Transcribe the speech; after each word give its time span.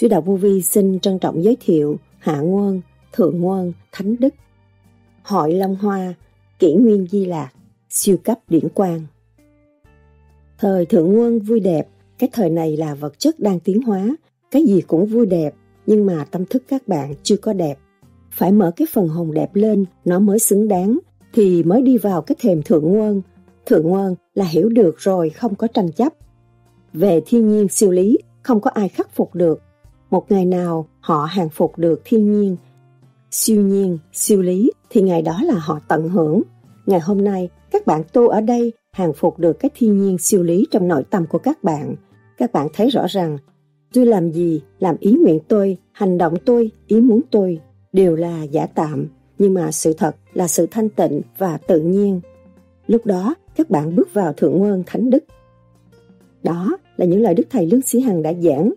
Sư 0.00 0.08
Đạo 0.08 0.20
Vô 0.20 0.36
Vi 0.36 0.62
xin 0.62 1.00
trân 1.00 1.18
trọng 1.18 1.44
giới 1.44 1.56
thiệu 1.60 1.96
Hạ 2.18 2.40
Nguồn, 2.40 2.80
Thượng 3.12 3.40
Nguồn, 3.40 3.72
Thánh 3.92 4.16
Đức, 4.18 4.34
Hội 5.22 5.54
Long 5.54 5.76
Hoa, 5.76 6.14
Kỷ 6.58 6.74
Nguyên 6.74 7.06
Di 7.10 7.24
Lạc, 7.24 7.50
siêu 7.90 8.16
cấp 8.24 8.38
điển 8.48 8.68
quang. 8.68 9.00
Thời 10.58 10.86
Thượng 10.86 11.12
Nguồn 11.12 11.38
vui 11.38 11.60
đẹp, 11.60 11.88
cái 12.18 12.30
thời 12.32 12.50
này 12.50 12.76
là 12.76 12.94
vật 12.94 13.18
chất 13.18 13.40
đang 13.40 13.60
tiến 13.60 13.82
hóa, 13.82 14.16
cái 14.50 14.62
gì 14.62 14.80
cũng 14.80 15.06
vui 15.06 15.26
đẹp, 15.26 15.54
nhưng 15.86 16.06
mà 16.06 16.24
tâm 16.30 16.46
thức 16.46 16.62
các 16.68 16.88
bạn 16.88 17.14
chưa 17.22 17.36
có 17.36 17.52
đẹp. 17.52 17.78
Phải 18.30 18.52
mở 18.52 18.70
cái 18.76 18.86
phần 18.92 19.08
hồn 19.08 19.34
đẹp 19.34 19.50
lên, 19.54 19.84
nó 20.04 20.18
mới 20.18 20.38
xứng 20.38 20.68
đáng, 20.68 20.98
thì 21.32 21.62
mới 21.62 21.82
đi 21.82 21.98
vào 21.98 22.22
cái 22.22 22.36
thềm 22.40 22.62
Thượng 22.62 22.84
Nguồn. 22.84 23.22
Thượng 23.66 23.88
Nguồn 23.88 24.14
là 24.34 24.44
hiểu 24.44 24.68
được 24.68 24.98
rồi, 24.98 25.30
không 25.30 25.54
có 25.54 25.66
tranh 25.66 25.92
chấp. 25.92 26.12
Về 26.92 27.20
thiên 27.26 27.48
nhiên 27.48 27.68
siêu 27.68 27.90
lý, 27.90 28.18
không 28.42 28.60
có 28.60 28.70
ai 28.70 28.88
khắc 28.88 29.14
phục 29.14 29.34
được, 29.34 29.62
một 30.10 30.32
ngày 30.32 30.44
nào 30.44 30.88
họ 31.00 31.24
hàng 31.24 31.48
phục 31.48 31.78
được 31.78 32.02
thiên 32.04 32.32
nhiên, 32.32 32.56
siêu 33.30 33.62
nhiên, 33.62 33.98
siêu 34.12 34.42
lý 34.42 34.70
thì 34.90 35.02
ngày 35.02 35.22
đó 35.22 35.40
là 35.44 35.54
họ 35.58 35.80
tận 35.88 36.08
hưởng. 36.08 36.42
Ngày 36.86 37.00
hôm 37.00 37.24
nay, 37.24 37.48
các 37.70 37.86
bạn 37.86 38.02
tu 38.12 38.28
ở 38.28 38.40
đây 38.40 38.72
hàng 38.92 39.12
phục 39.12 39.38
được 39.38 39.52
cái 39.52 39.70
thiên 39.74 39.98
nhiên 39.98 40.18
siêu 40.18 40.42
lý 40.42 40.66
trong 40.70 40.88
nội 40.88 41.04
tâm 41.10 41.26
của 41.26 41.38
các 41.38 41.64
bạn. 41.64 41.94
Các 42.36 42.52
bạn 42.52 42.68
thấy 42.74 42.88
rõ 42.88 43.06
rằng, 43.08 43.38
tôi 43.92 44.06
làm 44.06 44.32
gì, 44.32 44.62
làm 44.78 44.96
ý 45.00 45.12
nguyện 45.12 45.38
tôi, 45.48 45.76
hành 45.92 46.18
động 46.18 46.34
tôi, 46.44 46.70
ý 46.86 47.00
muốn 47.00 47.20
tôi, 47.30 47.60
đều 47.92 48.16
là 48.16 48.42
giả 48.42 48.66
tạm, 48.66 49.06
nhưng 49.38 49.54
mà 49.54 49.72
sự 49.72 49.92
thật 49.92 50.16
là 50.34 50.48
sự 50.48 50.66
thanh 50.70 50.88
tịnh 50.88 51.20
và 51.38 51.58
tự 51.66 51.80
nhiên. 51.80 52.20
Lúc 52.86 53.06
đó, 53.06 53.34
các 53.56 53.70
bạn 53.70 53.96
bước 53.96 54.14
vào 54.14 54.32
thượng 54.32 54.58
nguồn 54.58 54.82
thánh 54.86 55.10
đức. 55.10 55.24
Đó 56.42 56.78
là 56.96 57.06
những 57.06 57.20
lời 57.20 57.34
Đức 57.34 57.46
Thầy 57.50 57.66
Lương 57.66 57.82
Sĩ 57.82 58.00
Hằng 58.00 58.22
đã 58.22 58.32
giảng 58.32 58.72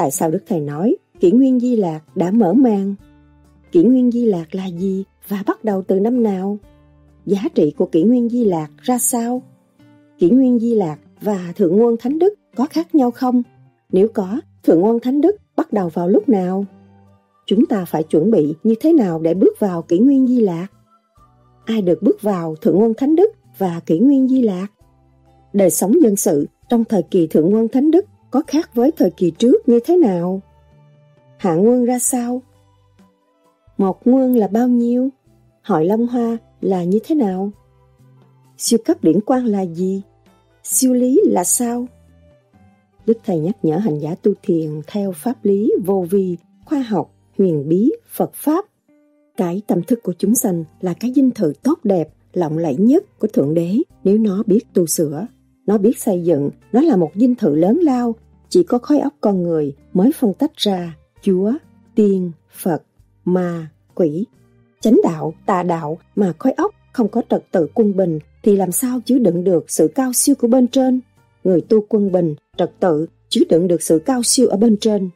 Tại 0.00 0.10
sao 0.10 0.30
Đức 0.30 0.42
Thầy 0.46 0.60
nói 0.60 0.96
kỷ 1.20 1.30
nguyên 1.30 1.60
Di 1.60 1.76
Lạc 1.76 2.00
đã 2.14 2.30
mở 2.30 2.52
mang? 2.52 2.94
Kỷ 3.72 3.82
nguyên 3.82 4.10
Di 4.10 4.26
Lạc 4.26 4.54
là 4.54 4.66
gì 4.66 5.04
và 5.28 5.42
bắt 5.46 5.64
đầu 5.64 5.82
từ 5.82 6.00
năm 6.00 6.22
nào? 6.22 6.58
Giá 7.26 7.40
trị 7.54 7.72
của 7.76 7.86
kỷ 7.86 8.02
nguyên 8.02 8.28
Di 8.28 8.44
Lạc 8.44 8.68
ra 8.82 8.98
sao? 8.98 9.42
Kỷ 10.18 10.30
nguyên 10.30 10.58
Di 10.58 10.74
Lạc 10.74 10.98
và 11.20 11.52
Thượng 11.56 11.76
Nguồn 11.76 11.96
Thánh 11.96 12.18
Đức 12.18 12.34
có 12.56 12.66
khác 12.70 12.94
nhau 12.94 13.10
không? 13.10 13.42
Nếu 13.92 14.08
có, 14.14 14.40
Thượng 14.62 14.80
Nguồn 14.80 15.00
Thánh 15.00 15.20
Đức 15.20 15.36
bắt 15.56 15.72
đầu 15.72 15.88
vào 15.88 16.08
lúc 16.08 16.28
nào? 16.28 16.64
Chúng 17.46 17.66
ta 17.66 17.84
phải 17.84 18.02
chuẩn 18.02 18.30
bị 18.30 18.54
như 18.62 18.74
thế 18.80 18.92
nào 18.92 19.18
để 19.18 19.34
bước 19.34 19.60
vào 19.60 19.82
kỷ 19.82 19.98
nguyên 19.98 20.26
Di 20.26 20.40
Lạc? 20.40 20.66
Ai 21.64 21.82
được 21.82 22.02
bước 22.02 22.22
vào 22.22 22.54
Thượng 22.60 22.78
Nguồn 22.78 22.94
Thánh 22.94 23.16
Đức 23.16 23.30
và 23.58 23.80
kỷ 23.86 23.98
nguyên 23.98 24.28
Di 24.28 24.42
Lạc? 24.42 24.66
Đời 25.52 25.70
sống 25.70 26.02
dân 26.02 26.16
sự 26.16 26.46
trong 26.68 26.84
thời 26.84 27.02
kỳ 27.02 27.26
Thượng 27.26 27.50
Nguồn 27.50 27.68
Thánh 27.68 27.90
Đức 27.90 28.04
có 28.30 28.42
khác 28.46 28.70
với 28.74 28.92
thời 28.96 29.10
kỳ 29.10 29.30
trước 29.30 29.68
như 29.68 29.80
thế 29.84 29.96
nào? 29.96 30.40
Hạ 31.36 31.54
nguồn 31.54 31.84
ra 31.84 31.98
sao? 31.98 32.42
Một 33.78 34.06
nguồn 34.06 34.34
là 34.36 34.48
bao 34.48 34.68
nhiêu? 34.68 35.08
Hội 35.62 35.84
Long 35.84 36.06
Hoa 36.06 36.36
là 36.60 36.84
như 36.84 36.98
thế 37.04 37.14
nào? 37.14 37.50
Siêu 38.58 38.78
cấp 38.84 39.04
điển 39.04 39.20
quang 39.20 39.44
là 39.44 39.66
gì? 39.66 40.02
Siêu 40.62 40.94
lý 40.94 41.20
là 41.26 41.44
sao? 41.44 41.86
Đức 43.06 43.18
Thầy 43.24 43.38
nhắc 43.38 43.56
nhở 43.62 43.76
hành 43.76 43.98
giả 43.98 44.14
tu 44.22 44.32
thiền 44.42 44.80
theo 44.86 45.12
pháp 45.12 45.44
lý 45.44 45.72
vô 45.84 46.06
vi, 46.10 46.36
khoa 46.64 46.80
học, 46.80 47.14
huyền 47.38 47.68
bí, 47.68 47.92
Phật 48.08 48.34
Pháp. 48.34 48.64
Cái 49.36 49.62
tâm 49.66 49.82
thức 49.82 50.02
của 50.02 50.12
chúng 50.18 50.34
sanh 50.34 50.64
là 50.80 50.94
cái 50.94 51.12
dinh 51.14 51.30
thự 51.30 51.52
tốt 51.62 51.78
đẹp, 51.84 52.08
lộng 52.32 52.58
lẫy 52.58 52.76
nhất 52.76 53.18
của 53.18 53.28
Thượng 53.28 53.54
Đế 53.54 53.76
nếu 54.04 54.18
nó 54.18 54.42
biết 54.46 54.60
tu 54.74 54.86
sửa. 54.86 55.26
Nó 55.70 55.78
biết 55.78 55.98
xây 55.98 56.22
dựng, 56.22 56.50
nó 56.72 56.80
là 56.80 56.96
một 56.96 57.10
dinh 57.14 57.34
thự 57.34 57.54
lớn 57.54 57.78
lao, 57.82 58.14
chỉ 58.48 58.62
có 58.62 58.78
khối 58.78 58.98
óc 58.98 59.14
con 59.20 59.42
người 59.42 59.74
mới 59.92 60.12
phân 60.12 60.34
tách 60.34 60.56
ra 60.56 60.96
Chúa, 61.22 61.52
Tiên, 61.94 62.32
Phật, 62.62 62.82
Ma, 63.24 63.68
Quỷ. 63.94 64.26
Chánh 64.80 65.00
đạo, 65.04 65.34
tà 65.46 65.62
đạo 65.62 65.98
mà 66.16 66.32
khối 66.38 66.52
óc 66.52 66.74
không 66.92 67.08
có 67.08 67.22
trật 67.30 67.44
tự 67.50 67.66
quân 67.74 67.96
bình 67.96 68.18
thì 68.42 68.56
làm 68.56 68.72
sao 68.72 69.00
chứa 69.00 69.18
đựng 69.18 69.44
được 69.44 69.70
sự 69.70 69.88
cao 69.94 70.12
siêu 70.12 70.34
của 70.40 70.48
bên 70.48 70.68
trên. 70.68 71.00
Người 71.44 71.60
tu 71.60 71.80
quân 71.88 72.12
bình, 72.12 72.34
trật 72.56 72.72
tự 72.80 73.06
chứa 73.28 73.42
đựng 73.48 73.68
được 73.68 73.82
sự 73.82 73.98
cao 74.06 74.22
siêu 74.22 74.48
ở 74.48 74.56
bên 74.56 74.76
trên. 74.76 75.10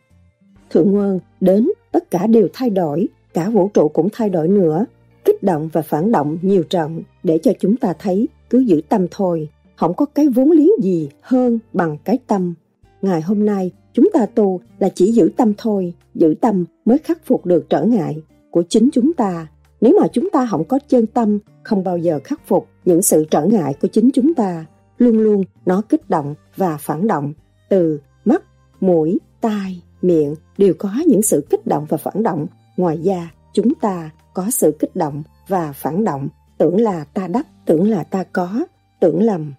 Thượng 0.71 0.93
nguồn 0.93 1.19
đến 1.41 1.69
tất 1.93 2.11
cả 2.11 2.27
đều 2.27 2.49
thay 2.53 2.71
đổi, 2.71 3.09
cả 3.35 3.51
vũ 3.51 3.71
trụ 3.75 3.89
cũng 3.89 4.09
thay 4.13 4.29
đổi 4.29 4.49
nữa. 4.49 4.87
Kích 5.25 5.43
động 5.43 5.69
và 5.73 5.83
phản 5.83 6.13
động 6.13 6.39
nhiều 6.43 6.63
trận 6.63 7.03
để 7.23 7.39
cho 7.39 7.53
chúng 7.61 7.77
ta 7.77 7.93
thấy 7.99 8.29
cứ 8.51 8.59
giữ 8.59 8.81
tâm 8.89 9.07
thôi, 9.11 9.49
không 9.85 9.95
có 9.95 10.05
cái 10.07 10.29
vốn 10.29 10.51
liếng 10.51 10.83
gì 10.83 11.09
hơn 11.21 11.59
bằng 11.73 11.97
cái 12.05 12.19
tâm. 12.27 12.55
Ngày 13.03 13.21
hôm 13.21 13.47
nay, 13.47 13.71
chúng 13.93 14.11
ta 14.13 14.27
tu 14.27 14.61
là 14.79 14.89
chỉ 14.89 15.13
giữ 15.13 15.31
tâm 15.37 15.53
thôi, 15.59 15.95
giữ 16.15 16.35
tâm 16.41 16.65
mới 16.85 16.99
khắc 16.99 17.27
phục 17.27 17.47
được 17.47 17.67
trở 17.71 17.85
ngại 17.85 18.17
của 18.51 18.63
chính 18.69 18.89
chúng 18.93 19.13
ta. 19.13 19.47
Nếu 19.81 19.99
mà 20.01 20.09
chúng 20.13 20.31
ta 20.31 20.47
không 20.51 20.65
có 20.65 20.79
chân 20.89 21.07
tâm, 21.07 21.39
không 21.63 21.85
bao 21.85 21.99
giờ 21.99 22.21
khắc 22.25 22.47
phục 22.47 22.69
những 22.85 23.03
sự 23.03 23.25
trở 23.31 23.47
ngại 23.47 23.75
của 23.81 23.89
chính 23.89 24.11
chúng 24.15 24.35
ta. 24.35 24.67
Luôn 24.99 25.19
luôn 25.19 25.43
nó 25.67 25.83
kích 25.89 26.11
động 26.11 26.35
và 26.57 26.77
phản 26.77 27.07
động. 27.07 27.33
Từ 27.69 28.01
mắt, 28.25 28.43
mũi, 28.81 29.19
tai, 29.41 29.83
miệng 30.03 30.35
đều 30.59 30.75
có 30.79 30.91
những 31.07 31.23
sự 31.23 31.47
kích 31.51 31.67
động 31.67 31.87
và 31.89 31.97
phản 31.97 32.23
động. 32.23 32.47
Ngoài 32.77 32.99
ra, 33.05 33.31
chúng 33.53 33.75
ta 33.75 34.11
có 34.35 34.51
sự 34.51 34.77
kích 34.79 34.97
động 34.97 35.23
và 35.49 35.73
phản 35.73 36.05
động. 36.05 36.29
Tưởng 36.59 36.81
là 36.81 37.05
ta 37.05 37.29
đắc, 37.29 37.47
tưởng 37.67 37.91
là 37.91 38.05
ta 38.05 38.25
có, 38.33 38.65
tưởng 39.01 39.23
lầm 39.23 39.53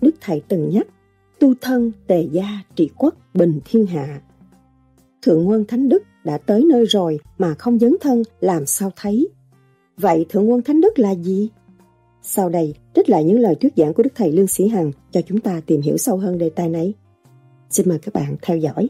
Đức 0.00 0.14
Thầy 0.20 0.42
từng 0.48 0.70
nhắc, 0.70 0.86
tu 1.38 1.54
thân 1.60 1.92
tề 2.06 2.28
gia 2.32 2.48
trị 2.74 2.90
quốc 2.96 3.14
bình 3.34 3.60
thiên 3.64 3.86
hạ. 3.86 4.20
Thượng 5.22 5.48
Quân 5.48 5.64
Thánh 5.68 5.88
Đức 5.88 6.02
đã 6.24 6.38
tới 6.38 6.64
nơi 6.64 6.84
rồi 6.84 7.18
mà 7.38 7.54
không 7.54 7.78
dấn 7.78 7.96
thân 8.00 8.22
làm 8.40 8.66
sao 8.66 8.92
thấy. 8.96 9.28
Vậy 9.96 10.26
Thượng 10.28 10.50
Quân 10.50 10.62
Thánh 10.62 10.80
Đức 10.80 10.98
là 10.98 11.14
gì? 11.14 11.48
Sau 12.22 12.48
đây, 12.48 12.74
trích 12.94 13.08
lại 13.08 13.24
những 13.24 13.40
lời 13.40 13.54
thuyết 13.54 13.72
giảng 13.76 13.94
của 13.94 14.02
Đức 14.02 14.12
Thầy 14.14 14.32
Lương 14.32 14.46
Sĩ 14.46 14.68
Hằng 14.68 14.92
cho 15.12 15.20
chúng 15.20 15.40
ta 15.40 15.60
tìm 15.66 15.80
hiểu 15.80 15.96
sâu 15.96 16.16
hơn 16.16 16.38
đề 16.38 16.50
tài 16.50 16.68
này. 16.68 16.94
Xin 17.70 17.88
mời 17.88 17.98
các 17.98 18.14
bạn 18.14 18.36
theo 18.42 18.56
dõi. 18.56 18.88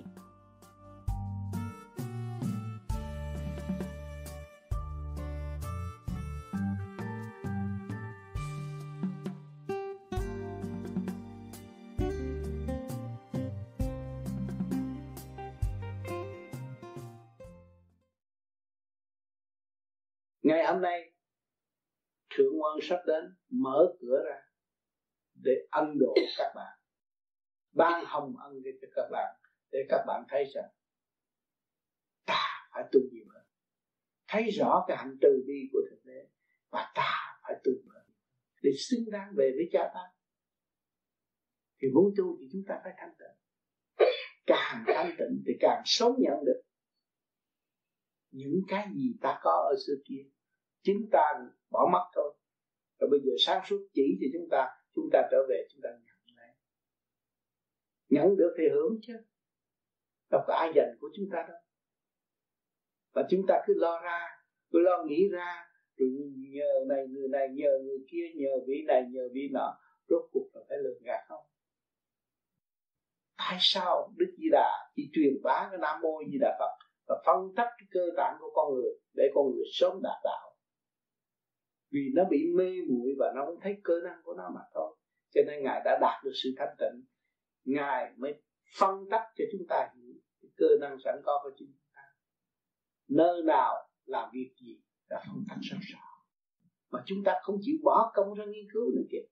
Ơn 22.76 22.80
sắp 22.82 23.00
đến, 23.06 23.36
mở 23.48 23.94
cửa 24.00 24.22
ra 24.26 24.40
để 25.34 25.52
ân 25.70 25.98
độ 25.98 26.14
các 26.38 26.52
bạn. 26.54 26.78
Ban 27.72 28.04
hồng 28.04 28.34
ân 28.36 28.52
cho 28.80 28.88
các 28.94 29.08
bạn, 29.10 29.36
để 29.70 29.78
các 29.88 30.04
bạn 30.06 30.24
thấy 30.28 30.44
rằng 30.54 30.70
ta 32.26 32.68
phải 32.72 32.84
tu 32.92 33.00
nhiều 33.12 33.24
hơn 33.34 33.46
thấy 34.28 34.50
rõ 34.50 34.84
cái 34.88 34.96
hạnh 34.96 35.16
từ 35.20 35.44
bi 35.46 35.68
của 35.72 35.80
thượng 35.90 36.04
đế 36.04 36.28
và 36.70 36.92
ta 36.94 37.38
phải 37.42 37.60
tu 37.64 37.72
hơn 37.94 38.06
để 38.62 38.70
xứng 38.78 39.10
đáng 39.12 39.32
về 39.36 39.50
với 39.56 39.68
cha 39.72 39.90
ta. 39.94 40.00
Thì 41.82 41.88
muốn 41.94 42.14
tu 42.16 42.36
thì 42.40 42.48
chúng 42.52 42.62
ta 42.68 42.80
phải 42.84 42.92
thanh 42.96 43.14
tịnh. 43.18 43.36
Càng 44.46 44.84
thanh 44.86 45.14
tịnh 45.18 45.42
thì 45.46 45.52
càng 45.60 45.82
sống 45.84 46.12
nhận 46.18 46.44
được 46.44 46.62
những 48.30 48.60
cái 48.68 48.88
gì 48.94 49.14
ta 49.20 49.38
có 49.42 49.50
ở 49.50 49.74
xưa 49.86 49.94
kia. 50.04 50.22
Chính 50.82 51.08
ta 51.12 51.32
bỏ 51.70 51.88
mất 51.92 52.10
thôi 52.14 52.36
rồi 52.98 53.10
bây 53.10 53.20
giờ 53.24 53.32
sáng 53.38 53.62
suốt 53.66 53.88
chỉ 53.94 54.18
cho 54.20 54.26
chúng 54.32 54.48
ta 54.50 54.68
chúng 54.94 55.08
ta 55.12 55.28
trở 55.30 55.46
về, 55.48 55.66
chúng 55.72 55.80
ta 55.82 55.88
nhận 55.90 56.36
lại 56.36 56.56
nhận 58.08 58.36
được 58.36 58.54
thì 58.58 58.64
hưởng 58.68 58.98
chứ. 59.02 59.14
Đâu 60.30 60.40
có 60.46 60.54
ai 60.54 60.72
dành 60.74 60.96
của 61.00 61.08
chúng 61.16 61.26
ta 61.32 61.44
đâu. 61.48 61.58
Và 63.14 63.22
chúng 63.30 63.46
ta 63.48 63.62
cứ 63.66 63.74
lo 63.76 64.00
ra, 64.04 64.20
cứ 64.72 64.78
lo 64.78 65.04
nghĩ 65.04 65.28
ra, 65.32 65.64
rồi 65.96 66.08
nhờ 66.54 66.84
này, 66.88 67.06
người 67.08 67.28
này, 67.28 67.48
nhờ 67.54 67.70
người 67.84 67.98
kia, 68.10 68.26
nhờ 68.34 68.50
vị 68.66 68.84
này, 68.86 69.02
nhờ 69.10 69.28
vị 69.32 69.48
nọ, 69.52 69.78
rốt 70.08 70.22
cuộc 70.32 70.50
là 70.54 70.60
phải 70.68 70.78
lừa 70.78 70.98
gạt 71.00 71.24
không? 71.28 71.44
Tại 73.38 73.58
sao 73.60 74.12
đức 74.16 74.34
di 74.38 74.48
đà 74.52 74.70
chỉ 74.96 75.10
truyền 75.12 75.42
bá 75.42 75.68
cái 75.70 75.78
nam 75.78 76.00
mô 76.02 76.22
di 76.32 76.38
đà 76.40 76.56
phật 76.58 76.86
và 77.08 77.22
phân 77.26 77.54
tách 77.56 77.68
cái 77.78 77.86
cơ 77.90 78.00
tạng 78.16 78.36
của 78.40 78.50
con 78.54 78.74
người 78.74 78.92
để 79.14 79.24
con 79.34 79.44
người 79.50 79.64
sớm 79.72 80.00
đạt 80.02 80.18
đạo? 80.24 80.45
Vì 81.90 82.10
nó 82.14 82.24
bị 82.30 82.38
mê 82.56 82.72
muội 82.88 83.14
và 83.18 83.32
nó 83.36 83.44
không 83.46 83.60
thấy 83.60 83.80
cơ 83.84 83.94
năng 84.04 84.20
của 84.22 84.34
nó 84.34 84.50
mà 84.54 84.60
thôi. 84.74 84.96
Cho 85.34 85.40
nên 85.46 85.62
ngài 85.62 85.80
đã 85.84 85.98
đạt 86.00 86.24
được 86.24 86.32
sự 86.42 86.48
thanh 86.56 86.76
tịnh. 86.78 87.04
Ngài 87.64 88.12
mới 88.16 88.42
phân 88.78 89.04
tách 89.10 89.26
cho 89.36 89.44
chúng 89.52 89.66
ta 89.68 89.90
hiểu 89.94 90.14
cơ 90.56 90.66
năng 90.80 90.96
sẵn 91.04 91.14
có 91.24 91.40
của 91.42 91.50
chúng 91.58 91.68
ta. 91.94 92.02
Nơi 93.08 93.42
nào 93.42 93.74
làm 94.04 94.30
việc 94.32 94.50
gì 94.60 94.80
đã 95.08 95.22
phân 95.26 95.44
tách 95.48 95.58
sâu 95.62 95.78
rõ 95.92 96.06
mà 96.90 97.02
chúng 97.06 97.18
ta 97.24 97.32
không 97.42 97.56
chịu 97.60 97.76
bỏ 97.82 98.12
công 98.14 98.34
ra 98.34 98.44
nghiên 98.44 98.66
cứu 98.72 98.90
nữa 98.94 99.02
kìa. 99.10 99.26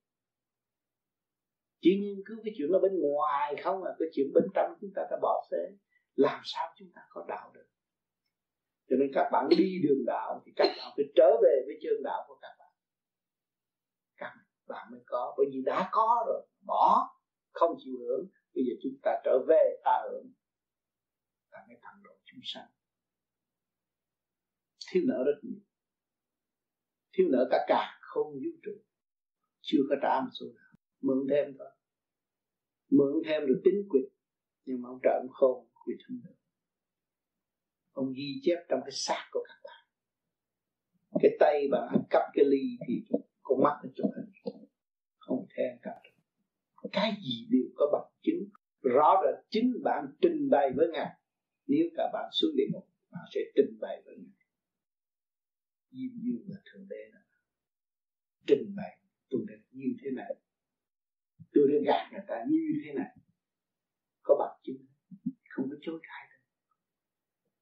Chỉ 1.81 1.99
nghiên 2.01 2.25
cứu 2.27 2.39
cái 2.45 2.55
chuyện 2.56 2.71
ở 2.73 2.79
bên 2.79 2.93
ngoài 3.01 3.56
không 3.62 3.85
à 3.85 3.91
cái 3.99 4.09
chuyện 4.12 4.27
bên 4.35 4.45
trong 4.55 4.75
chúng 4.81 4.91
ta 4.95 5.03
đã 5.11 5.19
bỏ 5.23 5.47
phế 5.51 5.77
làm 6.15 6.41
sao 6.45 6.67
chúng 6.77 6.89
ta 6.95 7.03
có 7.11 7.25
đạo 7.29 7.51
được? 7.55 7.67
Cho 8.88 8.96
nên 8.96 9.10
các 9.14 9.28
bạn 9.32 9.48
đi 9.48 9.78
đường 9.88 10.04
đạo 10.06 10.42
thì 10.46 10.52
các 10.56 10.69
bạn 10.78 10.92
phải 10.96 11.04
trở 11.14 11.31
về 11.42 11.62
với 11.66 11.78
chân 11.82 12.02
đạo 12.04 12.25
của 12.28 12.38
các 12.42 12.54
bạn. 12.58 12.72
Các 14.16 14.32
bạn 14.69 14.88
mới 14.92 15.00
có, 15.06 15.34
bởi 15.38 15.46
vì 15.52 15.62
đã 15.64 15.88
có 15.92 16.25
rồi, 16.26 16.46
bỏ, 16.66 17.19
không 17.52 17.76
chịu 17.78 17.94
hưởng. 17.98 18.26
Bây 18.54 18.64
giờ 18.64 18.72
chúng 18.82 18.92
ta 19.02 19.10
trở 19.25 19.38
về 19.48 19.81
ta 19.84 20.02
hưởng. 20.10 20.32
Ta 21.50 21.58
mới 21.69 21.76
thẳng 21.82 22.02
độ 22.04 22.12
chúng 22.25 22.40
sanh. 22.42 22.69
Thiếu 24.90 25.02
nợ 25.06 25.25
rất 25.26 25.40
nhiều. 25.42 25.60
Thiếu 27.12 27.26
nợ 27.31 27.48
cả 27.50 27.64
cả, 27.69 27.98
không 28.00 28.32
vũ 28.32 28.50
trụ. 28.62 28.72
Chưa 29.60 29.82
có 29.88 29.96
trả 30.02 30.20
một 30.20 30.31
số 30.32 30.46
nào. 30.46 30.75
Mượn 31.00 31.26
thêm 31.31 31.56
thôi. 31.58 31.69
Mượn 32.90 33.22
thêm 33.26 33.46
được 33.46 33.60
tính 33.64 33.86
quyệt 33.88 34.04
nhưng 34.64 34.82
mà 34.82 34.88
ông 34.88 34.98
trợ 35.02 35.20
ông 35.22 35.32
không 35.32 35.69
quyệt 35.84 35.98
không 36.08 36.20
được 36.25 36.34
ông 37.94 38.12
ghi 38.17 38.41
chép 38.43 38.58
trong 38.69 38.81
cái 38.85 38.93
xác 38.93 39.23
của 39.32 39.44
các 39.49 39.58
bạn 39.64 39.85
cái 41.23 41.37
tay 41.41 41.69
bạn 41.70 41.88
ăn 41.88 42.02
cắp 42.11 42.23
cái 42.35 42.44
ly 42.44 42.62
thì 42.88 43.17
con 43.43 43.62
mắt 43.62 43.81
nó 43.82 43.91
chụp 43.94 44.11
hình 44.17 44.25
không 45.19 45.46
thể 45.56 45.62
ăn 45.62 45.79
cắp 45.82 45.94
được. 46.05 46.11
Cái 46.93 47.12
gì 47.23 47.49
đều 47.50 47.70
có 47.76 47.87
bằng 47.93 48.12
chứng. 48.23 48.49
Rõ 48.82 49.23
rệt 49.25 49.44
chính 49.50 49.73
bạn 49.85 50.05
trình 50.20 50.50
bày 50.50 50.70
với 50.76 50.87
ngài. 50.93 51.11
Nếu 51.67 51.87
cả 51.96 52.11
bạn 52.12 52.31
xuống 52.32 52.50
địa 52.56 52.64
ngục, 52.73 52.88
bạn 53.11 53.25
sẽ 53.35 53.41
trình 53.55 53.79
bày 53.81 54.02
với 54.05 54.17
ngài. 54.17 54.46
Diêm 55.91 56.11
dương 56.23 56.44
là 56.49 56.61
thượng 56.64 56.88
đế 56.88 57.11
đó. 57.12 57.20
Trình 58.46 58.75
bày, 58.76 58.99
tôi 59.31 59.41
đã 59.49 59.55
như 59.70 59.87
thế 60.02 60.11
này. 60.11 60.37
Tôi 61.52 61.64
đã 61.73 61.79
gạt 61.87 62.12
người 62.12 62.25
ta 62.29 62.44
như 62.49 62.67
thế 62.85 62.93
này. 62.93 63.17
Có 64.23 64.37
bằng 64.38 64.61
chứng. 64.62 64.87
Không 65.49 65.70
có 65.70 65.76
chối 65.82 66.00
cãi 66.02 66.33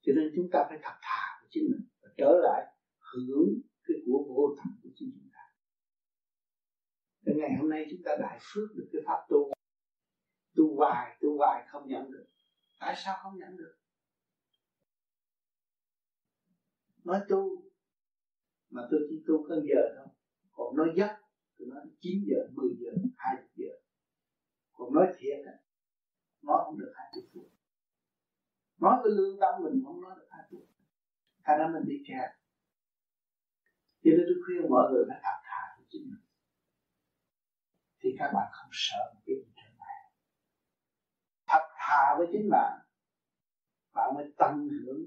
cho 0.03 0.13
nên 0.17 0.33
chúng 0.37 0.49
ta 0.53 0.65
phải 0.69 0.79
thật 0.83 0.97
thà 1.03 1.39
với 1.41 1.49
chính 1.51 1.65
mình 1.71 1.89
và 2.03 2.09
trở 2.17 2.41
lại 2.43 2.75
hưởng 2.99 3.61
cái 3.85 3.97
của 4.07 4.25
vô 4.29 4.55
tận 4.57 4.67
của 4.83 4.89
chính 4.95 5.11
chúng 5.15 5.31
ta. 5.33 5.45
Cái 7.25 7.35
ngày 7.39 7.57
hôm 7.61 7.71
nay 7.71 7.87
chúng 7.91 8.01
ta 8.05 8.17
đại 8.21 8.39
phước 8.41 8.69
được 8.75 8.89
cái 8.93 9.03
pháp 9.07 9.27
tu. 9.29 9.53
Tu 10.57 10.77
hoài 10.77 11.17
tu 11.21 11.37
hoài 11.39 11.67
không 11.69 11.89
nhận 11.89 12.11
được. 12.13 12.27
Tại 12.81 12.95
sao 13.05 13.17
không 13.23 13.39
nhận 13.39 13.57
được? 13.57 13.75
Nói 17.05 17.21
tu, 17.29 17.63
mà 18.71 18.83
tôi 18.91 19.01
chỉ 19.11 19.25
tu 19.27 19.49
có 19.49 19.55
giờ 19.55 19.95
thôi. 19.97 20.07
Còn 20.53 20.77
nói 20.77 20.89
giấc, 20.97 21.17
tôi 21.59 21.69
nói 21.69 21.81
9 22.01 22.25
giờ 22.27 22.37
10 22.53 22.77
giờ 22.79 22.91
20 23.17 23.49
giờ. 23.55 23.73
Còn 24.73 24.95
nói 24.95 25.07
thiệt 25.19 25.47
á 25.47 25.53
nói 26.43 26.63
không 26.65 26.79
được 26.79 26.93
20 26.95 27.25
phút 27.35 27.52
nói 28.83 28.97
với 29.03 29.13
lương 29.13 29.41
tâm 29.41 29.55
mình 29.65 29.83
không 29.85 30.01
nói 30.01 30.15
được 30.17 30.27
ai 30.31 30.43
được 30.51 30.67
thành 31.45 31.59
ra 31.59 31.67
mình 31.73 31.83
bị 31.87 32.05
kẹt. 32.09 32.31
Cho 34.05 34.11
nên 34.17 34.25
tôi 34.29 34.37
khuyên 34.47 34.71
mọi 34.71 34.91
người 34.91 35.05
phải 35.09 35.21
thật 35.23 35.39
thà 35.45 35.75
với 35.77 35.87
chính 35.89 36.03
mình. 36.11 36.25
Thì 38.01 38.09
các 38.19 38.31
bạn 38.35 38.49
không 38.53 38.71
sợ 38.73 39.13
một 39.15 39.21
cái 39.27 39.37
gì 39.37 39.53
trở 39.57 39.69
lại 39.79 40.13
thật 41.47 41.65
thà 41.77 42.15
với 42.19 42.27
chính 42.33 42.49
bạn 42.51 42.79
bạn 43.93 44.15
mới 44.15 44.33
tận 44.39 44.69
hưởng 44.69 45.07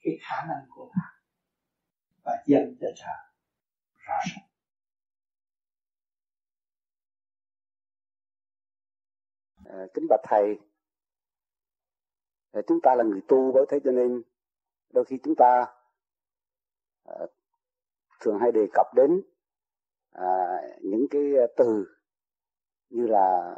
cái 0.00 0.18
khả 0.20 0.36
năng 0.48 0.66
của 0.68 0.92
bạn 0.96 1.12
và 2.24 2.32
dần 2.46 2.76
cho 2.80 2.88
trời 2.96 3.16
rõ 3.94 4.14
ràng. 4.30 4.48
À, 9.64 9.86
kính 9.94 10.06
bạch 10.08 10.20
thầy 10.28 10.65
à, 12.56 12.62
chúng 12.66 12.80
ta 12.80 12.94
là 12.94 13.04
người 13.04 13.20
tu 13.28 13.52
bởi 13.52 13.66
thế 13.68 13.80
cho 13.84 13.90
nên 13.90 14.22
đôi 14.92 15.04
khi 15.04 15.18
chúng 15.24 15.34
ta 15.34 15.66
à, 17.04 17.14
thường 18.20 18.38
hay 18.38 18.52
đề 18.52 18.66
cập 18.72 18.86
đến 18.94 19.22
à, 20.10 20.60
những 20.80 21.06
cái 21.10 21.22
từ 21.56 21.86
như 22.90 23.06
là 23.06 23.56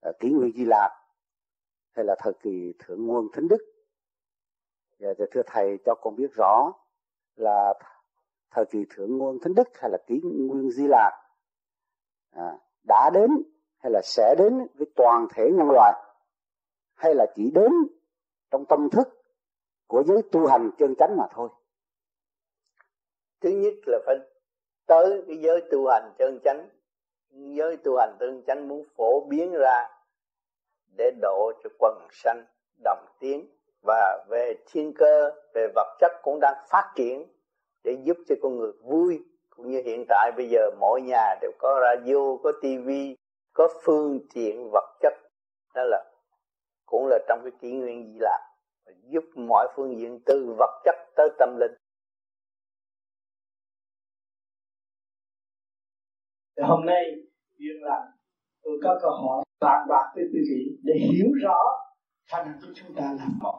à, 0.00 0.10
kỷ 0.20 0.30
nguyên 0.30 0.52
di 0.52 0.64
lạc 0.64 0.90
hay 1.92 2.04
là 2.04 2.16
thời 2.18 2.32
kỳ 2.42 2.74
thượng 2.78 3.06
nguồn 3.06 3.28
thánh 3.32 3.48
đức. 3.48 3.58
Và 4.98 5.08
thưa 5.30 5.42
thầy 5.46 5.78
cho 5.84 5.94
con 6.00 6.16
biết 6.16 6.32
rõ 6.34 6.72
là 7.36 7.74
thời 8.50 8.64
kỳ 8.70 8.84
thượng 8.90 9.18
nguồn 9.18 9.38
thánh 9.42 9.54
đức 9.54 9.68
hay 9.74 9.90
là 9.90 9.98
kỷ 10.06 10.20
nguyên 10.22 10.70
di 10.70 10.86
lạc 10.86 11.22
à, 12.30 12.58
đã 12.88 13.10
đến 13.14 13.30
hay 13.78 13.92
là 13.92 14.00
sẽ 14.04 14.34
đến 14.38 14.66
với 14.74 14.86
toàn 14.96 15.26
thể 15.34 15.50
nhân 15.52 15.68
loại 15.70 15.92
hay 16.94 17.14
là 17.14 17.26
chỉ 17.34 17.50
đến 17.54 17.72
trong 18.50 18.64
tâm 18.64 18.90
thức 18.90 19.08
của 19.86 20.02
giới 20.06 20.22
tu 20.32 20.46
hành 20.46 20.70
chân 20.78 20.94
chánh 20.98 21.16
mà 21.16 21.24
thôi. 21.34 21.48
Thứ 23.40 23.50
nhất 23.50 23.74
là 23.86 23.98
phải 24.06 24.16
tới 24.86 25.24
cái 25.26 25.36
giới 25.36 25.60
tu 25.70 25.86
hành 25.86 26.12
chân 26.18 26.38
chánh. 26.44 26.68
Giới 27.30 27.76
tu 27.76 27.96
hành 27.96 28.16
chân 28.20 28.42
chánh 28.46 28.68
muốn 28.68 28.84
phổ 28.96 29.20
biến 29.20 29.52
ra 29.52 29.88
để 30.96 31.10
độ 31.22 31.52
cho 31.64 31.70
quần 31.78 32.08
sanh, 32.10 32.44
đồng 32.84 33.06
tiến 33.20 33.46
và 33.82 34.24
về 34.28 34.54
thiên 34.66 34.92
cơ, 34.94 35.30
về 35.54 35.68
vật 35.74 35.96
chất 36.00 36.12
cũng 36.22 36.38
đang 36.40 36.64
phát 36.68 36.92
triển 36.96 37.26
để 37.84 37.96
giúp 38.04 38.16
cho 38.28 38.34
con 38.42 38.56
người 38.56 38.72
vui. 38.82 39.24
Cũng 39.56 39.70
như 39.70 39.82
hiện 39.84 40.04
tại 40.08 40.32
bây 40.36 40.48
giờ 40.48 40.70
mỗi 40.80 41.02
nhà 41.02 41.34
đều 41.40 41.52
có 41.58 41.80
radio, 41.82 42.36
có 42.42 42.52
tivi, 42.62 43.16
có 43.52 43.68
phương 43.82 44.20
tiện 44.34 44.70
vật 44.72 44.96
chất. 45.00 45.12
Đó 45.74 45.82
là 45.84 46.09
cũng 46.90 47.06
là 47.06 47.18
trong 47.28 47.40
cái 47.42 47.52
kỷ 47.60 47.72
nguyên 47.72 48.12
di 48.12 48.18
lạc 48.20 48.50
giúp 49.12 49.24
mọi 49.48 49.68
phương 49.76 49.98
diện 49.98 50.20
từ 50.26 50.54
vật 50.58 50.82
chất 50.84 50.94
tới 51.16 51.28
tâm 51.38 51.48
linh. 51.60 51.72
Hôm 56.68 56.86
nay, 56.86 57.02
duyên 57.58 57.82
là 57.82 58.12
tôi 58.62 58.80
có 58.82 58.98
câu 59.02 59.10
hỏi 59.10 59.44
bàn 59.60 59.86
bạc 59.88 60.12
với 60.14 60.24
quý 60.32 60.40
vị 60.50 60.78
để 60.82 60.94
hiểu 60.94 61.32
rõ 61.42 61.58
khả 62.30 62.44
năng 62.44 62.58
của 62.60 62.72
chúng 62.74 62.94
ta 62.96 63.02
là 63.18 63.26
một. 63.42 63.58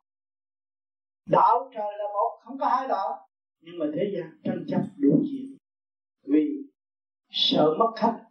Đạo 1.29 1.69
trời 1.73 1.97
là 1.97 2.05
một, 2.13 2.39
không 2.43 2.57
có 2.59 2.65
hai 2.65 2.87
đạo, 2.87 3.27
nhưng 3.61 3.79
mà 3.79 3.85
thế 3.95 4.11
gian 4.15 4.41
tranh 4.43 4.65
chấp 4.67 4.81
đủ 4.97 5.21
chuyện 5.31 5.57
vì 6.23 6.47
sợ 7.29 7.75
mất 7.79 7.91
khách 7.95 8.23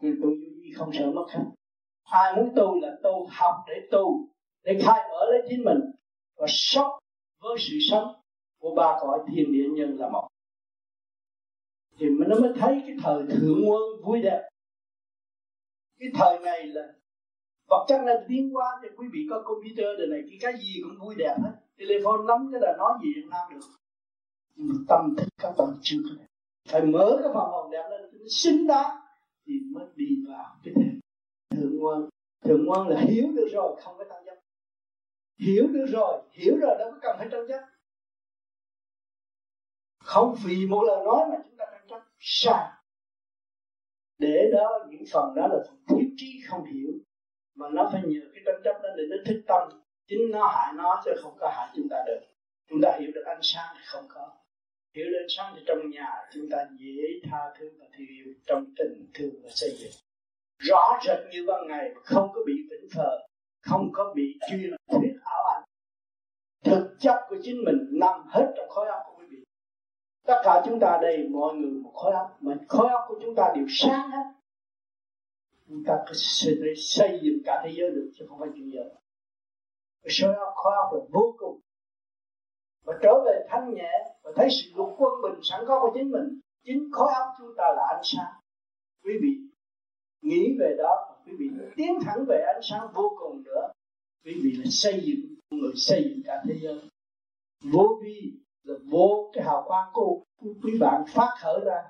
nhưng 0.00 0.16
tôi 0.22 0.36
duy 0.40 0.72
không 0.76 0.90
sợ 0.92 1.10
mất 1.14 1.26
khách 1.30 1.44
ai 2.10 2.36
muốn 2.36 2.52
tu 2.56 2.80
là 2.80 2.96
tu 3.02 3.26
học 3.30 3.54
để 3.68 3.88
tu, 3.90 4.28
để 4.64 4.80
khai 4.82 5.08
mở 5.10 5.24
lấy 5.30 5.42
chính 5.48 5.64
mình. 5.64 5.80
Và 6.36 6.46
sống 6.48 6.90
với 7.42 7.56
sự 7.58 7.76
sống 7.90 8.14
của 8.60 8.74
ba 8.74 8.98
cõi 9.00 9.18
thiên 9.28 9.52
địa 9.52 9.68
nhân 9.72 9.96
là 9.98 10.08
một. 10.08 10.28
Thì 11.98 12.06
nó 12.26 12.40
mới 12.40 12.52
thấy 12.58 12.82
cái 12.86 12.96
thời 13.02 13.22
thượng 13.30 13.62
quân 13.66 13.82
vui 14.04 14.22
đẹp. 14.22 14.48
Cái 15.98 16.08
thời 16.14 16.38
này 16.38 16.66
là 16.66 16.82
vật 17.68 17.86
chất 17.88 18.00
là 18.04 18.24
tiến 18.28 18.56
qua 18.56 18.66
thì 18.82 18.88
quý 18.96 19.06
vị 19.12 19.26
có 19.30 19.42
computer 19.44 19.86
đời 19.98 20.06
này 20.10 20.20
cái 20.30 20.38
cái 20.40 20.62
gì 20.62 20.80
cũng 20.82 21.06
vui 21.06 21.14
đẹp 21.18 21.36
hết. 21.42 21.52
Telephone 21.78 22.22
nắm 22.28 22.48
cái 22.52 22.60
là 22.60 22.74
nói 22.78 22.92
gì 23.02 23.10
cũng 23.22 23.30
làm 23.30 23.50
được. 23.50 23.66
Nhưng 24.54 24.68
mà 24.68 24.74
tâm 24.88 25.14
thức 25.16 25.28
các 25.38 25.52
bạn 25.58 25.68
chưa 25.82 25.98
có 26.04 26.24
phải 26.68 26.82
mở 26.82 27.18
cái 27.22 27.32
phần 27.34 27.48
hồn 27.50 27.70
đẹp 27.70 27.88
lên 27.90 28.00
nó 28.12 28.26
xứng 28.28 28.66
đáng 28.66 29.00
thì 29.46 29.52
mới 29.72 29.86
đi 29.96 30.06
vào 30.28 30.56
cái 30.64 30.74
thế 30.76 30.99
thượng 31.50 31.84
quân 31.84 32.08
thượng 32.44 32.64
quân 32.68 32.88
là 32.88 33.00
hiểu 33.00 33.26
được 33.36 33.48
rồi, 33.52 33.76
không 33.82 33.98
có 33.98 34.04
tranh 34.04 34.22
chấp 34.26 34.36
hiểu 35.38 35.66
được 35.72 35.86
rồi, 35.88 36.22
hiểu 36.32 36.56
rồi, 36.60 36.76
đâu 36.78 36.90
có 36.92 36.98
cần 37.02 37.16
phải 37.18 37.28
tranh 37.30 37.48
chấp 37.48 37.60
không 40.04 40.34
vì 40.44 40.66
một 40.66 40.82
lời 40.86 41.04
nói 41.04 41.26
mà 41.30 41.36
chúng 41.44 41.56
ta 41.56 41.64
tranh 41.72 41.86
chấp 41.88 42.00
sai. 42.18 42.70
Để 44.18 44.50
đó, 44.52 44.86
những 44.90 45.02
phần 45.12 45.34
đó 45.34 45.48
là 45.48 45.58
phần 45.68 45.76
thiếu 45.88 46.08
trí 46.16 46.40
không 46.48 46.64
hiểu. 46.64 46.92
Mà 47.54 47.68
nó 47.72 47.90
phải 47.92 48.02
nhờ 48.06 48.20
cái 48.34 48.42
tranh 48.46 48.60
chấp 48.64 48.80
đó 48.82 48.88
để 48.96 49.02
nó 49.10 49.16
thích 49.26 49.42
tâm. 49.46 49.68
Chính 50.06 50.30
nó 50.30 50.46
hại 50.46 50.72
nó 50.76 51.02
chứ 51.04 51.10
không 51.22 51.36
có 51.40 51.52
hại 51.56 51.68
chúng 51.76 51.88
ta 51.90 51.96
được. 52.06 52.20
Chúng 52.68 52.80
ta 52.82 52.98
hiểu 53.00 53.10
được 53.14 53.22
ánh 53.26 53.40
sáng 53.42 53.76
thì 53.78 53.82
không 53.86 54.04
có. 54.08 54.32
Hiểu 54.96 55.06
đến 55.06 55.26
sáng 55.28 55.52
thì 55.56 55.62
trong 55.66 55.90
nhà 55.90 56.10
chúng 56.32 56.48
ta 56.50 56.58
dễ 56.78 57.28
tha 57.30 57.38
thứ 57.58 57.70
và 57.78 57.86
thương 57.92 58.06
yêu 58.06 58.34
trong 58.46 58.64
tình 58.76 59.10
thương 59.14 59.34
và 59.42 59.50
xây 59.52 59.70
dựng 59.78 59.92
rõ 60.68 60.98
rệt 61.06 61.18
như 61.30 61.44
ban 61.46 61.66
ngày 61.68 61.90
không 62.04 62.30
có 62.34 62.40
bị 62.46 62.52
vĩnh 62.70 62.88
phờ 62.94 63.18
không 63.60 63.90
có 63.92 64.12
bị 64.14 64.38
chuyên 64.50 64.70
thuyết 64.90 65.12
ảo 65.22 65.44
ảnh. 65.44 65.62
Thực 66.64 66.96
chất 67.00 67.20
của 67.28 67.36
chính 67.42 67.64
mình 67.64 67.76
nằm 67.90 68.26
hết 68.28 68.52
trong 68.56 68.68
khối 68.68 68.88
óc 68.88 69.00
của 69.06 69.14
quý 69.18 69.26
vị. 69.30 69.44
Tất 70.26 70.40
cả 70.44 70.62
chúng 70.66 70.80
ta 70.80 70.98
đây, 71.02 71.28
mọi 71.28 71.54
người 71.54 71.70
một 71.70 71.92
khối 71.94 72.12
óc, 72.12 72.36
mà 72.40 72.54
khối 72.68 72.88
óc 72.88 73.04
của 73.08 73.18
chúng 73.22 73.34
ta 73.34 73.52
đều 73.56 73.66
sáng 73.68 74.10
hết. 74.10 74.24
Chúng 75.68 75.84
ta 75.86 75.94
có 76.06 76.12
xây 76.76 77.20
dựng 77.22 77.38
cả 77.44 77.60
thế 77.64 77.72
giới 77.76 77.90
được, 77.90 78.10
chứ 78.18 78.26
không 78.28 78.38
phải 78.38 78.48
chuyện 78.54 78.70
giờ 78.72 78.82
khối 80.22 80.34
óc 80.34 80.52
khối 80.56 80.72
óc 80.76 80.92
là 80.92 81.00
vô 81.10 81.34
cùng. 81.38 81.60
Và 82.84 82.98
trở 83.02 83.12
về 83.26 83.46
thanh 83.50 83.74
nhẹ 83.74 83.92
và 84.22 84.32
thấy 84.36 84.48
sự 84.50 84.70
lục 84.74 84.94
quân 84.98 85.12
bình 85.22 85.40
sẵn 85.42 85.64
có 85.66 85.80
của 85.80 85.90
chính 85.94 86.10
mình, 86.10 86.40
chính 86.64 86.88
khối 86.92 87.12
óc 87.14 87.28
chúng 87.38 87.54
ta 87.56 87.64
là 87.76 87.86
ánh 87.94 88.02
sáng. 88.02 88.32
Quý 89.04 89.12
vị 89.22 89.49
nghĩ 90.30 90.56
về 90.60 90.74
đó 90.78 91.16
quý 91.26 91.32
vị 91.38 91.50
tiến 91.76 91.98
thẳng 92.04 92.24
về 92.28 92.44
ánh 92.54 92.60
sáng 92.62 92.88
vô 92.94 93.16
cùng 93.18 93.42
nữa. 93.42 93.72
Quý 94.24 94.40
vị 94.44 94.52
là 94.52 94.64
xây 94.70 95.00
dựng 95.04 95.34
người, 95.50 95.72
xây 95.76 96.04
dựng 96.08 96.22
cả 96.24 96.42
thế 96.48 96.54
giới. 96.60 96.80
Vô 97.72 98.00
vi 98.02 98.32
là 98.62 98.74
vô 98.90 99.30
cái 99.34 99.44
hào 99.44 99.64
quang 99.66 99.90
của 99.92 100.24
quý 100.62 100.78
bạn 100.80 101.04
phát 101.14 101.34
khởi 101.40 101.60
ra. 101.64 101.82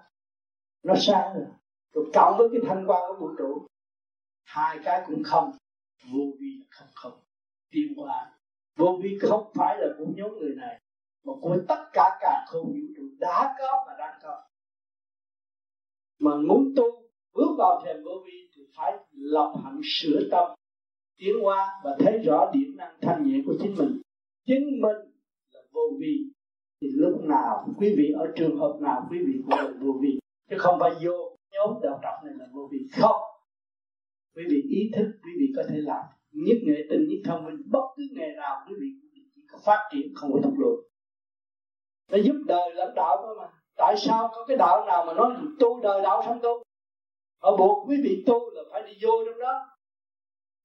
Nó 0.83 0.95
sáng 0.97 1.35
rồi. 1.35 1.47
Rồi 1.95 2.11
cộng 2.15 2.39
với 2.39 2.49
cái 2.53 2.61
thanh 2.69 2.85
quan 2.87 3.03
của 3.09 3.17
vũ 3.21 3.35
trụ. 3.39 3.67
Hai 4.45 4.79
cái 4.85 5.05
cũng 5.07 5.23
không. 5.25 5.51
Vô 6.13 6.25
vi 6.41 6.59
là 6.61 6.67
không 6.71 6.89
không. 6.95 7.21
Tiến 7.71 7.95
hóa. 7.97 8.33
Vô 8.77 8.99
vi 9.03 9.19
không 9.21 9.51
phải 9.55 9.77
là 9.79 9.87
của 9.99 10.07
nhóm 10.17 10.39
người 10.39 10.55
này, 10.57 10.81
mà 11.25 11.33
của 11.41 11.59
tất 11.69 11.85
cả 11.93 12.19
cả 12.21 12.45
không 12.49 12.67
vũ 12.67 12.95
trụ 12.97 13.03
đã 13.19 13.55
có 13.59 13.85
và 13.87 13.97
đang 13.99 14.19
có. 14.23 14.43
Mà 16.19 16.37
muốn 16.37 16.73
tu 16.77 17.10
bước 17.35 17.55
vào 17.59 17.83
thềm 17.85 17.97
vô 18.05 18.11
vi 18.27 18.51
thì 18.57 18.63
phải 18.77 18.93
lập 19.13 19.53
hạnh 19.65 19.81
sửa 19.85 20.29
tâm, 20.31 20.49
tiến 21.19 21.35
hóa 21.43 21.69
và 21.85 21.97
thấy 21.99 22.19
rõ 22.19 22.51
điểm 22.55 22.77
năng 22.77 22.95
thanh 23.03 23.27
nhẹ 23.27 23.39
của 23.47 23.55
chính 23.63 23.75
mình. 23.79 24.01
Chính 24.47 24.65
mình 24.83 24.97
là 25.53 25.61
vô 25.73 25.81
vi. 26.01 26.31
Thì 26.81 26.89
lúc 26.95 27.25
nào 27.25 27.67
quý 27.77 27.95
vị, 27.99 28.13
ở 28.19 28.33
trường 28.37 28.57
hợp 28.57 28.79
nào 28.81 29.07
quý 29.11 29.19
vị 29.27 29.33
cũng 29.43 29.59
là 29.59 29.73
vô 29.81 29.93
vi. 30.03 30.19
Chứ 30.51 30.57
không 30.59 30.79
phải 30.81 30.91
vô, 31.03 31.37
nhóm 31.53 31.83
đạo 31.83 32.01
trọc 32.03 32.25
này 32.25 32.35
là 32.39 32.47
vô 32.53 32.69
vi. 32.73 32.79
Không. 33.01 33.23
Quý 34.37 34.43
vị 34.51 34.63
ý 34.71 34.91
thức, 34.97 35.07
quý 35.25 35.31
vị 35.39 35.47
có 35.57 35.63
thể 35.69 35.77
làm 35.77 36.05
nhất 36.33 36.57
nghệ 36.63 36.87
tinh, 36.91 37.09
nhất 37.09 37.19
thông 37.25 37.45
minh. 37.45 37.63
Bất 37.71 37.85
cứ 37.97 38.03
nghề 38.13 38.33
nào 38.37 38.57
quý 38.69 38.75
vị 38.81 38.87
chỉ 39.35 39.43
có 39.53 39.59
phát 39.67 39.89
triển, 39.93 40.15
không 40.15 40.33
có 40.33 40.41
thúc 40.43 40.55
lùi. 40.59 40.77
Nó 42.11 42.19
giúp 42.19 42.37
đời 42.47 42.75
lãnh 42.75 42.95
đạo 42.95 43.17
thôi 43.23 43.37
mà. 43.39 43.49
Tại 43.77 43.95
sao 43.99 44.29
có 44.33 44.45
cái 44.49 44.57
đạo 44.57 44.87
nào 44.87 45.05
mà 45.07 45.15
nói 45.15 45.31
tu 45.61 45.81
đời 45.81 46.03
đạo 46.03 46.23
xong 46.27 46.39
tu 46.43 46.63
họ 47.43 47.57
buộc 47.57 47.89
quý 47.89 47.97
vị 48.03 48.25
tu 48.27 48.51
là 48.51 48.63
phải 48.71 48.83
đi 48.83 48.93
vô 49.03 49.11
trong 49.27 49.41
đó. 49.41 49.67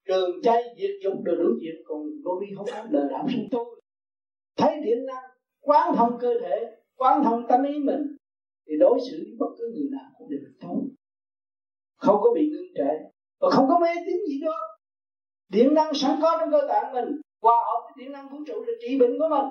Trường 0.07 0.41
chay 0.43 0.63
diệt 0.77 0.91
dục 1.03 1.13
đồ 1.23 1.35
đủ 1.35 1.49
chuyện 1.61 1.75
còn 1.85 1.97
vô 2.23 2.31
vi 2.41 2.47
không 2.55 2.65
có 2.71 2.83
đời 2.91 3.07
đạo 3.11 3.25
sinh 3.29 3.47
tu. 3.51 3.65
Thấy 4.57 4.81
điện 4.85 5.05
năng, 5.05 5.23
quán 5.61 5.95
thông 5.95 6.17
cơ 6.21 6.33
thể, 6.41 6.75
quán 6.95 7.23
thông 7.23 7.47
tâm 7.49 7.63
ý 7.63 7.79
mình, 7.79 8.15
thì 8.67 8.73
đối 8.79 8.99
xử 9.09 9.17
với 9.17 9.35
bất 9.39 9.55
cứ 9.57 9.71
người 9.75 9.89
nào 9.91 10.11
cũng 10.17 10.29
đều 10.29 10.39
tốt. 10.61 10.81
Không 11.97 12.19
có 12.21 12.33
bị 12.35 12.49
ngưng 12.49 12.73
trệ, 12.75 13.09
và 13.39 13.49
không 13.49 13.65
có 13.69 13.79
mê 13.79 13.89
tín 14.05 14.17
gì 14.27 14.41
đó. 14.45 14.57
Điện 15.49 15.73
năng 15.73 15.93
sẵn 15.93 16.19
có 16.21 16.37
trong 16.39 16.51
cơ 16.51 16.67
tạng 16.69 16.93
mình, 16.93 17.21
hòa 17.41 17.55
hợp 17.65 17.81
với 17.83 18.05
điện 18.05 18.11
năng 18.11 18.29
vũ 18.29 18.37
trụ 18.47 18.61
là 18.61 18.73
trị 18.81 18.99
bệnh 18.99 19.19
của 19.19 19.27
mình. 19.29 19.45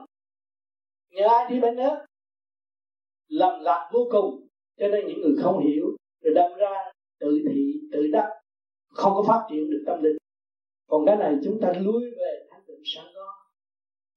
Nhờ 1.10 1.28
ai 1.28 1.46
trị 1.50 1.60
bệnh 1.60 1.76
nữa? 1.76 2.06
Lầm 3.28 3.60
lạc 3.60 3.90
vô 3.92 4.08
cùng, 4.10 4.46
cho 4.78 4.88
nên 4.88 5.06
những 5.06 5.20
người 5.20 5.34
không 5.42 5.66
hiểu 5.66 5.93
tự 7.20 7.38
thị, 7.48 7.80
tự 7.92 8.06
đắc, 8.12 8.28
không 8.88 9.12
có 9.14 9.24
phát 9.28 9.46
triển 9.50 9.70
được 9.70 9.82
tâm 9.86 10.02
linh. 10.02 10.16
Còn 10.88 11.06
cái 11.06 11.16
này 11.16 11.36
chúng 11.44 11.60
ta 11.60 11.72
lui 11.80 12.02
về 12.02 12.46
thanh 12.50 12.62
tịnh 12.66 12.82
sáng 12.84 13.06
có 13.14 13.26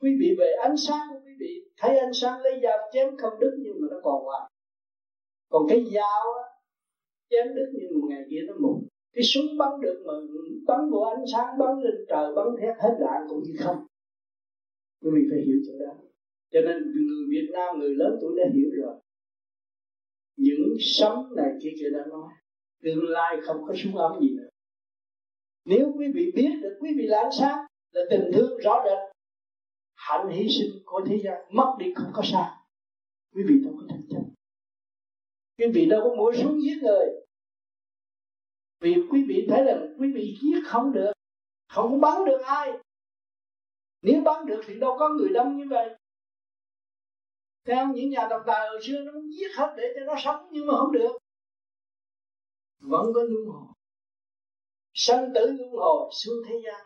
quý 0.01 0.10
vị 0.20 0.36
về 0.39 0.51
ánh 0.62 0.77
sáng 0.77 1.08
của 1.10 1.20
quý 1.25 1.32
vị 1.39 1.70
thấy 1.77 1.98
ánh 1.98 2.13
sáng 2.13 2.42
lấy 2.42 2.60
dao 2.63 2.77
chém 2.94 3.18
không 3.18 3.39
đứt 3.39 3.58
nhưng 3.60 3.82
mà 3.82 3.88
nó 3.92 3.98
còn 4.04 4.24
hoài. 4.24 4.51
Còn 5.50 5.63
cái 5.70 5.86
dao 5.94 6.24
á, 6.44 6.44
chém 7.30 7.56
đứt 7.56 7.72
nhưng 7.74 8.00
một 8.00 8.08
ngày 8.10 8.24
kia 8.30 8.42
nó 8.48 8.54
mục 8.60 8.84
cái 9.13 9.24
súng 9.24 9.58
bắn 9.58 9.82
được 9.82 10.04
mà 10.06 10.13
bắn 10.68 10.89
vô 10.92 11.00
ánh 11.00 11.24
sáng, 11.34 11.58
bắn 11.60 11.80
lên 11.80 11.96
trời, 12.10 12.36
bắn 12.36 12.48
thét 12.60 12.75
hết 12.80 12.98
đạn 13.00 13.22
cũng 13.30 13.44
như 13.44 13.54
không. 13.60 13.86
Quý 15.01 15.10
vị 15.13 15.22
phải 15.32 15.42
hiểu 15.46 15.58
chỗ 15.68 15.74
đó. 15.86 15.94
Cho 16.51 16.62
nên 16.62 16.77
người 17.08 17.25
Việt 17.30 17.50
Nam, 17.54 17.80
người 17.80 17.96
lớn 17.96 18.18
tuổi 18.22 18.36
đã 18.38 18.44
hiểu 18.54 18.70
rồi. 18.74 18.96
Những 20.38 20.77
sấm 20.80 21.36
này 21.36 21.51
kia 21.62 21.72
kia 21.80 21.89
đã 21.94 22.06
nói 22.10 22.34
tương 22.84 23.10
lai 23.10 23.38
không 23.46 23.57
có 23.67 23.74
súng 23.84 23.98
ấm 23.98 24.22
gì 24.22 24.29
nữa. 24.38 24.50
Nếu 25.65 25.93
quý 25.98 26.05
vị 26.15 26.31
biết 26.36 26.60
được, 26.62 26.77
quý 26.79 26.89
vị 26.98 27.07
là 27.07 27.17
ánh 27.17 27.31
sáng, 27.39 27.65
là 27.91 28.01
tình 28.10 28.31
thương 28.34 28.57
rõ 28.57 28.84
rệt, 28.86 28.98
hạnh 29.96 30.29
hy 30.29 30.48
sinh 30.50 30.81
của 30.86 31.01
thế 31.07 31.19
gian 31.24 31.38
mất 31.51 31.75
đi 31.79 31.93
không 31.96 32.12
có 32.13 32.22
sao 32.31 32.57
quý 33.36 33.43
vị 33.48 33.55
đâu 33.63 33.74
có 33.77 33.86
thành 33.89 34.01
chấp 34.10 34.17
quý 35.57 35.72
vị 35.74 35.86
đâu 35.86 36.01
có 36.03 36.15
mua 36.15 36.34
súng 36.34 36.62
giết 36.62 36.77
người. 36.81 37.05
Vì 38.79 38.96
quý 39.12 39.25
vị 39.27 39.48
thấy 39.50 39.63
là 39.63 39.79
quý 40.00 40.12
vị 40.13 40.38
giết 40.41 40.60
không 40.65 40.93
được, 40.93 41.12
không 41.67 42.01
bắn 42.01 42.25
được 42.25 42.41
ai. 42.46 42.72
Nếu 44.01 44.22
bắn 44.22 44.46
được 44.46 44.62
thì 44.67 44.79
đâu 44.79 44.96
có 45.00 45.10
người 45.10 45.29
đông 45.34 45.57
như 45.57 45.65
vậy. 45.69 45.96
Theo 47.65 47.88
những 47.93 48.10
nhà 48.10 48.27
độc 48.29 48.41
tài 48.48 48.69
hồi 48.69 48.79
xưa, 48.84 49.01
nó 49.05 49.12
muốn 49.12 49.34
giết 49.34 49.51
hết 49.55 49.74
để 49.77 49.84
cho 49.96 50.05
nó 50.05 50.15
sống 50.24 50.50
nhưng 50.51 50.67
mà 50.67 50.74
không 50.77 50.91
được 50.91 51.17
vẫn 52.79 53.13
có 53.15 53.22
luân 53.24 53.46
hồi. 53.46 53.67
Sanh 54.93 55.31
tử 55.36 55.46
luân 55.57 55.69
hồi 55.72 56.10
xuống 56.12 56.36
thế 56.48 56.62
gian. 56.65 56.86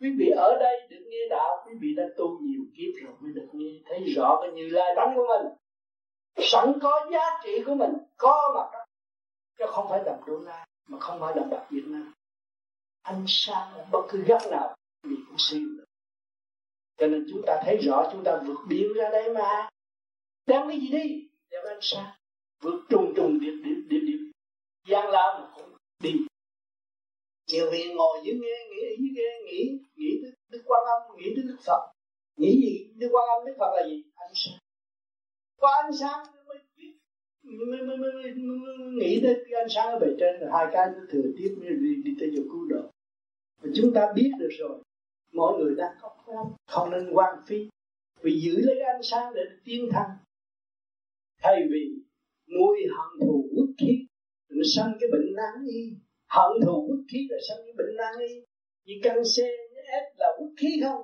Quý 0.00 0.08
vị 0.18 0.30
ở 0.36 0.56
đây 0.60 0.88
được 0.90 1.06
nghe 1.08 1.18
đạo, 1.30 1.64
quý 1.66 1.72
vị 1.80 1.94
đã 1.96 2.04
tu 2.16 2.38
nhiều 2.40 2.62
kiếp 2.76 3.04
rồi 3.04 3.14
mới 3.20 3.32
được 3.32 3.48
nghe 3.52 3.80
thấy 3.84 4.04
rõ 4.16 4.38
cái 4.42 4.52
như 4.52 4.68
lai 4.68 4.92
tánh 4.96 5.12
của 5.16 5.26
mình. 5.28 5.52
Sẵn 6.38 6.78
có 6.82 7.06
giá 7.12 7.40
trị 7.44 7.62
của 7.66 7.74
mình, 7.74 7.90
có 8.16 8.52
mặt 8.54 8.70
đó 8.72 8.84
chứ 9.58 9.64
không 9.68 9.86
phải 9.90 10.02
đầm 10.06 10.16
đô 10.26 10.38
la, 10.38 10.66
mà 10.88 10.98
không 11.00 11.20
phải 11.20 11.34
đầm 11.36 11.50
bạc 11.50 11.66
việt 11.70 11.84
nam. 11.86 12.14
Anh 13.02 13.24
sang 13.26 13.72
ở 13.74 13.86
bất 13.92 14.02
cứ 14.08 14.22
góc 14.22 14.42
nào 14.50 14.76
vì 15.02 15.16
cũng 15.28 15.36
siêu 15.38 15.60
được 15.76 15.84
cho 16.96 17.06
nên 17.06 17.26
chúng 17.30 17.42
ta 17.46 17.62
thấy 17.64 17.76
rõ, 17.76 18.08
chúng 18.12 18.24
ta 18.24 18.42
vượt 18.46 18.58
biến 18.68 18.92
ra 18.92 19.08
đây 19.12 19.34
mà. 19.34 19.68
Đem 20.46 20.68
cái 20.68 20.80
gì 20.80 20.88
đi? 20.88 21.28
Đem 21.50 21.64
anh 21.68 21.78
sang 21.80 22.10
vượt 22.60 22.80
trùng 22.88 23.12
trùng 23.16 23.40
điệp 23.40 23.62
điệp 23.64 23.86
điệp 23.88 24.00
điệp 24.00 24.32
gian 24.88 25.10
lao 25.10 25.40
mà 25.40 25.52
cũng 25.56 25.76
đi. 26.02 26.12
Nhiều 27.52 27.70
vị 27.72 27.94
ngồi 27.94 28.18
dưới 28.24 28.34
nghe 28.34 28.68
nghĩ 28.70 28.96
dưới 28.98 29.10
nghe 29.14 29.42
nghĩ 29.46 29.78
nghĩ 29.96 30.20
tới 30.22 30.32
đức 30.50 30.62
quan 30.66 30.82
âm 30.86 31.16
nghĩ 31.16 31.32
tới 31.36 31.44
đức 31.48 31.56
phật. 31.66 31.92
Nghĩ 32.36 32.60
gì? 32.62 32.92
Đức 32.96 33.08
quan 33.12 33.28
âm 33.28 33.46
đức 33.46 33.54
phật 33.58 33.72
là 33.76 33.88
gì? 33.88 34.02
Ánh 34.14 34.32
sáng. 34.34 34.58
Có 35.60 35.68
ánh 35.82 35.92
sáng 36.00 36.26
mới 36.46 36.58
biết 36.76 36.92
mới, 37.42 37.66
mới, 37.66 37.96
mới, 37.96 38.12
mới, 38.12 38.34
mới 38.34 38.76
nghĩ 39.00 39.20
tới 39.22 39.44
cái 39.50 39.60
ánh 39.60 39.68
sáng 39.68 39.88
ở 39.88 39.98
bề 39.98 40.06
trên 40.20 40.40
rồi 40.40 40.50
hai 40.52 40.66
cái 40.72 40.86
nó 40.94 41.00
thừa 41.10 41.22
tiếp 41.38 41.54
mới 41.58 41.68
đi, 41.68 42.02
đi 42.04 42.16
tới 42.20 42.30
chỗ 42.36 42.42
cứu 42.42 42.66
độ. 42.68 42.90
Và 43.62 43.70
chúng 43.74 43.92
ta 43.94 44.12
biết 44.16 44.30
được 44.38 44.50
rồi. 44.58 44.78
Mọi 45.32 45.58
người 45.58 45.74
đang 45.76 45.96
có 46.00 46.10
không 46.66 46.90
nên 46.90 47.10
quan 47.12 47.34
phí. 47.46 47.68
Vì 48.20 48.40
giữ 48.40 48.56
lấy 48.56 48.76
cái 48.78 48.94
ánh 48.94 49.02
sáng 49.02 49.34
để 49.34 49.42
tiến 49.64 49.88
thân 49.92 50.06
thay 51.42 51.62
vì 51.70 51.90
nuôi 52.46 52.86
hận 52.96 53.20
thù 53.20 53.48
quốc 53.56 53.68
khí 53.78 54.06
rồi 54.54 54.64
sanh 54.76 54.92
cái 55.00 55.08
bệnh 55.12 55.34
nan 55.36 55.66
y. 55.66 55.82
Hận 56.26 56.52
thù 56.66 56.86
quốc 56.88 57.02
khí 57.08 57.26
là 57.30 57.38
sanh 57.48 57.58
cái 57.64 57.74
bệnh 57.78 57.96
nan 57.96 58.14
y. 58.28 58.34
Như 58.84 58.94
căn 59.02 59.24
xe 59.36 59.48
ép 59.86 60.18
là 60.18 60.26
quốc 60.38 60.50
khí 60.56 60.80
không? 60.84 61.02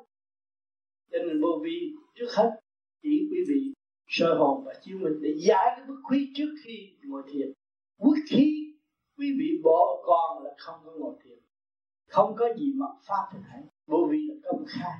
Cho 1.12 1.19
nên 1.19 1.40
vô 1.40 1.61
vi 1.64 1.92
trước 2.14 2.30
hết, 2.37 2.50
chỉ 3.02 3.28
quý 3.30 3.38
vị 3.49 3.73
sơ 4.09 4.35
hồn 4.35 4.64
và 4.66 4.75
chiếu 4.83 4.99
mình 4.99 5.23
để 5.23 5.35
giải 5.38 5.66
cái 5.76 5.87
bức 5.88 6.00
khí 6.11 6.33
trước 6.35 6.54
khi 6.64 6.97
ngồi 7.02 7.23
thiền. 7.33 7.52
Quốc 7.99 8.16
khí, 8.30 8.75
quý 9.19 9.26
vị 9.38 9.61
bỏ 9.64 10.02
còn 10.04 10.45
là 10.45 10.54
không 10.59 10.80
có 10.85 10.92
ngồi 10.99 11.14
thiền. 11.25 11.38
Không 12.09 12.35
có 12.38 12.49
gì 12.59 12.73
mà 12.76 12.87
pháp 13.07 13.25
thì 13.33 13.38
hãy 13.49 13.62
vô 13.87 14.09
vi 14.11 14.19
là 14.28 14.35
công 14.45 14.64
khai. 14.69 14.99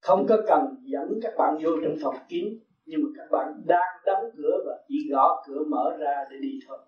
Không 0.00 0.26
có 0.28 0.36
cần 0.46 0.62
dẫn 0.82 1.20
các 1.22 1.32
bạn 1.38 1.58
vô 1.62 1.70
trong 1.84 1.96
phòng 2.02 2.16
kín, 2.28 2.58
nhưng 2.84 3.00
mà 3.02 3.08
các 3.16 3.28
bạn 3.30 3.62
đang 3.66 4.02
đóng 4.06 4.30
cửa 4.36 4.62
và 4.66 4.84
chỉ 4.88 4.96
gõ 5.10 5.44
cửa 5.46 5.64
mở 5.70 5.96
ra 6.00 6.24
để 6.30 6.36
đi 6.40 6.58
thôi 6.66 6.78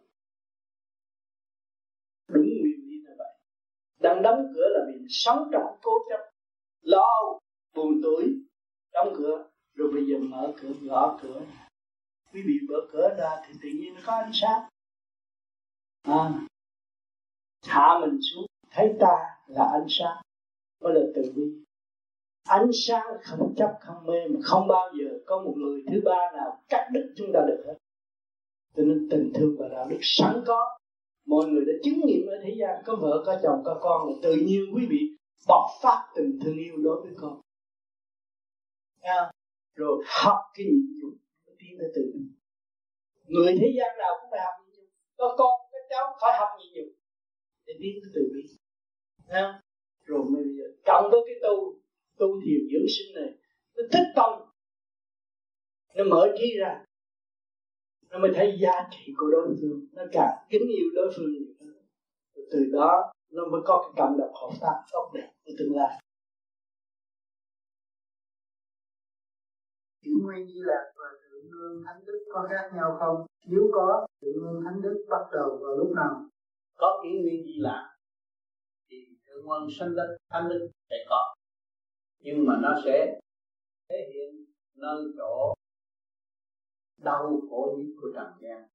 đúng 2.33 2.49
nguyên 2.61 2.81
lý 2.88 2.97
là 3.05 3.14
vậy 3.19 3.33
đang 4.02 4.23
đóng 4.23 4.52
cửa 4.54 4.68
là 4.68 4.80
mình 4.87 5.06
sống 5.09 5.49
trong 5.52 5.62
cố 5.82 5.92
chấp 6.09 6.30
lo 6.82 7.38
buồn 7.75 8.00
tuổi 8.02 8.25
đóng 8.92 9.14
cửa 9.18 9.49
rồi 9.75 9.92
bây 9.92 10.06
giờ 10.06 10.18
mở 10.18 10.52
cửa 10.61 10.68
gõ 10.82 11.18
cửa. 11.23 11.40
Quý 12.32 12.42
vị 12.47 12.54
mở 12.68 12.76
cửa 12.92 13.14
ra 13.18 13.30
thì 13.47 13.54
tự 13.62 13.68
nhiên 13.68 13.94
nó 13.94 14.00
có 14.06 14.12
ánh 14.12 14.30
sáng. 14.35 14.62
À, 16.02 16.32
hạ 17.66 17.99
mình 18.00 18.18
xuống 18.23 18.47
thấy 18.71 18.94
ta 19.00 19.16
là 19.47 19.64
ánh 19.73 19.87
sáng. 19.88 20.23
Mới 20.80 20.94
là 20.94 21.00
từ 21.14 21.32
bi. 21.37 21.42
Ánh 22.49 22.71
sáng 22.73 23.06
không 23.23 23.54
chấp 23.56 23.78
không 23.80 24.06
mê 24.06 24.28
mà 24.30 24.40
không 24.42 24.68
bao 24.68 24.92
giờ 24.99 25.18
có 25.26 25.42
một 25.42 25.54
người 25.56 25.82
thứ 25.90 26.00
ba 26.04 26.32
nào 26.35 26.62
cắt 26.68 26.88
đứt 26.92 27.14
chúng 27.16 27.30
ta 27.35 27.40
được 27.49 27.64
hết. 27.66 27.75
Cho 28.76 28.82
nên 28.82 29.09
tình 29.11 29.32
thương 29.35 29.56
và 29.59 29.68
đạo 29.68 29.87
đức 29.90 29.99
sẵn 30.00 30.42
có 30.47 30.78
mọi 31.26 31.47
người 31.47 31.64
đã 31.64 31.73
chứng 31.85 32.00
nghiệm 32.07 32.26
ở 32.26 32.37
thế 32.45 32.55
gian 32.61 32.83
có 32.87 32.97
vợ 33.00 33.23
có 33.26 33.41
chồng 33.43 33.62
có 33.64 33.79
con 33.83 34.09
là 34.09 34.14
tự 34.23 34.35
nhiên 34.35 34.62
quý 34.75 34.87
vị 34.91 34.99
bộc 35.49 35.64
phát 35.83 36.12
tình 36.17 36.38
thương 36.45 36.59
yêu 36.59 36.76
đối 36.76 37.00
với 37.02 37.12
con. 37.21 37.41
À, 39.00 39.33
rồi 39.75 40.05
học 40.07 40.41
cái 40.55 40.67
nhịn 40.67 40.99
nhục 41.02 41.14
tiến 41.59 41.79
tới 41.79 41.88
từ 41.95 42.02
người 43.26 43.57
thế 43.61 43.69
gian 43.79 43.99
nào 43.99 44.11
cũng 44.21 44.31
phải 44.31 44.41
học 44.41 44.55
nhịn 44.64 44.81
nhục 44.81 44.88
có 45.17 45.35
con 45.38 45.61
có 45.73 45.79
cháu 45.91 46.05
phải 46.21 46.33
học 46.38 46.49
nhịn 46.59 46.73
nhục 46.75 46.93
để 47.67 47.75
tiến 47.81 47.93
tới 48.02 48.11
từ 48.14 48.23
bi 48.35 48.43
à, 49.29 49.62
rồi 50.05 50.25
mới 50.25 50.43
bây 50.45 50.55
giờ 50.57 50.64
cộng 50.85 51.11
với 51.11 51.21
cái 51.26 51.37
tu 51.43 51.75
tu 52.19 52.41
thiền 52.45 52.61
dưỡng 52.73 52.88
sinh 52.97 53.14
này 53.14 53.33
nó 53.76 53.83
thích 53.93 54.09
tâm. 54.17 54.33
Nó 55.95 56.05
mở 56.05 56.35
trí 56.38 56.57
ra 56.59 56.85
nó 58.12 58.19
mới 58.19 58.31
thấy 58.35 58.59
giá 58.62 58.73
trị 58.90 59.12
của 59.16 59.26
đối 59.31 59.57
phương 59.61 59.87
nó 59.92 60.02
càng 60.12 60.35
kính 60.50 60.62
yêu 60.78 60.87
đối 60.95 61.12
phương 61.16 61.33
nhiều 61.33 61.54
hơn. 61.61 61.85
Từ 62.52 62.59
đó 62.73 63.12
nó 63.31 63.42
mới 63.52 63.61
có 63.64 63.83
cái 63.83 63.92
cảm 63.97 64.19
động 64.19 64.35
hợp 64.35 64.57
tác 64.61 64.83
tốt 64.92 65.11
đẹp 65.14 65.33
của 65.45 65.52
tương 65.59 65.76
lai. 65.76 66.02
Chữ 70.04 70.11
nguyên 70.23 70.47
di 70.47 70.61
lạc 70.64 70.92
và 70.97 71.04
thượng 71.23 71.50
nguyên 71.50 71.85
thánh 71.87 72.04
đức 72.07 72.25
có 72.33 72.49
khác 72.50 72.71
nhau 72.76 72.97
không? 73.00 73.26
Nếu 73.47 73.71
có 73.73 74.07
thượng 74.23 74.42
nguyên 74.42 74.64
thánh 74.64 74.83
đức 74.83 75.07
bắt 75.11 75.25
đầu 75.33 75.59
vào 75.62 75.76
lúc 75.76 75.92
nào? 75.97 76.28
Có 76.76 77.00
kỷ 77.02 77.11
nguyên 77.11 77.45
di 77.47 77.54
lạc 77.59 77.95
thì 78.90 78.97
thượng 79.26 79.45
nguyên 79.45 79.69
sanh 79.78 79.95
đức 79.97 80.16
thánh 80.31 80.49
đức 80.49 80.69
sẽ 80.90 80.97
có. 81.09 81.35
Nhưng 82.21 82.47
mà 82.47 82.54
nó 82.62 82.81
sẽ 82.85 83.21
thể 83.88 83.97
hiện 84.12 84.45
nơi 84.76 85.04
chỗ 85.19 85.54
đau 87.04 87.40
khổ 87.50 87.76
nhất 87.78 87.92
của 88.00 88.09
trần 88.14 88.26
gian. 88.40 88.68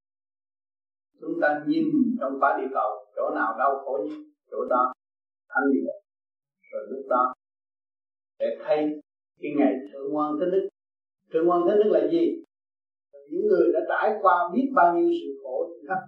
Chúng 1.22 1.34
ta 1.41 1.63
nhìn 1.67 1.86
trong 2.19 2.39
ba 2.39 2.57
địa 2.57 2.67
cầu, 2.74 3.05
chỗ 3.15 3.29
nào 3.36 3.55
đau 3.60 3.81
khổ 3.86 4.00
nhất? 4.05 4.17
Chỗ 4.51 4.57
đó. 4.69 4.93
Thanh 5.50 5.74
địa 5.74 5.91
rồi 6.72 6.88
lúc 6.89 7.05
đó, 7.10 7.34
để 8.39 8.46
thấy 8.63 9.01
cái 9.41 9.51
ngày 9.57 9.74
thượng 9.91 10.15
quan 10.15 10.34
thế 10.39 10.46
đức. 10.51 10.69
Thượng 11.34 11.50
quan 11.50 11.62
thế 11.67 11.75
đức 11.84 11.89
là 11.89 12.07
gì? 12.12 12.43
Những 13.29 13.48
người 13.48 13.67
đã 13.74 13.79
trải 13.89 14.19
qua 14.22 14.50
biết 14.53 14.72
bao 14.75 14.96
nhiêu 14.96 15.10
sự 15.22 15.41
khổ 15.43 15.67
thử 15.69 15.88
thách 15.88 16.03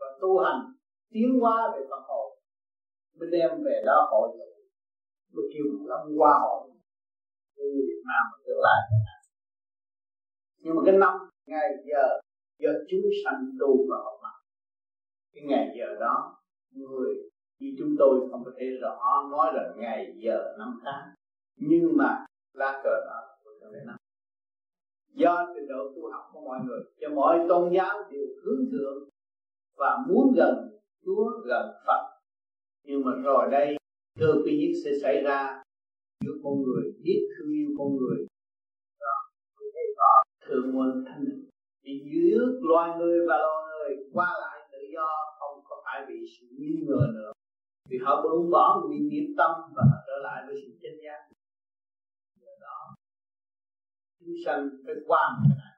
và 0.00 0.06
tu 0.20 0.38
hành 0.38 0.60
tiến 1.10 1.40
hóa 1.40 1.72
về 1.76 1.86
phần 1.90 2.02
hồn 2.08 2.38
mới 3.18 3.28
đem 3.32 3.50
về 3.64 3.82
đó 3.86 4.08
hội 4.10 4.28
mới 5.32 5.44
kêu 5.54 5.64
lâm 5.86 6.00
qua 6.16 6.38
hội. 6.42 6.70
Người 7.56 7.70
Việt 7.88 8.02
Nam 8.08 8.24
tương 8.46 8.60
lai 8.60 8.80
nhưng 10.58 10.76
mà 10.76 10.82
cái 10.86 10.98
năm 10.98 11.12
ngày 11.46 11.70
giờ 11.84 12.20
do 12.58 12.70
chúng 12.88 13.10
sanh 13.24 13.50
tu 13.60 13.86
và 13.90 13.96
học 14.04 14.18
mặt 14.22 14.38
cái 15.38 15.44
ngày 15.48 15.74
giờ 15.78 15.96
đó, 16.00 16.36
người 16.70 17.14
như 17.58 17.74
chúng 17.78 17.96
tôi 17.98 18.28
không 18.30 18.44
có 18.44 18.50
thể 18.58 18.66
rõ, 18.80 19.28
nói 19.30 19.52
là 19.54 19.74
ngày 19.76 20.14
giờ 20.16 20.54
năm 20.58 20.80
tháng. 20.84 21.08
Nhưng 21.56 21.96
mà 21.96 22.26
lá 22.54 22.80
cờ 22.84 23.04
đó 23.06 23.34
năm 23.86 23.96
do 25.14 25.46
trình 25.54 25.68
độ 25.68 25.92
tu 25.96 26.10
học 26.10 26.30
của 26.32 26.40
mọi 26.40 26.58
người, 26.66 26.80
cho 27.00 27.08
mọi 27.08 27.38
tôn 27.48 27.72
giáo 27.72 28.04
đều 28.10 28.26
hướng 28.42 28.70
thượng 28.72 29.08
và 29.76 29.98
muốn 30.08 30.32
gần 30.36 30.78
Chúa, 31.04 31.30
gần 31.44 31.66
Phật. 31.86 32.18
Nhưng 32.84 33.04
mà 33.04 33.12
rồi 33.24 33.48
đây, 33.50 33.76
thưa 34.18 34.34
quý 34.44 34.58
nhất 34.58 34.80
sẽ 34.84 34.98
xảy 35.02 35.22
ra 35.22 35.62
giữa 36.24 36.32
con 36.44 36.62
người, 36.62 36.92
biết 37.02 37.28
thương 37.38 37.52
yêu 37.52 37.68
con 37.78 37.96
người 37.96 38.26
thượng 40.48 40.70
nguồn 40.72 41.04
thanh 41.06 41.24
định. 41.24 41.48
Thì 41.82 41.90
giữa 42.12 42.38
loài 42.60 42.98
người 42.98 43.18
và 43.28 43.36
loài 43.36 43.64
người 43.68 43.96
qua 44.12 44.32
lại 44.40 44.68
tự 44.72 44.78
do, 44.94 45.08
không 45.38 45.62
có 45.64 45.82
phải 45.84 46.06
bị 46.08 46.14
sự 46.40 46.46
nghi 46.58 46.84
ngờ 46.88 47.06
nữa. 47.14 47.32
Vì 47.90 47.98
họ 48.04 48.22
buông 48.22 48.50
bỏ 48.50 48.86
bị 48.90 48.98
niệm 49.10 49.34
tâm 49.38 49.50
và 49.76 49.82
họ 49.90 49.98
trở 50.06 50.16
lại 50.22 50.44
với 50.46 50.56
sự 50.62 50.78
chân 50.82 50.92
giác. 51.04 51.28
Đó, 52.60 52.94
chúng 54.20 54.34
sanh 54.44 54.68
phải 54.86 54.94
qua 55.06 55.38
cái 55.42 55.56
này 55.58 55.68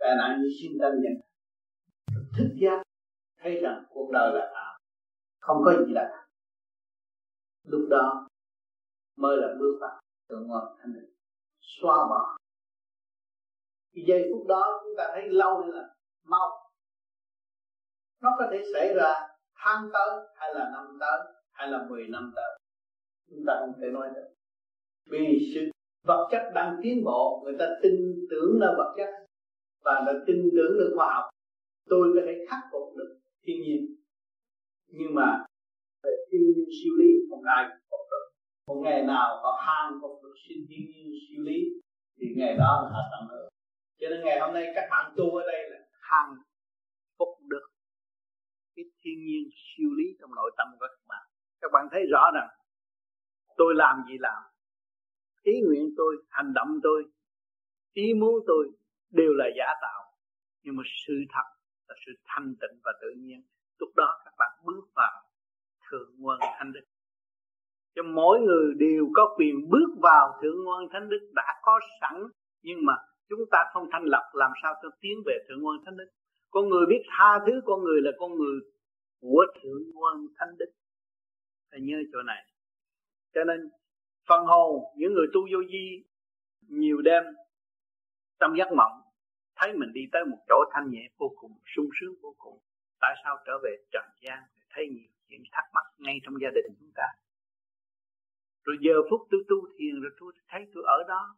tai 0.00 0.16
nạn 0.16 0.42
như 0.42 0.48
sinh 0.60 0.78
tâm 0.80 0.92
nhận 1.02 1.12
thức 2.36 2.54
giác, 2.60 2.82
thấy 3.40 3.60
rằng 3.62 3.84
cuộc 3.90 4.10
đời 4.12 4.32
là 4.34 4.52
ảo 4.54 4.78
không 5.40 5.62
có 5.64 5.72
gì 5.86 5.92
là 5.92 6.08
thật 6.12 6.26
lúc 7.66 7.88
đó 7.90 8.28
mới 9.16 9.36
là 9.36 9.48
bước 9.58 9.78
vào 9.80 10.00
thượng 10.28 10.48
ngọn 10.48 10.76
thanh 10.78 10.94
định. 10.94 11.10
Xóa 11.60 11.96
bỏ 11.96 12.36
cái 13.96 14.04
giây 14.08 14.30
phút 14.32 14.46
đó 14.46 14.80
chúng 14.84 14.94
ta 14.98 15.04
thấy 15.14 15.28
lâu 15.28 15.60
hay 15.60 15.70
là 15.72 15.88
mau? 16.24 16.48
Nó 18.22 18.30
có 18.38 18.48
thể 18.50 18.62
xảy 18.74 18.94
ra 18.94 19.14
tháng 19.54 19.88
tới, 19.92 20.26
hay 20.34 20.54
là 20.54 20.70
năm 20.74 20.98
tới, 21.00 21.18
hay 21.52 21.68
là 21.68 21.86
10 21.88 22.08
năm 22.08 22.32
tới. 22.36 22.58
Chúng 23.30 23.44
ta 23.46 23.52
không 23.60 23.72
thể 23.80 23.88
nói 23.92 24.08
được. 24.14 24.28
Vì 25.10 25.52
sự 25.54 25.70
vật 26.04 26.28
chất 26.30 26.42
đang 26.54 26.76
tiến 26.82 27.04
bộ, 27.04 27.42
người 27.44 27.54
ta 27.58 27.66
tin 27.82 27.94
tưởng 28.30 28.58
là 28.60 28.74
vật 28.76 28.94
chất 28.96 29.08
và 29.84 30.02
đã 30.06 30.12
tin 30.26 30.36
tưởng 30.56 30.78
được 30.78 30.92
khoa 30.96 31.14
học. 31.14 31.24
Tôi 31.88 32.08
có 32.14 32.20
thể 32.26 32.44
khắc 32.48 32.60
phục 32.72 32.96
được 32.96 33.18
thiên 33.42 33.62
nhiên. 33.62 33.86
Nhưng 34.86 35.14
mà 35.14 35.44
về 36.02 36.10
thiên 36.30 36.40
nhiên 36.40 36.64
siêu 36.82 36.92
lý, 36.98 37.10
không 37.30 37.44
ai 37.44 37.64
phục 37.90 38.00
được. 38.10 38.30
Một 38.68 38.80
ngày 38.84 39.02
nào 39.02 39.40
họ 39.42 39.62
hàng 39.66 39.98
phục 40.02 40.22
được 40.22 40.34
sinh 40.48 40.66
thiên 40.68 40.86
nhiên 40.90 41.12
siêu 41.28 41.42
lý, 41.42 41.58
thì 42.20 42.26
ngày 42.36 42.56
đó 42.56 42.80
là 42.82 42.90
họ 42.92 43.00
tầng 43.12 43.28
nữa 43.28 43.48
cho 44.00 44.06
nên 44.10 44.24
ngày 44.24 44.40
hôm 44.40 44.54
nay 44.54 44.72
các 44.74 44.88
bạn 44.90 45.12
tu 45.16 45.36
ở 45.36 45.42
đây 45.46 45.70
là 45.70 45.78
hằng 46.00 46.36
phục 47.18 47.28
được 47.48 47.66
cái 48.76 48.84
thiên 49.00 49.18
nhiên 49.26 49.50
siêu 49.54 49.90
lý 49.98 50.04
trong 50.20 50.34
nội 50.34 50.50
tâm 50.56 50.68
của 50.80 50.86
các 50.88 51.06
bạn. 51.08 51.26
Các 51.60 51.70
bạn 51.72 51.88
thấy 51.90 52.02
rõ 52.12 52.30
rằng 52.34 52.48
tôi 53.56 53.74
làm 53.74 53.96
gì 54.08 54.16
làm, 54.18 54.42
ý 55.42 55.52
nguyện 55.66 55.94
tôi, 55.96 56.16
hành 56.28 56.52
động 56.54 56.68
tôi, 56.82 57.04
ý 57.92 58.14
muốn 58.14 58.34
tôi 58.46 58.70
đều 59.10 59.32
là 59.32 59.46
giả 59.58 59.66
tạo. 59.82 60.02
Nhưng 60.62 60.76
mà 60.76 60.82
sự 61.06 61.14
thật 61.34 61.46
là 61.88 61.94
sự 62.06 62.12
thanh 62.24 62.54
tịnh 62.60 62.80
và 62.84 62.92
tự 63.00 63.08
nhiên. 63.16 63.42
Lúc 63.78 63.88
đó 63.96 64.22
các 64.24 64.34
bạn 64.38 64.52
bước 64.64 64.84
vào 64.94 65.22
thượng 65.90 66.10
nguồn 66.18 66.38
thanh 66.58 66.72
đức. 66.72 66.84
Cho 67.94 68.02
mỗi 68.02 68.40
người 68.40 68.74
đều 68.78 69.08
có 69.14 69.34
quyền 69.36 69.68
bước 69.70 69.88
vào 70.02 70.38
thượng 70.42 70.64
nguồn 70.64 70.88
thánh 70.92 71.08
đức 71.08 71.30
đã 71.34 71.60
có 71.62 71.80
sẵn, 72.00 72.22
nhưng 72.62 72.78
mà 72.86 72.94
chúng 73.28 73.40
ta 73.50 73.58
không 73.72 73.88
thanh 73.92 74.04
lập 74.04 74.30
làm 74.34 74.50
sao 74.62 74.74
cho 74.82 74.88
tiến 75.00 75.22
về 75.26 75.34
thượng 75.48 75.62
nguồn 75.62 75.84
thánh 75.84 75.96
đức? 75.96 76.08
Con 76.50 76.68
người 76.68 76.86
biết 76.88 77.02
tha 77.08 77.38
thứ 77.46 77.60
con 77.64 77.84
người 77.84 78.00
là 78.02 78.10
con 78.18 78.34
người 78.34 78.60
của 79.20 79.46
thượng 79.62 79.90
nguồn 79.94 80.26
thánh 80.36 80.56
đức. 80.58 80.70
Phải 81.70 81.80
nhớ 81.80 81.96
chỗ 82.12 82.22
này. 82.22 82.42
Cho 83.34 83.44
nên, 83.44 83.70
phần 84.28 84.46
hồn, 84.46 84.82
những 84.96 85.12
người 85.14 85.26
tu 85.32 85.40
vô 85.52 85.58
vi, 85.68 86.04
nhiều 86.68 87.02
đêm, 87.02 87.24
trong 88.40 88.56
giấc 88.58 88.72
mộng, 88.72 88.92
thấy 89.56 89.72
mình 89.72 89.92
đi 89.92 90.00
tới 90.12 90.24
một 90.24 90.38
chỗ 90.48 90.64
thanh 90.72 90.90
nhẹ 90.90 91.08
vô 91.18 91.32
cùng, 91.36 91.52
sung 91.76 91.88
sướng 92.00 92.14
vô 92.22 92.34
cùng. 92.38 92.58
Tại 93.00 93.14
sao 93.24 93.36
trở 93.46 93.52
về 93.62 93.76
trần 93.92 94.04
gian 94.22 94.38
thấy 94.70 94.88
nhiều 94.88 95.10
chuyện 95.28 95.42
thắc 95.52 95.64
mắc 95.74 95.86
ngay 95.98 96.20
trong 96.22 96.34
gia 96.42 96.48
đình 96.54 96.66
chúng 96.80 96.92
ta? 96.94 97.06
Rồi 98.64 98.76
giờ 98.80 98.94
phút 99.10 99.20
tôi 99.30 99.40
tu 99.48 99.56
thiền, 99.78 100.00
rồi 100.00 100.10
tôi 100.20 100.32
thấy 100.48 100.66
tôi 100.74 100.84
ở 100.86 101.04
đó 101.08 101.36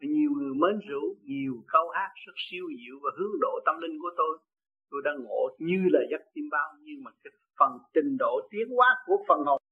nhiều 0.00 0.30
người 0.36 0.54
mến 0.54 0.88
rượu, 0.88 1.14
nhiều 1.22 1.54
câu 1.68 1.88
hát 1.88 2.10
rất 2.26 2.32
siêu 2.36 2.66
diệu 2.78 2.96
và 3.02 3.10
hướng 3.18 3.32
độ 3.40 3.60
tâm 3.66 3.80
linh 3.80 3.98
của 4.02 4.10
tôi. 4.16 4.38
Tôi 4.90 5.02
đang 5.04 5.24
ngộ 5.24 5.56
như 5.58 5.88
là 5.92 6.00
giấc 6.10 6.22
chim 6.34 6.44
bao, 6.50 6.74
nhưng 6.80 7.04
mà 7.04 7.10
cái 7.24 7.32
phần 7.58 7.70
trình 7.94 8.16
độ 8.18 8.48
tiến 8.50 8.68
hóa 8.76 8.96
của 9.06 9.16
phần 9.28 9.38
hồn, 9.46 9.62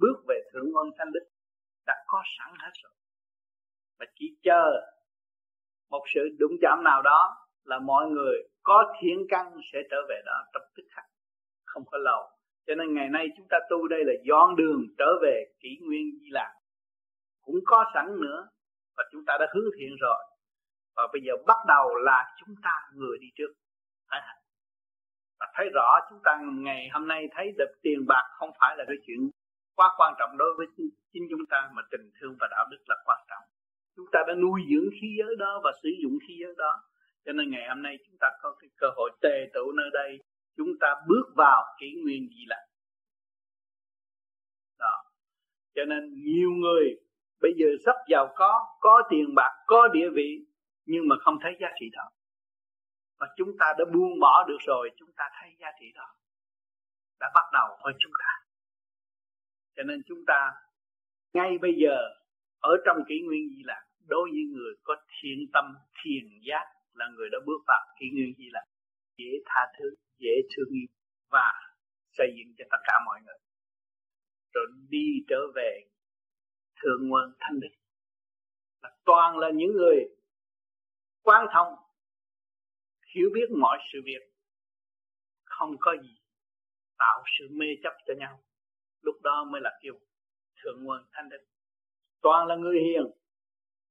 bước 0.00 0.16
về 0.28 0.40
thượng 0.52 0.70
ngôn 0.72 0.90
thanh 0.98 1.12
đức 1.12 1.24
đã 1.86 1.94
có 2.06 2.22
sẵn 2.38 2.54
hết 2.58 2.70
rồi. 2.82 2.92
Và 3.98 4.06
chỉ 4.14 4.36
chờ 4.42 4.64
một 5.90 6.04
sự 6.14 6.20
đụng 6.38 6.56
chạm 6.62 6.84
nào 6.84 7.02
đó 7.02 7.36
là 7.64 7.78
mọi 7.78 8.10
người 8.10 8.48
có 8.62 8.94
thiện 9.00 9.26
căn 9.28 9.60
sẽ 9.72 9.78
trở 9.90 9.96
về 10.08 10.22
đó 10.26 10.46
trong 10.52 10.62
tức 10.76 10.82
khắc, 10.90 11.04
không 11.64 11.82
có 11.90 11.98
lâu. 11.98 12.22
Cho 12.66 12.74
nên 12.74 12.94
ngày 12.94 13.08
nay 13.08 13.26
chúng 13.36 13.46
ta 13.50 13.58
tu 13.70 13.88
đây 13.88 14.04
là 14.04 14.12
dọn 14.24 14.56
đường 14.56 14.86
trở 14.98 15.18
về 15.22 15.44
kỷ 15.60 15.78
nguyên 15.82 16.18
di 16.20 16.30
lạc 16.30 16.54
cũng 17.42 17.60
có 17.64 17.84
sẵn 17.94 18.20
nữa 18.20 18.48
và 19.00 19.04
chúng 19.12 19.24
ta 19.26 19.36
đã 19.40 19.46
hướng 19.54 19.70
thiện 19.78 19.96
rồi. 20.00 20.20
Và 20.96 21.02
bây 21.12 21.22
giờ 21.26 21.32
bắt 21.46 21.56
đầu 21.68 21.94
là 21.94 22.36
chúng 22.40 22.54
ta 22.62 22.74
người 22.94 23.18
đi 23.20 23.28
trước. 23.34 23.52
Phải 24.10 24.20
hành. 24.26 24.42
Và 25.40 25.46
thấy 25.54 25.68
rõ 25.74 25.98
chúng 26.10 26.20
ta 26.24 26.40
ngày 26.42 26.88
hôm 26.92 27.08
nay 27.08 27.28
thấy 27.32 27.52
được 27.58 27.72
tiền 27.82 28.06
bạc 28.08 28.24
không 28.38 28.50
phải 28.60 28.76
là 28.76 28.84
cái 28.86 28.96
chuyện 29.06 29.30
quá 29.74 29.88
quan 29.96 30.14
trọng 30.18 30.38
đối 30.38 30.54
với 30.56 30.66
chính 31.12 31.26
chúng 31.30 31.46
ta, 31.50 31.70
mà 31.72 31.82
tình 31.90 32.10
thương 32.20 32.36
và 32.40 32.48
đạo 32.50 32.66
đức 32.70 32.78
là 32.86 32.96
quan 33.04 33.20
trọng. 33.28 33.44
Chúng 33.96 34.06
ta 34.12 34.20
đã 34.28 34.34
nuôi 34.34 34.60
dưỡng 34.70 34.90
khí 35.00 35.16
giới 35.18 35.36
đó 35.36 35.60
và 35.64 35.72
sử 35.82 35.88
dụng 36.02 36.18
khí 36.28 36.34
giới 36.42 36.54
đó. 36.58 36.82
Cho 37.24 37.32
nên 37.32 37.50
ngày 37.50 37.68
hôm 37.68 37.82
nay 37.82 37.98
chúng 38.06 38.16
ta 38.20 38.28
có 38.42 38.56
cái 38.60 38.70
cơ 38.76 38.86
hội 38.96 39.10
tề 39.22 39.50
tụ 39.54 39.72
nơi 39.72 39.90
đây. 39.92 40.22
Chúng 40.56 40.78
ta 40.80 40.94
bước 41.08 41.32
vào 41.36 41.64
kỷ 41.80 41.94
nguyên 42.02 42.28
gì 42.28 42.44
lạc. 42.48 42.66
Đó. 44.78 45.04
Cho 45.74 45.84
nên 45.84 46.14
nhiều 46.24 46.50
người 46.50 46.96
bây 47.40 47.52
giờ 47.56 47.66
rất 47.86 47.96
giàu 48.08 48.32
có 48.36 48.76
có 48.80 49.02
tiền 49.10 49.34
bạc, 49.34 49.64
có 49.66 49.88
địa 49.88 50.08
vị, 50.14 50.46
nhưng 50.86 51.08
mà 51.08 51.16
không 51.20 51.38
thấy 51.42 51.52
giá 51.60 51.68
trị 51.80 51.86
đó. 51.92 52.10
Và 53.18 53.26
chúng 53.36 53.48
ta 53.58 53.66
đã 53.78 53.84
buông 53.92 54.20
bỏ 54.20 54.44
được 54.48 54.58
rồi, 54.66 54.90
chúng 54.96 55.12
ta 55.16 55.24
thấy 55.40 55.50
giá 55.58 55.68
trị 55.80 55.86
đó. 55.94 56.14
Đã 57.20 57.30
bắt 57.34 57.44
đầu 57.52 57.68
ở 57.68 57.92
chúng 57.98 58.12
ta. 58.18 58.30
Cho 59.76 59.82
nên 59.82 60.02
chúng 60.06 60.24
ta 60.26 60.52
ngay 61.32 61.58
bây 61.58 61.74
giờ, 61.82 61.96
ở 62.60 62.76
trong 62.86 62.96
kỷ 63.08 63.20
nguyên 63.20 63.48
di 63.48 63.62
lạc 63.64 63.84
đối 64.08 64.30
với 64.30 64.44
người 64.52 64.72
có 64.82 64.96
thiện 65.20 65.38
tâm, 65.52 65.74
thiền 66.02 66.24
giác 66.48 66.64
là 66.94 67.08
người 67.08 67.28
đã 67.32 67.38
bước 67.46 67.62
vào 67.66 67.86
kỷ 68.00 68.06
nguyên 68.10 68.34
di 68.38 68.48
lạc 68.52 68.64
dễ 69.16 69.30
tha 69.46 69.60
thứ, 69.78 69.94
dễ 70.18 70.32
thương 70.56 70.68
yêu 70.70 70.86
và 71.30 71.52
xây 72.12 72.34
dựng 72.36 72.54
cho 72.58 72.64
tất 72.70 72.78
cả 72.84 72.94
mọi 73.06 73.20
người. 73.24 73.38
Rồi 74.54 74.66
đi 74.88 75.06
trở 75.28 75.40
về 75.54 75.89
thượng 76.82 77.08
nguồn 77.08 77.34
thanh 77.40 77.60
đức 77.60 77.68
là 78.82 78.90
toàn 79.04 79.38
là 79.38 79.50
những 79.54 79.72
người 79.72 79.96
quan 81.22 81.46
thông, 81.54 81.74
hiểu 83.14 83.30
biết 83.34 83.50
mọi 83.58 83.78
sự 83.92 83.98
việc, 84.04 84.32
không 85.44 85.76
có 85.80 85.96
gì 86.02 86.18
tạo 86.98 87.22
sự 87.38 87.48
mê 87.50 87.66
chấp 87.82 87.92
cho 88.06 88.14
nhau. 88.18 88.42
Lúc 89.02 89.14
đó 89.22 89.44
mới 89.44 89.60
là 89.60 89.78
kêu 89.82 89.94
thượng 90.62 90.84
nguồn 90.84 91.06
thanh 91.12 91.28
đức 91.28 91.50
toàn 92.20 92.46
là 92.46 92.56
người 92.56 92.80
hiền, 92.80 93.02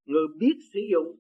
người 0.06 0.28
biết 0.40 0.56
sử 0.74 0.80
dụng. 0.92 1.18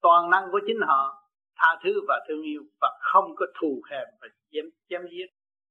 Toàn 0.00 0.30
năng 0.30 0.48
của 0.52 0.60
chính 0.66 0.80
họ, 0.86 1.30
tha 1.56 1.80
thứ 1.84 2.00
và 2.08 2.24
thương 2.28 2.42
yêu 2.42 2.62
và 2.80 2.98
không 3.00 3.36
có 3.36 3.46
thù 3.60 3.82
hèm 3.90 4.08
và 4.20 4.28
chém 4.50 4.64
chém 4.88 5.00
giết, 5.10 5.26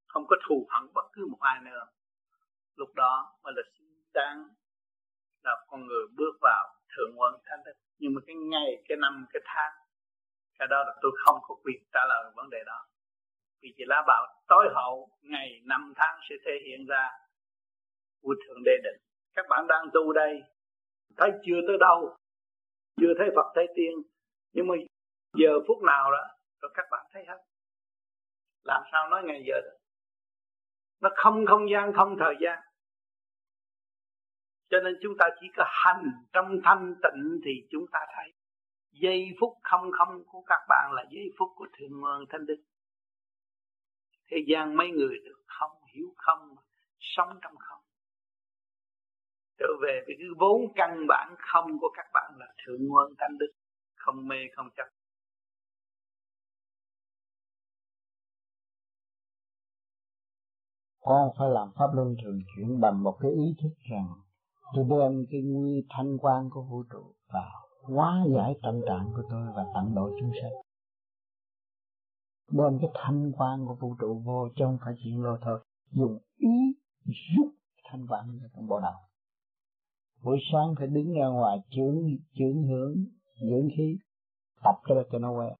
không 0.08 0.24
có 0.28 0.36
thù 0.48 0.68
hận 0.70 0.94
bất 0.94 1.06
cứ 1.14 1.28
một 1.32 1.38
ai 1.40 1.62
nữa. 1.66 1.86
Lúc 2.76 2.90
đó 2.96 3.40
mới 3.44 3.54
là 3.56 3.62
sự 3.78 3.85
trang 4.16 4.48
là 5.44 5.66
con 5.68 5.88
người 5.88 6.06
bước 6.18 6.38
vào 6.42 6.76
thượng 6.98 7.14
quân 7.18 7.34
thánh 7.46 7.60
đức. 7.66 7.74
Nhưng 8.00 8.14
mà 8.16 8.22
cái 8.28 8.36
ngày, 8.36 8.84
cái 8.88 8.98
năm, 8.98 9.26
cái 9.34 9.42
tháng, 9.46 9.74
cái 10.60 10.68
đó 10.68 10.84
là 10.88 10.96
tôi 11.02 11.12
không 11.26 11.40
có 11.42 11.56
quyền 11.64 11.84
trả 11.94 12.00
lời 12.10 12.32
vấn 12.36 12.50
đề 12.50 12.64
đó. 12.66 12.86
Vì 13.62 13.74
chỉ 13.78 13.84
lá 13.88 14.04
bảo 14.08 14.42
tối 14.48 14.66
hậu, 14.76 15.10
ngày, 15.22 15.62
năm, 15.66 15.94
tháng 15.96 16.20
sẽ 16.30 16.36
thể 16.46 16.52
hiện 16.66 16.86
ra 16.86 17.12
của 18.22 18.36
thượng 18.48 18.64
đế 18.66 18.72
định. 18.84 19.02
Các 19.36 19.46
bạn 19.50 19.68
đang 19.68 19.86
tu 19.94 20.14
đây, 20.14 20.42
thấy 21.18 21.32
chưa 21.46 21.60
tới 21.68 21.78
đâu, 21.80 22.18
chưa 23.02 23.14
thấy 23.18 23.28
Phật, 23.36 23.52
thấy 23.56 23.68
tiên. 23.76 23.94
Nhưng 24.54 24.68
mà 24.68 24.76
giờ 25.34 25.50
phút 25.68 25.84
nào 25.84 26.12
đó, 26.12 26.28
rồi 26.62 26.72
các 26.74 26.86
bạn 26.92 27.06
thấy 27.14 27.26
hết. 27.28 27.38
Làm 28.64 28.84
sao 28.92 29.10
nói 29.10 29.24
ngày 29.24 29.44
giờ 29.48 29.62
được? 29.64 29.78
Nó 31.02 31.10
không 31.16 31.46
không 31.46 31.70
gian, 31.70 31.94
không 31.94 32.16
thời 32.20 32.36
gian 32.42 32.60
cho 34.70 34.78
nên 34.84 34.94
chúng 35.02 35.14
ta 35.20 35.26
chỉ 35.42 35.48
có 35.58 35.64
hành 35.68 36.12
trong 36.34 36.60
thanh 36.64 36.96
tịnh 37.04 37.40
thì 37.46 37.52
chúng 37.72 37.86
ta 37.92 38.00
thấy. 38.16 38.34
Giây 38.92 39.30
phút 39.40 39.54
không 39.64 39.92
không 39.92 40.24
của 40.26 40.42
các 40.48 40.60
bạn 40.70 40.92
là 40.94 41.06
giây 41.12 41.30
phút 41.40 41.50
của 41.56 41.68
thượng 41.78 42.00
nguồn 42.00 42.26
thanh 42.30 42.46
đức. 42.46 42.64
Thế 44.32 44.38
gian 44.48 44.78
mấy 44.78 44.88
người 44.92 45.16
được 45.26 45.44
không 45.48 45.72
hiểu 45.94 46.14
không, 46.18 46.56
sống 47.00 47.30
trong 47.42 47.56
không. 47.60 47.84
Trở 49.60 49.68
về 49.82 50.02
với 50.06 50.16
cái 50.20 50.28
vốn 50.40 50.62
căn 50.76 51.06
bản 51.08 51.36
không 51.38 51.80
của 51.80 51.90
các 51.98 52.06
bạn 52.14 52.34
là 52.38 52.54
thượng 52.66 52.88
nguồn 52.88 53.14
thanh 53.18 53.38
đức. 53.38 53.52
Không 53.96 54.28
mê, 54.28 54.38
không 54.56 54.70
chấp. 54.78 54.88
Con 61.00 61.30
phải 61.40 61.50
làm 61.50 61.72
pháp 61.76 61.88
luân 61.96 62.16
thường 62.24 62.42
chuyển 62.56 62.82
bằng 62.82 63.04
một 63.04 63.18
cái 63.22 63.32
ý 63.32 63.56
thức 63.62 63.70
rằng 63.92 64.25
tôi 64.74 64.86
đem 64.90 65.26
cái 65.32 65.42
nguy 65.42 65.86
thanh 65.90 66.18
quan 66.18 66.50
của 66.50 66.62
vũ 66.62 66.84
trụ 66.84 67.04
vào, 67.34 67.68
hóa 67.82 68.26
giải 68.36 68.54
tâm 68.64 68.82
trạng 68.88 69.12
của 69.16 69.24
tôi 69.30 69.48
và 69.56 69.66
tận 69.74 69.96
độ 69.96 70.10
chúng 70.20 70.32
sanh. 70.42 70.52
Đem 72.52 72.80
cái 72.82 72.90
thanh 72.94 73.32
quan 73.38 73.66
của 73.66 73.76
vũ 73.76 73.96
trụ 74.00 74.22
vô 74.26 74.50
trong 74.56 74.78
phải 74.86 74.94
chuyện 75.04 75.24
lô 75.24 75.38
thôi. 75.42 75.60
Dùng 75.92 76.18
ý 76.38 76.74
giúp 77.06 77.52
thanh 77.84 78.08
quan 78.08 78.40
trong 78.56 78.68
bộ 78.68 78.80
đầu. 78.80 78.94
Buổi 80.24 80.40
sáng 80.52 80.76
phải 80.78 80.88
đứng 80.88 81.14
ra 81.14 81.28
ngoài 81.28 81.58
chướng 81.70 82.18
chướng 82.34 82.64
hướng 82.64 82.96
dưỡng 83.42 83.70
khí, 83.78 83.98
tập 84.64 84.76
cho 84.88 85.04
cho 85.12 85.20
nó 85.20 85.32
quen. 85.32 85.54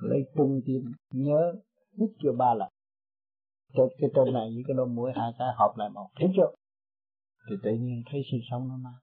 Lấy 0.00 0.20
trung 0.36 0.60
tim 0.66 0.92
nhớ, 1.10 1.54
hít 1.98 2.10
cho 2.22 2.32
ba 2.32 2.54
lần. 2.54 2.68
Trên 3.72 3.88
cái 3.98 4.10
trên 4.14 4.34
này 4.34 4.50
với 4.54 4.62
cái 4.66 4.74
đôi 4.76 4.86
mũi 4.86 5.12
hai 5.14 5.32
cái 5.38 5.48
hợp 5.56 5.72
lại 5.76 5.88
một. 5.90 6.08
Hít 6.20 6.30
chưa? 6.36 6.54
Thì 7.48 7.56
tự 7.62 7.70
nhiên 7.70 8.02
thấy 8.06 8.22
sự 8.32 8.38
sống 8.50 8.68
nó 8.68 8.76
mát, 8.76 8.98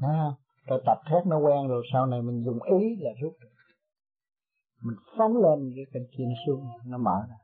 Thấy 0.00 0.16
không? 0.16 0.34
Rồi 0.66 0.82
tập 0.86 0.98
thét 1.06 1.26
nó 1.26 1.38
quen 1.38 1.68
rồi 1.68 1.86
sau 1.92 2.06
này 2.06 2.22
mình 2.22 2.44
dùng 2.44 2.62
ý 2.62 2.96
là 2.98 3.10
rút 3.22 3.36
được. 3.40 3.48
Mình 4.82 4.96
phóng 5.18 5.36
lên 5.36 5.72
cái 5.76 5.84
cành 5.92 6.06
kia 6.16 6.24
nó 6.24 6.34
xuống, 6.46 6.64
nó 6.86 6.98
mở 6.98 7.26
ra. 7.28 7.36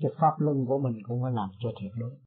Cái 0.00 0.10
pháp 0.16 0.34
luân 0.38 0.66
của 0.66 0.78
mình 0.78 1.02
cũng 1.02 1.22
phải 1.22 1.32
làm 1.32 1.50
cho 1.58 1.68
thiệt 1.80 1.92
đúng. 1.98 2.18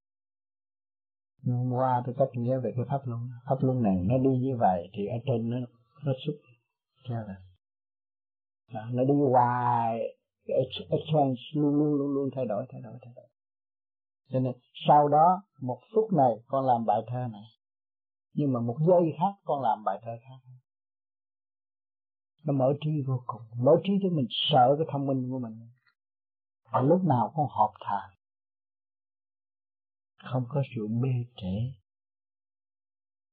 Nhưng 1.42 1.58
hôm 1.58 1.72
qua 1.72 2.02
tôi 2.06 2.16
cách 2.18 2.30
nghĩa 2.34 2.60
về 2.60 2.72
cái 2.76 2.86
pháp 2.90 3.02
luân. 3.06 3.30
Pháp 3.46 3.56
luân 3.62 3.84
này 3.84 3.96
nó 4.04 4.18
đi 4.18 4.38
như 4.38 4.58
vậy 4.60 4.90
thì 4.94 5.06
ở 5.08 5.18
trên 5.26 5.50
nó 5.50 5.58
nó 6.06 6.14
xúc 6.26 6.36
theo 7.10 7.28
là 7.28 7.36
nó 8.92 9.04
đi 9.04 9.14
hoài 9.32 10.18
cái 10.48 10.58
exchange 10.90 11.42
luôn 11.54 11.76
luôn 11.76 11.94
luôn 11.94 12.14
luôn 12.14 12.30
thay 12.36 12.46
đổi 12.46 12.66
thay 12.70 12.82
đổi 12.82 12.94
thay 13.02 13.14
đổi 13.16 13.27
cho 14.30 14.40
nên 14.40 14.54
sau 14.88 15.08
đó, 15.08 15.42
một 15.62 15.80
phút 15.94 16.14
này 16.14 16.34
con 16.48 16.66
làm 16.66 16.86
bài 16.86 17.02
thơ 17.08 17.28
này. 17.32 17.44
Nhưng 18.34 18.54
mà 18.54 18.60
một 18.60 18.78
giây 18.88 19.14
khác 19.20 19.42
con 19.46 19.62
làm 19.62 19.84
bài 19.84 20.00
thơ 20.04 20.12
khác. 20.22 20.52
Nó 22.44 22.54
mở 22.54 22.74
trí 22.82 22.90
vô 23.08 23.24
cùng. 23.28 23.42
Mở 23.66 23.72
trí 23.84 23.94
cho 24.04 24.10
mình 24.12 24.28
sợ 24.30 24.76
cái 24.78 24.88
thông 24.92 25.06
minh 25.08 25.30
của 25.32 25.40
mình. 25.40 25.70
Và 26.72 26.82
lúc 26.82 27.04
nào 27.04 27.34
con 27.36 27.48
họp 27.50 27.72
thà, 27.80 28.02
không 30.32 30.46
có 30.50 30.64
sự 30.76 30.88
mê 30.88 31.10
trễ 31.36 31.56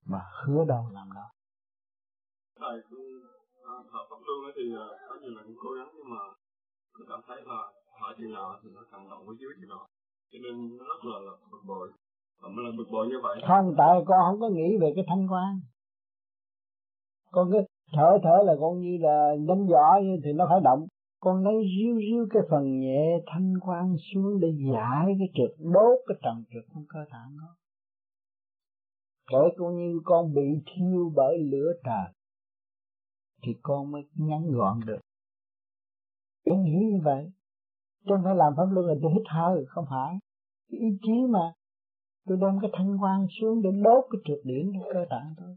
mà 0.06 0.20
hứa 0.44 0.64
đâu 0.68 0.88
làm 0.92 1.12
đâu. 1.14 1.28
Thầy 2.60 2.80
cũng 2.90 3.06
à, 3.64 3.74
thợ 3.92 3.98
pháp 4.10 4.16
luân 4.26 4.52
thì 4.56 4.62
à, 4.76 4.86
có 5.08 5.14
nhiều 5.20 5.30
lần 5.30 5.46
cố 5.62 5.70
gắng 5.70 5.90
nhưng 5.96 6.10
mà 6.14 6.22
tôi 6.94 7.06
cảm 7.08 7.20
thấy 7.26 7.36
là 7.44 7.60
hỏi 8.00 8.14
chừng 8.18 8.32
nào 8.32 8.60
thì 8.62 8.68
nó 8.74 8.82
cảm 8.92 9.08
động 9.10 9.26
với 9.26 9.36
dưới 9.40 9.50
chừng 9.60 9.68
nào 9.68 9.88
cho 10.34 10.40
nên 10.42 10.76
nó 10.76 10.84
rất 10.84 11.04
là, 11.04 11.18
là 11.26 11.32
bực 11.52 11.62
bội. 11.66 11.92
Mà 12.42 12.48
mới 12.48 12.64
là 12.64 12.70
bực 12.78 12.88
bội 12.92 13.06
như 13.08 13.16
vậy. 13.22 13.40
Không 13.48 13.74
tại 13.78 13.98
con 14.06 14.18
không 14.26 14.40
có 14.40 14.48
nghĩ 14.48 14.76
về 14.80 14.92
cái 14.96 15.04
thanh 15.08 15.26
quan. 15.32 15.60
Con 17.30 17.50
cứ 17.52 17.58
thở 17.92 18.18
thở 18.22 18.36
là 18.46 18.54
con 18.60 18.80
như 18.80 18.98
là 19.00 19.34
đánh 19.48 19.66
giỏ 19.70 20.00
thì 20.24 20.32
nó 20.32 20.46
phải 20.50 20.60
động. 20.64 20.86
Con 21.20 21.44
lấy 21.44 21.54
riu 21.54 21.98
riu 21.98 22.26
cái 22.30 22.42
phần 22.50 22.80
nhẹ 22.80 23.18
thanh 23.26 23.54
quan 23.60 23.96
xuống 23.98 24.40
để 24.40 24.48
giải 24.72 25.06
cái 25.18 25.28
trực 25.34 25.56
đốt 25.58 25.98
cái 26.06 26.16
trần 26.22 26.44
trực 26.52 26.64
trong 26.74 26.84
cơ 26.88 26.98
thể 27.12 27.18
nó. 27.36 27.56
Kể 29.30 29.56
con 29.56 29.76
như 29.76 30.00
con 30.04 30.34
bị 30.34 30.62
thiêu 30.66 31.12
bởi 31.16 31.38
lửa 31.38 31.72
trời 31.84 32.12
thì 33.42 33.52
con 33.62 33.90
mới 33.90 34.02
ngắn 34.14 34.50
gọn 34.50 34.80
được. 34.86 35.00
Con 36.46 36.64
nghĩ 36.64 36.78
như 36.92 37.00
vậy. 37.04 37.32
Chứ 38.06 38.14
phải 38.24 38.34
làm 38.36 38.52
pháp 38.56 38.66
luân 38.70 38.86
là 38.86 38.94
tôi 39.02 39.12
hít 39.12 39.22
hơi 39.26 39.64
không 39.68 39.84
phải 39.90 40.18
cái 40.74 40.90
ý 40.90 40.98
chí 41.02 41.26
mà 41.30 41.52
tôi 42.26 42.38
đem 42.40 42.58
cái 42.62 42.70
thanh 42.72 42.96
quan 43.02 43.26
xuống 43.40 43.62
để 43.62 43.70
đốt 43.82 44.04
cái 44.10 44.20
trượt 44.24 44.38
điển 44.44 44.72
trong 44.72 44.92
cơ 44.94 45.04
tạng 45.10 45.34
tôi. 45.38 45.56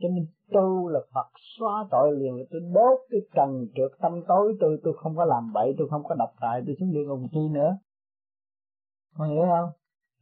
Cho 0.00 0.08
nên 0.08 0.26
tu 0.52 0.88
là 0.88 1.00
Phật, 1.14 1.30
xóa 1.58 1.86
tội 1.90 2.16
liền 2.16 2.36
là 2.36 2.44
tôi 2.50 2.60
đốt 2.60 2.98
cái 3.10 3.20
trần 3.34 3.66
trượt 3.74 3.98
tâm 4.00 4.12
tối 4.28 4.56
tôi 4.60 4.80
tôi 4.84 4.94
không 4.96 5.16
có 5.16 5.24
làm 5.24 5.52
bậy, 5.52 5.74
tôi 5.78 5.88
không 5.90 6.02
có 6.04 6.14
độc 6.18 6.30
tài, 6.40 6.62
tôi 6.66 6.76
xuống 6.80 6.92
địa 6.92 7.04
ngục 7.06 7.20
chi 7.32 7.48
nữa. 7.50 7.76
Con 9.14 9.30
hiểu 9.30 9.42
không? 9.42 9.70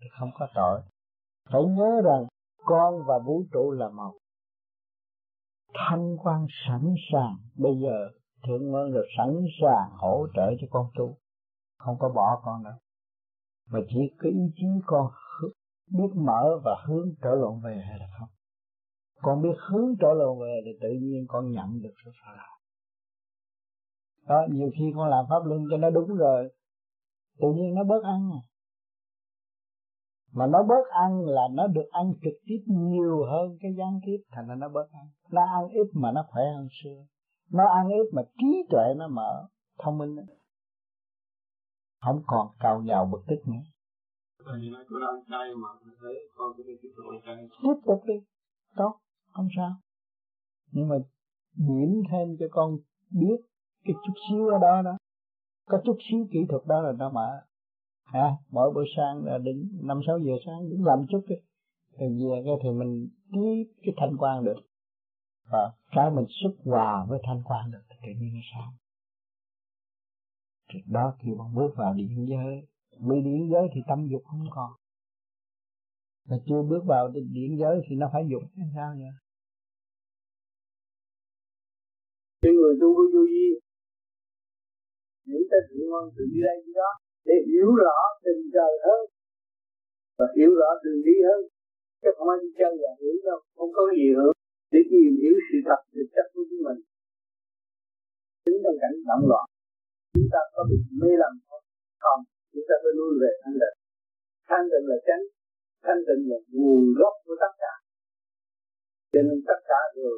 Tôi 0.00 0.08
không 0.18 0.30
có 0.38 0.46
tội. 0.54 0.80
Phải 1.50 1.64
nhớ 1.64 2.00
rằng 2.04 2.26
con 2.64 3.02
và 3.06 3.18
vũ 3.18 3.42
trụ 3.52 3.70
là 3.70 3.88
một. 3.88 4.12
Thanh 5.74 6.16
quan 6.16 6.46
sẵn 6.66 6.94
sàng. 7.12 7.36
Bây 7.56 7.72
giờ 7.82 8.08
thượng 8.46 8.66
nguồn 8.70 8.94
là 8.94 9.00
sẵn 9.16 9.44
sàng 9.62 9.90
hỗ 9.98 10.26
trợ 10.34 10.50
cho 10.60 10.66
con 10.70 10.86
tu. 10.94 11.16
Không 11.78 11.96
có 11.98 12.08
bỏ 12.08 12.40
con 12.44 12.64
đâu 12.64 12.74
mà 13.70 13.81
chỉ 13.88 14.00
cái 14.18 14.33
ý 14.33 14.52
chí 14.57 14.66
con 14.87 15.07
biết 15.90 16.11
mở 16.14 16.61
và 16.64 16.76
hướng 16.87 17.14
trở 17.22 17.35
lộn 17.35 17.61
về 17.64 17.83
hay 17.88 17.98
là 17.98 18.07
không 18.18 18.28
con 19.22 19.42
biết 19.42 19.59
hướng 19.68 19.96
trở 20.00 20.09
lộn 20.14 20.38
về 20.40 20.61
thì 20.64 20.70
tự 20.81 20.88
nhiên 21.00 21.24
con 21.28 21.50
nhận 21.50 21.83
được 21.83 21.92
sự 22.04 22.11
phá 22.22 22.33
làm 22.37 22.59
đó, 24.28 24.46
nhiều 24.50 24.70
khi 24.78 24.92
con 24.96 25.09
làm 25.09 25.24
pháp 25.28 25.44
luân 25.44 25.64
cho 25.70 25.76
nó 25.76 25.90
đúng 25.90 26.14
rồi, 26.14 26.48
tự 27.40 27.52
nhiên 27.52 27.74
nó 27.74 27.85
bớt 27.85 28.04
ăn 28.04 28.31
à. 28.33 28.40
mà 30.33 30.46
nó 30.46 30.62
bớt 30.62 30.88
ăn 30.90 31.26
là 31.26 31.42
nó 31.52 31.66
được 31.66 31.88
ăn 31.90 32.12
trực 32.22 32.35
tiếp 32.46 32.62
nhiều 32.66 33.24
hơn 33.31 33.57
cái 33.61 33.74
gián 33.78 34.00
tiếp 34.07 34.16
thành 34.33 34.48
ra 34.48 34.54
nó 34.54 34.68
bớt 34.68 34.92
ăn 34.92 35.07
nó 35.31 35.42
ăn 35.42 35.68
ít 35.68 35.87
mà 35.94 36.12
nó 36.12 36.24
khỏe 36.28 36.42
hơn 36.57 36.68
xưa 36.83 37.04
nó 37.52 37.68
ăn 37.68 37.88
ít 37.88 38.07
mà 38.12 38.22
trí 38.38 38.62
tuệ 38.70 38.94
nó 38.96 39.09
mở 39.09 39.46
thông 39.78 39.98
minh 39.98 40.16
ấy 40.16 40.38
không 42.00 42.22
còn 42.26 42.48
cầu 42.61 42.82
nhào 42.82 43.08
bực 43.12 43.22
tức 43.26 43.48
nữa. 43.48 43.62
Tiếp 47.62 47.80
tục 47.87 48.02
đi. 48.06 48.14
Tốt 48.76 49.00
không 49.32 49.48
sao. 49.56 49.70
Nhưng 50.72 50.88
mà 50.88 50.96
nhiễm 51.56 51.88
thêm 52.11 52.37
cho 52.40 52.46
con 52.50 52.76
biết 53.11 53.37
cái 53.84 53.94
chút 54.06 54.12
xíu 54.28 54.48
ở 54.48 54.58
đó 54.58 54.82
đó. 54.82 54.96
Có 55.66 55.80
chút 55.84 55.96
xíu 56.11 56.26
kỹ 56.32 56.38
thuật 56.48 56.62
đó 56.66 56.80
là 56.82 56.92
nó 56.92 57.11
mở 57.11 57.40
à, 58.12 58.30
mỗi 58.50 58.70
buổi 58.74 58.87
sáng 58.96 59.24
là 59.24 59.38
đến 59.38 59.70
năm 59.82 60.00
sáu 60.06 60.18
giờ 60.18 60.32
sáng 60.46 60.70
đứng 60.70 60.84
làm 60.84 61.06
chút 61.08 61.24
cái 61.28 61.38
rồi 61.98 62.11
về 62.30 62.42
cái 62.44 62.54
thì 62.62 62.70
mình 62.70 63.08
tiếp 63.32 63.72
cái 63.82 63.94
thanh 63.96 64.16
quan 64.18 64.44
được. 64.44 64.61
Và 65.50 65.72
cái 65.90 66.11
mình 66.11 66.24
xuất 66.42 66.52
hòa 66.64 67.06
với 67.08 67.20
thanh 67.22 67.42
quan 67.44 67.70
được 67.70 67.82
thì 67.90 67.96
tự 68.02 68.20
nhiên 68.20 68.34
nó 68.34 68.40
sáng 68.52 68.72
thì 70.72 70.78
đó, 70.87 71.16
khi 71.18 71.28
bạn 71.38 71.54
bước 71.54 71.70
vào 71.76 71.94
điện 71.94 72.26
giới 72.28 72.68
mới 72.98 73.20
điện 73.20 73.48
giới 73.52 73.64
thì 73.72 73.81
tâm 73.88 74.09
dục 74.11 74.22
không 74.24 74.44
còn. 74.50 74.70
Mà 76.28 76.37
chưa 76.46 76.62
bước 76.70 76.83
vào 76.87 77.09
điện 77.09 77.57
giới 77.61 77.81
thì 77.85 77.96
nó 77.96 78.11
phải 78.12 78.22
dục, 78.31 78.42
hay 78.57 78.68
sao 78.74 78.90
vậy? 79.02 79.14
Khi 82.42 82.50
người 82.59 82.74
tu 82.81 82.88
có 82.96 83.02
vô 83.12 83.22
vi 83.31 83.46
nghĩ 85.28 85.40
tới 85.50 85.61
chuyện 85.68 85.85
ngon 85.90 86.04
tự 86.16 86.24
đi 86.33 86.40
đây 86.48 86.57
đi 86.66 86.72
đó, 86.83 86.90
để 87.28 87.35
hiểu 87.50 87.68
rõ 87.85 87.98
tình 88.24 88.42
trời 88.54 88.72
hơn, 88.87 89.02
và 90.18 90.26
hiểu 90.37 90.50
rõ 90.61 90.70
đường 90.85 91.00
đi 91.09 91.16
hơn, 91.28 91.40
chứ 92.00 92.09
không 92.16 92.28
ai 92.33 92.38
đi 92.42 92.50
chơi 92.59 92.72
là 92.83 92.90
hiểu 93.00 93.14
đâu, 93.28 93.40
không 93.57 93.72
có 93.76 93.83
gì 93.98 94.09
hơn 94.18 94.33
để 94.72 94.81
tìm 94.90 95.12
hiểu 95.22 95.35
sự 95.46 95.57
thật 95.68 95.81
thực 95.94 96.09
chất 96.14 96.26
của 96.33 96.44
chúng 96.48 96.62
mình. 96.66 96.81
Chính 98.44 98.59
trong 98.64 98.78
cảnh 98.83 98.96
động 99.09 99.24
loạn 99.31 99.46
chúng 100.12 100.28
ta 100.32 100.40
có 100.52 100.60
bị 100.70 100.78
mê 101.00 101.10
lầm 101.22 101.32
không? 101.48 101.64
Không. 102.04 102.20
Chúng 102.52 102.66
ta 102.68 102.74
phải 102.82 102.92
lui 102.98 103.12
về 103.22 103.30
thanh 103.42 103.56
định 103.62 103.78
thanh 104.48 104.66
định 104.72 104.86
là 104.90 104.98
chánh 105.06 105.24
thanh 105.84 106.00
định 106.08 106.22
là 106.30 106.38
nguồn 106.54 106.82
gốc 106.98 107.14
của 107.24 107.36
tất 107.42 107.52
cả. 107.62 107.72
Cho 109.12 109.20
nên 109.26 109.38
tất 109.48 109.60
cả 109.70 109.80
đều 109.96 110.12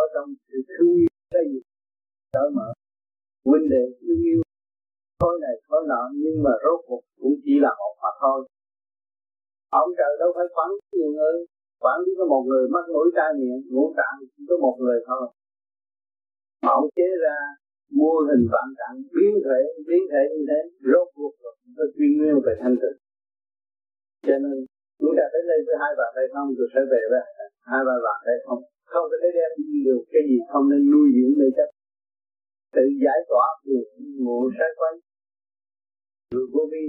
ở 0.00 0.02
trong 0.14 0.28
sự 0.46 0.58
thương 0.68 0.90
yêu, 0.98 1.10
xây 1.32 1.44
dựng, 1.52 1.68
cởi 2.34 2.48
mở. 2.56 2.68
Huynh 3.48 3.66
đệ 3.72 3.84
thương 4.00 4.22
yêu. 4.30 4.40
Khối 5.20 5.34
này 5.44 5.54
khối 5.66 5.82
nọ, 5.90 6.02
nhưng 6.22 6.36
mà 6.44 6.52
rốt 6.62 6.78
cuộc 6.86 7.02
cũng 7.20 7.36
chỉ 7.44 7.54
là 7.64 7.70
một 7.80 7.94
mà 8.02 8.10
thôi. 8.20 8.38
Ông 9.80 9.90
trời 9.98 10.12
đâu 10.20 10.30
phải 10.36 10.46
quản 10.54 10.68
nhiều 10.92 11.10
người. 11.16 11.36
Quản 11.84 11.98
lý 12.04 12.10
có 12.18 12.24
một 12.32 12.42
người, 12.48 12.64
mắc 12.74 12.84
mũi 12.94 13.08
tai 13.16 13.30
miệng, 13.38 13.60
ngũ 13.72 13.84
tạng 13.98 14.16
chỉ 14.32 14.42
có 14.48 14.56
một 14.64 14.76
người 14.80 14.98
thôi. 15.08 15.24
Mà 16.62 16.70
ông 16.80 16.88
chế 16.96 17.08
ra 17.24 17.36
mua 17.98 18.16
hình 18.28 18.44
vạn 18.52 18.68
trạng 18.78 18.96
biến 19.14 19.32
thể 19.46 19.60
biến 19.88 20.02
thể 20.12 20.22
như 20.32 20.42
thế, 20.50 20.60
rốt 20.90 21.06
cuộc 21.16 21.34
rồi 21.42 21.54
có 21.76 21.84
chuyên 21.94 22.10
nguyên 22.16 22.36
về 22.46 22.52
thanh 22.60 22.76
tịnh. 22.82 22.98
Cho 24.26 24.36
nên, 24.44 24.56
chúng 25.00 25.14
ta 25.18 25.24
đến 25.32 25.44
đây 25.50 25.60
với 25.66 25.76
hai 25.82 25.92
bạn 25.98 26.10
đây 26.18 26.26
không, 26.32 26.48
rồi 26.58 26.68
sẽ 26.74 26.80
về 26.92 27.02
với 27.10 27.20
hai 27.70 27.80
ba 27.88 27.96
bạn 28.06 28.18
đây 28.28 28.38
không. 28.46 28.62
Không 28.92 29.06
có 29.10 29.16
thể 29.22 29.28
đem 29.38 29.50
đi 29.70 29.78
được, 29.88 30.02
cái 30.12 30.22
gì 30.28 30.36
không 30.50 30.64
nên 30.70 30.82
nuôi 30.92 31.06
dưỡng 31.16 31.34
nơi 31.40 31.50
chắc. 31.56 31.68
Tự 32.74 32.84
giải 33.04 33.20
tỏa 33.30 33.46
được 33.68 33.86
ngộ 34.24 34.40
sai 34.56 34.70
quay. 34.78 34.92
Người 36.30 36.46
vô 36.52 36.62
vi 36.72 36.84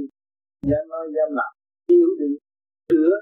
dám 0.70 0.84
nói 0.94 1.06
dám 1.16 1.30
làm. 1.40 1.52
Hiểu 1.90 2.10
định 2.20 2.36
sửa 2.90 3.16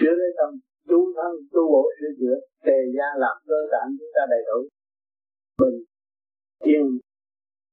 sửa 0.00 0.14
lấy 0.20 0.30
tâm, 0.38 0.50
tu 0.88 1.00
thân, 1.16 1.32
tu 1.52 1.62
bổ, 1.72 1.82
sửa 1.98 2.12
chữa, 2.18 2.36
tề 2.66 2.78
gia 2.96 3.08
làm 3.22 3.36
cơ 3.48 3.58
bản 3.72 3.86
chúng 3.98 4.12
ta 4.16 4.22
đầy 4.32 4.42
đủ. 4.48 4.60
Mình 5.60 5.76
yên 6.70 6.84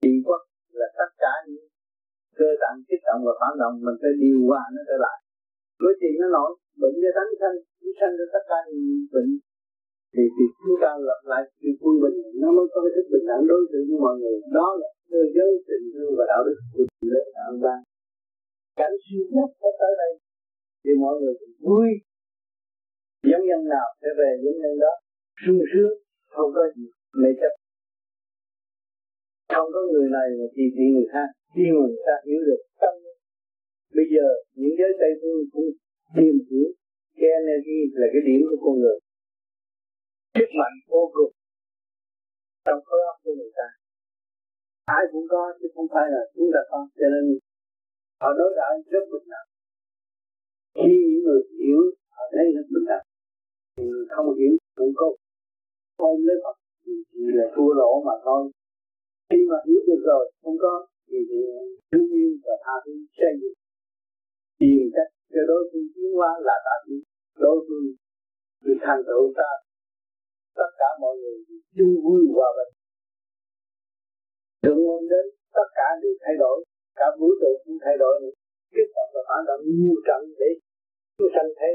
trị 0.02 0.12
quốc 0.26 0.42
là 0.80 0.88
tất 1.00 1.12
cả 1.24 1.34
những 1.48 1.68
cơ 2.40 2.50
tạng 2.62 2.78
kích 2.88 3.04
động 3.08 3.22
và 3.26 3.34
phản 3.42 3.54
động 3.62 3.76
mình 3.86 3.98
phải 4.02 4.14
điều 4.24 4.40
hòa 4.48 4.64
nó 4.76 4.82
trở 4.90 4.98
lại. 5.06 5.18
Nói 5.84 5.94
chuyện 6.00 6.14
nó 6.22 6.28
nổi 6.36 6.50
bệnh 6.82 6.96
cho 7.04 7.12
tánh 7.18 7.32
sanh 7.40 7.58
chúng 7.80 7.96
sanh 8.00 8.14
cho 8.18 8.26
tất 8.34 8.44
cả 8.52 8.60
những 8.68 9.08
bệnh. 9.14 9.32
Thì, 10.14 10.24
thì 10.36 10.46
chúng 10.62 10.78
ta 10.84 10.92
lập 11.08 11.22
lại 11.32 11.42
sự 11.60 11.70
quân 11.82 11.96
bình 12.04 12.18
nó 12.42 12.48
mới 12.58 12.66
có 12.72 12.78
cái 12.84 12.92
thức 12.96 13.06
bình 13.14 13.26
đẳng 13.30 13.44
đối 13.52 13.62
xử 13.72 13.80
với 13.88 13.98
mọi 14.06 14.16
người. 14.22 14.38
Đó 14.58 14.68
là 14.82 14.88
cơ 15.12 15.22
giới 15.36 15.50
tình 15.68 15.86
thương 15.94 16.12
và 16.18 16.24
đạo 16.32 16.42
đức 16.48 16.58
của 16.74 16.84
lễ 17.14 17.24
đạo 17.36 17.52
ban 17.64 17.80
cảnh 18.80 18.96
siêu 19.04 19.24
nhất 19.36 19.50
có 19.62 19.70
tới 19.80 19.94
đây 20.02 20.12
thì 20.84 20.92
mọi 21.04 21.16
người 21.20 21.34
vui. 21.68 21.90
Giống 23.30 23.46
nhân 23.48 23.62
nào 23.74 23.88
sẽ 24.02 24.10
về 24.20 24.30
giống 24.44 24.58
nhân 24.62 24.76
đó? 24.86 24.94
Sung 25.42 25.62
sướng 25.72 25.94
không 26.34 26.50
có 26.56 26.64
gì. 26.76 26.86
Mê 27.22 27.30
chấp 27.40 27.54
không 29.54 29.70
có 29.76 29.82
người 29.92 30.08
này 30.18 30.28
mà 30.40 30.46
chỉ 30.56 30.66
thị 30.76 30.86
người 30.94 31.08
khác, 31.14 31.30
khi 31.54 31.66
mà 31.76 31.82
người 31.88 32.04
ta 32.08 32.16
hiểu 32.26 32.40
được 32.50 32.62
tâm. 32.82 32.94
Bây 33.98 34.06
giờ 34.14 34.26
những 34.60 34.76
giới 34.80 34.92
tây 35.00 35.12
phương 35.20 35.42
cũng 35.54 35.70
tìm 36.18 36.36
hiểu 36.48 36.68
cái 37.20 37.30
energy 37.40 37.80
là 38.00 38.08
cái 38.14 38.22
điểm 38.28 38.42
của 38.50 38.60
con 38.64 38.76
người. 38.82 38.98
Sức 40.36 40.50
mạnh 40.60 40.76
vô 40.92 41.04
cùng 41.16 41.32
trong 42.66 42.82
khối 42.88 43.02
óc 43.12 43.18
của 43.24 43.34
người 43.40 43.54
ta. 43.60 43.68
Ai 44.98 45.04
cũng 45.12 45.26
có 45.34 45.42
chứ 45.60 45.68
không 45.76 45.88
phải 45.94 46.08
là 46.16 46.22
chúng 46.36 46.50
ta 46.54 46.62
có, 46.72 46.80
cho 47.00 47.08
nên 47.14 47.24
họ 48.22 48.30
đối 48.40 48.52
đãi 48.60 48.74
rất 48.94 49.06
bình 49.12 49.28
đẳng. 49.34 49.50
Khi 50.78 50.94
những 51.10 51.24
người 51.26 51.42
hiểu, 51.60 51.82
họ 52.16 52.24
thấy 52.34 52.46
rất 52.56 52.66
bình 52.74 52.86
đẳng. 52.92 53.06
Thì 53.78 53.86
không 54.14 54.28
hiểu 54.40 54.54
cũng 54.80 54.94
có. 55.00 55.08
Ôm 55.98 56.18
lấy 56.28 56.38
Phật 56.44 56.58
thì 56.84 56.94
chỉ 57.12 57.24
là 57.38 57.46
thua 57.56 57.72
lỗ 57.80 57.92
mà 58.08 58.16
thôi 58.26 58.42
khi 59.30 59.40
mà 59.50 59.58
hiểu 59.68 59.82
được 59.90 60.02
rồi, 60.10 60.24
không 60.44 60.58
có, 60.64 60.74
thì 61.08 61.18
thì 61.30 61.40
thương 61.92 62.10
yêu 62.20 62.32
và 62.46 62.56
tha 62.64 62.76
thứ 62.86 62.94
xây 63.18 63.34
dựng 63.42 63.58
tìm 64.60 64.82
cách 64.96 65.12
cho 65.34 65.42
đối 65.52 65.62
phương 65.70 65.88
tiến 65.94 66.10
hóa 66.18 66.32
là 66.48 66.56
tha 66.66 66.76
thứ. 66.86 66.96
Đối 67.44 67.58
phương 67.66 67.88
được 68.64 68.80
thành 68.86 69.02
tựu 69.08 69.24
ta, 69.40 69.52
tất 70.60 70.70
cả 70.80 70.90
mọi 71.02 71.14
người 71.22 71.38
chung 71.78 71.94
vui 72.04 72.22
hòa 72.36 72.50
bình. 72.58 72.72
Thượng 74.62 74.82
ngôn 74.84 75.02
đến, 75.12 75.26
tất 75.58 75.68
cả 75.78 75.88
đều 76.02 76.16
thay 76.24 76.36
đổi, 76.44 76.58
cả 77.00 77.08
vũ 77.20 77.28
trụ 77.42 77.52
cũng 77.64 77.80
thay 77.84 77.96
đổi 78.04 78.16
nữa. 78.22 78.36
Kết 78.76 78.88
hợp 78.96 79.08
và 79.14 79.22
phản 79.30 79.42
động 79.48 79.64
nhiều 79.80 79.98
trận 80.08 80.22
để 80.40 80.50
chúng 81.18 81.32
sanh 81.36 81.50
thấy 81.60 81.74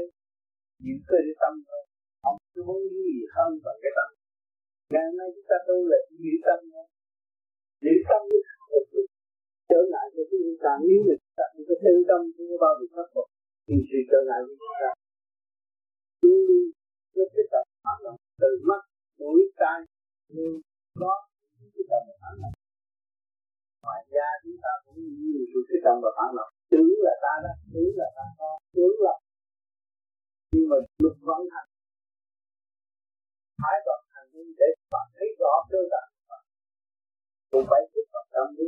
những 0.83 1.01
cơ 1.09 1.17
tâm 1.41 1.53
thôi 1.67 1.83
không 2.23 2.37
có 2.53 2.61
muốn 2.67 2.81
gì 2.97 3.13
hơn 3.35 3.51
bằng 3.65 3.79
cái 3.83 3.91
tâm. 3.97 4.09
Ngày 4.93 5.07
nay 5.17 5.27
chúng 5.35 5.47
ta 5.49 5.57
tu 5.67 5.77
là 5.91 5.99
chỉ 6.09 6.31
tâm 6.47 6.59
thôi 6.73 6.85
giữ 7.85 7.95
tâm 8.09 8.21
trở 9.71 9.81
ngại 9.91 10.05
cho 10.13 10.23
chúng 10.29 10.57
ta 10.63 10.71
nếu 10.87 10.99
mà 11.07 11.13
chúng 11.21 11.35
ta 11.37 11.45
không 11.51 11.65
có 11.69 11.75
theo 11.81 11.95
tâm 12.09 12.19
không 12.33 12.47
có 12.51 12.57
bao 12.63 12.73
giờ 12.79 12.85
khắc 12.95 13.07
phục, 13.13 13.27
thì 13.67 13.75
sự 13.89 13.99
trở 14.11 14.19
ngại 14.27 14.39
của 14.45 14.55
chúng 14.59 14.75
ta 14.81 14.89
luôn 16.23 16.39
luôn 16.47 16.65
nó 17.15 17.23
sẽ 17.33 17.41
tập 17.51 17.63
phản 17.83 17.97
động 18.05 18.19
từ 18.41 18.49
mắt, 18.69 18.81
mũi, 19.19 19.39
tai 19.59 19.77
nhưng 20.35 20.53
có 21.01 21.11
cái 21.75 21.85
tâm 21.91 22.03
phản 22.21 22.35
động 22.41 22.55
ngoài 23.83 24.01
ra 24.15 24.27
chúng 24.43 24.57
ta 24.63 24.71
cũng 24.85 24.99
nhiều 25.21 25.41
sự 25.51 25.59
cái 25.69 25.79
tâm 25.85 25.95
và 26.03 26.09
phản 26.17 26.29
động 26.37 26.51
tưởng 26.71 26.95
là 27.05 27.13
ta 27.23 27.33
đó 27.45 27.53
tưởng 27.73 27.93
là 27.99 28.07
ta 28.17 28.25
có 28.39 28.49
tưởng 28.75 28.97
là 29.05 29.15
nhưng 30.53 30.67
mà 30.71 30.77
luật 31.01 31.15
vận 31.27 31.41
hành, 31.53 31.69
thái 33.61 33.77
vận 33.87 34.01
hành 34.13 34.27
để 34.59 34.67
bạn 34.93 35.05
thấy 35.15 35.27
rõ 35.41 35.53
cơ 35.71 35.81
bản 35.91 36.05
cũng 37.55 37.67
phải 37.71 37.83
tiếp 37.93 38.05
tục 38.13 38.25
tâm 38.35 38.47
lý 38.57 38.67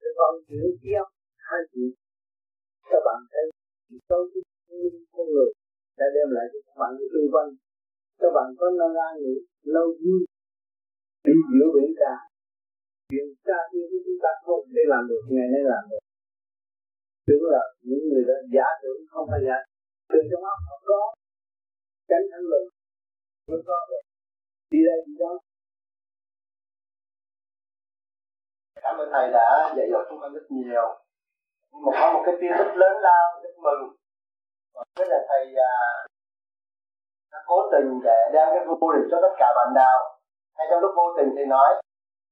để 0.00 0.08
con 0.18 0.32
chuyển 0.46 0.66
kia 0.82 1.00
hai 1.48 1.60
chuyện 1.70 1.90
các 2.90 3.00
bạn 3.06 3.18
thấy 3.32 3.46
sâu 4.08 4.22
cái 4.32 4.42
nguyên 4.68 4.94
con 5.14 5.26
người. 5.34 5.50
Đã 5.98 6.06
đem 6.14 6.28
lại 6.36 6.46
cho 6.52 6.58
các 6.66 6.76
bạn 6.80 6.92
xung 7.12 7.28
quanh 7.32 7.50
các 8.20 8.30
bạn 8.36 8.48
có 8.58 8.66
nơi 8.80 8.92
an 9.06 9.14
nghỉ 9.22 9.36
lâu 9.74 9.88
vui. 10.02 10.20
Đi 11.26 11.34
giữa 11.50 11.68
biển 11.74 11.90
cả. 12.02 12.14
Biển 13.10 13.28
xa 13.44 13.58
như 13.72 13.82
chúng 14.04 14.20
ta 14.24 14.30
không 14.44 14.62
thể 14.72 14.82
làm 14.92 15.02
được, 15.10 15.22
ngày 15.34 15.48
nay 15.52 15.62
làm 15.72 15.82
được. 15.90 16.02
Tưởng 17.26 17.44
là 17.54 17.62
những 17.88 18.02
người 18.08 18.24
đó 18.28 18.36
giả 18.54 18.68
tưởng 18.82 19.00
không 19.12 19.26
phải 19.30 19.40
giả. 19.48 19.58
Từ 20.10 20.18
trong 20.30 20.44
óc 20.52 20.58
không 20.68 20.82
có. 20.90 21.00
Tránh 22.08 22.24
thắng 22.30 22.46
lực 22.52 22.64
mới 23.48 23.60
có 23.68 23.76
được 23.90 24.04
đi 24.70 24.78
đây 24.88 24.98
đi 25.06 25.14
đó. 25.22 25.32
Cảm 28.86 28.98
ơn 28.98 29.08
thầy 29.12 29.30
đã 29.30 29.72
dạy 29.76 29.86
dỗ 29.92 29.98
chúng 30.08 30.20
con 30.20 30.34
rất 30.34 30.46
nhiều. 30.48 30.86
Nhưng 31.72 31.82
mà 31.86 31.92
có 32.00 32.12
một 32.12 32.22
cái 32.26 32.34
tin 32.40 32.50
rất 32.52 32.70
lớn 32.74 32.92
lao 33.02 33.40
rất 33.42 33.54
mừng. 33.56 33.82
Đó 34.74 35.04
là 35.08 35.18
thầy 35.28 35.54
à, 35.56 35.72
đã 37.32 37.38
cố 37.46 37.70
tình 37.72 38.00
để 38.04 38.30
đem 38.32 38.48
cái 38.54 38.64
vô 38.66 38.92
định 38.92 39.08
cho 39.10 39.18
tất 39.22 39.34
cả 39.38 39.52
bạn 39.56 39.68
đạo. 39.74 40.18
Hay 40.56 40.66
trong 40.70 40.80
lúc 40.80 40.92
vô 40.96 41.14
tình 41.16 41.34
thì 41.36 41.44
nói 41.44 41.82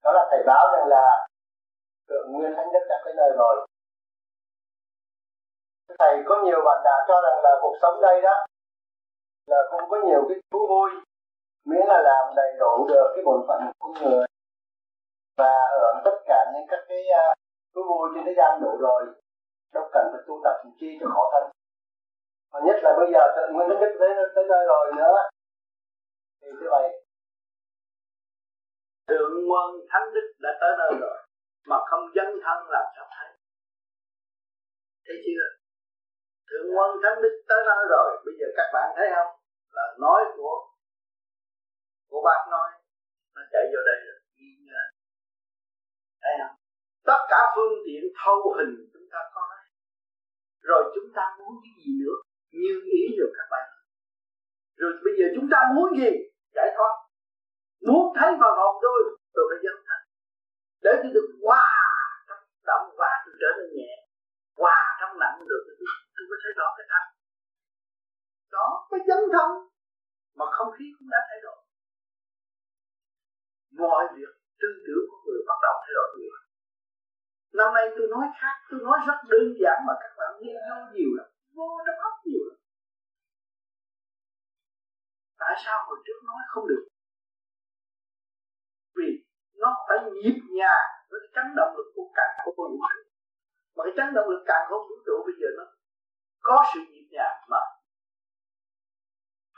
đó 0.05 0.13
là 0.13 0.27
thầy 0.31 0.43
báo 0.47 0.67
rằng 0.73 0.89
là 0.89 1.27
thượng 2.09 2.33
nguyên 2.33 2.55
thánh 2.57 2.73
đức 2.73 2.85
đã 2.89 2.97
tới 3.05 3.15
nơi 3.17 3.31
rồi. 3.39 3.67
Thầy 5.99 6.23
có 6.27 6.37
nhiều 6.45 6.61
bạn 6.65 6.79
đạo 6.85 7.01
cho 7.09 7.21
rằng 7.25 7.41
là 7.43 7.51
cuộc 7.63 7.77
sống 7.83 8.01
đây 8.01 8.23
đó 8.23 8.47
là 9.47 9.57
không 9.71 9.91
có 9.91 9.97
nhiều 10.07 10.23
cái 10.29 10.39
thú 10.51 10.67
vui 10.69 10.91
miễn 11.67 11.87
là 11.89 12.03
làm 12.03 12.35
đầy 12.37 12.53
đủ 12.59 12.87
được 12.89 13.13
cái 13.15 13.25
bổn 13.25 13.45
phận 13.49 13.61
của 13.79 13.89
người. 14.01 14.27
Và 15.37 15.55
hưởng 15.81 16.03
tất 16.05 16.14
cả 16.29 16.39
những 16.53 16.67
các 16.71 16.83
cái 16.89 17.03
à, 17.23 17.25
uh, 17.79 17.87
vui 17.89 18.09
trên 18.15 18.23
thế 18.27 18.35
gian 18.37 18.61
đủ 18.63 18.77
rồi 18.87 19.01
đâu 19.75 19.85
cần 19.95 20.05
phải 20.13 20.23
tu 20.27 20.41
tập 20.45 20.57
chi 20.81 20.99
cho 21.01 21.07
khổ 21.15 21.25
thân. 21.33 21.45
Mà 22.53 22.59
nhất 22.67 22.77
là 22.83 22.91
bây 22.99 23.09
giờ 23.13 23.23
tự 23.37 23.43
nguyên 23.53 23.69
đức 23.69 23.97
tới 24.01 24.11
tới 24.35 24.45
nơi 24.49 24.63
rồi 24.67 24.93
nữa. 24.97 25.15
Thì 26.41 26.49
như 26.61 26.69
vậy 26.71 27.05
thượng 29.09 29.33
quân 29.51 29.69
thánh 29.91 30.15
đức 30.15 30.27
đã 30.45 30.51
tới 30.61 30.73
nơi 30.79 30.93
rồi 31.01 31.19
mà 31.67 31.77
không 31.91 32.05
dấn 32.15 32.29
thân 32.45 32.59
làm 32.75 32.87
sao 32.97 33.07
thấy. 33.17 33.29
Thấy 35.07 35.17
chưa? 35.25 35.47
Thượng 36.49 36.69
quân 36.77 36.91
thánh 37.03 37.23
đức 37.23 37.35
tới 37.49 37.61
nơi 37.67 37.83
rồi 37.91 38.09
bây 38.25 38.35
giờ 38.39 38.47
các 38.57 38.69
bạn 38.75 38.89
thấy 38.97 39.09
không? 39.15 39.31
Là 39.77 39.85
nói 40.01 40.21
của 40.37 40.57
của 42.11 42.23
bác 42.25 42.41
nói 42.51 42.71
nó 43.35 43.43
chạy 43.53 43.63
vô 43.73 43.81
đây 43.91 43.99
rồi 44.07 44.14
thấy 46.25 46.35
không 46.43 46.57
tất 47.09 47.21
cả 47.31 47.41
phương 47.55 47.75
tiện 47.87 48.03
thâu 48.21 48.55
hình 48.59 48.73
chúng 48.93 49.07
ta 49.13 49.21
có. 49.35 49.43
Rồi 50.69 50.83
chúng 50.95 51.09
ta 51.17 51.23
muốn 51.39 51.53
cái 51.63 51.73
gì 51.81 51.91
nữa? 52.03 52.19
Như 52.61 52.75
ý 52.99 53.03
rồi 53.19 53.31
các 53.37 53.47
bạn. 53.51 53.67
Rồi 54.81 54.93
bây 55.05 55.15
giờ 55.19 55.27
chúng 55.37 55.49
ta 55.53 55.59
muốn 55.75 55.89
gì? 56.01 56.11
Giải 56.57 56.69
thoát. 56.77 56.95
Muốn 57.89 58.05
thấy 58.17 58.31
phần 58.41 58.55
hồn 58.61 58.75
tôi 58.83 58.99
tôi 59.35 59.45
phải 59.51 59.59
dấn 59.65 59.77
thân. 59.87 60.01
Để 60.85 60.93
tôi 61.03 61.11
được 61.17 61.29
hòa 61.45 61.69
trong 62.29 62.43
động 62.69 62.87
và 63.01 63.13
tôi 63.25 63.35
trở 63.41 63.51
nên 63.59 63.69
nhẹ. 63.77 63.93
Hòa 64.63 64.81
trong 65.01 65.19
nặng 65.23 65.39
được 65.51 65.63
tôi, 65.67 65.89
tôi 66.15 66.25
có 66.31 66.37
thấy 66.43 66.53
rõ 66.59 66.69
cái 66.77 66.87
thật. 66.93 67.05
đó 68.55 68.69
cái 68.91 69.01
dấn 69.09 69.23
thân. 69.35 69.49
Mà 70.39 70.47
không 70.57 70.71
khí 70.77 70.85
cũng 70.99 71.09
đã 71.15 71.19
thay 71.29 71.39
đổi. 71.45 71.59
Mọi 73.83 74.05
việc 74.17 74.33
tư 74.65 74.71
tưởng 74.87 75.05
của 75.11 75.19
người 75.25 75.41
bắt 75.49 75.59
đầu 75.65 75.75
thay 75.83 75.93
đổi 75.99 76.09
nhiều 76.17 76.33
năm 77.59 77.69
nay 77.77 77.85
tôi 77.97 78.07
nói 78.15 78.27
khác, 78.41 78.57
tôi 78.71 78.81
nói 78.87 78.99
rất 79.09 79.19
đơn 79.33 79.47
giản 79.61 79.79
mà 79.87 79.95
các 80.03 80.13
bạn 80.19 80.31
nghe 80.41 80.55
vô 80.69 80.79
nhiều 80.95 81.11
lắm, 81.19 81.29
vô 81.57 81.69
trong 81.87 81.99
óc 82.09 82.15
nhiều 82.25 82.45
lắm. 82.49 82.59
Tại 85.39 85.55
sao 85.65 85.77
hồi 85.87 85.99
trước 86.07 86.19
nói 86.29 86.43
không 86.53 86.67
được? 86.69 86.85
Vì 88.97 89.09
nó 89.61 89.71
phải 89.89 89.99
nhịp 90.23 90.39
nhà 90.59 90.77
với 91.11 91.21
cái 91.23 91.31
chấn 91.35 91.47
động 91.57 91.73
lực 91.77 91.89
của 91.95 92.09
cả 92.17 92.27
của 92.45 92.53
vũ 92.57 92.67
trụ. 92.69 93.03
Mà 93.77 93.81
cái 93.87 93.95
chấn 93.97 94.15
động 94.15 94.29
lực 94.31 94.43
càng 94.47 94.65
không 94.69 94.85
vũ 94.89 94.97
trụ 95.07 95.17
bây 95.27 95.35
giờ 95.41 95.49
nó 95.59 95.65
có 96.47 96.57
sự 96.75 96.81
nhịp 96.91 97.07
nhà 97.11 97.29
mà 97.51 97.61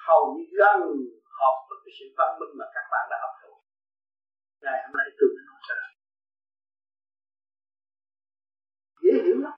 hầu 0.07 0.23
như 0.35 0.45
gần 0.59 0.81
hợp 1.39 1.57
với 1.69 1.79
cái 1.85 1.93
sự 1.99 2.07
văn 2.19 2.31
minh 2.39 2.53
mà 2.59 2.67
các 2.75 2.87
bạn 2.93 3.05
đã 3.11 3.17
học 3.23 3.35
ngày 4.63 4.79
hôm 4.85 4.93
nay 4.99 5.09
tôi 5.19 5.29
mới 5.35 5.45
nói 5.49 5.61
ra 5.69 5.81
dễ 9.03 9.13
hiểu 9.25 9.39
lắm. 9.45 9.57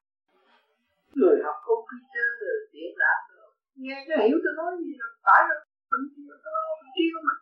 Người 1.19 1.37
học 1.47 1.57
computer 1.69 2.29
rồi 2.43 2.59
điện 2.73 2.93
lạc 3.03 3.21
rồi 3.37 3.51
nghe 3.83 3.97
cho 4.09 4.15
hiểu 4.25 4.37
tôi 4.45 4.53
nói 4.61 4.71
gì 4.85 4.93
rồi 5.01 5.11
phải 5.27 5.41
rồi 5.49 5.59
mình 5.91 6.05
chịu 6.15 6.35
đó 6.45 6.61
mình 6.81 6.93
chịu 6.97 7.17
mình 7.27 7.41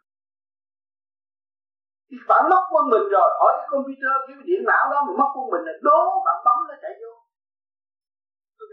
thì 2.08 2.16
bạn 2.28 2.42
mất 2.52 2.62
quân 2.72 2.84
mình 2.92 3.06
rồi 3.14 3.28
hỏi 3.40 3.52
cái 3.58 3.68
computer 3.74 4.14
cái 4.26 4.36
điện 4.48 4.62
não 4.70 4.84
đó 4.92 4.98
mình 5.06 5.16
mất 5.20 5.30
quân 5.34 5.46
mình 5.52 5.64
là 5.68 5.74
đố 5.86 6.00
bạn 6.26 6.36
bấm 6.46 6.58
nó 6.68 6.74
chạy 6.82 6.92
vô. 7.00 7.12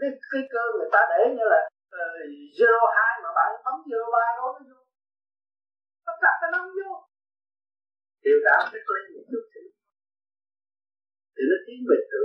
Cái 0.00 0.10
cái 0.30 0.42
cơ 0.52 0.62
người 0.76 0.90
ta 0.94 1.00
để 1.10 1.20
như 1.36 1.44
là 1.52 1.60
uh, 1.98 2.16
zero 2.58 2.82
hai 2.96 3.12
mà 3.22 3.30
bạn 3.38 3.50
bấm 3.64 3.76
zero 3.88 4.06
ba 4.14 4.24
đó 4.38 4.46
nó 4.56 4.62
vô. 4.68 4.78
Tất 6.06 6.16
cả 6.22 6.30
cái 6.40 6.50
nó 6.54 6.60
vô 6.76 6.90
điều 8.24 8.38
đạo 8.46 8.62
sẽ 8.70 8.78
lên 8.94 9.06
một 9.14 9.24
chút 9.30 9.44
xíu 9.52 9.68
thì 11.34 11.42
nó 11.50 11.56
tiến 11.66 11.78
về 11.88 11.98
tự 12.12 12.22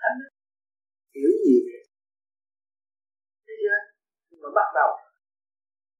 thánh 0.00 0.18
hiểu 1.14 1.32
gì 1.44 1.56
vậy 1.66 1.82
thế 3.44 3.54
chưa 3.62 3.78
mà 4.42 4.50
bắt 4.58 4.68
đầu 4.78 4.90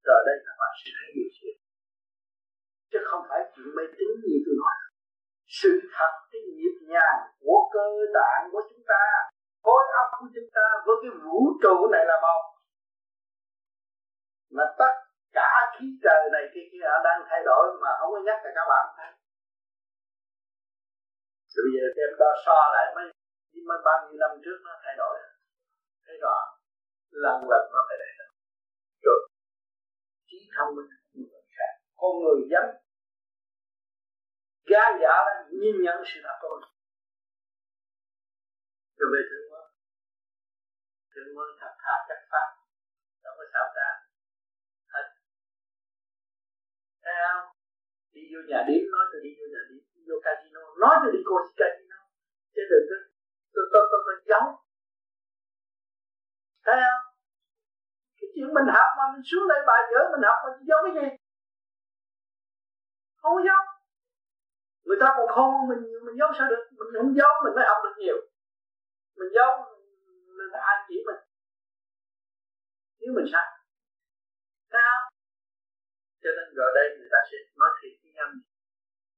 rồi 0.06 0.20
đây 0.26 0.36
các 0.44 0.54
bạn 0.60 0.72
sẽ 0.80 0.88
thấy 0.96 1.08
điều 1.16 1.30
chuyện 1.36 1.56
chứ 2.90 2.98
không 3.10 3.22
phải 3.28 3.40
chuyện 3.52 3.68
mê 3.76 3.84
tín 3.96 4.10
như 4.22 4.36
tôi 4.44 4.54
nói. 4.62 4.76
Sự 5.58 5.72
thật, 5.94 6.12
cái 6.30 6.42
nhịp 6.56 6.76
nhàng 6.92 7.20
của 7.40 7.60
cơ 7.74 7.86
tạng 8.16 8.42
của 8.52 8.62
chúng 8.70 8.84
ta, 8.92 9.02
khối 9.62 9.82
óc 10.00 10.08
của 10.20 10.28
chúng 10.34 10.50
ta 10.56 10.66
với 10.86 10.96
cái 11.02 11.10
vũ 11.24 11.40
trụ 11.62 11.76
này 11.92 12.04
là 12.10 12.16
một. 12.24 12.42
Mà 14.56 14.64
tất 14.78 14.92
cả 15.32 15.50
khí 15.74 15.86
trời 16.04 16.22
này 16.34 16.44
kia 16.52 16.66
kia 16.72 16.86
đang 17.04 17.20
thay 17.28 17.40
đổi 17.44 17.64
mà 17.82 17.90
không 17.98 18.10
có 18.14 18.20
nhắc 18.26 18.38
là 18.44 18.50
các 18.56 18.66
bạn. 18.72 18.86
Thấy 18.96 19.10
rồi 21.52 21.62
bây 21.64 21.72
giờ 21.74 21.84
em 22.04 22.10
đo 22.20 22.30
so 22.44 22.58
lại 22.74 22.86
mấy 22.96 23.06
mấy 23.68 23.78
bao 23.86 23.96
nhiêu 24.02 24.18
năm 24.22 24.32
trước 24.44 24.58
nó 24.66 24.72
thay 24.84 24.94
đổi. 25.00 25.14
Thấy 26.06 26.16
rõ. 26.22 26.36
Lần 27.10 27.36
lần 27.50 27.62
nó 27.72 27.80
phải 27.88 27.96
thay 28.02 28.14
đổi. 28.18 28.30
Rồi. 29.06 29.20
Trí 30.28 30.38
thông 30.56 30.74
minh. 30.76 30.90
Khác 31.58 31.72
con 31.96 32.12
người 32.20 32.40
dám 32.52 32.66
gan 34.70 34.90
dạ 35.02 35.16
nhìn 35.60 35.76
nhận 35.84 35.96
sự 36.10 36.20
thật 36.24 36.36
của 36.40 36.48
mình. 36.60 36.70
Rồi 38.98 39.08
về 39.12 39.20
thương 39.28 39.50
mới. 39.52 39.66
Thương 41.12 41.34
mới 41.36 41.48
thật 41.60 41.72
thà, 41.82 41.94
chắc 42.08 42.20
pháp 42.30 42.48
đâu 43.24 43.34
có 43.38 43.44
sao 43.52 43.66
cả 43.74 43.88
thấy 47.08 47.18
không 47.26 47.46
đi 48.14 48.22
vô 48.32 48.40
nhà 48.50 48.60
điếm, 48.68 48.82
nói 48.94 49.04
tôi 49.10 49.20
đi 49.24 49.30
vô 49.38 49.46
nhà 49.54 49.62
điếm 49.68 49.82
vô 50.08 50.16
casino, 50.26 50.62
nói 50.82 50.94
tôi 51.02 51.10
đi 51.14 51.20
coi 51.28 51.40
casino. 51.60 51.98
Chứ 52.54 52.62
đừng 52.70 52.86
có 52.90 52.96
tôi 53.54 53.64
tôi 53.72 53.82
tôi 53.90 54.00
tôi 54.06 54.16
giấu. 54.30 54.44
Thấy 56.64 56.76
không? 56.84 57.04
Cái 58.18 58.28
chuyện 58.34 58.48
mình 58.56 58.68
học 58.76 58.90
mà 58.98 59.04
mình 59.12 59.24
xuống 59.30 59.46
đây 59.52 59.60
bài 59.68 59.82
vở 59.90 60.00
mình 60.12 60.24
học 60.28 60.38
mình 60.44 60.56
giấu 60.68 60.80
cái 60.84 60.94
gì? 60.98 61.08
Không 63.20 63.32
có 63.36 63.40
giấu. 63.48 63.62
Người 64.86 64.98
ta 65.00 65.08
còn 65.16 65.28
khôn, 65.34 65.52
mình 65.70 65.82
mình 66.04 66.16
giấu 66.18 66.28
sao 66.38 66.46
được? 66.50 66.62
Mình 66.78 67.02
không 67.02 67.14
giấu, 67.18 67.32
mình 67.44 67.54
mới 67.56 67.64
học 67.70 67.78
được 67.84 67.96
nhiều. 68.02 68.18
Mình 69.18 69.30
giấu 69.36 69.50
người 70.36 70.48
ta 70.52 70.58
ai 70.70 70.76
chỉ 70.88 70.96
mình. 71.06 71.20
Nếu 73.00 73.10
mình 73.16 73.26
sai. 73.32 73.46
Sao 74.72 75.07
cho 76.22 76.30
nên 76.36 76.46
gọi 76.58 76.70
đây 76.78 76.86
người 76.96 77.10
ta 77.14 77.20
sẽ 77.30 77.36
nói 77.60 77.70
thiệt 77.78 77.94
với 78.02 78.12
nhau 78.16 78.28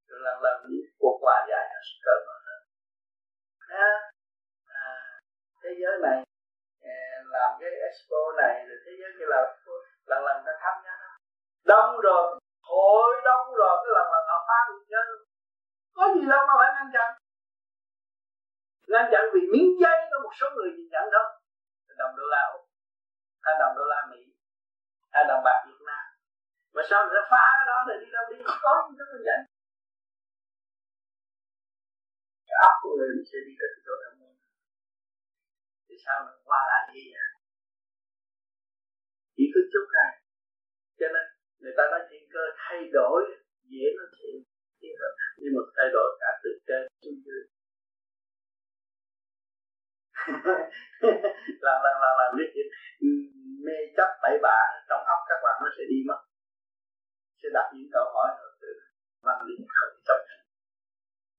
rồi 0.08 0.20
lần 0.26 0.36
lần 0.44 0.56
những 0.70 0.86
cuộc 1.00 1.16
hòa 1.22 1.38
giải 1.50 1.64
nó 1.72 1.80
sẽ 1.88 1.94
cởi 2.06 2.18
mở 2.26 2.36
hơn. 2.46 2.60
À, 3.86 3.90
à, 4.82 4.84
thế 5.62 5.70
giới 5.80 5.94
này 6.06 6.18
à, 6.94 6.96
làm 7.34 7.50
cái 7.60 7.70
expo 7.88 8.20
này 8.42 8.54
rồi 8.68 8.78
thế 8.84 8.92
giới 9.00 9.10
kia 9.16 9.28
là 9.32 9.40
lần 10.10 10.20
lần 10.26 10.36
ta 10.46 10.52
tham 10.62 10.76
gia 10.84 10.94
đông 11.64 11.90
rồi 12.06 12.22
hội 12.70 13.10
đông 13.24 13.46
rồi 13.60 13.74
cái 13.82 13.90
lần 13.96 14.06
lần 14.14 14.24
họ 14.30 14.38
phá 14.48 14.58
được 14.68 14.82
nhân 14.92 15.08
có 15.96 16.04
gì 16.14 16.24
đâu 16.32 16.42
mà 16.48 16.54
phải 16.60 16.70
ngăn 16.74 16.88
chặn. 16.94 17.08
Ngăn 18.90 19.04
chặn 19.12 19.22
vì 19.34 19.40
miếng 19.52 19.72
giấy 19.82 19.98
có 20.10 20.16
một 20.24 20.32
số 20.40 20.46
người 20.56 20.70
nhìn 20.76 20.88
nhận 20.92 21.04
thôi 21.12 21.26
đồng 22.00 22.16
đô 22.16 22.24
la 22.34 22.42
úc 22.56 22.64
hay 23.44 23.54
đồng 23.60 23.74
đô 23.76 23.84
la 23.84 24.06
mỹ 24.10 24.22
hay 25.12 25.24
đồng 25.28 25.42
bạc 25.44 25.64
việt 25.66 25.80
nam 25.86 26.04
mà 26.74 26.82
sao 26.90 26.98
người 27.02 27.14
ta 27.16 27.22
phá 27.32 27.44
cái 27.58 27.66
đó 27.70 27.76
rồi 27.88 27.96
đi 28.02 28.08
đâu 28.16 28.24
đi? 28.30 28.36
Có 28.64 28.72
gì 28.88 28.94
đó 28.98 29.04
như 29.12 29.20
vậy 29.28 29.40
cái 32.50 32.58
óc 32.68 32.74
của 32.82 32.92
người 32.96 33.10
sẽ 33.30 33.38
đi 33.46 33.52
tới 33.60 33.68
chỗ 33.86 33.94
tham 34.02 34.12
thì 35.86 35.94
sao 36.04 36.16
nó 36.26 36.32
qua 36.48 36.60
lại 36.70 36.82
gì 36.94 37.02
vậy? 37.14 37.28
Chỉ 39.36 39.44
có 39.54 39.60
chút 39.72 39.86
này 39.98 40.12
cho 40.98 41.06
nên 41.14 41.24
người 41.60 41.74
ta 41.76 41.82
nói 41.92 42.00
thiên 42.08 42.22
cơ 42.34 42.42
thay 42.62 42.80
đổi, 42.96 43.20
dễ 43.72 43.86
nói 43.98 44.08
chuyện. 44.16 44.36
Nhưng 45.40 45.52
mà 45.56 45.62
thay 45.76 45.88
đổi 45.96 46.08
cả 46.20 46.30
từ 46.42 46.50
trên 46.66 46.82
xuống 47.02 47.18
dưới. 47.24 47.42
Làm 51.66 51.78
làm 51.84 51.96
làm 52.04 52.14
làm 52.20 52.30
biết 52.38 52.48
chuyện 52.54 52.66
mê 53.66 53.76
chấp 53.96 54.10
bậy 54.22 54.38
bạ, 54.42 54.58
trong 54.88 55.02
óc 55.14 55.20
các 55.28 55.38
bạn 55.44 55.56
nó 55.62 55.68
sẽ 55.76 55.84
đi 55.92 55.98
mất 56.08 56.20
sẽ 57.42 57.48
đặt 57.56 57.66
những 57.74 57.90
câu 57.94 58.04
hỏi 58.14 58.28
rồi 58.38 58.52
từ 58.62 58.68
văn 59.26 59.38
linh 59.46 59.66
không 59.76 59.94
tâm. 60.06 60.20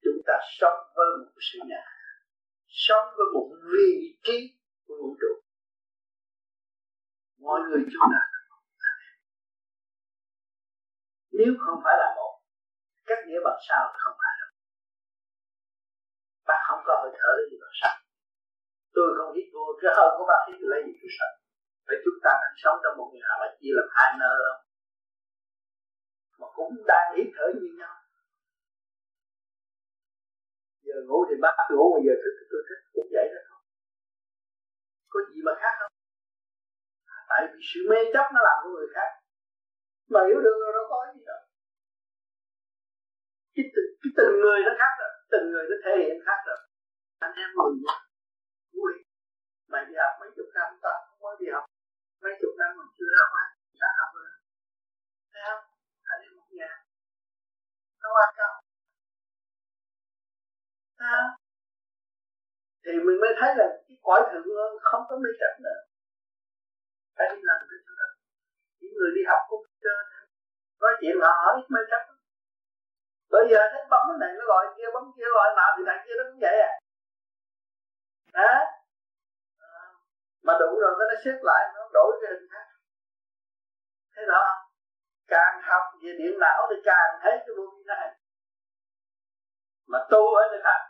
Chúng 0.04 0.20
ta 0.28 0.36
sống 0.60 0.80
với 0.95 1.08
một 1.20 1.41
sự 1.47 1.60
nhà, 1.70 1.84
sống 2.68 3.06
với 3.18 3.28
một 3.34 3.47
vị 3.74 3.91
trí 4.24 4.38
của 4.86 4.95
vũ 5.02 5.16
trụ. 5.22 5.34
Mọi 7.45 7.60
người 7.68 7.84
chúng 7.93 8.08
ta 8.14 8.22
nếu 11.39 11.52
không 11.64 11.80
phải 11.84 11.95
là 12.02 12.10
một, 12.18 12.34
cách 13.08 13.22
nghĩa 13.28 13.41
bằng 13.45 13.60
sao 13.68 13.82
không 14.02 14.16
phải 14.22 14.34
là 14.39 14.47
bạn 16.47 16.62
không 16.68 16.82
có 16.88 16.93
hơi 17.02 17.12
thở 17.20 17.34
gì 17.49 17.56
bằng 17.64 17.76
sao. 17.82 17.95
Tôi 18.95 19.08
không 19.18 19.32
hít 19.36 19.47
vô 19.54 19.64
cái 19.82 19.91
hơi 19.97 20.10
của 20.18 20.26
bạn 20.32 20.41
hít 20.47 20.60
lấy 20.72 20.82
gì 20.88 20.93
tôi 21.02 21.12
sợ 21.18 21.30
Vậy 21.88 21.97
chúng 22.04 22.20
ta 22.24 22.32
đang 22.41 22.56
sống 22.64 22.78
trong 22.84 22.95
một 22.99 23.10
nhà 23.16 23.30
mà 23.41 23.47
chia 23.60 23.74
làm 23.78 23.88
hai 23.95 24.10
nơi 24.22 24.36
không 24.45 24.62
mà 26.41 26.47
cũng 26.57 26.73
đang 26.91 27.07
hít 27.17 27.27
thở 27.35 27.45
như 27.55 27.67
nhau. 27.79 27.95
Giờ 30.85 30.97
ngủ 31.07 31.19
thì 31.29 31.35
bác 31.43 31.55
ngủ 31.71 31.83
mà 31.93 31.99
giờ 32.05 32.13
thức 32.21 32.33
thì 32.37 32.45
tôi 32.51 32.61
thích 32.67 32.81
cũng 32.93 33.09
vậy 33.15 33.27
đó. 33.35 33.41
Không 33.49 33.63
có 35.13 35.19
gì 35.29 35.39
mà 35.47 35.53
khác 35.61 35.73
không? 35.79 35.93
Tại 37.29 37.41
vì 37.49 37.59
sự 37.69 37.79
mê 37.89 37.99
chấp 38.13 38.25
nó 38.33 38.39
làm 38.47 38.57
của 38.63 38.71
người 38.75 38.89
khác. 38.95 39.09
Mà 40.13 40.19
hiểu 40.27 40.39
được 40.45 40.57
rồi 40.61 40.71
nó 40.77 40.83
có 40.91 40.99
gì 41.15 41.23
đâu. 41.29 41.41
Cái, 43.55 43.65
cái 44.01 44.11
từng 44.17 44.33
người 44.41 44.59
nó 44.67 44.71
khác 44.79 44.93
rồi. 45.01 45.11
Từng 45.31 45.45
người 45.51 45.65
nó 45.69 45.75
thể 45.83 45.93
hiện 46.01 46.17
khác 46.25 46.39
rồi. 46.47 46.59
Anh 47.25 47.33
em 47.43 47.49
mừng 47.59 47.77
vui. 48.75 48.93
Mày 49.71 49.85
đi 49.87 49.95
học 50.03 50.13
mấy 50.19 50.29
chục 50.35 50.49
năm 50.55 50.69
ta 50.83 50.93
không 51.05 51.19
mới 51.23 51.35
đi 51.39 51.47
học. 51.55 51.65
Mấy 52.23 52.33
chục 52.41 52.53
năm 52.59 52.69
mình 52.77 52.91
chưa 52.97 53.11
ra 53.17 53.23
ngoài 53.31 53.47
đã 53.81 53.89
học 53.99 54.11
rồi. 54.15 54.30
Nó 58.02 58.10
quan 58.16 58.30
trọng 58.38 58.56
sao 60.99 61.24
thì 62.86 62.91
mình 63.06 63.18
mới 63.22 63.32
thấy 63.39 63.52
là 63.60 63.66
cái 63.88 63.97
cõi 64.08 64.22
thượng 64.30 64.47
hơn 64.58 64.72
không 64.82 65.04
có 65.10 65.16
mê 65.24 65.30
chấp 65.39 65.54
nữa. 65.66 65.80
Phải 67.16 67.28
đi 67.32 67.39
làm 67.49 67.58
cái 67.70 67.80
đó. 67.99 68.08
Những 68.80 68.93
người 68.97 69.12
đi 69.16 69.22
học 69.30 69.41
cũng 69.49 69.64
nói 70.82 70.93
chuyện 70.99 71.16
họ 71.22 71.32
hỏi 71.43 71.54
ít 71.62 71.68
mê 71.76 71.82
chấp 71.91 72.12
bây 73.32 73.45
giờ 73.52 73.60
thấy 73.72 73.82
bấm 73.89 74.04
cái 74.10 74.18
này 74.22 74.32
nó 74.38 74.43
gọi 74.52 74.66
kia, 74.78 74.88
bấm 74.93 75.04
kia 75.16 75.28
gọi 75.36 75.49
nào 75.58 75.70
thì 75.78 75.84
thằng 75.88 76.02
kia 76.06 76.16
nó 76.18 76.24
cũng 76.30 76.39
vậy 76.45 76.58
à. 76.70 76.72
Đó 78.34 78.47
à. 78.49 78.66
mà 80.43 80.54
đủ 80.60 80.80
rồi 80.82 80.91
nó 80.99 81.16
xếp 81.26 81.38
lại, 81.49 81.62
nó 81.76 81.89
đổi 81.93 82.12
cái 82.22 82.32
hình 82.32 82.47
khác. 82.54 82.66
Thấy 84.16 84.26
rõ 84.26 84.39
không? 84.47 84.70
Càng 85.34 85.55
học 85.69 85.84
về 86.01 86.11
điện 86.19 86.34
não 86.43 86.59
thì 86.69 86.77
càng 86.89 87.09
thấy 87.21 87.34
cái 87.45 87.53
vô 87.57 87.65
vi 87.73 87.84
này 87.88 88.07
mà 89.91 89.99
tu 90.11 90.21
ở 90.41 90.43
nơi 90.51 90.61
khác, 90.63 90.82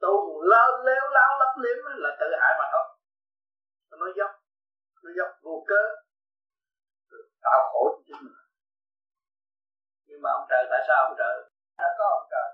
tu 0.00 0.14
lơ 0.50 0.64
leo 0.86 1.04
láo 1.16 1.30
lấp 1.40 1.52
liếm 1.64 1.78
là 2.04 2.10
tự 2.20 2.26
hại 2.40 2.52
mà 2.58 2.66
thôi. 2.72 2.86
Nó 4.00 4.06
dốc 4.18 4.30
nó 5.04 5.10
dốc 5.18 5.30
vô 5.42 5.64
cớ. 5.68 5.82
Tạo 7.42 7.60
khổ 7.72 7.82
cho 7.94 8.02
chính 8.06 8.20
mình. 8.24 8.36
Nhưng 10.06 10.22
mà 10.22 10.30
ông 10.30 10.46
trời 10.50 10.64
tại 10.70 10.80
sao 10.88 10.96
ông 11.06 11.14
trời? 11.18 11.34
Đã 11.78 11.88
có 11.98 12.04
ông 12.18 12.26
trời. 12.30 12.48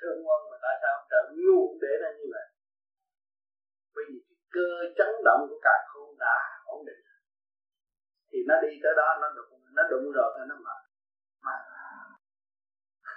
Thương 0.00 0.18
quân 0.26 0.40
mà 0.50 0.56
tại 0.62 0.74
sao 0.82 0.90
ông 0.98 1.06
trời 1.10 1.22
ngu 1.36 1.78
để 1.82 1.92
nó 2.02 2.08
như 2.18 2.26
vậy? 2.34 2.46
Bởi 3.94 4.04
vì 4.08 4.18
cái 4.28 4.36
cơ 4.54 4.68
chấn 4.98 5.10
động 5.24 5.42
của 5.48 5.60
cả 5.62 5.74
khôn 5.88 6.08
đã 6.18 6.34
ổn 6.64 6.80
định. 6.86 7.02
Thì 8.30 8.38
nó 8.48 8.54
đi 8.62 8.72
tới 8.82 8.92
đó, 8.96 9.18
nó 9.20 9.28
được 9.36 9.57
nó 9.78 9.84
đụng 9.90 10.12
rồi 10.14 10.30
nó 10.48 10.56
mở 10.64 10.76
mà 11.44 11.54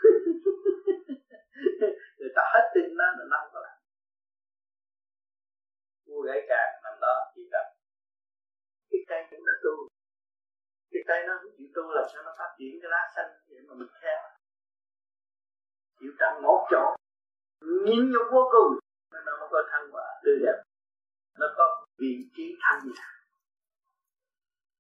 người 2.18 2.32
ta 2.36 2.42
hết 2.54 2.72
tin 2.74 2.98
nó 2.98 3.06
là 3.18 3.26
nó 3.30 3.38
không 3.42 3.52
có 3.54 3.60
làm. 3.60 3.78
Mua 6.08 6.22
gãy 6.22 6.46
càng 6.50 6.82
nằm 6.84 6.94
đó 7.02 7.32
chỉ 7.36 7.42
cần 7.52 7.66
cái 8.90 9.00
cây 9.08 9.28
cũng 9.30 9.46
đã 9.48 9.54
tu. 9.64 9.88
Cái 10.92 11.02
cây 11.08 11.20
nó 11.28 11.34
không 11.42 11.52
chịu 11.58 11.68
tu 11.76 11.84
làm 11.92 12.06
sao 12.14 12.24
nó 12.24 12.36
phát 12.38 12.56
triển 12.58 12.80
cái 12.82 12.90
lá 12.92 13.12
xanh 13.16 13.32
để 13.48 13.58
mà 13.68 13.74
mình 13.74 13.88
khen 14.02 14.20
chịu 16.00 16.12
tận 16.20 16.42
một 16.44 16.68
chỗ. 16.72 16.96
Nhìn 17.86 18.12
nhục 18.12 18.28
vô 18.32 18.50
cùng. 18.52 18.80
Nó 19.26 19.38
mới 19.40 19.48
có 19.52 19.64
thăng 19.72 19.90
quả 19.92 20.20
tươi 20.24 20.36
đẹp. 20.46 20.64
Nó 21.40 21.48
có 21.58 21.86
vị 21.98 22.30
trí 22.36 22.56
thanh 22.62 22.82
nhã. 22.96 23.08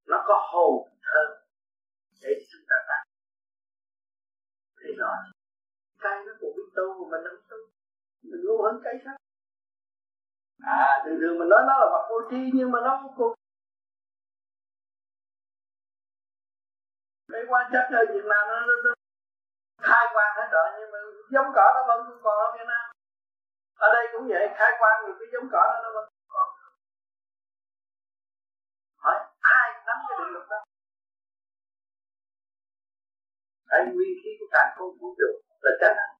Nó 0.05 0.23
có 0.27 0.49
hồn 0.51 0.89
thơm 1.01 1.41
để 2.21 2.45
chúng 2.51 2.61
ta 2.69 2.75
tặng 2.87 3.05
thế 4.91 4.95
rồi 4.97 5.17
cây 5.99 6.23
nó 6.25 6.33
cũng 6.39 6.53
biết 6.57 6.69
tu 6.75 6.85
mà 6.99 7.17
mình 7.17 7.27
không 7.29 7.43
tu 7.49 7.57
mình 8.23 8.41
ngu 8.45 8.63
hơn 8.63 8.81
cây 8.83 8.93
khác 9.05 9.17
à 10.59 11.01
thường 11.05 11.17
thường 11.21 11.39
mình 11.39 11.49
nói 11.49 11.61
nó 11.67 11.73
là 11.79 11.87
vật 11.93 12.07
vô 12.09 12.17
tri 12.29 12.51
nhưng 12.53 12.71
mà 12.71 12.79
nó 12.83 13.01
vô 13.03 13.09
cùng 13.17 13.33
cái 17.31 17.41
quan 17.49 17.69
chắc 17.73 17.85
ở 17.99 18.03
Việt 18.13 18.25
Nam 18.31 18.43
nó, 18.49 18.59
nó, 18.67 18.73
nó 18.85 18.91
khai 19.87 20.05
quang 20.13 20.33
hết 20.37 20.47
rồi 20.51 20.67
nhưng 20.79 20.91
mà 20.91 20.99
giống 21.33 21.49
cỏ 21.55 21.65
nó 21.75 21.81
vẫn 21.87 22.19
còn 22.23 22.37
ở 22.45 22.47
Việt 22.57 22.67
Nam. 22.67 22.85
Ở 23.75 23.87
đây 23.93 24.05
cũng 24.13 24.27
vậy 24.27 24.47
khai 24.57 24.71
quang 24.79 25.01
rồi 25.05 25.15
cái 25.19 25.27
giống 25.33 25.47
cỏ 25.51 25.63
nó 25.71 25.77
nó 25.83 25.89
vẫn 25.93 26.09
còn 26.33 26.47
hỏi 29.03 29.17
ai 29.39 29.67
nắm 29.87 29.97
cái 30.07 30.17
định 30.19 30.33
luật 30.33 30.47
đó 30.49 30.63
Đấy, 33.71 33.81
nguyên 33.93 34.13
khí 34.21 34.31
của 34.39 34.49
càng 34.55 34.69
không 34.75 34.91
vũ 34.99 35.09
trụ 35.19 35.31
là 35.63 35.71
chánh 35.81 35.95
năng 35.99 36.13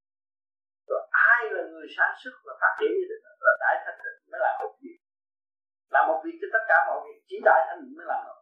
rồi 0.90 1.02
ai 1.32 1.42
là 1.56 1.64
người 1.72 1.88
sáng 1.96 2.14
xuất 2.22 2.36
và 2.46 2.54
phát 2.62 2.74
triển 2.78 2.92
như 2.98 3.06
thế 3.10 3.18
là 3.46 3.54
đại 3.64 3.76
thanh 3.84 3.98
tịnh 4.04 4.18
mới 4.32 4.40
làm 4.46 4.56
một 4.62 4.74
việc. 4.82 4.98
Làm 5.94 6.04
một 6.10 6.20
việc 6.24 6.36
cho 6.42 6.48
tất 6.56 6.64
cả 6.70 6.78
mọi 6.88 6.98
việc 7.06 7.20
chỉ 7.30 7.38
đại 7.50 7.62
thanh 7.68 7.80
mới 7.98 8.06
làm 8.12 8.22
được. 8.28 8.42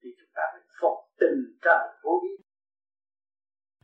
Thì 0.00 0.08
chúng 0.18 0.32
ta 0.36 0.42
phải 0.52 0.62
phục 0.80 0.96
tình 1.20 1.38
trời 1.64 1.82
vô 2.02 2.14
vi 2.22 2.34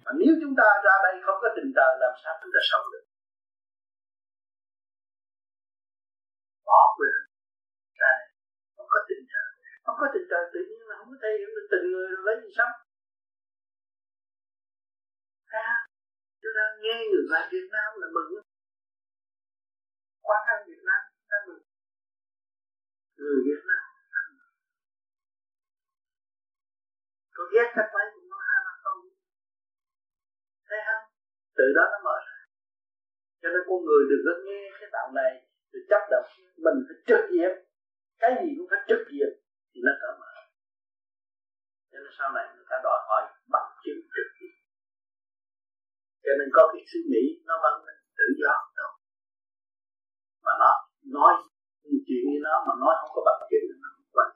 mà 0.04 0.12
nếu 0.20 0.32
chúng 0.42 0.54
ta 0.60 0.68
ra 0.86 0.94
đây 1.06 1.14
không 1.24 1.38
có 1.42 1.48
tình 1.56 1.70
trời, 1.76 1.90
làm 2.02 2.14
sao 2.22 2.32
chúng 2.40 2.52
ta 2.54 2.60
sống 2.70 2.86
được? 2.92 3.04
Bỏ 6.68 6.80
quyền 6.96 7.16
ra 8.00 8.10
đây, 8.18 8.28
không 8.76 8.88
có 8.94 9.00
tình 9.08 9.22
trời. 9.32 9.48
Không 9.84 9.96
có 10.00 10.06
tình 10.14 10.26
trời 10.30 10.42
tự 10.52 10.60
nhiên 10.68 10.82
là 10.88 10.94
không 10.98 11.10
có 11.12 11.18
thể 11.22 11.30
hiểu 11.40 11.50
được 11.56 11.66
tình 11.72 11.84
người 11.92 12.06
rồi 12.12 12.22
lấy 12.26 12.36
gì 12.44 12.50
sống. 12.58 12.74
Thấy 15.54 15.64
không? 15.70 15.86
Chúng 16.40 16.54
ta 16.56 16.64
nghe 16.82 16.96
người 17.10 17.24
ngoài 17.28 17.44
Việt 17.52 17.66
Nam 17.74 17.88
là 18.00 18.06
mừng 18.14 18.30
Quán 20.26 20.42
ăn 20.52 20.58
Việt 20.68 20.82
Nam 20.88 21.00
ta 21.30 21.36
mừng 21.46 21.62
Người 23.18 23.38
Việt 23.46 23.62
Nam. 23.70 23.84
Có 27.36 27.42
ghét 27.52 27.68
các 27.76 27.86
mấy 27.94 28.06
cũng 28.14 28.28
nói 28.32 28.42
hai 28.50 28.60
ba 28.66 28.72
câu 28.84 28.94
Thấy 30.68 30.80
không? 30.86 31.04
Từ 31.56 31.64
đó 31.76 31.84
nó 31.92 31.98
mở 32.06 32.16
ra. 32.26 32.38
Cho 33.40 33.48
nên 33.52 33.62
con 33.68 33.78
người 33.86 34.02
đừng 34.10 34.22
có 34.26 34.32
nghe 34.46 34.60
cái 34.80 34.88
đạo 34.92 35.08
này, 35.20 35.32
Rồi 35.72 35.82
chấp 35.90 36.02
động. 36.12 36.26
Mình 36.64 36.78
phải 36.86 36.96
trực 37.08 37.22
diện. 37.32 37.52
Cái 38.20 38.30
gì 38.40 38.48
cũng 38.56 38.68
phải 38.70 38.80
trực 38.88 39.02
diện, 39.12 39.30
Thì 39.70 39.78
nó 39.86 39.92
cởi 40.02 40.12
mở. 40.20 40.32
Cho 41.90 41.98
nên 42.02 42.12
sau 42.18 42.28
này 42.36 42.44
người 42.54 42.66
ta 42.70 42.76
đòi 42.84 42.98
hỏi 43.08 43.22
bằng 43.52 43.70
chứng 43.84 44.00
trực 44.14 44.33
cho 46.24 46.32
nên 46.38 46.48
có 46.56 46.62
cái 46.72 46.82
suy 46.90 47.00
nghĩ, 47.10 47.24
nó 47.48 47.54
vẫn 47.64 47.74
tự 48.18 48.26
do. 48.40 48.52
Đâu 48.78 48.90
mà 50.44 50.52
nó 50.62 50.70
nói 51.16 51.32
chuyện 52.06 52.22
như 52.30 52.38
nó, 52.46 52.54
mà 52.66 52.72
nói 52.82 52.92
không 53.00 53.12
có 53.14 53.20
bằng 53.26 53.40
chứng 53.50 53.64
nó 53.82 53.88
không 53.94 54.08
quan 54.14 54.28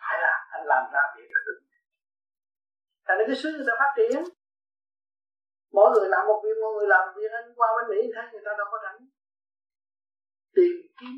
phải 0.00 0.16
là 0.24 0.32
anh 0.54 0.64
làm 0.72 0.82
ra 0.92 1.02
việc 1.16 1.28
là 1.34 1.40
được 1.46 1.58
thành 3.06 3.18
nên 3.18 3.26
cái 3.30 3.36
xứ 3.42 3.48
người 3.52 3.68
ta 3.68 3.74
phát 3.80 3.92
triển. 3.96 4.18
Mỗi 5.76 5.88
người 5.90 6.08
làm 6.14 6.22
một 6.30 6.38
việc, 6.44 6.56
mỗi 6.62 6.72
người 6.74 6.88
làm 6.92 7.00
một 7.06 7.12
việc, 7.18 7.30
anh 7.40 7.48
qua 7.58 7.68
bên 7.76 7.84
mỹ 7.90 8.00
thấy 8.14 8.24
người 8.32 8.44
ta 8.46 8.52
đâu 8.58 8.66
có 8.72 8.78
rảnh. 8.84 9.00
Tìm 10.56 10.74
kiếm. 10.98 11.14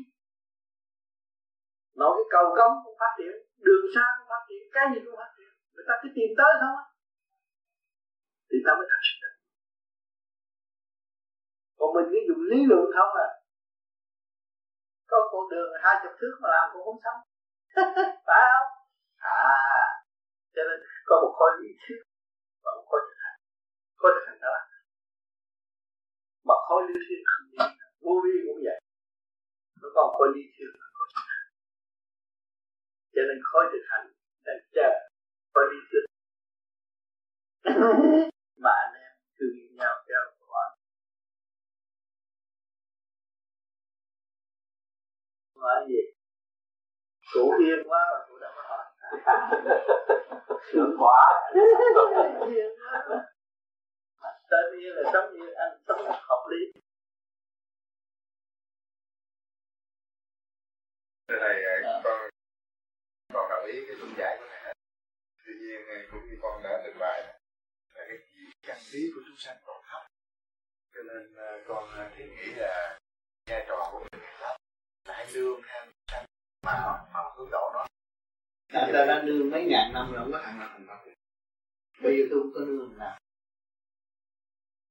Nội 1.99 2.13
cái 2.17 2.27
cầu 2.35 2.45
cống 2.57 2.75
cũng 2.83 2.97
phát 3.01 3.13
triển, 3.17 3.33
đường 3.67 3.85
xa 3.95 4.05
cũng 4.17 4.29
phát 4.33 4.43
triển, 4.47 4.61
cái 4.75 4.85
gì 4.91 4.99
cũng 5.05 5.17
phát 5.21 5.31
triển. 5.37 5.51
Người 5.73 5.85
ta 5.87 5.93
cứ 6.01 6.09
tìm 6.17 6.29
tới 6.39 6.51
không 6.61 6.90
thì 8.51 8.57
ta 8.65 8.71
mới 8.77 8.87
thật 8.91 9.01
sự 9.07 9.15
được. 9.23 9.35
Còn 11.77 11.89
mình 11.95 12.07
cứ 12.11 12.19
dùng 12.27 12.43
lý 12.51 12.59
luận 12.69 12.85
không 12.95 13.13
à. 13.27 13.29
Có 15.11 15.17
con 15.31 15.43
đường 15.51 15.69
hai 15.83 15.95
chục 16.03 16.13
thước 16.19 16.33
mà 16.41 16.49
làm 16.55 16.65
cũng 16.73 16.83
không 16.85 16.99
xong. 17.03 17.19
Phải 18.27 18.41
không? 18.51 18.69
À 19.17 19.71
cho 20.55 20.61
nên 20.69 20.79
có 21.05 21.15
một 21.23 21.33
khối 21.37 21.51
lý 21.61 21.69
thuyết 21.81 22.01
và 22.63 22.71
một 22.75 22.85
khối 22.89 23.01
thực 23.07 23.17
hành. 23.23 23.39
Khối 23.99 24.11
thực 24.15 24.25
hành 24.27 24.39
đó 24.41 24.49
là 24.55 24.63
mà 26.47 26.55
khối 26.67 26.81
lý 26.87 26.95
thuyết 27.05 27.21
không 27.29 27.45
đi 27.51 27.57
vô 28.03 28.13
vi 28.23 28.33
cũng 28.45 28.59
vậy. 28.65 28.79
Nó 29.81 29.89
còn 29.95 30.07
khối 30.17 30.27
lý 30.35 30.41
thuyết 30.53 30.69
và 30.79 30.87
khối 30.95 31.07
thực 31.15 31.25
hành. 31.31 31.47
Cho 33.13 33.21
nên 33.27 33.37
khối 33.49 33.63
thực 33.71 33.83
hành 33.91 34.05
đang 34.45 34.61
chờ 34.75 34.89
khối 35.53 35.65
lý 35.71 35.79
thuyết. 35.89 36.03
mà 38.63 38.71
anh 38.83 38.93
em 39.05 39.13
thương 39.39 39.53
yêu 39.59 39.69
nhau 39.79 39.93
theo 40.07 40.21
quả 40.47 40.65
hỏi 45.61 45.85
gì? 45.87 46.01
Cụ 47.33 47.53
yên 47.59 47.79
quá 47.89 47.99
mà 48.11 48.25
cụ 48.27 48.37
đâu 48.39 48.51
có 48.55 48.63
hỏi. 48.69 48.85
Sướng 50.71 50.95
quá. 50.99 51.19
Tên 54.49 54.79
yên 54.79 54.93
là 54.95 55.11
sống 55.13 55.33
như 55.33 55.53
anh 55.53 55.77
sống 55.87 56.01
hợp 56.29 56.47
lý. 56.51 56.81
Thế 61.27 61.35
này 61.39 61.63
à. 61.63 62.01
con 62.03 62.29
còn 63.33 63.49
đồng 63.49 63.65
ý 63.65 63.85
cái 63.87 63.95
luận 63.95 64.11
giải 64.17 64.37
của 64.39 64.45
này 64.45 64.73
tuy 65.45 65.53
nhiên 65.53 65.81
cũng 66.11 66.21
như 66.29 66.37
con 66.41 66.63
đã 66.63 66.81
trình 66.85 66.99
bày 66.99 67.20
cái 67.20 67.20
căn 68.71 68.79
trí 68.91 69.11
của 69.15 69.21
chúng 69.27 69.37
sanh 69.37 69.57
còn 69.65 69.81
thấp. 69.89 70.01
Cho 70.95 71.01
nên 71.03 71.35
à, 71.35 71.49
con 71.67 71.89
à, 71.89 72.11
thiết 72.17 72.25
nghĩ 72.25 72.53
là 72.55 72.99
vai 73.49 73.65
trò 73.67 73.89
của 73.91 73.99
người 73.99 74.21
thấp. 74.39 74.55
Là 75.07 75.13
hãy 75.13 75.27
lương 75.31 75.61
theo 75.67 75.85
sanh 76.11 76.25
mà 76.63 77.03
mà 77.13 77.19
hướng 77.37 77.49
độ 77.51 77.71
nó. 77.73 77.85
Tại 78.73 78.91
ta 78.93 79.05
đã 79.05 79.21
nương 79.23 79.51
mấy 79.51 79.65
ngàn 79.65 79.93
năm 79.93 80.11
rồi 80.11 80.23
không 80.23 80.31
có 80.31 80.39
thằng 80.43 80.59
nào 80.59 80.69
thành 80.71 80.87
Phật 80.87 81.11
Bây 82.03 82.17
giờ 82.17 82.23
tôi 82.31 82.39
không 82.41 82.51
có 82.53 82.59
nương 82.59 82.97
nào 82.97 83.19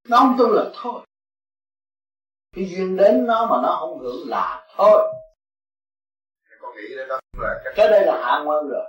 Nó 0.09 0.17
không 0.17 0.37
tu 0.39 0.53
là 0.53 0.71
thôi. 0.75 1.07
Cái 2.57 2.65
duyên 2.65 2.97
đến 2.97 3.27
nó 3.27 3.47
mà 3.47 3.57
nó 3.63 3.77
không 3.81 3.99
hưởng 3.99 4.29
là 4.29 4.67
thôi. 4.77 5.13
Con 6.61 6.77
nghĩ 6.77 6.97
đó 6.97 7.21
là 7.39 7.63
cái... 7.77 7.89
Đây 7.89 8.07
là 8.07 8.21
hạ 8.25 8.45
quân 8.47 8.69
rồi. 8.69 8.87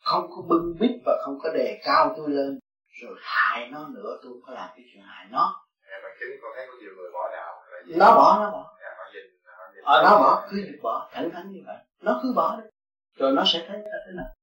Không 0.00 0.30
có 0.30 0.42
bưng 0.42 0.76
bít 0.80 0.90
và 1.04 1.22
không 1.24 1.38
có 1.42 1.52
đề 1.52 1.80
cao 1.84 2.14
tôi 2.16 2.30
lên. 2.30 2.58
Rồi 3.00 3.16
hại 3.22 3.68
nó 3.70 3.88
nữa 3.88 4.18
tôi 4.22 4.32
có 4.46 4.52
làm 4.52 4.70
cái 4.76 4.84
chuyện 4.92 5.02
hại 5.02 5.26
nó. 5.30 5.66
Bằng 6.02 6.16
chứng 6.20 6.28
con 6.42 6.52
thấy 6.56 6.66
có 6.66 6.72
nhiều 6.80 6.90
người 6.96 7.10
bỏ 7.12 7.30
đạo 7.32 7.62
Nó 7.86 8.16
bỏ, 8.16 8.38
nó 8.40 8.50
bỏ. 8.50 8.76
Dạ, 8.80 8.88
họ 8.98 9.04
nhìn, 9.12 9.24
họ 9.44 9.64
nhìn. 9.74 9.84
Ờ, 9.84 10.02
nó 10.02 10.18
bỏ, 10.18 10.48
cứ 10.50 10.56
việc 10.56 10.78
bỏ, 10.82 11.10
thẳng 11.12 11.30
thắn 11.30 11.52
như 11.52 11.62
vậy. 11.66 11.76
Nó 12.00 12.20
cứ 12.22 12.32
bỏ 12.36 12.60
đi. 12.60 12.70
Rồi 13.16 13.32
nó 13.32 13.44
sẽ 13.46 13.64
thấy 13.68 13.78
là 13.78 13.98
thế 14.06 14.12
nào? 14.16 14.34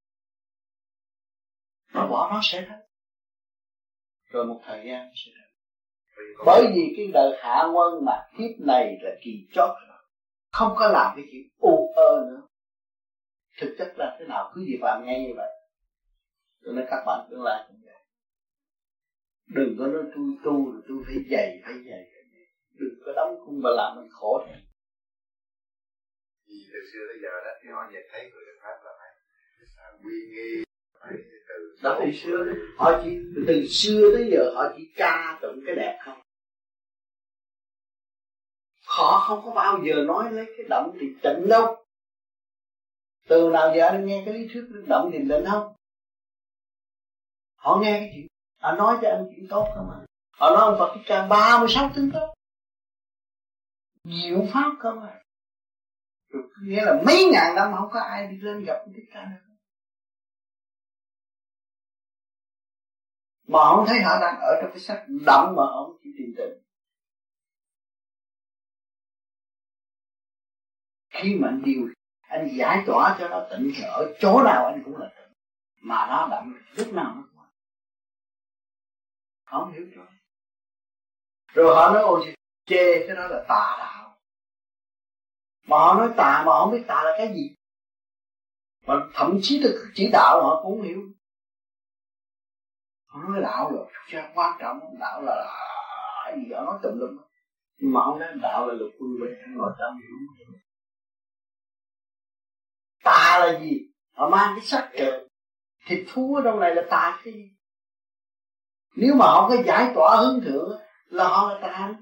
Nó 1.93 2.07
bỏ 2.07 2.29
nó 2.33 2.39
sẽ 2.43 2.65
thấy. 2.69 2.77
Rồi 4.31 4.45
một 4.45 4.61
thời 4.65 4.85
gian 4.85 5.11
sẽ 5.15 5.31
thấy. 5.35 5.47
Bởi 6.45 6.65
vì 6.75 6.93
cái 6.97 7.07
đời 7.13 7.37
hạ 7.39 7.63
quân 7.73 8.05
mà 8.05 8.27
kiếp 8.37 8.59
này 8.59 8.97
là 9.01 9.11
kỳ 9.21 9.47
chót 9.53 9.69
rồi. 9.69 9.97
Không 10.51 10.75
có 10.79 10.87
làm 10.87 11.13
cái 11.15 11.25
chuyện 11.31 11.47
u 11.57 11.93
ơ 11.95 12.25
nữa. 12.29 12.41
Thực 13.61 13.75
chất 13.77 13.93
là 13.97 14.15
thế 14.19 14.25
nào? 14.25 14.51
Cứ 14.55 14.61
gì 14.61 14.77
phạm 14.81 15.05
ngay 15.05 15.19
như 15.19 15.33
vậy. 15.37 15.49
Cho 16.65 16.71
nên 16.71 16.85
các 16.89 17.03
bạn 17.05 17.27
tương 17.31 17.43
lai 17.43 17.63
cũng 17.67 17.77
Đừng 19.47 19.75
có 19.79 19.87
nói 19.87 20.03
tôi 20.15 20.25
tu 20.43 20.71
rồi 20.71 20.81
tôi 20.87 20.97
phải 21.05 21.15
dày 21.31 21.61
phải 21.65 21.73
dày. 21.89 22.03
Đừng 22.79 22.99
có 23.05 23.13
đóng 23.15 23.35
khung 23.45 23.61
và 23.63 23.69
làm 23.69 23.95
mình 23.95 24.09
khổ. 24.11 24.47
Vì 26.47 26.55
từ 26.73 26.79
xưa 26.93 26.99
tới 27.09 27.17
giờ 27.21 27.29
đó 27.45 27.51
thì 27.63 27.69
họ 27.69 27.91
thấy 28.11 28.31
người 28.31 28.43
pháp 28.61 28.77
là 28.83 28.91
phải 28.99 29.09
quy 30.03 30.13
nghi 30.31 30.63
đó 31.83 31.99
từ 31.99 32.11
xưa 32.11 32.43
đấy 32.45 32.55
họ 32.77 33.01
chỉ 33.03 33.17
từ 33.47 33.67
xưa 33.69 34.11
tới 34.15 34.29
giờ 34.31 34.51
họ 34.55 34.73
chỉ 34.77 34.91
ca 34.95 35.39
tụng 35.41 35.59
cái 35.65 35.75
đẹp 35.75 35.99
không? 36.05 36.19
Họ 38.85 39.25
không 39.27 39.45
có 39.45 39.51
bao 39.51 39.81
giờ 39.85 40.03
nói 40.03 40.31
lấy 40.31 40.45
cái 40.57 40.65
động 40.69 40.97
thì 40.99 41.07
tịnh 41.23 41.47
đâu. 41.49 41.85
Từ 43.27 43.49
nào 43.53 43.73
giờ 43.75 43.87
anh 43.87 44.05
nghe 44.05 44.23
cái 44.25 44.33
lý 44.33 44.47
thuyết 44.53 44.63
động 44.87 45.09
thì 45.13 45.19
tịnh 45.19 45.45
không? 45.51 45.75
Họ 47.55 47.79
nghe 47.81 47.99
cái 47.99 48.11
chuyện 48.15 48.27
họ 48.67 48.75
nói 48.75 48.97
cho 49.01 49.09
anh 49.09 49.25
chuyện 49.35 49.47
tốt 49.49 49.67
không 49.75 49.91
à 49.91 49.99
họ 50.31 50.49
nói 50.49 50.59
ông 50.59 50.75
Phật 50.79 50.93
Thích 50.95 51.03
Ca 51.05 51.27
36 51.27 51.91
tướng 51.95 52.11
tốt. 52.13 52.33
Diệu 54.03 54.45
pháp 54.53 54.71
không 54.79 55.03
à 55.03 55.23
rồi 56.29 56.43
nghĩa 56.63 56.85
là 56.85 57.01
mấy 57.05 57.29
ngàn 57.31 57.55
năm 57.55 57.73
không 57.77 57.89
có 57.91 57.99
ai 57.99 58.27
đi 58.27 58.37
lên 58.37 58.63
gặp 58.65 58.85
Thích 58.95 59.05
Ca 59.13 59.25
nữa. 59.25 59.55
Mà 63.47 63.59
không 63.63 63.85
thấy 63.87 64.01
họ 64.01 64.19
đang 64.21 64.39
ở 64.39 64.59
trong 64.61 64.71
cái 64.71 64.79
sắc 64.79 65.05
đậm 65.25 65.53
mà 65.55 65.63
ông 65.63 65.97
chỉ 66.03 66.09
tìm 66.17 66.33
tình 66.37 66.63
khi 71.09 71.35
mà 71.35 71.47
anh 71.47 71.61
điều 71.65 71.89
anh 72.21 72.49
giải 72.57 72.83
tỏa 72.87 73.17
cho 73.19 73.27
nó 73.27 73.47
tịnh 73.51 73.71
thì 73.75 73.83
ở 73.83 74.15
chỗ 74.19 74.43
nào 74.43 74.65
anh 74.65 74.81
cũng 74.85 74.97
là 74.97 75.09
tịnh 75.15 75.33
mà 75.81 76.07
nó 76.07 76.27
đậm, 76.31 76.61
lúc 76.75 76.93
nào 76.93 77.15
nó 77.15 77.36
họ 79.47 79.59
không 79.59 79.73
hiểu 79.73 79.85
rồi, 79.95 80.07
rồi 81.53 81.75
họ 81.75 81.93
nói 81.93 82.01
ôi 82.01 82.35
chê 82.65 83.07
cái 83.07 83.15
đó 83.15 83.27
là 83.27 83.45
tà 83.47 83.75
đạo. 83.79 84.17
Mà 85.67 85.77
họ 85.77 85.93
nói 85.93 86.09
tà 86.17 86.43
mà 86.45 86.51
họ 86.51 86.65
không 86.65 86.71
biết 86.71 86.83
tà 86.87 87.03
là 87.03 87.11
cái 87.17 87.33
gì. 87.35 87.55
Mà 88.85 88.95
thậm 89.13 89.39
chí 89.41 89.61
từ 89.63 89.85
chỉ 89.95 90.09
đạo 90.11 90.41
họ 90.43 90.63
cũng 90.63 90.77
không 90.77 90.87
hiểu. 90.87 91.01
Họ 93.05 93.19
nói 93.23 93.41
đạo 93.41 93.71
rồi 93.71 93.87
cha 94.11 94.31
quan 94.35 94.57
trọng 94.59 94.79
đạo 94.99 95.21
là, 95.21 95.45
cái 96.25 96.39
gì 96.39 96.53
họ 96.53 96.61
nói 96.61 96.79
tùm 96.83 96.99
lum. 96.99 97.17
Nhưng 97.77 97.93
mà 97.93 98.01
không 98.05 98.19
nói 98.19 98.29
đạo 98.41 98.67
là 98.67 98.73
luật 98.73 98.91
quân 98.99 99.11
bình 99.21 99.55
nội 99.57 99.71
tâm 99.79 99.99
hiểu. 100.37 100.47
Tà 103.03 103.39
là 103.39 103.59
gì? 103.59 103.91
Họ 104.11 104.29
mang 104.29 104.55
cái 104.55 104.65
sắc 104.65 104.91
trời. 104.97 105.27
Thịt 105.85 106.07
thú 106.11 106.35
ở 106.35 106.41
trong 106.45 106.59
này 106.59 106.75
là 106.75 106.83
tà 106.89 107.21
cái 107.23 107.33
gì? 107.33 107.56
Nếu 108.99 109.15
mà 109.15 109.25
họ 109.25 109.49
có 109.49 109.55
giải 109.65 109.91
tỏa 109.95 110.15
hướng 110.17 110.41
thượng 110.41 110.81
là 111.09 111.27
họ 111.27 111.53
là 111.53 111.59
tà 111.61 111.93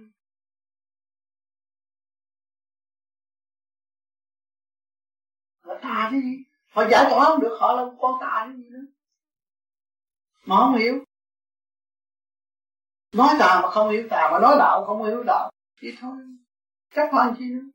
là 5.64 5.80
tà 5.82 6.10
cái 6.12 6.22
gì? 6.22 6.43
Họ 6.70 6.84
giải 6.91 7.06
tỏa 7.10 7.26
không 7.26 7.39
được, 7.39 7.58
họ 7.60 7.74
là 7.74 7.84
con 8.00 8.14
tà 8.22 8.46
cái 8.46 8.58
gì 8.58 8.70
nữa? 8.70 8.86
Mà 10.46 10.56
không 10.56 10.76
hiểu. 10.76 11.04
Nói 13.14 13.36
tà 13.39 13.62
mà 13.64 13.72
không 13.72 13.91
hiểu 13.91 14.08
tà, 14.10 14.30
mà 14.32 14.39
nói 14.39 14.56
đạo 14.60 14.86
không 14.86 15.04
hiểu 15.04 15.24
đạo. 15.24 15.52
Thì 15.82 15.88
thôi. 16.00 16.18
Chắc 16.96 17.10
hoàn 17.12 17.36
chi 17.38 17.46
nữa? 17.46 17.70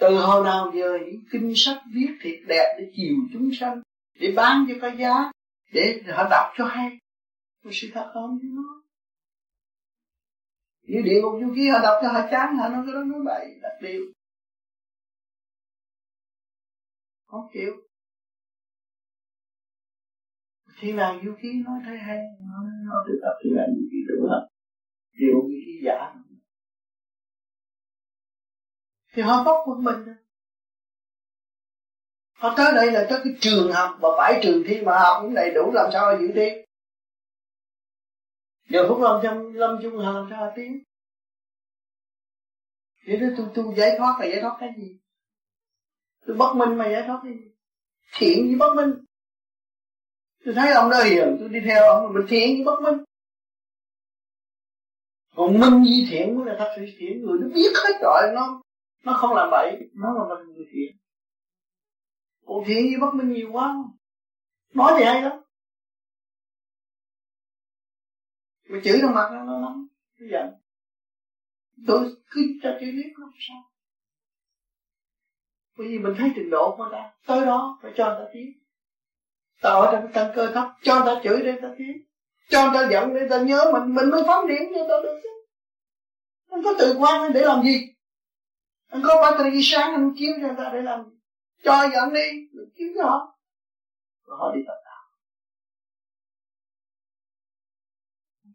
Từ 0.00 0.16
hồi 0.16 0.44
nào 0.44 0.72
giờ 0.74 0.98
những 1.06 1.20
kinh 1.32 1.52
sách 1.56 1.82
viết 1.94 2.18
thiệt 2.20 2.40
đẹp 2.46 2.76
để 2.78 2.92
chiều 2.96 3.16
chúng 3.32 3.50
sanh? 3.60 3.82
Để 4.20 4.32
bán 4.36 4.66
cho 4.68 4.74
cái 4.80 4.96
giá, 4.98 5.32
để 5.72 6.02
họ 6.16 6.28
đọc 6.30 6.52
cho 6.56 6.64
hay. 6.64 6.98
Tôi 7.64 7.72
sự 7.72 7.88
thật 7.94 8.10
không? 8.14 8.38
Chứ 8.42 8.48
nó. 8.52 8.82
Như 10.82 11.00
địa 11.04 11.20
ngục 11.22 11.32
du 11.40 11.54
ký 11.56 11.68
họ 11.68 11.78
đọc 11.82 11.98
cho 12.02 12.08
họ 12.08 12.28
chán, 12.30 12.56
họ 12.56 12.68
nói 12.68 12.82
cái 12.86 12.94
đó 12.94 13.04
nói 13.04 13.20
bậy 13.24 13.58
đặt 13.62 13.72
điều 13.82 14.12
không 17.28 17.48
chịu. 17.52 17.72
Khi 20.74 20.92
nào 20.92 21.20
du 21.24 21.34
ký 21.42 21.48
nói 21.64 21.80
thấy 21.84 21.98
hay, 21.98 22.18
nó 22.40 22.62
nó 22.86 23.04
được 23.06 23.18
đọc 23.22 23.34
khi 23.44 23.50
nào 23.56 23.66
du 23.76 23.82
ký 23.90 23.96
đúng 24.08 24.28
không 24.30 24.48
điều 25.12 25.34
du 25.42 25.48
ký 25.66 25.80
giả. 25.84 26.14
Thì 29.12 29.22
họ 29.22 29.44
bóc 29.44 29.56
quân 29.66 29.84
mình 29.84 30.04
rồi 30.04 30.16
họ 32.38 32.54
tới 32.56 32.72
đây 32.74 32.92
là 32.92 33.06
tới 33.10 33.20
cái 33.24 33.32
trường 33.40 33.72
học, 33.72 33.98
mà 34.00 34.08
phải 34.16 34.40
trường 34.42 34.62
thi 34.66 34.80
mà 34.80 34.98
học 34.98 35.18
cũng 35.22 35.34
đầy 35.34 35.50
đủ, 35.54 35.72
làm 35.72 35.90
sao 35.92 36.18
giữ 36.20 36.26
dự 36.34 36.62
giờ 38.68 38.88
phút 38.88 39.00
lâm 39.00 39.20
trong 39.22 39.52
lâm 39.54 39.78
chung 39.82 39.98
hà 39.98 40.12
làm 40.12 40.26
sao 40.30 40.40
mà 40.40 40.52
tiến? 40.56 40.82
Vậy 43.06 43.16
đó 43.16 43.26
tôi 43.36 43.46
tu 43.54 43.74
giải 43.74 43.94
thoát 43.98 44.16
là 44.20 44.26
giải 44.26 44.40
thoát 44.40 44.56
cái 44.60 44.70
gì? 44.76 44.98
Tôi 46.26 46.36
bất 46.36 46.54
minh 46.56 46.78
mà 46.78 46.88
giải 46.88 47.02
thoát 47.06 47.20
cái 47.22 47.32
gì? 47.32 47.50
Thiện 48.18 48.46
với 48.46 48.56
bất 48.58 48.74
minh. 48.74 49.04
Tôi 50.44 50.54
thấy 50.54 50.72
ông 50.72 50.90
đó 50.90 51.02
hiền, 51.02 51.36
tôi 51.40 51.48
đi 51.48 51.60
theo 51.64 51.82
ông, 51.84 52.12
mình 52.12 52.26
thiện 52.28 52.56
với 52.56 52.64
bất 52.64 52.80
minh. 52.82 53.04
Còn 55.34 55.60
minh 55.60 55.84
di 55.84 56.06
thiện 56.10 56.36
mới 56.36 56.46
là 56.46 56.54
thật 56.58 56.74
sự 56.76 56.82
thiện, 56.98 57.22
người 57.22 57.38
nó 57.40 57.48
biết 57.54 57.72
hết 57.74 57.98
rồi, 58.02 58.22
nó 58.34 58.62
nó 59.04 59.12
không 59.12 59.36
làm 59.36 59.50
bậy, 59.50 59.78
nó 59.94 60.14
là 60.14 60.34
mình 60.34 60.54
người 60.54 60.66
thiện 60.72 60.97
còn 62.48 62.64
thiện 62.66 62.86
với 62.90 63.00
bất 63.00 63.14
minh 63.14 63.32
nhiều 63.32 63.48
quá. 63.52 63.74
Nói 64.74 64.92
thì 64.98 65.04
hay 65.04 65.22
lắm. 65.22 65.32
Mà 68.68 68.78
chửi 68.84 68.98
trong 69.02 69.14
mặt 69.14 69.28
nó 69.32 69.44
nó 69.44 69.60
nóng, 69.60 69.86
nó 70.18 70.26
giận. 70.30 70.50
Tôi 71.86 72.16
cứ 72.30 72.40
cho 72.62 72.70
chữ 72.80 72.86
biết 72.86 73.12
nó 73.18 73.26
sao. 73.48 73.72
Bởi 75.78 75.88
vì 75.88 75.98
mình 75.98 76.14
thấy 76.18 76.32
trình 76.36 76.50
độ 76.50 76.76
của 76.76 76.88
ta, 76.92 77.12
tới 77.26 77.46
đó 77.46 77.78
phải 77.82 77.92
cho 77.96 78.04
người 78.04 78.24
ta 78.24 78.30
tiến 78.32 78.52
tạo 79.62 79.80
ở 79.80 79.92
trong 79.92 80.12
căn 80.12 80.32
cơ 80.34 80.52
thấp, 80.54 80.68
cho 80.82 80.94
người 80.94 81.14
ta 81.14 81.20
chửi 81.24 81.42
để 81.42 81.58
ta 81.62 81.68
tiến 81.78 82.04
cho 82.48 82.70
người 82.70 82.74
ta 82.74 82.88
giận 82.90 83.14
để 83.14 83.20
ta 83.30 83.42
nhớ 83.42 83.70
mình 83.72 83.94
mình 83.94 84.10
mới 84.10 84.22
phóng 84.26 84.46
điểm 84.46 84.62
cho 84.74 84.82
ta 84.88 84.94
được 85.02 85.20
chứ. 85.22 85.28
Anh 86.50 86.62
có 86.64 86.74
tự 86.78 86.96
quan 86.98 87.32
để 87.32 87.40
làm 87.40 87.62
gì. 87.62 87.94
Anh 88.88 89.02
có 89.04 89.22
battery 89.22 89.60
sáng 89.62 89.92
anh 89.92 90.14
kiếm 90.18 90.30
cho 90.40 90.46
người 90.46 90.56
ta 90.56 90.70
để 90.72 90.82
làm 90.82 91.04
gì 91.04 91.17
cho 91.64 91.88
giận 91.92 92.12
đi 92.12 92.48
kiếm 92.76 92.88
cho 92.96 93.04
họ. 93.04 93.38
Họ 94.26 94.54
đi 94.54 94.60
tập 94.66 94.80
đạo. 94.84 95.04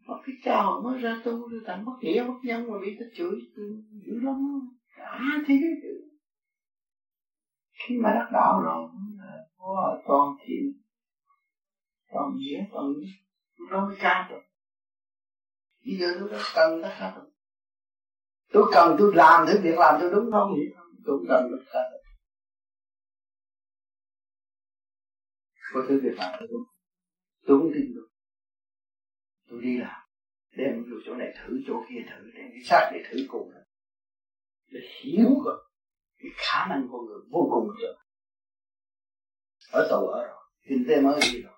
Phật 0.08 0.22
cái 0.26 0.34
cha 0.44 0.62
họ 0.62 0.80
mới 0.80 1.00
ra 1.00 1.20
tu, 1.24 1.48
rồi 1.48 1.60
tặng 1.66 1.84
bất 1.84 1.92
nghĩa, 2.00 2.24
bất 2.24 2.34
nhân, 2.42 2.70
mà 2.70 2.78
bị 2.82 2.96
ta 3.00 3.06
chửi 3.16 3.30
dữ 4.06 4.20
lắm. 4.22 4.68
Cả 4.96 5.20
thế 5.46 5.60
khi 7.72 7.94
mà 8.02 8.10
đắc 8.14 8.28
đạo 8.32 8.60
rồi 8.64 8.88
là 9.18 9.46
có 9.56 10.02
toàn 10.06 10.36
thiện, 10.46 10.72
toàn 12.12 12.30
nghĩa 12.36 12.64
toàn 12.72 12.92
nghĩa 12.98 13.12
lúc 13.56 13.68
đó 13.70 13.86
mới 13.86 13.96
ca 14.00 14.28
được. 14.30 14.40
Bây 15.86 15.96
giờ 15.96 16.16
tôi 16.20 16.40
cần 16.54 16.82
tất 16.82 16.94
cả 16.98 17.12
được. 17.16 17.30
Tôi 18.52 18.64
cần 18.72 18.96
tôi 18.98 19.12
làm 19.14 19.46
thứ 19.48 19.60
việc 19.62 19.78
làm 19.78 20.00
tôi 20.00 20.10
đúng 20.10 20.32
không? 20.32 20.50
Vậy 20.52 20.66
tôi 21.06 21.24
cần 21.28 21.50
tất 21.50 21.64
cả 21.72 21.80
được. 21.90 22.03
Có 25.74 25.84
thứ 25.88 26.00
việc 26.02 26.14
làm 26.16 26.32
tôi 26.38 26.48
tôi 27.46 27.58
cũng 27.60 27.72
tin 27.74 27.94
được. 27.94 28.08
Tôi 29.48 29.62
đi 29.62 29.78
làm, 29.78 30.00
đem 30.56 30.84
vô 30.90 30.96
chỗ 31.06 31.14
này 31.14 31.34
thử 31.36 31.60
chỗ 31.66 31.84
kia 31.88 32.00
thử, 32.10 32.30
đem 32.34 32.50
cái 32.50 32.62
xác 32.64 32.90
để 32.92 33.02
thử 33.10 33.18
cùng. 33.28 33.52
Để 34.70 34.80
hiểu 35.02 35.30
rồi 35.44 35.64
cái 36.18 36.30
khả 36.36 36.66
năng 36.68 36.88
của 36.90 37.00
người 37.00 37.18
vô 37.30 37.48
cùng 37.50 37.68
rồi 37.80 37.96
ở 39.70 39.88
tù 39.90 40.06
ở 40.06 40.26
rồi, 40.26 40.42
kinh 40.68 40.84
tế 40.88 41.00
mới 41.00 41.20
đi 41.32 41.42
rồi. 41.42 41.52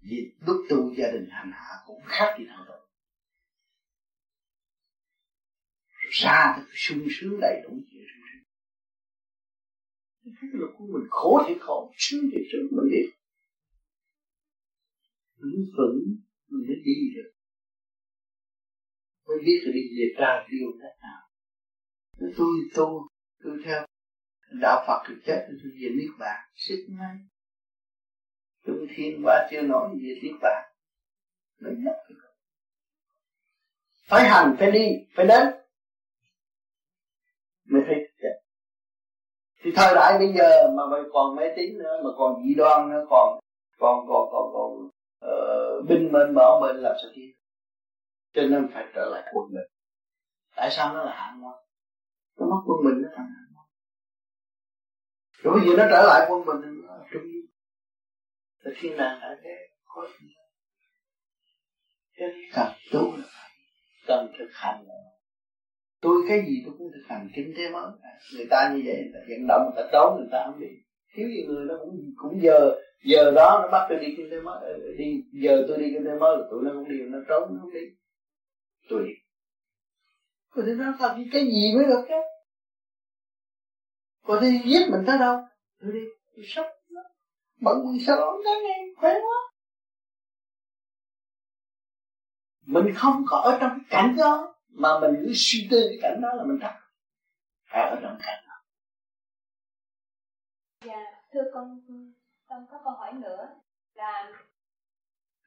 Vì 0.00 0.32
lúc 0.46 0.56
tu 0.68 0.94
gia 0.94 1.10
đình 1.12 1.28
hành 1.30 1.50
hạ 1.54 1.82
cũng 1.86 2.02
khác 2.04 2.36
gì 2.38 2.44
nào 2.44 2.64
rồi 2.68 2.86
ra 6.10 6.54
thì 6.56 6.62
sung 6.74 7.06
sướng 7.10 7.40
đầy 7.40 7.60
đủ 7.64 7.70
chuyện 7.90 7.95
sung 10.26 10.34
sướng 10.40 10.50
cái 10.52 10.58
luật 10.60 10.70
của 10.78 10.86
mình, 10.86 11.06
khổ 11.10 11.42
thì 11.48 11.54
khổ, 11.60 11.92
sướng 11.96 12.30
thì 12.32 12.38
sướng, 12.52 12.66
mình 12.70 12.90
đi. 12.92 13.02
Mình 15.38 15.64
vững 15.76 15.98
mình 16.48 16.66
mới 16.68 16.76
đi 16.84 17.14
được. 17.14 17.32
Mới 19.26 19.38
biết 19.44 19.60
là 19.64 19.72
đi 19.74 19.80
về 19.98 20.14
ra 20.18 20.46
điều 20.50 20.72
thế 20.82 20.88
nào. 21.02 21.20
Tôi 22.18 22.30
tu 22.76 23.08
tôi 23.44 23.58
theo 23.64 23.86
đạo 24.60 24.84
Phật 24.86 25.04
thực 25.08 25.20
chất 25.26 25.46
tôi 25.48 25.72
về 25.80 25.88
niết 25.96 26.10
bàn 26.18 26.48
sức 26.54 26.86
ngay. 26.88 27.16
Trung 28.66 28.86
thiên 28.96 29.22
ba 29.24 29.48
chưa 29.50 29.62
nói 29.62 29.88
về 30.02 30.20
niết 30.22 30.34
bàn. 30.42 30.72
Nó 31.60 31.70
nhất 31.78 31.96
phải 34.08 34.28
hành, 34.28 34.56
phải 34.58 34.70
đi, 34.70 34.86
phải 35.14 35.26
đến. 35.26 35.46
Mới 37.64 37.82
thấy 37.86 38.05
thì 39.66 39.72
thời 39.76 39.94
đại 39.94 40.18
bây 40.18 40.32
giờ 40.32 40.70
mà 40.76 40.86
mày 40.86 41.00
còn 41.12 41.36
mê 41.36 41.42
tín 41.56 41.78
nữa 41.78 42.00
mà 42.04 42.10
còn 42.18 42.42
dị 42.42 42.54
đoan 42.54 42.90
nữa 42.90 43.06
còn 43.10 43.40
còn 43.78 44.06
còn 44.08 44.28
còn 44.32 44.52
còn 44.52 44.88
uh, 45.30 45.88
binh 45.88 46.12
bên 46.12 46.34
bỏ 46.34 46.60
bên 46.62 46.76
làm 46.76 46.96
sao 47.02 47.10
kia 47.14 47.30
cho 48.34 48.42
nên 48.42 48.68
phải 48.74 48.84
trở 48.94 49.08
lại 49.12 49.32
quân 49.34 49.46
mình. 49.50 49.66
Tại 50.56 50.68
sao 50.70 50.94
nó 50.94 51.04
là 51.04 51.12
hạng 51.14 51.40
ngoan 51.40 51.56
nó 52.38 52.46
mất 52.46 52.62
quân 52.66 52.78
mình 52.84 53.02
nó 53.02 53.08
thành 53.16 53.26
hạng 53.26 53.46
rồi 55.42 55.54
bây 55.54 55.68
giờ 55.68 55.76
nó 55.76 55.84
trở 55.90 56.02
lại 56.06 56.26
quân 56.30 56.44
mình 56.46 56.56
thì 56.62 56.86
nó 56.86 56.96
là 56.96 57.04
trung 57.12 57.22
yên 57.22 57.46
thì 58.64 58.70
thiên 58.76 58.96
đàng 58.96 59.20
lại 59.20 59.36
thế 59.42 59.68
khó 59.84 60.02
gì 60.20 60.26
cho 62.18 62.26
nên 62.26 62.50
cần 62.54 62.72
tu 62.92 63.16
là 63.16 63.24
phải 63.34 63.50
cần 64.06 64.32
thực 64.38 64.48
hành 64.52 64.84
là 64.88 64.94
tôi 66.06 66.22
cái 66.28 66.38
gì 66.46 66.62
tôi 66.64 66.74
cũng 66.78 66.90
thực 66.94 67.02
hành 67.08 67.28
kinh 67.34 67.54
tế 67.56 67.70
mới. 67.70 67.90
Người 68.34 68.46
ta 68.50 68.72
như 68.74 68.82
vậy, 68.86 68.96
người 68.96 69.12
ta 69.14 69.20
vận 69.28 69.46
động, 69.48 69.62
người 69.64 69.82
ta 69.82 69.88
trốn 69.92 70.16
người 70.18 70.28
ta 70.32 70.42
không 70.46 70.60
đi 70.60 70.72
thiếu 71.14 71.28
gì 71.28 71.46
người 71.46 71.64
nó 71.64 71.74
cũng 71.80 72.12
cũng 72.16 72.42
giờ 72.42 72.74
giờ 73.04 73.30
đó 73.30 73.60
nó 73.62 73.68
bắt 73.72 73.86
tôi 73.88 73.98
đi 73.98 74.14
kinh 74.16 74.30
tế 74.30 74.40
mới. 74.40 74.58
Ờ, 74.62 74.78
đi, 74.98 75.24
giờ 75.32 75.64
tôi 75.68 75.78
đi 75.78 75.90
kinh 75.92 76.04
tế 76.04 76.18
mới, 76.20 76.36
tụi 76.50 76.64
nó 76.64 76.70
không 76.74 76.88
đi, 76.88 76.96
nó 77.08 77.18
trốn, 77.28 77.54
nó 77.54 77.60
không 77.60 77.72
đi. 77.72 77.80
Tôi 78.88 79.04
đi 79.04 79.12
có 80.56 80.62
thể 80.66 80.72
nó 80.74 80.84
làm 81.00 81.24
cái 81.32 81.44
gì 81.44 81.74
mới 81.74 81.84
được 81.84 82.04
chứ? 82.08 82.14
Có 84.22 84.38
thể 84.40 84.48
giết 84.64 84.88
mình 84.90 85.00
tới 85.06 85.18
đâu? 85.18 85.38
Tôi 85.80 85.92
đi, 85.92 86.00
tôi 86.36 86.44
sốc 86.48 86.66
bận 87.60 87.76
quần 87.84 87.98
salon 88.06 88.34
cái 88.44 88.54
này 88.62 88.78
khỏe 88.96 89.14
quá. 89.14 89.52
Mình 92.66 92.94
không 92.94 93.24
có 93.28 93.36
ở 93.36 93.58
trong 93.60 93.70
cái 93.70 93.86
cảnh 93.90 94.16
đó 94.16 94.55
mà 94.76 94.98
mình 95.00 95.22
cứ 95.24 95.32
suy 95.34 95.68
tư 95.70 95.86
cái 95.88 95.98
cảnh 96.02 96.20
đó 96.20 96.28
là 96.34 96.44
mình 96.44 96.58
thắc 96.60 96.74
à 97.64 97.82
ở 97.82 97.98
trong 98.02 98.18
cảnh 98.22 98.44
đó? 98.48 98.54
Dạ 100.84 101.04
thưa 101.32 101.42
con 101.54 101.80
con 102.46 102.66
có 102.70 102.80
câu 102.84 102.92
hỏi 102.92 103.12
nữa 103.12 103.48
là 103.94 104.32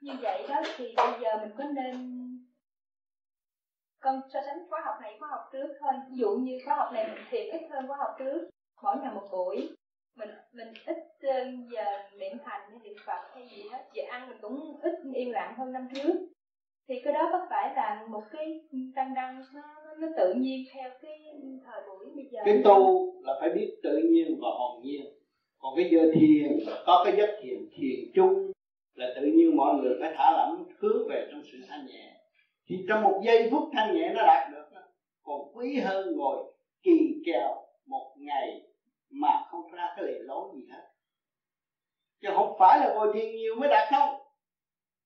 như 0.01 0.13
vậy 0.21 0.45
đó 0.49 0.61
thì 0.77 0.93
bây 0.97 1.19
giờ 1.21 1.29
mình 1.41 1.51
có 1.57 1.63
nên 1.63 2.19
con 3.99 4.21
so 4.33 4.39
sánh 4.45 4.69
khóa 4.69 4.81
học 4.85 4.95
này, 5.01 5.15
khóa 5.19 5.29
học 5.29 5.49
trước 5.51 5.67
thôi. 5.79 5.93
Ví 6.09 6.17
dụ 6.17 6.29
như 6.29 6.59
khóa 6.65 6.75
học 6.75 6.89
này 6.93 7.07
mình 7.07 7.23
thiệt 7.29 7.53
ít 7.53 7.67
hơn 7.71 7.87
khóa 7.87 7.97
học 7.97 8.15
trước. 8.19 8.49
Mỗi 8.81 8.97
ngày 8.97 9.13
một 9.13 9.27
buổi. 9.31 9.75
Mình 10.15 10.29
mình 10.51 10.73
ít 10.85 10.97
ờ, 11.21 11.33
giờ 11.71 11.83
niệm 12.17 12.37
hành 12.45 12.61
hay 12.69 12.79
niệm 12.79 12.97
phật 13.05 13.21
hay 13.33 13.49
gì 13.49 13.63
hết. 13.71 13.89
Giờ 13.93 14.03
ăn 14.09 14.29
mình 14.29 14.37
cũng 14.41 14.79
ít 14.81 14.93
yên 15.13 15.31
lặng 15.31 15.55
hơn 15.57 15.71
năm 15.71 15.87
trước 15.95 16.13
thì 16.89 16.95
cái 17.03 17.13
đó 17.13 17.29
có 17.31 17.47
phải 17.49 17.73
là 17.75 18.05
một 18.09 18.23
cái 18.31 18.61
tăng 18.95 19.13
đăng 19.13 19.43
nó, 19.53 19.61
nó 19.97 20.07
tự 20.17 20.33
nhiên 20.33 20.65
theo 20.73 20.89
cái 21.01 21.19
thời 21.65 21.81
buổi 21.87 22.05
bây 22.15 22.25
giờ 22.31 22.41
cái 22.45 22.61
tu 22.63 23.13
là 23.23 23.33
phải 23.39 23.49
biết 23.49 23.79
tự 23.83 23.97
nhiên 23.97 24.39
và 24.41 24.49
hồn 24.49 24.81
nhiên. 24.83 25.05
Còn 25.59 25.73
cái 25.75 25.89
giờ 25.91 26.11
thiền 26.13 26.59
có 26.85 27.01
cái 27.05 27.15
giấc 27.17 27.29
thiền 27.41 27.57
thiền 27.75 27.99
chung 28.15 28.51
là 28.93 29.07
tự 29.15 29.21
nhiên 29.21 29.57
mọi 29.57 29.75
người 29.75 29.97
phải 30.01 30.13
thả 30.17 30.31
lỏng 30.31 30.63
hướng 30.79 31.07
về 31.09 31.27
trong 31.31 31.41
sự 31.51 31.57
thanh 31.67 31.85
nhẹ. 31.85 32.13
Thì 32.67 32.85
trong 32.87 33.03
một 33.03 33.21
giây 33.25 33.49
phút 33.51 33.69
thanh 33.73 33.95
nhẹ 33.95 34.13
nó 34.15 34.27
đạt 34.27 34.51
được 34.51 34.65
còn 35.23 35.41
quý 35.53 35.79
hơn 35.79 36.17
ngồi 36.17 36.53
kỳ 36.83 37.21
kèo 37.25 37.65
một 37.85 38.15
ngày 38.17 38.61
mà 39.09 39.45
không 39.51 39.71
ra 39.71 39.93
cái 39.95 40.05
lệ 40.05 40.19
lối 40.19 40.49
gì 40.55 40.67
hết. 40.71 40.83
Chứ 42.21 42.29
không 42.35 42.55
phải 42.59 42.79
là 42.79 42.93
ngồi 42.93 43.13
thiền 43.13 43.35
nhiều 43.35 43.55
mới 43.55 43.69
đạt 43.69 43.87
không? 43.91 44.09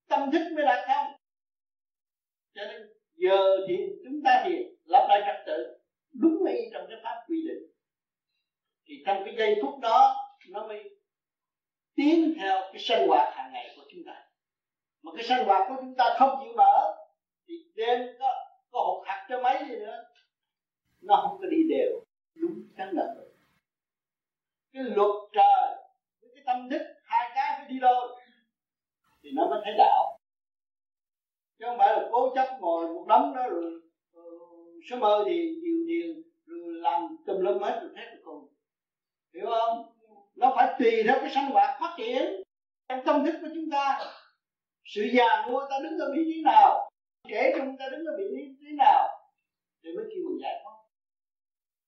Tâm 0.10 0.32
thức 0.32 0.52
mới 0.56 0.66
đạt 0.66 0.88
không 0.88 1.23
cho 2.56 2.62
nên 2.66 2.82
giờ 3.16 3.58
thì 3.68 3.78
chúng 4.04 4.22
ta 4.26 4.44
thì 4.46 4.66
lập 4.86 5.08
lại 5.10 5.22
trật 5.26 5.46
tự 5.46 5.78
đúng 6.14 6.46
y 6.46 6.58
trong 6.74 6.86
cái 6.90 6.98
pháp 7.04 7.24
quy 7.28 7.48
định. 7.48 7.64
Thì 8.88 9.04
trong 9.06 9.22
cái 9.26 9.36
giây 9.38 9.56
phút 9.62 9.80
đó, 9.80 10.16
nó 10.50 10.68
mới 10.68 10.90
tiến 11.96 12.34
theo 12.40 12.62
cái 12.74 12.82
sinh 12.82 13.08
hoạt 13.08 13.34
hàng 13.36 13.54
ngày 13.54 13.74
của 13.76 13.84
chúng 13.92 14.04
ta. 14.06 14.26
Mà 15.02 15.12
cái 15.16 15.24
sinh 15.24 15.46
hoạt 15.46 15.62
của 15.70 15.76
chúng 15.82 15.96
ta 15.98 16.16
không 16.20 16.40
chịu 16.44 16.54
mở, 16.58 16.96
thì 17.48 17.54
đêm 17.76 18.00
có 18.20 18.46
có 18.72 18.80
hụt 18.80 19.08
hạt 19.08 19.26
cho 19.30 19.42
mấy 19.42 19.66
gì 19.70 19.76
nữa. 19.76 20.04
Nó 21.02 21.16
không 21.16 21.38
có 21.42 21.48
đi 21.48 21.58
đều, 21.70 22.04
đúng 22.36 22.64
chắn 22.78 22.90
là 22.94 23.16
cái 24.74 24.84
luật 24.84 25.12
trời 25.34 25.76
với 26.22 26.32
cái 26.36 26.44
tâm 26.46 26.70
đức, 26.70 26.94
hai 27.04 27.32
cái 27.36 27.56
phải 27.58 27.68
đi 27.70 27.80
đôi, 27.80 28.22
thì 29.24 29.30
nó 29.34 29.50
mới 29.50 29.62
thấy 29.64 29.74
đạo 29.78 30.20
chứ 31.64 31.68
không 31.70 31.78
phải 31.78 31.88
là 31.88 32.10
cố 32.12 32.36
chấp 32.36 32.48
ngồi 32.60 32.88
một 32.88 33.06
đống 33.08 33.34
đó 33.36 33.42
rồi 33.50 33.82
ờ, 34.14 34.22
sớm 34.90 35.00
số 35.00 35.02
mơ 35.02 35.24
thì 35.28 35.56
nhiều 35.64 35.78
thiền 35.88 36.24
rồi 36.46 36.60
làm 36.82 37.18
tùm 37.26 37.40
lum 37.40 37.62
hết 37.62 37.80
rồi 37.82 37.92
hết 37.96 38.18
cùng. 38.24 38.48
Hiểu 39.34 39.46
không? 39.46 39.86
Nó 40.36 40.54
phải 40.56 40.76
tùy 40.80 40.92
theo 41.04 41.18
cái 41.20 41.30
sinh 41.30 41.52
hoạt 41.52 41.80
phát 41.80 41.96
triển 41.98 42.44
trong 42.90 43.00
tâm 43.06 43.26
thức 43.26 43.36
của 43.42 43.48
chúng 43.56 43.70
ta. 43.72 44.00
Sự 44.86 45.02
già 45.14 45.48
nua 45.48 45.68
ta 45.70 45.76
đứng 45.84 46.00
ở 46.00 46.14
vị 46.16 46.22
trí 46.34 46.42
nào 46.44 46.90
kể 47.28 47.54
chúng 47.58 47.78
ta 47.80 47.86
đứng 47.92 48.06
ở 48.06 48.18
vị 48.18 48.56
trí 48.60 48.68
nào, 48.78 49.08
thì 49.84 49.90
mới 49.96 50.06
kêu 50.10 50.24
mình 50.30 50.42
giải 50.42 50.62
thoát. 50.64 50.78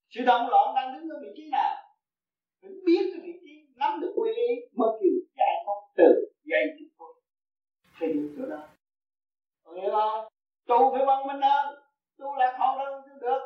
Sự 0.10 0.22
động 0.26 0.50
loạn 0.50 0.76
đang 0.76 0.94
đứng 0.94 1.10
ở 1.10 1.20
vị 1.22 1.28
trí 1.36 1.50
nào, 1.52 1.76
phải 2.62 2.72
biết 2.86 3.12
cái 3.14 3.22
vị 3.24 3.34
trí, 3.46 3.68
nắm 3.76 4.00
được 4.02 4.14
quy 4.16 4.30
ý 4.36 4.56
mới 4.76 4.90
kêu 5.02 5.12
giải 5.38 5.64
thoát 5.66 5.82
từ 5.98 6.28
dây 6.44 6.64
chúng 6.80 6.90
tôi 6.98 7.14
thì 8.00 8.08
chỗ 8.38 8.46
đó 8.50 8.75
hiểu 9.82 9.92
không 9.92 10.26
tu 10.68 10.92
phải 10.94 11.06
văn 11.06 11.28
minh 11.28 11.42
hơn. 11.42 11.76
Tu 12.20 12.36
lạc 12.36 12.56
hậu 12.60 12.78
đâu 12.78 13.02
chứ 13.06 13.12
được. 13.22 13.40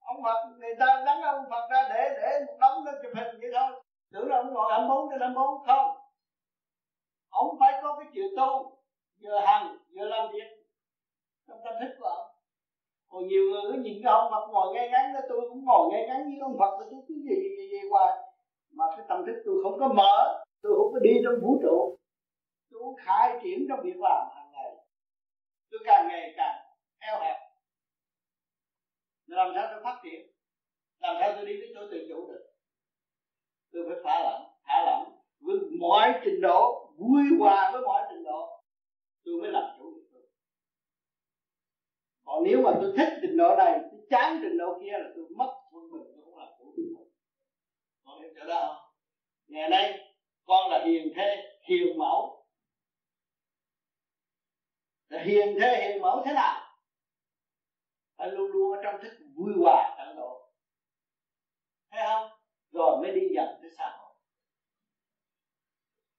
Ông 0.00 0.22
Phật 0.24 0.48
người 0.58 0.74
ta 0.80 1.02
đánh 1.06 1.22
ông 1.22 1.44
Phật 1.50 1.68
ra 1.70 1.88
để 1.88 2.10
để 2.22 2.44
một 2.46 2.56
đống 2.60 2.84
nó 2.84 2.92
chụp 3.02 3.12
hình 3.14 3.40
vậy 3.40 3.50
thôi. 3.54 3.82
Tưởng 4.12 4.28
là 4.28 4.36
ông 4.36 4.54
ngồi 4.54 4.72
hạnh 4.72 4.88
bốn 4.88 5.10
trên 5.10 5.20
hạnh 5.20 5.34
bốn. 5.34 5.66
Không. 5.66 5.96
Ông 7.30 7.56
phải 7.60 7.80
có 7.82 7.96
cái 7.98 8.06
chuyện 8.14 8.26
tu 8.36 8.78
vừa 9.22 9.38
hành 9.38 9.78
vừa 9.94 10.04
làm 10.04 10.32
việc. 10.32 10.48
Trong 11.48 11.58
tâm 11.64 11.74
thức 11.80 11.96
của 11.98 12.06
ông. 12.06 12.26
Còn 13.08 13.26
nhiều 13.26 13.42
người 13.50 13.62
cứ 13.72 13.82
nhìn 13.82 14.00
cái 14.04 14.12
ông 14.12 14.30
Phật 14.30 14.46
ngồi 14.50 14.74
ngay 14.74 14.88
ngắn 14.90 15.14
đó 15.14 15.20
tôi 15.28 15.40
cũng 15.48 15.64
ngồi 15.64 15.88
ngay 15.92 16.06
ngắn 16.06 16.24
với 16.24 16.38
ông 16.42 16.56
Phật 16.58 16.76
tôi 16.80 17.02
cứ 17.08 17.14
gì 17.14 17.36
gì 17.42 17.56
gì, 17.56 17.68
gì 17.70 17.88
hoài. 17.90 18.18
Mà 18.72 18.84
cái 18.96 19.06
tâm 19.08 19.26
thức 19.26 19.42
tôi 19.46 19.54
không 19.62 19.78
có 19.80 19.88
mở 19.88 20.44
tôi 20.62 20.72
không 20.76 20.92
có 20.92 20.98
đi 20.98 21.12
trong 21.24 21.34
vũ 21.42 21.58
trụ. 21.62 21.98
Tôi 22.70 22.80
không 22.82 22.94
khai 22.96 23.38
triển 23.42 23.66
trong 23.68 23.80
việc 23.82 23.96
làm 23.96 24.26
tôi 25.74 25.82
càng 25.84 26.08
ngày 26.08 26.34
càng 26.36 26.56
eo 26.98 27.20
hẹp. 27.20 27.36
Làm 29.26 29.52
sao 29.54 29.66
tôi 29.70 29.84
phát 29.84 30.00
triển, 30.04 30.26
làm 30.98 31.16
sao 31.20 31.32
tôi 31.36 31.46
đi 31.46 31.52
tới 31.60 31.72
chỗ 31.74 31.80
tự 31.90 32.06
chủ 32.08 32.28
được. 32.28 32.46
Tôi 33.72 33.82
phải 33.88 33.98
thả 34.04 34.22
lỏng 34.22 34.42
thả 34.64 34.84
lỏng 34.86 35.18
với 35.40 35.56
mọi 35.80 36.20
trình 36.24 36.40
độ, 36.40 36.92
vui 36.98 37.22
hòa 37.38 37.70
với 37.72 37.82
mọi 37.82 38.02
trình 38.10 38.24
độ. 38.24 38.62
Tôi 39.24 39.34
mới 39.40 39.50
làm 39.50 39.64
chủ 39.78 39.94
được. 39.94 40.08
Tôi 40.12 40.22
còn 42.24 42.44
nếu 42.44 42.62
mà 42.62 42.70
tôi 42.80 42.92
thích 42.96 43.18
trình 43.22 43.36
độ 43.36 43.56
này, 43.58 43.78
tôi 43.90 44.00
chán 44.10 44.38
trình 44.42 44.58
độ 44.58 44.78
kia 44.80 44.92
là 44.98 45.08
tôi 45.16 45.24
mất 45.36 45.54
quân 45.72 45.90
mình 45.90 46.12
tôi 46.14 46.24
không 46.24 46.38
làm 46.38 46.48
chủ 46.58 46.74
được. 46.76 46.94
Tôi 46.96 47.06
con 48.04 48.22
hiểu 48.22 48.30
chỗ 48.36 48.46
đó 48.46 48.66
không 48.66 48.92
ngày 49.46 49.70
nay, 49.70 49.98
con 50.46 50.70
là 50.70 50.84
hiền 50.84 51.12
thế, 51.16 51.58
hiền 51.68 51.98
mẫu 51.98 52.43
là 55.14 55.22
hiền 55.22 55.56
thế, 55.60 55.80
hiền 55.80 56.02
mẫu 56.02 56.22
thế 56.26 56.32
nào? 56.32 56.76
Phải 58.16 58.28
luôn 58.28 58.50
luôn 58.50 58.76
ở 58.76 58.82
trong 58.84 59.02
thức 59.02 59.12
vui 59.34 59.52
hòa 59.58 59.94
tận 59.98 60.16
độ. 60.16 60.52
Thấy 61.90 62.02
không? 62.06 62.30
Rồi 62.72 63.02
mới 63.02 63.12
đi 63.14 63.28
dần 63.34 63.58
tới 63.62 63.70
xã 63.78 63.96
hội. 63.98 64.14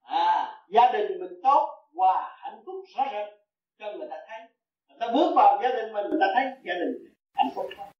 À 0.01 0.65
gia 0.69 0.91
đình 0.91 1.19
mình 1.19 1.39
tốt, 1.43 1.89
hòa 1.93 2.37
hạnh 2.39 2.63
phúc 2.65 2.75
rõ 2.95 3.03
rệt 3.11 3.27
cho 3.79 3.91
người 3.91 4.07
ta 4.09 4.15
thấy. 4.27 4.39
Người 4.87 4.97
ta 4.99 5.07
bước 5.13 5.33
vào 5.35 5.59
gia 5.63 5.69
đình 5.69 5.93
mình, 5.93 6.05
người 6.09 6.19
ta 6.21 6.27
thấy 6.33 6.45
gia 6.63 6.73
đình 6.73 7.13
hạnh 7.33 7.49
phúc 7.55 7.65
quá. 7.77 7.91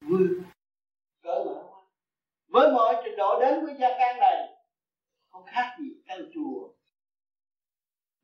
Vui 0.00 0.28
cỡ 1.22 1.44
mở 1.46 1.62
với 2.46 2.72
mọi 2.72 3.02
trình 3.04 3.16
độ 3.16 3.40
đến 3.40 3.64
với 3.64 3.74
gia 3.78 3.88
can 3.98 4.18
này, 4.18 4.54
không 5.28 5.44
khác 5.46 5.76
gì 5.78 5.84
căn 6.06 6.30
chùa 6.34 6.68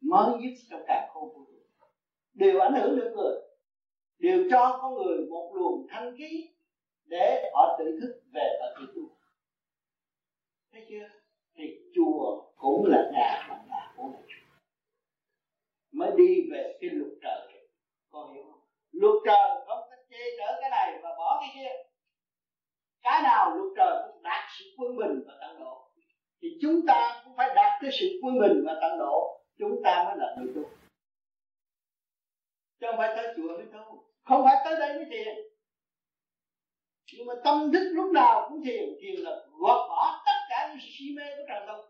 mới 0.01 0.39
nhất 0.39 0.53
trong 0.71 0.83
cả 0.87 1.09
khu 1.13 1.21
vũ 1.21 1.45
trụ 1.45 1.87
đều 2.35 2.61
ảnh 2.61 2.75
hưởng 2.75 2.99
đến 3.01 3.13
người, 3.13 3.37
đều 4.19 4.45
cho 4.51 4.79
con 4.83 4.95
người 4.95 5.27
một 5.31 5.53
luồng 5.55 5.87
thanh 5.91 6.17
khí 6.19 6.49
để 7.05 7.51
họ 7.55 7.77
tự 7.79 7.99
thức 8.01 8.23
về 8.33 8.59
và 8.61 8.75
tự 8.81 8.93
tu. 8.95 9.03
Thấy 10.73 10.87
chưa? 10.89 11.09
Thì 11.55 11.65
chùa 11.95 12.43
cũng 12.57 12.85
là 12.87 13.11
nhà 13.13 13.47
mà 13.49 13.65
nhà 13.69 13.93
cũng 13.97 14.13
là 14.13 14.19
chùa 14.29 14.41
mới 15.93 16.11
đi 16.17 16.51
về 16.51 16.79
cái 16.81 16.91
luật 16.91 17.13
trời. 17.23 17.49
Con 18.11 18.35
hiểu 18.35 18.43
không? 18.45 18.61
Luật 18.93 19.15
trời 19.25 19.65
không 19.67 19.89
có 19.91 19.97
chê 20.11 20.19
trở 20.39 20.59
cái 20.61 20.71
này 20.71 20.99
và 21.03 21.11
bỏ 21.19 21.41
cái 21.41 21.51
kia. 21.55 21.83
Cái 23.03 23.23
nào 23.23 23.57
luật 23.57 23.73
trời 23.77 24.09
cũng 24.09 24.23
đạt 24.23 24.51
sự 24.59 24.65
quân 24.79 24.97
bình 24.97 25.25
và 25.27 25.35
tận 25.41 25.61
độ. 25.61 25.89
Thì 26.43 26.49
chúng 26.63 26.87
ta 26.87 27.23
cũng 27.25 27.37
phải 27.37 27.55
đạt 27.55 27.83
tới 27.83 27.91
sự 28.01 28.07
quân 28.23 28.39
bình 28.41 28.65
và 28.67 28.79
tận 28.83 28.99
độ 28.99 29.40
chúng 29.61 29.83
ta 29.85 30.05
mới 30.05 30.17
là 30.19 30.37
người 30.39 30.53
tu 30.55 30.71
chứ 32.81 32.87
không 32.87 32.97
phải 32.99 33.17
tới 33.17 33.35
chùa 33.37 33.57
mới 33.57 33.67
tu. 33.73 34.05
Không 34.23 34.45
phải 34.45 34.57
tới 34.65 34.81
đây 34.81 34.95
mới 34.95 35.05
thiền. 35.11 35.37
Nhưng 37.13 37.27
mà 37.27 37.35
tâm 37.45 37.73
thức 37.73 37.91
lúc 37.93 38.13
nào 38.13 38.47
cũng 38.49 38.65
thiền 38.65 38.89
thiền 39.01 39.21
là 39.21 39.31
gọt 39.59 39.89
bỏ 39.89 40.23
tất 40.27 40.33
cả 40.51 40.69
những 40.69 40.79
si 40.99 41.05
mê 41.17 41.37
của 41.37 41.43
trần 41.49 41.65
tục 41.67 41.85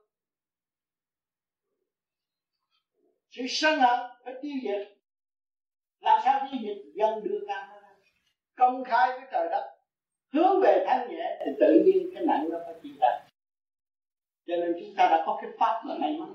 sự 3.30 3.42
sân 3.48 3.80
hận 3.80 4.10
phải 4.24 4.34
tiêu 4.42 4.52
diệt. 4.62 4.88
Làm 6.00 6.20
sao 6.24 6.48
tiêu 6.52 6.60
diệt? 6.62 6.76
Dân 6.94 7.24
đưa 7.24 7.40
căn 7.48 7.68
công 8.54 8.84
khai 8.84 9.08
với 9.08 9.28
trời 9.32 9.48
đất. 9.50 9.76
Hướng 10.32 10.60
về 10.62 10.84
thanh 10.86 11.10
nhẹ 11.10 11.38
thì 11.44 11.52
tự 11.60 11.82
nhiên 11.86 12.10
cái 12.14 12.26
nặng 12.26 12.48
nó 12.50 12.58
phải 12.66 12.74
chịu 12.82 12.92
ra 13.00 13.26
cho 14.46 14.56
nên 14.56 14.76
chúng 14.80 14.94
ta 14.96 15.08
đã 15.08 15.22
có 15.26 15.38
cái 15.42 15.50
pháp 15.58 15.82
là 15.86 15.94
may 15.98 16.16
mắn 16.20 16.34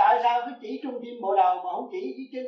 tại 0.00 0.20
sao 0.22 0.42
cứ 0.46 0.52
chỉ 0.60 0.80
trung 0.82 0.98
tim 1.02 1.20
bộ 1.20 1.36
đầu 1.36 1.56
mà 1.56 1.70
không 1.72 1.88
chỉ 1.92 2.14
dưới 2.16 2.26
chân? 2.32 2.46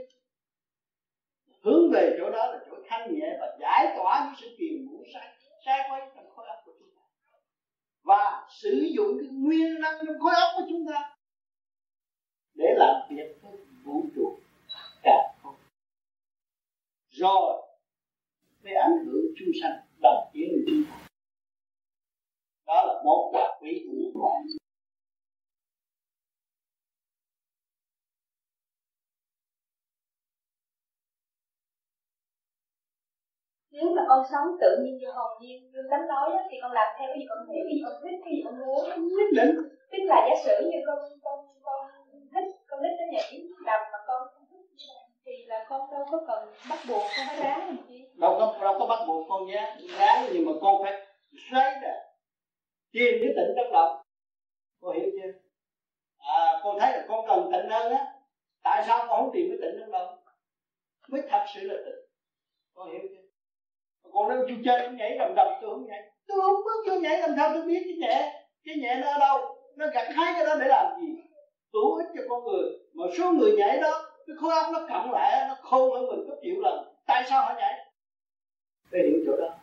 Hướng 1.65 1.91
về 1.93 2.17
chỗ 2.19 2.31
đó 2.31 2.47
là 2.53 2.59
chỗ 2.67 2.77
thanh 2.89 3.15
nhẹ 3.15 3.37
và 3.41 3.57
giải 3.61 3.95
tỏa 3.97 4.25
những 4.25 4.35
sự 4.41 4.57
phiền 4.59 4.87
muộn 4.87 5.03
sai 5.15 5.29
sai 5.65 5.79
quay 5.91 6.01
trong 6.15 6.31
khối 6.37 6.47
óc 6.47 6.59
của 6.65 6.73
chúng 6.79 6.89
ta. 6.97 7.03
Và 8.03 8.47
sử 8.63 8.89
dụng 8.95 9.19
cái 9.21 9.29
nguyên 9.33 9.81
năng 9.81 9.95
trong 10.07 10.19
khối 10.21 10.35
óc 10.35 10.51
của 10.57 10.67
chúng 10.69 10.87
ta 10.93 11.17
để 12.55 12.67
làm 12.77 12.95
việc 13.11 13.37
với 13.43 13.53
vũ 13.85 14.03
trụ 14.15 14.39
cả 15.03 15.35
không. 15.43 15.55
Rồi 17.09 17.63
mới 18.63 18.75
ảnh 18.75 19.05
hưởng 19.07 19.25
chúng 19.39 19.49
sanh 19.63 19.79
đồng 20.03 20.31
tiến 20.33 20.49
với 20.53 20.65
chúng 20.67 20.85
ta. 20.91 21.07
Đó 22.67 22.85
là 22.87 23.03
món 23.05 23.35
quà 23.35 23.59
quý 23.61 23.87
của 23.87 23.97
nhân 23.97 24.62
nếu 33.83 33.95
mà 33.97 34.03
con 34.09 34.23
sống 34.33 34.47
tự 34.61 34.71
nhiên 34.83 34.99
như 34.99 35.09
hồn 35.17 35.31
nhiên 35.41 35.71
như 35.73 35.81
tánh 35.91 36.07
nói 36.09 36.31
đó, 36.33 36.41
thì 36.51 36.57
con 36.63 36.73
làm 36.73 36.89
theo 36.99 37.09
cái 37.09 37.19
gì 37.19 37.27
con 37.29 37.39
hiểu 37.49 37.63
cái 37.67 37.75
gì 37.75 37.83
con 37.85 37.95
thích 38.03 38.19
cái 38.25 38.33
gì 38.35 38.41
con 38.45 38.55
muốn. 38.61 38.85
Nhất 39.17 39.29
định. 39.39 39.53
Tức 39.93 40.03
là 40.11 40.19
giả 40.27 40.35
sử 40.45 40.55
như 40.71 40.79
con 40.87 40.99
con 41.25 41.39
con 41.63 41.81
thích 42.35 42.49
con 42.69 42.81
thích 42.83 42.97
cái 42.99 43.09
nhảy 43.13 43.31
đầm 43.67 43.81
mà 43.93 43.99
con 44.09 44.21
không 44.35 44.47
thích 44.51 44.67
thì 45.25 45.33
là 45.47 45.67
con 45.69 45.81
đâu 45.91 46.05
có 46.11 46.19
cần 46.29 46.41
bắt 46.71 46.79
buộc 46.89 47.03
con 47.17 47.27
phải 47.29 47.37
ráng 47.43 47.67
làm 47.67 47.77
chi? 47.89 47.99
Đâu 48.15 48.37
có 48.39 48.59
đâu 48.61 48.75
có 48.79 48.87
bắt 48.87 49.01
buộc 49.07 49.27
con 49.29 49.47
nhé. 49.47 49.77
Ráng 49.99 50.27
nhưng 50.33 50.47
mà 50.47 50.53
con 50.63 50.83
phải 50.83 50.93
xoay 51.51 51.71
ra. 51.83 51.95
Tìm 52.93 53.13
cái 53.23 53.33
tịnh 53.37 53.55
trong 53.57 53.73
lòng 53.73 54.03
con 54.81 54.97
hiểu 54.97 55.11
chưa? 55.13 55.33
À 56.19 56.61
con 56.65 56.77
thấy 56.81 56.93
là 56.93 57.05
con 57.09 57.27
cần 57.29 57.51
tịnh 57.53 57.71
hơn 57.71 57.93
á. 57.93 58.07
Tại 58.63 58.85
sao 58.87 58.99
con 58.99 59.21
không 59.21 59.31
tìm 59.33 59.47
cái 59.51 59.59
tịnh 59.63 59.81
trong 59.81 59.91
lòng 59.91 60.19
mới 61.09 61.23
thật 61.31 61.45
sự 61.55 61.61
là 61.61 61.75
tịnh 61.85 62.01
con 62.75 62.91
hiểu 62.93 63.01
chưa 63.11 63.22
còn 64.13 64.29
nếu 64.29 64.47
chú 64.49 64.55
chơi 64.65 64.87
chú 64.87 64.97
nhảy 64.97 65.19
đầm 65.19 65.35
đầm 65.35 65.47
tôi 65.61 65.71
không 65.71 65.87
nhảy. 65.87 66.03
Tôi 66.27 66.41
không 66.41 66.57
bước 66.65 66.85
tôi 66.87 67.01
nhảy 67.01 67.19
làm 67.19 67.31
sao 67.37 67.51
tôi 67.55 67.63
biết 67.63 67.83
cái 67.85 67.97
nhẹ 67.99 68.45
cái 68.65 68.75
nhẹ 68.77 68.95
nó 69.01 69.13
ở 69.13 69.19
đâu. 69.19 69.57
Nó 69.77 69.87
gặt 69.95 70.09
hai 70.15 70.33
cái 70.37 70.45
đó 70.45 70.55
để 70.61 70.67
làm 70.69 71.01
gì? 71.01 71.07
Tủ 71.73 71.95
ích 71.95 72.07
cho 72.17 72.23
con 72.29 72.45
người. 72.45 72.71
Mà 72.95 73.05
số 73.19 73.33
người 73.33 73.57
nhảy 73.57 73.79
đó 73.81 74.03
cái 74.27 74.37
khối 74.41 74.55
óc 74.55 74.67
nó 74.73 74.87
cộng 74.89 75.13
lại 75.13 75.49
nó 75.49 75.57
khôn 75.63 75.93
hơn 75.93 76.07
mình 76.07 76.27
gấp 76.29 76.37
triệu 76.43 76.61
lần. 76.61 76.95
Tại 77.07 77.25
sao 77.29 77.43
họ 77.43 77.55
nhảy? 77.59 77.87
Thầy 78.93 79.03
hiểu 79.03 79.19
chỗ 79.27 79.37
đó. 79.37 79.55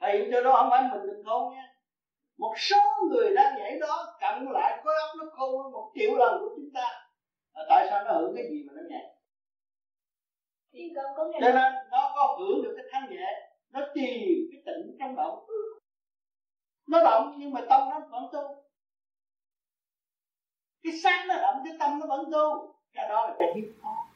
Thầy 0.00 0.18
hiểu 0.18 0.26
chỗ 0.32 0.42
đó 0.42 0.56
không 0.56 0.70
phải 0.70 0.82
mình 0.82 1.06
mình 1.06 1.24
khôn 1.26 1.54
nha. 1.54 1.72
Một 2.38 2.54
số 2.56 2.76
người 3.10 3.34
đang 3.34 3.58
nhảy 3.58 3.78
đó 3.78 4.16
cộng 4.20 4.52
lại 4.52 4.80
khối 4.84 4.94
óc 4.94 5.10
nó 5.18 5.24
khôn 5.32 5.62
hơn 5.62 5.72
một 5.72 5.92
triệu 5.94 6.16
lần 6.16 6.40
của 6.40 6.48
chúng 6.56 6.70
ta. 6.74 7.06
À, 7.52 7.62
tại 7.68 7.86
sao 7.90 8.04
nó 8.04 8.12
hưởng 8.12 8.36
cái 8.36 8.44
gì 8.50 8.64
mà 8.66 8.72
nó 8.76 8.82
nhảy? 8.90 9.15
Cho 11.40 11.52
nên 11.54 11.72
nó 11.90 12.12
có 12.16 12.36
hưởng 12.38 12.62
được 12.62 12.74
cái 12.76 12.86
thanh 12.92 13.10
nhẹ 13.10 13.50
nó 13.70 13.80
tìm 13.94 14.48
cái 14.52 14.62
tịnh 14.66 14.96
trong 14.98 15.16
động 15.16 15.46
nó 16.86 17.02
động 17.04 17.34
nhưng 17.38 17.52
mà 17.52 17.60
tâm 17.68 17.88
nó 17.90 18.00
vẫn 18.10 18.28
tu. 18.32 18.64
Cái 20.82 20.92
xác 21.02 21.24
nó 21.28 21.34
động, 21.36 21.62
cái 21.64 21.74
tâm 21.78 21.98
nó 21.98 22.06
vẫn 22.06 22.30
tu. 22.32 22.74
Cái 22.92 23.08
đó 23.08 23.26
là 23.26 23.36
cái 23.38 23.52
hiếm 23.54 23.72
khó 23.82 24.06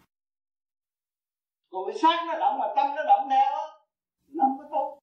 còn 1.70 1.86
cái 1.86 1.98
xác 1.98 2.24
nó 2.26 2.38
động 2.38 2.58
mà 2.58 2.66
tâm 2.76 2.86
nó 2.96 3.02
động 3.04 3.28
theo 3.30 3.52
á, 3.54 3.66
nó 4.28 4.44
không 4.44 4.58
có 4.58 4.64
tu. 4.78 5.00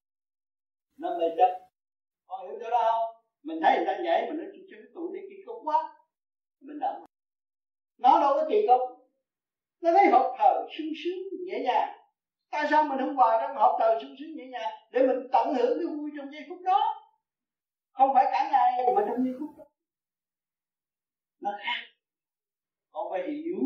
Nó 0.96 1.18
mê 1.18 1.26
chấp 1.36 1.68
con 2.26 2.46
hiểu 2.46 2.58
chỗ 2.60 2.70
đó 2.70 2.82
không? 2.92 3.22
Mình 3.42 3.58
thấy 3.62 3.76
người 3.76 3.86
ta 3.86 4.02
nhảy 4.02 4.26
mình 4.26 4.36
nói 4.38 4.46
chuyện 4.52 4.66
cái 4.70 4.90
tụi 4.94 5.12
này 5.12 5.22
kỳ 5.30 5.36
cục 5.46 5.56
quá, 5.64 5.96
mình 6.60 6.78
động. 6.80 7.04
Nó 7.98 8.20
đâu 8.20 8.34
có 8.34 8.46
kỳ 8.50 8.66
cục 8.66 8.97
nó 9.80 9.92
thấy 9.92 10.06
hộp 10.06 10.34
thờ 10.38 10.66
sung 10.78 10.86
sướng 11.04 11.46
nhẹ 11.46 11.60
nhàng. 11.60 11.98
Tại 12.50 12.66
sao 12.70 12.84
mình 12.84 12.98
không 12.98 13.16
vào 13.16 13.38
trong 13.40 13.56
hộp 13.56 13.76
thờ 13.80 13.98
sung 14.02 14.14
sướng 14.18 14.36
nhẹ 14.36 14.46
nhàng 14.46 14.72
để 14.92 15.06
mình 15.06 15.28
tận 15.32 15.54
hưởng 15.54 15.78
cái 15.78 15.86
vui 15.86 16.10
trong 16.16 16.32
giây 16.32 16.42
phút 16.48 16.58
đó? 16.64 16.80
Không 17.92 18.10
phải 18.14 18.24
cả 18.32 18.48
ngày, 18.52 18.94
mà 18.96 19.04
trong 19.08 19.24
giây 19.24 19.34
phút 19.38 19.58
đó. 19.58 19.64
Nó 21.40 21.50
khác. 21.58 21.80
Còn 22.90 23.06
phải 23.10 23.30
hiểu 23.30 23.58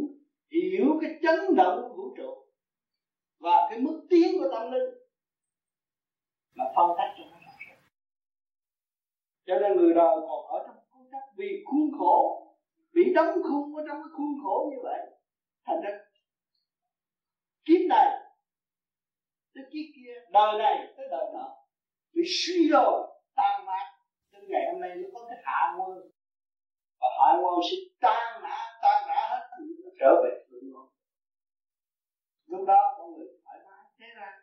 hiểu 0.51 0.99
cái 1.01 1.19
chấn 1.23 1.57
động 1.57 1.83
của 1.83 1.95
vũ 1.97 2.15
trụ 2.17 2.47
và 3.39 3.67
cái 3.71 3.79
mức 3.79 4.07
tiến 4.11 4.41
của 4.41 4.49
tâm 4.53 4.73
linh 4.73 4.95
mà 6.55 6.65
phân 6.77 6.91
tách 6.99 7.15
cho 7.19 7.25
nó 7.31 7.43
cho 9.47 9.59
nên 9.59 9.77
người 9.77 9.95
đời 9.95 10.17
còn 10.29 10.47
ở 10.47 10.65
trong 10.67 10.77
khuôn 10.91 11.09
cách 11.13 11.23
vì 11.37 11.65
khuôn 11.67 11.99
khổ, 11.99 12.47
bị 12.93 13.03
đóng 13.15 13.43
khung 13.43 13.77
ở 13.77 13.85
trong 13.89 14.03
cái 14.03 14.11
khuôn 14.17 14.35
khổ 14.45 14.71
như 14.71 14.79
vậy 14.83 15.01
thành 15.67 15.81
ra, 15.83 15.91
kiếp 17.65 17.81
này 17.89 18.07
tới 19.55 19.65
kiếp 19.65 19.87
kia, 19.97 20.15
đời 20.31 20.59
này 20.59 20.95
tới 20.97 21.07
đời 21.11 21.27
nọ. 21.35 21.57
Bị 22.13 22.23
suy 22.27 22.69
rồi, 22.69 23.09
tan 23.35 23.67
mát 23.67 23.99
từ 24.33 24.39
ngày 24.49 24.63
hôm 24.73 24.81
nay 24.81 24.91
nó 24.97 25.09
có 25.15 25.27
cái 25.29 25.39
hạ 25.45 25.75
nguồn 25.77 26.11
và 27.01 27.07
hạ 27.19 27.39
nguồn 27.41 27.61
sẽ 27.71 27.77
tan 28.01 28.43
nã 28.43 28.79
tan 28.83 29.05
rã 29.09 29.29
hết 29.31 29.49
nó 29.59 29.91
trở 30.01 30.23
về 30.25 30.45
thượng 30.51 30.71
nguồn 30.73 30.89
lúc 32.47 32.67
đó 32.67 32.95
con 32.99 33.13
người 33.13 33.27
thoải 33.45 33.59
mái, 33.67 33.87
thế 33.99 34.07
ra 34.17 34.39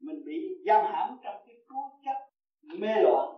mình 0.00 0.24
bị 0.24 0.62
giam 0.66 0.84
hãm 0.92 1.18
trong 1.22 1.42
cái 1.46 1.56
cố 1.68 2.00
chấp 2.04 2.18
mê 2.62 2.94
loạn. 3.02 3.28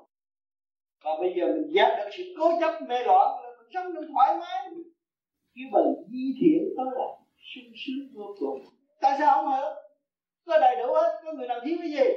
Và 1.05 1.11
bây 1.21 1.35
giờ 1.37 1.47
mình 1.47 1.71
giác 1.75 1.97
được 1.99 2.11
sự 2.17 2.23
cố 2.39 2.61
chấp 2.61 2.83
mê 2.89 2.99
loạn, 3.05 3.45
là 3.45 3.51
mình 3.59 3.69
sống 3.75 3.95
được 3.95 4.09
thoải 4.13 4.37
mái 4.41 4.71
kêu 5.59 5.69
bằng 5.73 5.95
di 6.13 6.25
thiện 6.41 6.63
tới 6.77 6.87
là 6.99 7.09
sung 7.51 7.73
sướng 7.83 8.05
vô 8.15 8.27
cùng. 8.41 8.59
Tại 9.01 9.17
sao 9.19 9.35
không 9.35 9.53
hiểu 9.55 9.71
có 10.47 10.59
đầy 10.61 10.77
đủ 10.77 10.95
hết. 10.95 11.21
Có 11.25 11.33
người 11.33 11.49
nào 11.49 11.61
thiếu 11.65 11.77
cái 11.81 11.91
gì? 11.91 12.09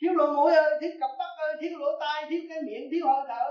Thiếu 0.00 0.12
lỗ 0.12 0.26
mũi 0.36 0.54
ơi 0.54 0.78
thiếu 0.80 0.90
cặp 1.00 1.10
mắt 1.18 1.30
ơi 1.38 1.56
thiếu 1.60 1.78
lỗ 1.78 1.86
tai 2.00 2.26
thiếu 2.30 2.40
cái 2.48 2.58
miệng 2.66 2.88
thiếu 2.90 3.06
hơi 3.06 3.24
thở. 3.28 3.46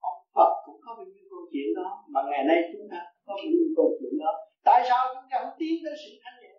Ông 0.00 0.20
Phật 0.34 0.52
cũng 0.66 0.80
có 0.84 0.94
bao 0.96 1.06
nhiêu 1.06 1.24
câu 1.30 1.40
chuyện 1.52 1.68
đó. 1.76 2.04
Mà 2.08 2.20
ngày 2.30 2.44
nay 2.48 2.58
chúng 2.72 2.88
ta 2.90 3.00
có 3.26 3.32
bao 3.36 3.44
nhiêu 3.50 3.66
câu 3.76 3.88
chuyện 4.00 4.18
đó. 4.18 4.32
Tại 4.64 4.82
sao 4.88 5.14
chúng 5.14 5.28
ta 5.30 5.38
không 5.42 5.54
tiến 5.58 5.74
tới 5.84 5.94
sự 6.02 6.10
thanh 6.22 6.40
nhẹ? 6.42 6.54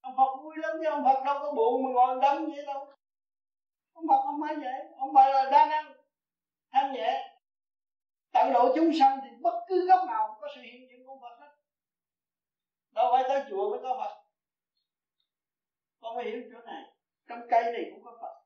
Ông 0.00 0.14
Phật 0.16 0.30
vui 0.42 0.54
lắm 0.58 0.72
chứ. 0.80 0.88
Ông 0.90 1.04
Phật 1.04 1.18
đâu 1.24 1.36
có 1.42 1.52
buồn 1.56 1.84
mà 1.84 1.90
ngồi 1.94 2.18
đấm 2.22 2.46
vậy 2.46 2.64
đâu. 2.66 2.80
Ông 3.92 4.06
Phật 4.08 4.20
không 4.24 4.40
phải 4.42 4.56
vậy. 4.56 4.80
Ông 4.98 5.14
Phật 5.14 5.26
là 5.32 5.50
đa 5.50 5.66
năng 5.66 5.95
thanh 6.76 6.92
nhẹ 6.92 7.38
tận 8.32 8.52
độ 8.52 8.72
chúng 8.76 8.90
sanh 8.98 9.18
thì 9.22 9.36
bất 9.40 9.64
cứ 9.68 9.86
góc 9.86 10.08
nào 10.08 10.28
cũng 10.28 10.40
có 10.40 10.48
sự 10.54 10.60
hiện 10.60 10.88
diện 10.90 11.06
của 11.06 11.18
Phật 11.22 11.36
hết. 11.40 11.52
Đâu 12.90 13.06
phải 13.12 13.24
tới 13.28 13.44
chùa 13.50 13.70
mới 13.70 13.80
có 13.82 13.96
Phật. 13.98 14.24
Con 16.00 16.16
phải 16.16 16.24
hiểu 16.24 16.42
chỗ 16.52 16.60
này? 16.60 16.82
Trong 17.28 17.40
cây 17.50 17.62
này 17.62 17.90
cũng 17.90 18.04
có 18.04 18.18
Phật. 18.20 18.44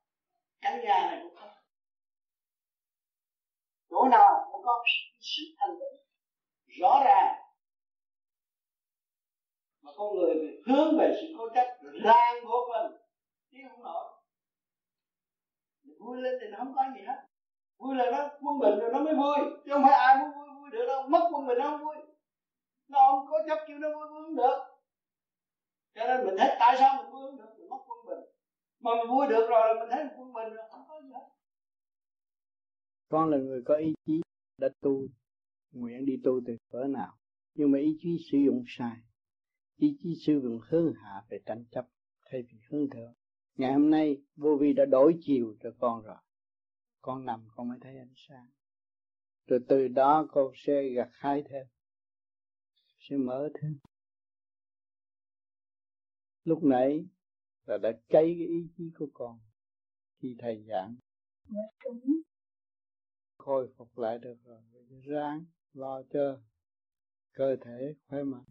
Căn 0.60 0.80
nhà 0.80 1.10
này 1.10 1.20
cũng 1.22 1.34
có 1.34 1.40
Phật. 1.40 1.62
Chỗ 3.90 4.08
nào 4.10 4.48
cũng 4.52 4.62
có 4.64 4.84
sự 5.20 5.42
thanh 5.58 5.70
tịnh, 5.70 6.06
rõ 6.80 7.02
ràng. 7.04 7.34
Mà 9.82 9.92
con 9.96 10.14
người 10.14 10.34
hướng 10.66 10.98
về 10.98 11.16
sự 11.20 11.34
cố 11.38 11.48
chấp 11.54 11.78
ràng 12.04 12.34
buộc 12.44 12.68
mình. 12.70 13.00
Chứ 13.50 13.58
không 13.70 13.82
nổi. 13.82 14.22
Vui 16.00 16.22
lên 16.22 16.34
thì 16.40 16.46
nó 16.50 16.58
không 16.58 16.72
có 16.76 16.82
gì 16.94 17.00
hết 17.06 17.29
vui 17.80 17.94
là 17.96 18.10
nó 18.10 18.28
quân 18.40 18.58
bình 18.58 18.78
rồi 18.80 18.90
nó 18.92 19.00
mới 19.00 19.14
vui, 19.14 19.36
chứ 19.64 19.70
không 19.72 19.82
phải 19.82 19.92
ai 19.92 20.18
muốn 20.18 20.30
vui 20.36 20.48
vui 20.60 20.70
được 20.70 20.86
đâu. 20.86 21.08
Mất 21.08 21.28
quân 21.32 21.46
bình 21.46 21.58
nó 21.58 21.70
không 21.70 21.84
vui. 21.84 21.96
Nó 22.88 22.98
không 23.10 23.26
có 23.30 23.42
chấp 23.48 23.58
kêu 23.66 23.78
nó 23.78 23.88
vui 23.88 24.08
vui 24.08 24.22
không 24.22 24.36
được. 24.36 24.58
Cho 25.94 26.06
nên 26.06 26.26
mình 26.26 26.34
thấy 26.38 26.56
tại 26.60 26.76
sao 26.78 27.02
mình 27.02 27.12
vui 27.12 27.22
không 27.30 27.38
được? 27.38 27.54
Mình 27.58 27.68
mất 27.68 27.78
quân 27.86 27.98
bình. 28.08 28.24
Mà 28.80 28.90
mình 28.98 29.10
vui 29.10 29.26
được 29.28 29.46
rồi 29.50 29.62
là 29.68 29.80
mình 29.80 29.88
thấy 29.92 30.04
mình 30.04 30.12
quân 30.16 30.32
bình 30.32 30.54
rồi, 30.54 30.66
không 30.70 30.84
có 30.88 31.00
gì 31.02 31.08
hết. 31.12 31.28
Con 33.08 33.30
là 33.30 33.38
người 33.38 33.62
có 33.64 33.74
ý 33.74 33.94
chí 34.06 34.20
đã 34.58 34.68
tu, 34.80 35.02
nguyện 35.72 36.06
đi 36.06 36.16
tu 36.24 36.40
từ 36.46 36.56
cỡ 36.72 36.84
nào. 36.84 37.12
Nhưng 37.54 37.70
mà 37.70 37.78
ý 37.78 37.98
chí 38.00 38.18
sử 38.32 38.38
dụng 38.38 38.64
sai. 38.68 38.96
Ý 39.76 39.96
chí 40.02 40.14
sử 40.26 40.40
dụng 40.40 40.60
hướng 40.68 40.92
hạ 40.92 41.22
về 41.28 41.38
tranh 41.46 41.64
chấp 41.70 41.86
thay 42.30 42.42
vì 42.42 42.58
hướng 42.70 42.90
thượng. 42.90 43.12
Ngày 43.56 43.72
hôm 43.72 43.90
nay, 43.90 44.22
vô 44.36 44.56
vi 44.60 44.72
đã 44.72 44.84
đổi 44.84 45.18
chiều 45.20 45.54
cho 45.62 45.70
con 45.80 46.02
rồi 46.02 46.16
con 47.02 47.24
nằm 47.26 47.48
con 47.56 47.68
mới 47.68 47.78
thấy 47.80 47.98
ánh 47.98 48.14
sáng. 48.16 48.50
Rồi 49.46 49.60
từ 49.68 49.88
đó 49.88 50.26
con 50.30 50.52
sẽ 50.54 50.88
gặt 50.88 51.08
hái 51.12 51.42
thêm 51.50 51.66
sẽ 52.98 53.16
mở 53.16 53.48
thêm. 53.60 53.78
Lúc 56.44 56.62
nãy 56.62 57.06
là 57.66 57.78
đã 57.78 57.92
cháy 57.92 58.36
cái 58.38 58.46
ý 58.46 58.68
chí 58.76 58.90
của 58.98 59.08
con 59.12 59.40
khi 60.18 60.36
thầy 60.38 60.64
giảng. 60.68 60.96
Khôi 63.38 63.72
phục 63.76 63.98
lại 63.98 64.18
được 64.18 64.36
rồi 64.44 64.62
ráng 65.04 65.44
lo 65.72 66.02
cho 66.10 66.40
cơ 67.32 67.56
thể 67.64 67.94
khỏe 68.06 68.22
mạnh. 68.22 68.44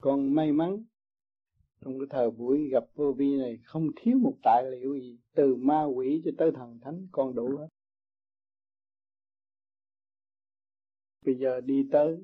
Con 0.00 0.34
may 0.34 0.52
mắn 0.52 0.84
trong 1.80 1.98
cái 1.98 2.06
thời 2.10 2.30
buổi 2.30 2.68
gặp 2.68 2.84
vô 2.94 3.12
vi 3.12 3.36
này, 3.36 3.58
không 3.64 3.88
thiếu 3.96 4.18
một 4.22 4.34
tài 4.42 4.64
liệu 4.70 4.94
gì, 4.94 5.18
từ 5.34 5.56
ma 5.56 5.84
quỷ 5.84 6.22
cho 6.24 6.30
tới 6.38 6.52
thần 6.54 6.78
thánh, 6.82 7.08
con 7.12 7.34
đủ 7.34 7.56
hết. 7.58 7.68
Bây 11.24 11.34
giờ 11.34 11.60
đi 11.60 11.88
tới 11.92 12.18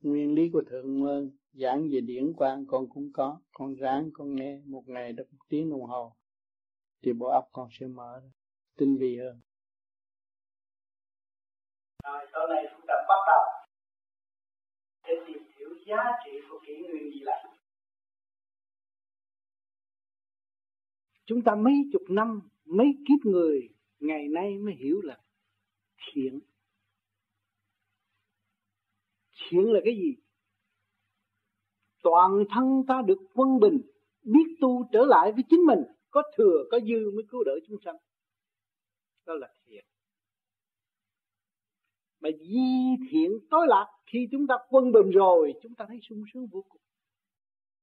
nguyên 0.00 0.34
lý 0.34 0.50
của 0.52 0.62
thượng 0.70 0.98
nguyên 0.98 1.30
giảng 1.52 1.88
về 1.92 2.00
điển 2.00 2.32
quang, 2.36 2.66
con 2.66 2.88
cũng 2.88 3.10
có, 3.12 3.40
con 3.52 3.74
ráng, 3.74 4.10
con 4.12 4.34
nghe, 4.34 4.60
một 4.64 4.82
ngày 4.86 5.12
được 5.12 5.32
một 5.32 5.44
tiếng 5.48 5.70
đồng 5.70 5.82
hồ, 5.82 6.16
thì 7.02 7.12
bộ 7.12 7.26
óc 7.26 7.48
con 7.52 7.68
sẽ 7.72 7.86
mở 7.86 8.22
tinh 8.78 8.96
vi 8.96 9.18
hơn. 9.18 9.40
Rồi 12.04 12.26
sau 12.32 12.46
này 12.48 12.64
chúng 12.72 12.84
ta 12.88 12.94
bắt 13.08 13.20
đầu. 13.26 13.66
Để 15.08 15.14
tìm 15.26 15.42
hiểu 15.58 15.68
giá 15.86 16.04
trị 16.24 16.30
của 16.50 16.58
kỷ 16.66 16.72
nguyên 16.76 17.12
gì 17.12 17.20
lại 17.20 17.49
chúng 21.30 21.42
ta 21.42 21.54
mấy 21.54 21.74
chục 21.92 22.02
năm, 22.08 22.40
mấy 22.64 22.86
kiếp 23.08 23.26
người, 23.26 23.68
ngày 24.00 24.28
nay 24.28 24.58
mới 24.58 24.74
hiểu 24.74 25.00
là 25.00 25.18
thiện. 26.12 26.40
Thiện 29.32 29.72
là 29.72 29.80
cái 29.84 29.94
gì? 29.94 30.16
Toàn 32.02 32.30
thân 32.50 32.82
ta 32.88 33.02
được 33.06 33.18
quân 33.34 33.60
bình, 33.60 33.80
biết 34.22 34.56
tu 34.60 34.88
trở 34.92 35.04
lại 35.04 35.32
với 35.32 35.44
chính 35.50 35.60
mình, 35.60 35.78
có 36.10 36.22
thừa, 36.36 36.64
có 36.70 36.80
dư 36.80 37.10
mới 37.14 37.24
cứu 37.28 37.44
đỡ 37.44 37.52
chúng 37.68 37.78
sanh. 37.84 37.96
Đó 39.26 39.34
là 39.34 39.48
thiện. 39.66 39.84
Mà 42.20 42.28
di 42.40 42.96
thiện 43.10 43.30
tối 43.50 43.66
lạc, 43.68 43.86
khi 44.06 44.28
chúng 44.32 44.46
ta 44.46 44.54
quân 44.68 44.92
bình 44.92 45.10
rồi, 45.10 45.52
chúng 45.62 45.74
ta 45.74 45.84
thấy 45.88 45.98
sung 46.02 46.24
sướng 46.34 46.46
vô 46.46 46.64
cùng, 46.68 46.82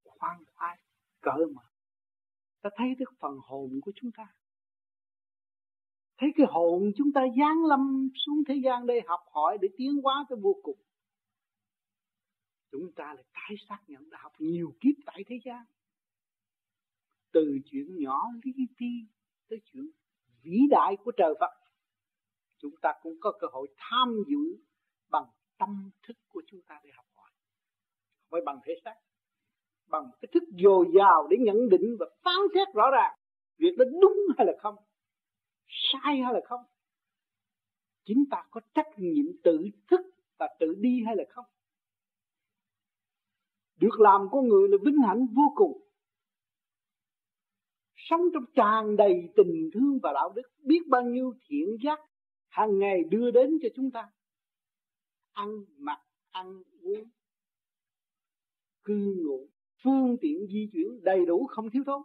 khoan 0.04 0.44
khoái 0.54 0.78
cỡ 1.20 1.46
mà 1.54 1.62
ta 2.60 2.70
thấy 2.76 2.94
được 2.94 3.12
phần 3.20 3.38
hồn 3.42 3.80
của 3.82 3.92
chúng 3.94 4.10
ta. 4.12 4.34
Thấy 6.18 6.28
cái 6.36 6.46
hồn 6.50 6.92
chúng 6.96 7.12
ta 7.12 7.20
giáng 7.38 7.64
lâm 7.64 8.08
xuống 8.14 8.42
thế 8.48 8.54
gian 8.64 8.86
đây 8.86 9.00
học 9.06 9.20
hỏi 9.32 9.58
để 9.62 9.68
tiến 9.76 9.90
hóa 10.02 10.26
tới 10.28 10.38
vô 10.42 10.60
cùng. 10.62 10.78
Chúng 12.70 12.92
ta 12.96 13.14
là 13.14 13.22
tái 13.32 13.56
xác 13.68 13.78
nhận 13.88 14.10
đã 14.10 14.18
học 14.22 14.32
nhiều 14.38 14.74
kiếp 14.80 14.94
tại 15.06 15.24
thế 15.26 15.40
gian. 15.44 15.64
Từ 17.32 17.58
chuyện 17.64 17.96
nhỏ 17.98 18.22
lý 18.44 18.52
ti 18.78 19.06
tới 19.48 19.60
chuyện 19.64 19.90
vĩ 20.42 20.58
đại 20.70 20.96
của 21.04 21.12
trời 21.16 21.34
Phật, 21.40 21.50
chúng 22.58 22.74
ta 22.82 22.92
cũng 23.02 23.16
có 23.20 23.32
cơ 23.40 23.46
hội 23.52 23.68
tham 23.76 24.16
dự 24.28 24.64
bằng 25.08 25.26
tâm 25.58 25.90
thức 26.02 26.16
của 26.28 26.42
chúng 26.46 26.60
ta 26.62 26.80
để 26.84 26.90
học 26.96 27.06
hỏi. 27.14 27.30
Không 28.20 28.28
phải 28.30 28.40
bằng 28.46 28.60
thể 28.64 28.72
xác 28.84 28.94
bằng 29.90 30.10
cái 30.20 30.28
thức 30.32 30.42
dồi 30.62 30.86
dào 30.98 31.26
để 31.30 31.36
nhận 31.40 31.68
định 31.68 31.96
và 32.00 32.06
phán 32.22 32.40
xét 32.54 32.68
rõ 32.74 32.90
ràng 32.90 33.18
việc 33.58 33.76
đó 33.78 33.84
đúng 34.02 34.16
hay 34.38 34.46
là 34.46 34.52
không, 34.58 34.76
sai 35.68 36.20
hay 36.20 36.34
là 36.34 36.40
không. 36.44 36.60
Chính 38.04 38.24
ta 38.30 38.44
có 38.50 38.60
trách 38.74 38.88
nhiệm 38.96 39.24
tự 39.44 39.68
thức 39.90 40.00
và 40.38 40.48
tự 40.60 40.74
đi 40.78 41.02
hay 41.06 41.16
là 41.16 41.24
không? 41.28 41.44
Được 43.80 44.00
làm 44.00 44.20
con 44.30 44.48
người 44.48 44.68
là 44.68 44.76
vinh 44.84 44.98
hạnh 44.98 45.26
vô 45.34 45.52
cùng. 45.54 45.84
Sống 47.96 48.20
trong 48.34 48.44
tràn 48.54 48.96
đầy 48.96 49.28
tình 49.36 49.70
thương 49.74 49.98
và 50.02 50.12
đạo 50.12 50.32
đức, 50.36 50.42
biết 50.62 50.80
bao 50.88 51.02
nhiêu 51.02 51.34
thiện 51.48 51.76
giác 51.84 52.00
hàng 52.48 52.78
ngày 52.78 53.04
đưa 53.10 53.30
đến 53.30 53.58
cho 53.62 53.68
chúng 53.76 53.90
ta. 53.90 54.10
Ăn 55.32 55.48
mặc, 55.76 56.00
ăn 56.30 56.62
uống, 56.82 57.04
cư 58.84 59.14
ngụ 59.24 59.48
phương 59.84 60.16
tiện 60.20 60.46
di 60.52 60.68
chuyển 60.72 61.04
đầy 61.04 61.26
đủ 61.26 61.46
không 61.46 61.70
thiếu 61.70 61.82
thốn. 61.86 62.02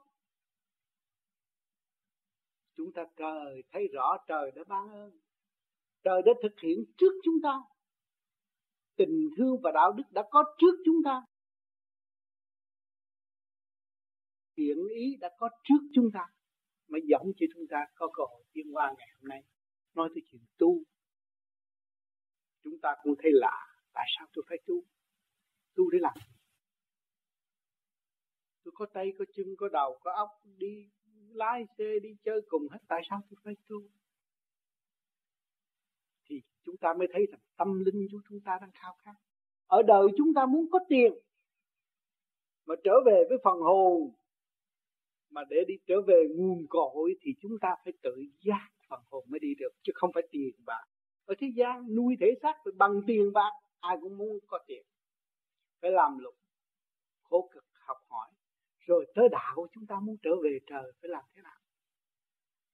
Chúng 2.76 2.91
ta 2.93 3.03
trời 3.15 3.63
thấy 3.71 3.88
rõ 3.93 4.17
trời 4.28 4.51
đã 4.55 4.63
ban 4.67 4.89
ơn. 4.89 5.19
Trời 6.03 6.21
đã 6.26 6.32
thực 6.43 6.59
hiện 6.63 6.86
trước 6.97 7.11
chúng 7.24 7.36
ta. 7.43 7.61
Tình 8.95 9.30
thương 9.38 9.61
và 9.63 9.71
đạo 9.71 9.91
đức 9.91 10.03
đã 10.11 10.24
có 10.32 10.43
trước 10.57 10.76
chúng 10.86 10.97
ta. 11.05 11.21
Thiện 14.57 14.78
ý 14.95 15.15
đã 15.19 15.30
có 15.38 15.49
trước 15.63 15.88
chúng 15.93 16.09
ta. 16.13 16.28
Mới 16.88 17.01
dẫn 17.03 17.21
cho 17.38 17.45
chúng 17.53 17.67
ta 17.69 17.78
có 17.95 18.07
cơ 18.13 18.24
hội 18.30 18.43
tiến 18.53 18.65
qua 18.76 18.93
ngày 18.97 19.07
hôm 19.15 19.30
nay. 19.30 19.43
Nói 19.93 20.09
tới 20.15 20.24
chuyện 20.32 20.41
tu. 20.57 20.84
Chúng 22.63 22.80
ta 22.82 22.95
cũng 23.03 23.13
thấy 23.19 23.32
lạ. 23.34 23.65
Tại 23.93 24.05
sao 24.17 24.28
tôi 24.34 24.45
phải 24.49 24.57
tu? 24.65 24.84
Tu 25.76 25.89
để 25.89 25.99
làm 26.01 26.13
tôi 28.64 28.72
có 28.76 28.86
tay, 28.93 29.14
có 29.20 29.26
chân, 29.36 29.55
có 29.57 29.70
đầu, 29.70 29.99
có 30.03 30.11
óc, 30.11 30.30
đi 30.57 30.89
lái 31.34 31.66
xe, 31.78 31.99
đi 32.03 32.09
chơi 32.26 32.41
cùng 32.47 32.68
hết. 32.72 32.80
Tại 32.88 33.01
sao 33.09 33.22
tôi 33.30 33.38
phải 33.43 33.55
tu? 33.70 33.78
Thì 36.26 36.41
chúng 36.64 36.78
ta 36.78 36.93
mới 36.93 37.07
thấy 37.14 37.26
rằng 37.32 37.41
tâm 37.57 37.84
linh 37.86 38.07
của 38.11 38.22
chúng 38.30 38.39
ta 38.39 38.57
đang 38.61 38.72
khao 38.74 38.95
khát. 38.99 39.16
Ở 39.68 39.82
đời 39.82 40.07
chúng 40.18 40.34
ta 40.34 40.45
muốn 40.45 40.66
có 40.72 40.80
tiền 40.89 41.14
mà 42.66 42.76
trở 42.84 42.93
về 43.05 43.24
với 43.30 43.38
phần 43.43 43.59
hồn, 43.59 44.11
mà 45.30 45.41
để 45.49 45.57
đi 45.68 45.74
trở 45.88 46.01
về 46.01 46.28
nguồn 46.36 46.68
cội 46.70 47.16
thì 47.22 47.32
chúng 47.41 47.59
ta 47.61 47.76
phải 47.84 47.93
tự 48.01 48.26
giác 48.39 48.70
phần 48.89 49.01
hồn 49.09 49.26
mới 49.28 49.39
đi 49.39 49.55
được, 49.55 49.74
chứ 49.82 49.91
không 49.95 50.11
phải 50.14 50.24
tiền 50.32 50.51
bạc. 50.66 50.86
Ở 51.26 51.36
thế 51.38 51.47
gian, 51.55 51.95
nuôi 51.95 52.16
thể 52.20 52.34
xác 52.41 52.53
phải 52.64 52.74
bằng 52.78 53.01
tiền 53.07 53.34
bạc, 53.34 53.51
ai 53.80 53.97
cũng 54.01 54.18
muốn 54.18 54.39
có 54.47 54.59
tiền. 54.68 54.84
Phải 55.82 55.91
làm 55.91 56.18
lụng 56.18 56.36
khổ 57.24 57.49
cực 57.53 57.62
rồi 58.86 59.05
tới 59.15 59.29
đạo 59.31 59.67
chúng 59.73 59.86
ta 59.86 59.95
muốn 59.99 60.17
trở 60.23 60.31
về 60.43 60.59
trời 60.67 60.91
phải 61.01 61.09
làm 61.09 61.23
thế 61.36 61.41
nào? 61.41 61.59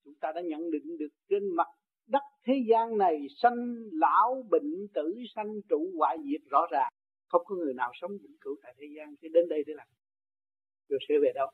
Chúng 0.03 0.15
ta 0.21 0.31
đã 0.35 0.41
nhận 0.41 0.71
định 0.71 0.97
được 0.97 1.09
trên 1.29 1.55
mặt 1.55 1.67
đất 2.07 2.23
thế 2.43 2.53
gian 2.69 2.97
này 2.97 3.27
sanh 3.41 3.75
lão 3.91 4.43
bệnh 4.49 4.87
tử, 4.93 5.15
sanh 5.35 5.61
trụ 5.69 5.91
hoại 5.97 6.17
diệt 6.23 6.41
rõ 6.49 6.67
ràng. 6.71 6.91
Không 7.27 7.41
có 7.45 7.55
người 7.55 7.73
nào 7.73 7.91
sống 8.01 8.11
vĩnh 8.11 8.37
cửu 8.41 8.55
tại 8.63 8.73
thế 8.77 8.85
gian 8.97 9.15
chứ 9.21 9.27
đến 9.33 9.49
đây 9.49 9.63
để 9.67 9.73
làm 9.73 9.87
rồi 10.89 10.99
sẽ 11.09 11.15
về 11.21 11.31
đâu? 11.35 11.47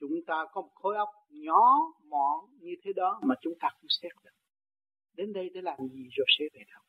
Chúng 0.00 0.24
ta 0.26 0.46
có 0.52 0.62
một 0.62 0.72
khối 0.74 0.96
óc 0.96 1.08
nhỏ 1.28 1.92
mọn 2.08 2.44
như 2.60 2.74
thế 2.82 2.92
đó 2.96 3.20
mà 3.22 3.34
chúng 3.40 3.54
ta 3.60 3.68
không 3.72 3.88
xét 4.02 4.12
được. 4.24 4.30
Đến 5.16 5.32
đây 5.32 5.50
để 5.54 5.60
làm 5.62 5.78
gì 5.92 6.08
rồi 6.16 6.26
sẽ 6.38 6.44
về 6.52 6.60
đâu? 6.72 6.82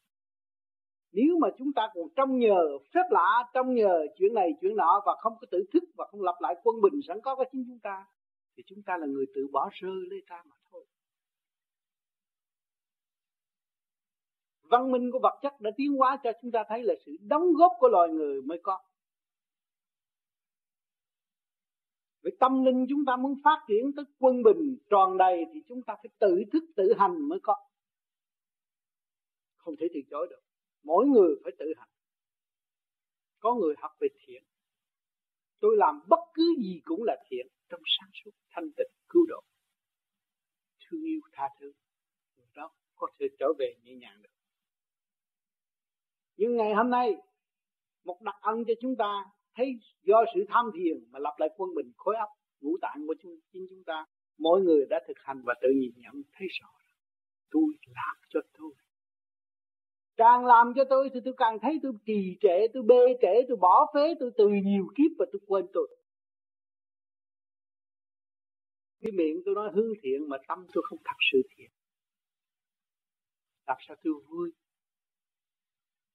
Nếu 1.16 1.38
mà 1.41 1.47
chúng 1.57 1.74
ta 1.74 1.89
còn 1.93 2.07
trông 2.16 2.39
nhờ, 2.39 2.61
phép 2.93 3.07
lạ, 3.09 3.43
trông 3.53 3.76
nhờ 3.76 4.07
chuyện 4.18 4.34
này, 4.34 4.49
chuyện 4.61 4.76
nọ 4.76 5.01
và 5.05 5.16
không 5.20 5.34
có 5.41 5.47
tự 5.51 5.66
thức 5.74 5.84
và 5.97 6.07
không 6.11 6.22
lập 6.22 6.36
lại 6.39 6.55
quân 6.63 6.76
bình 6.82 7.01
sẵn 7.07 7.22
có 7.22 7.36
của 7.36 7.45
chính 7.51 7.63
chúng 7.68 7.80
ta, 7.80 8.05
thì 8.57 8.63
chúng 8.68 8.82
ta 8.86 8.97
là 8.97 9.07
người 9.07 9.26
tự 9.36 9.47
bỏ 9.51 9.70
rơi 9.74 9.95
lấy 10.09 10.22
ta 10.30 10.43
mà 10.45 10.55
thôi 10.72 10.86
văn 14.70 14.91
minh 14.91 15.11
của 15.11 15.20
vật 15.24 15.39
chất 15.41 15.61
đã 15.61 15.72
tiến 15.78 15.93
hóa 15.93 16.20
cho 16.24 16.32
chúng 16.41 16.51
ta 16.51 16.63
thấy 16.70 16.84
là 16.84 16.93
sự 17.05 17.18
đóng 17.22 17.53
góp 17.53 17.72
của 17.80 17.88
loài 17.88 18.09
người 18.09 18.41
mới 18.41 18.59
có 18.63 18.80
Vì 22.24 22.32
tâm 22.39 22.66
linh 22.66 22.86
chúng 22.89 23.05
ta 23.05 23.16
muốn 23.16 23.36
phát 23.43 23.66
triển 23.68 23.91
tới 23.95 24.05
quân 24.20 24.43
bình 24.43 24.78
tròn 24.89 25.18
đầy 25.18 25.45
thì 25.53 25.59
chúng 25.68 25.82
ta 25.82 25.95
phải 25.95 26.09
tự 26.20 26.43
thức, 26.51 26.63
tự 26.76 26.93
hành 26.97 27.30
mới 27.30 27.39
có. 27.43 27.55
Không 29.57 29.76
thể 29.80 29.88
từ 29.93 29.99
chối 30.09 30.28
được. 30.30 30.44
Mỗi 30.86 31.05
người 31.05 31.36
phải 31.43 31.53
tự 31.59 31.65
hành. 31.77 31.89
Có 33.39 33.55
người 33.55 33.73
học 33.77 33.91
về 33.99 34.07
thiện. 34.25 34.43
Tôi 35.59 35.77
làm 35.77 36.01
bất 36.09 36.19
cứ 36.33 36.55
gì 36.63 36.81
cũng 36.83 37.03
là 37.03 37.15
thiện 37.29 37.47
trong 37.69 37.81
sáng 37.99 38.09
suốt 38.13 38.31
thanh 38.49 38.71
tịnh 38.77 38.91
cứu 39.09 39.25
độ. 39.27 39.41
thương 40.86 41.03
yêu 41.03 41.21
tha 41.33 41.49
thứ 41.59 41.71
người 42.38 42.47
đó 42.55 42.71
có 42.95 43.07
thể 43.19 43.25
trở 43.39 43.47
về 43.59 43.75
nhẹ 43.83 43.95
nhàng 43.95 44.21
được 44.21 44.29
nhưng 46.38 46.57
ngày 46.57 46.73
hôm 46.73 46.89
nay 46.89 47.15
một 48.03 48.21
đặc 48.21 48.36
ân 48.41 48.63
cho 48.67 48.73
chúng 48.81 48.95
ta 48.95 49.25
thấy 49.55 49.79
do 50.03 50.25
sự 50.36 50.45
tham 50.49 50.65
thiền 50.75 51.11
mà 51.11 51.19
lập 51.19 51.36
lại 51.38 51.49
quân 51.57 51.69
bình 51.75 51.91
khối 51.97 52.15
óc 52.15 52.29
ngũ 52.61 52.77
tạng 52.81 53.07
của 53.07 53.15
chúng, 53.21 53.39
chính 53.51 53.65
chúng 53.69 53.83
ta 53.86 54.05
mỗi 54.38 54.61
người 54.61 54.86
đã 54.89 54.99
thực 55.07 55.17
hành 55.17 55.41
và 55.45 55.53
tự 55.61 55.69
nhìn 55.75 55.91
nhận 55.95 56.13
thấy 56.33 56.47
rõ 56.61 56.67
tôi 57.51 57.63
làm 57.88 58.15
cho 58.29 58.39
tôi 58.57 58.71
càng 60.18 60.45
làm 60.45 60.74
cho 60.76 60.84
tôi 60.89 61.09
thì 61.13 61.20
tôi 61.26 61.34
càng 61.38 61.57
thấy 61.61 61.80
tôi 61.84 61.93
trì 62.05 62.38
trệ, 62.41 62.68
tôi 62.74 62.84
bê 62.84 63.18
trễ, 63.22 63.41
tôi 63.47 63.57
bỏ 63.57 63.91
phế, 63.93 64.16
tôi 64.20 64.32
từ 64.38 64.47
nhiều 64.47 64.88
kiếp 64.95 65.11
và 65.20 65.26
tôi 65.32 65.39
quên 65.47 65.66
tôi. 65.74 65.88
Cái 69.01 69.11
miệng 69.11 69.41
tôi 69.45 69.55
nói 69.55 69.72
hướng 69.74 69.93
thiện 70.01 70.30
mà 70.30 70.38
tâm 70.47 70.68
tôi 70.74 70.84
không 70.88 70.99
thật 71.03 71.18
sự 71.32 71.41
thiện. 71.55 71.72
Làm 73.68 73.78
sao 73.88 73.95
tôi 74.03 74.13
vui? 74.30 74.51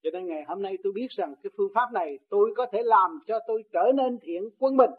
Cho 0.02 0.10
nên 0.12 0.26
ngày 0.26 0.44
hôm 0.48 0.62
nay 0.62 0.76
tôi 0.82 0.92
biết 0.92 1.10
rằng 1.10 1.34
cái 1.42 1.50
phương 1.56 1.72
pháp 1.74 1.92
này 1.92 2.18
tôi 2.28 2.54
có 2.56 2.66
thể 2.72 2.82
làm 2.82 3.20
cho 3.26 3.38
tôi 3.46 3.64
trở 3.72 3.92
nên 3.94 4.18
thiện 4.22 4.50
quân 4.58 4.76
bình. 4.76 4.90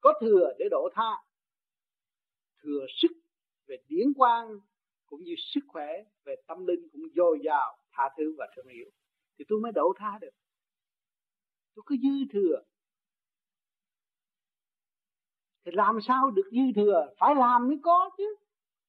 Có 0.00 0.12
thừa 0.20 0.52
để 0.58 0.68
độ 0.70 0.88
tha, 0.94 1.22
thừa 2.62 2.86
sức 3.02 3.12
về 3.66 3.76
điển 3.88 4.14
quang, 4.16 4.60
cũng 5.06 5.24
như 5.24 5.34
sức 5.36 5.60
khỏe 5.68 6.04
về 6.24 6.36
tâm 6.46 6.66
linh 6.66 6.88
cũng 6.92 7.02
dồi 7.16 7.40
dào 7.44 7.79
tha 7.92 8.08
thứ 8.16 8.34
và 8.38 8.48
thương 8.56 8.68
yêu, 8.68 8.90
thì 9.38 9.44
tôi 9.48 9.60
mới 9.60 9.72
độ 9.72 9.92
tha 9.96 10.18
được. 10.20 10.30
Tôi 11.74 11.82
cứ 11.86 11.96
dư 12.02 12.32
thừa. 12.32 12.62
Thì 15.64 15.72
làm 15.74 15.98
sao 16.02 16.30
được 16.30 16.48
dư 16.52 16.72
thừa? 16.76 17.06
Phải 17.18 17.34
làm 17.34 17.68
mới 17.68 17.78
có 17.82 18.10
chứ. 18.16 18.36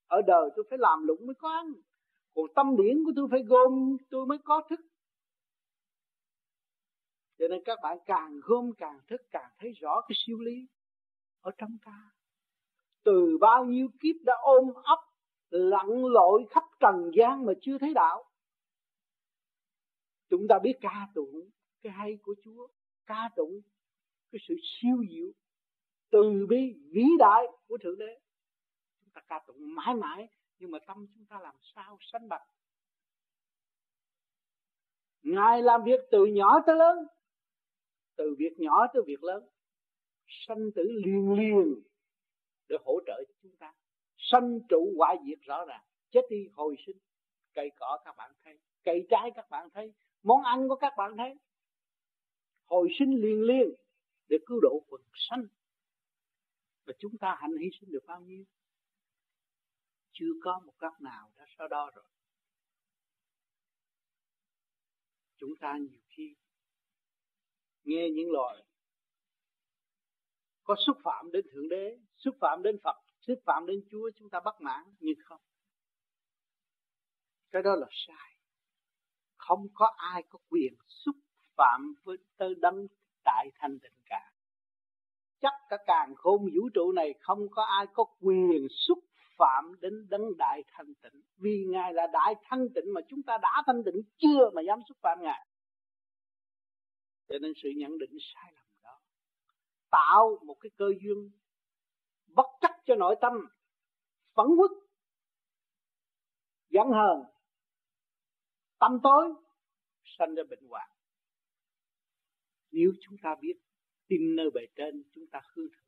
Ở 0.08 0.22
đời 0.28 0.50
tôi 0.56 0.66
phải 0.70 0.78
làm 0.78 1.08
lụng 1.08 1.28
mới 1.28 1.36
có 1.36 1.50
ăn. 1.50 1.74
Còn 2.36 2.46
tâm 2.56 2.76
điển 2.78 3.04
của 3.06 3.12
tôi 3.16 3.28
phải 3.32 3.44
gom, 3.44 3.98
tôi 4.10 4.26
mới 4.26 4.38
có 4.38 4.62
thức. 4.70 4.80
Cho 7.40 7.48
nên 7.48 7.64
các 7.66 7.80
bạn 7.84 7.98
càng 8.06 8.40
gom 8.44 8.72
càng 8.78 9.00
thức, 9.08 9.22
càng 9.32 9.52
thấy 9.60 9.72
rõ 9.72 10.02
cái 10.02 10.16
siêu 10.26 10.40
lý 10.40 10.68
ở 11.42 11.52
trong 11.58 11.78
ta. 11.86 12.12
Từ 13.04 13.38
bao 13.42 13.66
nhiêu 13.66 13.88
kiếp 14.00 14.16
đã 14.26 14.34
ôm 14.42 14.74
ấp, 14.84 15.00
lặn 15.50 16.06
lội 16.06 16.46
khắp 16.50 16.64
trần 16.80 17.12
gian 17.14 17.46
mà 17.46 17.54
chưa 17.62 17.78
thấy 17.78 17.94
đạo 17.94 18.31
chúng 20.32 20.48
ta 20.50 20.60
biết 20.60 20.74
ca 20.82 21.08
tụng 21.16 21.50
cái 21.82 21.94
hay 21.94 22.18
của 22.24 22.36
Chúa, 22.44 22.68
ca 23.06 23.30
tụng 23.36 23.62
cái 24.32 24.40
sự 24.48 24.56
siêu 24.64 25.04
diệu 25.10 25.32
từ 26.10 26.48
bi 26.50 26.74
vĩ 26.92 27.04
đại 27.20 27.44
của 27.68 27.78
thượng 27.78 28.00
đế. 28.00 28.20
Chúng 29.02 29.10
ta 29.14 29.22
ca 29.28 29.40
tụng 29.48 29.76
mãi 29.76 29.96
mãi, 29.96 30.28
nhưng 30.60 30.72
mà 30.72 30.80
tâm 30.88 31.08
chúng 31.16 31.26
ta 31.26 31.40
làm 31.40 31.56
sao 31.76 31.98
sanh 32.02 32.30
bạch 32.30 32.44
ngài 35.24 35.62
làm 35.62 35.84
việc 35.84 36.00
từ 36.12 36.26
nhỏ 36.26 36.60
tới 36.66 36.76
lớn, 36.76 36.98
từ 38.16 38.36
việc 38.38 38.54
nhỏ 38.58 38.88
tới 38.94 39.04
việc 39.06 39.24
lớn, 39.24 39.44
sanh 40.28 40.72
tử 40.76 40.84
liền 41.06 41.34
liền 41.34 41.82
để 42.70 42.78
hỗ 42.86 43.00
trợ 43.06 43.24
cho 43.28 43.34
chúng 43.42 43.56
ta 43.60 43.74
sanh 44.18 44.60
trụ 44.70 44.94
hoại 44.98 45.18
diệt 45.26 45.40
rõ 45.42 45.66
ràng, 45.66 45.84
chết 46.12 46.22
đi 46.30 46.48
hồi 46.54 46.76
sinh, 46.86 46.98
cây 47.54 47.72
cỏ 47.80 48.00
các 48.06 48.16
bạn 48.18 48.32
thấy, 48.44 48.60
cây 48.84 49.08
trái 49.10 49.32
các 49.36 49.50
bạn 49.50 49.70
thấy 49.74 49.94
món 50.24 50.44
ăn 50.44 50.68
của 50.68 50.76
các 50.76 50.94
bạn 50.98 51.18
thấy. 51.18 51.36
Hồi 52.66 52.90
sinh 53.00 53.22
liền 53.22 53.42
liền 53.42 53.68
để 54.30 54.38
cứu 54.46 54.60
độ 54.62 54.84
quần 54.88 55.02
sanh. 55.14 55.48
Và 56.86 56.94
chúng 57.00 57.18
ta 57.18 57.38
hạnh 57.40 57.58
hy 57.58 57.70
sinh 57.80 57.92
được 57.92 58.04
bao 58.08 58.22
nhiêu? 58.22 58.44
Chưa 60.12 60.32
có 60.44 60.62
một 60.66 60.74
cách 60.80 61.02
nào 61.02 61.32
đã 61.38 61.46
so 61.58 61.68
đo 61.68 61.92
rồi. 61.96 62.06
Chúng 65.38 65.56
ta 65.60 65.78
nhiều 65.78 66.02
khi 66.10 66.36
nghe 67.84 68.10
những 68.10 68.32
lời 68.32 68.64
có 70.64 70.76
xúc 70.86 70.98
phạm 71.04 71.32
đến 71.32 71.46
thượng 71.52 71.70
đế, 71.70 72.00
xúc 72.16 72.36
phạm 72.42 72.64
đến 72.64 72.80
phật, 72.84 73.02
xúc 73.28 73.40
phạm 73.46 73.66
đến 73.66 73.84
chúa, 73.92 74.12
chúng 74.16 74.30
ta 74.30 74.40
bất 74.40 74.62
mãn, 74.62 74.96
nhưng 75.00 75.20
không. 75.26 75.42
Cái 77.52 77.62
đó 77.62 77.76
là 77.76 77.88
sai 77.92 78.31
không 79.48 79.68
có 79.74 79.94
ai 79.98 80.24
có 80.30 80.40
quyền 80.50 80.74
xúc 80.88 81.16
phạm 81.58 81.94
với 82.04 82.18
tơ 82.38 82.54
đấng 82.58 82.88
đại 83.26 83.52
thanh 83.56 83.80
tịnh 83.80 84.00
cả. 84.06 84.32
Chắc 85.42 85.54
cả 85.70 85.78
càng 85.86 86.16
khôn 86.16 86.42
vũ 86.42 86.70
trụ 86.74 86.92
này 86.92 87.14
không 87.20 87.40
có 87.52 87.64
ai 87.64 87.86
có 87.94 88.06
quyền 88.20 88.68
xúc 88.70 89.00
phạm 89.38 89.80
đến 89.82 90.08
đấng 90.10 90.38
đại 90.38 90.64
thanh 90.68 90.94
tịnh. 91.04 91.22
Vì 91.38 91.66
ngài 91.70 91.94
là 91.94 92.08
đại 92.14 92.36
thanh 92.44 92.68
tịnh 92.76 92.94
mà 92.94 93.02
chúng 93.10 93.24
ta 93.24 93.38
đã 93.42 93.64
thanh 93.66 93.84
tịnh 93.86 94.02
chưa 94.18 94.50
mà 94.54 94.62
dám 94.62 94.80
xúc 94.90 94.98
phạm 95.02 95.18
ngài. 95.22 95.48
Cho 97.30 97.38
nên 97.42 97.54
sự 97.64 97.70
nhận 97.78 97.98
định 97.98 98.18
sai 98.34 98.52
lầm 98.56 98.66
đó 98.84 99.00
tạo 99.90 100.38
một 100.46 100.56
cái 100.60 100.70
cơ 100.78 100.86
duyên 101.02 101.32
bất 102.36 102.46
chấp 102.62 102.72
cho 102.86 102.96
nội 102.96 103.16
tâm, 103.22 103.34
phẫn 104.36 104.46
uất, 104.46 104.72
giận 106.70 106.88
hờn 106.88 107.31
tâm 108.82 109.00
tối, 109.04 109.34
sanh 110.18 110.36
ra 110.36 110.44
bệnh 110.50 110.64
hoạn. 110.70 110.90
Nếu 112.72 112.92
chúng 113.02 113.18
ta 113.24 113.36
biết 113.42 113.54
tin 114.08 114.36
nơi 114.36 114.50
bề 114.54 114.62
trên, 114.76 115.04
chúng 115.12 115.28
ta 115.28 115.42
hư 115.54 115.68
thực. 115.70 115.86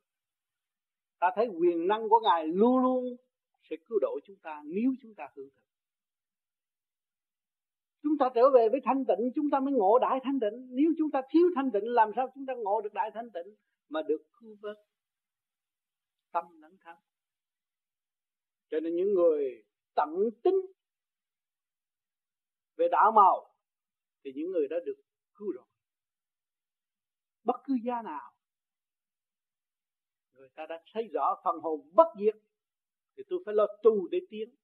Ta 1.18 1.32
thấy 1.36 1.48
quyền 1.58 1.86
năng 1.88 2.08
của 2.08 2.20
ngài 2.20 2.46
luôn 2.46 2.78
luôn 2.82 3.16
sẽ 3.70 3.76
cứu 3.88 3.98
độ 4.00 4.18
chúng 4.24 4.36
ta 4.42 4.62
nếu 4.64 4.92
chúng 5.02 5.14
ta 5.14 5.28
hư 5.36 5.50
thực. 5.50 5.62
Chúng 8.02 8.18
ta 8.18 8.28
trở 8.34 8.50
về 8.54 8.68
với 8.68 8.80
thanh 8.84 9.04
tịnh, 9.04 9.30
chúng 9.34 9.50
ta 9.50 9.60
mới 9.60 9.72
ngộ 9.72 9.98
đại 9.98 10.20
thanh 10.24 10.40
tịnh. 10.40 10.68
Nếu 10.70 10.90
chúng 10.98 11.10
ta 11.10 11.22
thiếu 11.30 11.50
thanh 11.54 11.70
tịnh, 11.72 11.84
làm 11.84 12.10
sao 12.16 12.32
chúng 12.34 12.46
ta 12.46 12.54
ngộ 12.54 12.80
được 12.80 12.94
đại 12.94 13.10
thanh 13.14 13.30
tịnh 13.30 13.54
mà 13.88 14.02
được 14.02 14.22
cứu 14.40 14.56
vớt? 14.60 14.76
Tâm 16.32 16.44
lẫn 16.60 16.76
thân. 16.84 16.96
Cho 18.70 18.80
nên 18.80 18.96
những 18.96 19.14
người 19.14 19.64
tận 19.94 20.10
tính 20.42 20.54
về 22.76 22.88
đạo 22.90 23.12
màu, 23.12 23.54
thì 24.24 24.32
những 24.34 24.52
người 24.52 24.68
đó 24.68 24.76
được 24.86 24.96
cứu 25.34 25.52
rồi. 25.52 25.64
Bất 27.44 27.56
cứ 27.64 27.74
gia 27.84 28.02
nào, 28.02 28.34
người 30.32 30.48
ta 30.54 30.66
đã 30.66 30.82
thấy 30.92 31.08
rõ 31.12 31.40
phần 31.44 31.60
hồn 31.60 31.90
bất 31.92 32.06
diệt, 32.18 32.34
thì 33.16 33.22
tôi 33.28 33.42
phải 33.46 33.54
lo 33.54 33.66
tu 33.82 34.08
để 34.08 34.20
tiến. 34.30 34.54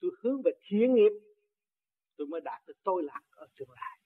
Tôi 0.00 0.10
hướng 0.22 0.42
về 0.42 0.52
thiện 0.62 0.94
nghiệp, 0.94 1.12
tôi 2.16 2.26
mới 2.26 2.40
đạt 2.40 2.66
được 2.66 2.76
tôi 2.84 3.02
lạc 3.02 3.22
ở 3.30 3.46
tương 3.56 3.70
lai. 3.70 3.98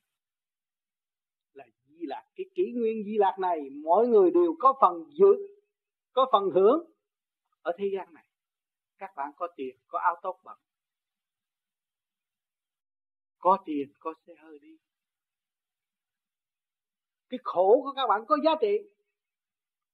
Là 1.53 1.67
di 1.85 2.07
lạc 2.07 2.25
cái 2.35 2.47
kỷ 2.55 2.73
nguyên 2.75 3.05
di 3.05 3.19
lạc 3.19 3.37
này, 3.39 3.71
mỗi 3.71 4.09
người 4.09 4.31
đều 4.31 4.57
có 4.59 4.75
phần 4.81 5.11
dự, 5.11 5.59
có 6.13 6.27
phần 6.33 6.51
hưởng 6.55 6.91
ở 7.63 7.73
thế 7.79 7.85
gian 7.97 8.15
này. 8.15 8.29
Các 8.99 9.11
bạn 9.17 9.33
có 9.37 9.49
tiền, 9.57 9.77
có 9.87 9.99
áo 9.99 10.17
tốt 10.23 10.41
bẩn 10.45 10.59
có 13.47 13.59
tiền, 13.65 13.93
có 13.99 14.15
xe 14.27 14.35
hơi 14.39 14.59
đi. 14.59 14.77
Cái 17.29 17.41
khổ 17.43 17.81
của 17.83 17.93
các 17.93 18.07
bạn 18.07 18.25
có 18.29 18.37
giá 18.45 18.51
trị. 18.61 18.79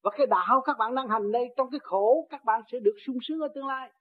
Và 0.02 0.10
cái 0.16 0.26
đạo 0.26 0.62
các 0.64 0.76
bạn 0.78 0.94
đang 0.94 1.08
hành 1.08 1.32
đây, 1.32 1.44
trong 1.56 1.70
cái 1.70 1.80
khổ, 1.82 2.26
các 2.30 2.44
bạn 2.44 2.62
sẽ 2.72 2.78
được 2.80 2.96
sung 3.06 3.18
sướng 3.22 3.40
ở 3.40 3.48
tương 3.54 3.66
lai. 3.66 3.92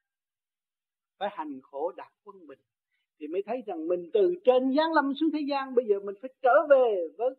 Phải 1.17 1.29
hành 1.31 1.61
khổ 1.63 1.91
đạt 1.91 2.13
quân 2.23 2.47
bình. 2.47 2.59
Thì 3.19 3.27
mới 3.27 3.43
thấy 3.45 3.61
rằng 3.65 3.87
mình 3.87 4.09
từ 4.13 4.35
trên 4.45 4.75
giáng 4.77 4.93
lâm 4.93 5.13
xuống 5.19 5.29
thế 5.33 5.39
gian, 5.49 5.75
bây 5.75 5.85
giờ 5.85 5.99
mình 5.99 6.15
phải 6.21 6.33
trở 6.41 6.67
về 6.69 7.07
với 7.17 7.29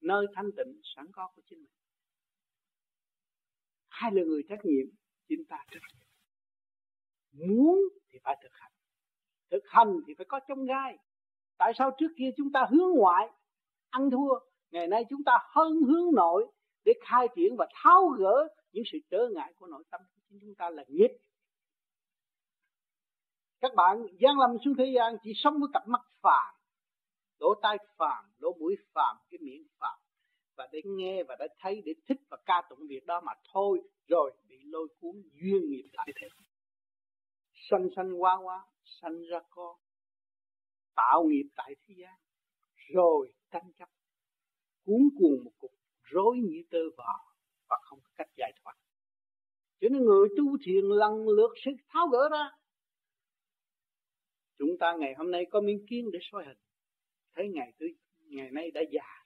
nơi 0.00 0.26
thanh 0.34 0.50
tịnh, 0.56 0.80
sẵn 0.96 1.06
có 1.12 1.30
của 1.36 1.42
chính 1.46 1.58
mình. 1.58 1.72
Hai 3.88 4.12
là 4.12 4.22
người 4.22 4.42
trách 4.48 4.64
nhiệm, 4.64 4.86
chính 5.28 5.44
ta 5.48 5.64
trách 5.70 5.82
nhiệm. 5.94 6.08
Muốn 7.48 7.78
thì 8.08 8.18
phải 8.22 8.36
thực 8.42 8.52
hành. 8.52 8.72
Thực 9.50 9.62
hành 9.66 10.00
thì 10.06 10.14
phải 10.14 10.26
có 10.28 10.40
trong 10.48 10.64
gai 10.64 10.98
tại 11.58 11.72
sao 11.78 11.90
trước 11.98 12.08
kia 12.18 12.30
chúng 12.36 12.52
ta 12.52 12.66
hướng 12.70 12.90
ngoại, 12.96 13.28
ăn 13.90 14.10
thua, 14.10 14.38
ngày 14.70 14.86
nay 14.86 15.04
chúng 15.10 15.24
ta 15.24 15.38
hơn 15.54 15.82
hướng 15.82 16.14
nội 16.14 16.46
để 16.84 16.92
khai 17.00 17.28
triển 17.36 17.56
và 17.56 17.66
tháo 17.74 18.08
gỡ 18.08 18.48
những 18.72 18.84
sự 18.92 18.98
trở 19.10 19.28
ngại 19.34 19.52
của 19.56 19.66
nội 19.66 19.84
tâm 19.90 20.00
của 20.30 20.36
chúng 20.40 20.54
ta 20.54 20.70
là 20.70 20.84
nghiệp. 20.88 21.08
Các 23.60 23.74
bạn 23.74 24.06
gian 24.20 24.38
lâm 24.38 24.56
xuống 24.64 24.74
thế 24.78 24.92
gian 24.94 25.16
chỉ 25.22 25.32
sống 25.34 25.54
với 25.60 25.68
cặp 25.72 25.88
mắt 25.88 26.00
phàm, 26.22 26.54
lỗ 27.38 27.54
tai 27.62 27.78
phàm, 27.96 28.24
lỗ 28.38 28.52
mũi 28.52 28.76
phàm, 28.92 29.16
cái 29.30 29.38
miệng 29.42 29.66
phàm. 29.78 29.98
Và 30.56 30.68
để 30.72 30.80
nghe 30.84 31.22
và 31.22 31.36
để 31.38 31.46
thấy, 31.58 31.82
để 31.84 31.94
thích 32.08 32.20
và 32.30 32.36
ca 32.46 32.62
tụng 32.70 32.78
việc 32.88 33.06
đó 33.06 33.20
mà 33.20 33.32
thôi, 33.52 33.80
rồi 34.08 34.32
bị 34.48 34.56
lôi 34.64 34.88
cuốn 35.00 35.22
duyên 35.34 35.70
nghiệp 35.70 35.88
lại. 35.92 36.08
Thế 36.20 36.28
sanh 37.70 37.88
sanh 37.96 38.22
qua 38.22 38.36
qua 38.42 38.64
sanh 38.84 39.22
ra 39.22 39.40
con 39.50 39.76
tạo 40.98 41.24
nghiệp 41.24 41.48
tại 41.56 41.74
thế 41.82 41.94
gian, 41.98 42.18
rồi 42.94 43.32
tranh 43.50 43.72
chấp, 43.78 43.88
cuốn 44.84 45.08
cuồng 45.18 45.44
một 45.44 45.52
cục 45.58 45.72
rối 46.02 46.38
như 46.38 46.62
tơ 46.70 46.78
vò 46.96 47.34
và 47.68 47.76
không 47.82 48.00
có 48.00 48.10
cách 48.14 48.30
giải 48.36 48.52
thoát. 48.62 48.74
Cho 49.80 49.88
nên 49.88 50.04
người 50.04 50.28
tu 50.36 50.44
thiền 50.62 50.84
lần 50.84 51.28
lượt 51.28 51.52
sẽ 51.64 51.70
tháo 51.88 52.08
gỡ 52.08 52.28
ra. 52.32 52.50
Chúng 54.58 54.78
ta 54.80 54.96
ngày 54.98 55.14
hôm 55.18 55.30
nay 55.30 55.46
có 55.50 55.60
miếng 55.60 55.86
kiến 55.86 56.10
để 56.12 56.18
soi 56.22 56.44
hình. 56.46 56.58
Thấy 57.34 57.48
ngày 57.48 57.72
tới, 57.78 57.94
ngày 58.18 58.50
nay 58.50 58.70
đã 58.70 58.80
già 58.90 59.18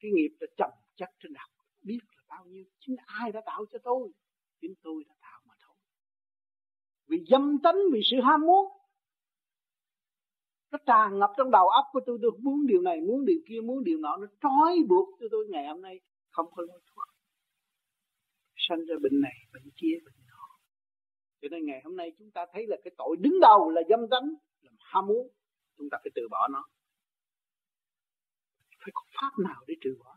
cái 0.00 0.10
nghiệp 0.10 0.36
đã 0.40 0.46
chậm 0.56 0.70
chắc 0.96 1.10
trên 1.18 1.32
đầu. 1.32 1.48
Biết 1.82 1.98
là 2.16 2.22
bao 2.28 2.44
nhiêu. 2.44 2.64
Chính 2.78 2.96
ai 3.06 3.32
đã 3.32 3.40
tạo 3.46 3.64
cho 3.72 3.78
tôi? 3.82 4.12
Chính 4.60 4.74
tôi 4.82 5.04
đã 5.08 5.14
tạo 5.20 5.42
mà 5.44 5.54
thôi. 5.60 5.76
Vì 7.06 7.24
dâm 7.28 7.58
tánh 7.62 7.76
vì 7.92 8.00
sự 8.10 8.16
ham 8.22 8.40
muốn 8.40 8.72
nó 10.70 10.78
tràn 10.86 11.18
ngập 11.18 11.30
trong 11.36 11.50
đầu 11.50 11.68
óc 11.68 11.84
của 11.92 12.00
tôi 12.06 12.18
tôi 12.22 12.30
muốn 12.38 12.66
điều 12.66 12.80
này, 12.80 13.00
muốn 13.00 13.24
điều 13.24 13.40
kia, 13.48 13.60
muốn 13.60 13.84
điều 13.84 13.98
nọ. 13.98 14.16
Nó 14.16 14.26
trói 14.42 14.76
buộc 14.88 15.08
cho 15.20 15.26
tôi 15.30 15.46
ngày 15.48 15.66
hôm 15.68 15.82
nay 15.82 16.00
không 16.30 16.46
có 16.54 16.62
lối 16.62 16.80
thoát. 16.94 17.06
Sanh 18.56 18.84
ra 18.84 18.94
bệnh 19.02 19.20
này, 19.20 19.34
bệnh 19.52 19.70
kia, 19.76 19.98
bệnh 20.04 20.26
nọ. 20.28 20.58
Cho 21.40 21.48
nên 21.48 21.66
ngày 21.66 21.80
hôm 21.84 21.96
nay 21.96 22.12
chúng 22.18 22.30
ta 22.30 22.46
thấy 22.52 22.66
là 22.66 22.76
cái 22.84 22.94
tội 22.98 23.16
đứng 23.20 23.40
đầu 23.40 23.70
là 23.70 23.82
dâm 23.88 24.00
tánh, 24.10 24.34
là 24.62 24.70
ham 24.78 25.06
muốn. 25.06 25.28
Chúng 25.78 25.88
ta 25.90 25.98
phải 26.02 26.10
từ 26.14 26.28
bỏ 26.30 26.48
nó. 26.48 26.64
Phải 28.78 28.90
có 28.94 29.02
pháp 29.20 29.30
nào 29.44 29.64
để 29.66 29.74
trừ 29.80 29.96
bỏ? 29.98 30.16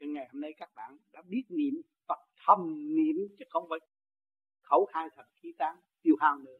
Cho 0.00 0.06
ngày 0.06 0.28
hôm 0.32 0.40
nay 0.40 0.54
các 0.56 0.70
bạn 0.74 0.98
đã 1.12 1.22
biết 1.26 1.42
niệm 1.48 1.74
Phật 2.08 2.18
thầm 2.46 2.94
niệm 2.96 3.16
chứ 3.38 3.44
không 3.50 3.66
phải 3.68 3.78
khẩu 4.62 4.86
khai 4.92 5.08
thật 5.16 5.24
khí 5.42 5.52
tán, 5.58 5.76
tiêu 6.02 6.16
hao 6.20 6.38
nữa 6.38 6.58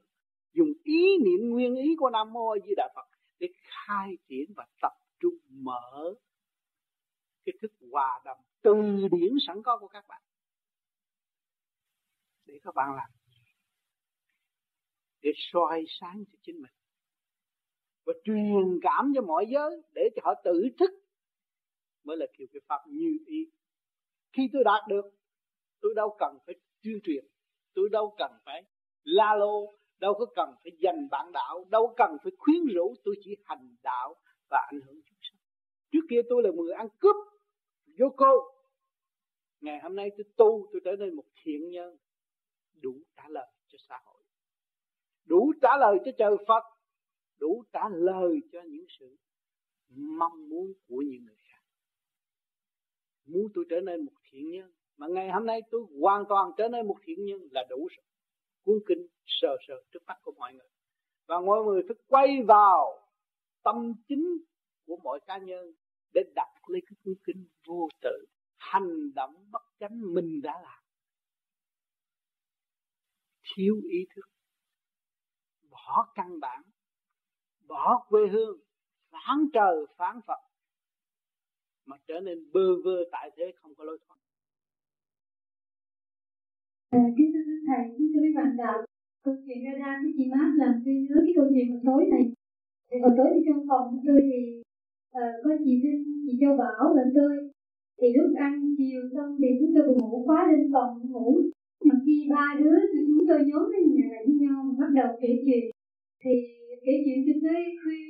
dùng 0.53 0.73
ý 0.85 1.19
niệm 1.25 1.51
nguyên 1.51 1.77
ý 1.77 1.97
của 1.99 2.11
Nam 2.11 2.33
Mô 2.33 2.55
Di 2.65 2.75
Đà 2.77 2.89
Phật 2.95 3.07
để 3.39 3.49
khai 3.63 4.19
triển 4.29 4.53
và 4.57 4.67
tập 4.83 4.93
trung 5.21 5.35
mở 5.49 6.15
cái 7.45 7.53
thức 7.63 7.73
hòa 7.91 8.21
đồng 8.25 8.39
từ 8.63 8.73
điển 9.13 9.37
sẵn 9.47 9.63
có 9.63 9.79
của 9.79 9.89
các 9.89 10.05
bạn. 10.09 10.23
Để 12.47 12.59
các 12.63 12.75
bạn 12.75 12.95
làm. 12.95 13.11
Để 15.21 15.33
soi 15.37 15.85
sáng 15.89 16.25
cho 16.33 16.39
chính 16.43 16.63
mình. 16.63 16.73
Và 18.05 18.13
truyền 18.25 18.81
cảm 18.83 19.13
cho 19.15 19.23
mọi 19.23 19.47
giới 19.49 19.83
để 19.95 20.09
cho 20.17 20.23
họ 20.25 20.35
tự 20.45 20.69
thức. 20.79 20.91
Mới 22.05 22.17
là 22.17 22.27
kiểu 22.39 22.47
cái 22.53 22.61
pháp 22.69 22.81
như 22.87 23.19
ý. 23.27 23.51
Khi 24.33 24.51
tôi 24.53 24.65
đạt 24.65 24.89
được, 24.89 25.05
tôi 25.81 25.93
đâu 25.97 26.17
cần 26.19 26.39
phải 26.47 26.55
tuyên 26.83 27.01
truyền. 27.05 27.25
Tôi 27.75 27.89
đâu 27.93 28.15
cần 28.19 28.33
phải 28.45 28.65
la 29.05 29.35
lô 29.35 29.82
đâu 30.03 30.15
có 30.19 30.27
cần 30.35 30.55
phải 30.63 30.73
dành 30.79 31.09
bạn 31.11 31.33
đạo, 31.33 31.65
đâu 31.71 31.95
cần 31.97 32.17
phải 32.23 32.33
khuyến 32.39 32.75
rũ, 32.75 32.95
tôi 33.05 33.15
chỉ 33.21 33.37
hành 33.45 33.77
đạo 33.83 34.15
và 34.51 34.59
ảnh 34.73 34.81
hưởng 34.87 35.01
chúng 35.07 35.19
sanh. 35.23 35.41
Trước 35.93 36.07
kia 36.11 36.21
tôi 36.29 36.43
là 36.43 36.51
người 36.51 36.73
ăn 36.73 36.89
cướp, 36.99 37.17
vô 37.99 38.07
cô. 38.17 38.33
Ngày 39.61 39.81
hôm 39.83 39.97
nay 39.97 40.11
tôi 40.17 40.25
tu, 40.37 40.67
tôi 40.73 40.81
trở 40.85 40.97
nên 40.99 41.17
một 41.17 41.25
thiện 41.43 41.71
nhân, 41.71 41.97
đủ 42.81 42.95
trả 43.17 43.29
lời 43.29 43.47
cho 43.67 43.79
xã 43.89 43.99
hội. 44.05 44.23
Đủ 45.25 45.53
trả 45.63 45.77
lời 45.77 45.97
cho 46.05 46.11
trời 46.19 46.37
Phật, 46.49 46.63
đủ 47.41 47.65
trả 47.73 47.89
lời 47.89 48.41
cho 48.53 48.63
những 48.63 48.87
sự 48.99 49.17
mong 49.97 50.49
muốn 50.49 50.73
của 50.89 51.03
những 51.07 51.25
người 51.25 51.37
khác. 51.49 51.63
Muốn 53.25 53.47
tôi 53.55 53.65
trở 53.71 53.81
nên 53.81 54.05
một 54.05 54.13
thiện 54.31 54.51
nhân, 54.51 54.73
mà 54.97 55.07
ngày 55.09 55.31
hôm 55.31 55.47
nay 55.47 55.61
tôi 55.71 55.83
hoàn 56.01 56.25
toàn 56.29 56.51
trở 56.57 56.69
nên 56.69 56.87
một 56.87 56.97
thiện 57.03 57.25
nhân 57.25 57.49
là 57.51 57.67
đủ 57.71 57.87
rồi 57.97 58.12
cuốn 58.65 58.79
kinh 58.87 59.07
sờ 59.27 59.57
sờ 59.69 59.75
trước 59.91 60.03
mắt 60.07 60.19
của 60.23 60.33
mọi 60.39 60.53
người. 60.53 60.69
Và 61.27 61.41
mọi 61.41 61.65
người 61.65 61.83
phải 61.89 61.97
quay 62.07 62.43
vào 62.43 63.09
tâm 63.63 63.95
chính 64.09 64.39
của 64.87 64.97
mỗi 65.03 65.21
cá 65.27 65.39
nhân 65.39 65.73
để 66.15 66.23
đặt 66.35 66.49
lấy 66.67 66.83
cái 66.87 66.97
cuốn 67.05 67.15
kinh 67.25 67.49
vô 67.67 67.89
tự, 68.01 68.27
hành 68.57 69.15
động 69.15 69.51
bất 69.51 69.63
chánh 69.81 70.15
mình 70.15 70.41
đã 70.43 70.61
làm. 70.63 70.83
Thiếu 73.43 73.75
ý 73.91 74.07
thức, 74.15 74.31
bỏ 75.71 76.13
căn 76.15 76.41
bản, 76.41 76.63
bỏ 77.67 78.07
quê 78.09 78.21
hương, 78.33 78.61
phán 79.11 79.49
trời, 79.53 79.87
phán 79.97 80.21
phật, 80.27 80.41
mà 81.85 81.97
trở 82.07 82.21
nên 82.21 82.53
bơ 82.53 82.83
vơ 82.85 82.97
tại 83.13 83.31
thế 83.37 83.53
không 83.57 83.75
có 83.75 83.85
lối 83.85 83.99
thoát. 84.07 84.17
À, 86.99 87.01
kính 87.17 87.31
thưa 87.33 87.41
thầy, 87.69 87.85
kính 87.97 88.09
thưa 88.13 88.21
quý 88.23 88.33
bạn 88.39 88.57
đạo, 88.57 88.79
câu 89.25 89.35
chuyện 89.45 89.59
ra 89.65 89.73
ra 89.83 89.91
với 90.03 90.13
chị 90.17 90.25
Mát 90.33 90.51
làm 90.61 90.75
tôi 90.85 90.95
nhớ 90.95 91.17
cái 91.25 91.35
câu 91.37 91.47
chuyện 91.51 91.71
hồi 91.71 91.81
tối 91.89 92.03
này. 92.15 92.25
Thì 92.89 92.97
hồi 93.03 93.13
tối 93.19 93.29
thì 93.35 93.41
trong 93.47 93.63
phòng 93.69 93.85
của 93.91 94.03
tôi 94.07 94.21
thì 94.29 94.41
uh, 95.19 95.35
có 95.45 95.51
chị 95.65 95.73
Vinh, 95.83 96.03
chị 96.25 96.33
Châu 96.41 96.57
Bảo 96.63 96.85
lẫn 96.97 97.09
tôi. 97.19 97.33
Thì 97.99 98.09
lúc 98.17 98.31
ăn 98.47 98.53
chiều 98.79 99.03
xong 99.15 99.31
thì 99.41 99.49
chúng 99.61 99.73
tôi 99.75 99.85
ngủ 99.89 100.25
khóa 100.27 100.41
lên 100.51 100.63
phòng 100.73 100.93
ngủ. 101.13 101.29
Mà 101.87 101.95
khi 102.05 102.17
ba 102.31 102.47
đứa 102.61 102.77
thì 102.93 102.99
chúng 103.09 103.25
tôi 103.29 103.41
nhóm 103.49 103.65
lên 103.73 103.85
nhà 103.95 104.07
lại 104.13 104.23
với 104.27 104.37
nhau 104.43 104.59
bắt 104.79 104.91
đầu 104.99 105.09
kể 105.23 105.31
chuyện. 105.45 105.65
Thì 106.23 106.33
kể 106.85 106.95
chuyện 107.05 107.19
cho 107.27 107.35
tới 107.43 107.61
khuya 107.81 108.03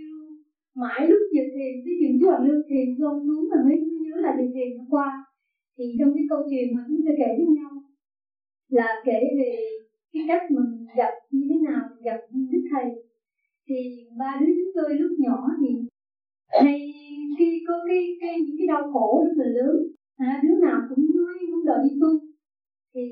mãi 0.82 1.00
lúc 1.10 1.22
giờ 1.34 1.42
thiền 1.54 1.72
cái 1.84 1.94
chuyện 2.00 2.12
chú 2.20 2.26
Hoàng 2.28 2.44
Lương 2.46 2.62
thiền 2.68 2.86
xong 2.98 3.18
xuống 3.26 3.44
mà 3.50 3.58
mới 3.66 3.76
nhớ 4.04 4.16
là 4.24 4.30
chuyện 4.38 4.50
thiền 4.54 4.78
hôm 4.78 4.86
qua 4.90 5.08
thì 5.78 5.84
trong 5.98 6.12
cái 6.14 6.24
câu 6.30 6.40
chuyện 6.50 6.66
mà 6.74 6.80
chúng 6.88 7.00
tôi 7.04 7.14
kể 7.18 7.30
với 7.38 7.48
nhau 7.56 7.71
là 8.72 8.88
kể 9.04 9.20
về 9.38 9.52
cái 10.12 10.22
cách 10.28 10.50
mình 10.50 10.86
gặp 10.96 11.14
như 11.30 11.46
thế 11.48 11.56
nào 11.70 11.82
gặp 12.04 12.20
đức 12.52 12.62
thầy. 12.72 12.90
Thì 13.68 14.06
ba 14.18 14.38
đứa 14.40 14.52
chúng 14.58 14.72
tôi 14.74 14.94
lúc 14.94 15.12
nhỏ 15.18 15.48
thì 15.60 15.68
hay 16.48 16.92
khi 17.38 17.64
có 17.68 17.74
cái, 17.88 18.16
cái 18.20 18.40
những 18.40 18.56
cái 18.58 18.66
đau 18.66 18.92
khổ 18.92 19.24
rất 19.26 19.32
là 19.36 19.50
lớn 19.50 19.76
à, 20.16 20.40
đứa 20.42 20.54
nào 20.66 20.80
cũng 20.88 21.06
nói 21.16 21.34
muốn 21.50 21.64
đòi 21.64 21.78
đi 21.84 21.90
tu. 22.00 22.08
Thì 22.94 23.02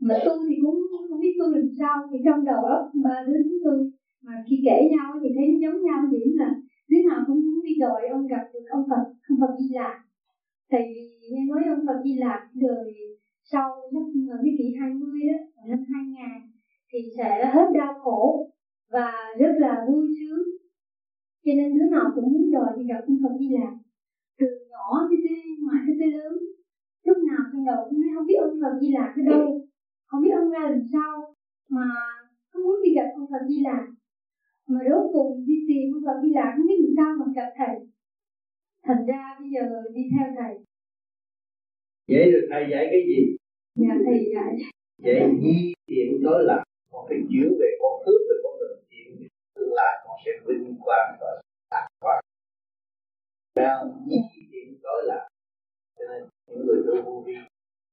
mà 0.00 0.14
tu 0.24 0.32
thì 0.48 0.56
cũng 0.62 0.78
không 1.08 1.20
biết 1.20 1.34
tu 1.38 1.46
làm 1.50 1.68
sao. 1.78 1.96
Thì 2.12 2.18
trong 2.24 2.44
đầu 2.44 2.64
óc 2.64 2.90
ba 3.04 3.24
đứa 3.26 3.38
chúng 3.44 3.58
tôi 3.64 3.90
mà 4.22 4.44
khi 4.46 4.56
kể 4.64 4.88
nhau 4.96 5.12
thì 5.22 5.28
thấy 5.36 5.46
nó 5.48 5.58
giống 5.62 5.82
nhau 5.82 5.98
điểm 6.10 6.28
là 6.36 6.54
đứa 6.88 7.02
nào 7.10 7.20
cũng 7.26 7.36
muốn 7.36 7.64
đi 7.64 7.74
đòi 7.80 8.08
ông 8.08 8.26
gặp 8.26 8.44
được 8.54 8.64
ông 8.70 8.84
Phật 8.90 9.04
ông 9.28 9.38
Phật 9.40 9.54
Di 9.60 9.74
Lạc. 9.74 10.04
Tại 10.70 10.82
vì 10.88 11.28
nghe 11.30 11.44
nói 11.48 11.62
ông 11.76 11.86
Phật 11.86 12.00
Di 12.04 12.14
Lạc 12.18 12.48
đời 12.54 12.94
sau 13.52 13.68
năm 13.92 14.02
ờ, 14.30 14.36
ở 14.36 14.38
cái 14.44 14.54
kỷ 14.58 14.66
20 14.80 15.20
đó 15.30 15.38
năm 15.68 15.80
2000 15.94 16.50
thì 16.92 16.98
sẽ 17.16 17.50
hết 17.54 17.66
đau 17.74 17.94
khổ 18.02 18.50
và 18.90 19.12
rất 19.38 19.52
là 19.58 19.84
vui 19.88 20.06
sướng. 20.18 20.48
Cho 21.44 21.52
nên 21.56 21.78
đứa 21.78 21.88
nào 21.90 22.06
cũng 22.14 22.32
muốn 22.32 22.50
đòi 22.52 22.70
đi 22.76 22.84
gặp 22.88 23.00
ông 23.06 23.18
Phật 23.22 23.34
đi 23.38 23.48
Lạc. 23.48 23.74
Từ 24.38 24.46
nhỏ 24.70 24.88
cho 25.10 25.16
tới 25.24 25.38
ngoài 25.62 25.80
cho 25.86 25.94
tới 26.00 26.10
lớn, 26.12 26.32
lúc 27.04 27.16
nào 27.28 27.42
trong 27.52 27.64
đầu 27.64 27.80
cũng 27.90 28.00
nói 28.00 28.10
không 28.14 28.26
biết 28.26 28.38
ông 28.40 28.58
Phật 28.62 28.74
đi 28.80 28.88
Lạc 28.92 29.14
ở 29.16 29.22
đâu, 29.30 29.60
không 30.06 30.22
biết 30.22 30.30
ông 30.40 30.50
ra 30.50 30.60
làm 30.70 30.82
sao 30.92 31.34
mà 31.68 31.86
không 32.50 32.62
muốn 32.62 32.76
đi 32.84 32.94
gặp 32.94 33.08
ông 33.14 33.26
Phật 33.30 33.44
đi 33.48 33.60
Lạc. 33.60 33.86
Mà 34.66 34.80
rốt 34.90 35.04
cùng 35.12 35.44
đi 35.46 35.54
tìm 35.68 35.94
ông 35.94 36.02
Phật 36.06 36.18
đi 36.22 36.30
Lạc, 36.32 36.54
không 36.56 36.66
biết 36.66 36.80
làm 36.82 36.92
sao 36.96 37.10
mà 37.18 37.32
gặp 37.36 37.50
thầy. 37.58 37.76
Thành 38.84 39.06
ra 39.06 39.36
bây 39.40 39.48
giờ 39.54 39.82
đi 39.94 40.02
theo 40.12 40.26
thầy 40.38 40.54
vậy 42.08 42.32
rồi 42.32 42.42
thầy 42.50 42.64
dạy 42.70 42.86
cái 42.90 43.02
gì? 43.08 43.36
Dạ 43.74 43.94
thầy 44.06 44.18
dạy. 44.34 44.52
Vậy 45.02 45.20
di 45.42 45.72
thiện 45.88 46.22
đối 46.22 46.44
lập 46.44 46.62
con 46.90 47.06
phải 47.08 47.18
chuyển 47.30 47.48
về 47.60 47.68
con 47.80 48.02
hướng 48.06 48.22
về 48.28 48.36
con 48.42 48.52
đường 48.60 48.78
thiện 48.90 49.28
tương 49.54 49.72
lai 49.72 49.92
con 50.04 50.16
sẽ 50.24 50.32
vinh 50.46 50.76
quang 50.80 51.16
và 51.20 51.40
lạc 51.70 51.86
quan. 52.00 52.24
Nào 53.56 54.02
di 54.06 54.16
thiện 54.52 54.78
đối 54.82 55.02
lập 55.06 55.28
cho 55.98 56.04
nên 56.08 56.28
những 56.46 56.66
người 56.66 56.82
tu 56.86 57.02
vô 57.02 57.24
vi 57.26 57.34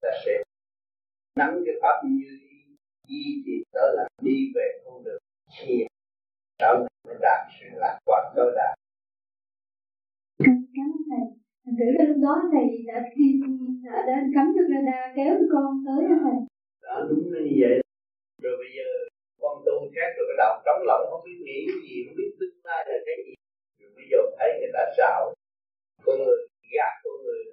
là 0.02 0.12
sẽ 0.26 0.44
nắm 1.36 1.64
cái 1.66 1.76
pháp 1.82 2.02
như 2.06 2.40
di 3.08 3.44
thiện 3.46 3.64
đó 3.74 3.82
là 3.94 4.08
đi 4.22 4.52
về 4.56 4.82
con 4.86 5.04
đường 5.04 5.22
thiện 5.60 5.88
trở 6.60 6.86
nên 7.08 7.18
đạt 7.22 7.48
sự 7.60 7.66
lạc 7.76 8.00
quan 8.06 8.34
tối 8.36 8.52
đa 8.56 8.76
cảm 10.40 10.86
ơn 10.86 11.02
thầy 11.10 11.38
thành 11.64 11.76
thử 11.80 11.88
là 11.98 12.04
lúc 12.10 12.18
đó 12.26 12.34
thầy 12.52 12.66
đã 12.90 12.98
khi 13.16 13.26
đã, 13.86 13.96
đã 14.08 14.16
cấm 14.36 14.46
được 14.56 14.68
ra 14.74 14.82
đa 14.90 15.02
kéo 15.16 15.34
con 15.54 15.70
tới 15.86 16.02
đó 16.10 16.16
thầy. 16.24 16.38
Đó 16.86 16.96
đúng 17.10 17.26
là 17.34 17.40
như 17.46 17.56
vậy. 17.64 17.76
Rồi 18.44 18.56
bây 18.62 18.72
giờ 18.78 18.88
con 19.42 19.56
tu 19.66 19.76
khác 19.96 20.10
rồi 20.18 20.26
cái 20.30 20.38
đầu 20.44 20.54
trống 20.66 20.82
lỏng 20.90 21.04
không 21.10 21.24
biết 21.26 21.40
nghĩ 21.46 21.58
cái 21.68 21.80
gì 21.86 21.96
không 22.06 22.16
biết 22.20 22.32
tương 22.40 22.58
lai 22.68 22.82
là 22.90 22.98
cái 23.08 23.18
gì. 23.26 23.34
Rồi 23.80 23.92
bây 23.98 24.06
giờ 24.12 24.18
thấy 24.38 24.50
người 24.60 24.72
ta 24.76 24.84
xạo 24.98 25.22
con 26.06 26.16
người 26.24 26.40
gạt 26.76 26.94
con 27.04 27.16
người. 27.24 27.44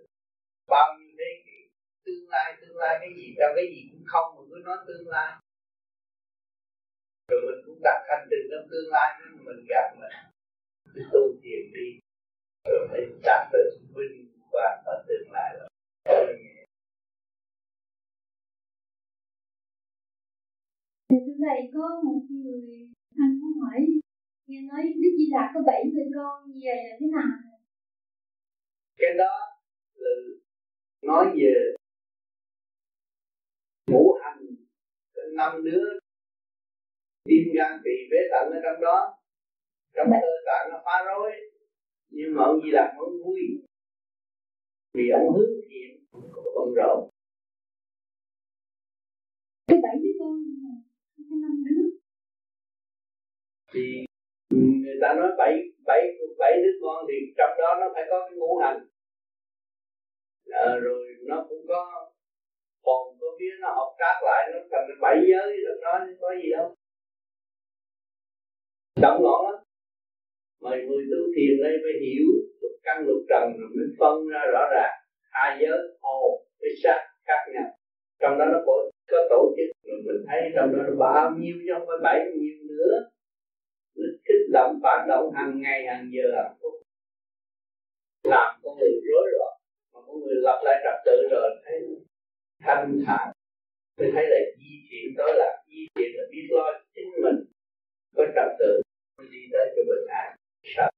Bao 0.72 0.86
nhiêu 0.98 1.10
thế 1.18 1.30
kỷ 1.44 1.59
tương 2.05 2.28
lai 2.32 2.47
tương 2.60 2.76
lai 2.82 2.93
cái 3.01 3.10
gì 3.16 3.26
trong 3.39 3.52
cái 3.56 3.66
gì 3.72 3.80
cũng 3.93 4.05
không 4.12 4.28
mà 4.36 4.43
cứ 4.51 4.56
nói 4.66 4.76
tương 4.86 5.09
lai. 5.14 5.30
Rồi 7.30 7.40
mình 7.47 7.60
cũng 7.66 7.78
đặt 7.86 8.01
hành 8.09 8.26
trình 8.30 8.47
trong 8.51 8.66
tương 8.70 8.89
lai 8.94 9.09
nhưng 9.18 9.44
mình 9.47 9.60
gạt 9.68 9.89
mình. 10.01 10.16
Cứ 10.94 11.02
tu 11.12 11.22
thiền 11.43 11.62
đi 11.76 11.89
rồi 12.70 12.89
phải 12.90 13.01
đạt 13.23 13.49
tới 13.53 13.62
vinh 13.97 14.28
quang 14.51 14.82
ở 14.85 15.05
tương 15.09 15.32
lai 15.32 15.57
rồi 15.59 15.69
Thì 21.11 21.16
thưa 21.27 21.32
thầy 21.47 21.70
có 21.74 22.01
một 22.05 22.20
người 22.31 22.89
anh 23.19 23.40
muốn 23.40 23.53
hỏi 23.61 23.81
nghe 24.47 24.61
nói 24.73 24.82
Đức 25.03 25.11
Di 25.19 25.27
Lặc 25.31 25.51
có 25.55 25.61
bảy 25.66 25.82
người 25.93 26.09
con 26.16 26.51
như 26.51 26.61
vậy 26.65 26.77
là 26.77 26.97
thế 27.01 27.07
nào? 27.12 27.39
Cái 28.97 29.15
đó 29.19 29.32
là 29.95 30.11
nói 31.03 31.27
về 31.36 31.74
ngũ 33.90 34.19
hành 34.23 34.39
năm 35.36 35.65
đứa 35.65 35.99
tim 37.24 37.45
gan 37.55 37.81
tỳ 37.85 37.90
phế 38.11 38.16
thận 38.32 38.53
ở 38.53 38.61
trong 38.65 38.81
đó. 38.81 39.15
Trong 39.95 40.07
cơ 40.11 40.28
tạng 40.47 40.70
nó 40.70 40.82
phá 40.85 41.05
rối 41.07 41.32
nhưng 42.19 42.35
mà 42.35 42.45
ông 42.45 42.61
Di 42.65 42.70
Lặc 42.70 42.90
vẫn 42.99 43.09
vui. 43.24 43.40
Vì 44.95 45.05
ông 45.19 45.32
hướng 45.36 45.55
thiện 45.69 46.05
bận 46.55 46.74
rộn. 46.77 47.11
Cái 49.66 49.78
bảy 49.82 49.97
đứa 50.03 50.15
con 50.19 50.32
cái 51.16 51.39
năm 51.43 51.65
đứa 51.66 51.82
thì 53.73 54.05
người 54.51 54.99
ta 55.03 55.15
nói 55.15 55.31
bảy 55.39 55.53
bảy 55.86 56.01
bảy 56.39 56.53
đứa 56.62 56.78
con 56.82 57.07
thì 57.09 57.15
trong 57.36 57.51
đó 57.59 57.77
nó 57.81 57.86
phải 57.95 58.05
có 58.11 58.27
cái 58.28 58.39
ngũ 58.39 58.57
hành. 58.57 58.78
À, 60.51 60.77
rồi 60.82 61.07
nó 61.27 61.47
cũng 61.49 61.65
có 61.69 62.11
còn 62.82 63.19
có 63.20 63.27
biết 63.39 63.55
nó 63.61 63.69
học 63.74 63.95
cát 63.99 64.16
lại 64.23 64.51
nó 64.53 64.59
thành 64.70 65.01
bảy 65.01 65.16
giới 65.31 65.57
rồi 65.66 65.77
nó 65.82 65.93
có 66.20 66.35
gì 66.43 66.51
đâu 66.51 66.74
động 69.01 69.23
loạn 69.23 69.43
lắm 69.45 69.68
mời 70.62 70.76
người 70.86 71.02
tu 71.10 71.20
thiền 71.35 71.52
đây 71.62 71.74
phải 71.82 71.94
hiểu 72.05 72.26
lục 72.60 72.76
căn 72.82 72.97
lục 73.06 73.22
trần 73.30 73.44
rồi 73.59 73.68
mới 73.76 73.89
phân 73.98 74.28
ra 74.32 74.43
rõ 74.52 74.62
ràng. 74.74 74.94
Hai 75.30 75.59
giới 75.60 75.78
hồn 76.01 76.30
với 76.60 76.70
sắc 76.82 76.98
khác 77.26 77.43
nhau 77.55 77.78
trong 78.20 78.39
đó 78.39 78.44
nó 78.52 78.59
có, 78.66 78.90
có 79.10 79.18
tổ 79.30 79.55
chức. 79.56 79.68
Rồi 79.86 79.98
mình 80.06 80.24
thấy 80.28 80.40
trong 80.55 80.72
đó 80.72 80.78
nó 80.89 80.94
bao 80.98 81.30
nhiêu 81.39 81.56
chứ 81.66 81.72
không 81.74 81.86
phải 81.89 81.98
bảy 82.02 82.18
nhiều 82.36 82.59
nữa. 82.68 83.10
Nó 83.97 84.06
kích 84.24 84.47
động 84.52 84.80
phản 84.82 85.09
động 85.09 85.32
hàng 85.35 85.60
ngày 85.62 85.86
hàng 85.86 86.10
giờ 86.14 86.26
hàng 86.36 86.55
phút. 86.60 86.74
Làm 88.24 88.60
con 88.62 88.78
người 88.78 88.90
rối 89.09 89.26
loạn. 89.39 89.55
Mà 89.94 90.01
con 90.06 90.20
người 90.20 90.35
lập 90.35 90.60
lại 90.64 90.76
trật 90.85 90.98
tự 91.05 91.28
rồi 91.30 91.51
thấy 91.64 91.80
thanh 92.60 93.01
thản. 93.06 93.32
Mình 93.98 94.10
thấy 94.14 94.26
là 94.28 94.39
di 94.59 94.72
chuyển 94.90 95.14
đó 95.16 95.26
là 95.36 95.62
di 95.68 95.86
chuyển 95.94 96.10
là 96.14 96.24
biết 96.30 96.47
lo 96.51 96.66
chính 96.94 97.10
mình. 97.22 97.44
Có 98.16 98.24
trật 98.35 98.59
tự 98.59 98.82
đi 99.30 99.39
tới 99.52 99.72
cho 99.76 99.82
bình 99.89 100.06
an. 100.09 100.38
Dạ, 100.77 100.89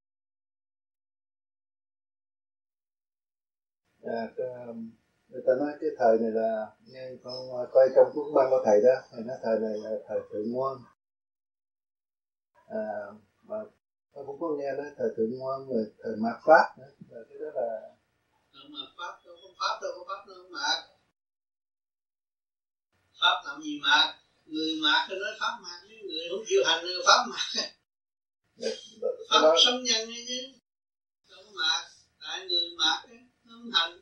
sợ 4.36 4.44
à, 4.44 4.66
um, 4.68 4.90
người 5.28 5.42
ta 5.46 5.52
nói 5.58 5.72
cái 5.80 5.90
thời 5.98 6.18
này 6.18 6.30
là 6.30 6.66
như 6.86 7.18
con 7.24 7.34
coi 7.72 7.88
trong 7.94 8.10
cuốn 8.14 8.34
băng 8.34 8.50
của 8.50 8.62
thầy 8.64 8.80
đó 8.82 8.94
thầy 9.10 9.22
nói 9.22 9.36
thời 9.42 9.58
này 9.60 9.74
là 9.82 9.90
thời 10.08 10.20
thượng 10.32 10.52
ngoan 10.52 10.76
à, 12.68 12.84
mà 13.42 13.56
con 14.12 14.26
cũng 14.26 14.40
có 14.40 14.46
nghe 14.58 14.72
nói 14.72 14.86
thời 14.98 15.08
thượng 15.16 15.38
ngoan 15.38 15.68
rồi 15.68 15.92
thời 16.02 16.16
mạt 16.16 16.36
pháp 16.46 16.64
nữa 16.78 16.90
là 17.08 17.20
cái 17.28 17.38
đó 17.38 17.48
là 17.54 17.68
mạt 18.74 18.88
pháp 18.98 19.12
đâu 19.24 19.36
có 19.42 19.48
pháp 19.60 19.78
đâu 19.82 19.92
có 19.96 20.04
pháp 20.08 20.22
đâu 20.28 20.36
mạt 20.50 20.78
pháp 23.20 23.36
làm 23.46 23.62
gì 23.62 23.80
mạt 23.82 24.14
người 24.46 24.72
mạt 24.82 25.00
thì 25.08 25.14
nói 25.22 25.32
pháp 25.40 25.54
mạt 25.62 25.80
người 25.84 26.24
không 26.30 26.44
chịu 26.48 26.60
hành 26.66 26.84
người 26.84 27.02
pháp 27.06 27.20
mạt 27.30 27.79
đó... 29.30 29.54
sống 29.64 29.82
nhân 29.84 30.08
ấy 30.08 30.24
chứ 30.28 30.40
đâu 31.30 31.40
có 31.44 31.52
mạt 31.58 31.84
tại 32.20 32.46
người 32.48 32.60
ấy, 33.08 33.18
nó 33.44 33.52
không 33.54 33.70
hành 33.72 33.98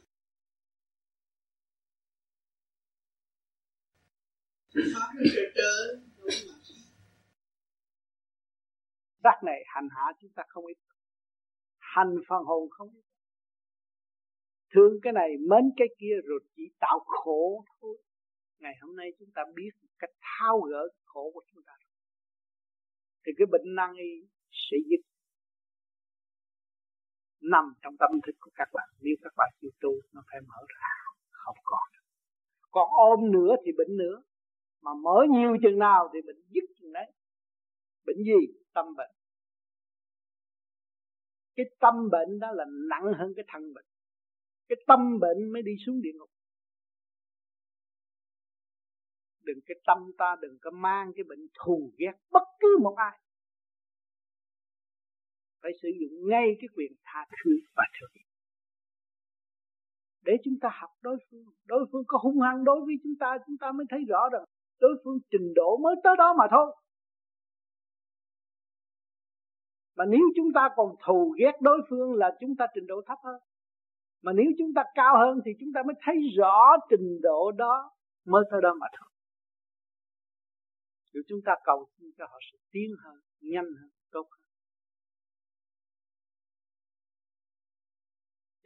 pháp 4.94 5.08
nó 5.14 5.22
trời 5.34 5.52
trời 5.54 6.08
rắc 9.24 9.44
này 9.44 9.60
hành 9.66 9.88
hạ 9.90 10.12
chúng 10.20 10.30
ta 10.36 10.42
không 10.48 10.66
ít. 10.66 10.78
Hành 11.78 12.14
phần 12.28 12.44
hồn 12.44 12.70
không 12.70 12.88
ít. 12.94 13.02
Thương 14.74 14.92
cái 15.02 15.12
này 15.12 15.30
mến 15.48 15.64
cái 15.76 15.88
kia 16.00 16.16
rồi 16.24 16.40
chỉ 16.56 16.62
tạo 16.80 16.98
khổ 17.06 17.64
thôi. 17.80 17.98
Ngày 18.58 18.74
hôm 18.80 18.96
nay 18.96 19.08
chúng 19.18 19.28
ta 19.34 19.42
biết 19.54 19.70
cách 19.98 20.10
tháo 20.20 20.60
gỡ 20.60 20.88
khổ 21.04 21.30
của 21.34 21.42
chúng 21.52 21.62
ta. 21.66 21.72
Thì 23.26 23.32
cái 23.38 23.46
bệnh 23.52 23.74
nan 23.74 23.90
y 23.96 24.28
sẽ 24.52 24.76
dứt 24.90 25.00
nằm 27.40 27.64
trong 27.82 27.96
tâm 27.98 28.10
thức 28.26 28.36
của 28.40 28.50
các 28.54 28.68
bạn. 28.72 28.88
Nếu 29.00 29.14
các 29.22 29.32
bạn 29.36 29.50
chịu 29.60 29.70
tu, 29.80 29.90
nó 30.12 30.22
phải 30.30 30.40
mở 30.40 30.60
ra. 30.68 30.88
Không 31.30 31.56
còn. 31.64 31.88
Còn 32.70 32.88
ôm 32.90 33.32
nữa 33.32 33.56
thì 33.64 33.72
bệnh 33.78 33.96
nữa. 33.96 34.22
Mà 34.82 34.90
mở 34.94 35.16
nhiều 35.30 35.56
chừng 35.62 35.78
nào 35.78 36.10
thì 36.12 36.18
bệnh 36.26 36.42
dứt 36.54 36.64
chừng 36.80 36.92
đấy. 36.92 37.12
Bệnh 38.06 38.16
gì? 38.16 38.54
Tâm 38.74 38.86
bệnh. 38.96 39.10
Cái 41.56 41.66
tâm 41.80 41.94
bệnh 42.12 42.38
đó 42.38 42.52
là 42.52 42.64
nặng 42.90 43.12
hơn 43.18 43.32
cái 43.36 43.44
thân 43.48 43.74
bệnh. 43.74 43.86
Cái 44.68 44.76
tâm 44.86 45.18
bệnh 45.20 45.52
mới 45.52 45.62
đi 45.62 45.72
xuống 45.86 46.02
địa 46.02 46.12
ngục. 46.14 46.30
Đừng 49.42 49.58
cái 49.66 49.76
tâm 49.86 49.98
ta, 50.18 50.36
đừng 50.40 50.58
có 50.62 50.70
mang 50.70 51.12
cái 51.16 51.24
bệnh 51.28 51.46
thù 51.54 51.92
ghét 51.98 52.12
bất 52.30 52.42
cứ 52.60 52.78
một 52.82 52.94
ai 52.96 53.20
phải 55.62 55.72
sử 55.82 55.88
dụng 56.00 56.28
ngay 56.28 56.46
cái 56.60 56.68
quyền 56.76 56.92
tha 57.04 57.26
thứ 57.44 57.50
và 57.76 57.84
thương 58.00 58.22
để 60.28 60.34
chúng 60.44 60.54
ta 60.60 60.68
học 60.80 60.90
đối 61.02 61.16
phương 61.30 61.44
đối 61.66 61.86
phương 61.92 62.02
có 62.06 62.18
hung 62.22 62.40
hăng 62.40 62.64
đối 62.64 62.80
với 62.80 62.94
chúng 63.02 63.12
ta 63.20 63.38
chúng 63.46 63.56
ta 63.60 63.72
mới 63.72 63.86
thấy 63.90 64.00
rõ 64.08 64.28
rằng 64.32 64.44
đối 64.80 64.90
phương 65.04 65.18
trình 65.30 65.52
độ 65.54 65.76
mới 65.76 65.94
tới 66.04 66.14
đó 66.18 66.34
mà 66.38 66.44
thôi. 66.50 66.76
Mà 69.96 70.04
nếu 70.08 70.20
chúng 70.36 70.52
ta 70.54 70.68
còn 70.76 70.94
thù 71.06 71.34
ghét 71.38 71.52
đối 71.60 71.78
phương 71.90 72.14
là 72.14 72.30
chúng 72.40 72.56
ta 72.58 72.66
trình 72.74 72.86
độ 72.86 73.02
thấp 73.06 73.18
hơn. 73.24 73.40
Mà 74.22 74.32
nếu 74.32 74.46
chúng 74.58 74.74
ta 74.74 74.82
cao 74.94 75.18
hơn 75.18 75.40
thì 75.44 75.50
chúng 75.60 75.68
ta 75.74 75.82
mới 75.86 75.94
thấy 76.04 76.14
rõ 76.36 76.76
trình 76.90 77.20
độ 77.22 77.52
đó 77.52 77.90
mới 78.26 78.44
tới 78.50 78.60
đó 78.62 78.74
mà 78.80 78.86
thôi. 78.98 79.08
Nếu 81.14 81.22
chúng 81.28 81.40
ta 81.44 81.52
cầu 81.64 81.88
xin 81.98 82.10
cho 82.18 82.26
họ 82.26 82.38
sự 82.52 82.58
tiến 82.70 82.90
hơn, 83.04 83.16
nhanh 83.40 83.64
hơn, 83.80 83.90
tốt 84.10 84.26
hơn. 84.30 84.47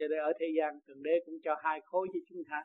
Cho 0.03 0.07
nên 0.09 0.19
ở 0.19 0.33
thế 0.39 0.45
gian 0.57 0.79
thượng 0.87 1.03
đế 1.03 1.11
cũng 1.25 1.35
cho 1.43 1.55
hai 1.63 1.81
khối 1.85 2.07
với 2.13 2.21
chúng 2.29 2.43
ta. 2.49 2.63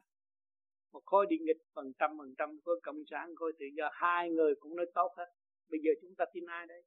Một 0.93 1.03
khối 1.05 1.27
đi 1.31 1.37
nghịch 1.39 1.63
phần 1.75 1.93
trăm 1.99 2.11
phần 2.19 2.35
trăm 2.39 2.49
khối 2.65 2.81
cộng 2.83 3.03
sản 3.11 3.35
khối 3.37 3.53
tự 3.59 3.67
do. 3.77 3.91
Hai 3.93 4.31
người 4.31 4.55
cũng 4.61 4.77
nói 4.77 4.87
tốt 4.95 5.11
hết. 5.17 5.27
Bây 5.71 5.81
giờ 5.81 5.91
chúng 6.03 6.15
ta 6.19 6.25
tin 6.33 6.45
ai 6.47 6.67
đây? 6.67 6.83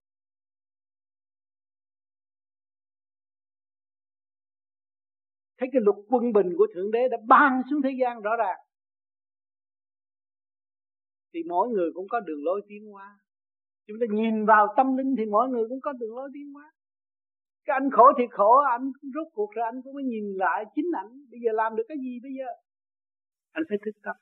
Thấy 5.57 5.69
cái 5.73 5.81
luật 5.85 5.97
quân 6.09 6.33
bình 6.33 6.53
của 6.57 6.67
thượng 6.73 6.91
đế 6.91 7.07
đã 7.11 7.17
ban 7.27 7.61
xuống 7.69 7.81
thế 7.81 7.89
gian 8.01 8.21
rõ 8.21 8.31
ràng. 8.35 8.59
Thì 11.33 11.39
mỗi 11.47 11.69
người 11.69 11.91
cũng 11.93 12.07
có 12.07 12.19
đường 12.19 12.43
lối 12.43 12.61
tiến 12.67 12.85
hóa. 12.85 13.19
Chúng 13.87 13.97
ta 13.99 14.05
nhìn 14.09 14.45
vào 14.45 14.73
tâm 14.77 14.97
linh 14.97 15.15
thì 15.17 15.25
mỗi 15.25 15.49
người 15.49 15.63
cũng 15.69 15.81
có 15.81 15.93
đường 15.93 16.15
lối 16.15 16.29
tiến 16.33 16.53
hóa 16.53 16.71
cái 17.65 17.73
anh 17.81 17.89
khổ 17.91 18.05
thì 18.17 18.23
khổ 18.31 18.51
anh 18.71 18.91
rốt 19.01 19.27
cuộc 19.33 19.51
rồi 19.55 19.65
anh 19.65 19.81
cũng 19.83 19.93
mới 19.93 20.03
nhìn 20.03 20.33
lại 20.35 20.65
chính 20.75 20.85
ảnh. 20.95 21.11
Bây 21.31 21.39
giờ 21.43 21.51
làm 21.53 21.75
được 21.75 21.83
cái 21.87 21.97
gì 21.97 22.19
bây 22.23 22.31
giờ? 22.39 22.49
Anh 23.51 23.63
phải 23.69 23.77
thức 23.85 23.91
tâm. 24.03 24.15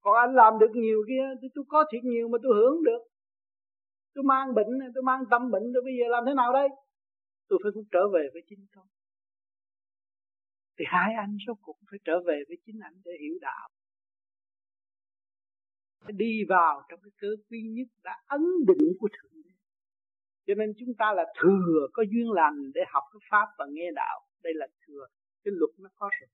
Còn 0.00 0.14
anh 0.16 0.34
làm 0.34 0.58
được 0.58 0.72
nhiều 0.74 1.04
kia, 1.08 1.26
thì 1.42 1.48
tôi 1.54 1.64
có 1.68 1.84
thiệt 1.92 2.04
nhiều 2.04 2.28
mà 2.28 2.38
tôi 2.42 2.52
hưởng 2.54 2.84
được. 2.84 3.02
Tôi 4.14 4.24
mang 4.24 4.54
bệnh 4.54 4.72
tôi 4.94 5.02
mang 5.02 5.22
tâm 5.30 5.50
bệnh, 5.50 5.62
tôi 5.74 5.82
bây 5.84 5.94
giờ 5.98 6.06
làm 6.08 6.24
thế 6.26 6.34
nào 6.34 6.52
đây? 6.52 6.68
Tôi 7.48 7.58
phải 7.62 7.72
cũng 7.74 7.84
trở 7.90 8.08
về 8.14 8.28
với 8.32 8.42
chính 8.48 8.66
tôi. 8.74 8.84
Thì 10.78 10.84
hai 10.88 11.14
anh 11.14 11.36
số 11.46 11.54
cũng 11.62 11.76
phải 11.90 11.98
trở 12.04 12.20
về 12.26 12.42
với 12.48 12.56
chính 12.66 12.78
anh 12.82 12.94
để 13.04 13.12
hiểu 13.20 13.38
đạo. 13.40 13.68
Đi 16.08 16.44
vào 16.48 16.82
trong 16.88 17.00
cái 17.02 17.10
cơ 17.20 17.28
duy 17.50 17.62
nhất 17.62 17.88
đã 18.04 18.22
ấn 18.26 18.42
định 18.66 18.92
của 19.00 19.08
thượng 19.12 19.42
cho 20.46 20.54
nên 20.54 20.72
chúng 20.78 20.94
ta 20.98 21.12
là 21.12 21.24
thừa 21.42 21.86
có 21.92 22.02
duyên 22.10 22.30
lành 22.30 22.72
để 22.74 22.80
học 22.88 23.02
cái 23.12 23.20
pháp 23.30 23.46
và 23.58 23.66
nghe 23.70 23.90
đạo. 23.94 24.20
Đây 24.42 24.54
là 24.56 24.66
thừa. 24.86 25.06
Cái 25.44 25.52
luật 25.56 25.70
nó 25.78 25.88
có 25.96 26.10
rồi. 26.20 26.28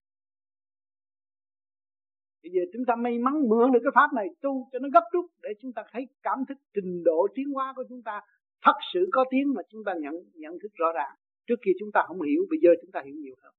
Bây 2.42 2.52
giờ 2.52 2.60
chúng 2.72 2.84
ta 2.86 2.94
may 2.96 3.18
mắn 3.18 3.48
mượn 3.48 3.72
được 3.72 3.80
cái 3.82 3.92
pháp 3.94 4.12
này, 4.14 4.28
tu 4.40 4.68
cho 4.72 4.78
nó 4.78 4.88
gấp 4.92 5.04
rút 5.12 5.26
để 5.42 5.50
chúng 5.60 5.72
ta 5.72 5.82
thấy 5.92 6.08
cảm 6.22 6.38
thức 6.48 6.58
trình 6.74 7.04
độ 7.04 7.26
tiến 7.34 7.50
hóa 7.50 7.72
của 7.76 7.84
chúng 7.88 8.02
ta 8.02 8.20
thật 8.62 8.76
sự 8.94 9.08
có 9.12 9.24
tiếng 9.30 9.54
mà 9.54 9.62
chúng 9.68 9.84
ta 9.84 9.94
nhận 10.00 10.14
nhận 10.34 10.58
thức 10.62 10.72
rõ 10.74 10.92
ràng. 10.92 11.16
Trước 11.46 11.54
kia 11.64 11.72
chúng 11.80 11.92
ta 11.92 12.04
không 12.06 12.22
hiểu, 12.22 12.42
bây 12.50 12.58
giờ 12.62 12.70
chúng 12.82 12.90
ta 12.90 13.02
hiểu 13.04 13.14
nhiều 13.14 13.34
hơn. 13.42 13.54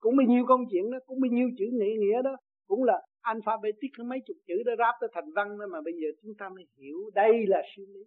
Cũng 0.00 0.16
bao 0.16 0.26
nhiêu 0.26 0.44
công 0.46 0.64
chuyện 0.70 0.90
đó, 0.90 0.98
cũng 1.06 1.20
bao 1.20 1.30
nhiêu 1.30 1.50
chữ 1.58 1.64
nghĩa 1.72 1.94
nghĩa 1.98 2.22
đó. 2.22 2.36
Cũng 2.66 2.84
là 2.84 3.02
alphabetic, 3.20 3.90
mấy 4.06 4.18
chục 4.26 4.36
chữ 4.46 4.62
đó 4.66 4.72
ráp 4.78 4.94
tới 5.00 5.10
thành 5.12 5.32
văn 5.32 5.58
đó 5.58 5.66
mà 5.70 5.80
bây 5.80 5.92
giờ 5.92 6.08
chúng 6.22 6.34
ta 6.38 6.48
mới 6.48 6.66
hiểu. 6.76 7.10
Đây 7.14 7.46
là 7.46 7.62
siêu 7.76 7.86
lý 7.88 8.00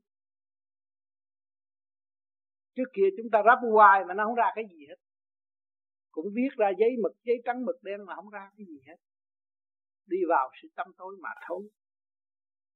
trước 2.75 2.89
kia 2.93 3.07
chúng 3.17 3.29
ta 3.31 3.39
ráp 3.45 3.59
hoài 3.71 4.05
mà 4.05 4.13
nó 4.13 4.25
không 4.25 4.35
ra 4.35 4.51
cái 4.55 4.65
gì 4.71 4.85
hết. 4.89 4.95
Cũng 6.11 6.25
viết 6.33 6.49
ra 6.57 6.69
giấy 6.79 6.89
mực, 7.03 7.11
giấy 7.23 7.41
trắng 7.45 7.65
mực 7.65 7.83
đen 7.83 8.05
mà 8.05 8.15
không 8.15 8.29
ra 8.29 8.51
cái 8.57 8.65
gì 8.65 8.79
hết. 8.87 8.95
Đi 10.05 10.17
vào 10.29 10.51
sự 10.61 10.67
tâm 10.75 10.87
tối 10.97 11.15
mà 11.19 11.29
thôi. 11.47 11.69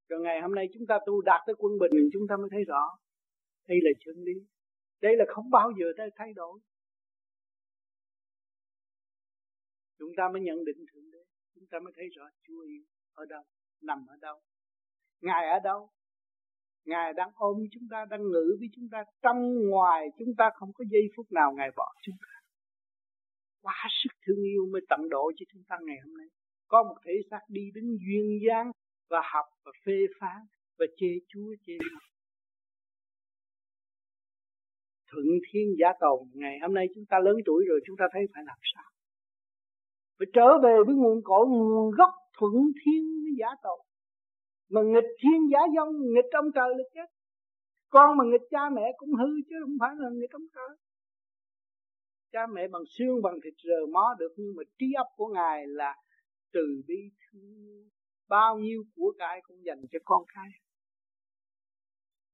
Rồi 0.10 0.19
ngày 0.22 0.41
hôm 0.41 0.56
nay 0.56 0.69
chúng 0.74 0.86
ta 0.88 0.99
tu 1.06 1.22
đạt 1.22 1.41
tới 1.45 1.56
quân 1.60 1.78
bình, 1.80 2.10
chúng 2.14 2.28
ta 2.30 2.38
mới 2.38 2.49
thấy 2.52 2.64
rõ. 2.64 2.98
Đây 3.68 3.78
là 3.82 3.91
chân 4.06 4.15
lý. 4.24 4.34
Đây 5.02 5.15
là 5.18 5.26
không 5.28 5.49
bao 5.49 5.72
giờ 5.80 5.86
ta 5.98 6.03
thay 6.15 6.34
đổi. 6.34 6.60
Chúng 9.99 10.11
ta 10.18 10.30
mới 10.34 10.41
nhận 10.41 10.65
định 10.65 10.86
thượng 10.94 11.11
đế. 11.11 11.24
Chúng 11.56 11.65
ta 11.72 11.80
mới 11.80 11.94
thấy 11.95 12.06
rõ 12.15 12.30
Chúa 12.48 12.61
yêu 12.61 12.84
ở 13.14 13.26
đâu, 13.26 13.44
nằm 13.82 14.06
ở 14.07 14.15
đâu. 14.22 14.41
Ngài 15.22 15.49
ở 15.49 15.60
đâu? 15.64 15.90
Ngài 16.88 17.14
đang 17.14 17.32
ôm 17.36 17.58
chúng 17.72 17.88
ta, 17.92 18.06
đang 18.10 18.24
ngự 18.24 18.58
với 18.60 18.70
chúng 18.76 18.88
ta, 18.92 19.04
trong 19.22 19.70
ngoài 19.70 20.08
chúng 20.20 20.36
ta 20.38 20.50
không 20.56 20.74
có 20.74 20.84
giây 20.92 21.02
phút 21.16 21.32
nào 21.32 21.54
ngài 21.58 21.70
bỏ 21.76 21.94
chúng 22.02 22.16
ta. 22.22 22.34
Quá 23.62 23.76
sức 24.04 24.14
thương 24.26 24.44
yêu 24.44 24.66
mới 24.72 24.82
tận 24.90 25.10
độ 25.10 25.32
cho 25.38 25.46
chúng 25.54 25.64
ta 25.70 25.76
ngày 25.86 25.98
hôm 26.06 26.18
nay. 26.18 26.28
Có 26.68 26.84
một 26.84 26.96
thể 27.06 27.14
xác 27.32 27.42
đi 27.48 27.62
đến 27.76 27.98
duyên 28.06 28.40
dáng 28.48 28.72
và 29.10 29.22
học 29.34 29.46
và 29.66 29.72
phê 29.86 29.98
phán 30.20 30.42
và 30.80 30.86
chê 30.98 31.08
chúa, 31.28 31.56
chê 31.66 31.74
mặt 31.94 32.04
thuận 35.12 35.26
thiên 35.52 35.76
giả 35.80 35.88
tồn, 36.00 36.20
ngày 36.34 36.60
hôm 36.62 36.74
nay 36.74 36.86
chúng 36.96 37.06
ta 37.10 37.20
lớn 37.20 37.36
tuổi 37.46 37.66
rồi 37.70 37.80
chúng 37.86 37.98
ta 37.98 38.06
thấy 38.14 38.22
phải 38.34 38.44
làm 38.48 38.58
sao? 38.74 38.84
Phải 40.20 40.28
trở 40.34 40.48
về 40.64 40.76
với 40.86 40.96
nguồn 40.96 41.22
cội, 41.24 41.48
nguồn 41.48 41.92
gốc 41.98 42.12
thuận 42.38 42.54
thiên 42.82 43.04
với 43.24 43.34
giả 43.40 43.48
tồn 43.64 43.80
mà 44.69 44.81
nghịch 44.81 45.11
thiên 45.22 45.41
giả 45.52 45.60
dông 45.76 45.91
nghịch 46.14 46.31
ông 46.31 46.52
trời 46.56 46.69
là 46.77 46.84
chết. 46.94 47.10
Con 47.89 48.18
mà 48.18 48.23
nghịch 48.31 48.48
cha 48.49 48.69
mẹ 48.76 48.91
cũng 48.98 49.14
hư 49.14 49.30
chứ 49.49 49.56
không 49.61 49.77
phải 49.80 49.91
là 49.99 50.10
nghịch 50.14 50.31
ông 50.31 50.48
trời. 50.56 50.77
Cha 52.31 52.48
mẹ 52.53 52.68
bằng 52.68 52.81
xương, 52.98 53.22
bằng 53.23 53.38
thịt 53.44 53.53
rờ 53.64 53.85
mó 53.94 54.15
được, 54.19 54.34
nhưng 54.38 54.56
mà 54.57 54.64
trí 54.80 54.94
óc 54.98 55.07
của 55.15 55.27
ngài 55.27 55.68
là 55.68 55.95
từ 56.53 56.81
bi 56.88 56.99
thương. 57.23 57.89
Bao 58.30 58.60
nhiêu 58.60 58.84
của 58.95 59.14
cải 59.18 59.39
cũng 59.44 59.65
dành 59.65 59.81
cho 59.91 59.99
con 60.06 60.23
cái. 60.35 60.49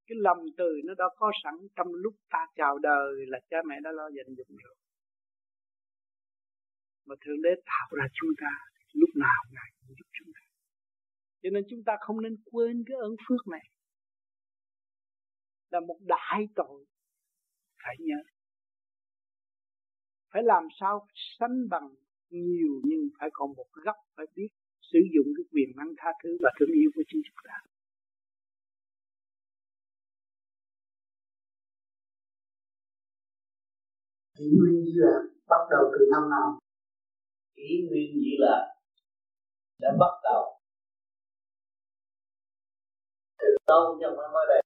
Cái 0.08 0.16
lòng 0.20 0.46
từ 0.58 0.70
nó 0.86 0.94
đã 0.98 1.06
có 1.18 1.32
sẵn 1.44 1.54
trong 1.76 1.88
lúc 1.94 2.14
ta 2.30 2.48
chào 2.56 2.78
đời 2.78 3.14
là 3.28 3.40
cha 3.50 3.58
mẹ 3.66 3.76
đã 3.84 3.92
lo 3.92 4.08
dành 4.08 4.36
dụng 4.38 4.58
rồi. 4.64 4.76
Mà 7.06 7.16
thượng 7.26 7.42
đế 7.42 7.50
tạo 7.66 7.88
ra 7.98 8.06
chúng 8.14 8.30
ta, 8.42 8.52
lúc 8.94 9.10
nào 9.16 9.44
ngài 9.52 9.70
cũng 9.80 9.96
giúp 9.98 10.08
chúng 10.20 10.34
ta 10.34 10.43
cho 11.44 11.50
nên 11.50 11.64
chúng 11.70 11.84
ta 11.84 11.94
không 12.00 12.22
nên 12.22 12.36
quên 12.52 12.84
cái 12.88 12.98
ơn 12.98 13.16
phước 13.28 13.48
này. 13.48 13.70
Là 15.70 15.80
một 15.80 15.98
đại 16.02 16.48
tội 16.56 16.86
phải 17.84 17.96
nhớ. 18.00 18.16
Phải 20.34 20.44
làm 20.44 20.64
sao 20.80 21.08
sánh 21.40 21.70
bằng 21.70 21.96
nhiều 22.30 22.82
nhưng 22.84 23.10
phải 23.20 23.30
còn 23.34 23.54
một 23.58 23.68
góc 23.74 23.96
phải 24.16 24.26
biết 24.36 24.48
sử 24.82 25.00
dụng 25.16 25.34
cái 25.38 25.44
quyền 25.52 25.70
năng 25.76 25.94
tha 25.98 26.10
thứ 26.24 26.38
và 26.42 26.50
thương 26.60 26.70
yêu 26.72 26.92
của 26.96 27.04
chính 27.08 27.22
chúng 27.26 27.44
ta. 27.44 27.58
Kỷ 34.38 34.46
nguyên 34.60 34.86
di 34.86 34.92
lạc 34.96 35.22
bắt 35.48 35.64
đầu 35.72 35.84
từ 35.94 36.06
năm 36.12 36.30
nào? 36.30 36.60
Kỷ 37.56 37.88
nguyên 37.90 38.14
di 38.14 38.36
lạc 38.40 38.74
đã 39.80 39.90
bắt 40.00 40.14
đầu 40.24 40.53
từ 43.44 43.52
lâu 43.70 43.82
chứ 43.98 44.06
không 44.08 44.18
phải 44.20 44.30
mới 44.36 44.46
đây. 44.52 44.62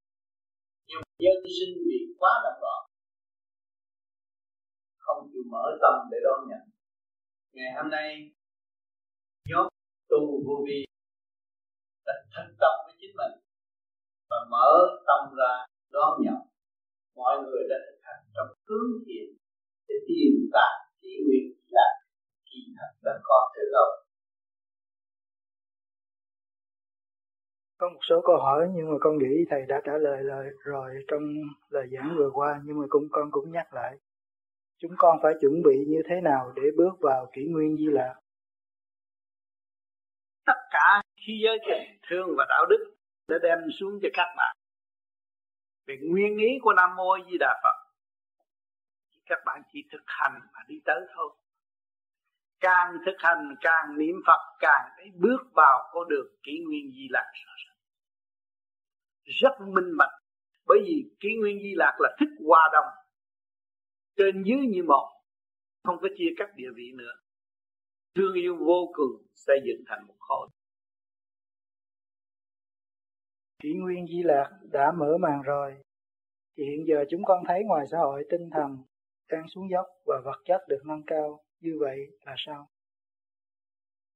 Nhưng 0.89 1.01
dân 1.23 1.37
sinh 1.57 1.73
bị 1.87 1.99
quá 2.19 2.33
đậm 2.43 2.55
loạn 2.63 2.81
không 5.07 5.29
chịu 5.31 5.43
mở 5.53 5.65
tâm 5.81 5.93
để 6.11 6.17
đón 6.27 6.39
nhận. 6.49 6.63
Ngày 7.55 7.69
hôm 7.77 7.87
nay, 7.91 8.07
nhóm 9.49 9.67
tu 10.09 10.19
vô 10.45 10.55
vi 10.67 10.79
đã 12.05 12.13
thành 12.33 12.51
tâm 12.61 12.73
với 12.85 12.95
chính 12.99 13.15
mình 13.21 13.33
và 14.29 14.37
mở 14.53 14.69
tâm 15.07 15.21
ra 15.39 15.53
đón 15.91 16.11
nhận. 16.23 16.39
Mọi 17.15 17.35
người 17.43 17.63
đã 17.69 17.75
thực 17.85 17.99
hành 18.07 18.23
trong 18.35 18.49
hướng 18.67 18.91
thiện 19.05 19.27
để 19.87 19.95
tìm 20.07 20.31
đạt 20.55 20.73
chỉ 21.01 21.11
nguyện 21.25 21.45
là 21.75 21.87
kỳ 22.49 22.59
thật 22.77 22.91
đã 23.05 23.13
có 23.23 23.39
từ 23.55 23.61
lâu. 23.75 24.06
Có 27.77 27.89
một 27.89 27.99
số 28.09 28.21
câu 28.25 28.37
hỏi 28.37 28.67
nhưng 28.75 28.91
mà 28.91 28.97
con 28.99 29.17
nghĩ 29.17 29.45
thầy 29.49 29.65
đã 29.67 29.81
trả 29.85 29.97
lời 29.97 30.23
lời 30.23 30.49
rồi 30.63 31.05
trong 31.07 31.21
lời 31.69 31.87
giảng 31.91 32.15
vừa 32.17 32.29
qua, 32.33 32.61
nhưng 32.65 32.79
mà 32.79 32.85
cũng 32.89 33.07
con 33.11 33.31
cũng 33.31 33.51
nhắc 33.51 33.73
lại. 33.73 33.97
Chúng 34.79 34.91
con 34.97 35.19
phải 35.23 35.33
chuẩn 35.41 35.63
bị 35.63 35.85
như 35.87 36.01
thế 36.09 36.21
nào 36.21 36.53
để 36.55 36.63
bước 36.77 36.93
vào 36.99 37.29
kỷ 37.33 37.41
nguyên 37.45 37.77
di 37.77 37.85
lạc 37.85 38.15
tất 40.45 40.59
cả 40.71 41.01
khi 41.25 41.39
giới 41.43 41.57
tình 41.67 41.99
thương 42.09 42.27
và 42.37 42.45
đạo 42.49 42.65
đức 42.69 42.95
đã 43.27 43.37
đem 43.43 43.59
xuống 43.79 43.99
cho 44.01 44.09
các 44.13 44.27
bạn. 44.37 44.57
Về 45.87 45.97
nguyên 46.01 46.37
ý 46.37 46.59
của 46.61 46.73
nam 46.73 46.95
mô 46.95 47.17
di 47.31 47.37
đà 47.39 47.59
phật 47.63 47.87
các 49.29 49.39
bạn 49.45 49.61
chỉ 49.73 49.83
thực 49.91 50.03
hành 50.05 50.39
mà 50.53 50.59
đi 50.67 50.75
tới 50.85 51.01
thôi. 51.15 51.35
Càng 52.59 52.97
thực 53.05 53.15
hành, 53.19 53.55
càng 53.61 53.97
niệm 53.97 54.15
phật, 54.27 54.55
càng 54.59 54.89
để 54.97 55.05
bước 55.15 55.37
vào 55.53 55.89
con 55.93 56.09
đường 56.09 56.27
kỷ 56.43 56.59
nguyên 56.67 56.91
di 56.91 57.07
lạc 57.09 57.31
rất 59.27 59.51
minh 59.59 59.97
bạch 59.97 60.21
bởi 60.67 60.79
vì 60.85 61.09
kỷ 61.19 61.29
nguyên 61.39 61.59
di 61.59 61.73
lạc 61.75 61.97
là 61.99 62.15
thức 62.19 62.29
hòa 62.45 62.69
đồng 62.73 62.85
trên 64.17 64.43
dưới 64.43 64.67
như 64.67 64.83
một. 64.83 65.09
Không 65.83 65.97
có 66.01 66.07
chia 66.17 66.33
cắt 66.37 66.49
địa 66.55 66.69
vị 66.75 66.91
nữa. 66.95 67.11
Thương 68.15 68.33
yêu 68.33 68.57
vô 68.59 68.91
cùng 68.93 69.27
xây 69.35 69.59
dựng 69.65 69.83
thành 69.87 70.07
một 70.07 70.15
khối. 70.19 70.47
Kỷ 73.63 73.73
nguyên 73.73 74.07
di 74.07 74.23
lạc 74.23 74.59
đã 74.71 74.91
mở 74.91 75.17
màn 75.17 75.41
rồi. 75.41 75.77
Thì 76.57 76.63
hiện 76.65 76.85
giờ 76.87 77.05
chúng 77.09 77.23
con 77.23 77.43
thấy 77.47 77.63
ngoài 77.63 77.85
xã 77.91 77.97
hội 77.97 78.25
tinh 78.29 78.49
thần 78.49 78.77
đang 79.29 79.47
xuống 79.47 79.69
dốc 79.71 79.85
và 80.05 80.21
vật 80.25 80.41
chất 80.45 80.61
được 80.67 80.81
nâng 80.85 81.03
cao. 81.07 81.43
Như 81.59 81.77
vậy 81.79 81.97
là 82.25 82.35
sao? 82.37 82.69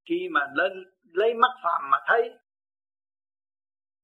Khi 0.08 0.28
mà 0.30 0.40
lên 0.54 0.72
lấy 1.02 1.34
mắt 1.34 1.50
phàm 1.64 1.90
mà 1.90 1.98
thấy 2.06 2.30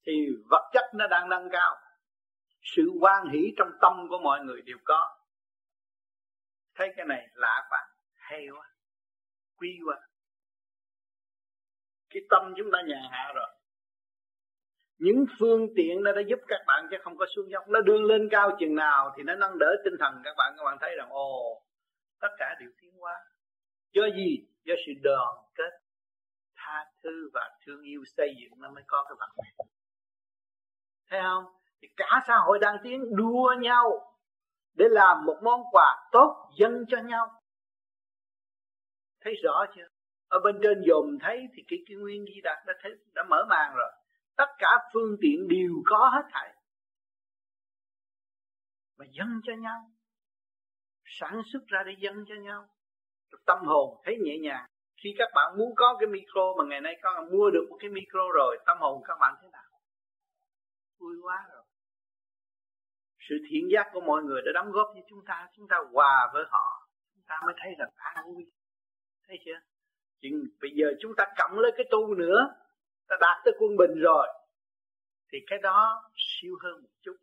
thì 0.08 0.28
vật 0.50 0.70
chất 0.72 0.84
nó 0.94 1.06
đang 1.06 1.28
nâng 1.28 1.48
cao. 1.52 1.76
Sự 2.62 2.82
quan 3.00 3.28
hỷ 3.28 3.54
trong 3.58 3.68
tâm 3.80 4.06
của 4.08 4.18
mọi 4.18 4.40
người 4.40 4.62
đều 4.62 4.76
có. 4.84 5.18
Thấy 6.74 6.92
cái 6.96 7.06
này 7.06 7.28
lạ 7.34 7.66
quá, 7.70 7.88
hay 8.14 8.46
quá, 8.56 8.70
quý 9.56 9.78
quá. 9.86 9.96
Cái 12.10 12.22
tâm 12.30 12.54
chúng 12.56 12.70
ta 12.72 12.78
nhàn 12.86 13.02
hạ 13.10 13.32
rồi. 13.34 13.48
Những 14.98 15.24
phương 15.38 15.66
tiện 15.76 16.02
nó 16.02 16.12
đã 16.12 16.20
giúp 16.26 16.38
các 16.48 16.60
bạn 16.66 16.86
chứ 16.90 16.96
không 17.02 17.16
có 17.16 17.26
xuống 17.36 17.50
dốc. 17.50 17.68
Nó 17.68 17.80
đương 17.80 18.04
lên 18.04 18.28
cao 18.30 18.56
chừng 18.60 18.74
nào 18.74 19.14
thì 19.16 19.22
nó 19.22 19.34
nâng 19.34 19.58
đỡ 19.58 19.76
tinh 19.84 19.94
thần 20.00 20.14
các 20.24 20.34
bạn. 20.38 20.54
Các 20.56 20.64
bạn 20.64 20.76
thấy 20.80 20.90
rằng, 20.96 21.08
ồ, 21.10 21.62
tất 22.20 22.28
cả 22.38 22.56
đều 22.60 22.70
tiến 22.80 22.92
hóa. 22.98 23.14
Do 23.92 24.02
gì? 24.16 24.46
Do 24.64 24.74
sự 24.86 24.92
đoàn 25.02 25.36
kết, 25.54 25.72
tha 26.56 26.84
thứ 27.02 27.30
và 27.34 27.58
thương 27.66 27.82
yêu 27.82 28.02
xây 28.16 28.34
dựng 28.40 28.60
nó 28.60 28.70
mới 28.70 28.84
có 28.86 29.04
cái 29.08 29.16
vật 29.18 29.42
này 29.42 29.67
thấy 31.10 31.20
không? 31.22 31.44
Thì 31.82 31.88
cả 31.96 32.20
xã 32.28 32.36
hội 32.36 32.58
đang 32.58 32.76
tiến 32.82 33.16
đua 33.16 33.54
nhau 33.60 34.14
để 34.74 34.84
làm 34.90 35.24
một 35.24 35.36
món 35.42 35.60
quà 35.70 36.08
tốt 36.12 36.50
dâng 36.58 36.84
cho 36.88 36.98
nhau. 36.98 37.40
Thấy 39.20 39.34
rõ 39.44 39.64
chưa? 39.76 39.88
Ở 40.28 40.38
bên 40.44 40.58
trên 40.62 40.82
dồn 40.86 41.18
thấy 41.20 41.48
thì 41.54 41.62
cái, 41.68 41.78
cái 41.86 41.96
nguyên 41.96 42.24
di 42.24 42.40
đạt 42.40 42.58
đã 42.66 42.74
thấy 42.82 42.92
đã 43.14 43.22
mở 43.28 43.44
màn 43.48 43.74
rồi. 43.76 43.90
Tất 44.36 44.48
cả 44.58 44.78
phương 44.92 45.16
tiện 45.20 45.48
đều 45.48 45.82
có 45.86 46.10
hết 46.14 46.28
thảy. 46.30 46.54
Mà 48.98 49.04
dâng 49.10 49.40
cho 49.44 49.52
nhau. 49.58 49.90
Sản 51.04 51.42
xuất 51.52 51.66
ra 51.66 51.82
để 51.86 51.92
dâng 51.98 52.24
cho 52.28 52.34
nhau. 52.34 52.66
Tâm 53.46 53.58
hồn 53.66 54.00
thấy 54.04 54.16
nhẹ 54.22 54.38
nhàng. 54.38 54.66
Khi 55.02 55.14
các 55.18 55.28
bạn 55.34 55.58
muốn 55.58 55.74
có 55.76 55.96
cái 56.00 56.06
micro 56.06 56.54
mà 56.58 56.64
ngày 56.68 56.80
nay 56.80 56.94
các 57.02 57.10
bạn 57.14 57.30
mua 57.32 57.50
được 57.50 57.66
một 57.70 57.76
cái 57.80 57.90
micro 57.90 58.20
rồi 58.34 58.58
tâm 58.66 58.78
hồn 58.80 59.02
các 59.08 59.18
bạn 59.20 59.34
thế 59.42 59.48
nào? 59.52 59.67
Vui 60.98 61.16
quá 61.22 61.46
rồi. 61.52 61.62
Sự 63.28 63.34
thiện 63.50 63.68
giác 63.72 63.86
của 63.92 64.00
mọi 64.00 64.22
người 64.22 64.42
đã 64.42 64.52
đóng 64.54 64.72
góp 64.72 64.92
cho 64.94 65.00
chúng 65.08 65.24
ta 65.26 65.48
chúng 65.56 65.68
ta 65.68 65.76
hòa 65.92 66.30
với 66.32 66.44
họ, 66.48 66.88
chúng 67.14 67.24
ta 67.28 67.40
mới 67.46 67.54
thấy 67.62 67.72
rằng 67.78 67.90
an 67.94 68.24
vui. 68.24 68.52
Thấy 69.28 69.38
chưa? 69.44 69.58
Chỉ 70.20 70.28
bây 70.60 70.70
giờ 70.74 70.86
chúng 71.00 71.12
ta 71.16 71.24
cộng 71.38 71.58
lấy 71.58 71.72
cái 71.76 71.86
tu 71.90 72.14
nữa, 72.14 72.54
ta 73.08 73.16
đạt 73.20 73.36
tới 73.44 73.54
quân 73.58 73.76
bình 73.76 73.94
rồi, 74.00 74.28
thì 75.32 75.38
cái 75.46 75.58
đó 75.62 76.10
siêu 76.16 76.56
hơn 76.62 76.82
một 76.82 76.90
chút, 77.02 77.16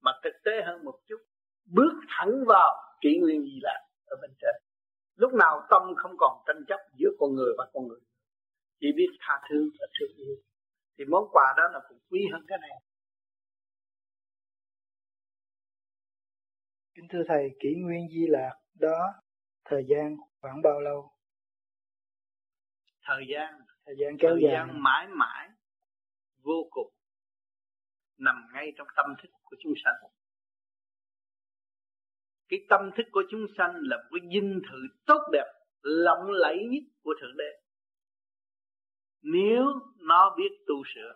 mà 0.00 0.12
thực 0.24 0.34
tế 0.44 0.62
hơn 0.66 0.84
một 0.84 0.98
chút. 1.08 1.20
Bước 1.64 1.92
thẳng 2.08 2.44
vào 2.46 2.96
kỷ 3.00 3.18
nguyên 3.20 3.42
gì 3.42 3.58
là 3.62 3.80
ở 4.06 4.16
bên 4.22 4.30
trên. 4.40 4.54
Lúc 5.16 5.32
nào 5.34 5.66
tâm 5.70 5.82
không 5.96 6.12
còn 6.18 6.42
tranh 6.46 6.64
chấp 6.68 6.80
giữa 6.98 7.10
con 7.18 7.34
người 7.34 7.52
và 7.58 7.70
con 7.72 7.88
người. 7.88 8.00
Chỉ 8.80 8.86
biết 8.96 9.08
tha 9.20 9.40
thứ 9.50 9.70
và 9.80 9.86
thương 10.00 10.16
yêu. 10.16 10.36
Thì 10.98 11.04
món 11.04 11.24
quà 11.32 11.54
đó 11.56 11.62
là 11.72 11.80
cũng 11.88 11.98
quý 12.10 12.28
hơn 12.32 12.42
cái 12.48 12.58
này. 12.58 12.70
Kính 17.02 17.08
thưa 17.12 17.22
Thầy, 17.28 17.50
kỷ 17.60 17.68
nguyên 17.74 18.08
di 18.08 18.26
lạc 18.26 18.54
đó 18.74 19.12
thời 19.64 19.84
gian 19.88 20.16
khoảng 20.40 20.62
bao 20.62 20.80
lâu? 20.80 21.10
Thời 23.02 23.24
gian, 23.28 23.54
thời 23.86 23.94
gian 23.98 24.16
kéo 24.18 24.30
thời 24.30 24.42
dài. 24.42 24.52
gian 24.52 24.82
mãi 24.82 25.06
mãi 25.08 25.48
vô 26.42 26.68
cùng 26.70 26.92
nằm 28.18 28.46
ngay 28.54 28.72
trong 28.76 28.86
tâm 28.96 29.06
thức 29.22 29.28
của 29.42 29.56
chúng 29.62 29.72
sanh. 29.84 29.94
Cái 32.48 32.58
tâm 32.68 32.90
thức 32.96 33.06
của 33.12 33.22
chúng 33.30 33.46
sanh 33.58 33.72
là 33.74 33.96
một 33.96 34.18
cái 34.20 34.28
dinh 34.32 34.60
thự 34.70 34.78
tốt 35.06 35.28
đẹp, 35.32 35.52
lộng 35.82 36.30
lẫy 36.30 36.56
nhất 36.70 36.82
của 37.02 37.14
Thượng 37.20 37.36
Đế. 37.36 37.60
nếu 39.22 39.64
nó 39.96 40.34
biết 40.38 40.50
tu 40.66 40.74
sửa 40.94 41.14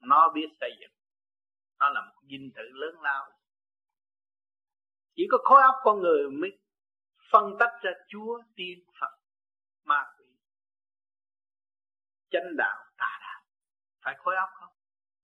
nó 0.00 0.32
biết 0.34 0.48
xây 0.60 0.70
dựng 0.80 0.92
nó 1.78 1.90
là 1.90 2.00
một 2.00 2.22
dinh 2.30 2.50
thự 2.54 2.62
lớn 2.72 3.00
lao 3.02 3.41
chỉ 5.22 5.26
có 5.30 5.38
khối 5.42 5.62
óc 5.62 5.74
con 5.82 6.00
người 6.00 6.30
mới 6.30 6.58
phân 7.30 7.44
tách 7.58 7.82
ra 7.82 7.90
chúa, 8.08 8.42
tiên, 8.56 8.78
phật, 9.00 9.18
ma 9.84 10.04
quỷ. 10.18 10.26
Chánh 12.30 12.56
đạo 12.56 12.84
tà 12.96 13.18
đạo. 13.20 13.42
Phải 14.04 14.14
khối 14.18 14.36
óc 14.36 14.48
không? 14.54 14.74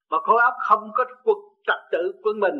Mà 0.09 0.19
khối 0.23 0.43
óc 0.43 0.55
không 0.69 0.91
có 0.95 1.05
cuộc 1.25 1.61
trật 1.66 1.81
tự 1.93 2.20
quân 2.23 2.41
mình. 2.41 2.55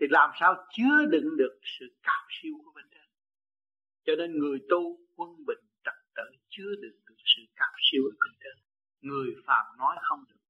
Thì 0.00 0.06
làm 0.10 0.30
sao 0.40 0.66
chứa 0.70 1.06
đựng 1.10 1.36
được 1.38 1.60
sự 1.62 1.86
cao 2.02 2.26
siêu 2.28 2.52
của 2.64 2.72
bên 2.74 2.86
trên 2.90 3.08
cho 4.04 4.12
nên 4.18 4.38
người 4.38 4.58
tu 4.70 4.98
quân 5.16 5.44
bình 5.46 5.64
trật 5.84 5.94
tự 6.14 6.22
chứa 6.48 6.70
đựng 6.82 7.00
được 7.08 7.16
sự 7.36 7.42
cao 7.56 7.72
siêu 7.90 8.02
ở 8.04 8.12
bên 8.20 8.36
trên 8.40 8.64
người 9.00 9.34
phàm 9.46 9.66
nói 9.78 9.96
không 10.02 10.24
được, 10.28 10.40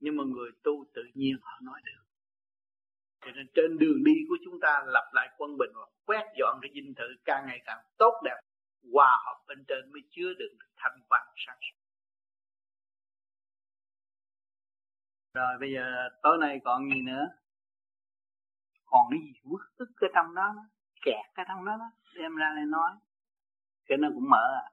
nhưng 0.00 0.16
mà 0.16 0.24
người 0.24 0.50
tu 0.62 0.86
tự 0.94 1.02
nhiên 1.14 1.36
họ 1.42 1.58
nói 1.62 1.80
được 1.84 2.09
cho 3.20 3.30
nên 3.30 3.46
trên 3.54 3.78
đường 3.78 4.04
đi 4.04 4.12
của 4.28 4.36
chúng 4.44 4.60
ta 4.60 4.82
lập 4.86 5.10
lại 5.12 5.28
quân 5.38 5.50
bình 5.58 5.70
và 5.74 5.86
quét 6.06 6.24
dọn 6.38 6.58
cái 6.62 6.70
dinh 6.74 6.94
thự 6.94 7.08
càng 7.24 7.46
ngày 7.46 7.60
càng 7.64 7.78
tốt 7.98 8.20
đẹp. 8.24 8.40
Hòa 8.92 9.18
hợp 9.26 9.44
bên 9.48 9.64
trên 9.68 9.92
mới 9.92 10.02
chứa 10.10 10.34
đựng 10.38 10.58
được 10.58 10.70
thanh 10.76 11.00
quan 11.08 11.22
sáng 11.46 11.58
suốt. 11.60 11.76
Rồi 15.34 15.58
bây 15.60 15.72
giờ 15.72 16.08
tối 16.22 16.38
nay 16.40 16.60
còn 16.64 16.90
gì 16.90 17.00
nữa? 17.00 17.26
Còn 18.84 19.06
cái 19.10 19.20
gì? 19.24 19.40
Bức 19.44 19.60
tức 19.78 19.88
cái 19.96 20.10
trong 20.14 20.34
đó 20.34 20.54
kẹt 21.04 21.24
cái 21.34 21.46
trong 21.48 21.64
đó, 21.64 21.78
đem 22.14 22.36
ra 22.36 22.52
đây 22.56 22.64
nói. 22.66 22.90
Cái 23.86 23.98
nó 23.98 24.08
cũng 24.14 24.30
mở 24.30 24.60
à. 24.64 24.70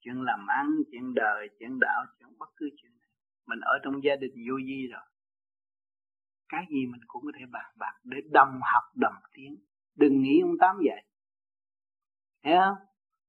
Chuyện 0.00 0.22
làm 0.22 0.46
ăn 0.46 0.66
chuyện 0.92 1.14
đời 1.14 1.48
chuyện 1.58 1.78
đạo 1.80 2.06
chuyện 2.18 2.38
bất 2.38 2.50
cứ 2.56 2.70
chuyện 2.76 2.92
này. 2.98 3.08
Mình 3.46 3.60
ở 3.60 3.78
trong 3.82 4.04
gia 4.04 4.16
đình 4.16 4.34
vô 4.48 4.54
vi 4.66 4.86
rồi 4.92 5.02
cái 6.50 6.66
gì 6.70 6.86
mình 6.86 7.00
cũng 7.06 7.22
có 7.24 7.32
thể 7.38 7.44
bàn 7.50 7.70
bạc 7.78 7.94
để 8.04 8.18
đồng 8.30 8.60
học 8.72 8.82
đồng 8.94 9.14
tiếng, 9.32 9.56
đừng 9.96 10.22
nghĩ 10.22 10.40
ông 10.42 10.56
tám 10.60 10.76
vậy. 10.76 11.02
Thấy 12.44 12.54
không? 12.60 12.76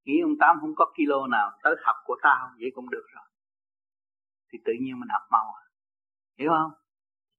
Nghĩ 0.05 0.19
ông 0.23 0.35
tám 0.39 0.57
không 0.61 0.73
có 0.75 0.85
kilo 0.97 1.27
nào 1.27 1.51
tới 1.63 1.75
học 1.83 1.95
của 2.05 2.15
tao 2.23 2.49
vậy 2.59 2.71
cũng 2.75 2.89
được 2.89 3.05
rồi. 3.15 3.25
Thì 4.51 4.59
tự 4.65 4.73
nhiên 4.81 4.99
mình 4.99 5.09
học 5.09 5.21
mau 5.31 5.53
à. 5.61 5.63
hiểu 6.39 6.51
không? 6.57 6.71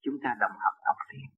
Chúng 0.04 0.14
ta 0.22 0.30
đồng 0.40 0.56
học 0.64 0.74
đồng 0.86 0.96
tiếng, 1.12 1.30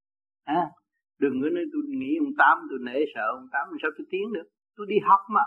à, 0.45 0.71
đừng 1.19 1.43
có 1.43 1.49
nói 1.55 1.65
tôi 1.73 1.83
nghĩ 1.89 2.17
ông 2.25 2.33
tám 2.39 2.67
tôi 2.71 2.79
nể 2.83 2.99
sợ 3.15 3.27
ông 3.39 3.49
tám 3.53 3.69
sao 3.83 3.91
tôi 3.99 4.07
tiến 4.11 4.33
được? 4.33 4.49
Tôi 4.77 4.87
đi 4.89 4.97
học 5.09 5.21
mà. 5.29 5.45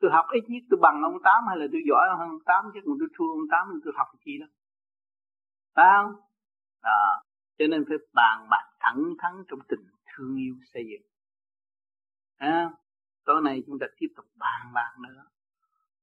Tôi 0.00 0.10
học 0.10 0.26
ít 0.32 0.44
nhất 0.48 0.62
tôi 0.70 0.78
bằng 0.82 1.02
ông 1.02 1.18
tám 1.24 1.44
hay 1.48 1.56
là 1.58 1.66
tôi 1.72 1.82
giỏi 1.88 2.04
hơn 2.18 2.28
ông 2.28 2.44
tám 2.44 2.64
chứ 2.74 2.80
còn 2.86 2.96
tôi 3.00 3.08
thua 3.16 3.30
ông 3.38 3.48
tám 3.50 3.66
thì 3.72 3.78
tôi 3.84 3.92
học 3.96 4.06
gì 4.26 4.38
đâu. 4.38 4.48
Phải 5.74 5.86
không? 5.96 6.12
À, 6.80 7.25
cho 7.58 7.66
nên 7.70 7.84
phải 7.88 7.96
bàn 8.12 8.46
bạc 8.50 8.66
thẳng 8.80 9.14
thắn 9.18 9.32
trong 9.48 9.58
tình 9.68 9.90
thương 10.06 10.36
yêu 10.36 10.54
xây 10.74 10.84
dựng. 10.90 11.10
À, 12.36 12.70
tối 13.24 13.42
nay 13.44 13.62
chúng 13.66 13.78
ta 13.80 13.86
tiếp 13.96 14.06
tục 14.16 14.26
bàn 14.34 14.72
bạc 14.72 14.96
nữa. 14.98 15.26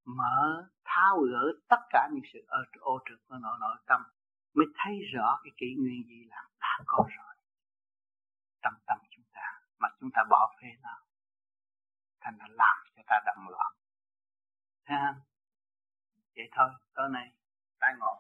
Mở 0.05 0.67
tháo 0.84 1.19
gỡ 1.19 1.53
tất 1.69 1.81
cả 1.89 2.09
những 2.13 2.23
sự 2.34 2.39
ở 2.47 2.63
ô 2.80 2.99
trực 3.09 3.27
của 3.27 3.35
nội 3.41 3.57
nội 3.61 3.77
tâm 3.85 4.01
mới 4.53 4.65
thấy 4.75 4.93
rõ 5.13 5.39
cái 5.43 5.51
kỷ 5.57 5.75
nguyên 5.77 6.03
gì 6.07 6.25
là 6.30 6.49
đã 6.59 6.80
có 6.85 7.07
rồi. 7.17 7.35
Trong 8.61 8.73
tâm 8.88 8.97
chúng 9.15 9.25
ta 9.34 9.61
mà 9.80 9.89
chúng 9.99 10.09
ta 10.13 10.23
bỏ 10.30 10.55
phê 10.61 10.67
nó 10.81 10.99
thành 12.19 12.38
là 12.38 12.47
làm 12.49 12.77
cho 12.95 13.03
ta 13.07 13.19
đậm 13.25 13.47
loạn. 13.49 13.73
Ha 14.84 15.15
vậy 16.35 16.49
thôi 16.51 16.69
tối 16.93 17.09
nay 17.09 17.31
ta 17.80 17.88
ngồi 17.99 18.17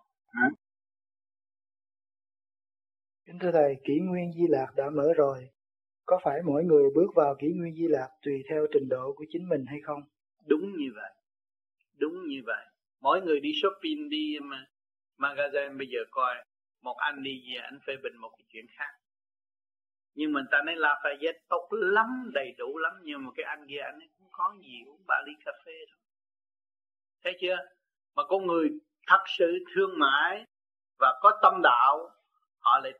kính 3.33 3.39
thưa 3.39 3.51
thầy, 3.51 3.75
kỷ 3.83 3.99
nguyên 3.99 4.31
di 4.33 4.47
lạc 4.49 4.67
đã 4.75 4.89
mở 4.89 5.13
rồi. 5.17 5.49
Có 6.05 6.19
phải 6.23 6.41
mỗi 6.45 6.63
người 6.63 6.83
bước 6.95 7.07
vào 7.15 7.35
kỷ 7.35 7.47
nguyên 7.47 7.75
di 7.75 7.87
lạc 7.87 8.09
tùy 8.21 8.43
theo 8.49 8.67
trình 8.73 8.89
độ 8.89 9.13
của 9.17 9.25
chính 9.29 9.49
mình 9.49 9.65
hay 9.67 9.79
không? 9.83 10.01
Đúng 10.47 10.77
như 10.77 10.91
vậy. 10.95 11.11
Đúng 11.97 12.27
như 12.27 12.41
vậy. 12.45 12.65
Mỗi 13.01 13.21
người 13.21 13.39
đi 13.39 13.51
shopping, 13.61 14.09
đi 14.09 14.37
mà 14.41 14.65
magazine 15.17 15.77
bây 15.77 15.87
giờ 15.87 15.99
coi. 16.11 16.35
Một 16.81 16.95
anh 16.97 17.23
đi 17.23 17.43
về, 17.47 17.61
anh 17.61 17.79
phê 17.87 17.93
bình 18.03 18.17
một 18.21 18.29
cái 18.37 18.45
chuyện 18.49 18.65
khác. 18.77 18.91
Nhưng 20.15 20.33
mình 20.33 20.45
ta 20.51 20.61
nói 20.65 20.75
Lafayette 20.75 21.39
tốt 21.49 21.67
lắm, 21.71 22.31
đầy 22.33 22.55
đủ 22.57 22.77
lắm. 22.77 22.93
Nhưng 23.03 23.25
mà 23.25 23.31
cái 23.35 23.45
anh 23.45 23.67
kia, 23.69 23.79
anh 23.79 23.99
ấy 23.99 24.09
cũng 24.17 24.27
có 24.31 24.55
gì 24.61 24.83
uống 24.87 25.01
ba 25.07 25.15
ly 25.25 25.33
cà 25.45 25.51
phê 25.65 25.85
thôi 25.91 25.99
thấy 27.23 27.37
chưa? 27.41 27.57
Mà 28.15 28.23
con 28.29 28.47
người 28.47 28.69
thật 29.07 29.23
sự 29.37 29.57
thương 29.75 29.99
mại 29.99 30.45
và 30.99 31.19
có 31.21 31.39
tâm 31.41 31.61
đạo, 31.63 32.09
họ 32.59 32.79
lại 32.83 32.93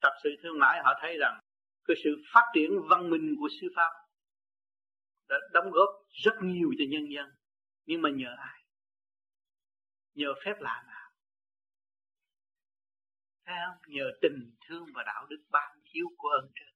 tập 0.00 0.12
sự 0.22 0.30
thương 0.42 0.58
mại, 0.58 0.80
họ 0.84 0.94
thấy 1.00 1.16
rằng 1.20 1.40
cái 1.84 1.96
sự 2.04 2.22
phát 2.34 2.44
triển 2.54 2.70
văn 2.90 3.10
minh 3.10 3.34
của 3.38 3.48
sư 3.60 3.66
pháp 3.76 3.90
đã 5.28 5.36
đóng 5.52 5.70
góp 5.70 5.88
rất 6.24 6.34
nhiều 6.42 6.68
cho 6.78 6.84
nhân 6.88 7.02
dân. 7.14 7.30
Nhưng 7.86 8.02
mà 8.02 8.10
nhờ 8.10 8.34
ai? 8.38 8.64
Nhờ 10.14 10.34
phép 10.44 10.54
lạ 10.60 10.84
nào? 10.86 11.10
Thấy 13.46 13.56
không? 13.66 13.76
Nhờ 13.86 14.04
tình 14.22 14.56
thương 14.66 14.86
và 14.94 15.02
đạo 15.06 15.26
đức 15.26 15.44
ban 15.50 15.78
chiếu 15.84 16.06
của 16.16 16.28
ơn 16.28 16.50
trời, 16.54 16.72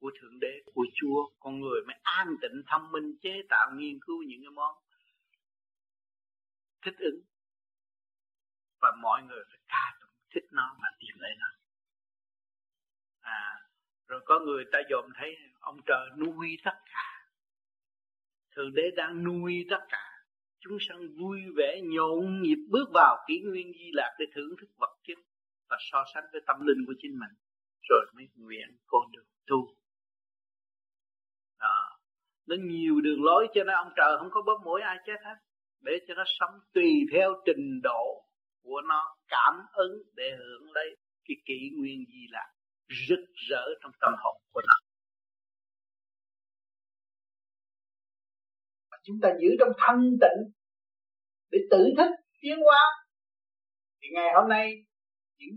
của 0.00 0.10
thượng 0.20 0.40
đế, 0.40 0.62
của 0.74 0.84
chúa. 0.94 1.30
Con 1.40 1.60
người 1.60 1.80
mới 1.86 1.96
an 2.02 2.36
tịnh, 2.42 2.62
thông 2.66 2.92
minh, 2.92 3.16
chế 3.22 3.42
tạo, 3.48 3.70
nghiên 3.74 3.98
cứu 4.06 4.22
những 4.22 4.40
cái 4.42 4.50
món 4.50 4.74
thích 6.82 6.94
ứng. 6.98 7.20
Và 8.80 8.92
mọi 9.02 9.22
người 9.22 9.44
phải 9.48 9.58
ca 9.68 9.98
tụng, 10.00 10.16
thích 10.34 10.44
nó 10.50 10.76
mà 10.82 10.88
tìm 10.98 11.16
lấy 11.18 11.30
nó 11.38 11.61
rồi 14.12 14.20
có 14.24 14.40
người 14.40 14.64
ta 14.72 14.78
dòm 14.90 15.04
thấy 15.14 15.36
ông 15.60 15.76
trời 15.86 16.08
nuôi 16.18 16.58
tất 16.64 16.78
cả. 16.84 17.26
Thượng 18.56 18.74
đế 18.74 18.90
đang 18.96 19.24
nuôi 19.24 19.66
tất 19.70 19.80
cả. 19.88 20.04
Chúng 20.60 20.78
sanh 20.80 20.98
vui 21.18 21.40
vẻ, 21.56 21.80
nhộn 21.84 22.42
nhịp 22.42 22.58
bước 22.70 22.88
vào 22.94 23.24
kỷ 23.28 23.40
nguyên 23.40 23.72
di 23.72 23.90
lạc 23.92 24.16
để 24.18 24.26
thưởng 24.34 24.54
thức 24.60 24.70
vật 24.76 24.96
chất 25.02 25.18
và 25.68 25.76
so 25.80 26.04
sánh 26.14 26.24
với 26.32 26.40
tâm 26.46 26.56
linh 26.60 26.86
của 26.86 26.92
chính 26.98 27.18
mình. 27.18 27.30
Rồi 27.88 28.06
mới 28.14 28.28
nguyện 28.34 28.76
con 28.86 29.12
đường 29.12 29.26
tu. 29.46 29.76
Đó. 31.60 31.98
nó 32.46 32.56
nhiều 32.60 33.00
đường 33.00 33.24
lối 33.24 33.48
cho 33.54 33.64
nên 33.64 33.74
ông 33.74 33.92
trời 33.96 34.16
không 34.18 34.30
có 34.30 34.42
bóp 34.42 34.60
mũi 34.64 34.80
ai 34.80 34.98
chết 35.06 35.16
hết. 35.24 35.36
Để 35.80 35.92
cho 36.08 36.14
nó 36.14 36.24
sống 36.26 36.60
tùy 36.72 37.06
theo 37.12 37.42
trình 37.46 37.80
độ 37.82 38.24
của 38.62 38.80
nó, 38.88 39.16
cảm 39.28 39.54
ứng 39.72 40.02
để 40.14 40.36
hưởng 40.38 40.72
lấy 40.72 40.96
cái 41.24 41.36
kỷ 41.44 41.70
nguyên 41.76 42.04
di 42.08 42.26
lạc 42.30 42.51
rực 43.08 43.24
rỡ 43.48 43.64
trong 43.82 43.92
tâm 44.00 44.12
hồn 44.22 44.42
của 44.52 44.62
nó. 44.68 44.74
Chúng 49.04 49.16
ta 49.22 49.28
giữ 49.40 49.48
trong 49.60 49.72
thanh 49.78 50.10
tịnh 50.20 50.40
để 51.50 51.58
tự 51.70 51.82
thức 51.96 52.10
tiến 52.40 52.58
hóa. 52.64 52.82
Thì 54.00 54.08
ngày 54.14 54.28
hôm 54.34 54.48
nay, 54.48 54.66
những 55.38 55.56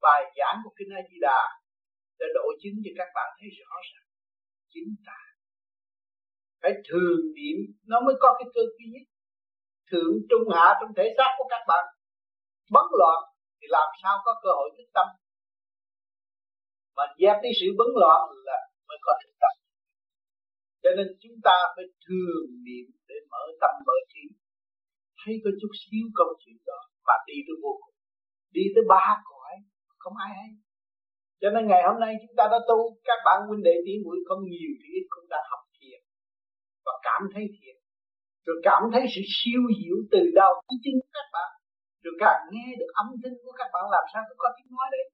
bài 0.00 0.22
giảng 0.36 0.56
của 0.64 0.72
kinh 0.76 0.88
A 0.98 1.00
Di 1.10 1.16
Đà 1.20 1.42
đã 2.18 2.26
độ 2.34 2.46
chứng 2.62 2.74
cho 2.84 2.90
các 2.98 3.08
bạn 3.14 3.28
thấy 3.38 3.48
rõ 3.60 3.76
ràng 3.92 4.08
chính 4.72 4.94
ta 5.06 5.20
phải 6.62 6.72
thường 6.88 7.20
niệm, 7.36 7.58
nó 7.90 8.00
mới 8.06 8.14
có 8.20 8.28
cái 8.38 8.48
cơ 8.54 8.60
duy 8.76 8.86
nhất. 8.92 9.04
Thượng, 9.90 10.14
trung, 10.30 10.46
hạ 10.54 10.66
trong 10.80 10.90
thể 10.96 11.04
xác 11.16 11.30
của 11.38 11.46
các 11.50 11.62
bạn. 11.68 11.84
Bấn 12.74 12.84
loạn 12.98 13.18
thì 13.58 13.66
làm 13.70 13.88
sao 14.02 14.14
có 14.24 14.32
cơ 14.42 14.50
hội 14.58 14.70
thức 14.76 14.88
tâm? 14.94 15.06
Mà 17.00 17.06
dẹp 17.20 17.36
đi 17.44 17.50
sự 17.60 17.68
bấn 17.78 17.90
loạn 18.02 18.22
là 18.48 18.58
mới 18.88 18.98
có 19.04 19.12
thực 19.22 19.34
tập. 19.42 19.54
cho 20.82 20.90
nên 20.96 21.06
chúng 21.22 21.36
ta 21.46 21.56
phải 21.74 21.86
thường 22.04 22.46
niệm 22.66 22.86
để 23.08 23.16
mở 23.32 23.42
tâm 23.60 23.72
mở 23.86 23.96
trí. 24.12 24.24
Thấy 25.20 25.34
có 25.44 25.50
chút 25.60 25.72
xíu 25.82 26.04
công 26.18 26.32
chuyện 26.40 26.58
đó 26.68 26.80
và 27.06 27.14
đi 27.28 27.36
tới 27.46 27.56
vô 27.62 27.72
cùng. 27.82 27.96
Đi 28.56 28.64
tới 28.74 28.84
ba 28.92 29.06
cõi, 29.30 29.54
không 30.02 30.16
ai 30.26 30.30
hay. 30.38 30.50
Cho 31.40 31.48
nên 31.54 31.62
ngày 31.70 31.82
hôm 31.88 31.96
nay 32.04 32.12
chúng 32.22 32.34
ta 32.38 32.44
đã 32.52 32.58
tu, 32.68 32.78
các 33.08 33.18
bạn 33.26 33.38
huynh 33.48 33.62
đệ 33.68 33.74
tỷ 33.84 33.94
muội 34.04 34.18
không 34.28 34.42
nhiều 34.52 34.72
thì 34.80 34.86
ít 34.98 35.04
cũng 35.12 35.26
đã 35.34 35.40
học 35.50 35.62
thiền 35.76 36.00
và 36.86 36.94
cảm 37.08 37.22
thấy 37.32 37.44
thiền. 37.56 37.76
Rồi 38.46 38.56
cảm 38.68 38.82
thấy 38.92 39.02
sự 39.14 39.22
siêu 39.36 39.62
diệu 39.78 39.96
từ 40.12 40.20
đầu 40.40 40.52
chí 40.66 40.76
chân 40.84 40.94
các 41.16 41.26
bạn. 41.34 41.50
Rồi 42.04 42.14
càng 42.22 42.40
nghe 42.52 42.66
được 42.78 42.90
âm 43.02 43.08
thanh 43.20 43.36
của 43.42 43.52
các 43.60 43.68
bạn 43.74 43.84
làm 43.94 44.04
sao 44.12 44.22
có 44.42 44.48
tiếng 44.56 44.70
nói 44.76 44.88
đấy 44.96 45.04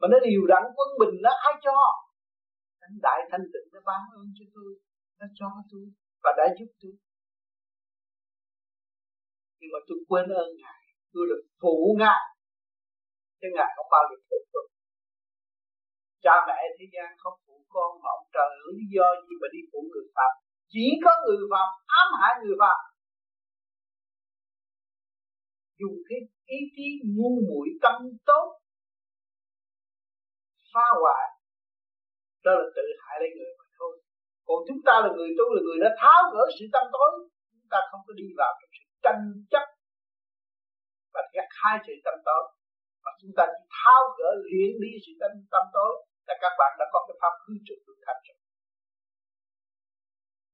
mà 0.00 0.06
nó 0.12 0.18
điều 0.28 0.42
đặn 0.52 0.62
quân 0.76 0.88
bình 1.00 1.14
nó 1.24 1.30
ai 1.48 1.54
cho 1.64 1.74
anh 2.84 2.94
đại 3.06 3.20
thanh 3.30 3.44
tịnh 3.52 3.68
nó 3.72 3.80
ban 3.88 4.02
ơn 4.18 4.26
cho 4.38 4.44
tôi, 4.54 4.70
nó 5.18 5.26
cho 5.38 5.48
tôi 5.70 5.84
và 6.22 6.30
đã 6.38 6.44
giúp 6.58 6.70
tôi. 6.80 6.94
Nhưng 9.58 9.70
mà 9.74 9.80
tôi 9.88 9.98
quên 10.08 10.26
ơn 10.42 10.48
ngài, 10.60 10.82
tôi 11.12 11.24
được 11.30 11.42
phụ 11.60 11.76
ngài. 11.98 12.24
Chứ 13.40 13.48
ngài 13.56 13.70
không 13.76 13.88
bao 13.94 14.04
giờ 14.08 14.16
phụ 14.28 14.38
tôi. 14.52 14.66
Cha 16.24 16.34
mẹ 16.46 16.58
thế 16.78 16.86
gian 16.94 17.08
không 17.22 17.36
phụ 17.46 17.56
con 17.74 17.90
mà 18.02 18.08
ông 18.18 18.26
trời 18.34 18.50
lý 18.76 18.84
do 18.94 19.06
gì 19.24 19.34
mà 19.42 19.48
đi 19.54 19.60
phụ 19.72 19.80
người 19.92 20.08
phạm 20.16 20.32
chỉ 20.72 20.86
có 21.04 21.12
người 21.24 21.42
phạm 21.52 21.68
ám 22.00 22.08
hại 22.20 22.34
người 22.42 22.56
phạm 22.62 22.80
dùng 25.80 25.96
cái 26.08 26.18
ý 26.56 26.58
chí 26.76 26.86
ngu 27.14 27.32
muội 27.48 27.68
tâm 27.82 27.96
tốt 28.28 28.46
phá 30.74 30.86
hoại, 31.00 31.26
đó 32.44 32.52
là 32.60 32.66
tự 32.76 32.84
hại 33.02 33.16
lấy 33.22 33.30
người 33.36 33.52
mà 33.58 33.66
thôi. 33.78 33.92
Còn 34.46 34.58
chúng 34.68 34.80
ta 34.86 34.94
là 35.04 35.10
người 35.16 35.30
tu, 35.38 35.46
là 35.56 35.60
người 35.66 35.78
đã 35.84 35.90
tháo 36.00 36.20
gỡ 36.34 36.44
sự 36.56 36.64
tâm 36.74 36.84
tối, 36.94 37.10
chúng 37.52 37.68
ta 37.72 37.78
không 37.90 38.02
có 38.06 38.12
đi 38.20 38.28
vào 38.40 38.52
trong 38.58 38.70
sự 38.76 38.84
tranh 39.04 39.22
chấp 39.52 39.64
và 41.14 41.22
gặt 41.34 41.48
hai 41.62 41.74
sự 41.86 41.94
tâm 42.06 42.16
tối, 42.28 42.42
mà 43.04 43.10
chúng 43.20 43.32
ta 43.36 43.42
chỉ 43.52 43.62
tháo 43.78 44.02
gỡ, 44.18 44.30
luyện 44.44 44.70
đi 44.82 44.92
sự 45.04 45.12
tâm 45.20 45.30
tâm 45.54 45.64
tối 45.76 45.92
là 46.28 46.34
các 46.42 46.52
bạn 46.60 46.70
đã 46.80 46.84
có 46.92 46.98
cái 47.06 47.16
pháp 47.22 47.34
hư 47.44 47.54
trực 47.66 47.78
thực 47.86 47.98
hành 48.06 48.20
rồi. 48.26 48.38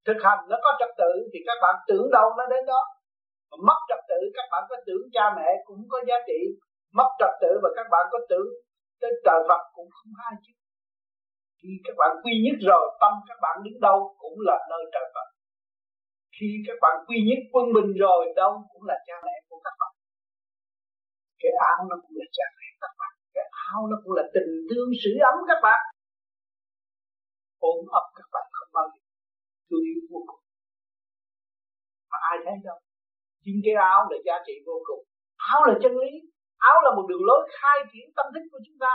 Thực 0.07 0.19
hành 0.27 0.41
nó 0.51 0.57
có 0.65 0.71
trật 0.81 0.93
tự 1.01 1.13
thì 1.33 1.39
các 1.49 1.59
bạn 1.65 1.75
tưởng 1.89 2.07
đâu 2.17 2.27
nó 2.39 2.45
đến 2.53 2.63
đó. 2.73 2.83
Mà 3.51 3.57
mất 3.69 3.81
trật 3.89 4.03
tự, 4.11 4.21
các 4.37 4.47
bạn 4.53 4.63
có 4.71 4.77
tưởng 4.87 5.05
cha 5.15 5.25
mẹ 5.37 5.49
cũng 5.67 5.83
có 5.93 5.99
giá 6.09 6.19
trị. 6.29 6.41
Mất 6.99 7.11
trật 7.21 7.33
tự 7.43 7.51
và 7.63 7.71
các 7.77 7.87
bạn 7.93 8.05
có 8.13 8.19
tưởng 8.31 8.49
tới 9.01 9.13
trời 9.25 9.41
Phật 9.49 9.63
cũng 9.77 9.91
không 9.97 10.13
ai 10.29 10.35
chứ. 10.45 10.53
Khi 11.59 11.71
các 11.85 11.95
bạn 12.01 12.11
quy 12.23 12.33
nhất 12.45 12.57
rồi, 12.71 12.85
tâm 13.01 13.13
các 13.29 13.39
bạn 13.45 13.57
đứng 13.65 13.79
đâu 13.87 13.99
cũng 14.23 14.37
là 14.49 14.57
nơi 14.71 14.83
trời 14.95 15.07
Phật. 15.15 15.29
Khi 16.37 16.49
các 16.67 16.79
bạn 16.83 16.97
quy 17.07 17.17
nhất 17.29 17.41
quân 17.53 17.67
bình 17.77 17.91
rồi, 18.05 18.21
đâu 18.41 18.53
cũng 18.73 18.85
là 18.91 18.97
cha 19.07 19.17
mẹ 19.27 19.35
của 19.49 19.59
các 19.65 19.75
bạn. 19.81 19.93
Cái 21.41 21.53
áo 21.71 21.81
nó 21.91 21.97
cũng 22.03 22.17
là 22.21 22.27
cha 22.37 22.47
mẹ 22.59 22.69
các 22.83 22.93
bạn. 23.01 23.13
Cái 23.35 23.45
áo 23.69 23.81
nó 23.91 23.97
cũng 24.03 24.15
là 24.19 24.25
tình 24.35 24.51
thương 24.69 24.91
sưởi 25.01 25.19
ấm 25.31 25.37
các 25.51 25.61
bạn. 25.67 25.83
Ôm 27.71 27.79
ấp 28.01 28.07
các 28.19 28.29
bạn 28.35 28.47
không 28.57 28.71
bao 28.77 28.87
giờ 28.93 29.01
thương 29.67 29.85
yêu 29.91 30.01
vô 30.11 30.21
cùng. 30.29 30.43
Mà 32.11 32.19
ai 32.31 32.37
thấy 32.45 32.57
đâu? 32.65 32.79
Chính 33.45 33.59
cái 33.65 33.75
áo 33.93 34.01
là 34.11 34.17
giá 34.27 34.37
trị 34.47 34.55
vô 34.67 34.77
cùng. 34.89 35.03
Áo 35.53 35.61
là 35.67 35.75
chân 35.83 35.93
lý 36.03 36.13
áo 36.71 36.77
là 36.85 36.91
một 36.97 37.05
đường 37.11 37.25
lối 37.29 37.41
khai 37.57 37.79
triển 37.91 38.07
tâm 38.17 38.27
thức 38.35 38.45
của 38.53 38.63
chúng 38.67 38.79
ta. 38.85 38.93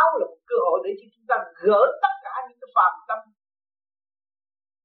Áo 0.00 0.08
là 0.20 0.26
một 0.30 0.40
cơ 0.50 0.56
hội 0.66 0.78
để 0.84 0.92
cho 1.00 1.06
chúng 1.14 1.26
ta 1.30 1.36
gỡ 1.64 1.80
tất 2.02 2.14
cả 2.24 2.34
những 2.46 2.58
cái 2.60 2.70
phàm 2.76 2.92
tâm, 3.08 3.18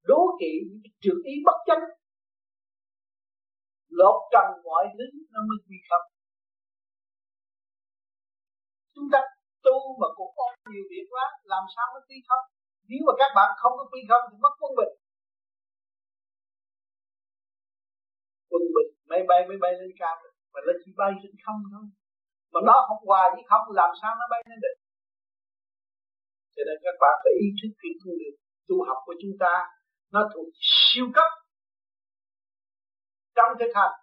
đố 0.10 0.22
kỵ 0.40 0.52
những 0.68 0.82
cái 0.84 0.92
trượt 1.04 1.20
ý 1.32 1.34
bất 1.48 1.58
chánh. 1.68 1.84
Lột 4.00 4.20
trần 4.34 4.48
mọi 4.68 4.84
thứ 4.96 5.06
nó 5.34 5.40
mới 5.48 5.58
quy 5.66 5.78
không. 5.90 6.06
Chúng 8.96 9.08
ta 9.14 9.20
tu 9.66 9.78
mà 10.02 10.08
cũng 10.18 10.32
có 10.38 10.46
nhiều 10.72 10.86
việc 10.92 11.06
quá, 11.14 11.26
làm 11.44 11.64
sao 11.76 11.86
mới 11.94 12.02
quy 12.08 12.18
không? 12.30 12.44
Nếu 12.90 13.02
mà 13.08 13.14
các 13.22 13.32
bạn 13.38 13.50
không 13.62 13.74
có 13.78 13.86
quy 13.92 14.02
không 14.10 14.24
thì 14.30 14.36
mất 14.44 14.54
quân 14.60 14.72
bình. 14.80 14.94
Quân 18.50 18.64
bình, 18.76 18.90
máy 19.10 19.22
bay 19.30 19.40
máy 19.50 19.58
bay 19.64 19.72
lên 19.80 19.92
cao, 20.02 20.16
mà 20.54 20.60
nó 20.68 20.74
chỉ 20.82 20.92
bay 20.98 21.12
trên 21.22 21.32
không 21.46 21.60
thôi 21.72 21.86
mà 22.54 22.60
nó 22.68 22.76
không 22.88 23.02
hòa 23.08 23.24
với 23.34 23.44
không, 23.50 23.64
làm 23.80 23.92
sao 24.02 24.12
nó 24.20 24.26
bay 24.32 24.42
lên 24.50 24.60
được 24.66 24.76
cho 26.60 26.66
nên 26.68 26.78
các 26.86 26.96
bạn 27.02 27.16
phải 27.24 27.34
ý 27.46 27.48
thức 27.60 27.72
khi 27.82 27.90
tu 28.02 28.12
được. 28.22 28.36
Tu 28.68 28.76
học 28.88 29.00
của 29.06 29.16
chúng 29.22 29.36
ta, 29.44 29.54
nó 30.14 30.22
thuộc 30.34 30.48
siêu 30.70 31.06
cấp. 31.16 31.32
Trong 33.36 33.52
thực 33.60 33.72
hành, 33.76 33.96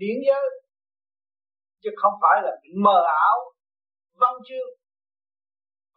điển 0.00 0.16
giới 0.26 0.44
chứ 1.82 1.90
không 1.96 2.14
phải 2.22 2.36
là 2.44 2.52
mờ 2.84 2.98
ảo, 3.26 3.38
văn 4.20 4.34
chương, 4.48 4.70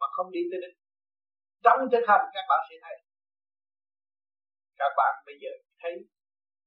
mà 0.00 0.06
không 0.10 0.30
đi 0.30 0.40
tới 0.50 0.60
đích. 0.62 0.76
Trong 1.64 1.78
thực 1.92 2.04
hành, 2.08 2.24
các 2.34 2.44
bạn 2.48 2.60
sẽ 2.70 2.76
thấy. 2.82 2.96
Các 4.80 4.92
bạn 4.96 5.12
bây 5.26 5.36
giờ 5.42 5.50
thấy 5.80 5.92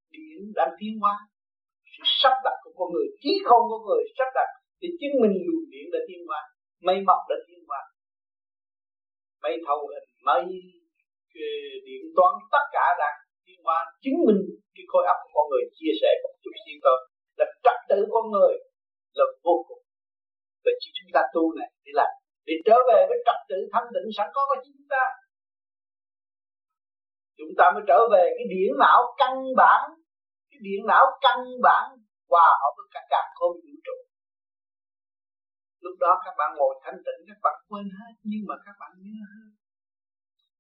điển 0.10 0.40
đang 0.56 0.72
tiến 0.80 0.94
hóa. 1.02 1.16
Sự 1.94 2.04
sắp 2.22 2.34
đặt 2.44 2.56
của 2.64 2.72
con 2.78 2.88
người, 2.94 3.08
trí 3.22 3.32
không 3.46 3.64
của 3.70 3.80
người 3.88 4.04
sắp 4.18 4.30
đặt 4.36 4.50
thì 4.82 4.88
chứng 5.00 5.16
minh 5.22 5.36
luồng 5.46 5.66
điện 5.72 5.86
đã 5.94 6.00
tiến 6.08 6.22
hóa 6.28 6.42
mây 6.88 6.98
mọc 7.08 7.22
đã 7.30 7.36
tiến 7.48 7.60
hóa 7.68 7.82
mây 9.44 9.56
thâu 9.66 9.80
hình 9.92 10.10
mây 10.28 10.44
điện 11.86 12.04
toán 12.16 12.34
tất 12.54 12.66
cả 12.76 12.86
đang 13.02 13.18
tiến 13.46 13.60
hóa 13.66 13.78
chứng 14.04 14.20
minh 14.28 14.42
cái 14.76 14.86
khối 14.92 15.04
óc 15.14 15.18
của 15.24 15.32
con 15.36 15.46
người 15.50 15.64
chia 15.78 15.94
sẻ 16.02 16.10
một 16.24 16.34
chút 16.44 16.54
xíu 16.64 16.78
thôi. 16.86 17.00
Là 17.38 17.46
trật 17.66 17.78
tự 17.90 18.00
con 18.14 18.26
người 18.34 18.54
là 19.18 19.26
vô 19.44 19.56
cùng. 19.68 19.84
Và 20.64 20.72
chỉ 20.80 20.90
chúng 20.98 21.12
ta 21.16 21.22
tu 21.34 21.44
này 21.60 21.70
để 21.86 21.92
làm, 22.00 22.12
để 22.48 22.54
trở 22.66 22.78
về 22.90 23.00
với 23.10 23.18
trật 23.26 23.40
tự 23.50 23.58
thanh 23.74 23.88
tịnh 23.94 24.10
sẵn 24.18 24.28
có 24.36 24.42
của 24.50 24.62
chúng 24.66 24.84
ta. 24.94 25.04
Chúng 27.38 27.54
ta 27.58 27.66
mới 27.74 27.84
trở 27.88 28.00
về 28.14 28.24
cái 28.38 28.46
điển 28.54 28.70
não 28.84 29.00
căn 29.22 29.34
bản. 29.62 29.82
Cái 30.50 30.60
điện 30.66 30.82
não 30.92 31.06
căn 31.26 31.40
bản 31.66 31.86
hòa 32.30 32.48
hợp 32.62 32.74
với 32.78 32.88
cả 32.94 33.02
cả 33.10 33.22
không 33.38 33.56
vũ 33.64 33.74
trụ 33.86 33.98
lúc 35.84 35.96
đó 36.04 36.12
các 36.26 36.34
bạn 36.40 36.50
ngồi 36.58 36.74
thanh 36.84 37.00
tịnh, 37.06 37.22
các 37.28 37.40
bạn 37.46 37.56
quên 37.70 37.86
hết, 38.00 38.14
nhưng 38.30 38.44
mà 38.50 38.56
các 38.66 38.76
bạn 38.82 38.92
nhớ 39.04 39.18
hết. 39.34 39.52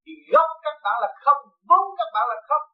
Thì 0.03 0.13
gốc 0.33 0.49
các 0.65 0.77
bạn 0.83 0.95
là 1.03 1.09
không, 1.23 1.41
vốn 1.69 1.85
các 1.99 2.09
bạn 2.15 2.25
là 2.31 2.37
không. 2.49 2.65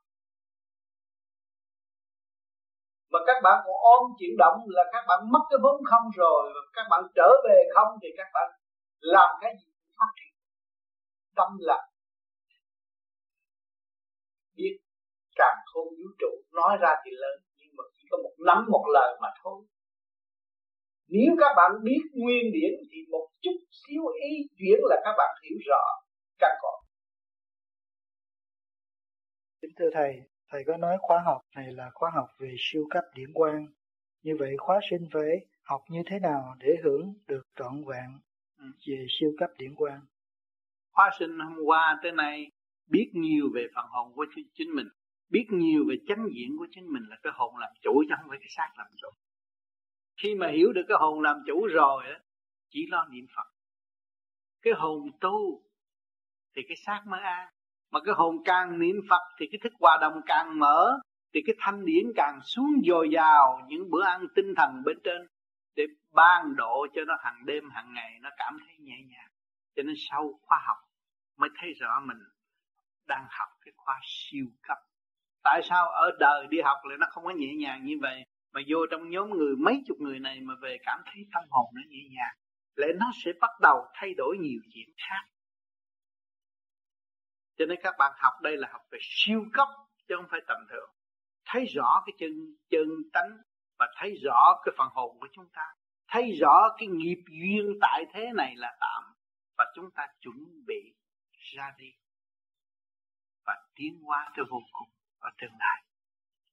Mà 3.12 3.20
các 3.28 3.38
bạn 3.46 3.58
còn 3.66 3.78
ôm 3.96 4.04
chuyển 4.20 4.34
động 4.44 4.58
là 4.68 4.84
các 4.94 5.04
bạn 5.10 5.20
mất 5.34 5.44
cái 5.50 5.60
vốn 5.64 5.78
không 5.90 6.06
rồi 6.22 6.42
và 6.56 6.62
các 6.76 6.86
bạn 6.92 7.02
trở 7.16 7.30
về 7.46 7.58
không 7.76 7.92
thì 8.02 8.10
các 8.18 8.30
bạn 8.34 8.48
làm 9.00 9.30
cái 9.42 9.52
gì 9.60 9.70
cũng 9.80 9.94
phát 10.00 10.12
triển. 10.18 10.34
Tâm 11.36 11.50
là 11.60 11.80
biết 14.58 14.76
càng 15.36 15.58
không 15.74 15.88
vũ 15.98 16.08
trụ, 16.20 16.32
nói 16.52 16.78
ra 16.82 16.92
thì 17.06 17.12
lớn, 17.24 17.38
nhưng 17.58 17.74
mà 17.78 17.84
chỉ 17.94 18.04
có 18.12 18.18
một 18.24 18.34
nắm 18.48 18.66
một 18.70 18.86
lời 18.94 19.18
mà 19.22 19.30
thôi 19.44 19.66
nếu 21.08 21.36
các 21.40 21.54
bạn 21.58 21.72
biết 21.84 22.02
nguyên 22.14 22.44
điển 22.54 22.72
thì 22.92 22.98
một 23.12 23.28
chút 23.42 23.58
xíu 23.72 24.02
ý 24.30 24.30
chuyển 24.58 24.80
là 24.82 24.96
các 25.04 25.14
bạn 25.18 25.36
hiểu 25.44 25.58
rõ 25.68 25.84
căn 26.40 26.52
cội 26.62 26.78
kính 29.62 29.72
thưa 29.78 29.90
thầy 29.94 30.22
thầy 30.52 30.64
có 30.68 30.78
nói 30.78 30.98
khóa 31.02 31.22
học 31.26 31.42
này 31.56 31.72
là 31.72 31.90
khóa 31.94 32.12
học 32.16 32.28
về 32.40 32.56
siêu 32.58 32.88
cấp 32.90 33.04
điển 33.16 33.34
quang. 33.34 33.66
Như 34.24 34.36
vậy 34.40 34.56
khóa 34.58 34.80
sinh 34.90 35.10
phải 35.14 35.46
học 35.64 35.82
như 35.90 36.02
thế 36.06 36.20
nào 36.20 36.56
để 36.60 36.76
hưởng 36.84 37.14
được 37.28 37.44
trọn 37.56 37.84
vẹn 37.88 38.20
về 38.88 39.06
siêu 39.20 39.32
cấp 39.40 39.50
điển 39.58 39.76
quang? 39.76 40.02
Khóa 40.92 41.12
sinh 41.20 41.40
hôm 41.40 41.58
qua 41.66 42.00
tới 42.04 42.12
nay 42.12 42.52
biết 42.90 43.12
nhiều 43.14 43.50
về 43.54 43.68
phần 43.76 43.86
hồn 43.90 44.14
của 44.16 44.26
chính 44.54 44.76
mình 44.76 44.88
biết 45.30 45.46
nhiều 45.50 45.86
về 45.90 45.96
chánh 46.08 46.28
diện 46.36 46.58
của 46.58 46.68
chính 46.72 46.94
mình 46.94 47.04
là 47.10 47.18
cái 47.24 47.34
hồn 47.36 47.58
làm 47.58 47.72
chủ 47.82 48.04
chứ 48.10 48.16
không 48.18 48.30
phải 48.30 48.38
cái 48.40 48.50
xác 48.50 48.70
làm 48.78 48.88
chủ 48.98 49.08
khi 50.18 50.36
mà 50.36 50.48
hiểu 50.48 50.74
được 50.74 50.84
cái 50.88 50.98
hồn 51.00 51.22
làm 51.22 51.38
chủ 51.48 51.68
rồi 51.68 52.04
á, 52.08 52.20
chỉ 52.70 52.88
lo 52.90 53.06
niệm 53.10 53.26
phật. 53.36 53.48
Cái 54.62 54.74
hồn 54.74 55.12
tu 55.20 55.62
thì 56.56 56.62
cái 56.68 56.78
xác 56.86 57.04
mới 57.08 57.22
an 57.22 57.48
mà 57.92 58.00
cái 58.06 58.16
hồn 58.18 58.44
càng 58.46 58.80
niệm 58.80 58.96
phật 59.10 59.22
thì 59.40 59.48
cái 59.52 59.60
thức 59.64 59.74
hòa 59.80 59.98
đồng 60.02 60.22
càng 60.26 60.60
mở, 60.60 61.00
thì 61.34 61.42
cái 61.46 61.56
thanh 61.60 61.86
điển 61.86 62.06
càng 62.16 62.40
xuống 62.44 62.82
dồi 62.88 63.10
dào 63.14 63.66
những 63.68 63.90
bữa 63.90 64.04
ăn 64.04 64.28
tinh 64.36 64.54
thần 64.58 64.84
bên 64.86 64.98
trên 65.04 65.28
để 65.76 65.84
ban 66.12 66.56
độ 66.56 66.88
cho 66.96 67.02
nó 67.08 67.16
hàng 67.20 67.46
đêm, 67.46 67.70
hàng 67.70 67.94
ngày, 67.94 68.20
nó 68.22 68.30
cảm 68.38 68.58
thấy 68.60 68.76
nhẹ 68.80 68.96
nhàng. 69.08 69.30
Cho 69.76 69.84
nên 69.84 69.96
sau 70.10 70.40
khoa 70.42 70.60
học 70.68 70.78
mới 71.38 71.50
thấy 71.60 71.74
rõ 71.74 72.00
mình 72.06 72.18
đang 73.08 73.26
học 73.30 73.50
cái 73.66 73.72
khoa 73.78 74.00
siêu 74.04 74.46
cấp. 74.62 74.78
Tại 75.44 75.62
sao 75.64 75.90
ở 75.90 76.12
đời 76.20 76.48
đi 76.50 76.62
học 76.62 76.78
lại 76.84 76.98
nó 77.00 77.08
không 77.10 77.24
có 77.24 77.30
nhẹ 77.30 77.56
nhàng 77.56 77.86
như 77.86 77.98
vậy? 78.02 78.24
Mà 78.54 78.62
vô 78.68 78.78
trong 78.92 79.10
nhóm 79.10 79.30
người, 79.30 79.56
mấy 79.56 79.84
chục 79.88 79.98
người 80.00 80.20
này 80.20 80.42
mà 80.42 80.54
về 80.62 80.78
cảm 80.84 81.00
thấy 81.06 81.26
tâm 81.34 81.44
hồn 81.50 81.66
nó 81.76 81.82
nhẹ 81.88 82.04
nhàng, 82.12 82.36
lẽ 82.76 82.88
nó 83.00 83.12
sẽ 83.24 83.32
bắt 83.42 83.52
đầu 83.62 83.86
thay 83.94 84.14
đổi 84.18 84.38
nhiều 84.40 84.60
chuyện 84.74 84.90
khác. 84.98 85.24
Cho 87.58 87.66
nên 87.66 87.80
các 87.84 87.96
bạn 87.98 88.12
học 88.18 88.34
đây 88.42 88.58
là 88.58 88.70
học 88.72 88.82
về 88.92 89.00
siêu 89.02 89.46
cấp, 89.54 89.68
chứ 90.08 90.16
không 90.18 90.28
phải 90.32 90.40
tầm 90.48 90.58
thường. 90.70 90.90
Thấy 91.46 91.66
rõ 91.66 92.04
cái 92.06 92.14
chân 92.20 92.32
chân 92.70 92.88
tánh 93.14 93.38
và 93.80 93.88
thấy 93.98 94.16
rõ 94.24 94.62
cái 94.66 94.74
phần 94.78 94.88
hồn 94.92 95.18
của 95.20 95.28
chúng 95.32 95.50
ta. 95.54 95.66
Thấy 96.08 96.32
rõ 96.42 96.76
cái 96.78 96.88
nghiệp 96.88 97.24
duyên 97.30 97.66
tại 97.82 98.06
thế 98.14 98.32
này 98.36 98.56
là 98.56 98.78
tạm 98.80 99.04
và 99.58 99.66
chúng 99.76 99.92
ta 99.92 100.08
chuẩn 100.22 100.66
bị 100.68 100.94
ra 101.56 101.74
đi 101.78 101.92
và 103.46 103.54
tiến 103.76 104.02
hóa 104.04 104.32
tới 104.36 104.46
vô 104.50 104.62
cùng 104.72 104.90
ở 105.20 105.30
tương 105.42 105.58
lai. 105.60 105.84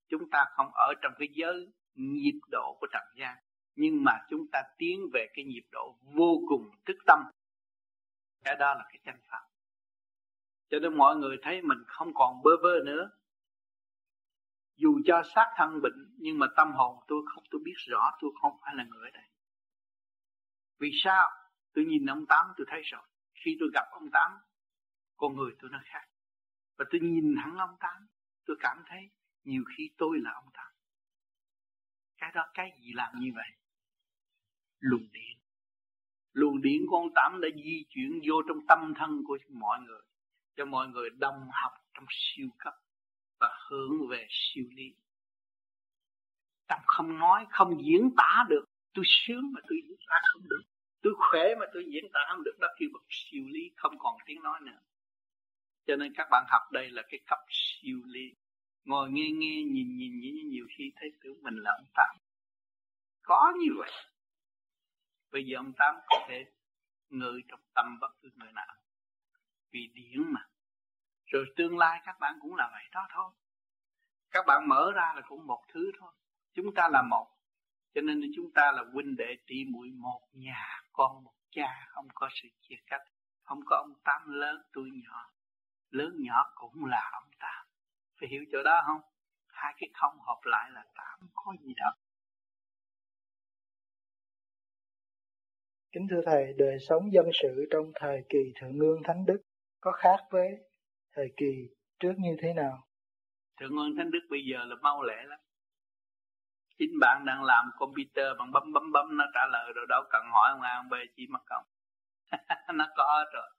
Chúng 0.08 0.30
ta 0.30 0.44
không 0.50 0.70
ở 0.74 0.94
trong 1.02 1.12
cái 1.18 1.28
giới 1.34 1.72
nhịp 1.94 2.40
độ 2.50 2.76
của 2.80 2.86
trần 2.92 3.02
gian. 3.16 3.36
Nhưng 3.74 4.04
mà 4.04 4.12
chúng 4.30 4.46
ta 4.52 4.62
tiến 4.78 5.00
về 5.12 5.26
cái 5.34 5.44
nhịp 5.44 5.64
độ 5.72 5.98
vô 6.02 6.40
cùng 6.48 6.70
thức 6.86 6.96
tâm. 7.06 7.18
Cái 8.44 8.56
đó 8.56 8.74
là 8.74 8.84
cái 8.88 8.98
chân 9.04 9.14
pháp. 9.30 9.42
Cho 10.68 10.78
nên 10.78 10.96
mọi 10.96 11.16
người 11.16 11.36
thấy 11.42 11.62
mình 11.62 11.78
không 11.86 12.14
còn 12.14 12.42
bơ 12.42 12.50
vơ 12.62 12.80
nữa. 12.84 13.10
Dù 14.76 15.00
cho 15.06 15.22
xác 15.34 15.54
thân 15.56 15.80
bệnh, 15.82 16.14
nhưng 16.18 16.38
mà 16.38 16.46
tâm 16.56 16.72
hồn 16.72 16.98
tôi 17.08 17.22
không, 17.34 17.44
tôi 17.50 17.60
biết 17.64 17.76
rõ, 17.76 18.10
tôi 18.20 18.30
không 18.42 18.52
phải 18.62 18.74
là 18.74 18.84
người 18.84 19.08
ở 19.08 19.10
đây. 19.14 19.28
Vì 20.78 20.90
sao? 21.04 21.30
Tôi 21.74 21.84
nhìn 21.84 22.06
ông 22.06 22.26
tám, 22.26 22.46
tôi 22.56 22.66
thấy 22.70 22.82
rồi. 22.84 23.02
Khi 23.44 23.56
tôi 23.60 23.68
gặp 23.74 23.84
ông 23.90 24.10
tám, 24.12 24.32
con 25.16 25.36
người 25.36 25.52
tôi 25.58 25.70
nó 25.70 25.80
khác. 25.84 26.04
Và 26.78 26.84
tôi 26.90 27.00
nhìn 27.00 27.34
thẳng 27.42 27.56
ông 27.58 27.76
tám, 27.80 28.06
tôi 28.46 28.56
cảm 28.60 28.82
thấy 28.86 29.10
nhiều 29.44 29.64
khi 29.76 29.90
tôi 29.98 30.18
là 30.20 30.30
ông 30.32 30.50
Tám 30.52 30.72
cái 32.24 32.32
đó 32.34 32.50
cái 32.54 32.72
gì 32.80 32.92
làm 32.92 33.20
như 33.20 33.30
vậy? 33.34 33.48
Luồng 34.80 35.12
điện. 35.12 35.38
Luồng 36.32 36.62
điện 36.62 36.86
của 36.90 36.96
ông 36.96 37.14
Tám 37.14 37.40
đã 37.40 37.48
di 37.64 37.84
chuyển 37.88 38.20
vô 38.24 38.42
trong 38.48 38.66
tâm 38.68 38.94
thân 38.96 39.22
của 39.26 39.38
mọi 39.48 39.80
người, 39.80 40.02
cho 40.56 40.64
mọi 40.64 40.88
người 40.88 41.10
đồng 41.10 41.48
học 41.52 41.72
trong 41.94 42.04
siêu 42.10 42.48
cấp 42.58 42.74
và 43.40 43.48
hướng 43.68 44.08
về 44.08 44.26
siêu 44.30 44.64
lý. 44.70 44.94
Tâm 46.68 46.80
không 46.86 47.18
nói, 47.18 47.46
không 47.50 47.84
diễn 47.84 48.10
tả 48.16 48.44
được. 48.48 48.64
Tôi 48.94 49.04
sướng 49.06 49.52
mà 49.52 49.60
tôi 49.68 49.78
diễn 49.88 49.96
tả 50.08 50.20
không 50.32 50.48
được. 50.48 50.62
Tôi 51.02 51.14
khỏe 51.16 51.54
mà 51.60 51.66
tôi 51.74 51.84
diễn 51.92 52.04
tả 52.12 52.20
không 52.28 52.44
được. 52.44 52.58
Đó 52.60 52.68
kêu 52.78 52.88
bậc 52.92 53.04
siêu 53.10 53.44
lý, 53.46 53.70
không 53.76 53.98
còn 53.98 54.16
tiếng 54.26 54.42
nói 54.42 54.60
nữa. 54.62 54.80
Cho 55.86 55.96
nên 55.96 56.12
các 56.16 56.28
bạn 56.30 56.44
học 56.48 56.62
đây 56.72 56.90
là 56.90 57.02
cái 57.08 57.20
cấp 57.26 57.38
siêu 57.48 58.00
lý 58.04 58.34
ngồi 58.84 59.10
nghe 59.10 59.30
nghe, 59.30 59.62
nhìn 59.62 59.96
nhìn 59.96 60.20
như 60.20 60.42
nhiều 60.50 60.66
khi 60.76 60.92
thấy 60.96 61.12
tưởng 61.22 61.42
mình 61.42 61.56
là 61.56 61.70
ông 61.78 61.86
tám. 61.94 62.16
Có 63.22 63.52
như 63.60 63.68
vậy. 63.78 63.90
Bây 65.32 65.46
giờ 65.46 65.58
ông 65.58 65.72
tám 65.72 65.94
có 66.06 66.26
thể 66.28 66.44
ngự 67.10 67.40
trong 67.48 67.60
tâm 67.74 67.98
bất 68.00 68.12
cứ 68.22 68.30
người 68.34 68.52
nào. 68.52 68.74
Vì 69.70 69.86
điển 69.94 70.32
mà. 70.32 70.48
Rồi 71.26 71.44
tương 71.56 71.78
lai 71.78 72.00
các 72.04 72.20
bạn 72.20 72.38
cũng 72.40 72.54
là 72.54 72.68
vậy 72.72 72.84
đó 72.92 73.06
thôi. 73.10 73.32
Các 74.30 74.44
bạn 74.46 74.68
mở 74.68 74.92
ra 74.94 75.12
là 75.16 75.22
cũng 75.28 75.46
một 75.46 75.64
thứ 75.68 75.92
thôi. 75.98 76.12
Chúng 76.54 76.74
ta 76.74 76.88
là 76.88 77.02
một. 77.02 77.30
Cho 77.94 78.00
nên 78.00 78.32
chúng 78.36 78.50
ta 78.54 78.72
là 78.72 78.84
huynh 78.92 79.16
đệ 79.16 79.36
tỷ 79.46 79.64
muội 79.64 79.90
một 79.90 80.20
nhà, 80.32 80.82
con 80.92 81.24
một 81.24 81.34
cha. 81.50 81.86
Không 81.88 82.08
có 82.14 82.28
sự 82.32 82.48
chia 82.60 82.76
cách. 82.86 83.02
Không 83.42 83.60
có 83.66 83.76
ông 83.76 83.94
tám 84.04 84.32
lớn 84.32 84.62
tôi 84.72 84.90
nhỏ. 85.04 85.30
Lớn 85.90 86.16
nhỏ 86.18 86.52
cũng 86.54 86.84
là 86.84 87.10
ông 87.12 87.30
tám 87.38 87.63
phải 88.24 88.30
hiểu 88.30 88.44
chỗ 88.52 88.62
đó 88.62 88.82
không 88.86 89.00
hai 89.48 89.74
cái 89.78 89.88
không 89.94 90.18
hợp 90.20 90.40
lại 90.44 90.70
là 90.70 90.84
tám 90.94 91.28
có 91.34 91.52
gì 91.60 91.74
đâu 91.76 91.92
Kính 95.92 96.06
thưa 96.10 96.20
Thầy, 96.26 96.54
đời 96.58 96.76
sống 96.88 97.12
dân 97.12 97.26
sự 97.42 97.68
trong 97.70 97.92
thời 97.94 98.24
kỳ 98.28 98.52
Thượng 98.60 98.78
Ngương 98.78 99.02
Thánh 99.04 99.26
Đức 99.26 99.42
có 99.80 99.92
khác 99.92 100.16
với 100.30 100.48
thời 101.12 101.32
kỳ 101.36 101.68
trước 102.00 102.12
như 102.18 102.36
thế 102.42 102.54
nào? 102.54 102.86
Thượng 103.60 103.76
Ngương 103.76 103.96
Thánh 103.96 104.10
Đức 104.10 104.20
bây 104.30 104.40
giờ 104.50 104.64
là 104.64 104.76
mau 104.82 105.02
lẹ 105.02 105.22
lắm. 105.24 105.40
Chính 106.78 106.90
bạn 107.00 107.24
đang 107.26 107.44
làm 107.44 107.64
computer, 107.78 108.26
bạn 108.38 108.52
bấm 108.52 108.72
bấm 108.72 108.92
bấm 108.92 109.16
nó 109.16 109.24
trả 109.34 109.40
lời 109.52 109.72
rồi 109.74 109.86
đâu 109.88 110.02
cần 110.10 110.22
hỏi 110.32 110.50
ông 110.50 110.60
A, 110.60 110.76
ông 110.76 110.88
B 110.88 110.94
chỉ 111.16 111.26
mất 111.26 111.42
công. 111.46 111.64
nó 112.74 112.86
có 112.96 113.24
rồi. 113.32 113.50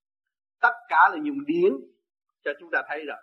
Tất 0.61 0.73
cả 0.87 1.09
là 1.09 1.17
dùng 1.23 1.45
điển 1.45 1.73
cho 2.43 2.51
chúng 2.59 2.69
ta 2.71 2.81
thấy 2.87 3.05
rồi. 3.05 3.21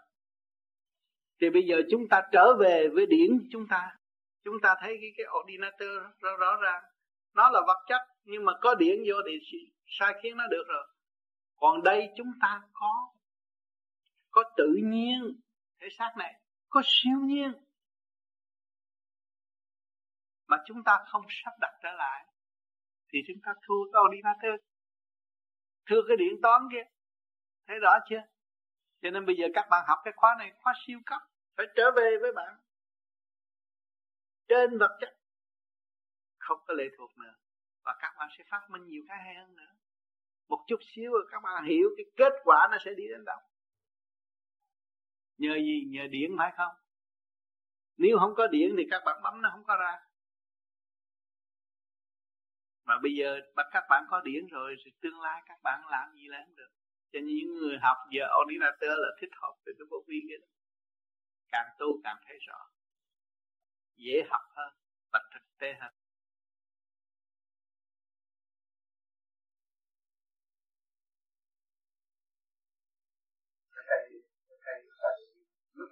Thì 1.42 1.50
bây 1.50 1.62
giờ 1.62 1.76
chúng 1.90 2.08
ta 2.08 2.22
trở 2.32 2.56
về 2.60 2.88
với 2.94 3.06
điển 3.06 3.48
chúng 3.50 3.66
ta. 3.68 3.96
Chúng 4.44 4.54
ta 4.62 4.74
thấy 4.80 4.98
cái, 5.00 5.10
cái 5.16 5.26
ordinator 5.40 5.88
rõ, 6.20 6.36
rõ 6.36 6.56
ràng. 6.62 6.82
Nó 7.34 7.50
là 7.50 7.60
vật 7.66 7.84
chất 7.88 8.00
nhưng 8.24 8.44
mà 8.44 8.52
có 8.60 8.74
điện 8.74 9.04
vô 9.08 9.14
thì 9.26 9.32
sai 9.86 10.14
khiến 10.22 10.36
nó 10.36 10.46
được 10.46 10.64
rồi. 10.68 10.86
Còn 11.56 11.82
đây 11.82 12.08
chúng 12.16 12.32
ta 12.40 12.62
có 12.72 13.12
có 14.30 14.42
tự 14.56 14.74
nhiên 14.84 15.40
thể 15.80 15.88
xác 15.98 16.12
này 16.18 16.34
có 16.68 16.82
siêu 16.84 17.18
nhiên 17.24 17.52
mà 20.46 20.56
chúng 20.66 20.84
ta 20.84 20.98
không 21.06 21.22
sắp 21.28 21.52
đặt 21.60 21.72
trở 21.82 21.92
lại. 21.92 22.26
Thì 23.12 23.18
chúng 23.26 23.42
ta 23.42 23.52
thua 23.66 23.92
cái 23.92 24.00
ordinator 24.08 24.60
thua 25.86 26.02
cái 26.08 26.16
điện 26.16 26.40
toán 26.42 26.62
kia. 26.72 26.84
Thấy 27.66 27.78
rõ 27.78 27.98
chưa? 28.08 28.22
Cho 29.02 29.10
nên 29.10 29.26
bây 29.26 29.36
giờ 29.36 29.46
các 29.54 29.66
bạn 29.70 29.84
học 29.88 29.98
cái 30.04 30.12
khóa 30.16 30.34
này 30.38 30.52
khóa 30.62 30.72
siêu 30.86 30.98
cấp 31.06 31.20
phải 31.62 31.74
trở 31.76 31.90
về 31.96 32.18
với 32.20 32.32
bạn. 32.32 32.54
Trên 34.48 34.78
vật 34.78 34.98
chất, 35.00 35.16
không 36.38 36.58
có 36.66 36.74
lệ 36.74 36.84
thuộc 36.96 37.18
nữa. 37.18 37.34
Và 37.84 37.96
các 38.00 38.14
bạn 38.18 38.28
sẽ 38.38 38.44
phát 38.50 38.70
minh 38.70 38.86
nhiều 38.86 39.02
cái 39.08 39.18
hay 39.24 39.34
hơn 39.34 39.56
nữa. 39.56 39.72
Một 40.48 40.64
chút 40.68 40.80
xíu 40.82 41.12
rồi 41.12 41.28
các 41.30 41.40
bạn 41.42 41.64
hiểu 41.64 41.88
cái 41.96 42.06
kết 42.16 42.32
quả 42.44 42.68
nó 42.70 42.78
sẽ 42.84 42.94
đi 42.94 43.08
đến 43.08 43.24
đâu. 43.24 43.38
Nhờ 45.38 45.56
gì? 45.56 45.88
Nhờ 45.90 46.06
điện 46.10 46.34
phải 46.38 46.52
không? 46.56 46.74
Nếu 47.96 48.18
không 48.18 48.34
có 48.36 48.46
điện 48.46 48.74
thì 48.78 48.86
các 48.90 49.02
bạn 49.04 49.22
bấm 49.22 49.42
nó 49.42 49.50
không 49.52 49.64
có 49.64 49.76
ra. 49.76 50.00
Mà 52.84 52.98
bây 53.02 53.14
giờ 53.14 53.40
các 53.72 53.84
bạn 53.88 54.04
có 54.08 54.20
điện 54.20 54.46
rồi 54.46 54.76
thì 54.84 54.90
tương 55.00 55.20
lai 55.20 55.42
các 55.46 55.58
bạn 55.62 55.82
làm 55.90 56.14
gì 56.14 56.28
là 56.28 56.42
không 56.44 56.56
được? 56.56 56.70
Cho 57.12 57.20
nên 57.20 57.26
những 57.26 57.54
người 57.54 57.78
học 57.82 57.96
giờ 58.10 58.26
ordinateur 58.42 58.98
là 58.98 59.08
thích 59.20 59.30
hợp 59.42 59.54
với 59.64 59.74
cái 59.78 59.86
bộ 59.90 60.04
vi 60.08 60.20
kia 60.28 60.36
đó 60.40 60.46
càng 61.52 61.68
tu 61.78 61.86
càng 62.04 62.16
thấy 62.26 62.36
rõ 62.48 62.58
dễ 63.96 64.16
học 64.30 64.42
hơn 64.56 64.72
và 65.12 65.20
thực 65.32 65.44
tế 65.60 65.68
hơn 65.80 65.92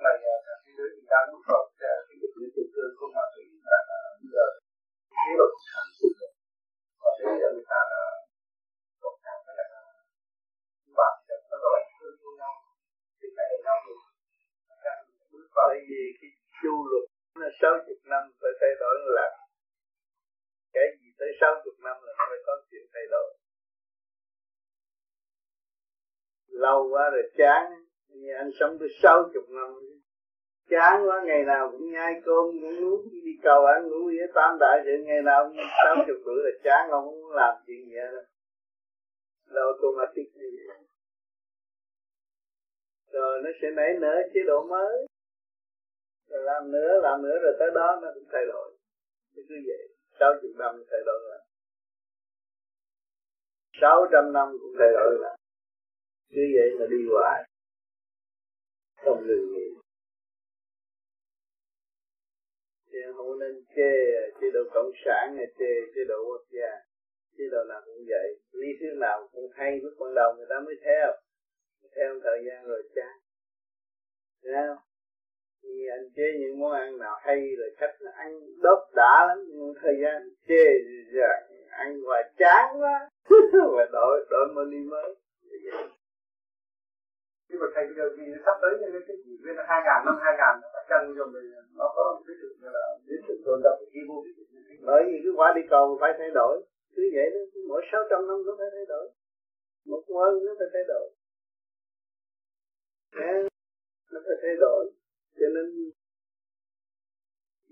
này 0.06 0.16
các 0.46 0.58
thế 0.64 0.72
giới 0.76 0.88
chúng 0.94 1.08
ta 1.12 1.18
bước 1.30 1.42
vào 1.48 1.62
cái 1.78 2.16
việc 2.20 2.32
lý 2.38 2.46
tự 2.74 2.82
không 2.98 3.12
mà 3.16 3.24
thấy 3.32 3.44
là 3.72 3.78
bây 4.20 4.28
giờ 4.34 4.46
thế 5.12 5.30
luật 5.38 5.52
sản 5.66 5.86
xuất 5.96 6.12
và 7.02 7.10
thế 7.18 7.26
giới 7.40 7.50
người 7.54 7.66
ta 7.72 7.80
là 7.92 8.02
cộng 9.02 9.18
sản 9.24 9.36
là 9.58 9.66
bạn 10.98 11.14
nó 11.50 11.56
có 11.62 11.68
lại 11.74 11.84
hơn 12.00 12.14
nhau 12.40 12.54
thì 13.18 13.26
phải 13.36 13.46
nhau 13.66 13.76
được 13.86 14.09
bởi 15.60 15.76
vì 15.88 16.02
cái 16.20 16.30
chu 16.62 16.74
luật 16.90 17.06
nó 17.40 17.48
sáu 17.60 17.74
chục 17.86 18.00
năm 18.12 18.22
phải 18.40 18.52
thay 18.60 18.72
đổi 18.80 18.96
là 19.16 19.28
cái 20.74 20.86
gì 21.00 21.08
tới 21.18 21.28
sáu 21.40 21.52
chục 21.64 21.74
năm 21.84 21.96
là 22.06 22.12
nó 22.18 22.24
phải 22.30 22.38
có 22.46 22.52
chuyện 22.70 22.84
thay 22.94 23.02
đổi. 23.10 23.28
Lâu 26.48 26.88
quá 26.92 27.10
rồi 27.12 27.22
chán, 27.38 27.62
như 28.08 28.32
anh 28.42 28.50
sống 28.60 28.76
tới 28.80 28.88
sáu 29.02 29.30
chục 29.34 29.44
năm. 29.48 29.70
Chán 30.70 30.94
quá, 31.06 31.22
ngày 31.26 31.42
nào 31.44 31.68
cũng 31.72 31.92
nhai 31.92 32.12
cơm 32.24 32.44
cũng 32.60 32.80
nuốt 32.80 33.00
đi 33.24 33.34
cầu 33.42 33.64
ăn 33.64 33.88
ngủ 33.88 34.04
với 34.04 34.28
tam 34.34 34.58
đại 34.60 34.76
sự, 34.84 34.92
ngày 35.06 35.22
nào 35.22 35.40
cũng 35.48 35.56
sáu 35.84 35.96
chục 36.06 36.16
tuổi 36.24 36.38
là 36.44 36.50
chán, 36.64 36.82
không 36.90 37.04
muốn 37.04 37.32
làm 37.32 37.54
chuyện 37.66 37.84
gì 37.86 37.96
hết. 37.96 38.24
Là 39.46 39.62
automatic 39.62 40.26
như 40.34 40.50
gì 40.50 40.66
rồi 43.12 43.40
nó 43.44 43.50
sẽ 43.62 43.68
nảy 43.76 43.88
nở 44.00 44.14
chế 44.34 44.40
độ 44.46 44.66
mới 44.70 45.06
rồi 46.30 46.42
làm 46.44 46.72
nữa 46.72 47.00
làm 47.02 47.22
nữa, 47.22 47.36
rồi 47.42 47.54
tới 47.58 47.70
đó 47.74 47.98
nó 48.02 48.08
cũng 48.14 48.28
thay 48.32 48.44
đổi. 48.46 48.76
Cứ 49.34 49.56
vậy, 49.66 49.88
sáu 50.20 50.32
chục 50.42 50.50
năm 50.58 50.82
thay 50.90 51.00
đổi 51.06 51.20
lại. 51.30 51.46
Sáu 53.80 54.06
trăm 54.12 54.32
năm 54.32 54.48
cũng 54.60 54.74
thay 54.78 54.88
đổi 54.92 55.18
lại. 55.20 55.38
Cứ 56.30 56.42
vậy 56.56 56.70
mà 56.78 56.86
đi 56.90 56.96
hoài. 57.12 57.40
Không 59.04 59.26
ngừng 59.26 59.52
nghỉ. 59.52 59.68
Thì 62.92 62.98
không 63.16 63.38
nên 63.38 63.64
chê 63.76 63.92
chế 64.40 64.46
độ 64.54 64.60
cộng 64.74 64.90
sản 65.04 65.34
hay 65.36 65.46
chê 65.58 65.72
chế 65.94 66.00
độ 66.08 66.18
quốc 66.28 66.44
gia. 66.50 66.70
Chế 67.36 67.44
độ 67.52 67.64
nào 67.68 67.80
cũng 67.84 68.04
vậy. 68.08 68.28
Lý 68.52 68.68
thuyết 68.80 68.94
nào 68.96 69.28
cũng 69.32 69.50
hay 69.54 69.80
lúc 69.82 69.92
ban 70.00 70.14
đầu 70.14 70.34
người 70.36 70.46
ta 70.50 70.56
mới 70.64 70.74
theo. 70.84 71.12
Theo 71.96 72.20
thời 72.22 72.38
gian 72.46 72.66
rồi 72.66 72.82
chán. 72.94 73.14
Thấy 74.42 74.52
không? 74.68 74.89
Thì 75.62 75.74
anh 75.96 76.06
chế 76.16 76.26
những 76.40 76.60
món 76.60 76.72
ăn 76.72 76.98
nào 76.98 77.16
hay 77.20 77.36
rồi 77.58 77.70
khách 77.78 77.94
nó 78.00 78.10
ăn 78.14 78.30
đốt 78.62 78.78
đã 78.94 79.26
lắm 79.28 79.38
nhưng 79.48 79.74
thời 79.82 79.94
gian 80.02 80.22
chê 80.48 80.64
rằng 81.12 81.42
ăn 81.70 82.00
hoài 82.06 82.22
chán 82.38 82.64
quá. 82.80 83.10
Và 83.76 83.84
đổi 83.92 84.26
đổi 84.30 84.46
money 84.54 84.82
mới. 84.92 85.14
Nhưng 87.48 87.60
mà 87.60 87.66
thầy 87.74 87.84
bây 87.86 87.94
giờ 87.96 88.04
vì 88.16 88.24
sắp 88.44 88.56
tới 88.62 88.70
những 88.80 88.92
cái 88.92 89.16
kỷ 89.24 89.32
nguyên 89.42 89.56
hai 89.68 89.80
ngàn 89.84 90.00
năm 90.06 90.16
hai 90.24 90.34
ngàn 90.38 90.54
phải 90.72 90.84
chăng 90.88 91.14
cho 91.18 91.26
mình 91.26 91.46
nó 91.78 91.92
có 91.96 92.22
cái 92.26 92.36
sự 92.40 92.48
như 92.60 92.68
là 92.76 92.84
biến 93.06 93.20
sự 93.28 93.34
tồn 93.44 93.60
động 93.64 93.78
của 93.80 94.00
vô 94.08 94.24
bởi 94.82 95.02
vì 95.06 95.16
cái 95.24 95.32
quả 95.36 95.52
đi 95.56 95.62
cầu 95.70 95.98
phải 96.00 96.12
thay 96.18 96.30
đổi. 96.34 96.62
Cứ 96.96 97.02
vậy 97.14 97.30
đó 97.34 97.40
mỗi 97.68 97.82
sáu 97.92 98.00
trăm 98.10 98.20
năm 98.28 98.38
nó 98.46 98.52
phải 98.58 98.68
thay 98.74 98.86
đổi. 98.88 99.06
Một 99.86 100.02
quân 100.06 100.44
nó 100.44 100.52
phải 100.58 100.68
thay 100.72 100.84
đổi. 100.92 101.06
Nó 104.12 104.20
phải 104.26 104.36
thay 104.42 104.54
đổi 104.60 104.90
cho 105.40 105.46
nên 105.54 105.66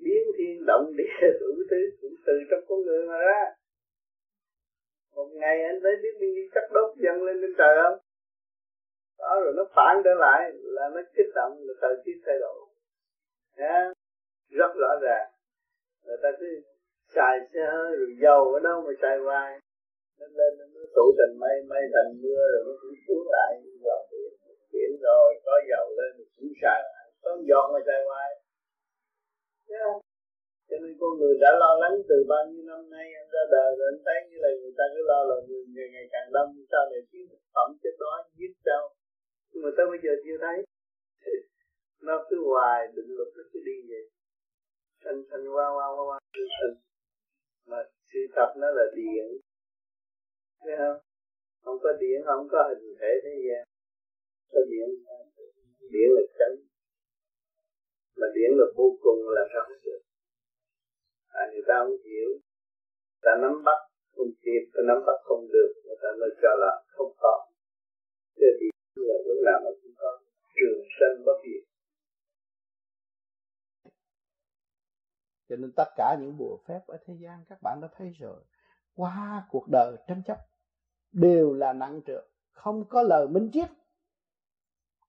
biến 0.05 0.23
thiên 0.37 0.67
động 0.67 0.87
địa 0.97 1.15
đủ 1.41 1.53
thứ 1.71 1.81
cũng 2.01 2.15
từ 2.27 2.33
trong 2.51 2.65
con 2.69 2.79
người 2.83 3.07
mà 3.07 3.19
ra. 3.19 3.43
Một 5.15 5.29
ngày 5.35 5.63
anh 5.63 5.79
thấy 5.83 5.93
biết 6.03 6.15
bao 6.21 6.29
nhiêu 6.35 6.47
chất 6.55 6.67
đốt 6.75 6.91
dâng 7.05 7.23
lên 7.27 7.37
trên 7.41 7.55
trời 7.59 7.75
không? 7.83 7.99
Đó, 9.19 9.41
rồi 9.45 9.53
nó 9.57 9.65
phản 9.77 9.95
trở 10.05 10.15
lại, 10.15 10.41
là 10.55 10.89
nó 10.95 11.01
kích 11.17 11.33
động, 11.35 11.53
là 11.67 11.75
thời 11.81 11.95
tiết 12.05 12.19
thay 12.27 12.39
đổi. 12.41 12.59
Nha. 13.57 13.93
rất 14.51 14.73
rõ 14.83 14.93
ràng. 15.03 15.29
Người 16.05 16.17
ta 16.23 16.29
cứ 16.41 16.47
xài 17.15 17.39
xe 17.53 17.61
hơi, 17.73 17.97
rồi 17.97 18.17
dầu 18.23 18.43
ở 18.55 18.61
đâu 18.61 18.83
mà 18.87 18.93
xài 19.03 19.19
hoài. 19.19 19.61
Nó 20.21 20.27
lên, 20.39 20.53
nó 20.75 20.81
tụ 20.97 21.07
thành 21.19 21.39
mây 21.41 21.57
mây 21.69 21.83
thành 21.95 22.23
mưa, 22.23 22.43
rồi 22.53 22.63
nó 22.67 22.73
cũng 22.83 22.95
xuống 23.09 23.27
lại. 23.31 23.51
Rồi 23.85 24.01
biển 24.11 24.33
biển 24.73 24.91
rồi, 25.03 25.35
có 25.45 25.53
dầu 25.71 25.87
lên 25.99 26.11
thì 26.19 26.25
cũng 26.37 26.53
xài 26.63 26.81
lại 26.83 26.98
có 27.23 27.31
giọt 27.49 27.67
ngoài 27.71 27.83
trời 27.89 28.01
ngoài. 28.09 28.31
Yeah. 29.75 29.95
cho 30.69 30.77
nên 30.83 30.93
con 31.01 31.13
người 31.19 31.35
đã 31.43 31.51
lo 31.63 31.73
lắng 31.83 31.95
từ 32.09 32.17
bao 32.31 32.43
nhiêu 32.49 32.65
năm 32.71 32.91
nay, 32.95 33.07
anh 33.21 33.29
ra 33.35 33.43
đời 33.55 33.71
rồi 33.79 33.87
anh 33.93 34.01
thấy 34.05 34.19
như 34.29 34.37
là 34.45 34.51
người 34.61 34.75
ta 34.79 34.85
cứ 34.95 35.01
lo 35.11 35.21
là 35.31 35.37
người 35.47 35.63
ngày 35.75 35.89
ngày 35.95 36.07
càng 36.13 36.29
đông 36.37 36.51
sau 36.73 36.83
này 36.91 37.01
thiếu 37.11 37.25
thực 37.31 37.43
phẩm 37.55 37.69
chết 37.83 37.95
đói, 38.03 38.19
giết 38.39 38.53
đâu 38.71 38.85
nhưng 39.51 39.63
mà 39.65 39.71
tới 39.77 39.87
bây 39.93 39.99
giờ 40.05 40.13
chưa 40.25 40.39
thấy. 40.45 40.59
Nó 42.07 42.27
cứ 42.31 42.37
hoài 42.51 42.81
định 42.97 43.11
luật 43.17 43.29
nó 43.37 43.43
cứ 43.53 43.61
đi 43.69 43.77
vậy. 43.91 44.05
Thành 45.05 45.23
thành 45.31 45.45
qua 45.55 45.67
qua 45.77 45.87
qua 45.97 46.05
qua 46.09 46.19
mà 47.67 47.79
sự 48.13 48.21
thật 48.37 48.51
nó 48.57 48.71
là 48.71 48.85
điện 48.97 49.27
thấy 50.61 50.75
không? 50.79 50.99
Không 51.65 51.79
có 51.83 51.93
điện 52.01 52.19
không 52.25 52.49
có 52.51 52.59
hình 52.69 52.95
thể 53.01 53.11
thế 53.25 53.35
gian. 53.47 53.65
Có 54.53 54.61
điện 54.71 54.89
điện 55.93 56.09
là 56.17 56.23
chân 56.39 56.68
mà 58.21 58.27
điển 58.35 58.51
lực 58.59 58.71
vô 58.77 58.89
cùng 59.05 59.21
là 59.37 59.43
sao 59.53 59.63
không 59.69 59.83
được. 59.85 60.01
À, 61.29 61.43
người 61.53 61.65
ta 61.69 61.75
không 61.85 62.01
hiểu. 62.07 62.31
Ta 63.25 63.31
nắm 63.43 63.65
bắt 63.67 63.79
không 64.17 64.33
kịp 64.43 64.63
ta 64.73 64.81
nắm 64.89 64.99
bắt 65.07 65.19
không 65.25 65.43
được 65.55 65.71
người 65.85 65.99
ta 66.03 66.09
mới 66.21 66.31
cho 66.43 66.53
là 66.63 66.73
không 66.95 67.13
có. 67.23 67.35
Cái 68.37 68.51
gì 68.61 68.69
là 68.95 69.15
lúc 69.27 69.39
nào 69.47 69.59
mà 69.65 69.71
cũng 69.83 69.93
có 70.01 70.11
trường 70.57 70.81
sanh 71.01 71.25
bất 71.27 71.39
diệt. 71.45 71.65
Cho 75.49 75.57
nên 75.57 75.73
tất 75.77 75.89
cả 75.97 76.17
những 76.21 76.37
bùa 76.39 76.59
phép 76.69 76.81
ở 76.87 76.99
thế 77.07 77.15
gian 77.23 77.45
các 77.49 77.59
bạn 77.63 77.79
đã 77.83 77.89
thấy 77.97 78.13
rồi. 78.21 78.41
Qua 78.95 79.47
cuộc 79.51 79.67
đời 79.73 79.97
tranh 80.09 80.23
chấp 80.27 80.39
đều 81.13 81.53
là 81.55 81.73
nặng 81.73 82.01
trược 82.07 82.25
không 82.53 82.85
có 82.89 83.03
lời 83.03 83.29
minh 83.29 83.51
triết 83.53 83.69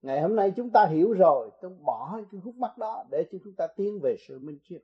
ngày 0.01 0.21
hôm 0.21 0.35
nay 0.35 0.53
chúng 0.55 0.69
ta 0.69 0.85
hiểu 0.85 1.13
rồi 1.13 1.49
tôi 1.61 1.71
bỏ 1.85 2.19
cái 2.31 2.41
khúc 2.43 2.55
mắt 2.55 2.77
đó 2.77 3.05
để 3.11 3.25
cho 3.31 3.37
chúng 3.43 3.53
ta 3.57 3.67
tiến 3.67 3.99
về 4.03 4.15
sự 4.27 4.39
minh 4.39 4.59
triết, 4.63 4.83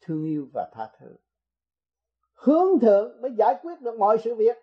thương 0.00 0.24
yêu 0.24 0.46
và 0.54 0.70
tha 0.72 0.90
thứ. 0.98 1.16
Hướng 2.34 2.78
thượng 2.80 3.22
mới 3.22 3.30
giải 3.38 3.54
quyết 3.62 3.80
được 3.80 3.98
mọi 3.98 4.18
sự 4.24 4.34
việc. 4.34 4.56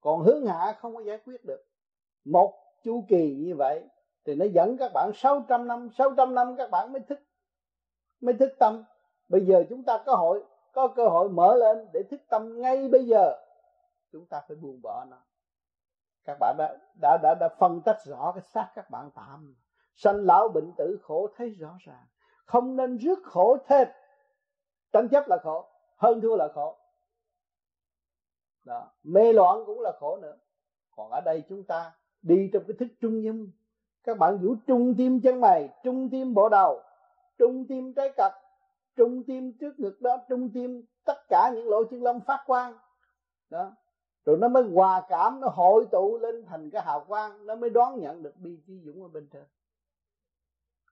Còn 0.00 0.20
hướng 0.20 0.46
hạ 0.46 0.76
không 0.78 0.94
có 0.94 1.02
giải 1.02 1.18
quyết 1.24 1.44
được. 1.44 1.64
Một 2.24 2.54
chu 2.82 3.04
kỳ 3.08 3.36
như 3.36 3.54
vậy 3.54 3.84
thì 4.24 4.34
nó 4.34 4.44
dẫn 4.44 4.76
các 4.78 4.90
bạn 4.94 5.10
600 5.14 5.68
năm 5.68 5.88
600 5.98 6.34
năm 6.34 6.54
các 6.58 6.70
bạn 6.70 6.92
mới 6.92 7.00
thức 7.00 7.20
mới 8.20 8.34
thức 8.34 8.52
tâm. 8.58 8.84
Bây 9.28 9.46
giờ 9.46 9.64
chúng 9.68 9.82
ta 9.82 10.02
có 10.06 10.14
hội, 10.14 10.44
có 10.72 10.88
cơ 10.88 11.08
hội 11.08 11.28
mở 11.28 11.56
lên 11.56 11.88
để 11.92 12.02
thức 12.10 12.20
tâm 12.28 12.60
ngay 12.60 12.88
bây 12.88 13.06
giờ. 13.06 13.38
Chúng 14.12 14.26
ta 14.26 14.42
phải 14.48 14.56
buông 14.56 14.82
bỏ 14.82 15.04
nó 15.10 15.16
các 16.24 16.36
bạn 16.40 16.56
đã 16.58 16.76
đã 17.00 17.18
đã, 17.22 17.34
đã 17.40 17.48
phân 17.58 17.80
tách 17.80 18.04
rõ 18.04 18.32
cái 18.34 18.42
xác 18.42 18.68
các 18.74 18.90
bạn 18.90 19.10
tạm. 19.14 19.54
Sanh 19.94 20.16
lão 20.16 20.48
bệnh 20.48 20.72
tử 20.76 20.98
khổ 21.02 21.28
thấy 21.36 21.50
rõ 21.50 21.76
ràng. 21.80 22.06
Không 22.44 22.76
nên 22.76 22.96
rước 22.96 23.18
khổ 23.24 23.56
thêm. 23.66 23.88
Tranh 24.92 25.08
chấp 25.08 25.28
là 25.28 25.38
khổ 25.42 25.68
hơn 25.96 26.20
thua 26.20 26.36
là 26.36 26.48
khổ. 26.54 26.76
Đó 28.64 28.90
mê 29.02 29.32
loạn 29.32 29.62
cũng 29.66 29.80
là 29.80 29.92
khổ 30.00 30.18
nữa. 30.22 30.36
Còn 30.96 31.10
ở 31.10 31.20
đây 31.20 31.42
chúng 31.48 31.64
ta 31.64 31.92
đi 32.22 32.50
trong 32.52 32.62
cái 32.68 32.76
thức 32.78 32.88
trung 33.00 33.24
dung 33.24 33.50
các 34.04 34.18
bạn 34.18 34.38
giữ 34.42 34.56
trung 34.66 34.94
tim 34.98 35.20
chân 35.20 35.40
mày 35.40 35.68
trung 35.84 36.08
tim 36.10 36.34
bộ 36.34 36.48
đầu 36.48 36.80
trung 37.38 37.66
tim 37.68 37.94
trái 37.94 38.12
cật 38.16 38.32
trung 38.96 39.22
tim 39.26 39.52
trước 39.60 39.80
ngực 39.80 40.00
đó 40.00 40.16
trung 40.28 40.50
tim 40.54 40.84
tất 41.04 41.28
cả 41.28 41.50
những 41.54 41.68
lỗ 41.68 41.84
chân 41.84 42.02
lông 42.02 42.20
phát 42.20 42.42
quang. 42.46 42.78
Đó 43.50 43.72
rồi 44.24 44.36
nó 44.40 44.48
mới 44.48 44.62
hòa 44.62 45.02
cảm 45.08 45.40
nó 45.40 45.48
hội 45.48 45.84
tụ 45.92 46.18
lên 46.18 46.44
thành 46.46 46.70
cái 46.70 46.82
hào 46.82 47.04
quang 47.08 47.46
nó 47.46 47.56
mới 47.56 47.70
đón 47.70 48.00
nhận 48.00 48.22
được 48.22 48.36
bi 48.36 48.50
trí 48.66 48.72
dũng 48.84 49.02
ở 49.02 49.08
bên 49.08 49.28
trên. 49.32 49.42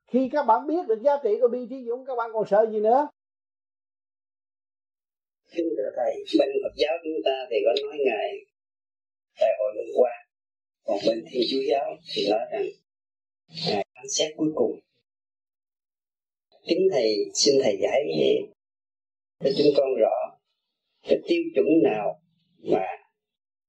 Khi 0.07 0.29
các 0.33 0.47
bạn 0.47 0.67
biết 0.67 0.87
được 0.89 1.01
giá 1.05 1.13
trị 1.23 1.31
của 1.41 1.49
bi 1.49 1.67
trí 1.71 1.85
dũng 1.85 2.05
các 2.05 2.15
bạn 2.17 2.31
còn 2.33 2.45
sợ 2.51 2.67
gì 2.73 2.81
nữa? 2.81 3.09
Kính 5.53 5.69
thưa 5.77 5.91
Thầy, 5.97 6.25
bên 6.39 6.49
Phật 6.63 6.75
giáo 6.77 6.95
chúng 7.05 7.23
ta 7.25 7.47
thì 7.51 7.57
có 7.65 7.87
nói 7.87 7.99
Ngài 8.07 8.31
tại 9.41 9.51
hội 9.59 9.73
hôm 9.77 9.87
qua 9.97 10.11
Còn 10.85 10.99
bên 11.07 11.25
Thiên 11.31 11.43
Chúa 11.51 11.63
giáo 11.71 11.97
thì 12.15 12.31
nói 12.31 12.41
rằng 12.53 12.67
Ngài 13.67 13.87
phán 13.95 14.05
xét 14.09 14.33
cuối 14.37 14.53
cùng. 14.55 14.81
Kính 16.63 16.89
Thầy, 16.93 17.15
xin 17.35 17.55
Thầy 17.63 17.79
giải 17.83 18.03
cho 19.41 19.51
chúng 19.59 19.67
con 19.77 19.89
rõ 20.01 20.39
Cái 21.03 21.19
tiêu 21.29 21.43
chuẩn 21.55 21.67
nào 21.85 22.21
mà 22.59 23.00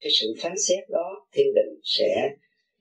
cái 0.02 0.12
sự 0.20 0.36
phán 0.42 0.54
xét 0.68 0.90
đó 0.90 1.28
thiên 1.34 1.48
định 1.56 1.80
sẽ 1.84 2.30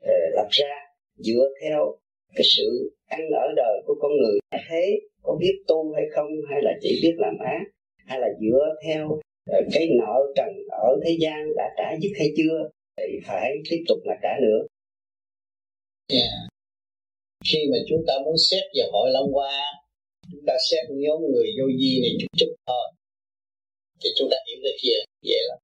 uh, 0.05 0.35
lập 0.37 0.49
ra 0.51 0.75
dựa 1.17 1.49
theo 1.63 1.99
cái 2.35 2.45
sự 2.57 2.97
ăn 3.07 3.21
ở 3.33 3.47
đời 3.57 3.83
của 3.87 3.95
con 4.01 4.13
người. 4.17 4.39
Thế 4.69 5.01
có 5.23 5.37
biết 5.41 5.63
tu 5.69 5.93
hay 5.95 6.05
không 6.15 6.29
hay 6.51 6.63
là 6.63 6.73
chỉ 6.81 7.01
biết 7.03 7.15
làm 7.19 7.35
ác 7.39 7.63
hay 8.07 8.21
là 8.21 8.29
dựa 8.41 8.75
theo 8.85 9.07
uh, 9.09 9.67
cái 9.73 9.89
nợ 10.01 10.33
trần 10.37 10.49
ở 10.71 10.97
thế 11.05 11.17
gian 11.21 11.39
đã 11.57 11.65
trả 11.77 11.97
dứt 12.03 12.11
hay 12.19 12.29
chưa 12.37 12.71
thì 12.97 13.19
phải 13.27 13.51
tiếp 13.71 13.85
tục 13.89 13.99
mà 14.07 14.15
trả 14.23 14.33
nữa. 14.43 14.67
Yeah. 16.13 16.33
Khi 17.45 17.59
mà 17.73 17.79
chúng 17.89 18.03
ta 18.07 18.15
muốn 18.25 18.35
xét 18.51 18.63
về 18.77 18.83
hội 18.93 19.11
long 19.13 19.33
hoa 19.33 19.65
chúng 20.33 20.45
ta 20.47 20.55
xét 20.71 20.85
nhóm 20.91 21.21
người 21.33 21.47
vô 21.59 21.67
vi 21.79 21.99
này 22.03 22.13
chút 22.21 22.33
chút 22.39 22.55
thôi. 22.67 22.87
Thì 24.05 24.11
chúng 24.17 24.29
ta 24.31 24.37
hiểu 24.47 24.59
được 24.65 24.77
kia 24.83 24.99
vậy 25.23 25.41
là 25.49 25.57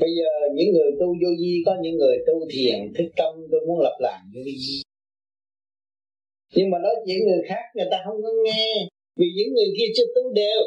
bây 0.00 0.10
giờ 0.18 0.30
những 0.54 0.70
người 0.72 0.90
tu 1.00 1.06
vô 1.06 1.30
vi, 1.40 1.62
có 1.66 1.76
những 1.82 1.96
người 1.96 2.16
tu 2.26 2.34
thiền, 2.52 2.92
thức 2.94 3.08
tâm, 3.16 3.32
tôi 3.50 3.60
muốn 3.66 3.78
lập 3.80 3.96
làng 4.00 4.24
vô 4.34 4.40
vi. 4.44 4.82
Nhưng 6.54 6.70
mà 6.70 6.78
nói 6.78 6.94
chuyện 7.06 7.18
người 7.26 7.42
khác, 7.48 7.62
người 7.74 7.88
ta 7.90 7.96
không 8.04 8.22
có 8.22 8.28
nghe, 8.44 8.88
vì 9.16 9.26
những 9.36 9.54
người 9.54 9.70
kia 9.76 9.88
chưa 9.96 10.08
tu 10.14 10.32
đều. 10.32 10.62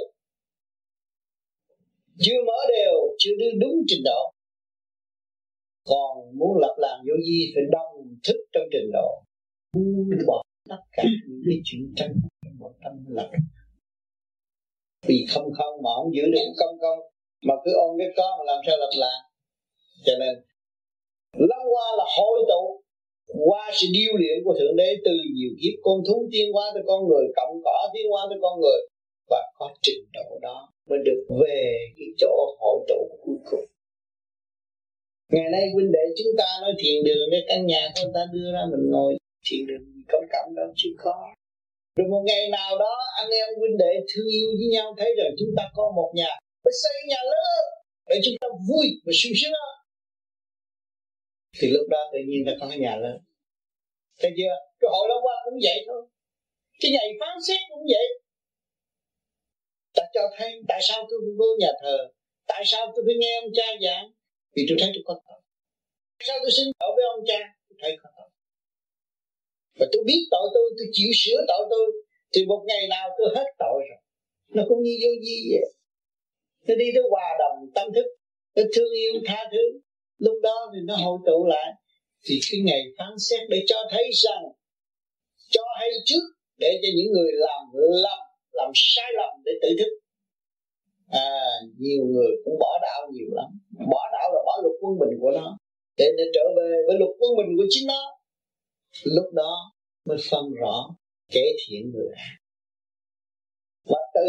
Chưa 2.19 2.39
mở 2.47 2.59
đều, 2.69 3.15
chưa 3.17 3.31
đưa 3.39 3.51
đúng 3.61 3.75
trình 3.87 4.03
độ. 4.05 4.31
Còn 5.85 6.37
muốn 6.37 6.57
lập 6.57 6.75
làng 6.77 7.01
vô 7.07 7.13
vi, 7.27 7.51
phải 7.55 7.63
đồng 7.71 8.15
thức 8.23 8.37
trong 8.53 8.63
trình 8.71 8.89
độ. 8.93 9.23
Buông 9.73 10.09
bỏ 10.27 10.43
tất 10.69 10.81
cả 10.91 11.03
những 11.27 11.41
cái 11.45 11.61
chuyện 11.63 11.93
tranh 11.95 12.13
trong 12.45 12.53
nội 12.59 12.73
tâm 12.83 13.05
lập. 13.09 13.31
Vì 15.07 15.25
không 15.29 15.51
không 15.53 15.83
mà 15.83 15.89
không 15.95 16.15
giữ 16.15 16.21
được 16.31 16.53
công 16.57 16.79
công 16.81 16.99
mà 17.47 17.55
cứ 17.63 17.72
ôm 17.85 17.91
cái 17.99 18.09
có 18.18 18.27
mà 18.38 18.43
làm 18.51 18.59
sao 18.65 18.77
lập 18.77 18.93
lại, 19.03 19.19
cho 20.05 20.13
nên 20.22 20.34
lâu 21.49 21.63
qua 21.73 21.88
là 21.97 22.05
hội 22.18 22.39
tụ 22.49 22.63
qua 23.49 23.72
sự 23.73 23.88
điêu 23.97 24.11
luyện 24.19 24.38
của 24.45 24.53
thượng 24.59 24.76
đế 24.76 24.89
từ 25.05 25.11
nhiều 25.35 25.53
kiếp. 25.61 25.76
Con 25.85 25.97
thú 26.07 26.15
tiến 26.31 26.47
hóa 26.53 26.65
tới 26.73 26.84
con 26.88 27.07
người 27.07 27.26
cộng 27.35 27.53
cỏ 27.65 27.77
tiến 27.93 28.05
hóa 28.11 28.22
tới 28.30 28.39
con 28.41 28.59
người. 28.61 28.81
Và 29.30 29.41
có 29.57 29.69
trình 29.81 30.03
độ 30.13 30.39
đó 30.41 30.69
mới 30.89 30.99
được 31.05 31.22
về 31.41 31.77
cái 31.97 32.07
chỗ 32.18 32.55
hội 32.59 32.80
tụ 32.88 33.01
cuối 33.23 33.39
cùng. 33.51 33.65
Ngày 35.31 35.49
nay 35.51 35.63
huynh 35.73 35.91
đệ 35.91 36.05
chúng 36.18 36.34
ta 36.38 36.45
nói 36.61 36.73
thiền 36.80 37.03
đường 37.03 37.27
cái 37.31 37.41
căn 37.47 37.65
nhà 37.65 37.84
của 37.95 38.01
người 38.03 38.11
ta 38.15 38.23
đưa 38.34 38.51
ra 38.53 38.63
mình 38.72 38.91
ngồi 38.91 39.18
thiền 39.45 39.68
đường 39.68 39.85
có 40.11 40.19
cảm 40.30 40.55
đâu 40.55 40.68
chưa 40.76 40.89
có 40.97 41.15
rồi 41.95 42.07
một 42.07 42.23
ngày 42.26 42.49
nào 42.49 42.77
đó 42.80 42.95
anh 43.22 43.30
em 43.31 43.49
huynh 43.59 43.77
đệ 43.77 43.93
thương 44.09 44.27
yêu 44.27 44.49
với 44.59 44.68
nhau 44.72 44.95
thấy 44.97 45.09
rằng 45.18 45.31
chúng 45.39 45.49
ta 45.57 45.63
có 45.76 45.91
một 45.95 46.11
nhà 46.15 46.31
phải 46.63 46.73
xây 46.83 46.95
nhà 47.07 47.21
lớn 47.33 47.63
để 48.09 48.15
chúng 48.25 48.35
ta 48.41 48.47
vui 48.67 48.88
và 49.05 49.11
sung 49.21 49.35
sướng 49.41 49.51
thì 51.59 51.67
lúc 51.67 51.85
đó 51.89 52.01
tự 52.13 52.19
nhiên 52.27 52.43
ta 52.45 52.51
có 52.59 52.65
cái 52.69 52.79
nhà 52.79 52.95
lớn. 53.03 53.17
Thấy 54.19 54.31
chưa 54.38 54.53
cái 54.79 54.89
hội 54.93 55.05
lâu 55.09 55.19
qua 55.25 55.35
cũng 55.45 55.59
vậy 55.63 55.77
thôi. 55.88 56.01
Cái 56.81 56.91
ngày 56.91 57.07
phán 57.19 57.35
xét 57.47 57.59
cũng 57.69 57.83
vậy. 57.93 58.07
Ta 59.95 60.03
cho 60.13 60.21
thấy 60.38 60.49
tại 60.67 60.79
sao 60.88 60.99
tôi 61.09 61.19
phải 61.23 61.33
vô 61.39 61.49
nhà 61.59 61.71
thờ? 61.81 61.97
Tại 62.47 62.63
sao 62.65 62.91
tôi 62.95 63.03
phải 63.07 63.15
nghe 63.19 63.33
ông 63.43 63.51
cha 63.57 63.67
giảng? 63.83 64.05
Vì 64.55 64.65
tôi 64.69 64.77
thấy 64.79 64.89
tôi 64.93 65.03
có 65.05 65.13
tội. 65.27 65.39
Tại 66.17 66.25
sao 66.27 66.38
tôi 66.41 66.51
xin 66.57 66.65
tội 66.79 66.91
với 66.95 67.05
ông 67.15 67.23
cha? 67.29 67.39
Tôi 67.69 67.77
thấy 67.81 67.91
có 68.01 68.09
tội. 68.17 68.29
Và 69.79 69.85
tôi 69.91 70.01
biết 70.07 70.21
tội 70.31 70.45
tôi 70.55 70.65
tôi 70.77 70.88
chịu 70.91 71.11
sửa 71.21 71.39
tội 71.47 71.63
tôi. 71.69 71.85
Thì 72.33 72.45
một 72.45 72.61
ngày 72.67 72.88
nào 72.88 73.09
tôi 73.17 73.27
hết 73.35 73.47
tội 73.59 73.79
rồi. 73.89 73.99
Nó 74.55 74.63
cũng 74.69 74.83
như 74.83 74.93
vô 75.03 75.11
gì 75.25 75.38
vậy 75.51 75.65
nó 76.72 76.76
đi 76.84 76.89
tới 76.95 77.03
hòa 77.11 77.27
đồng 77.41 77.57
tâm 77.76 77.88
thức, 77.95 78.07
nó 78.56 78.64
thương 78.73 78.91
yêu, 79.03 79.14
tha 79.27 79.39
thứ. 79.52 79.64
Lúc 80.26 80.38
đó 80.43 80.57
thì 80.73 80.80
nó 80.88 80.95
hội 80.95 81.18
tụ 81.27 81.45
lại. 81.53 81.69
Thì 82.26 82.39
cái 82.52 82.60
ngày 82.68 82.81
phán 82.98 83.14
xét 83.30 83.41
để 83.49 83.60
cho 83.68 83.77
thấy 83.91 84.06
rằng, 84.23 84.43
cho 85.49 85.64
hay 85.80 85.89
trước 86.06 86.26
để 86.57 86.72
cho 86.81 86.89
những 86.98 87.11
người 87.14 87.31
làm 87.34 87.61
lầm, 88.03 88.19
làm 88.52 88.72
sai 88.76 89.10
lầm 89.18 89.31
để 89.45 89.52
tự 89.61 89.69
thức. 89.80 89.91
À 91.07 91.30
nhiều 91.77 92.03
người 92.06 92.31
cũng 92.43 92.53
bỏ 92.60 92.80
đạo 92.81 93.02
nhiều 93.14 93.30
lắm. 93.31 93.49
Bỏ 93.91 94.03
đạo 94.14 94.27
là 94.34 94.39
bỏ 94.45 94.53
luật 94.64 94.76
quân 94.81 94.93
bình 94.99 95.19
của 95.22 95.31
nó. 95.31 95.57
Để 95.98 96.06
nó 96.18 96.23
trở 96.34 96.45
về 96.57 96.69
với 96.88 96.95
luật 96.99 97.11
quân 97.19 97.31
bình 97.38 97.57
của 97.57 97.65
chính 97.69 97.88
nó. 97.88 98.03
Lúc 99.03 99.34
đó 99.34 99.53
mới 100.06 100.18
phân 100.30 100.45
rõ 100.61 100.76
kẻ 101.31 101.43
thiện 101.60 101.91
người 101.93 102.10
ác 102.15 102.40
và 103.89 103.99
tự 104.15 104.27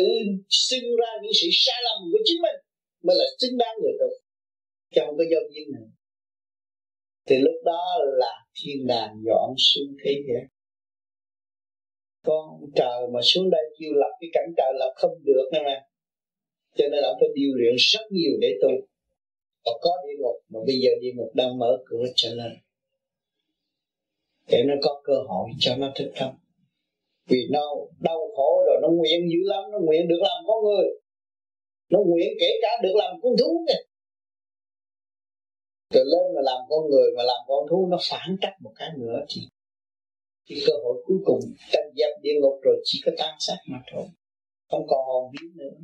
sinh 0.49 0.85
ra 1.01 1.11
những 1.23 1.33
sự 1.41 1.49
sai 1.53 1.81
lầm 1.85 1.99
của 2.13 2.19
chính 2.25 2.43
mình 2.43 2.59
mới 3.03 3.17
là 3.17 3.25
xứng 3.41 3.59
đáng 3.59 3.75
người 3.83 3.93
tu. 4.01 4.11
Trong 4.95 5.07
không 5.07 5.17
có 5.19 5.25
giao 5.31 5.41
duyên 5.51 5.69
này. 5.73 5.89
thì 7.27 7.37
lúc 7.39 7.55
đó 7.65 7.99
là 8.21 8.33
thiên 8.55 8.87
đàng 8.87 9.15
dọn 9.27 9.55
xuống 9.59 9.97
thế 10.05 10.13
giới. 10.29 10.45
Con 12.25 12.61
trời 12.75 13.01
mà 13.15 13.21
xuống 13.23 13.51
đây 13.51 13.63
chiêu 13.79 13.93
lập 13.93 14.13
cái 14.21 14.31
cảnh 14.33 14.53
trời 14.57 14.73
lập 14.79 14.93
không 14.97 15.13
được 15.25 15.51
nè 15.53 15.61
mà 15.65 15.87
cho 16.77 16.89
nên 16.89 17.03
ông 17.03 17.17
phải 17.21 17.29
điều 17.35 17.55
luyện 17.55 17.75
rất 17.79 18.07
nhiều 18.11 18.33
để 18.41 18.49
tu. 18.63 18.69
Và 19.65 19.73
có 19.83 19.91
địa 20.07 20.15
ngục, 20.19 20.37
mà 20.49 20.61
bây 20.67 20.77
giờ 20.83 20.91
địa 21.01 21.13
ngục 21.15 21.35
đang 21.35 21.59
mở 21.59 21.79
cửa 21.87 22.05
cho 22.15 22.29
nên 22.35 22.53
để 24.49 24.65
nó 24.67 24.75
có 24.83 25.03
cơ 25.05 25.15
hội 25.29 25.49
cho 25.59 25.77
nó 25.77 25.93
thức 25.95 26.13
tâm 26.21 26.31
vì 27.31 27.39
nó 27.51 27.65
đau 28.01 28.21
khổ 28.37 28.63
rồi, 28.67 28.77
nó 28.83 28.89
nguyện 28.89 29.21
dữ 29.33 29.41
lắm, 29.43 29.65
nó 29.73 29.79
nguyện 29.79 30.09
được 30.09 30.21
làm 30.23 30.45
con 30.47 30.65
người. 30.65 30.87
Nó 31.91 31.99
nguyện 32.07 32.29
kể 32.41 32.51
cả 32.63 32.69
được 32.83 32.95
làm 32.95 33.21
con 33.23 33.33
thú 33.41 33.65
kìa 33.69 33.83
rồi 35.95 36.05
lên 36.05 36.35
mà 36.35 36.41
làm 36.43 36.61
con 36.69 36.91
người, 36.91 37.09
mà 37.17 37.23
làm 37.23 37.41
con 37.49 37.69
thú, 37.71 37.89
nó 37.91 37.99
phản 38.11 38.37
cách 38.41 38.55
một 38.61 38.73
cái 38.77 38.89
nữa 38.99 39.19
thì 39.29 39.41
thì 40.49 40.57
cơ 40.67 40.73
hội 40.83 41.03
cuối 41.07 41.19
cùng 41.25 41.41
tranh 41.73 41.89
dẹp 41.97 42.13
địa 42.23 42.35
ngục 42.41 42.61
rồi 42.63 42.77
chỉ 42.85 43.01
có 43.05 43.13
tan 43.19 43.35
xác 43.39 43.57
mà 43.71 43.79
thôi. 43.93 44.07
Không 44.71 44.87
còn 44.89 45.01
hồn 45.07 45.33
biến 45.33 45.57
nữa. 45.57 45.77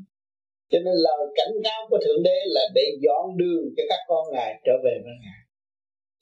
Cho 0.70 0.78
nên 0.78 0.94
lời 0.94 1.26
cảnh 1.36 1.54
cáo 1.64 1.86
của 1.90 1.98
thượng 2.04 2.22
đế 2.22 2.36
là 2.46 2.60
để 2.74 2.82
dọn 3.00 3.36
đường 3.36 3.64
cho 3.76 3.82
các 3.88 3.98
con 4.08 4.24
ngài 4.32 4.60
trở 4.64 4.72
về 4.84 4.94
với 5.04 5.12
ngài. 5.22 5.40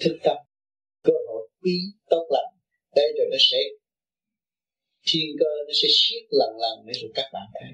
Thức 0.01 0.17
tâm, 0.23 0.37
cơ 1.03 1.13
hội 1.29 1.49
quý 1.63 1.77
tốt 2.11 2.27
lành. 2.31 2.53
Đây 2.97 3.13
rồi 3.19 3.27
nó 3.31 3.37
sẽ 3.51 3.59
thiên 5.07 5.37
cơ 5.41 5.51
nó 5.67 5.73
sẽ 5.83 5.89
siết 5.99 6.23
lần 6.31 6.53
lần 6.59 6.87
để 6.87 6.93
rồi 7.01 7.11
các 7.15 7.29
bạn 7.33 7.47
thấy. 7.55 7.71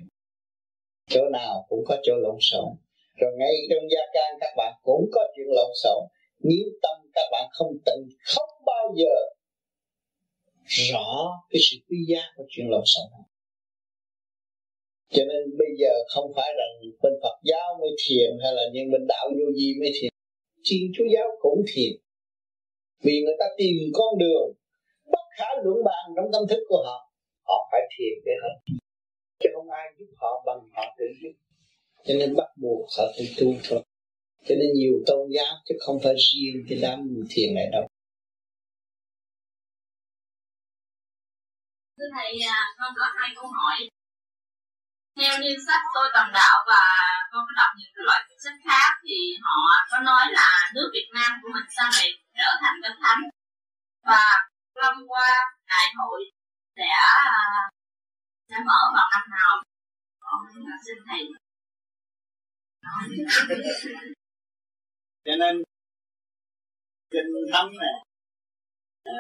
Chỗ 1.11 1.29
nào 1.33 1.67
cũng 1.69 1.83
có 1.85 1.97
chỗ 2.03 2.15
lộn 2.17 2.37
xộn. 2.41 2.69
Rồi 3.21 3.33
ngay 3.39 3.55
trong 3.71 3.91
gia 3.91 4.03
can 4.13 4.39
các 4.41 4.53
bạn 4.57 4.73
cũng 4.83 5.05
có 5.13 5.21
chuyện 5.37 5.47
lộn 5.49 5.71
xộn. 5.83 6.03
Nếu 6.39 6.67
tâm 6.83 6.97
các 7.15 7.29
bạn 7.33 7.49
không 7.53 7.73
tịnh, 7.87 8.03
không 8.25 8.51
bao 8.67 8.95
giờ 8.97 9.15
rõ 10.65 11.09
cái 11.51 11.61
sự 11.71 11.77
quý 11.89 11.97
giá 12.09 12.23
của 12.37 12.45
chuyện 12.49 12.67
lộn 12.71 12.83
xộn. 12.87 13.07
Cho 15.11 15.25
nên 15.25 15.59
bây 15.59 15.69
giờ 15.79 15.93
không 16.09 16.33
phải 16.37 16.51
rằng 16.59 16.73
bên 17.03 17.13
Phật 17.23 17.37
giáo 17.45 17.79
mới 17.81 17.91
thiền 18.07 18.31
hay 18.43 18.53
là 18.55 18.63
những 18.73 18.91
bên 18.93 19.07
đạo 19.07 19.27
vô 19.39 19.53
gì 19.53 19.75
mới 19.81 19.91
thiền. 20.01 20.13
Thiên 20.65 20.93
Chúa 20.95 21.05
giáo 21.15 21.29
cũng 21.41 21.63
thiền. 21.75 21.93
Vì 23.05 23.23
người 23.25 23.35
ta 23.39 23.47
tìm 23.57 23.77
con 23.93 24.19
đường, 24.19 24.53
bất 25.13 25.27
khả 25.39 25.47
luận 25.65 25.85
bàn 25.85 26.05
trong 26.17 26.33
tâm 26.33 26.43
thức 26.49 26.65
của 26.69 26.83
họ 26.85 27.12
họ 27.53 27.69
phải 27.71 27.81
thiền 27.93 28.15
để 28.27 28.33
họ 28.43 28.53
chứ 29.41 29.49
không 29.55 29.71
ai 29.71 29.87
giúp 29.99 30.11
họ 30.21 30.43
bằng 30.47 30.61
họ 30.75 30.85
tự 30.99 31.05
giúp. 31.23 31.35
Cho 32.07 32.15
nên 32.19 32.37
bắt 32.37 32.49
buộc 32.57 32.89
họ 32.99 33.05
tự 33.19 33.25
tu 33.39 33.49
thôi 33.69 33.83
cho 34.47 34.55
nên 34.61 34.69
nhiều 34.79 34.95
tôn 35.07 35.23
giáo 35.35 35.53
chứ 35.67 35.75
không 35.85 35.99
phải 36.05 36.15
riêng 36.25 36.59
cái 36.69 36.79
đám 36.83 36.99
thiền 37.31 37.55
này 37.55 37.67
đâu. 37.73 37.85
Thưa 41.97 42.09
thầy 42.17 42.33
à, 42.57 42.59
con 42.79 42.93
có 42.99 43.07
hai 43.17 43.29
câu 43.37 43.47
hỏi. 43.59 43.77
Theo 45.17 45.35
như 45.43 45.53
sách 45.67 45.85
tôi 45.95 46.07
tầm 46.15 46.27
đạo 46.35 46.57
và 46.71 46.83
con 47.33 47.43
có 47.47 47.53
đọc 47.61 47.71
những 47.79 47.93
cái 47.95 48.05
loại 48.09 48.21
sách 48.45 48.59
khác 48.67 48.91
thì 49.05 49.17
họ 49.45 49.57
có 49.91 49.99
nói 50.11 50.25
là 50.39 50.49
nước 50.75 50.89
Việt 50.95 51.09
Nam 51.15 51.31
của 51.43 51.49
mình 51.55 51.69
sau 51.77 51.89
này 51.97 52.09
trở 52.39 52.51
thành 52.61 52.77
cái 52.83 52.93
thánh. 53.03 53.23
Và 54.11 54.25
năm 54.83 54.95
qua 55.09 55.31
đại 55.67 55.87
hội 55.99 56.21
sẽ 56.77 56.83
ờ, 56.83 57.23
sẽ 58.49 58.57
mở 58.67 58.81
vào 58.95 59.07
năm 59.13 59.25
nào. 59.31 59.63
Con 60.21 60.39
xin 60.87 60.97
thầy 61.07 61.23
cho 65.25 65.33
nên 65.39 65.63
kinh 67.11 67.33
thánh 67.53 67.71
này 67.83 67.97
à, 69.05 69.15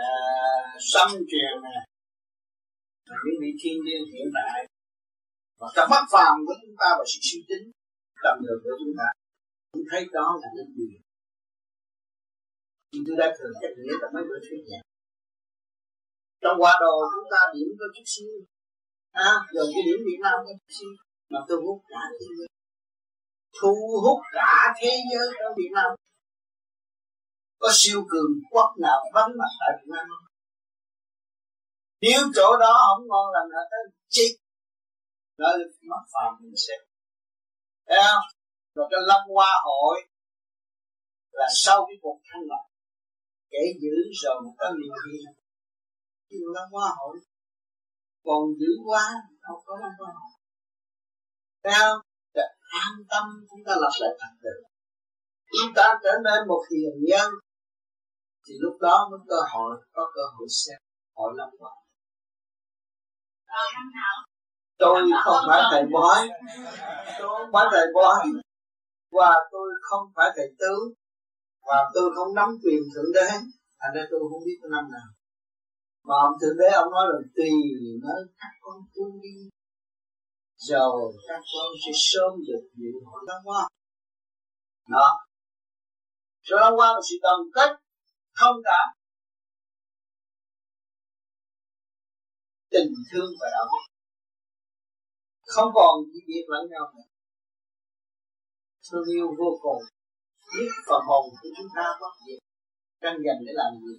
xâm 0.80 1.08
truyền 1.10 1.62
này 1.62 1.86
những 3.06 3.40
vị 3.40 3.50
thiên 3.60 3.76
liên 3.84 4.02
hiện 4.12 4.28
đại 4.34 4.66
và 5.58 5.66
trong 5.76 5.90
mắt 5.90 6.04
phàm 6.12 6.34
của 6.46 6.54
chúng 6.62 6.76
ta 6.78 6.88
và 6.98 7.04
sự 7.06 7.18
suy 7.22 7.44
tính 7.48 7.70
tầm 8.22 8.38
đường 8.42 8.60
của 8.64 8.70
chúng 8.78 8.94
ta 8.98 9.04
cũng 9.72 9.82
thấy 9.90 10.06
đó 10.12 10.38
là 10.42 10.48
những 10.56 10.72
gì? 10.76 10.98
Chúng 12.92 13.04
tôi 13.06 13.16
đã 13.18 13.34
thường 13.38 13.52
cách 13.60 13.70
nghĩa 13.78 13.96
là 14.00 14.08
mấy 14.14 14.22
bữa 14.28 14.38
thuyết 14.48 14.62
giảng 14.70 14.91
trong 16.42 16.56
hòa 16.60 16.74
đồ 16.80 16.94
chúng 17.12 17.28
ta 17.32 17.40
điểm 17.54 17.68
có 17.78 17.86
chút 17.94 18.06
xíu. 18.06 18.32
À, 19.12 19.30
dùng 19.54 19.70
cái 19.74 19.82
điểm 19.86 20.00
Việt 20.06 20.20
Nam 20.24 20.36
có 20.44 20.52
chút 20.58 20.72
xíu 20.78 20.92
mà 21.30 21.38
thu 21.48 21.56
hút 21.66 21.78
cả 21.88 22.00
thế 22.20 22.26
giới. 22.38 22.48
Thu 23.60 23.74
hút 24.04 24.20
cả 24.32 24.54
thế 24.78 24.90
giới 25.10 25.28
ở 25.46 25.48
Việt 25.58 25.72
Nam. 25.76 25.90
Có 27.58 27.68
siêu 27.72 28.00
cường 28.10 28.32
quốc 28.50 28.70
nào 28.80 28.98
vắng 29.14 29.30
mặt 29.38 29.52
tại 29.60 29.70
Việt 29.78 29.90
Nam 29.94 30.04
không? 30.10 30.26
Nếu 32.00 32.20
chỗ 32.34 32.56
đó 32.60 32.72
không 32.88 33.08
ngon 33.08 33.26
lành 33.34 33.48
là 33.54 33.62
tới 33.70 33.80
chết 34.08 34.30
nói 35.38 35.52
mất 35.90 36.02
phàm 36.12 36.32
mình 36.40 36.54
sẽ 36.56 36.74
thấy 37.86 37.98
không? 38.08 38.26
Rồi 38.74 38.86
cái 38.90 39.00
lâm 39.06 39.20
hoa 39.34 39.52
hội 39.64 39.96
là 41.32 41.46
sau 41.54 41.86
cái 41.88 41.96
cuộc 42.02 42.20
thanh 42.24 42.42
lập 42.50 42.64
kể 43.50 43.64
giữ 43.80 43.96
rồi 44.22 44.34
một 44.44 44.54
cái 44.58 44.70
miệng 44.78 44.96
kia 45.04 45.41
nhưng 46.32 46.52
lâm 46.54 46.68
hoa 46.72 46.88
hội. 46.98 47.16
Còn 48.24 48.42
giữ 48.58 48.72
quá 48.86 49.04
không 49.40 49.60
có 49.64 49.78
lâm 49.82 49.92
hoa 49.98 50.12
hội. 50.20 50.32
Để 52.34 52.42
an 52.82 52.92
tâm 53.10 53.24
chúng 53.50 53.60
ta 53.66 53.72
lập 53.80 53.92
lại 54.00 54.10
thật 54.20 54.32
được 54.42 54.62
chúng 55.52 55.72
ta 55.74 55.98
trở 56.02 56.10
nên 56.24 56.48
một 56.48 56.62
hiền 56.70 57.04
nhân. 57.08 57.30
Thì 58.46 58.54
lúc 58.60 58.76
đó 58.80 59.08
mới 59.10 59.20
cơ 59.28 59.36
hội 59.52 59.82
có 59.92 60.10
cơ 60.14 60.22
hội 60.36 60.48
xem 60.48 60.78
hội 61.14 61.32
lâm 61.36 61.48
hoa 61.58 61.72
tôi 64.78 65.02
không 65.24 65.36
phải 65.48 65.62
thầy 65.70 65.84
bói. 65.92 66.28
Tôi 67.18 67.28
không 67.40 67.50
phải 67.52 67.66
thầy 67.72 67.86
bói. 67.94 68.26
Và 69.12 69.32
tôi 69.52 69.70
không 69.82 70.12
phải 70.16 70.30
thầy 70.36 70.46
tướng. 70.58 70.92
Và 71.66 71.90
tôi 71.94 72.10
không 72.16 72.34
nắm 72.34 72.48
quyền 72.64 72.82
thượng 72.94 73.12
đế. 73.14 73.28
Thành 73.80 73.92
ra 73.94 74.02
tôi 74.10 74.20
không 74.30 74.44
biết 74.46 74.58
năm 74.62 74.84
nào 74.92 75.08
mà 76.06 76.14
ông 76.26 76.34
thượng 76.40 76.56
đế, 76.60 76.68
ông 76.82 76.90
nói 76.96 77.04
là 77.12 77.18
tùy 77.36 77.50
nơi 78.04 78.20
các 78.38 78.52
con 78.60 78.76
tu 78.94 79.04
đi. 79.22 79.36
Rồi 80.56 81.12
các 81.28 81.40
con 81.52 81.68
sẽ 81.82 81.92
sớm 81.94 82.32
được 82.48 82.64
dự 82.74 82.90
hội 83.04 83.20
đăng 83.28 83.42
qua 83.44 83.68
đó. 84.88 85.08
Sự 86.42 86.54
đăng 86.60 86.74
qua 86.78 86.88
là 86.94 87.00
sự 87.10 87.16
đoàn 87.22 87.40
kết 87.54 87.70
không 88.32 88.56
cả 88.64 88.80
tình 92.70 92.92
thương 93.12 93.30
và 93.40 93.46
đạo 93.52 93.64
đức. 93.72 93.84
Không 95.46 95.70
còn 95.74 95.94
gì 96.12 96.20
biết 96.26 96.44
lẫn 96.48 96.64
nhau 96.70 96.92
nữa. 96.94 97.08
Thương 98.90 99.06
yêu 99.16 99.26
vô 99.38 99.50
cùng 99.62 99.82
biết 100.54 100.70
và 100.86 100.96
hồn 101.06 101.24
của 101.42 101.48
chúng 101.56 101.70
ta 101.76 101.86
có 102.00 102.08
gì 102.26 102.34
đang 103.00 103.16
dành 103.26 103.40
để 103.46 103.52
làm 103.54 103.72
gì? 103.84 103.94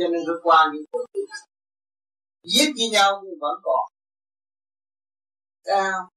Cho 0.00 0.08
nên 0.12 0.22
nó 0.26 0.34
qua 0.42 0.70
những 0.72 0.84
cuộc 0.92 1.04
giết 2.42 2.68
với 2.78 2.88
nhau 2.92 3.22
nhưng 3.24 3.38
vẫn 3.40 3.56
còn. 3.62 3.84
Sao? 5.64 6.08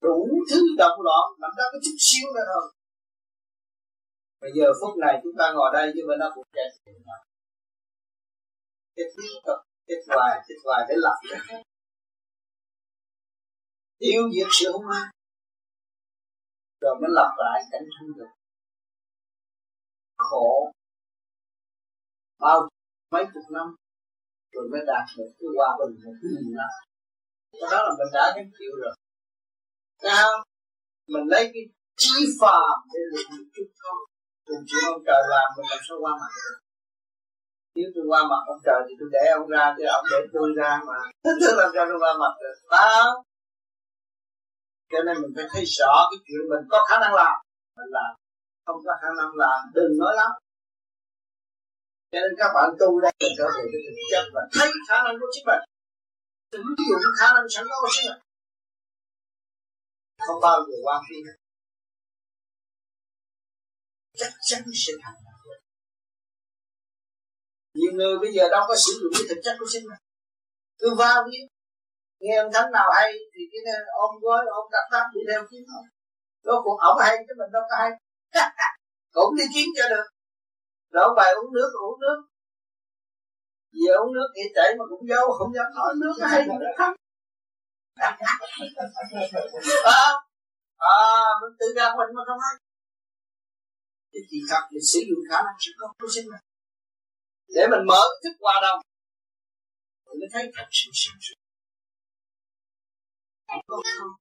Đủ 0.00 0.28
thứ 0.50 0.60
động 0.78 1.00
loạn 1.00 1.24
làm 1.38 1.50
ra 1.58 1.64
cái 1.72 1.80
chút 1.84 1.96
xíu 1.98 2.26
nữa 2.34 2.46
thôi. 2.54 2.72
Bây 4.40 4.50
giờ 4.54 4.66
phút 4.80 4.98
này 4.98 5.20
chúng 5.22 5.32
ta 5.38 5.52
ngồi 5.54 5.70
đây 5.72 5.92
chứ 5.94 6.00
bên 6.08 6.18
đó 6.18 6.32
cũng 6.34 6.44
chạy 6.52 6.64
cái 6.84 6.94
tiếp 8.94 9.40
tục 9.46 9.58
cái 9.86 9.96
hoài 10.08 10.40
cái 10.48 10.56
hoài 10.64 10.86
để 10.88 10.94
lập 10.98 11.16
ra. 11.30 11.62
Tiêu 13.98 14.22
diệt 14.34 14.46
sự 14.50 14.72
hung 14.72 14.88
ác 14.88 15.10
rồi 16.80 16.94
mới 17.00 17.10
lập 17.12 17.34
lại 17.38 17.62
cảnh 17.70 17.82
thanh 17.98 18.12
được. 18.16 18.30
Khổ. 20.18 20.72
Bao 22.38 22.68
mấy 23.12 23.24
chục 23.32 23.46
năm, 23.56 23.66
rồi 24.52 24.64
mới 24.72 24.82
đạt 24.90 25.04
được 25.16 25.30
cái 25.38 25.48
hòa 25.56 25.70
bình 25.78 25.92
một 26.04 26.14
cái 26.20 26.30
gì 26.38 26.50
đó. 26.58 26.68
Cái 27.60 27.68
đó 27.72 27.78
là 27.86 27.92
mình 27.98 28.10
đã 28.16 28.24
gánh 28.36 28.50
chịu 28.58 28.72
rồi. 28.82 28.94
Sao? 30.02 30.28
Mình 31.12 31.26
lấy 31.32 31.44
cái 31.52 31.64
trí 32.02 32.16
phàm 32.40 32.74
để 32.92 33.00
được 33.12 33.26
một 33.34 33.46
chút 33.54 33.68
thôi. 33.80 34.00
Cùng 34.46 34.62
chịu 34.68 34.82
ông 34.92 35.02
trời 35.06 35.22
làm 35.32 35.46
mình 35.56 35.66
làm 35.70 35.80
sao 35.88 35.96
qua 36.02 36.12
mặt 36.20 36.32
nếu 37.74 37.88
tôi 37.94 38.04
qua 38.10 38.20
mặt 38.30 38.42
ông 38.52 38.60
trời 38.66 38.80
thì 38.86 38.94
tôi 39.00 39.08
để 39.12 39.24
ông 39.38 39.48
ra, 39.54 39.74
chứ 39.76 39.84
ông 39.98 40.04
để 40.10 40.18
tôi 40.34 40.48
ra 40.58 40.80
mà. 40.88 40.98
Tôi 41.40 41.52
làm 41.60 41.70
sao 41.74 41.84
tôi 41.88 41.98
qua 42.02 42.12
mặt 42.22 42.34
được? 42.42 42.56
Phải 42.70 42.88
cho 44.92 44.98
nên 45.06 45.16
mình 45.22 45.32
phải 45.36 45.46
thấy 45.52 45.64
rõ 45.78 45.94
cái 46.10 46.18
chuyện 46.26 46.42
mình 46.50 46.64
có 46.72 46.78
khả 46.88 46.96
năng 47.02 47.14
làm. 47.14 47.34
Mình 47.76 47.90
làm. 47.96 48.10
Không 48.66 48.80
có 48.84 48.92
khả 49.02 49.10
năng 49.18 49.32
làm. 49.42 49.58
Đừng 49.74 49.92
nói 50.02 50.12
lắm 50.20 50.30
cho 52.12 52.18
nên 52.24 52.32
các 52.38 52.50
bạn 52.54 52.68
tu 52.80 53.00
đây 53.00 53.12
là 53.20 53.28
trở 53.38 53.46
về 53.56 53.64
cái 53.72 53.80
thực 53.86 54.06
chất 54.12 54.24
và 54.34 54.42
thấy 54.52 54.68
khả 54.88 54.96
năng 55.04 55.16
của 55.20 55.30
chính 55.34 55.44
mình. 55.46 55.62
Ứng 56.50 56.74
dụng 56.88 57.02
khả 57.20 57.28
năng 57.34 57.46
sẵn 57.54 57.64
có 57.70 57.76
của 57.82 57.88
chính 57.94 58.06
mình. 58.10 58.20
Không 60.26 60.40
bao 60.42 60.58
giờ 60.68 60.76
quan 60.84 61.02
phi 61.08 61.16
chắc 64.18 64.32
chắn 64.48 64.62
sẽ 64.86 64.92
thành 65.02 65.14
nhiều 67.74 67.92
người 67.92 68.18
bây 68.18 68.32
giờ 68.32 68.44
đâu 68.50 68.64
có 68.68 68.74
sử 68.76 68.92
dụng 69.00 69.12
cái 69.14 69.22
thực 69.28 69.40
chất 69.44 69.56
của 69.58 69.66
chính 69.72 69.84
mình. 69.90 70.00
Cứ 70.78 70.94
vào 70.98 71.24
đi. 71.24 71.38
Nghe 72.20 72.36
ông 72.36 72.52
thánh 72.54 72.72
nào 72.72 72.90
hay 72.96 73.12
thì 73.34 73.42
cái 73.52 73.74
ôm 74.02 74.10
gói 74.22 74.44
ôm 74.58 74.64
đắp 74.72 74.84
đắp 74.92 75.06
đi 75.14 75.20
theo 75.30 75.42
kiếm 75.50 75.62
thôi 75.70 75.84
đó 76.44 76.60
cũng 76.64 76.78
ổng 76.78 76.98
hay 77.00 77.16
chứ 77.28 77.34
mình 77.38 77.52
đâu 77.52 77.62
có 77.70 77.76
hay. 77.80 77.90
Cũng 79.12 79.36
đi 79.36 79.44
kiếm 79.54 79.68
cho 79.76 79.88
được 79.88 80.06
rồi 80.92 81.08
bài 81.16 81.30
uống 81.38 81.52
nước 81.52 81.70
uống 81.86 82.00
nước. 82.00 82.18
Về 83.72 83.92
uống 84.02 84.12
nước 84.14 84.28
kia 84.34 84.48
chảy 84.54 84.68
mà 84.78 84.84
cũng 84.90 85.06
dâu 85.08 85.32
không 85.38 85.52
dám 85.56 85.68
nói. 85.76 85.94
Nước 86.00 86.14
hay 86.20 86.46
mà 86.48 86.54
à, 89.84 90.02
à 90.76 90.98
mình 91.40 91.54
tự 91.58 91.66
ra 91.76 91.86
mình 91.98 92.10
mà 92.16 92.22
không 92.26 92.38
hay 92.44 92.54
thì 94.12 94.20
chỉ 94.30 94.38
thật 94.50 94.62
mình 94.72 94.86
sử 94.92 95.00
dụng 95.08 95.22
khả 95.30 95.38
năng 95.46 95.56
công 95.80 95.90
của 95.98 96.08
sinh 96.14 96.26
này 96.32 96.42
để 97.54 97.62
mình 97.70 97.84
mở 97.90 98.02
thức 98.22 98.34
hòa 98.40 98.56
đồng. 98.62 98.80
Mình 100.06 100.18
mới 100.20 100.28
thấy 100.32 100.44
thật 100.54 100.66
sự 100.70 100.90
sáng 100.94 101.18
suốt 101.20 101.38
không 103.68 103.82
không. 103.98 104.14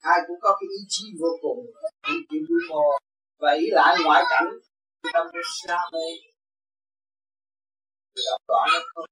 Ai 0.00 0.18
cũng 0.26 0.40
có 0.42 0.50
cái 0.60 0.68
ý 0.78 0.80
chí 0.88 1.04
vô 1.20 1.30
cùng. 1.42 1.58
Chí 2.28 2.38
vui 2.48 2.60
mô 2.68 2.82
và 3.38 3.52
ý 3.52 3.66
lại 3.70 3.96
ngoại 4.04 4.22
cảnh. 4.30 4.48
Trong 5.12 5.26
cái 5.32 5.42
xa 5.66 5.78
mê. 5.92 6.06
Thì 8.14 8.22
đọc 8.30 8.40
đoạn 8.48 8.68
nó 8.72 8.80
không. 8.94 9.04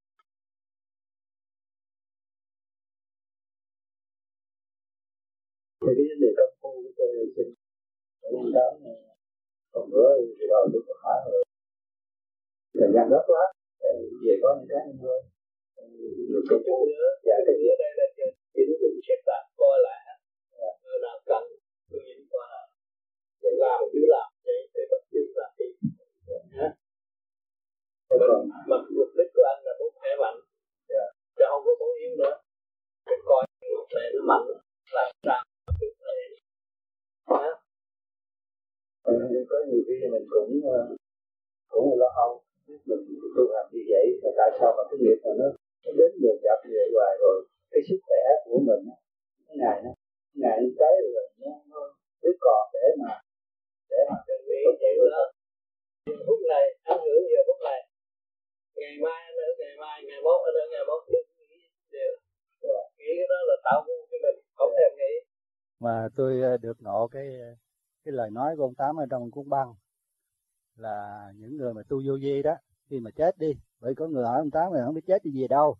Thì 5.80 5.92
cái 5.96 6.04
vấn 6.10 6.18
đề 6.22 6.30
công 6.38 6.54
khu 6.60 6.72
của 6.82 6.92
tôi 6.96 7.08
là 7.16 7.24
xin 7.36 7.46
con 8.22 8.52
này. 8.84 8.98
Còn 9.72 9.90
nữa 9.90 10.10
thì 10.38 10.44
rồi 10.50 10.68
tôi 10.72 10.82
có 10.86 10.94
hỏi 11.02 11.18
rồi. 11.32 11.44
Thời 12.78 12.90
gian 12.94 13.04
gấp 13.12 13.24
quá. 13.26 13.44
Về 14.24 14.34
có 14.42 14.48
những 14.58 14.68
cái 14.70 14.84
thôi. 15.02 15.18
Nhiều 16.28 16.42
công 16.50 16.62
phu 16.66 16.76
nữa. 16.90 17.10
Dạ 17.26 17.36
cái 17.46 17.54
gì 17.60 17.66
ở 17.74 17.76
đây 17.82 17.92
là 17.98 18.06
chính 18.54 18.70
mình 18.82 18.96
xếp 19.06 19.20
đặt 19.26 19.42
coi 19.56 19.76
lại. 19.86 20.00
Người 20.82 20.98
nào 21.02 21.16
cần 21.26 21.42
tôi 21.90 22.00
nhìn 22.06 22.18
qua 22.30 22.63
để 23.44 23.52
làm 23.62 23.78
chứ 23.92 24.00
làm 24.14 24.28
để 24.46 24.56
để 24.74 24.82
bắt 24.90 25.02
chước 25.10 25.28
làm 25.38 25.50
còn 28.28 28.48
mà 28.70 28.76
mục 28.96 29.10
đích 29.18 29.30
của 29.34 29.44
anh 29.52 29.60
là 29.66 29.72
muốn 29.78 29.90
khỏe 29.98 30.10
mạnh. 30.22 30.38
Yeah. 30.94 31.08
chứ 31.36 31.44
không 31.50 31.62
có 31.66 31.72
muốn 31.80 31.92
yếu 32.02 32.12
nữa. 32.20 32.34
Cái 33.06 33.18
coi 33.28 33.42
ngược 33.62 33.86
này 33.96 34.06
nó 34.14 34.20
mạnh 34.30 34.44
làm 34.96 35.08
sao 35.26 35.42
được 35.80 35.94
này 36.04 36.16
có 39.50 39.56
nhiều 39.68 39.82
khi 39.86 39.96
mình 40.12 40.26
cũng 40.32 40.50
cũng 41.72 41.98
lo 42.00 42.08
âu. 42.26 42.32
Mình 42.88 43.02
tu 43.36 43.44
hành 43.54 43.68
như 43.72 43.82
vậy 43.92 44.06
mà 44.22 44.30
tại 44.38 44.50
sao 44.58 44.70
mà 44.76 44.82
cái 44.88 44.98
nghiệp 45.02 45.18
mà 45.24 45.32
nó, 45.40 45.48
nó 45.84 45.90
đến 45.98 46.10
dồn 46.22 46.36
dập 46.44 46.58
như 46.64 46.72
vậy 46.78 46.88
hoài 46.94 47.14
rồi 47.22 47.36
cái 47.70 47.80
sức 47.88 47.98
khỏe 48.06 48.22
của 48.44 48.58
mình 48.68 48.82
cái 49.46 49.56
ngày 49.60 49.76
nó 49.84 49.90
ngày 50.42 50.58
cái 50.78 50.92
rồi 51.02 51.26
nó 51.40 51.50
nó 51.70 51.80
biết 52.22 52.36
còn 52.40 52.62
để 52.74 52.86
mà 53.00 53.10
để 53.94 54.02
mà 54.10 54.16
chuẩn 54.26 54.40
nghĩ 54.48 54.60
chịu 54.80 55.04
lớn 55.12 55.28
phút 56.26 56.40
này 56.52 56.64
anh 56.92 57.00
hưởng 57.06 57.24
giờ 57.32 57.40
phút 57.46 57.60
này. 57.68 57.80
Ngày 58.80 58.94
mai 59.04 59.20
anh 59.28 59.36
ở, 59.46 59.48
ngày 59.60 59.76
mai, 59.82 59.96
ngày 60.08 60.20
mốt 60.26 60.38
anh 60.48 60.56
ở, 60.62 60.64
ngày 60.72 60.84
mốt 60.88 61.00
đừng 61.12 61.28
nghĩ 61.38 61.56
điều 61.92 62.12
nghĩ 62.98 63.10
cái 63.18 63.26
đó 63.32 63.38
là 63.48 63.56
tạo 63.64 63.78
ngu 63.86 63.98
cho 64.10 64.18
mình, 64.24 64.38
không 64.56 64.72
thèm 64.78 64.92
nghĩ. 64.98 65.12
Mà 65.80 66.08
tôi 66.16 66.40
ờ, 66.40 66.56
được 66.56 66.76
ngộ 66.80 67.08
cái 67.08 67.26
ờ, 67.40 67.50
cái 68.04 68.12
lời 68.12 68.30
nói 68.30 68.56
của 68.56 68.62
ông 68.62 68.74
tám 68.74 68.96
ở 68.96 69.06
trong 69.10 69.30
cuốn 69.30 69.48
băng 69.48 69.74
là 70.76 71.26
những 71.36 71.56
người 71.56 71.74
mà 71.74 71.82
tu 71.88 72.02
vô 72.06 72.14
vi 72.20 72.42
đó, 72.42 72.54
khi 72.90 73.00
mà 73.00 73.10
chết 73.16 73.38
đi, 73.38 73.52
bởi 73.80 73.94
có 73.94 74.06
người 74.06 74.24
hỏi 74.24 74.38
ông 74.38 74.50
tám 74.50 74.72
là 74.72 74.84
không 74.84 74.94
biết 74.94 75.06
chết 75.06 75.24
đi 75.24 75.30
gì 75.30 75.48
đâu. 75.48 75.76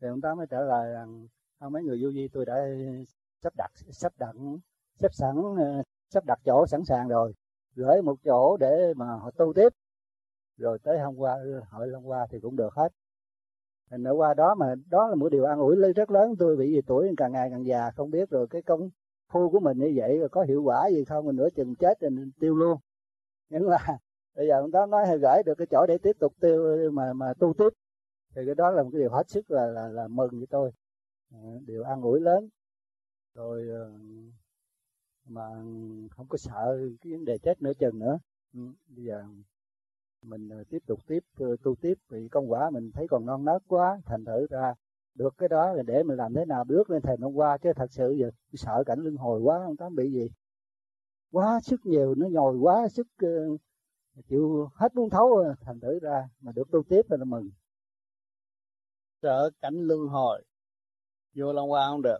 Thì 0.00 0.08
ông 0.08 0.20
tám 0.20 0.36
mới 0.36 0.46
trả 0.50 0.60
lời 0.60 0.92
rằng 0.92 1.26
không 1.60 1.72
mấy 1.72 1.82
người 1.82 1.98
vô 2.02 2.10
vi 2.14 2.28
tôi 2.32 2.44
đã 2.46 2.54
sắp 3.42 3.52
đặt 3.56 3.70
sắp 3.74 4.12
đặt, 4.18 4.34
sắp 4.94 5.14
sẵn 5.14 5.34
sắp 6.10 6.24
đặt 6.26 6.38
chỗ 6.44 6.66
sẵn 6.66 6.84
sàng 6.84 7.08
rồi 7.08 7.32
gửi 7.74 8.02
một 8.02 8.16
chỗ 8.24 8.56
để 8.56 8.94
mà 8.96 9.06
họ 9.06 9.30
tu 9.30 9.52
tiếp. 9.52 9.72
Rồi 10.56 10.78
tới 10.78 10.98
hôm 10.98 11.16
qua 11.16 11.34
ừ, 11.42 11.60
hội 11.70 11.90
hôm 11.94 12.04
qua 12.04 12.26
thì 12.30 12.40
cũng 12.40 12.56
được 12.56 12.74
hết. 12.74 12.92
Thành 13.90 14.04
ở 14.04 14.12
qua 14.12 14.34
đó 14.34 14.54
mà 14.54 14.74
đó 14.90 15.08
là 15.08 15.14
một 15.14 15.28
điều 15.28 15.44
an 15.44 15.58
ủi 15.58 15.76
rất 15.96 16.10
lớn. 16.10 16.34
Tôi 16.38 16.56
bị 16.56 16.74
vì 16.74 16.82
tuổi 16.86 17.14
càng 17.16 17.32
ngày 17.32 17.50
càng 17.50 17.66
già 17.66 17.90
không 17.90 18.10
biết 18.10 18.30
rồi 18.30 18.46
cái 18.50 18.62
công 18.62 18.90
phu 19.28 19.50
của 19.50 19.60
mình 19.60 19.78
như 19.78 19.92
vậy 19.96 20.20
có 20.32 20.42
hiệu 20.42 20.62
quả 20.62 20.88
gì 20.88 21.04
không 21.04 21.26
mình 21.26 21.36
nửa 21.36 21.50
chừng 21.50 21.76
chết 21.76 21.98
thì 22.00 22.08
mình 22.08 22.30
tiêu 22.40 22.56
luôn. 22.56 22.78
Nhưng 23.48 23.68
mà 23.68 23.76
bây 24.34 24.48
giờ 24.48 24.60
ông 24.60 24.70
đó 24.70 24.86
nói 24.86 25.06
hay 25.06 25.18
gửi 25.18 25.42
được 25.46 25.54
cái 25.54 25.66
chỗ 25.70 25.86
để 25.88 25.98
tiếp 25.98 26.16
tục 26.20 26.32
tiêu 26.40 26.64
ừ, 26.64 26.90
mà 26.90 27.12
mà 27.12 27.34
tu 27.38 27.54
tiếp. 27.58 27.68
Thì 28.34 28.42
cái 28.46 28.54
đó 28.54 28.70
là 28.70 28.82
một 28.82 28.90
cái 28.92 29.00
điều 29.00 29.10
hết 29.10 29.30
sức 29.30 29.50
là 29.50 29.66
là, 29.66 29.88
là 29.88 30.08
mừng 30.08 30.30
với 30.30 30.46
tôi. 30.50 30.72
Ờ, 31.32 31.38
điều 31.66 31.82
an 31.84 32.02
ủi 32.02 32.20
lớn. 32.20 32.48
Rồi 33.34 33.68
ờ, 33.70 33.90
mà 35.30 35.42
không 36.10 36.26
có 36.28 36.38
sợ 36.38 36.78
cái 37.00 37.12
vấn 37.12 37.24
đề 37.24 37.38
chết 37.38 37.62
nửa 37.62 37.72
chừng 37.74 37.98
nữa. 37.98 38.18
Ừ, 38.54 38.60
bây 38.88 39.04
giờ 39.04 39.24
mình 40.22 40.48
ờ, 40.48 40.64
tiếp 40.70 40.78
tục 40.86 41.00
tiếp 41.06 41.24
ờ, 41.38 41.56
tu 41.62 41.74
tiếp 41.74 41.94
vì 42.08 42.28
công 42.28 42.52
quả 42.52 42.70
mình 42.70 42.90
thấy 42.94 43.06
còn 43.10 43.26
non 43.26 43.44
nớt 43.44 43.62
quá 43.68 44.00
thành 44.06 44.24
thử 44.24 44.46
ra 44.50 44.74
được 45.14 45.34
cái 45.38 45.48
đó 45.48 45.72
là 45.72 45.82
để 45.82 46.02
mình 46.02 46.16
làm 46.16 46.34
thế 46.34 46.44
nào 46.44 46.64
bước 46.64 46.90
lên 46.90 47.02
thềm 47.02 47.20
hôm 47.22 47.34
qua 47.34 47.58
chứ 47.58 47.72
thật 47.76 47.86
sự 47.90 48.16
giờ 48.18 48.30
sợ 48.52 48.82
cảnh 48.86 48.98
luân 48.98 49.16
hồi 49.16 49.40
quá 49.40 49.60
không 49.64 49.76
tám 49.76 49.94
bị 49.94 50.12
gì. 50.12 50.30
Quá 51.32 51.60
sức 51.62 51.80
nhiều 51.84 52.14
nó 52.14 52.26
nhồi 52.30 52.56
quá 52.56 52.88
sức 52.88 53.06
uh, 53.24 53.60
chịu 54.28 54.70
hết 54.74 54.94
muốn 54.94 55.10
thấu 55.10 55.44
thành 55.60 55.80
thử 55.80 55.98
ra 56.02 56.28
mà 56.40 56.52
được 56.52 56.70
tu 56.70 56.82
tiếp 56.88 57.02
là 57.08 57.24
mừng. 57.24 57.50
Sợ 59.22 59.50
cảnh 59.60 59.74
luân 59.74 60.00
hồi 60.08 60.44
vô 61.36 61.52
long 61.52 61.70
Qua 61.70 61.86
không 61.88 62.02
được. 62.02 62.18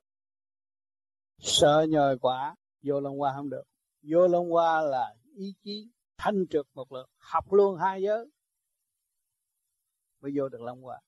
Sợ 1.38 1.86
nhồi 1.88 2.18
quả 2.18 2.54
vô 2.82 3.00
long 3.00 3.18
hoa 3.18 3.32
không 3.36 3.50
được. 3.50 3.62
Vô 4.02 4.28
long 4.28 4.50
hoa 4.50 4.82
là 4.82 5.14
ý 5.34 5.54
chí 5.62 5.90
thanh 6.16 6.46
trực 6.50 6.68
một 6.74 6.92
lượt 6.92 7.10
học 7.16 7.52
luôn 7.52 7.76
hai 7.76 8.02
giới. 8.02 8.30
Mới 10.20 10.32
vô 10.36 10.48
được 10.48 10.60
long 10.60 10.82
hoa. 10.82 11.00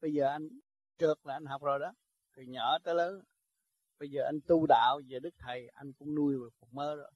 Bây 0.00 0.12
giờ 0.12 0.28
anh 0.28 0.48
trượt 0.98 1.18
là 1.22 1.34
anh 1.34 1.46
học 1.46 1.62
rồi 1.62 1.78
đó. 1.78 1.92
Từ 2.36 2.42
nhỏ 2.42 2.78
tới 2.78 2.94
lớn. 2.94 3.22
Bây 3.98 4.10
giờ 4.10 4.22
anh 4.24 4.40
tu 4.46 4.66
đạo 4.66 5.00
về 5.08 5.18
đức 5.20 5.34
thầy, 5.38 5.68
anh 5.68 5.92
cũng 5.92 6.14
nuôi 6.14 6.34
được 6.34 6.50
một 6.60 6.68
mơ 6.72 6.94
rồi. 6.94 7.12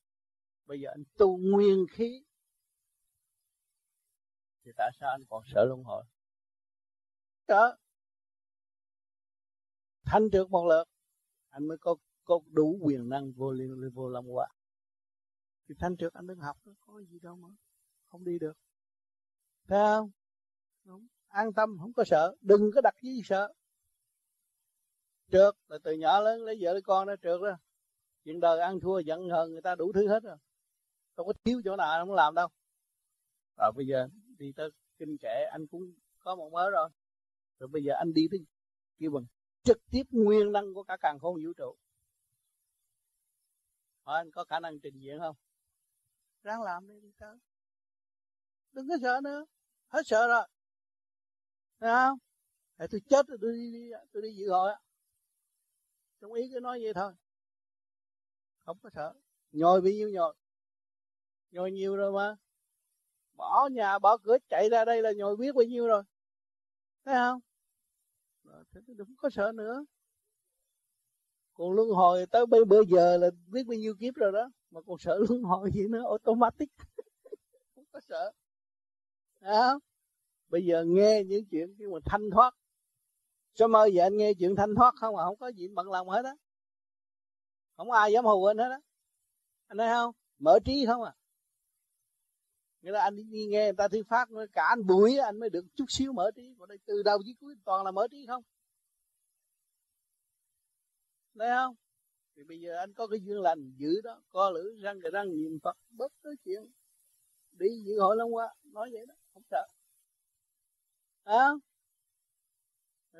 Bây 0.66 0.80
giờ 0.80 0.88
anh 0.90 1.04
tu 1.18 1.36
nguyên 1.36 1.86
khí. 1.90 2.24
Thì 4.64 4.70
tại 4.76 4.90
sao 5.00 5.10
anh 5.10 5.24
còn 5.28 5.42
sợ 5.46 5.64
luân 5.64 5.82
hồi? 5.84 6.04
Đó. 7.48 7.76
Thanh 10.04 10.30
trượt 10.32 10.50
một 10.50 10.66
lượt 10.66 10.84
anh 11.48 11.68
mới 11.68 11.78
có 11.80 11.96
có 12.24 12.40
đủ 12.46 12.78
quyền 12.82 13.08
năng 13.08 13.32
vô 13.32 13.52
liên 13.52 13.90
vô 13.94 14.08
lâm 14.08 14.28
qua 14.28 14.48
thì 15.68 15.74
thanh 15.78 15.96
trượt 15.96 16.12
anh 16.12 16.26
đừng 16.26 16.38
học, 16.38 16.56
nó 16.64 16.72
có 16.80 17.00
gì 17.00 17.18
đâu 17.18 17.36
mà 17.36 17.48
không 18.06 18.24
đi 18.24 18.38
được. 18.38 18.52
Phải 19.68 19.78
không? 19.78 20.10
Đúng. 20.84 21.06
An 21.28 21.52
tâm, 21.52 21.76
không 21.80 21.92
có 21.92 22.04
sợ. 22.04 22.34
Đừng 22.40 22.70
có 22.74 22.80
đặt 22.80 22.94
gì 23.02 23.20
sợ. 23.24 23.52
Trượt 25.30 25.54
là 25.68 25.78
từ 25.84 25.92
nhỏ 25.92 26.20
lớn 26.20 26.42
lấy 26.42 26.56
vợ 26.60 26.72
lấy 26.72 26.82
con 26.82 27.06
nó 27.06 27.16
trượt 27.16 27.40
đó, 27.42 27.58
chuyện 28.24 28.40
đời 28.40 28.60
ăn 28.60 28.80
thua, 28.80 28.98
giận, 28.98 29.28
hờn, 29.28 29.52
người 29.52 29.62
ta 29.62 29.74
đủ 29.74 29.92
thứ 29.92 30.08
hết 30.08 30.22
rồi. 30.22 30.36
Không 31.16 31.26
có 31.26 31.32
thiếu 31.44 31.60
chỗ 31.64 31.76
nào 31.76 32.06
không 32.06 32.14
làm 32.14 32.34
đâu. 32.34 32.48
Và 33.56 33.72
bây 33.76 33.86
giờ 33.86 34.08
đi 34.38 34.52
tới 34.56 34.70
kinh 34.98 35.16
kệ, 35.20 35.44
anh 35.52 35.66
cũng 35.66 35.94
có 36.18 36.36
một 36.36 36.50
mớ 36.52 36.70
rồi. 36.70 36.88
Rồi 37.58 37.68
bây 37.68 37.84
giờ 37.84 37.94
anh 37.98 38.12
đi 38.12 38.28
tới 38.30 38.40
kêu 38.98 39.10
bằng 39.10 39.24
trực 39.62 39.78
tiếp 39.90 40.02
nguyên 40.10 40.52
năng 40.52 40.74
của 40.74 40.82
cả 40.82 40.96
càng 41.00 41.18
khôn 41.18 41.44
vũ 41.44 41.52
trụ 41.56 41.76
hỏi 44.02 44.18
anh 44.20 44.30
có 44.30 44.44
khả 44.44 44.60
năng 44.60 44.80
trình 44.80 44.98
diện 44.98 45.18
không? 45.18 45.36
Ráng 46.42 46.62
làm 46.62 46.86
đi 46.86 47.00
đi 47.00 47.12
có 47.20 47.36
đừng 48.72 48.88
có 48.88 48.96
sợ 49.02 49.20
nữa. 49.24 49.44
Hết 49.88 50.02
sợ 50.06 50.28
rồi. 50.28 50.46
Thấy 51.80 51.90
không? 51.92 52.18
Để 52.78 52.86
tôi 52.90 53.00
chết 53.08 53.26
rồi 53.26 53.38
tôi 53.40 53.52
đi, 53.52 53.72
đi 53.72 53.90
tôi 54.12 54.22
đi 54.22 54.34
dự 54.34 54.50
hội 54.50 54.72
trong 56.22 56.32
ý 56.32 56.50
cứ 56.52 56.60
nói 56.60 56.80
vậy 56.82 56.94
thôi. 56.94 57.12
Không 58.64 58.78
có 58.82 58.90
sợ. 58.94 59.14
Nhồi 59.52 59.80
bị 59.80 59.94
nhiêu 59.94 60.10
nhồi? 60.10 60.34
Nhồi 61.50 61.72
nhiều 61.72 61.96
rồi 61.96 62.12
mà. 62.12 62.36
Bỏ 63.34 63.68
nhà 63.72 63.98
bỏ 63.98 64.18
cửa 64.18 64.38
chạy 64.48 64.68
ra 64.70 64.84
đây 64.84 65.02
là 65.02 65.12
nhồi 65.12 65.36
biết 65.36 65.54
bao 65.54 65.64
nhiêu 65.64 65.86
rồi. 65.86 66.02
Thấy 67.04 67.14
không? 67.14 67.40
Thế 68.44 68.80
tôi 68.86 68.96
đừng 68.96 69.16
có 69.16 69.30
sợ 69.30 69.52
nữa 69.54 69.84
còn 71.54 71.72
luân 71.72 71.88
hồi 71.88 72.26
tới 72.26 72.46
bây 72.46 72.64
bữa 72.64 72.82
giờ 72.82 73.16
là 73.16 73.30
biết 73.46 73.66
bao 73.66 73.78
nhiêu 73.78 73.94
kiếp 73.94 74.14
rồi 74.14 74.32
đó. 74.32 74.50
Mà 74.70 74.80
còn 74.86 74.98
sợ 74.98 75.18
luân 75.28 75.42
hồi 75.42 75.70
gì 75.74 75.88
nữa 75.88 76.02
automatic. 76.08 76.70
Không 77.74 77.84
có 77.92 78.00
sợ. 78.08 78.32
À, 79.40 79.74
bây 80.48 80.64
giờ 80.64 80.84
nghe 80.86 81.24
những 81.24 81.44
chuyện 81.50 81.74
cái 81.78 81.88
mà 81.88 81.98
thanh 82.04 82.30
thoát. 82.30 82.54
Sao 83.54 83.68
mơ 83.68 83.86
giờ 83.86 84.02
anh 84.02 84.16
nghe 84.16 84.32
chuyện 84.38 84.56
thanh 84.56 84.74
thoát 84.74 84.94
không 84.96 85.16
à? 85.16 85.24
Không 85.24 85.36
có 85.36 85.48
gì 85.48 85.68
bận 85.68 85.90
lòng 85.90 86.08
hết 86.08 86.24
á. 86.24 86.34
Không 87.76 87.90
ai 87.90 88.12
dám 88.12 88.24
hù 88.24 88.44
anh 88.44 88.58
hết 88.58 88.68
á. 88.70 88.80
Anh 89.66 89.78
thấy 89.78 89.88
không? 89.88 90.14
Mở 90.38 90.58
trí 90.64 90.86
không 90.86 91.02
à? 91.02 91.14
Nghĩa 92.82 92.90
là 92.90 93.02
anh 93.02 93.16
đi 93.16 93.46
nghe 93.46 93.64
người 93.64 93.72
ta 93.72 93.88
thuyết 93.88 94.08
pháp 94.08 94.28
cả 94.52 94.64
anh 94.64 94.86
bụi 94.86 95.18
anh 95.18 95.40
mới 95.40 95.50
được 95.50 95.64
chút 95.74 95.84
xíu 95.88 96.12
mở 96.12 96.30
trí. 96.36 96.54
Còn 96.58 96.68
đây 96.68 96.78
từ 96.86 97.02
đầu 97.02 97.18
chí 97.24 97.34
cuối 97.40 97.54
toàn 97.64 97.84
là 97.84 97.90
mở 97.90 98.08
trí 98.10 98.26
không? 98.26 98.42
Thấy 101.38 101.48
không 101.48 101.74
thì 102.36 102.42
bây 102.44 102.60
giờ 102.60 102.76
anh 102.76 102.92
có 102.92 103.06
cái 103.06 103.20
duyên 103.22 103.40
lành 103.40 103.72
giữ 103.76 104.00
đó 104.04 104.22
co 104.28 104.50
lưỡi 104.50 104.80
răng 104.82 105.00
cái 105.02 105.10
răng 105.12 105.36
niệm 105.36 105.58
phật 105.62 105.76
bất 105.90 106.12
cứ 106.22 106.34
chuyện 106.44 106.62
đi 107.52 107.68
dự 107.84 108.00
hội 108.00 108.16
long 108.16 108.34
qua 108.34 108.54
nói 108.64 108.90
vậy 108.92 109.06
đó 109.08 109.14
không 109.34 109.42
sợ 109.50 109.66
à? 111.24 111.48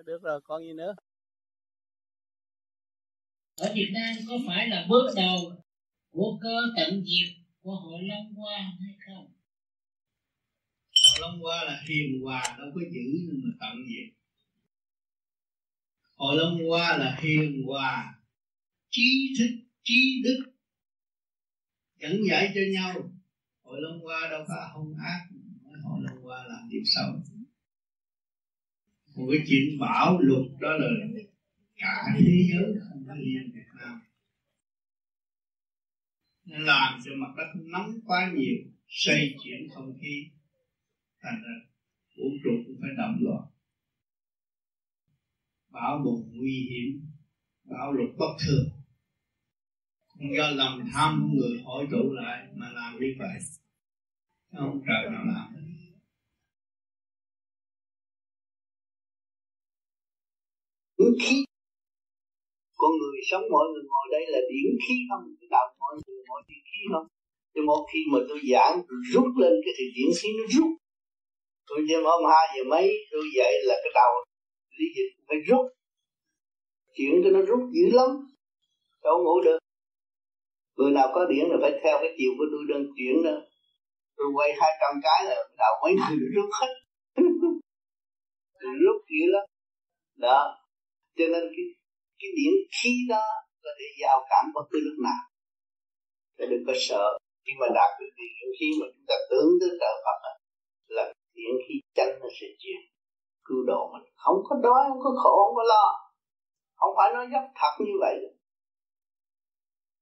được 0.04 0.22
rồi 0.22 0.40
còn 0.40 0.62
gì 0.62 0.72
nữa 0.72 0.94
ở 3.56 3.72
Việt 3.74 3.90
Nam 3.94 4.16
có 4.28 4.34
phải 4.46 4.68
là 4.68 4.86
bước 4.88 5.12
đầu 5.16 5.38
của 6.10 6.38
cơ 6.42 6.56
tận 6.76 7.04
diệt 7.04 7.28
của 7.62 7.74
hội 7.74 8.02
Long 8.02 8.34
Hoa 8.34 8.58
hay 8.80 8.94
không? 9.06 9.32
Hội 11.08 11.18
Long 11.20 11.40
Hoa 11.40 11.64
là 11.64 11.82
hiền 11.88 12.22
hòa 12.22 12.56
đâu 12.58 12.68
có 12.74 12.80
giữ 12.90 13.00
nhưng 13.26 13.40
mà 13.44 13.50
tận 13.60 13.76
diệt. 13.88 14.21
Hội 16.22 16.36
Long 16.36 16.68
Hoa 16.68 16.96
là 16.98 17.18
hiền 17.22 17.62
hòa, 17.66 18.14
trí 18.90 19.34
thức, 19.38 19.66
trí 19.82 20.22
đức, 20.24 20.52
dẫn 22.00 22.20
dạy 22.30 22.52
cho 22.54 22.60
nhau. 22.72 23.10
Hội 23.62 23.78
Long 23.80 24.00
Hoa 24.00 24.28
đâu 24.30 24.44
có 24.48 24.70
hung 24.74 24.94
ác, 25.04 25.20
Hội 25.82 26.00
Long 26.02 26.22
Hoa 26.22 26.44
làm 26.48 26.68
điều 26.70 26.82
xấu. 26.84 27.12
Một 29.16 29.28
cái 29.30 29.44
chuyện 29.48 29.78
bảo 29.80 30.18
luật 30.20 30.46
đó 30.60 30.70
là 30.72 30.88
cả 31.76 32.04
thế 32.18 32.48
giới 32.50 32.74
không 32.88 33.04
có 33.08 33.14
riêng 33.14 33.50
Việt 33.54 33.68
Nam 33.80 34.00
nên 36.44 36.62
làm 36.62 37.00
cho 37.04 37.10
mặt 37.14 37.34
đất 37.36 37.60
nóng 37.64 38.00
quá 38.06 38.32
nhiều 38.34 38.56
xây 38.88 39.36
chuyển 39.44 39.68
không 39.74 39.98
khí 40.00 40.26
thành 41.22 41.42
ra 41.42 41.54
vũ 42.16 42.24
trụ 42.44 42.50
cũng 42.66 42.76
phải 42.80 42.90
động 42.96 43.16
loạn 43.20 43.51
bão 45.72 45.98
bùng 46.04 46.30
nguy 46.34 46.68
hiểm 46.70 47.00
bão 47.64 47.92
lụt 47.92 48.10
bất 48.18 48.32
thường. 48.46 48.66
Không 50.08 50.36
do 50.36 50.50
lòng 50.50 50.80
tham 50.92 51.20
của 51.22 51.28
người 51.36 51.62
hội 51.64 51.86
tụ 51.90 52.12
lại 52.12 52.46
mà 52.56 52.66
làm 52.74 53.00
như 53.00 53.14
vậy. 53.18 53.38
Không? 54.56 54.80
Trời 54.86 55.10
nào 55.12 55.24
làm. 55.24 55.48
Khí. 61.22 61.44
Con 62.76 62.92
người 63.00 63.20
sống 63.30 63.44
mọi 63.50 63.66
người 63.72 63.82
ngồi 63.90 64.06
đây 64.12 64.24
là 64.32 64.38
điển 64.50 64.70
khí 64.84 64.94
không? 65.10 65.24
Cái 65.40 65.48
đạo 65.50 65.66
mọi 65.80 65.94
người 66.06 66.22
mọi 66.28 66.42
điển 66.48 66.62
khí 66.70 66.82
không? 66.92 67.06
Thì 67.54 67.60
một 67.60 67.86
khi 67.92 68.00
mà 68.12 68.18
tôi 68.28 68.40
giảng 68.52 68.76
rút 69.12 69.28
lên 69.42 69.52
cái 69.64 69.72
thì 69.78 69.84
điển 69.96 70.10
khí 70.18 70.28
nó 70.38 70.44
rút. 70.54 70.70
Tôi 71.68 71.78
đêm 71.88 72.00
hôm 72.04 72.22
hai 72.32 72.44
giờ 72.54 72.62
mấy 72.72 72.86
tôi 73.10 73.24
dậy 73.36 73.52
là 73.68 73.74
cái 73.82 73.92
đầu 73.94 74.12
lý 74.78 74.86
dịch 74.96 75.12
phải 75.28 75.36
rút. 75.48 75.66
Chuyện 76.94 77.12
cái 77.22 77.32
nó 77.32 77.40
rút 77.40 77.60
dữ 77.74 77.96
lắm, 77.98 78.10
đâu 79.02 79.16
ngủ 79.24 79.40
được. 79.44 79.58
Người 80.76 80.90
nào 80.90 81.08
có 81.14 81.26
điển 81.30 81.44
là 81.50 81.56
phải 81.60 81.72
theo 81.82 81.98
cái 82.00 82.14
chiều 82.18 82.32
của 82.38 82.44
tôi 82.52 82.62
đơn 82.68 82.82
chuyển 82.96 83.14
đó. 83.24 83.36
Tôi 84.16 84.26
quay 84.34 84.50
hai 84.60 84.70
trăm 84.80 85.00
cái 85.02 85.24
là 85.24 85.36
đầu 85.58 85.74
mấy 85.82 85.92
người 85.94 86.28
rút 86.34 86.50
hết. 86.60 86.72
Rút 88.84 88.98
dữ 89.10 89.24
lắm. 89.34 89.44
Đó. 90.16 90.40
Cho 91.16 91.24
nên 91.32 91.42
cái 91.56 91.64
cái 92.18 92.30
điển 92.38 92.52
khí 92.76 92.92
đó 93.08 93.24
có 93.62 93.70
thể 93.78 93.86
giao 94.00 94.18
cảm 94.30 94.44
bất 94.54 94.64
cứ 94.70 94.78
lúc 94.86 94.98
nào. 95.04 95.22
Để 96.38 96.46
đừng 96.50 96.64
có 96.66 96.72
sợ. 96.76 97.18
Khi 97.46 97.52
mà 97.60 97.66
đạt 97.74 97.90
được 98.00 98.10
điển 98.16 98.48
khí 98.60 98.66
mà 98.80 98.86
chúng 98.94 99.06
ta 99.08 99.14
tưởng 99.30 99.48
tới 99.60 99.70
trợ 99.80 99.92
Phật 100.04 100.18
là 100.86 101.12
điển 101.34 101.54
khí 101.64 101.74
chân 101.94 102.08
nó 102.20 102.28
sẽ 102.40 102.46
chuyển 102.58 102.91
cứu 103.44 103.64
độ 103.66 103.90
mình. 103.92 104.06
Không 104.16 104.38
có 104.48 104.56
đói 104.62 104.82
không 104.88 105.02
có 105.04 105.10
khổ 105.22 105.44
không 105.44 105.56
có 105.56 105.64
lo. 105.72 105.84
Không 106.74 106.94
phải 106.96 107.12
nói 107.14 107.26
dốc 107.32 107.44
thật 107.54 107.84
như 107.84 107.92
vậy. 108.00 108.16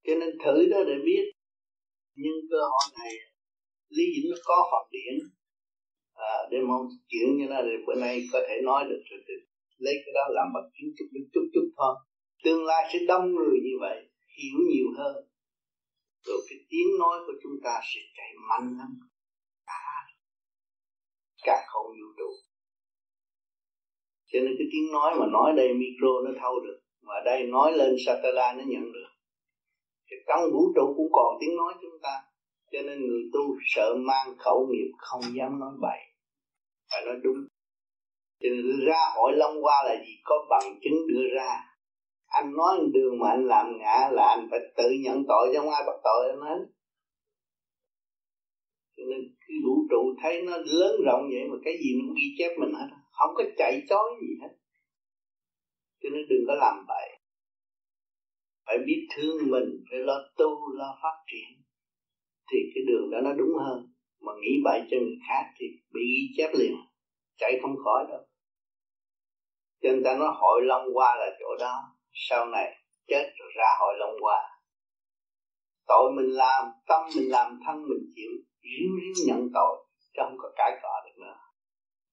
Cho 0.04 0.14
nên 0.20 0.30
thử 0.44 0.54
đó 0.70 0.78
để 0.86 0.94
biết. 1.04 1.24
Nhưng 2.14 2.36
cơ 2.50 2.58
hội 2.72 2.86
này 2.98 3.12
lý 3.88 4.04
dĩnh 4.14 4.30
nó 4.30 4.36
có 4.44 4.68
Phật 4.70 4.84
điển 4.90 5.14
à, 6.14 6.34
để 6.50 6.58
mong 6.68 6.86
chuyện 7.08 7.36
như 7.38 7.46
là 7.48 7.62
bữa 7.86 7.94
nay 7.94 8.22
có 8.32 8.40
thể 8.48 8.54
nói 8.64 8.84
được 8.88 9.02
rồi 9.10 9.20
lấy 9.78 9.94
cái 10.04 10.12
đó 10.14 10.24
làm 10.30 10.46
bằng 10.54 10.70
kiến 10.74 10.94
chút 10.98 11.04
chút 11.12 11.26
chút 11.32 11.46
chút 11.54 11.66
thôi. 11.76 11.94
Tương 12.44 12.64
lai 12.64 12.90
sẽ 12.92 12.98
đông 13.08 13.34
người 13.34 13.56
như 13.66 13.76
vậy 13.80 13.96
hiểu 14.36 14.58
nhiều 14.70 14.86
hơn. 14.98 15.16
Rồi 16.26 16.38
cái 16.48 16.58
tiếng 16.68 16.90
nói 16.98 17.18
của 17.26 17.32
chúng 17.42 17.56
ta 17.64 17.80
sẽ 17.94 18.00
chạy 18.16 18.30
mạnh 18.48 18.78
lắm. 18.78 18.90
Cả 19.66 19.82
cả 21.44 21.64
không 21.68 21.86
vũ 21.86 22.08
trụ 22.18 22.30
cho 24.32 24.38
nên 24.40 24.54
cái 24.58 24.66
tiếng 24.72 24.92
nói 24.92 25.10
mà 25.18 25.26
nói 25.26 25.52
đây 25.56 25.68
micro 25.74 26.12
nó 26.24 26.30
thâu 26.40 26.60
được, 26.60 26.78
mà 27.02 27.14
đây 27.24 27.46
nói 27.46 27.72
lên 27.72 27.94
satellite 28.06 28.54
nó 28.58 28.64
nhận 28.66 28.92
được. 28.92 29.10
Thì 30.10 30.16
trong 30.28 30.52
vũ 30.52 30.72
trụ 30.76 30.94
cũng 30.96 31.08
còn 31.12 31.36
tiếng 31.40 31.56
nói 31.56 31.72
chúng 31.82 31.98
ta, 32.02 32.14
cho 32.72 32.82
nên 32.82 33.06
người 33.06 33.22
tu 33.32 33.40
sợ 33.66 33.94
mang 33.98 34.28
khẩu 34.38 34.68
nghiệp 34.70 34.90
không 34.98 35.22
dám 35.34 35.60
nói 35.60 35.70
bậy. 35.80 35.98
Phải 36.90 37.02
nói 37.06 37.16
đúng. 37.22 37.36
Cho 38.40 38.48
nên 38.50 38.86
ra 38.86 39.00
hỏi 39.16 39.32
long 39.36 39.64
qua 39.64 39.82
là 39.84 39.94
gì? 40.06 40.12
Có 40.24 40.46
bằng 40.50 40.78
chứng 40.82 41.06
đưa 41.08 41.26
ra. 41.36 41.50
Anh 42.26 42.52
nói 42.56 42.78
đường 42.92 43.18
mà 43.18 43.28
anh 43.30 43.46
làm 43.46 43.66
ngã 43.78 44.08
là 44.12 44.26
anh 44.36 44.48
phải 44.50 44.60
tự 44.76 44.90
nhận 45.04 45.24
tội 45.28 45.48
chứ 45.52 45.58
không 45.60 45.70
ai 45.70 45.82
bắt 45.86 45.96
tội 46.04 46.30
anh 46.30 46.40
hết. 46.40 46.66
Cho 48.96 49.02
nên 49.10 49.20
cái 49.40 49.56
vũ 49.66 49.74
trụ 49.90 50.14
thấy 50.22 50.42
nó 50.42 50.56
lớn 50.56 51.00
rộng 51.06 51.28
vậy 51.30 51.44
mà 51.50 51.56
cái 51.64 51.74
gì 51.82 51.94
nó 51.94 52.00
cũng 52.06 52.16
ghi 52.16 52.34
chép 52.38 52.50
mình 52.58 52.72
hết 52.74 52.99
không 53.20 53.34
có 53.36 53.44
chạy 53.56 53.82
chối 53.88 54.10
gì 54.20 54.28
hết. 54.42 54.52
Cho 56.02 56.08
nên 56.12 56.22
đừng 56.28 56.44
có 56.48 56.54
làm 56.54 56.84
vậy 56.88 57.20
phải 58.66 58.78
biết 58.86 59.08
thương 59.16 59.50
mình, 59.50 59.84
phải 59.90 59.98
lo 59.98 60.14
tu, 60.36 60.72
lo 60.72 60.98
phát 61.02 61.16
triển. 61.32 61.62
Thì 62.52 62.58
cái 62.74 62.84
đường 62.86 63.10
đó 63.10 63.18
nó 63.24 63.32
đúng 63.32 63.52
hơn. 63.58 63.86
Mà 64.20 64.32
nghĩ 64.40 64.52
bậy 64.64 64.80
cho 64.90 64.96
người 64.96 65.18
khác 65.28 65.44
thì 65.58 65.66
bị 65.92 66.00
ghi 66.00 66.34
chép 66.36 66.50
liền. 66.54 66.74
Chạy 67.38 67.58
không 67.62 67.76
khỏi 67.84 68.04
đâu. 68.08 68.20
Cho 69.82 69.88
nên 69.88 70.04
ta 70.04 70.16
nói 70.16 70.28
hội 70.34 70.60
long 70.64 70.86
qua 70.94 71.16
là 71.16 71.36
chỗ 71.40 71.56
đó. 71.60 71.74
Sau 72.12 72.46
này 72.46 72.76
chết 73.06 73.32
rồi 73.38 73.50
ra 73.56 73.76
hội 73.80 73.94
long 73.98 74.16
qua 74.20 74.50
tội 75.90 76.12
mình 76.16 76.30
làm, 76.42 76.64
tâm 76.88 77.02
mình 77.16 77.28
làm, 77.30 77.60
thân 77.66 77.76
mình 77.88 78.02
chịu. 78.14 78.30
Ríu 78.62 78.90
ríu 79.00 79.26
nhận 79.26 79.48
tội, 79.54 79.76
chứ 80.12 80.22
không 80.24 80.36
có 80.38 80.48
cãi 80.56 80.72
cọ 80.82 80.94
được 81.04 81.09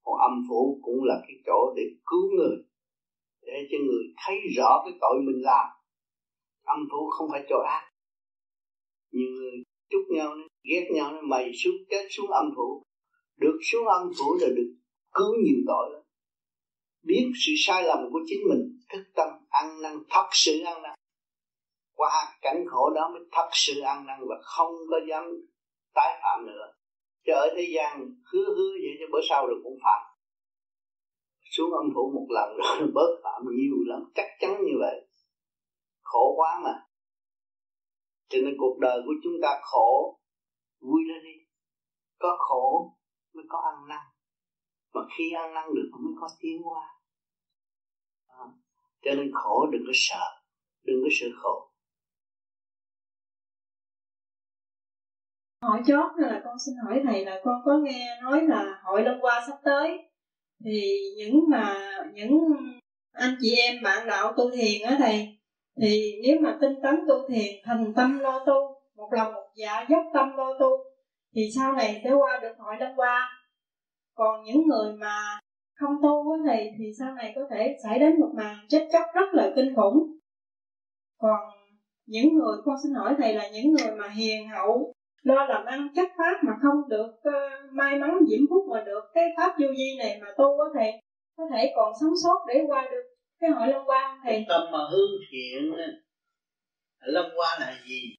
còn 0.07 0.19
âm 0.19 0.43
phủ 0.49 0.79
cũng 0.81 1.03
là 1.03 1.15
cái 1.27 1.35
chỗ 1.45 1.73
để 1.75 1.83
cứu 2.05 2.31
người, 2.37 2.57
để 3.41 3.67
cho 3.71 3.77
người 3.87 4.03
thấy 4.25 4.37
rõ 4.57 4.81
cái 4.85 4.93
tội 5.01 5.17
mình 5.25 5.41
làm. 5.41 5.67
Âm 6.65 6.79
phủ 6.91 7.09
không 7.09 7.29
phải 7.31 7.45
chỗ 7.49 7.59
ác. 7.59 7.91
Nhiều 9.11 9.29
người 9.29 9.63
chúc 9.89 10.01
nhau 10.09 10.33
ghét 10.63 10.87
nhau 10.93 11.13
mày 11.23 11.51
xuống 11.63 11.75
chết 11.89 12.07
xuống 12.09 12.31
âm 12.31 12.45
phủ. 12.55 12.83
Được 13.37 13.59
xuống 13.71 13.87
âm 13.87 14.11
phủ 14.19 14.37
là 14.41 14.47
được 14.47 14.73
cứu 15.11 15.33
nhiều 15.43 15.59
tội 15.67 15.89
lắm. 15.93 16.01
Biết 17.03 17.31
sự 17.45 17.51
sai 17.57 17.83
lầm 17.83 17.99
của 18.11 18.19
chính 18.27 18.41
mình, 18.49 18.79
thức 18.89 19.03
tâm, 19.15 19.29
ăn 19.49 19.81
năn 19.81 19.97
thật 20.09 20.27
sự 20.31 20.61
ăn 20.65 20.81
năn. 20.81 20.95
Qua 21.95 22.37
cảnh 22.41 22.65
khổ 22.67 22.89
đó 22.95 23.09
mới 23.13 23.21
thật 23.31 23.49
sự 23.53 23.79
ăn 23.79 24.05
năn 24.05 24.19
và 24.29 24.35
không 24.41 24.73
có 24.89 24.97
dám 25.09 25.23
tái 25.93 26.19
phạm 26.23 26.45
nữa 26.47 26.76
chứ 27.27 27.33
ở 27.33 27.53
thế 27.55 27.65
gian 27.75 27.99
hứa 28.33 28.45
hứa 28.55 28.71
vậy 28.83 28.93
cho 28.99 29.05
bữa 29.11 29.19
sau 29.29 29.47
rồi 29.47 29.59
cũng 29.63 29.77
phạm. 29.83 30.01
Xuống 31.51 31.71
âm 31.73 31.85
phủ 31.95 32.11
một 32.13 32.27
lần 32.29 32.49
rồi 32.57 32.87
bớt 32.93 33.11
phạm 33.23 33.41
nhiều 33.51 33.75
lắm, 33.85 34.11
chắc 34.15 34.25
chắn 34.39 34.51
như 34.65 34.73
vậy. 34.79 35.07
Khổ 36.01 36.33
quá 36.37 36.59
mà. 36.63 36.73
Cho 38.29 38.39
nên 38.43 38.53
cuộc 38.57 38.77
đời 38.79 38.99
của 39.05 39.13
chúng 39.23 39.33
ta 39.41 39.59
khổ, 39.61 40.19
vui 40.79 41.01
lên 41.07 41.23
đi. 41.23 41.45
Có 42.19 42.37
khổ 42.39 42.93
mới 43.33 43.45
có 43.49 43.59
ăn 43.59 43.87
năn. 43.87 44.01
Mà 44.93 45.01
khi 45.17 45.31
ăn 45.31 45.53
năn 45.53 45.65
được 45.75 45.89
mới 46.03 46.13
có 46.21 46.27
tiến 46.39 46.61
hóa. 46.63 46.83
À, 48.27 48.45
cho 49.01 49.11
nên 49.15 49.31
khổ 49.33 49.65
đừng 49.71 49.83
có 49.87 49.93
sợ, 49.93 50.25
đừng 50.83 50.97
có 51.03 51.09
sợ 51.11 51.27
khổ. 51.35 51.66
Hỏi 55.61 55.81
chót 55.87 56.11
là 56.17 56.41
con 56.45 56.55
xin 56.65 56.75
hỏi 56.85 57.01
thầy 57.03 57.25
là 57.25 57.41
con 57.43 57.61
có 57.65 57.77
nghe 57.77 58.19
nói 58.21 58.41
là 58.41 58.81
hội 58.83 59.03
Long 59.03 59.21
qua 59.21 59.43
sắp 59.47 59.57
tới. 59.63 59.97
Thì 60.65 60.99
những 61.17 61.49
mà, 61.49 61.75
những 62.13 62.31
anh 63.11 63.35
chị 63.41 63.55
em 63.55 63.75
bạn 63.83 64.07
đạo 64.07 64.33
tu 64.37 64.51
thiền 64.51 64.87
á 64.87 64.95
thầy, 64.99 65.37
thì 65.81 66.11
nếu 66.23 66.39
mà 66.41 66.57
tinh 66.61 66.81
tấn 66.83 66.95
tu 67.07 67.29
thiền 67.29 67.55
thành 67.63 67.93
tâm 67.95 68.19
lo 68.19 68.39
tu, 68.45 68.81
một 68.95 69.09
lòng 69.11 69.33
một 69.33 69.47
dạ 69.55 69.85
dốc 69.89 70.03
tâm 70.13 70.35
lo 70.37 70.53
tu, 70.59 70.69
thì 71.35 71.41
sau 71.55 71.73
này 71.73 72.01
sẽ 72.03 72.11
qua 72.11 72.39
được 72.41 72.53
hội 72.57 72.75
Long 72.79 72.93
qua 72.95 73.29
còn 74.15 74.43
những 74.43 74.67
người 74.67 74.93
mà 74.93 75.39
không 75.79 75.95
tu 76.03 76.31
á 76.31 76.37
thầy, 76.47 76.71
thì 76.77 76.85
sau 76.99 77.13
này 77.13 77.31
có 77.35 77.41
thể 77.49 77.77
xảy 77.83 77.99
đến 77.99 78.19
một 78.19 78.31
màn 78.35 78.57
chết 78.69 78.87
chóc 78.91 79.03
rất 79.13 79.33
là 79.33 79.51
kinh 79.55 79.75
khủng. 79.75 80.17
Còn 81.17 81.39
những 82.05 82.33
người, 82.33 82.57
con 82.65 82.75
xin 82.83 82.93
hỏi 82.93 83.15
thầy 83.17 83.33
là 83.33 83.49
những 83.49 83.73
người 83.73 83.91
mà 83.95 84.09
hiền 84.09 84.49
hậu 84.49 84.93
lo 85.27 85.45
làm 85.45 85.65
ăn 85.65 85.87
chất 85.95 86.09
pháp 86.17 86.43
mà 86.43 86.53
không 86.61 86.89
được 86.89 87.11
uh, 87.29 87.73
may 87.73 87.99
mắn 87.99 88.19
diễm 88.29 88.41
phúc 88.49 88.63
mà 88.71 88.83
được. 88.83 89.01
Cái 89.13 89.25
pháp 89.37 89.55
vô 89.59 89.67
vi 89.77 89.95
này 89.99 90.19
mà 90.21 90.27
tu 90.37 90.59
á 90.59 90.67
thầy 90.73 90.91
có 91.37 91.43
thể 91.51 91.73
còn 91.75 91.93
sống 92.01 92.13
sót 92.23 92.45
để 92.47 92.61
qua 92.67 92.87
được. 92.91 93.03
Cái 93.39 93.49
hội 93.49 93.67
long 93.67 93.85
qua 93.85 94.19
thầy. 94.23 94.45
Tâm 94.49 94.71
mà 94.71 94.79
hướng 94.91 95.11
thiện 95.31 95.73
long 96.99 97.31
qua 97.35 97.57
là 97.59 97.79
gì? 97.87 98.15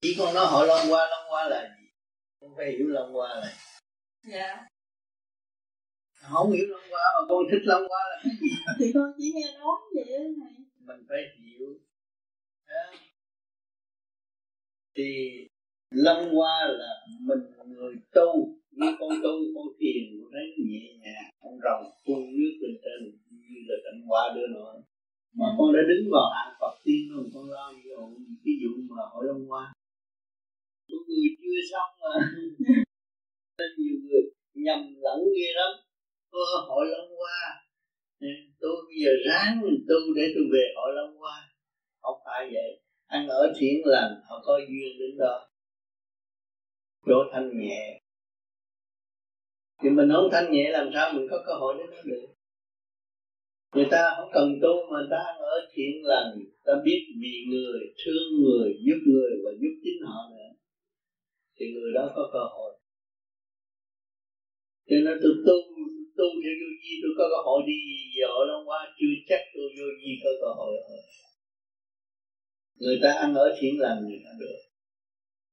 Chỉ 0.00 0.16
con 0.18 0.34
nói 0.34 0.46
hội 0.46 0.66
long 0.66 0.86
qua 0.90 1.08
long 1.10 1.26
qua 1.30 1.48
là 1.48 1.62
gì? 1.62 1.86
Con 2.40 2.50
phải 2.56 2.70
hiểu 2.70 2.86
long 2.88 3.16
qua 3.16 3.28
là 3.34 3.52
dạ. 4.32 4.66
Không 6.22 6.52
hiểu 6.52 6.66
long 6.68 6.82
qua 6.90 7.02
mà 7.14 7.26
con 7.28 7.44
thích 7.50 7.62
long 7.64 7.82
qua 7.88 8.00
là 8.10 8.20
cái 8.24 8.32
gì? 8.40 8.48
Thì 8.78 8.92
con 8.94 9.12
chỉ 9.18 9.32
nghe 9.34 9.58
nói 9.58 9.76
vậy 9.94 10.04
đó 10.04 10.24
thầy. 10.40 10.64
Mình 10.78 11.06
phải 11.08 11.18
hiểu. 11.38 11.66
Thì 14.98 15.48
long 15.90 16.38
qua 16.38 16.54
là 16.78 16.92
mình 17.20 17.38
người 17.66 17.94
tu 18.14 18.58
như 18.70 18.86
con 19.00 19.10
tu 19.24 19.34
con 19.54 19.66
thiền 19.78 20.02
con 20.18 20.30
thấy 20.32 20.46
nhẹ 20.68 20.86
nhàng 21.02 21.30
con 21.40 21.54
rồng 21.64 21.84
phun 22.04 22.22
nước 22.36 22.54
lên 22.62 22.74
trên 22.82 22.98
như 23.30 23.58
là 23.68 23.76
cảnh 23.84 24.00
qua 24.08 24.22
đưa 24.34 24.46
nữa 24.46 24.82
mà 25.38 25.46
ừ. 25.46 25.54
con 25.58 25.68
đã 25.74 25.80
đứng 25.88 26.04
vào 26.12 26.26
hạng 26.34 26.54
Phật 26.60 26.74
tiên 26.84 27.02
rồi 27.12 27.24
con 27.34 27.50
lo 27.50 27.72
gì 27.76 27.90
hộ 27.96 28.10
cái 28.44 28.54
vụ 28.62 28.72
mà 28.96 29.02
hội 29.12 29.24
long 29.28 29.50
qua 29.50 29.72
có 30.88 30.96
người 31.08 31.28
chưa 31.40 31.60
xong 31.70 31.90
mà. 32.02 32.14
Nên 33.58 33.70
nhiều 33.78 33.96
người 34.04 34.22
nhầm 34.54 34.80
lẫn 35.04 35.20
ghê 35.36 35.48
lắm. 35.54 35.72
Có 36.30 36.44
hội 36.68 36.86
long 36.86 37.10
qua 37.20 37.38
tôi 38.60 38.76
bây 38.86 38.96
giờ 39.04 39.10
ráng 39.26 39.60
tu 39.88 40.14
để 40.16 40.22
tôi 40.34 40.44
về 40.52 40.64
hội 40.76 40.90
long 40.94 41.22
qua 41.22 41.50
không 42.00 42.18
phải 42.24 42.50
vậy. 42.52 42.80
Ăn 43.06 43.28
ở 43.28 43.52
thiện 43.58 43.76
lành 43.84 44.12
họ 44.28 44.42
có 44.44 44.60
duyên 44.68 44.98
đến 44.98 45.18
đó 45.18 45.48
chỗ 47.06 47.18
thanh 47.32 47.60
nhẹ. 47.60 48.00
Thì 49.82 49.90
mình 49.90 50.08
không 50.12 50.28
thanh 50.32 50.52
nhẹ 50.52 50.70
làm 50.70 50.90
sao 50.94 51.12
mình 51.12 51.26
có 51.30 51.36
cơ 51.46 51.54
hội 51.54 51.74
để 51.78 51.84
nó 51.96 52.02
được? 52.04 52.26
Người 53.74 53.88
ta 53.90 54.14
không 54.16 54.30
cần 54.34 54.58
tu 54.62 54.74
mà 54.90 54.98
người 54.98 55.08
ta 55.10 55.22
ở 55.38 55.54
thiện 55.72 55.94
lành. 56.04 56.30
Ta 56.64 56.72
biết 56.84 57.00
vì 57.20 57.34
người, 57.50 57.80
thương 58.04 58.28
người, 58.42 58.68
giúp 58.86 58.98
người 59.06 59.32
và 59.44 59.50
giúp 59.60 59.74
chính 59.84 60.00
họ 60.06 60.20
nữa. 60.30 60.50
Thì 61.56 61.66
người 61.72 61.92
đó 61.94 62.12
có 62.16 62.30
cơ 62.32 62.42
hội. 62.54 62.72
Cho 64.88 64.96
nên 65.04 65.18
tôi 65.22 65.32
tu 65.46 65.56
tu 66.18 66.28
theo 66.42 66.54
vô 66.60 66.68
vi, 66.82 66.92
tôi 67.02 67.12
có 67.18 67.24
cơ 67.32 67.38
hội 67.46 67.60
đi 67.66 67.78
vợ 68.16 68.34
long 68.48 68.68
qua 68.68 68.80
chưa 68.98 69.14
chắc 69.28 69.42
tôi 69.54 69.68
vô 69.78 69.86
vi 70.00 70.12
có 70.24 70.30
cơ 70.40 70.50
hội 70.58 70.72
rồi 70.88 70.98
người 72.78 72.98
ta 73.02 73.12
ăn 73.12 73.34
ở 73.34 73.56
thiện 73.60 73.80
lành 73.80 74.08
người 74.08 74.20
ta 74.24 74.30
được. 74.40 74.58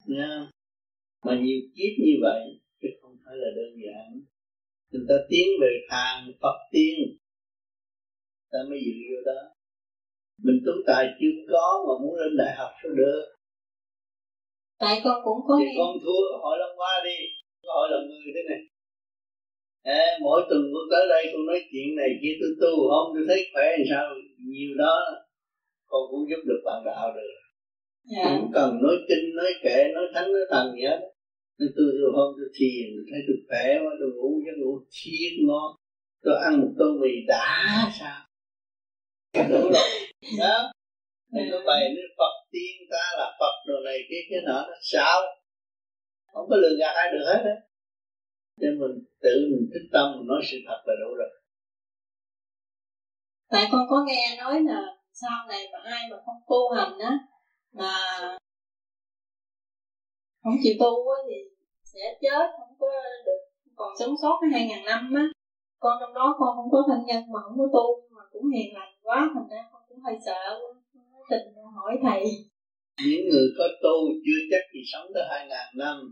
Nha 0.05 0.51
mà 1.26 1.34
nhiều 1.43 1.60
kiếp 1.76 1.93
như 2.06 2.14
vậy 2.22 2.41
chứ 2.81 2.88
không 3.02 3.15
phải 3.26 3.35
là 3.41 3.49
đơn 3.56 3.72
giản. 3.85 4.07
Người 4.91 5.06
ta 5.10 5.15
tiến 5.30 5.47
về 5.61 5.72
hàng 5.89 6.31
Phật 6.41 6.57
tiên 6.72 6.95
ta 8.52 8.60
mới 8.69 8.80
dự 8.85 8.95
vô 9.10 9.19
đó. 9.31 9.39
Mình 10.45 10.60
tu 10.65 10.73
tài 10.88 11.03
chưa 11.19 11.35
có 11.52 11.68
mà 11.88 11.93
muốn 12.03 12.15
lên 12.22 12.31
đại 12.38 12.53
học 12.57 12.72
sao 12.84 12.91
được? 13.02 13.23
Tại 14.80 15.02
con 15.03 15.18
cũng 15.26 15.39
có 15.47 15.53
thì 15.60 15.69
con 15.77 15.91
thua 16.03 16.22
hỏi 16.43 16.56
lâm 16.61 16.72
qua 16.80 16.93
đi. 17.07 17.18
Hỏi 17.68 17.88
là 17.91 17.97
người 18.07 18.31
thế 18.35 18.43
này. 18.49 18.61
À, 19.99 20.06
mỗi 20.22 20.41
tuần 20.49 20.61
con 20.73 20.85
tới 20.91 21.03
đây 21.10 21.23
con 21.34 21.45
nói 21.45 21.60
chuyện 21.72 21.95
này 21.95 22.10
kia 22.22 22.34
tôi 22.41 22.52
tu 22.61 22.73
không 22.91 23.07
tôi 23.15 23.23
thấy 23.30 23.39
khỏe 23.53 23.65
làm 23.77 23.85
sao? 23.91 24.06
Nhiều 24.52 24.72
đó 24.77 24.95
con 25.89 26.02
cũng 26.11 26.30
giúp 26.30 26.41
được 26.49 26.61
bạn 26.65 26.84
đạo 26.85 27.14
được. 27.15 27.35
Dạ. 28.11 28.23
không 28.23 28.52
cần 28.53 28.69
nói 28.84 28.95
kinh 29.07 29.35
nói 29.35 29.52
kệ 29.64 29.77
nói 29.93 30.03
thánh 30.14 30.31
nói 30.34 30.41
thần 30.49 30.65
gì 30.76 30.81
hết 30.81 30.99
nên 31.57 31.69
tôi 31.76 31.86
rồi 31.99 32.11
hôm 32.18 32.30
tôi 32.38 32.49
thiền 32.57 32.86
thấy 33.11 33.22
tôi 33.27 33.38
khỏe 33.48 33.65
quá 33.84 33.91
tôi 33.99 34.10
ngủ 34.15 34.30
giấc 34.45 34.56
ngủ 34.61 34.73
thiệt 34.95 35.34
ngon. 35.48 35.69
Tôi 36.23 36.36
ăn 36.48 36.61
một 36.61 36.72
tô 36.80 36.86
mì 37.02 37.14
đã 37.27 37.45
sao? 37.99 38.19
Đủ 39.49 39.61
rồi 39.73 39.90
đó. 40.40 40.72
Nên 41.32 41.49
nó 41.52 41.57
bày 41.68 41.84
nên 41.95 42.06
Phật 42.18 42.34
tiên 42.52 42.76
ta 42.91 43.06
là 43.18 43.38
Phật 43.40 43.56
đồ 43.68 43.76
này 43.86 43.98
cái 44.10 44.19
cái 44.30 44.40
nọ, 44.45 44.60
nó 44.69 44.76
sao 44.82 45.22
không 46.34 46.49
có 46.49 46.56
lừa 46.56 46.76
gạt 46.80 46.94
ai 46.95 47.11
được 47.11 47.26
hết 47.26 47.41
đấy 47.45 47.57
nên 48.57 48.80
mình 48.80 49.06
tự 49.22 49.48
mình 49.52 49.69
thích 49.73 49.90
tâm, 49.91 50.11
mình 50.18 50.27
nói 50.27 50.41
sự 50.52 50.57
thật 50.68 50.84
là 50.86 50.94
đủ 51.02 51.15
rồi. 51.15 51.30
Tại 53.49 53.68
con 53.72 53.82
có 53.90 54.06
nghe 54.07 54.38
nói 54.38 54.61
là 54.61 54.82
sau 55.11 55.48
này 55.49 55.68
mà 55.73 55.80
ai 55.84 56.03
mà 56.11 56.18
không 56.26 56.36
tu 56.48 56.73
hành 56.76 56.99
á, 56.99 57.19
mà 57.73 57.91
không 60.45 60.61
chịu 60.63 60.76
tu 60.80 60.91
á 61.15 61.17
thì 61.27 61.38
sẽ 61.84 62.05
chết 62.22 62.45
không 62.57 62.73
có 62.80 62.88
được 63.26 63.41
còn 63.76 63.91
sống 63.99 64.13
sót 64.22 64.35
cái 64.41 64.49
hai 64.53 64.63
ngàn 64.67 64.85
năm 64.85 65.13
á. 65.15 65.26
Con 65.80 65.97
trong 66.01 66.13
đó 66.13 66.35
con 66.39 66.49
không 66.55 66.69
có 66.72 66.84
thân 66.88 66.99
nhân 67.07 67.23
mà 67.34 67.39
không 67.45 67.57
có 67.57 67.67
tu 67.73 67.85
mà 68.15 68.23
cũng 68.31 68.49
hiền 68.53 68.73
lành 68.73 68.93
quá 69.01 69.31
thành 69.34 69.47
ra 69.51 69.61
con 69.72 69.81
cũng 69.89 69.99
hơi 70.05 70.15
sợ 70.26 70.59
tình 71.30 71.53
hỏi 71.76 71.93
thầy. 72.03 72.23
Những 73.05 73.26
người 73.30 73.47
có 73.57 73.67
tu 73.84 73.95
chưa 74.26 74.41
chắc 74.51 74.63
gì 74.73 74.81
sống 74.93 75.07
tới 75.13 75.23
hai 75.30 75.47
ngàn 75.47 75.67
năm. 75.76 76.11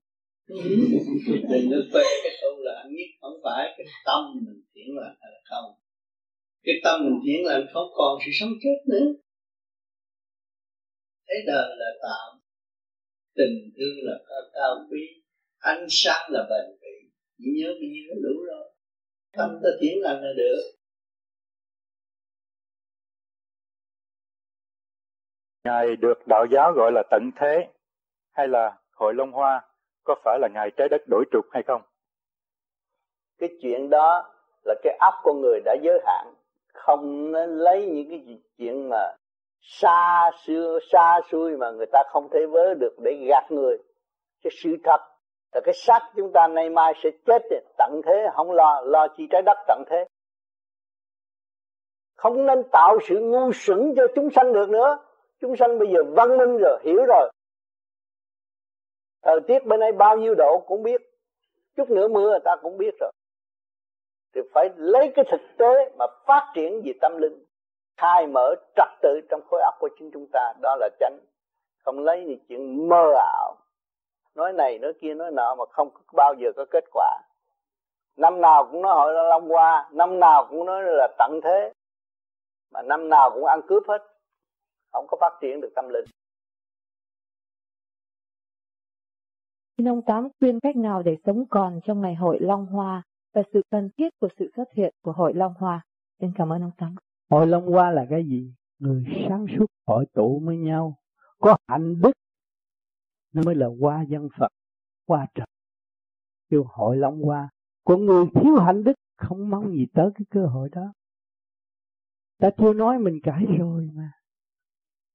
Đừng 1.51 1.65
có 1.72 1.77
phê 1.93 2.03
cái 2.23 2.34
tu 2.41 2.51
là 2.65 2.73
anh 2.84 2.91
nhất 2.97 3.10
không 3.22 3.38
phải 3.43 3.73
cái 3.77 3.88
tâm 4.05 4.22
mình 4.45 4.61
thiện 4.76 4.88
lành 4.95 5.15
hay 5.22 5.31
là 5.34 5.41
không. 5.49 5.68
Cái 6.64 6.76
tâm 6.84 6.95
mình 7.05 7.19
thiện 7.26 7.45
lành 7.45 7.65
không 7.73 7.88
còn 7.93 8.19
sự 8.26 8.31
sống 8.39 8.53
chết 8.64 8.77
nữa. 8.88 9.07
Thế 11.27 11.35
đời 11.47 11.69
là 11.77 11.89
tạm 12.03 12.43
tình 13.35 13.72
thương 13.77 13.95
là 14.01 14.18
cao, 14.30 14.41
cao 14.53 14.76
quý 14.91 15.23
ánh 15.60 15.85
sáng 15.89 16.30
là 16.31 16.43
bền 16.49 16.77
bỉ. 16.81 17.11
Chỉ 17.38 17.45
nhớ 17.60 17.68
bao 17.68 17.89
nhiêu 17.91 18.03
nó 18.10 18.15
đủ 18.30 18.43
rồi. 18.45 18.73
Tâm 19.38 19.60
ta 19.64 19.69
thiện 19.81 20.01
lành 20.01 20.22
là 20.23 20.30
được. 20.38 20.61
Ngài 25.64 25.95
được 25.95 26.27
đạo 26.27 26.45
giáo 26.51 26.72
gọi 26.76 26.91
là 26.91 27.03
tận 27.11 27.31
thế 27.35 27.68
hay 28.31 28.47
là 28.47 28.77
hội 28.91 29.14
Long 29.14 29.31
Hoa 29.31 29.68
có 30.03 30.15
phải 30.23 30.39
là 30.39 30.47
Ngài 30.53 30.72
trái 30.77 30.88
đất 30.91 31.01
đổi 31.10 31.26
trục 31.31 31.45
hay 31.51 31.64
không? 31.68 31.81
Cái 33.38 33.49
chuyện 33.61 33.89
đó 33.89 34.34
là 34.65 34.76
cái 34.84 34.97
óc 34.99 35.14
con 35.23 35.41
người 35.41 35.60
đã 35.65 35.76
giới 35.84 35.99
hạn 36.05 36.34
không 36.73 37.31
nên 37.31 37.57
lấy 37.57 37.88
những 37.88 38.10
cái 38.10 38.38
chuyện 38.57 38.89
mà 38.89 39.15
xa 39.64 40.31
xưa, 40.45 40.80
xa 40.91 41.19
xui 41.31 41.57
mà 41.57 41.72
người 41.72 41.85
ta 41.91 42.03
không 42.10 42.30
thể 42.34 42.40
vớ 42.52 42.73
được 42.73 42.95
để 42.99 43.26
gạt 43.27 43.52
người. 43.52 43.77
Cái 44.44 44.52
sự 44.64 44.69
thật 44.84 45.02
là 45.53 45.61
cái 45.64 45.73
xác 45.73 45.99
chúng 46.15 46.31
ta 46.34 46.48
nay 46.48 46.69
mai 46.69 46.94
sẽ 47.03 47.10
chết 47.26 47.41
tận 47.77 48.02
thế, 48.06 48.27
không 48.34 48.52
lo 48.52 48.81
lo 48.85 49.07
chi 49.18 49.27
trái 49.31 49.41
đất 49.41 49.57
tận 49.68 49.84
thế. 49.90 50.06
Không 52.15 52.45
nên 52.45 52.64
tạo 52.72 52.98
sự 53.10 53.19
ngu 53.19 53.52
xuẩn 53.53 53.94
cho 53.95 54.03
chúng 54.15 54.30
sanh 54.35 54.53
được 54.53 54.69
nữa. 54.69 54.98
Chúng 55.41 55.56
sanh 55.56 55.80
bây 55.80 55.88
giờ 55.88 56.03
văn 56.15 56.38
minh 56.38 56.57
rồi, 56.57 56.80
hiểu 56.84 57.06
rồi. 57.07 57.31
Thời 59.22 59.40
tiết 59.48 59.65
bên 59.65 59.80
đây 59.80 59.91
bao 59.91 60.18
nhiêu 60.18 60.35
độ 60.38 60.64
cũng 60.68 60.84
biết. 60.84 61.02
Chút 61.76 61.90
nữa 61.90 62.07
mưa 62.07 62.40
ta 62.40 62.56
cũng 62.61 62.77
biết 62.77 62.94
rồi. 62.99 63.11
Thì 64.35 64.41
phải 64.53 64.69
lấy 64.76 65.11
cái 65.15 65.26
thực 65.31 65.41
tế 65.57 65.91
mà 65.98 66.06
phát 66.26 66.52
triển 66.56 66.81
về 66.85 66.91
tâm 67.02 67.18
linh 67.18 67.44
khai 67.98 68.28
mở 68.28 68.56
trật 68.76 68.90
tự 69.02 69.22
trong 69.30 69.41
khối 69.49 69.61
óc 69.61 69.74
của 69.80 69.90
chính 69.99 70.10
chúng 70.14 70.28
ta, 70.34 70.53
đó 70.61 70.76
là 70.80 70.90
chánh. 70.99 71.20
Không 71.86 71.99
lấy 71.99 72.26
những 72.26 72.40
chuyện 72.49 72.90
mơ 72.90 73.14
ảo. 73.20 73.56
Nói 74.36 74.53
này, 74.53 74.80
nói 74.80 74.94
kia, 75.02 75.14
nói 75.14 75.32
nọ 75.32 75.56
mà 75.56 75.65
không 75.70 75.90
bao 76.14 76.34
giờ 76.34 76.49
có 76.56 76.65
kết 76.72 76.84
quả. 76.94 77.22
Năm 78.18 78.41
nào 78.41 78.68
cũng 78.72 78.82
nói 78.82 78.95
hội 78.95 79.14
long 79.14 79.52
qua 79.52 79.90
năm 79.91 80.20
nào 80.20 80.48
cũng 80.49 80.65
nói 80.65 80.84
là 80.86 81.07
tận 81.18 81.40
thế. 81.44 81.74
Mà 82.72 82.82
năm 82.82 83.10
nào 83.10 83.32
cũng 83.34 83.45
ăn 83.45 83.61
cướp 83.68 83.84
hết. 83.88 84.02
Không 84.91 85.06
có 85.07 85.18
phát 85.22 85.38
triển 85.41 85.61
được 85.61 85.72
tâm 85.76 85.90
linh. 85.90 86.06
Xin 89.78 89.88
ông 89.88 90.02
Tám 90.02 90.28
khuyên 90.40 90.60
cách 90.60 90.76
nào 90.76 91.03
để 91.03 91.18
sống 91.26 91.45
còn 91.49 91.80
trong 91.84 92.02
ngày 92.02 92.15
hội 92.15 92.38
Long 92.41 92.65
Hoa 92.65 93.03
và 93.34 93.41
sự 93.53 93.61
cần 93.72 93.90
thiết 93.98 94.10
của 94.20 94.28
sự 94.38 94.52
xuất 94.56 94.72
hiện 94.76 94.94
của 95.03 95.11
hội 95.11 95.34
Long 95.34 95.53
Hoa. 95.53 95.82
Xin 96.20 96.32
cảm 96.38 96.52
ơn 96.53 96.61
ông 96.61 96.72
Tám. 96.78 96.95
Hội 97.34 97.47
Long 97.47 97.73
Qua 97.73 97.91
là 97.91 98.05
cái 98.10 98.26
gì? 98.26 98.53
Người 98.80 99.03
sáng 99.30 99.45
suốt 99.57 99.65
hội 99.88 100.05
tụ 100.14 100.41
với 100.45 100.57
nhau, 100.57 100.97
có 101.39 101.57
hạnh 101.68 102.01
đức 102.01 102.11
nó 103.34 103.41
mới 103.45 103.55
là 103.55 103.68
qua 103.80 104.03
dân 104.07 104.27
Phật, 104.38 104.47
qua 105.05 105.27
trời. 105.35 105.47
Kêu 106.49 106.64
hội 106.68 106.97
Long 106.97 107.27
Qua 107.27 107.49
Còn 107.84 108.05
người 108.05 108.26
thiếu 108.35 108.55
hạnh 108.55 108.84
đức 108.84 108.93
không 109.18 109.49
mong 109.49 109.72
gì 109.72 109.88
tới 109.93 110.10
cái 110.15 110.26
cơ 110.30 110.45
hội 110.45 110.69
đó. 110.72 110.93
Ta 112.39 112.49
chưa 112.57 112.73
nói 112.73 112.99
mình 112.99 113.19
cãi 113.23 113.45
rồi 113.60 113.89
mà. 113.93 114.11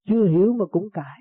Chưa 0.08 0.28
hiểu 0.28 0.52
mà 0.52 0.64
cũng 0.66 0.90
cãi. 0.90 1.20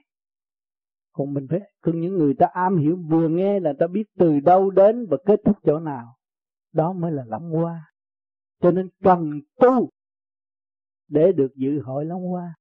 Còn 1.13 1.33
mình 1.33 1.47
phải, 1.49 1.59
còn 1.81 2.01
những 2.01 2.17
người 2.17 2.33
ta 2.33 2.47
am 2.53 2.77
hiểu 2.77 2.97
vừa 3.09 3.29
nghe 3.29 3.59
là 3.59 3.73
ta 3.79 3.87
biết 3.87 4.03
từ 4.17 4.39
đâu 4.39 4.69
đến 4.69 5.07
và 5.09 5.17
kết 5.25 5.39
thúc 5.45 5.57
chỗ 5.63 5.79
nào. 5.79 6.15
Đó 6.73 6.93
mới 6.93 7.11
là 7.11 7.23
long 7.27 7.55
Qua. 7.55 7.91
Cho 8.61 8.71
nên 8.71 8.89
cần 9.03 9.41
tu 9.55 9.89
để 11.07 11.31
được 11.31 11.55
dự 11.55 11.81
hội 11.81 12.05
Long 12.05 12.23
Hoa. 12.23 12.55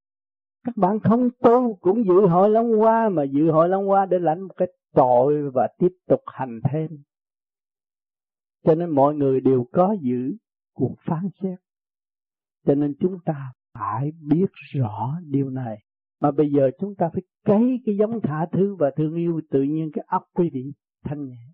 Các 0.64 0.76
bạn 0.76 1.00
không 1.00 1.28
tu 1.42 1.74
cũng 1.74 2.04
dự 2.04 2.26
hội 2.26 2.50
Long 2.50 2.78
Hoa, 2.78 3.08
mà 3.08 3.22
dự 3.22 3.50
hội 3.50 3.68
Long 3.68 3.86
Hoa 3.86 4.06
để 4.06 4.18
lãnh 4.18 4.40
một 4.40 4.54
cái 4.56 4.68
tội 4.94 5.50
và 5.50 5.68
tiếp 5.78 5.92
tục 6.08 6.20
hành 6.26 6.60
thêm. 6.70 6.90
Cho 8.64 8.74
nên 8.74 8.90
mọi 8.90 9.14
người 9.14 9.40
đều 9.40 9.66
có 9.72 9.96
giữ 10.00 10.36
cuộc 10.74 10.94
phán 11.06 11.28
xét. 11.42 11.58
cho 12.66 12.74
nên 12.74 12.94
chúng 13.00 13.18
ta 13.24 13.52
phải 13.74 14.12
biết 14.20 14.46
rõ 14.74 15.18
điều 15.26 15.50
này 15.50 15.78
mà 16.20 16.30
bây 16.30 16.50
giờ 16.50 16.70
chúng 16.78 16.94
ta 16.94 17.10
phải 17.12 17.22
cấy 17.44 17.80
cái 17.86 17.96
giống 17.96 18.20
thả 18.20 18.46
thứ 18.52 18.74
và 18.74 18.90
thương 18.96 19.14
yêu 19.14 19.40
tự 19.50 19.62
nhiên 19.62 19.90
cái 19.92 20.04
óc 20.08 20.22
quý 20.34 20.50
vị 20.52 20.72
thanh 21.04 21.28
nhẹ 21.28 21.46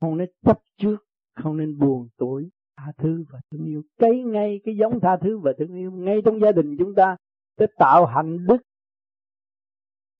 không 0.00 0.16
nên 0.16 0.30
chấp 0.42 0.58
trước, 0.76 0.96
không 1.34 1.56
nên 1.56 1.78
buồn 1.78 2.08
tuổi 2.16 2.50
tha 2.80 2.92
thứ 2.98 3.24
và 3.30 3.40
thương 3.50 3.66
yêu. 3.66 3.82
Cấy 3.98 4.22
ngay 4.22 4.60
cái 4.64 4.76
giống 4.76 5.00
tha 5.00 5.16
thứ 5.16 5.38
và 5.38 5.52
thương 5.58 5.74
yêu, 5.74 5.90
ngay 5.92 6.22
trong 6.24 6.40
gia 6.40 6.52
đình 6.52 6.76
chúng 6.78 6.94
ta 6.94 7.16
để 7.56 7.66
tạo 7.78 8.06
hạnh 8.06 8.46
đức 8.46 8.62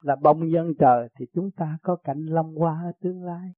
là 0.00 0.16
bông 0.16 0.50
dân 0.52 0.74
trời, 0.78 1.08
thì 1.18 1.26
chúng 1.34 1.50
ta 1.50 1.78
có 1.82 1.96
cảnh 1.96 2.26
long 2.26 2.54
hoa 2.54 2.82
ở 2.84 2.92
tương 3.00 3.24
lai. 3.24 3.52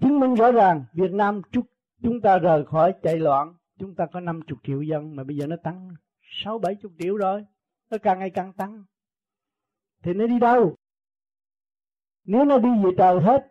Chứng 0.00 0.20
minh 0.20 0.34
rõ 0.34 0.52
ràng, 0.52 0.84
Việt 0.92 1.12
Nam 1.12 1.42
chúc 1.52 1.66
chúng 2.02 2.20
ta 2.20 2.38
rời 2.38 2.64
khỏi 2.66 2.94
chạy 3.02 3.18
loạn, 3.18 3.54
chúng 3.78 3.94
ta 3.94 4.06
có 4.12 4.20
50 4.20 4.58
triệu 4.62 4.82
dân, 4.82 5.16
mà 5.16 5.24
bây 5.24 5.36
giờ 5.36 5.46
nó 5.46 5.56
tăng 5.62 5.88
sáu 6.22 6.58
bảy 6.58 6.74
chục 6.74 6.92
triệu 6.98 7.16
rồi, 7.16 7.44
nó 7.90 7.98
càng 8.02 8.18
ngày 8.18 8.30
càng 8.30 8.52
tăng. 8.52 8.84
Thì 10.02 10.12
nó 10.12 10.26
đi 10.26 10.38
đâu? 10.38 10.76
Nếu 12.24 12.44
nó 12.44 12.58
đi 12.58 12.68
về 12.84 12.90
trời 12.98 13.20
hết 13.20 13.49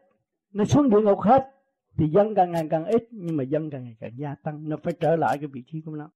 nó 0.53 0.65
xuống 0.65 0.89
địa 0.89 1.01
ngục 1.01 1.19
hết. 1.19 1.55
Thì 1.97 2.07
dân 2.07 2.35
càng 2.35 2.51
ngày 2.51 2.67
càng 2.69 2.85
ít, 2.85 3.07
nhưng 3.11 3.37
mà 3.37 3.43
dân 3.43 3.69
càng 3.69 3.83
ngày 3.83 3.95
càng 3.99 4.17
gia 4.17 4.35
tăng. 4.35 4.69
Nó 4.69 4.77
phải 4.83 4.93
trở 4.99 5.15
lại 5.15 5.37
cái 5.37 5.47
vị 5.47 5.63
trí 5.67 5.81
của 5.81 5.95
nó. 5.95 6.11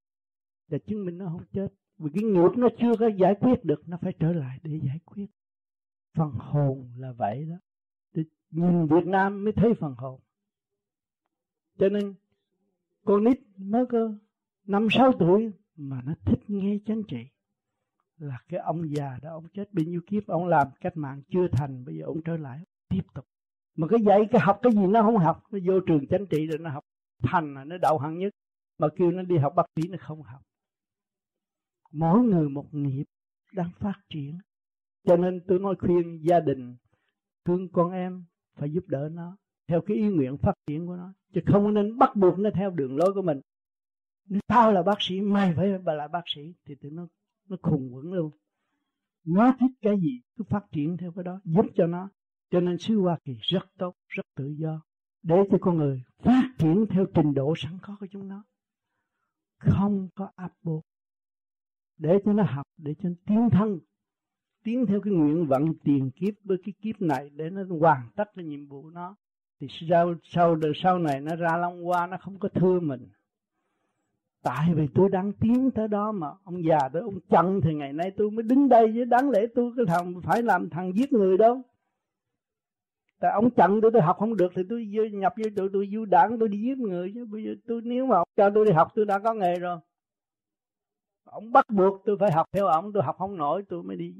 Để 0.68 0.78
chứng 0.78 1.06
minh 1.06 1.18
nó 1.18 1.26
không 1.26 1.44
chết. 1.52 1.68
Vì 1.98 2.10
cái 2.14 2.22
nghiệp 2.22 2.50
nó 2.56 2.68
chưa 2.78 2.96
có 2.96 3.06
giải 3.06 3.34
quyết 3.40 3.64
được, 3.64 3.88
nó 3.88 3.98
phải 4.02 4.12
trở 4.18 4.32
lại 4.32 4.58
để 4.62 4.80
giải 4.86 4.98
quyết. 5.04 5.26
Phần 6.14 6.30
hồn 6.30 6.90
là 6.96 7.12
vậy 7.12 7.46
đó. 7.50 7.56
Thì 8.14 8.22
nhìn 8.50 8.86
Việt 8.86 9.06
Nam 9.06 9.44
mới 9.44 9.52
thấy 9.52 9.74
phần 9.74 9.94
hồn. 9.98 10.20
Cho 11.78 11.88
nên, 11.88 12.14
con 13.04 13.24
nít 13.24 13.40
mới 13.56 13.86
có 13.86 14.14
năm, 14.66 14.88
sáu 14.90 15.12
tuổi 15.12 15.52
mà 15.76 16.02
nó 16.04 16.14
thích 16.24 16.40
nghe 16.48 16.78
chánh 16.86 17.02
trị. 17.08 17.26
Là 18.18 18.38
cái 18.48 18.60
ông 18.60 18.96
già 18.96 19.18
đó, 19.22 19.30
ông 19.30 19.46
chết 19.54 19.72
bao 19.72 19.84
nhiêu 19.84 20.00
kiếp, 20.06 20.26
ông 20.26 20.46
làm 20.46 20.68
cách 20.80 20.96
mạng 20.96 21.22
chưa 21.28 21.48
thành, 21.48 21.84
bây 21.84 21.96
giờ 21.96 22.04
ông 22.04 22.22
trở 22.22 22.36
lại 22.36 22.64
tiếp 22.88 23.02
tục 23.14 23.26
mà 23.76 23.86
cái 23.90 24.00
dạy, 24.06 24.20
cái 24.30 24.40
học 24.40 24.58
cái 24.62 24.72
gì 24.72 24.86
nó 24.86 25.02
không 25.02 25.16
học, 25.16 25.42
nó 25.50 25.58
vô 25.64 25.80
trường 25.80 26.06
chánh 26.06 26.26
trị 26.26 26.46
rồi 26.46 26.58
nó 26.58 26.70
học 26.70 26.84
thành 27.22 27.54
là 27.54 27.64
nó 27.64 27.76
đậu 27.78 27.98
hạng 27.98 28.18
nhất. 28.18 28.32
Mà 28.78 28.88
kêu 28.96 29.10
nó 29.10 29.22
đi 29.22 29.38
học 29.38 29.52
bác 29.56 29.66
sĩ 29.76 29.88
nó 29.88 29.98
không 30.00 30.22
học. 30.22 30.42
Mỗi 31.92 32.22
người 32.22 32.48
một 32.48 32.74
nghiệp 32.74 33.04
đang 33.52 33.70
phát 33.78 34.00
triển. 34.08 34.38
Cho 35.04 35.16
nên 35.16 35.40
tôi 35.46 35.58
nói 35.58 35.74
khuyên 35.78 36.20
gia 36.22 36.40
đình, 36.40 36.76
thương 37.44 37.68
con 37.68 37.92
em, 37.92 38.24
phải 38.56 38.72
giúp 38.72 38.84
đỡ 38.86 39.08
nó 39.12 39.36
theo 39.68 39.80
cái 39.80 39.96
ý 39.96 40.08
nguyện 40.08 40.36
phát 40.36 40.54
triển 40.66 40.86
của 40.86 40.96
nó. 40.96 41.12
Chứ 41.34 41.40
không 41.46 41.74
nên 41.74 41.98
bắt 41.98 42.16
buộc 42.16 42.38
nó 42.38 42.50
theo 42.54 42.70
đường 42.70 42.96
lối 42.96 43.12
của 43.14 43.22
mình. 43.22 43.40
Nếu 44.28 44.40
tao 44.46 44.72
là 44.72 44.82
bác 44.82 44.96
sĩ, 45.00 45.20
mày 45.20 45.54
phải 45.56 45.78
là 45.84 46.08
bác 46.08 46.22
sĩ, 46.26 46.54
thì 46.66 46.74
tụi 46.74 46.90
nó 46.90 47.06
nó 47.48 47.56
khùng 47.62 47.94
quẩn 47.94 48.12
luôn. 48.12 48.30
Nó 49.24 49.52
thích 49.60 49.70
cái 49.82 50.00
gì, 50.00 50.20
cứ 50.36 50.44
phát 50.44 50.64
triển 50.72 50.96
theo 50.96 51.12
cái 51.12 51.24
đó, 51.24 51.40
giúp 51.44 51.66
cho 51.76 51.86
nó 51.86 52.08
cho 52.54 52.60
nên 52.60 52.78
xứ 52.78 53.00
Hoa 53.00 53.18
Kỳ 53.24 53.36
rất 53.40 53.66
tốt, 53.78 53.94
rất 54.08 54.26
tự 54.36 54.54
do. 54.58 54.80
Để 55.22 55.36
cho 55.50 55.58
con 55.60 55.76
người 55.76 56.02
phát 56.18 56.42
triển 56.58 56.86
theo 56.90 57.06
trình 57.14 57.34
độ 57.34 57.54
sẵn 57.56 57.78
có 57.82 57.96
của 58.00 58.06
chúng 58.10 58.28
nó. 58.28 58.44
Không 59.58 60.08
có 60.14 60.28
áp 60.36 60.52
buộc 60.62 60.84
để 61.98 62.18
cho 62.24 62.32
nó 62.32 62.42
học, 62.42 62.66
để 62.76 62.94
cho 63.02 63.08
nó 63.08 63.14
tiến 63.26 63.48
thân, 63.50 63.78
tiến 64.64 64.86
theo 64.86 65.00
cái 65.00 65.12
nguyện 65.12 65.46
vận 65.46 65.74
tiền 65.84 66.10
kiếp, 66.10 66.34
với 66.44 66.58
cái 66.64 66.72
kiếp 66.82 67.02
này 67.02 67.30
để 67.30 67.50
nó 67.50 67.62
hoàn 67.80 68.08
tất 68.16 68.30
cái 68.36 68.44
nhiệm 68.44 68.66
vụ 68.66 68.90
nó. 68.90 69.16
Thì 69.60 69.66
sau 69.70 70.14
sau 70.22 70.54
đời 70.54 70.72
sau 70.74 70.98
này 70.98 71.20
nó 71.20 71.36
ra 71.36 71.56
long 71.56 71.84
hoa, 71.84 72.06
nó 72.06 72.16
không 72.20 72.38
có 72.38 72.48
thưa 72.48 72.80
mình. 72.80 73.08
Tại 74.42 74.74
vì 74.74 74.88
tôi 74.94 75.08
đang 75.08 75.32
tiến 75.32 75.70
tới 75.70 75.88
đó 75.88 76.12
mà. 76.12 76.28
Ông 76.44 76.64
già 76.64 76.88
tôi 76.92 77.02
ông 77.02 77.20
chặn 77.28 77.60
thì 77.62 77.74
ngày 77.74 77.92
nay 77.92 78.10
tôi 78.16 78.30
mới 78.30 78.42
đứng 78.42 78.68
đây 78.68 78.92
với 78.92 79.04
đáng 79.04 79.30
lẽ 79.30 79.40
tôi 79.54 79.72
cái 79.76 79.86
thằng 79.88 80.20
phải 80.22 80.42
làm 80.42 80.70
thằng 80.70 80.92
giết 80.96 81.12
người 81.12 81.38
đâu 81.38 81.62
tại 83.24 83.32
ông 83.32 83.50
chặn 83.50 83.78
tôi 83.82 83.90
tôi 83.92 84.02
học 84.02 84.16
không 84.18 84.36
được 84.36 84.52
thì 84.54 84.62
tôi 84.68 84.86
nhập 85.12 85.32
vô 85.36 85.44
tôi 85.56 85.68
tôi 85.72 85.88
du 85.92 86.04
đảng, 86.04 86.38
tôi 86.38 86.48
đi 86.48 86.58
giết 86.58 86.78
người 86.78 87.12
chứ. 87.14 87.26
Bây 87.26 87.44
giờ 87.44 87.50
tôi, 87.66 87.80
nếu 87.84 88.06
mà 88.06 88.16
ông 88.16 88.28
cho 88.36 88.50
tôi 88.54 88.64
đi 88.64 88.72
học, 88.72 88.88
tôi 88.94 89.04
đã 89.04 89.18
có 89.18 89.34
nghề 89.34 89.58
rồi. 89.58 89.78
Ông 91.24 91.52
bắt 91.52 91.64
buộc 91.70 92.02
tôi 92.06 92.16
phải 92.20 92.32
học 92.32 92.46
theo 92.52 92.66
ông, 92.66 92.92
tôi 92.92 93.02
học 93.02 93.16
không 93.18 93.36
nổi, 93.36 93.62
tôi 93.68 93.82
mới 93.82 93.96
đi 93.96 94.14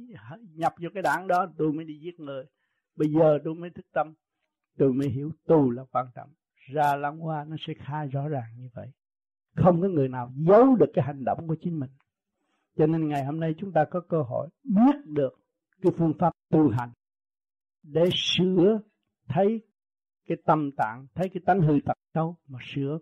nhập 0.55 0.73
vô 0.83 0.89
cái 0.95 1.03
đảng 1.03 1.27
đó, 1.27 1.47
tôi 1.59 1.73
mới 1.73 1.85
đi 1.85 1.99
giết 1.99 2.21
người. 2.21 2.45
Bây 2.97 3.09
giờ 3.09 3.39
tôi 3.45 3.55
mới 3.55 3.71
thức 3.71 3.87
tâm, 3.93 4.15
tôi 4.79 4.93
mới 4.93 5.09
hiểu 5.09 5.31
tu 5.47 5.71
là 5.71 5.85
quan 5.93 6.07
trọng. 6.15 6.31
Ra 6.73 6.97
lăng 6.97 7.19
hoa 7.19 7.45
nó 7.49 7.57
sẽ 7.67 7.75
khai 7.79 8.07
rõ 8.07 8.29
ràng 8.29 8.57
như 8.57 8.69
vậy. 8.75 8.89
Không 9.57 9.83
có 9.83 9.89
người 9.89 10.09
nào 10.09 10.33
giấu 10.37 10.77
được 10.77 10.91
cái 10.95 11.05
hành 11.05 11.25
động 11.25 11.49
của 11.49 11.57
chính 11.61 11.81
mình. 11.81 11.91
Cho 12.77 12.87
nên 12.87 13.09
ngày 13.09 13.25
hôm 13.25 13.41
nay 13.41 13.55
chúng 13.59 13.73
ta 13.73 13.85
có 13.91 14.01
cơ 14.09 14.23
hội 14.23 14.49
biết 14.65 14.97
được 15.05 15.35
cái 15.83 15.93
phương 15.99 16.13
pháp 16.19 16.33
tu 16.51 16.71
hành 16.71 16.91
để 17.83 18.05
sửa 18.13 18.81
thấy 19.29 19.61
cái 20.27 20.39
tâm 20.45 20.71
tạng 20.77 21.07
thấy 21.15 21.29
cái 21.35 21.43
tánh 21.47 21.61
hư 21.61 21.75
tật 21.87 21.99
xấu 22.15 22.37
mà 22.47 22.59
sửa. 22.75 22.99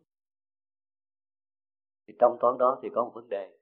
Thì 2.07 2.15
trong 2.19 2.37
toán 2.41 2.59
đó 2.59 2.79
thì 2.83 2.89
có 2.95 3.05
một 3.05 3.11
vấn 3.15 3.29
đề 3.29 3.59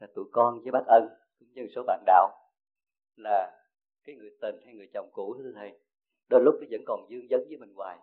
là 0.00 0.06
tụi 0.14 0.24
con 0.32 0.62
với 0.62 0.70
bác 0.72 0.84
ân 0.86 1.08
cũng 1.38 1.48
như 1.52 1.68
số 1.74 1.82
bạn 1.86 2.02
đạo 2.06 2.28
là 3.16 3.64
cái 4.04 4.16
người 4.16 4.30
tình 4.40 4.60
hay 4.64 4.74
người 4.74 4.90
chồng 4.94 5.10
cũ 5.12 5.34
thưa 5.38 5.52
thầy 5.54 5.78
đôi 6.28 6.42
lúc 6.44 6.54
nó 6.60 6.66
vẫn 6.70 6.80
còn 6.86 7.06
dương 7.08 7.26
vấn 7.30 7.40
với 7.48 7.58
mình 7.58 7.74
hoài. 7.74 7.98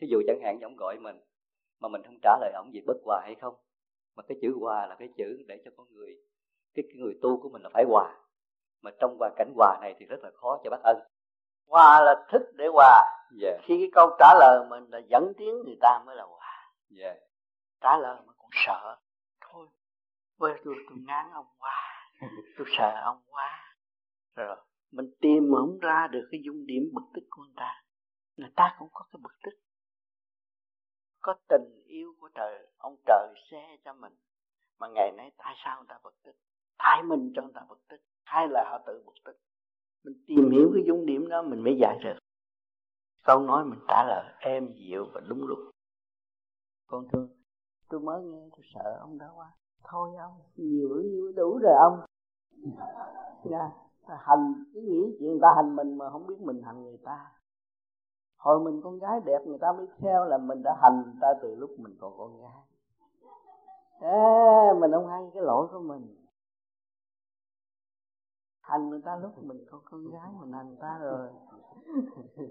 Thí 0.00 0.06
dụ 0.10 0.22
chẳng 0.26 0.40
hạn 0.42 0.60
ông 0.60 0.76
gọi 0.76 0.98
mình 1.00 1.16
mà 1.80 1.88
mình 1.88 2.02
không 2.04 2.18
trả 2.22 2.38
lời 2.40 2.52
ổng 2.54 2.74
gì 2.74 2.80
bất 2.86 2.96
hòa 3.04 3.20
hay 3.24 3.34
không 3.34 3.54
mà 4.16 4.22
cái 4.22 4.38
chữ 4.42 4.56
hòa 4.60 4.86
là 4.86 4.96
cái 4.98 5.08
chữ 5.16 5.44
để 5.48 5.62
cho 5.64 5.70
con 5.76 5.86
người 5.92 6.16
cái, 6.74 6.84
cái 6.88 6.96
người 6.96 7.18
tu 7.22 7.40
của 7.42 7.48
mình 7.48 7.62
là 7.62 7.70
phải 7.72 7.84
hòa. 7.88 8.16
Mà 8.82 8.90
trong 9.00 9.16
hoàn 9.18 9.34
cảnh 9.36 9.52
hòa 9.56 9.78
này 9.80 9.94
thì 9.98 10.06
rất 10.06 10.20
là 10.22 10.30
khó 10.30 10.60
cho 10.64 10.70
bác 10.70 10.80
ân 10.82 10.96
hòa 11.68 12.00
là 12.00 12.26
thức 12.32 12.42
để 12.54 12.66
hòa. 12.72 13.04
Yeah. 13.42 13.60
khi 13.64 13.78
cái 13.78 13.90
câu 13.92 14.16
trả 14.18 14.34
lời 14.38 14.66
mình 14.70 14.84
là 14.90 14.98
dẫn 14.98 15.32
tiếng 15.38 15.54
người 15.64 15.78
ta 15.80 16.02
mới 16.06 16.16
là 16.16 16.24
hòa. 16.24 16.72
Yeah. 16.98 17.16
trả 17.80 17.96
lời 17.96 18.20
mà 18.26 18.32
còn 18.38 18.50
sợ. 18.52 18.96
Thôi 19.40 19.66
bây 20.38 20.52
tôi 20.64 20.74
tôi 20.88 20.98
ngán 21.06 21.30
ông 21.32 21.46
quá 21.58 22.10
tôi 22.58 22.66
sợ 22.78 23.00
ông 23.04 23.22
quá 23.26 23.74
rồi. 24.36 24.56
Mình 24.92 25.06
tìm 25.20 25.50
không 25.56 25.78
ra 25.78 26.08
được 26.10 26.28
cái 26.30 26.40
dung 26.44 26.66
điểm 26.66 26.82
bực 26.92 27.02
tức 27.14 27.20
của 27.30 27.42
người 27.42 27.54
ta. 27.56 27.82
Người 28.36 28.50
ta 28.56 28.76
cũng 28.78 28.88
có 28.92 29.04
cái 29.12 29.20
bực 29.22 29.34
tức. 29.42 29.50
Có 31.20 31.34
tình 31.48 31.84
yêu 31.86 32.14
của 32.20 32.28
trời 32.34 32.66
ông 32.78 32.96
trời 33.06 33.34
xe 33.50 33.76
cho 33.84 33.92
mình. 33.92 34.12
Mà 34.78 34.88
ngày 34.88 35.12
nay 35.16 35.30
tại 35.36 35.54
sao 35.64 35.76
người 35.76 35.86
ta 35.88 35.98
bực 36.04 36.14
tức? 36.22 36.32
Tại 36.78 37.02
mình 37.02 37.32
cho 37.36 37.42
người 37.42 37.52
ta 37.54 37.60
bực 37.68 37.88
tức. 37.88 37.96
Hay 38.24 38.48
là 38.48 38.64
họ 38.70 38.78
tự 38.86 39.02
bực 39.06 39.14
tức 39.24 39.38
mình 40.04 40.14
tìm 40.26 40.50
hiểu 40.50 40.70
cái 40.74 40.82
dung 40.86 41.06
điểm 41.06 41.28
đó 41.28 41.42
mình 41.42 41.64
mới 41.64 41.78
giải 41.80 41.98
được. 42.04 42.18
Câu 43.24 43.40
nói 43.40 43.64
mình 43.64 43.78
trả 43.88 44.04
lời 44.04 44.24
em 44.40 44.72
dịu 44.74 45.06
và 45.14 45.20
đúng 45.28 45.46
lúc. 45.46 45.58
Con 46.86 47.08
thương 47.12 47.28
tôi 47.88 48.00
mới 48.00 48.22
nghe 48.22 48.48
tôi 48.56 48.64
sợ 48.74 48.98
ông 49.00 49.18
đó 49.18 49.32
quá. 49.36 49.52
Thôi 49.84 50.10
ông 50.20 50.40
nhiều 50.56 50.88
nhiều 51.04 51.32
đủ 51.36 51.58
rồi 51.62 51.74
ông. 51.78 52.00
Nha 53.44 53.70
hành 54.16 54.64
cái 54.74 54.82
nghĩ 54.82 55.16
chuyện 55.18 55.30
người 55.30 55.38
ta 55.42 55.52
hành 55.56 55.76
mình 55.76 55.98
mà 55.98 56.10
không 56.10 56.26
biết 56.26 56.40
mình 56.40 56.62
hành 56.62 56.84
người 56.84 56.98
ta. 57.04 57.32
Hồi 58.38 58.60
mình 58.60 58.80
con 58.84 58.98
gái 58.98 59.20
đẹp 59.24 59.38
người 59.46 59.58
ta 59.58 59.72
mới 59.72 59.86
theo 59.98 60.24
là 60.24 60.38
mình 60.38 60.62
đã 60.62 60.76
hành 60.82 61.02
người 61.04 61.14
ta 61.20 61.28
từ 61.42 61.54
lúc 61.54 61.70
mình 61.78 61.96
còn 62.00 62.18
con 62.18 62.40
gái. 62.40 62.62
À, 64.00 64.74
mình 64.80 64.90
không 64.92 65.06
hay 65.06 65.30
cái 65.34 65.42
lỗi 65.42 65.66
của 65.72 65.80
mình 65.80 66.27
hành 68.68 68.90
người 68.90 69.00
ta 69.04 69.16
lúc 69.16 69.32
mình 69.42 69.64
còn 69.70 69.80
con 69.84 70.10
gái 70.10 70.30
mình 70.40 70.52
hành 70.52 70.68
người 70.68 70.78
ta 70.80 70.98
rồi. 70.98 71.28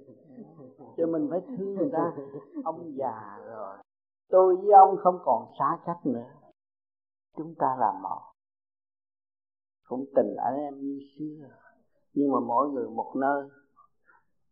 Cho 0.98 1.08
mình 1.08 1.28
phải 1.30 1.42
thương 1.48 1.76
người 1.76 1.90
ta. 1.94 2.16
Ông 2.64 2.98
già 2.98 3.38
rồi. 3.46 3.78
Tôi 4.30 4.56
với 4.56 4.72
ông 4.72 4.98
không 5.04 5.20
còn 5.26 5.52
xa 5.60 5.78
cách 5.86 6.06
nữa. 6.06 6.32
Chúng 7.36 7.56
ta 7.60 7.76
làm 7.80 8.02
một. 8.02 8.22
Cũng 9.88 10.06
tình 10.16 10.36
anh 10.38 10.56
em 10.56 10.80
như 10.80 11.00
xưa. 11.18 11.50
Nhưng 12.14 12.32
mà 12.32 12.40
mỗi 12.40 12.70
người 12.70 12.90
một 12.90 13.14
nơi. 13.16 13.50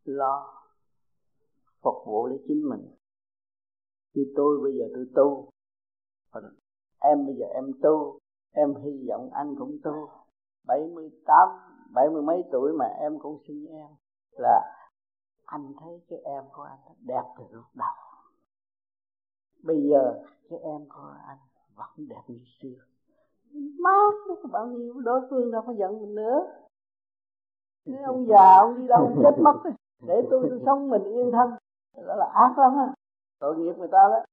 Lo 0.03 0.63
phục 1.81 1.95
vụ 2.05 2.27
để 2.27 2.35
chính 2.47 2.69
mình. 2.69 2.95
Như 4.13 4.33
tôi 4.35 4.59
bây 4.63 4.73
giờ 4.77 4.85
tôi 4.95 5.05
tu. 5.15 5.49
Em 6.99 7.25
bây 7.25 7.35
giờ 7.35 7.45
em 7.53 7.71
tu. 7.81 8.19
Em 8.51 8.75
hy 8.75 9.07
vọng 9.09 9.29
anh 9.33 9.55
cũng 9.59 9.77
tu 9.83 10.09
78 10.67 11.49
bảy 11.93 12.09
mươi 12.09 12.21
mấy 12.21 12.43
tuổi 12.51 12.73
mà 12.73 12.85
em 12.85 13.19
cũng 13.19 13.39
sinh 13.47 13.67
em, 13.67 13.87
là 14.31 14.61
anh 15.45 15.73
thấy 15.79 16.01
cái 16.09 16.19
em 16.19 16.43
của 16.53 16.63
anh 16.63 16.79
đẹp 16.99 17.23
từ 17.37 17.43
lúc 17.51 17.65
đầu. 17.73 17.95
Bây 19.63 19.77
giờ 19.89 20.13
cái 20.49 20.59
em 20.59 20.81
của 20.89 21.15
anh 21.27 21.37
vẫn 21.75 22.07
đẹp 22.09 22.21
như 22.27 22.39
xưa. 22.61 22.83
Mát 23.79 24.13
bao 24.51 24.67
nhiêu, 24.67 24.93
đối 24.99 25.21
phương 25.29 25.51
đâu 25.51 25.63
có 25.67 25.73
giận 25.79 26.01
mình 26.01 26.15
nữa. 26.15 26.39
Nếu 27.85 28.03
ông 28.05 28.27
già, 28.27 28.57
ông 28.57 28.81
đi 28.81 28.87
đâu 28.87 29.01
ông 29.01 29.21
chết 29.23 29.41
mất. 29.41 29.71
Để 30.07 30.21
tôi 30.31 30.47
tôi 30.49 30.59
sống 30.65 30.89
mình 30.89 31.03
yên 31.03 31.31
thân, 31.31 31.49
đó 32.07 32.15
là 32.15 32.25
ác 32.33 32.57
lắm 32.57 32.71
á. 32.77 32.93
Tội 33.39 33.57
nghiệp 33.57 33.73
người 33.77 33.87
ta 33.91 33.99
đó. 34.09 34.25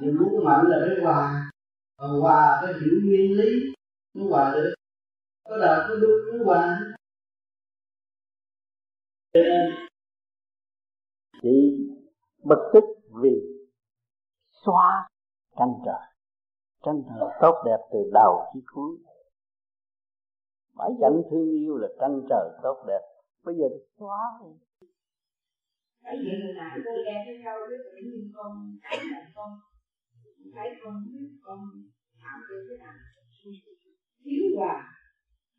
Đừng 0.00 0.16
muốn 0.20 0.44
mạnh 0.44 0.64
là 0.68 0.76
cái 0.86 1.04
hòa 1.04 1.50
còn 1.98 2.20
hòa 2.20 2.58
cái 2.62 2.72
hiểu 2.72 3.00
nguyên 3.04 3.32
lý 3.38 3.75
mới 4.16 4.28
hòa 4.28 4.52
được. 4.54 4.74
Có 5.44 5.56
đời 5.56 5.86
có 5.88 5.94
đúng 6.00 6.38
mới 6.38 6.44
hòa. 6.44 6.80
Chị 11.42 11.78
bất 12.44 12.70
tức 12.74 12.84
vì 13.22 13.40
xóa 14.64 15.08
tranh 15.58 15.74
trời. 15.84 16.06
Tranh 16.84 17.02
trời 17.08 17.28
tốt 17.40 17.62
đẹp 17.66 17.78
từ 17.92 17.98
đầu 18.14 18.50
chí 18.54 18.60
cuối. 18.66 18.98
Mãi 20.74 20.90
cảnh 21.00 21.22
thương 21.30 21.50
yêu 21.50 21.76
là 21.76 21.88
tranh 22.00 22.22
trời 22.30 22.50
tốt 22.62 22.84
đẹp. 22.88 23.00
Bây 23.44 23.54
giờ 23.54 23.68
được 23.70 23.86
xóa 23.98 24.18
rồi. 24.40 24.54
Tại 26.02 26.16
vì 26.22 26.30
hồi 26.44 26.54
nãy 26.56 26.78
cô 26.84 26.90
nghe 27.04 27.22
cái 27.26 27.40
câu 27.44 27.58
đó 27.60 27.76
tự 27.84 27.96
nhiên 28.02 28.32
con 28.34 28.78
thấy 28.82 28.98
là 29.10 29.30
con 29.34 29.50
thấy 30.54 30.68
con 30.84 30.94
con 31.42 31.58
làm 32.22 32.40
được 32.48 32.66
cái 32.68 32.78
nào 32.86 32.94
thiếu 34.26 34.44
hòa 34.56 34.76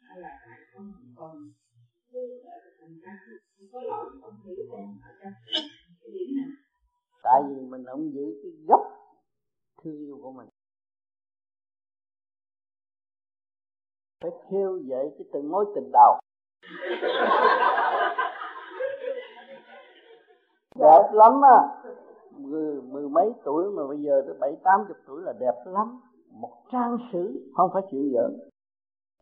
hay 0.09 0.19
là 0.19 0.39
tại 0.45 0.59
con 0.73 0.93
còn 1.15 1.35
thành 2.79 2.99
ra 3.03 3.11
không 3.57 3.67
có 3.73 3.81
lỗi 3.81 4.05
không 4.21 4.33
hiểu 4.45 4.65
con 4.71 4.97
ở 5.03 5.09
trong 5.23 5.33
cái 6.01 6.11
điểm 6.13 6.27
nào. 6.37 6.49
Tại 7.23 7.41
vì 7.49 7.55
mình 7.65 7.83
không 7.85 8.13
giữ 8.13 8.39
cái 8.43 8.51
gốc 8.67 8.81
thương 9.83 9.97
yêu 9.97 10.19
của 10.23 10.31
mình. 10.31 10.47
Phải 14.21 14.31
theo 14.49 14.77
dậy 14.77 15.05
cái 15.17 15.27
từng 15.33 15.51
mối 15.51 15.65
tình 15.75 15.91
đầu. 15.93 16.19
Đẹp 20.75 21.09
lắm 21.13 21.41
á. 21.41 21.57
Mười, 22.31 22.81
mười 22.81 23.09
mấy 23.09 23.31
tuổi 23.45 23.71
mà 23.71 23.87
bây 23.87 23.97
giờ 23.97 24.23
tới 24.25 24.35
bảy 24.39 24.55
tám 24.63 24.79
chục 24.87 24.97
tuổi 25.07 25.21
là 25.23 25.33
đẹp 25.39 25.53
lắm. 25.65 26.01
Một 26.31 26.63
trang 26.71 26.97
sử 27.11 27.51
không 27.55 27.69
phải 27.73 27.81
chuyện 27.91 28.11
giỡn 28.13 28.49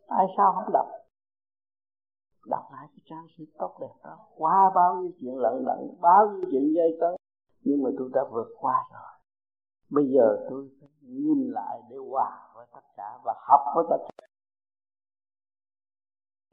tại 0.07 0.25
sao 0.37 0.51
không 0.55 0.73
đọc? 0.73 0.87
Đọc 2.45 2.63
lại 2.71 2.87
cái 2.91 3.01
trang 3.05 3.27
sử 3.37 3.45
tốt 3.57 3.77
đẹp 3.81 3.93
đó. 4.03 4.27
Qua 4.35 4.71
bao 4.75 4.95
nhiêu 4.95 5.11
chuyện 5.19 5.37
lận 5.37 5.65
đận 5.65 6.01
bao 6.01 6.31
nhiêu 6.31 6.49
chuyện 6.51 6.73
dây 6.75 6.97
cấn 6.99 7.15
nhưng 7.63 7.83
mà 7.83 7.89
tôi 7.97 8.09
đã 8.13 8.21
vượt 8.31 8.47
qua 8.59 8.83
rồi. 8.93 9.11
Bây 9.89 10.05
giờ 10.13 10.47
tôi 10.49 10.69
phải 10.79 10.89
nhìn 11.01 11.51
lại 11.51 11.81
để 11.89 11.97
hòa 12.11 12.31
với 12.55 12.65
tất 12.73 12.85
cả 12.97 13.09
và 13.25 13.33
học 13.47 13.61
với 13.75 13.85
tất 13.89 13.97
cả. 14.17 14.27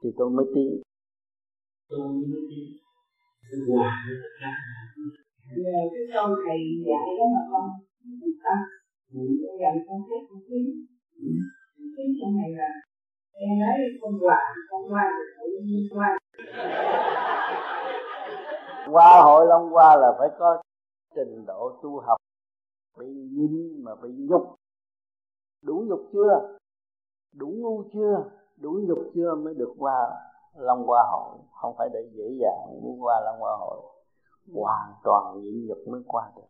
Thì 0.03 0.09
tôi 0.19 0.31
mới 0.31 0.47
tiến 0.55 0.83
tôi 1.89 2.09
mới 2.09 2.41
tiến 2.51 3.61
hòa 3.69 3.91
với 4.07 4.17
tất 4.23 4.35
cả. 4.41 4.53
Nhờ 5.57 5.79
cái 5.93 6.05
câu 6.15 6.29
thầy 6.45 6.61
dạy 6.89 7.07
đó 7.19 7.25
mà 7.35 7.43
con 7.53 7.65
con 8.43 8.59
dạy 9.61 9.77
con 9.89 9.99
thấy 10.09 10.19
con 10.29 10.41
tiến 10.49 10.65
tiến 11.97 12.09
trong 12.21 12.37
này 12.37 12.51
là 12.61 12.71
em 13.33 13.51
nói 13.61 13.79
con 14.01 14.19
hòa 14.21 14.41
con 14.71 14.83
qua 14.93 15.05
được 15.19 15.31
tự 15.39 15.61
nhiên 15.65 15.89
qua 18.93 19.23
hội 19.23 19.47
long 19.47 19.75
qua 19.75 19.97
là 19.97 20.13
phải 20.19 20.29
có 20.39 20.63
trình 21.15 21.45
độ 21.47 21.81
tu 21.83 22.01
học 22.01 22.17
bị 22.99 23.07
nhìn 23.07 23.85
mà 23.85 23.95
bị 24.03 24.09
nhục. 24.19 24.55
Đủ 25.63 25.85
nhục 25.89 26.01
chưa? 26.13 26.59
Đủ 27.33 27.47
ngu 27.47 27.85
chưa? 27.93 28.25
Đủ 28.57 28.71
nhục 28.71 28.99
chưa 29.15 29.35
mới 29.35 29.55
được 29.55 29.75
qua 29.79 30.11
long 30.57 30.85
qua 30.87 31.03
hội? 31.11 31.39
Không 31.53 31.75
phải 31.79 31.89
để 31.93 32.01
dễ 32.13 32.25
dàng 32.41 32.83
muốn 32.83 33.03
qua 33.03 33.21
long 33.25 33.43
qua 33.43 33.57
hội 33.61 33.81
hoàn 34.55 34.93
toàn 35.05 35.43
nhịn 35.43 35.67
nhục 35.67 35.79
mới 35.87 36.01
qua 36.07 36.33
được. 36.37 36.43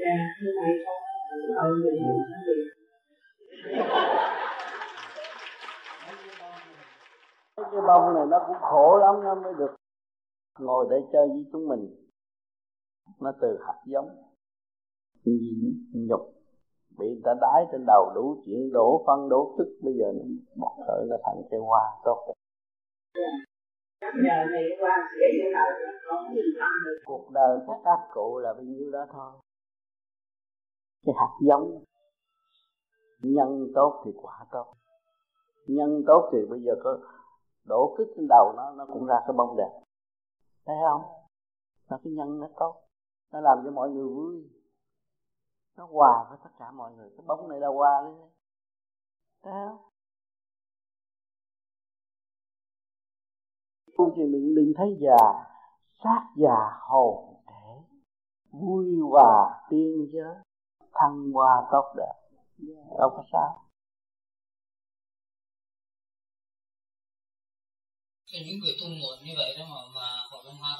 Dạ 0.00 0.16
thưa 0.40 0.50
thầy 0.60 0.72
con 1.56 1.72
ừ 1.82 1.98
cái 7.72 7.80
bông 7.86 8.14
này 8.14 8.26
nó 8.30 8.38
cũng 8.46 8.56
khổ 8.60 8.98
lắm, 9.00 9.24
nó 9.24 9.34
mới 9.34 9.54
được 9.58 9.74
ngồi 10.58 10.86
để 10.90 10.96
chơi 11.12 11.28
với 11.28 11.44
chúng 11.52 11.68
mình. 11.68 11.94
Nó 13.20 13.32
từ 13.40 13.58
hạt 13.66 13.78
giống. 13.86 14.08
Nhục. 15.94 16.20
Bị 16.98 17.06
người 17.06 17.22
ta 17.24 17.34
đái 17.40 17.64
trên 17.72 17.84
đầu 17.86 18.12
đủ 18.14 18.42
chuyện, 18.46 18.72
đổ 18.72 19.04
phân, 19.06 19.28
đổ 19.28 19.54
thức. 19.58 19.78
Bây 19.82 19.94
giờ 19.94 20.06
nó 20.12 20.24
bọt 20.56 20.86
khởi 20.86 21.06
là 21.06 21.16
thành 21.24 21.42
cây 21.50 21.60
hoa, 21.60 21.82
tốt 22.04 22.24
đẹp. 22.26 22.34
Cuộc 27.04 27.30
đời 27.30 27.58
của 27.66 27.76
các 27.84 27.98
cụ 28.14 28.38
là 28.38 28.52
bao 28.52 28.62
nhiêu 28.62 28.90
đó 28.90 29.06
thôi. 29.12 29.32
Cái 31.06 31.14
hạt 31.18 31.32
giống. 31.40 31.84
Nhân 33.22 33.66
tốt 33.74 34.02
thì 34.04 34.12
quả 34.22 34.46
tốt. 34.52 34.74
Nhân 35.66 36.02
tốt 36.06 36.30
thì 36.32 36.38
bây 36.50 36.60
giờ 36.62 36.72
có 36.84 36.98
đổ 37.68 37.94
cứt 37.98 38.04
trên 38.16 38.26
đầu 38.28 38.52
nó 38.56 38.70
nó 38.70 38.86
cũng 38.86 39.06
ra 39.06 39.16
cái 39.26 39.32
bông 39.36 39.56
đẹp. 39.56 39.80
Thấy 40.66 40.76
không? 40.88 41.02
Là 41.88 41.98
cái 42.04 42.12
nhân 42.12 42.40
nó 42.40 42.48
tốt. 42.56 42.82
Nó 43.32 43.40
làm 43.40 43.58
cho 43.64 43.70
mọi 43.70 43.90
người 43.90 44.08
vui. 44.08 44.50
Nó 45.76 45.86
hòa 45.90 46.26
với 46.28 46.38
tất 46.44 46.50
cả 46.58 46.70
mọi 46.70 46.92
người. 46.92 47.10
Cái 47.16 47.24
bóng 47.26 47.48
này 47.48 47.60
là 47.60 47.68
hòa 47.68 48.02
đấy 48.04 48.14
thấy 49.42 49.52
không? 49.68 49.78
Tu 53.98 54.12
thì 54.16 54.22
mình 54.22 54.54
đừng 54.54 54.72
thấy 54.76 54.98
già 55.00 55.44
sát 56.04 56.26
già 56.36 56.78
hồn 56.80 57.34
thể, 57.46 57.96
vui 58.50 59.00
hòa 59.10 59.60
tiên 59.70 60.08
giới, 60.12 60.36
thăng 60.92 61.32
hoa 61.32 61.68
tốt 61.72 61.94
đẹp. 61.96 62.14
Đâu 62.98 63.10
có 63.10 63.22
sao. 63.32 63.67
Thì 68.30 68.38
những 68.44 68.58
người 68.58 68.76
tu 68.80 68.88
muộn 68.88 69.18
như 69.24 69.32
vậy 69.36 69.56
đó 69.58 69.64
mà 69.64 69.80
mà 69.94 70.16
họ 70.30 70.42
không 70.42 70.56
hoa 70.56 70.76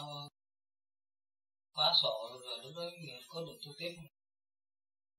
khóa 1.79 1.93
sổ 2.03 2.41
rồi 2.43 2.59
lúc 2.63 2.73
đó 2.77 2.83
có 3.29 3.41
được 3.41 3.59
tu 3.65 3.73
tiếp 3.79 3.93
không? 3.97 4.07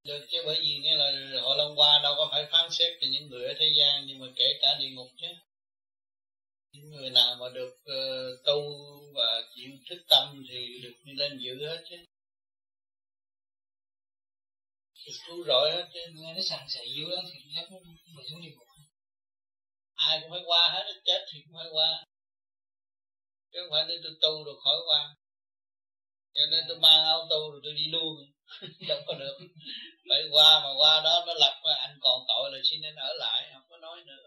Rồi 0.04 0.28
chứ 0.32 0.38
bởi 0.46 0.60
vì 0.60 0.80
nghĩa 0.80 0.96
là 0.96 1.12
họ 1.42 1.56
Long 1.56 1.76
Hoa 1.76 2.00
đâu 2.04 2.14
có 2.18 2.28
phải 2.32 2.46
phán 2.52 2.72
xét 2.72 2.98
cho 3.02 3.08
những 3.12 3.30
người 3.30 3.48
ở 3.48 3.54
thế 3.60 3.74
gian 3.78 4.06
nhưng 4.08 4.20
mà 4.20 4.28
kể 4.36 4.60
cả 4.62 4.78
địa 4.80 4.90
ngục 4.90 5.08
chứ. 5.18 5.28
Những 6.72 6.90
người 6.90 7.10
nào 7.10 7.36
mà 7.40 7.50
được 7.50 7.74
uh, 7.74 8.46
tu 8.46 8.62
và 9.16 9.42
chịu 9.56 9.72
thức 9.90 10.06
tâm 10.10 10.44
thì 10.50 10.80
được 10.84 10.94
đi 11.04 11.14
lên 11.14 11.40
dự 11.40 11.68
hết 11.68 11.84
chứ. 11.90 11.96
Được 15.06 15.14
cứu 15.28 15.44
rỗi 15.48 15.72
hết 15.72 15.90
chứ. 15.94 16.00
Nghe 16.14 16.34
nó 16.34 16.42
sẵn 16.42 16.60
sẻ 16.70 16.86
dữ 16.96 17.10
lắm 17.10 17.26
thì 17.34 17.40
chắc 17.56 17.72
nó 17.72 17.78
mà 18.16 18.24
xuống 18.30 18.42
địa 18.42 18.52
ngục. 18.58 18.68
Ai 19.96 20.20
cũng 20.22 20.32
phải 20.32 20.42
qua 20.46 20.70
hết 20.74 20.94
chết 21.06 21.26
thì 21.34 21.42
cũng 21.46 21.54
phải 21.58 21.68
qua 21.72 22.04
chứ 23.52 23.60
không 23.62 23.72
phải 23.72 23.86
để 23.90 23.96
tôi 24.04 24.14
tu 24.24 24.44
rồi 24.46 24.56
khỏi 24.64 24.78
qua. 24.88 25.02
Cho 26.34 26.42
nên 26.52 26.62
tôi 26.68 26.78
mang 26.80 27.04
áo 27.14 27.20
tu 27.30 27.52
rồi 27.52 27.62
tôi 27.64 27.74
đi 27.74 27.86
luôn 27.96 28.12
đâu 28.90 29.00
có 29.08 29.14
được. 29.14 29.38
Phải 30.10 30.22
qua 30.34 30.50
mà 30.64 30.72
qua 30.80 31.02
đó 31.04 31.24
nó 31.28 31.34
lập 31.34 31.56
mà 31.66 31.74
anh 31.86 31.96
còn 32.02 32.18
tội 32.28 32.52
là 32.52 32.60
xin 32.64 32.82
anh 32.90 32.96
ở 32.96 33.14
lại 33.14 33.50
không 33.54 33.68
có 33.70 33.78
nói 33.78 33.98
nữa. 34.08 34.26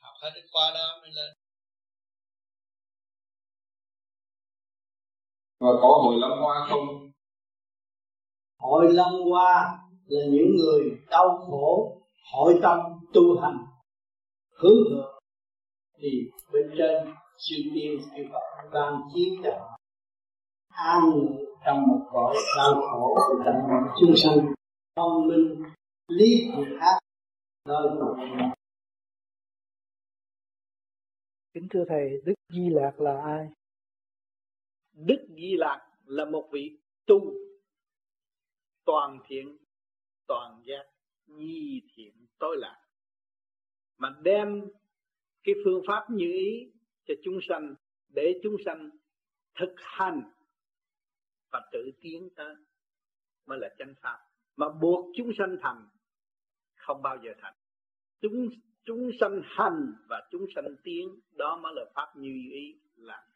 Học 0.00 0.14
hết 0.22 0.30
cái 0.34 0.42
khoa 0.52 0.70
đó 0.70 0.98
mới 1.02 1.10
lên. 1.10 1.32
Và 5.60 5.70
có 5.82 5.88
hội 6.02 6.16
lâm 6.18 6.30
hoa 6.38 6.66
không? 6.68 7.10
Hội 8.58 8.92
lâm 8.92 9.12
hoa 9.30 9.78
là 10.06 10.24
những 10.30 10.56
người 10.56 10.82
đau 11.10 11.44
khổ 11.46 12.02
hội 12.32 12.54
tâm 12.62 12.78
tu 13.14 13.40
hành. 13.42 13.58
Hướng 14.50 14.76
thượng 14.90 15.16
thì 15.98 16.08
bên 16.52 16.74
trên 16.78 17.14
siêu 17.38 17.72
tiên 17.74 18.00
siêu 18.10 18.24
phật 18.32 18.70
đang 18.72 19.00
chiếu 19.14 19.34
cho 19.44 19.76
an 20.68 21.00
ngự 21.10 21.44
trong 21.64 21.82
một 21.88 22.08
cõi 22.12 22.36
đau 22.56 22.80
khổ 22.80 23.18
trong 23.44 23.54
một 23.54 23.94
chúng 24.00 24.14
sanh 24.16 24.54
thông 24.96 25.28
minh 25.28 25.62
lý 26.08 26.50
thiện 26.56 26.78
ác 26.78 26.98
nơi 27.68 27.90
một 27.90 28.16
kính 31.54 31.68
thưa 31.70 31.84
thầy 31.88 32.20
đức 32.24 32.34
di 32.52 32.68
lạc 32.70 33.00
là 33.00 33.22
ai? 33.22 33.48
Đức 34.92 35.26
di 35.36 35.56
lạc 35.56 35.90
là 36.04 36.24
một 36.24 36.48
vị 36.52 36.78
tu 37.06 37.32
toàn 38.84 39.18
thiện 39.26 39.56
toàn 40.26 40.62
giác 40.64 40.86
nhi 41.26 41.82
thiện 41.94 42.26
tối 42.38 42.56
lạc 42.58 42.82
mà 43.98 44.16
đem 44.22 44.62
cái 45.44 45.54
phương 45.64 45.82
pháp 45.88 46.06
như 46.10 46.32
ý 46.32 46.70
cho 47.06 47.14
chúng 47.24 47.38
sanh 47.48 47.74
để 48.08 48.40
chúng 48.42 48.56
sanh 48.64 48.90
thực 49.54 49.74
hành 49.76 50.22
và 51.52 51.68
tự 51.72 51.90
tiến 52.00 52.28
tới 52.36 52.54
mới 53.46 53.58
là 53.58 53.68
chân 53.78 53.94
pháp. 54.00 54.18
Mà 54.56 54.66
buộc 54.68 55.12
chúng 55.16 55.30
sanh 55.38 55.56
thành 55.60 55.88
không 56.74 57.02
bao 57.02 57.18
giờ 57.24 57.30
thành. 57.40 57.54
Chúng 58.20 58.48
chúng 58.84 59.10
sanh 59.20 59.40
hành 59.44 59.92
và 60.08 60.28
chúng 60.30 60.46
sanh 60.54 60.76
tiến 60.82 61.20
đó 61.32 61.60
mới 61.62 61.72
là 61.76 61.84
pháp 61.94 62.16
như 62.16 62.30
ý 62.52 62.80
là 62.96 63.26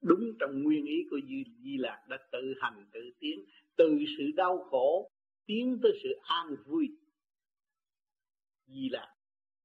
đúng 0.00 0.32
trong 0.40 0.62
nguyên 0.62 0.86
ý 0.86 1.06
của 1.10 1.20
Di, 1.28 1.44
Di 1.64 1.76
Lạc 1.76 2.04
đã 2.08 2.18
tự 2.32 2.54
hành 2.60 2.86
tự 2.92 3.10
tiến. 3.18 3.44
Từ 3.76 3.98
sự 4.18 4.24
đau 4.36 4.58
khổ 4.70 5.10
tiến 5.46 5.78
tới 5.82 5.92
sự 6.02 6.08
an 6.22 6.56
vui. 6.66 6.88
Di 8.66 8.88
Lạc 8.88 9.14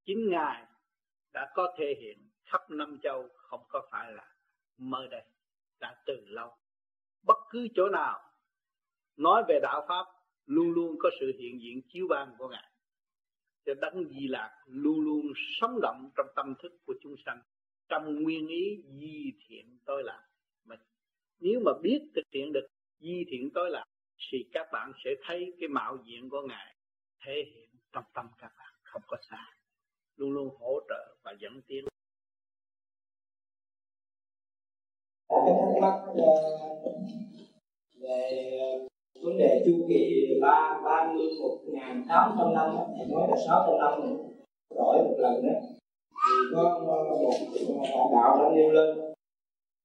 chính 0.06 0.30
ngài 0.30 0.66
đã 1.34 1.52
có 1.56 1.76
thể 1.78 1.96
hiện 2.02 2.33
khắp 2.54 2.70
năm 2.70 2.98
châu 3.04 3.30
không 3.34 3.64
có 3.70 3.88
phải 3.92 4.12
là 4.12 4.36
mơ 4.78 5.08
đây 5.12 5.24
đã 5.80 5.96
từ 6.06 6.26
lâu. 6.26 6.52
Bất 7.24 7.38
cứ 7.50 7.68
chỗ 7.76 7.90
nào 7.90 8.20
nói 9.18 9.44
về 9.48 9.60
đạo 9.62 9.86
pháp, 9.88 10.06
luôn 10.46 10.72
luôn 10.72 10.96
có 11.00 11.10
sự 11.20 11.32
hiện 11.40 11.62
diện 11.62 11.82
chiếu 11.88 12.08
ban 12.10 12.36
của 12.38 12.48
ngài. 12.48 12.72
Cho 13.66 13.74
đấng 13.74 14.10
di 14.10 14.28
lạc 14.28 14.64
luôn 14.66 15.00
luôn 15.02 15.34
sống 15.36 15.80
động 15.82 16.10
trong 16.16 16.28
tâm 16.36 16.54
thức 16.64 16.72
của 16.86 16.94
chúng 17.02 17.16
sanh, 17.26 17.42
trong 17.88 18.24
nguyên 18.24 18.48
ý 18.48 18.84
di 19.00 19.32
thiện 19.48 19.78
tôi 19.86 20.04
làm 20.04 20.22
mà 20.66 20.76
nếu 21.40 21.60
mà 21.66 21.72
biết 21.82 22.00
thực 22.16 22.26
hiện 22.32 22.54
được 22.54 22.68
di 23.00 23.26
thiện 23.30 23.50
tôi 23.54 23.70
làm 23.70 23.88
thì 24.32 24.50
các 24.52 24.68
bạn 24.72 24.92
sẽ 25.04 25.12
thấy 25.24 25.54
cái 25.60 25.70
mạo 25.70 25.98
diện 26.06 26.30
của 26.30 26.42
ngài 26.42 26.76
thể 27.20 27.44
hiện 27.56 27.70
trong 27.92 28.04
tâm 28.14 28.28
các 28.38 28.52
bạn 28.58 28.74
không 28.84 29.02
có 29.08 29.18
xa 29.30 29.54
luôn 30.16 30.32
luôn 30.32 30.56
hỗ 30.60 30.80
trợ 30.90 31.16
và 31.24 31.32
dẫn 31.40 31.62
tiến. 31.68 31.86
Cái 36.06 36.26
ờ, 36.26 36.34
về 38.02 38.52
ờ, 38.60 38.88
vấn 39.24 39.38
đề 39.38 39.64
chu 39.66 39.86
kỳ 39.90 40.26
ba 40.42 40.82
ba 40.86 41.14
mươi 41.14 41.28
một 41.42 41.58
ngàn 41.68 42.06
tám 42.10 42.36
trăm 42.38 42.54
năm, 42.54 42.70
thầy 42.98 43.08
nói 43.08 43.28
là 43.30 43.38
sáu 43.48 43.64
trăm 43.68 43.78
năm 43.80 44.18
đổi 44.76 44.98
một 44.98 45.16
lần 45.18 45.46
đó 45.46 45.60
thì 46.26 46.56
có 46.56 46.64
ờ, 46.88 46.98
một 47.22 47.34
bạn 47.82 48.08
đạo 48.12 48.38
đã 48.38 48.50
nêu 48.56 48.72
lên 48.72 48.98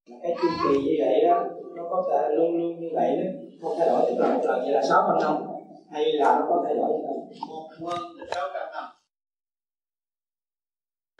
là 0.06 0.16
cái 0.22 0.34
chu 0.42 0.48
kỳ 0.64 0.78
như 0.82 0.94
vậy 0.98 1.24
đó, 1.28 1.44
nó 1.76 1.82
có 1.90 2.08
thể 2.10 2.34
luôn 2.36 2.58
luôn 2.58 2.80
như 2.80 2.88
vậy 2.94 3.10
đó, 3.16 3.30
không 3.62 3.78
thay 3.78 3.88
đổi 3.88 4.02
tức 4.08 4.16
là 4.18 4.34
một 4.34 4.40
lần, 4.44 4.60
vậy 4.60 4.72
là 4.72 4.82
sáu 4.88 5.02
trăm 5.08 5.18
năm. 5.20 5.42
Hay 5.90 6.12
là 6.12 6.38
nó 6.38 6.46
có 6.48 6.62
thay 6.64 6.74
đổi 6.74 6.90
như 6.92 7.04
vậy 7.06 7.40
một 7.48 7.68
quân 7.80 8.00
là 8.16 8.26
sáu 8.34 8.48
trăm 8.54 8.68
năm. 8.72 8.84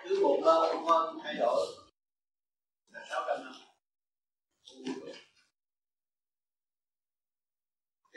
Cứ 0.03 0.21
một 0.23 0.37
lần 0.45 0.85
quân 0.87 1.19
thay 1.23 1.35
đổi 1.39 1.67
là 2.93 3.01
sáu 3.11 3.21
trăm 3.29 3.45
năm. 3.45 3.48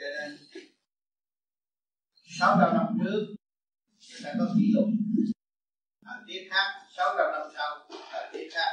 Cho 0.02 0.08
nên 0.16 0.38
600 2.40 2.74
năm 2.74 2.98
trước, 2.98 3.20
người 4.10 4.20
ta 4.24 4.30
có 4.38 4.44
kỷ 4.54 4.64
lục 4.74 4.88
thời 6.04 6.20
tiết 6.26 6.48
khác 6.50 6.66
600 6.96 7.32
năm 7.32 7.48
sau, 7.54 7.88
thời 8.10 8.30
tiết 8.32 8.48
khác. 8.52 8.72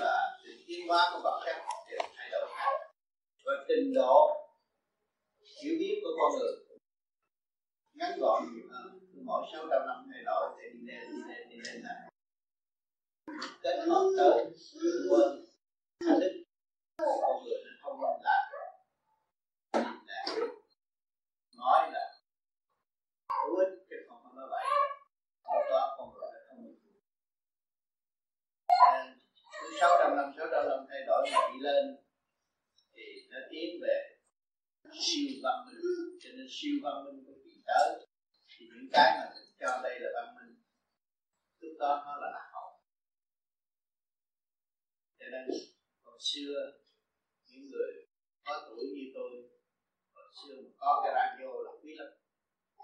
Và 0.00 0.38
sự 0.44 0.64
tiến 0.66 0.88
hóa 0.88 1.10
của 1.12 1.20
vật 1.24 1.42
chất 1.46 1.56
đều 1.90 2.00
thay 2.16 2.28
đổi 2.30 2.48
khác. 2.56 2.70
Và 3.44 3.52
trình 3.68 3.94
độ 3.94 4.46
hiểu 5.62 5.74
biết 5.78 6.00
của 6.02 6.10
con 6.18 6.32
người 6.38 6.52
ngắn 7.94 8.18
gọn 8.20 8.42
ờ, 8.72 8.82
mỗi 9.24 9.42
600 9.52 9.86
năm 9.86 10.10
thay 10.12 10.22
đổi 10.24 10.56
thì 10.56 10.78
đi 10.78 10.86
lên 10.86 11.00
đi 11.10 11.22
lên 11.28 11.48
đi 11.48 11.56
lên 11.56 11.82
này 11.82 12.10
kết 13.62 13.84
hợp 13.88 14.10
tới 14.18 14.44
quên, 15.10 15.44
thành 16.06 16.20
đức 16.20 16.42
con 16.98 17.44
người 17.44 17.58
không 17.82 18.00
làm 18.02 18.20
lại 18.24 18.45
nói 21.66 21.90
là 21.92 22.04
hữu 23.42 23.56
ích 23.56 23.72
chứ 23.88 23.96
không 24.08 24.18
phải 24.24 24.32
nói 24.36 24.46
vậy. 24.50 24.64
Không 25.42 25.64
có 25.70 25.80
con 25.98 26.06
người 26.14 26.28
là 26.34 26.40
không 26.48 26.58
được 26.64 26.76
nên 28.92 29.20
cứ 29.60 29.66
sáu 29.80 29.90
trăm 30.00 30.16
năm 30.16 30.26
sáu 30.36 30.46
trăm 30.52 30.62
năm 30.70 30.80
thay 30.88 31.00
đổi 31.06 31.22
mà 31.32 31.40
đi 31.52 31.58
lên 31.66 31.84
thì 32.94 33.04
nó 33.30 33.38
tiến 33.50 33.68
về 33.82 33.96
siêu 35.06 35.30
văn 35.44 35.56
minh. 35.66 35.80
Cho 36.20 36.30
nên 36.36 36.46
siêu 36.56 36.74
văn 36.84 37.04
minh 37.04 37.18
của 37.26 37.36
vị 37.44 37.54
tới 37.66 37.88
thì 38.48 38.66
những 38.74 38.88
cái 38.92 39.08
mà 39.18 39.24
mình 39.34 39.48
cho 39.60 39.80
đây 39.82 40.00
là 40.00 40.08
văn 40.16 40.28
minh. 40.36 40.52
Lúc 41.60 41.72
đó 41.80 42.02
nó 42.06 42.16
là 42.22 42.28
lạc 42.34 42.48
hậu. 42.52 42.70
Cho 45.18 45.26
nên 45.32 45.44
hồi 46.04 46.18
xưa 46.20 46.54
những 47.48 47.64
người 47.70 47.92
có 48.44 48.54
tuổi 48.68 48.84
như 48.94 49.04
tôi 49.14 49.30
xưa 50.42 50.54
có 50.76 51.00
cái 51.04 51.12
radio 51.14 51.50
là 51.64 51.70
quý 51.82 51.94
lắm. 51.94 52.08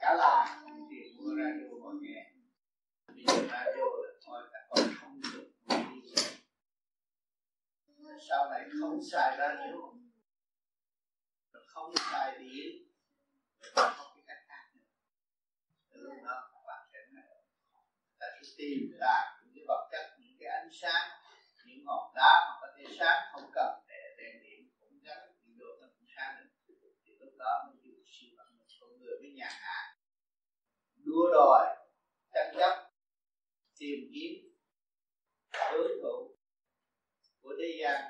Cả 0.01 0.15
là 0.15 0.65
thì 0.91 0.97
mua 1.17 1.31
radio 1.39 1.79
mọi 1.83 1.95
nghe 2.01 2.33
bây 3.07 3.25
giờ 3.27 3.35
radio 3.51 3.85
là 4.03 4.13
thôi 4.27 4.43
các 4.53 4.63
con 4.71 4.87
không 5.01 5.21
được 5.21 5.53
sau 8.29 8.51
này 8.51 8.61
không 8.81 9.01
xài 9.13 9.37
radio. 9.39 9.73
Không 11.67 11.93
xài 12.11 12.39
điện. 12.39 12.89
Không 13.75 14.13
cái 14.15 14.25
cách 14.27 14.43
khác 14.49 14.65
nữa. 14.75 14.83
Lúc 15.91 16.15
đó, 16.25 16.51
các 16.53 16.61
bạn 16.67 16.89
sẽ 16.93 16.99
ta 18.19 18.27
sẽ 18.43 18.53
tìm 18.59 18.79
ra 19.01 19.41
những 19.43 19.55
cái 19.55 19.65
vật 19.69 19.89
chất, 19.93 20.17
những 20.19 20.37
cái 20.41 20.49
ánh 20.49 20.69
sáng, 20.73 21.11
những 21.67 21.85
ngọn 21.85 22.15
đá 22.15 22.49
mà 22.49 22.59
có 22.61 22.67
thể 22.77 22.85
sáng 22.99 23.33
không 23.33 23.51
cần. 23.55 23.82
Đó 27.45 27.53
mới 27.67 27.77
chịu 27.83 27.95
sự 28.15 28.27
văn 28.39 28.47
minh 28.59 28.69
con 28.81 28.91
người 29.01 29.17
với 29.21 29.31
nhà 29.39 29.49
hạ. 29.51 29.79
Đua 31.05 31.25
đòi, 31.33 31.65
tranh 32.35 32.55
chấp, 32.59 32.75
tìm 33.79 33.99
kiếm, 34.13 34.33
đối 35.73 35.89
thủ 36.03 36.37
của 37.43 37.55
thế 37.59 37.69
gian. 37.81 38.01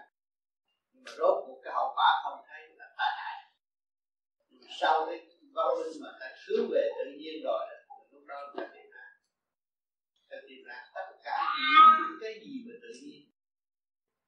Nhưng 0.92 1.04
mà 1.04 1.10
rốt 1.18 1.34
cuộc 1.46 1.60
cái 1.64 1.72
hậu 1.76 1.88
quả 1.96 2.10
không 2.24 2.38
thấy 2.48 2.62
là 2.78 2.86
tai 2.98 3.10
hại 3.20 3.32
sau 4.80 5.06
cái 5.06 5.18
văn 5.54 5.66
minh 5.78 5.96
mà 6.02 6.10
ta 6.20 6.26
hướng 6.46 6.64
về 6.72 6.84
tự 6.98 7.04
nhiên 7.18 7.34
rồi, 7.44 7.62
lúc 8.10 8.22
đó 8.26 8.52
ta 8.56 8.62
tìm 8.74 8.86
ra. 8.94 9.06
Ta 10.28 10.36
tìm 10.48 10.60
ra 10.68 10.90
tất 10.94 11.08
cả 11.24 11.38
những 11.98 12.18
cái 12.22 12.34
gì 12.44 12.54
mà 12.66 12.74
tự 12.82 12.88
nhiên. 13.02 13.22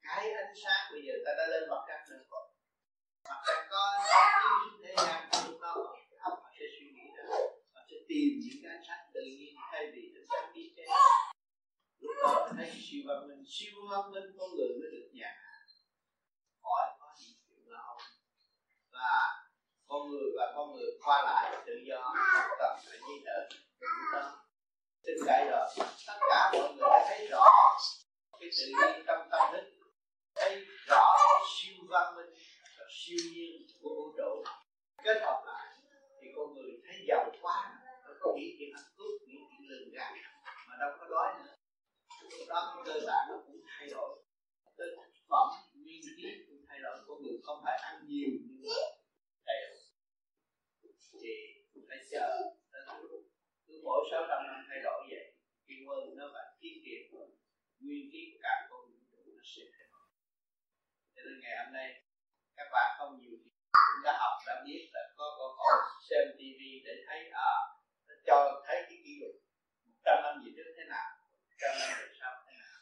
Cái 0.03 0.33
ánh 0.33 0.55
sáng 0.65 0.93
bây 0.93 1.03
giờ 1.07 1.15
ta 1.27 1.33
đã 1.39 1.47
lên 1.47 1.63
mặt 1.71 1.83
trăng 1.89 2.05
rồi 2.09 2.19
mặt 3.29 3.39
trăng 3.47 3.67
có 3.71 3.83
chiếu 4.43 4.79
thế 4.83 4.95
gian 4.97 5.29
lúc 5.47 5.61
đó 5.61 5.75
óc 6.21 6.35
họ 6.43 6.51
sẽ 6.59 6.65
suy 6.79 6.87
nghĩ 6.95 7.07
ra 7.17 7.25
họ 7.75 7.81
sẽ 7.91 7.97
tìm 8.09 8.31
những 8.43 8.59
cái 8.63 8.71
ánh 8.77 8.85
sáng 8.89 9.05
tự 9.15 9.21
nhiên 9.39 9.55
thay 9.73 9.83
vì 9.93 10.03
ánh 10.19 10.27
sáng 10.31 10.53
đi 10.55 10.63
trên 10.77 10.87
lúc 11.99 12.17
đó 12.23 12.49
thấy 12.57 12.71
siêu 12.85 13.03
văn 13.09 13.29
minh 13.29 13.45
siêu 13.49 13.75
văn 13.91 14.13
minh 14.13 14.29
con 14.39 14.49
người 14.57 14.69
mới 14.79 14.89
được 14.95 15.09
nhà 15.13 15.33
khỏi 16.63 16.85
có 17.01 17.07
những 17.19 17.37
chuyện 17.49 17.65
là 17.73 17.81
ông 17.93 18.03
và 18.93 19.13
con 19.89 20.11
người 20.11 20.29
và 20.39 20.53
con 20.57 20.73
người 20.73 20.91
qua 21.05 21.23
lại 21.23 21.63
tự 21.67 21.73
do 21.89 22.01
không 22.15 22.57
cần 22.59 22.77
phải 22.87 22.99
gì 23.09 23.17
nữa 23.25 23.43
tin 25.05 25.17
cậy 25.27 25.45
rồi 25.51 25.67
tất 26.07 26.19
cả 26.31 26.51
mọi 26.53 26.73
người 26.75 26.89
đã 26.91 27.05
thấy 27.09 27.27
rõ 27.31 27.45
cái 28.41 28.51
tự 28.59 28.67
nhiên 28.67 29.05
trong 29.07 29.29
tâm 29.31 29.53
thức 29.53 29.65
thấy 30.35 30.65
rõ 30.89 31.17
siêu 31.57 31.75
văn 31.89 32.17
minh 32.17 32.34
siêu 33.01 33.23
nhiên 33.33 33.53
của 33.81 33.91
vũ 33.97 34.05
trụ. 34.17 34.31
Kết 35.05 35.19
hợp 35.25 35.39
lại 35.47 35.67
thì 36.21 36.27
con 36.37 36.55
người 36.55 36.71
thấy 36.85 36.97
giàu 37.09 37.33
quá, 37.43 37.59
nó 38.05 38.11
có 38.21 38.29
nghĩ 38.37 38.47
chuyện 38.59 38.71
hạnh 38.77 38.91
phúc 38.97 39.13
nghĩ 39.27 39.39
chuyện 39.51 39.63
lừng 39.71 39.89
gạt, 39.95 40.13
mà 40.69 40.75
đâu 40.81 40.91
có 40.99 41.05
đói 41.15 41.29
nữa. 41.39 41.55
Lúc 42.23 42.49
đó 42.49 42.59
cái 42.75 42.83
cơ 42.87 43.07
bản 43.07 43.23
nó 43.29 43.37
cũng 43.47 43.61
thay 43.69 43.89
đổi. 43.95 44.11
Cái 44.79 44.87
thực 44.97 45.25
phẩm, 45.31 45.47
nguyên 45.75 46.01
khí 46.17 46.29
cũng 46.47 46.65
thay 46.69 46.79
đổi. 46.85 46.97
Con 47.07 47.23
người 47.23 47.39
không 47.43 47.61
phải 47.65 47.77
ăn 47.89 47.95
nhiều 48.09 48.31
nhưng 48.47 48.63
mà 48.69 48.81
đều 49.47 49.71
thì 51.75 51.81
phải 51.89 51.99
chờ 52.11 52.29
cứ 53.67 53.81
mỗi 53.85 54.01
sáu 54.11 54.23
trăm 54.29 54.47
năm 54.47 54.67
thay 54.69 54.81
đổi 54.85 55.07
vậy 55.11 55.35
cái 55.67 55.77
quân 55.87 56.17
nó 56.17 56.31
phải 56.35 56.45
tiết 56.61 56.75
kiệm. 56.85 57.03
Nguyên 57.81 58.09
khí 58.13 58.21
của 58.33 58.39
cả 58.43 58.67
con 58.71 58.81
người 58.87 59.35
nó 59.37 59.43
sẽ 59.45 59.63
thay 59.73 59.87
đổi. 59.93 60.07
Cho 61.15 61.23
nên 61.27 61.41
ngày 61.41 61.65
hôm 61.65 61.73
nay 61.73 62.04
các 62.57 62.69
bạn 62.73 62.95
không 62.99 63.19
nhiều 63.19 63.37
cũng 63.73 64.03
đã 64.05 64.13
học, 64.21 64.35
đã 64.47 64.63
biết 64.67 64.91
là 64.93 65.01
có 65.17 65.25
có 65.39 65.47
có 65.59 65.69
xem 66.11 66.25
TV 66.39 66.61
để 66.87 66.95
thấy 67.07 67.21
à 67.33 67.53
nó 68.09 68.15
cho 68.27 68.63
thấy 68.67 68.77
cái 68.89 68.99
kỷ 69.05 69.13
lục 69.21 69.35
một 69.85 69.99
trăm 70.05 70.17
năm 70.23 70.35
gì 70.45 70.51
trước 70.57 70.71
thế 70.77 70.85
nào, 70.89 71.09
một 71.33 71.55
trăm 71.61 71.73
năm 71.81 71.91
về 71.99 72.07
sau 72.21 72.33
thế 72.47 72.53
nào 72.61 72.79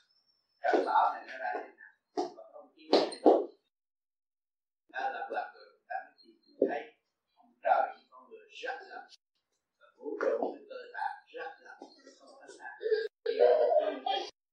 trận 0.62 0.84
bão 0.86 1.12
này 1.14 1.22
nó 1.28 1.38
ra 1.38 1.52
thế 1.54 1.70
nào, 1.80 1.92
và 2.36 2.44
không 2.52 2.72
khí 2.76 2.88
thế 2.92 3.20
nào 3.24 3.40
đã 4.92 5.10
lặp 5.14 5.30
lập 5.30 5.52
rồi, 5.54 5.66
ta 5.88 5.96
mới 6.04 6.14
chỉ 6.18 6.56
thấy 6.68 6.82
ông 7.36 7.52
trời 7.62 7.82
những 7.98 8.08
con 8.10 8.30
người 8.30 8.40
rất 8.62 8.76
là 8.90 9.08
và 9.80 9.86
vũ 9.96 10.18
trụ 10.20 10.54
những 10.54 10.66
cơ 10.70 10.76
tạng 10.94 11.16
rất 11.26 11.50
là 11.60 11.76
không 12.18 12.34
có 12.40 12.46
sao 12.58 12.72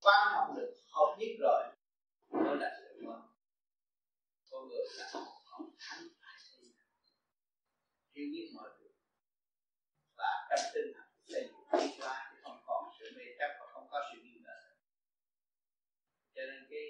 quan 0.02 0.34
học 0.34 0.48
được 0.58 0.74
hợp 0.94 1.16
nhất 1.20 1.28
rồi 1.40 1.64
mới 2.30 2.58
là 2.58 2.79
là 4.98 5.10
không 5.12 5.28
con 5.46 5.70
thành 5.80 6.08
hiểu 8.20 8.28
biết 8.34 8.52
mọi 8.56 8.70
việc 8.80 8.94
và 10.18 10.48
trong 10.50 10.72
tinh 10.74 10.94
thần 10.96 11.08
xây 11.28 11.42
dựng 11.48 11.64
tiến 11.72 12.00
hóa 12.02 12.30
thì 12.32 12.38
không 12.44 12.64
còn 12.66 12.84
sự 13.00 13.06
mê 13.18 13.24
chấp 13.40 13.52
và 13.60 13.66
không 13.74 13.88
có 13.92 14.00
sự 14.12 14.22
nghi 14.24 14.40
ngờ. 14.44 14.58
Cho 16.36 16.42
nên 16.42 16.68
cái 16.70 16.84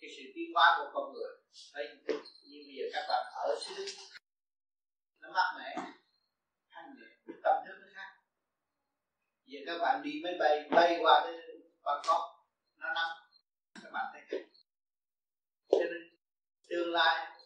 cái 0.00 0.10
sự 0.16 0.22
tiến 0.34 0.52
hóa 0.54 0.76
của 0.78 0.90
con 0.94 1.12
người, 1.12 1.32
thấy 1.72 1.84
như 2.48 2.58
bây 2.66 2.74
giờ 2.78 2.84
các 2.92 3.04
bạn 3.08 3.32
ở 3.34 3.58
xứ 3.60 3.74
đức, 3.76 3.90
nó 5.20 5.32
mát 5.32 5.48
mẻ, 5.58 5.76
thanh 6.70 6.94
nhẹ 6.96 7.34
tâm 7.44 7.56
thức 7.66 7.74
nó 7.80 7.88
khác. 7.94 8.10
Giờ 9.44 9.58
các 9.66 9.78
bạn 9.78 10.02
đi 10.02 10.20
máy 10.24 10.34
bay 10.40 10.68
bay 10.70 10.98
qua 11.02 11.20
cái 11.24 11.34
Bangkok, 11.82 12.22
nó 12.76 12.94
nóng 12.94 13.12
các 13.82 13.90
bạn 13.92 14.06
thấy 14.12 14.22
khác 14.28 14.46
cho 15.70 15.78
nên 15.78 16.18
tương 16.68 16.92
lai 16.92 17.39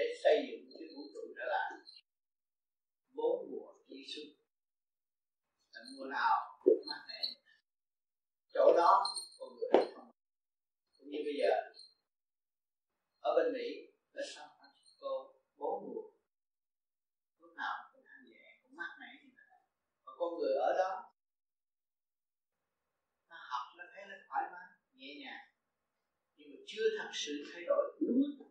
để 0.00 0.14
xây 0.24 0.36
dựng 0.48 0.62
cái 0.72 0.88
vũ 0.94 1.02
trụ 1.12 1.20
trở 1.36 1.44
lại 1.54 1.70
bốn 3.12 3.50
mùa 3.50 3.72
đi 3.88 4.00
xuân 4.12 4.26
là 5.72 5.80
mùa 5.96 6.06
nào 6.06 6.58
cũng 6.62 6.82
mát 6.88 7.02
mẻ. 7.08 7.20
Chỗ 8.54 8.72
đó 8.76 9.04
con 9.38 9.48
người 9.56 9.84
không. 9.94 10.10
Cũng 10.98 11.10
như 11.10 11.18
bây 11.28 11.34
giờ, 11.40 11.52
ở 13.20 13.30
bên 13.36 13.52
Mỹ, 13.52 13.66
ở 14.12 14.22
San 14.34 14.48
Francisco, 14.56 15.32
bốn 15.56 15.84
mùa, 15.84 16.10
lúc 17.38 17.52
nào 17.56 17.74
cũng 17.92 18.02
thanh 18.08 18.24
nhẹ, 18.30 18.44
cũng 18.62 18.76
mát 18.76 18.92
mẻ 19.00 19.06
như 19.22 19.30
vậy 19.36 19.58
và 20.04 20.12
con 20.18 20.38
người 20.38 20.54
ở 20.68 20.70
đó, 20.78 20.92
nó 23.28 23.36
học, 23.50 23.64
nó 23.78 23.84
thấy 23.94 24.04
nó 24.10 24.16
thoải 24.28 24.44
mái, 24.52 24.68
nhẹ 24.92 25.14
nhàng. 25.24 25.46
Nhưng 26.36 26.50
mà 26.50 26.56
chưa 26.66 26.86
thật 26.98 27.10
sự 27.12 27.32
thay 27.52 27.62
đổi. 27.66 27.98
Đúng 28.00 28.49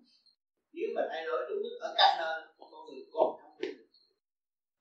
nếu 0.79 0.89
mà 0.95 1.01
thay 1.09 1.25
đổi 1.25 1.45
đúng 1.49 1.61
mức 1.63 1.77
ở 1.81 1.93
các 1.97 2.11
nơi 2.19 2.47
con 2.59 2.85
người 2.85 3.05
còn 3.13 3.39
thông 3.41 3.57
minh 3.59 3.77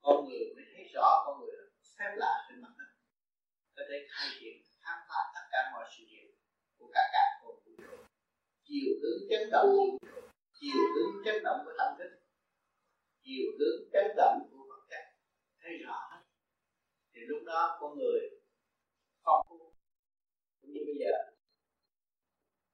con 0.01 0.25
người 0.25 0.53
mới 0.55 0.65
thấy 0.73 0.83
rõ, 0.93 1.23
con 1.25 1.39
người 1.39 1.55
phép 1.99 2.11
lạ 2.15 2.47
trên 2.49 2.61
mặt 2.61 2.73
đất. 2.77 2.91
Có 3.75 3.83
thể 3.89 4.07
khai 4.11 4.27
triển, 4.39 4.55
khám 4.83 4.99
phá 5.09 5.19
tất 5.35 5.45
cả 5.51 5.71
mọi 5.73 5.85
sự 5.97 6.03
việc 6.11 6.27
của 6.77 6.89
cả 6.93 7.03
cả 7.13 7.23
con 7.41 7.55
vũ 7.65 7.71
trụ 7.77 7.97
chiều 8.63 8.91
hướng 9.01 9.29
chấn 9.29 9.49
động 9.51 9.69
chiều 10.59 10.81
hướng 10.95 11.23
chấn 11.25 11.43
động 11.43 11.59
của 11.65 11.71
tâm 11.77 11.89
thức, 11.99 12.11
chiều 13.23 13.45
hướng 13.59 13.89
chấn 13.93 14.15
động 14.17 14.37
của 14.51 14.63
vật 14.69 14.81
chất. 14.89 15.03
Thấy 15.61 15.71
rõ 15.85 16.09
hết. 16.11 16.21
Thì 17.13 17.21
lúc 17.27 17.39
đó 17.45 17.77
con 17.81 17.97
người 17.97 18.19
phong 19.23 19.45
phú 19.49 19.73
cũng 20.61 20.71
như 20.73 20.81
bây 20.85 20.95
giờ. 20.99 21.13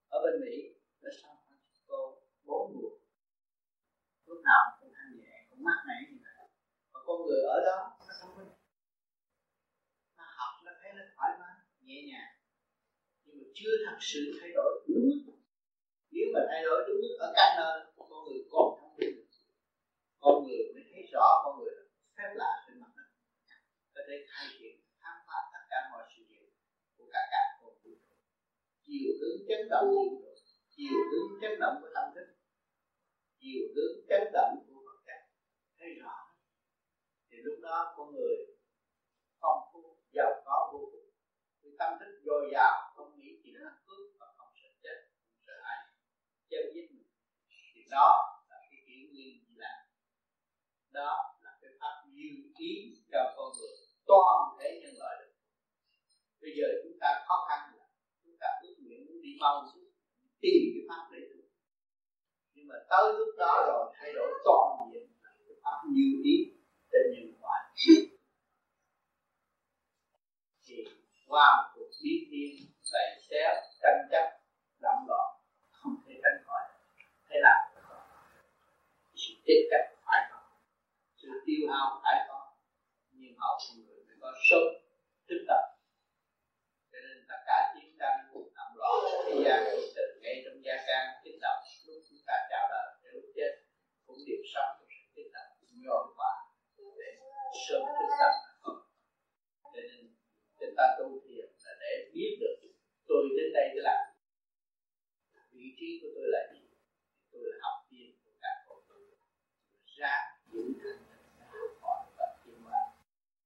Ở 0.10 0.19
bên 0.23 0.41
Mỹ 0.45 0.56
ở 1.02 1.10
San 1.22 1.35
Francisco 1.45 2.15
bốn 2.43 2.73
mùa 2.73 3.05
nào 4.50 4.64
cũng 4.80 4.92
thanh 4.98 5.12
nhẹ 5.20 5.34
cũng 5.50 5.64
mát 5.68 5.80
mẻ 5.88 5.98
như 6.10 6.18
vậy 6.26 6.48
và 6.92 7.00
con 7.08 7.18
người 7.26 7.42
ở 7.56 7.58
đó 7.68 7.78
nó 8.08 8.14
thông 8.22 8.36
minh. 8.38 8.52
Nó 10.18 10.26
học 10.40 10.54
nó 10.66 10.72
thấy 10.80 10.92
nó 10.98 11.04
thoải 11.16 11.32
mái 11.40 11.54
nhẹ 11.86 11.98
nhàng. 12.10 12.32
Nhưng 13.24 13.36
mà 13.40 13.46
chưa 13.58 13.74
thật 13.86 13.98
sự 14.00 14.22
thay 14.40 14.50
đổi 14.58 14.70
đúng 14.88 15.06
mức. 15.26 15.36
Nếu 16.12 16.26
mà 16.34 16.40
thay 16.49 16.62
đổi 16.64 16.78
đúng 16.88 16.99
mức 17.04 17.15
ở 17.26 17.34
các 17.38 17.49
nơi 17.60 17.76
con 18.10 18.20
người 18.26 18.40
còn 18.52 18.68
thông 18.80 18.96
minh 18.98 19.15
con 20.26 20.36
người 20.44 20.64
mới 20.74 20.84
thấy 20.91 21.02
rõ 21.14 21.28
con 21.44 21.54
người 21.60 21.76
phép 22.18 22.30
lạ 22.41 22.52
trên 22.64 22.80
mặt 22.82 22.91
đất. 22.98 23.10
Có 23.94 24.02
thể 24.07 24.15
khai 24.30 24.46
triển 24.60 24.76
khám 25.02 25.18
phá 25.28 25.40
tất 25.54 25.64
cả 25.70 25.80
mọi 25.91 26.04
sự 26.12 26.22
việc 26.30 26.46
của 26.98 27.07
cả 27.14 27.22
cả 27.32 27.44
con 27.62 27.74
người, 27.84 27.98
chiều 28.86 29.12
hướng 29.20 29.40
chấn 29.48 29.70
động 29.70 29.90
chiều 30.76 30.98
hướng 31.12 31.41
chấn 31.41 31.60
động 31.60 31.76
của 31.82 31.90
tâm 31.96 32.06
thức 32.15 32.35
chiều 33.46 33.64
hướng 33.76 33.96
chấn 34.10 34.24
động 34.34 34.54
của 34.68 34.80
vật 34.86 34.99
chất 35.07 35.20
thấy 35.78 35.90
rõ. 36.02 36.15
Thì 37.30 37.38
lúc 37.46 37.57
đó 37.62 37.94
con 37.98 38.07
người 38.15 38.36
phong 39.41 39.60
phú, 39.74 39.98
giàu 40.15 40.32
có, 40.46 40.70
vô 40.74 40.80
cùng. 40.91 41.10
Vì 41.62 41.70
tâm 41.80 41.91
thức 41.99 42.12
dồi 42.26 42.49
dào, 42.54 42.94
không 42.96 43.20
nghĩ 43.20 43.30
chỉ 43.44 43.52
là 43.54 43.72
cướp 43.86 44.06
và 44.20 44.28
không 44.38 44.52
sợ 44.62 44.70
chết, 44.84 44.98
không 45.28 45.40
sợ 45.48 45.54
ai. 45.64 45.80
Chân 46.49 46.64
giết 46.74 46.88
mình. 46.91 47.10
Thì 47.74 47.82
đó 47.91 48.10
là 48.49 48.57
cái 48.70 48.80
kỷ 48.88 48.96
nguyên 49.12 49.14
gì 49.15 49.56
là 49.56 49.74
đó 50.91 51.14
là 51.44 51.52
cái 51.62 51.72
pháp 51.80 51.96
duy 52.14 52.30
ý 52.57 52.72
cho 53.12 53.34
con 53.38 53.48
người, 53.57 53.76
toàn 54.06 54.57
thể 54.60 54.70
nhân 54.82 54.94
loại 54.99 55.15
được. 55.20 55.34
Bây 56.41 56.52
giờ 56.57 56.68
chúng 56.84 56.98
ta 57.02 57.10
khó 57.28 57.36
khăn 57.49 57.62
là, 57.78 57.86
chúng 58.24 58.36
ta 58.40 58.48
ước 58.64 58.76
nguyện 58.84 59.06
muốn 59.06 59.22
đi 59.22 59.32
mau 59.40 59.56
tìm 60.41 60.62
cái 60.74 60.84
pháp 60.90 61.04
để 61.12 61.35
nhưng 62.65 62.73
mà 62.73 62.79
tới 62.89 63.13
lúc 63.13 63.27
đó 63.37 63.63
rồi, 63.68 63.94
thay 63.97 64.13
đổi 64.13 64.34
toàn 64.44 64.91
diện 64.91 65.07
pháp 65.63 65.77
như 65.91 66.21
ý 66.23 66.35
trên 66.91 67.02
nhân 67.13 67.34
loại. 67.41 67.61
Thì 70.65 70.76
qua 71.27 71.45
một 71.57 71.69
cuộc 71.76 71.89
biến 72.03 72.23
thiên 72.31 72.49
đầy 72.94 73.21
xé 73.29 73.63
tranh 73.81 74.07
chấp 74.11 74.26
động 74.81 75.05
loạn, 75.07 75.27
không 75.71 75.95
thể 76.07 76.13
tránh 76.23 76.44
khỏi. 76.45 76.61
Thế 77.29 77.39
nào 77.44 77.60
sự 79.15 79.34
chết 79.45 79.68
cách 79.71 79.85
phải 80.05 80.29
có, 80.31 80.37
sự 81.18 81.27
tiêu 81.45 81.69
hao 81.69 82.02
phải 82.03 82.26
có. 82.27 82.53
Nhưng 83.11 83.34
họ 83.37 83.60
con 83.60 83.85
người 83.85 84.03
phải 84.07 84.15
có 84.21 84.34
sớm 84.49 84.63
thức 85.29 85.45
tập. 85.47 85.63
Cho 86.91 86.99
nên 86.99 87.26
tất 87.29 87.39
cả 87.45 87.73
chiến 87.76 87.95
tranh 87.99 88.18
động 88.34 88.73
loạn, 88.76 88.94
thế 89.26 89.44
gian 89.45 89.63
từ 89.95 90.19
ngay 90.21 90.41
trong 90.45 90.63
gia 90.65 90.76
can 90.87 91.24
cũng 94.46 94.52
đều 94.52 94.54
sống 94.54 94.78
trong 94.80 94.88
sự 94.90 95.06
kích 95.15 95.32
động 95.34 95.52
nhồi 95.84 96.06
quả 96.18 96.34
để 96.98 97.10
sớm 97.68 97.82
tiến 97.99 98.10
tập 98.20 98.34
cho 99.64 99.70
nên 99.74 100.14
chúng 100.60 100.74
ta 100.78 100.84
tu 100.99 101.20
thiền 101.28 101.46
là 101.64 101.74
để 101.82 102.12
biết 102.14 102.38
được 102.41 102.56
tôi 103.07 103.24
đến 103.38 103.48
đây 103.54 103.65
để 103.76 103.82
làm 103.84 104.02
vị 105.52 105.68
trí 105.78 105.99
của 106.02 106.07
tôi 106.15 106.28
là 106.34 106.41
gì 106.54 106.62
tôi 107.32 107.41
là 107.52 107.57
học 107.64 107.78
viên 107.90 108.10
của 108.24 108.32
các 108.41 108.56
con 108.68 108.78
người 108.88 109.06
ra 109.98 110.15
những 110.52 110.74
thành 110.82 111.02
hóa 112.64 112.82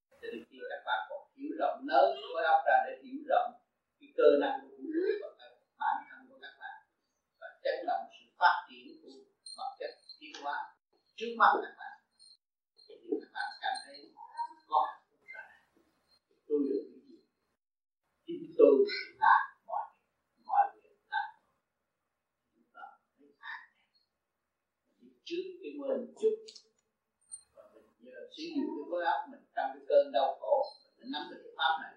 cho 0.10 0.18
nên 0.22 0.44
khi 0.50 0.58
các 0.69 0.82
bạn 0.86 1.00
còn 1.10 1.22
hiểu 1.36 1.52
rộng 1.60 1.80
lớn 1.88 2.08
khối 2.34 2.44
óc 2.44 2.61
ra 2.68 2.78
để 2.86 2.94
hiểu 3.03 3.19
rộng 3.30 3.52
cái 4.00 4.10
cơ 4.18 4.28
năng 4.42 4.60
của 4.61 4.68
vũ 4.78 4.84
trụ 4.94 5.11
và 5.22 5.30
các 5.40 5.52
bản 5.80 5.95
thân 6.10 6.19
của 6.30 6.40
các 6.42 6.53
bạn 6.60 6.78
và 7.40 7.48
chấn 7.64 7.86
động 7.88 8.03
sự 8.14 8.26
phát 8.40 8.56
triển 8.69 8.88
của 9.02 9.10
vật 9.58 9.72
chất 9.80 9.92
tiến 10.19 10.34
hóa 10.44 10.68
trước 11.19 11.35
mắt 11.38 11.51
các 11.64 11.75
bạn. 11.80 11.98
Thì 12.88 12.95
các 13.22 13.31
bạn 13.33 13.49
cảm 13.61 13.75
thấy 13.85 13.98
có 14.67 14.81
tôi 16.48 16.59
được 16.69 16.83
cái 16.91 16.99
gì? 17.07 17.17
Chính 18.25 18.53
tôi 18.57 18.75
là 19.23 19.35
mọi 19.67 19.85
mọi 20.45 20.64
việc 20.75 20.98
là 21.09 21.23
chúng 22.53 22.64
ta 22.73 22.85
thấy 23.17 23.27
an 23.39 23.59
trước 25.23 25.43
cái 25.61 25.72
mình 25.80 26.14
chút. 26.22 26.35
Và 27.53 27.64
mình 27.73 27.88
nhờ 27.99 28.17
sử 28.38 28.43
dụng 28.56 28.69
cái 28.75 28.85
khối 28.89 29.06
óc 29.06 29.22
mình 29.31 29.43
trong 29.56 29.69
cái 29.73 29.83
cơn 29.89 30.11
đau 30.11 30.38
khổ, 30.39 30.56
mình 30.98 31.11
nắm 31.11 31.23
được 31.31 31.39
cái 31.43 31.53
pháp 31.57 31.73
này. 31.81 31.93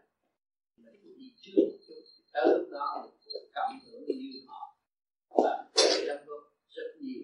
Mình 0.76 1.18
đi 1.18 1.34
trước 1.42 1.62
một 1.70 1.78
chút. 1.86 2.02
Tới 2.33 2.47
lúc 2.59 2.68
đó 2.73 2.86
mình 3.02 3.15
cũng 3.25 3.51
cộng 3.55 3.78
hưởng 3.84 4.05
như 4.07 4.44
họ. 4.49 4.76
Và 5.28 5.70
để 5.75 6.07
đóng 6.09 6.26
góp 6.26 6.42
rất 6.68 6.89
nhiều 7.01 7.23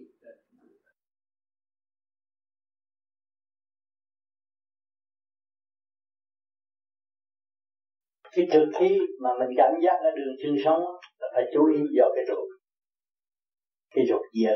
cái 8.33 8.49
thực 8.53 8.67
thi 8.79 8.99
mà 9.21 9.31
mình 9.39 9.51
cảm 9.57 9.73
giác 9.85 9.97
ở 10.03 10.11
đường 10.17 10.35
xương 10.43 10.57
sống 10.65 10.83
là 11.21 11.29
phải 11.35 11.45
chú 11.55 11.67
ý 11.67 11.81
vào 11.97 12.11
cái 12.15 12.25
ruột. 12.29 12.49
Cái 13.95 14.05
ruột 14.09 14.23
dơ. 14.45 14.55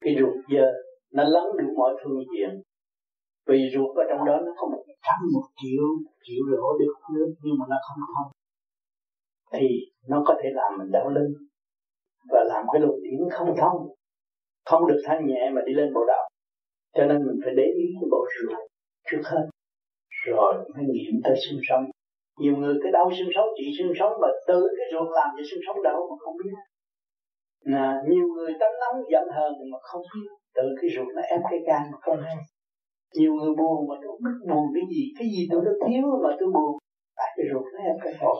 Cái 0.00 0.14
ruột 0.20 0.34
dơ, 0.52 0.66
nó 1.12 1.24
lắng 1.24 1.48
được 1.58 1.72
mọi 1.76 1.94
phương 2.04 2.22
diện. 2.32 2.62
Vì 3.46 3.58
ruột 3.74 3.96
ở 3.96 4.04
trong 4.10 4.26
đó 4.26 4.36
nó 4.46 4.52
có 4.56 4.68
một 4.72 4.84
trăm 4.86 5.18
một 5.34 5.46
triệu 5.62 5.84
triệu 6.22 6.44
lỗ 6.46 6.78
được 6.78 6.94
nước 7.14 7.34
nhưng 7.42 7.54
mà 7.58 7.66
nó 7.70 7.76
không 7.86 8.00
thông. 8.14 8.32
Thì 9.52 9.68
nó 10.08 10.22
có 10.26 10.34
thể 10.42 10.48
làm 10.52 10.78
mình 10.78 10.90
đau 10.90 11.08
lưng 11.08 11.32
và 12.32 12.44
làm 12.48 12.64
cái 12.72 12.80
luồng 12.82 13.02
điển 13.02 13.20
không 13.30 13.54
thông. 13.58 13.78
Không 14.64 14.86
được 14.86 15.02
thanh 15.04 15.26
nhẹ 15.26 15.50
mà 15.54 15.60
đi 15.66 15.72
lên 15.72 15.94
bộ 15.94 16.00
đạo. 16.08 16.28
Cho 16.94 17.04
nên 17.06 17.26
mình 17.26 17.40
phải 17.44 17.54
để 17.56 17.62
ý 17.62 17.84
cái 18.00 18.08
bộ 18.10 18.26
ruột 18.34 18.58
trước 19.10 19.22
hết. 19.24 19.48
Rồi 20.26 20.54
mới 20.74 20.84
nghiệm 20.84 21.20
tới 21.24 21.34
xương 21.36 21.60
sống 21.68 21.84
nhiều 22.38 22.56
người 22.56 22.74
cái 22.82 22.92
đau 22.92 23.10
xương 23.18 23.32
sống, 23.34 23.48
chỉ 23.56 23.66
xương 23.78 23.92
sống 23.98 24.12
mà 24.22 24.28
từ 24.48 24.68
cái 24.76 24.86
ruột 24.92 25.08
làm 25.18 25.28
cho 25.36 25.42
xương 25.50 25.64
sống 25.66 25.82
đau 25.82 25.98
mà 26.10 26.16
không 26.24 26.36
biết. 26.44 26.50
Là 27.60 28.02
nhiều 28.08 28.26
người 28.34 28.52
tánh 28.60 28.74
nóng 28.82 29.04
giận 29.12 29.24
hờn 29.36 29.52
mà 29.72 29.78
không 29.82 30.02
biết 30.14 30.28
từ 30.54 30.62
cái 30.80 30.90
ruột 30.94 31.08
nó 31.16 31.22
ép 31.22 31.40
cái 31.50 31.60
gan 31.66 31.82
mà 31.92 31.98
không 32.00 32.20
hay. 32.22 32.36
Nhiều 33.14 33.32
người 33.34 33.54
buồn 33.58 33.88
mà 33.88 33.94
tôi 34.02 34.12
biết 34.24 34.36
buồn 34.50 34.64
cái 34.74 34.84
gì 34.92 35.02
cái 35.18 35.28
gì 35.34 35.42
tôi 35.50 35.60
nó 35.64 35.72
thiếu 35.86 36.04
mà 36.24 36.30
tôi 36.40 36.48
buồn. 36.54 36.72
Tại 37.16 37.28
cái 37.36 37.46
ruột 37.52 37.64
nó 37.72 37.78
ép 37.90 37.96
cái 38.04 38.14
phổi. 38.20 38.36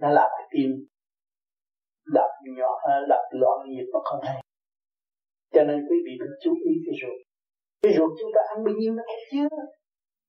Nó 0.00 0.08
làm 0.10 0.30
cái 0.38 0.46
tim 0.52 0.70
đập 2.14 2.30
nhỏ 2.56 2.70
à, 2.92 2.94
đập 3.08 3.24
loạn 3.30 3.58
nhịp 3.68 3.86
mà 3.92 4.00
không 4.04 4.20
hay. 4.22 4.42
Cho 5.54 5.62
nên 5.64 5.86
quý 5.88 5.96
vị 6.04 6.12
phải 6.20 6.28
chú 6.42 6.52
ý 6.54 6.72
cái 6.86 6.94
ruột 7.00 7.18
cái 7.82 7.92
ruột 7.96 8.10
chúng 8.20 8.30
ta 8.34 8.40
ăn 8.48 8.64
bao 8.64 8.74
nhiêu 8.74 8.92
nó 8.92 9.02
cũng 9.06 9.24
chứa. 9.30 9.56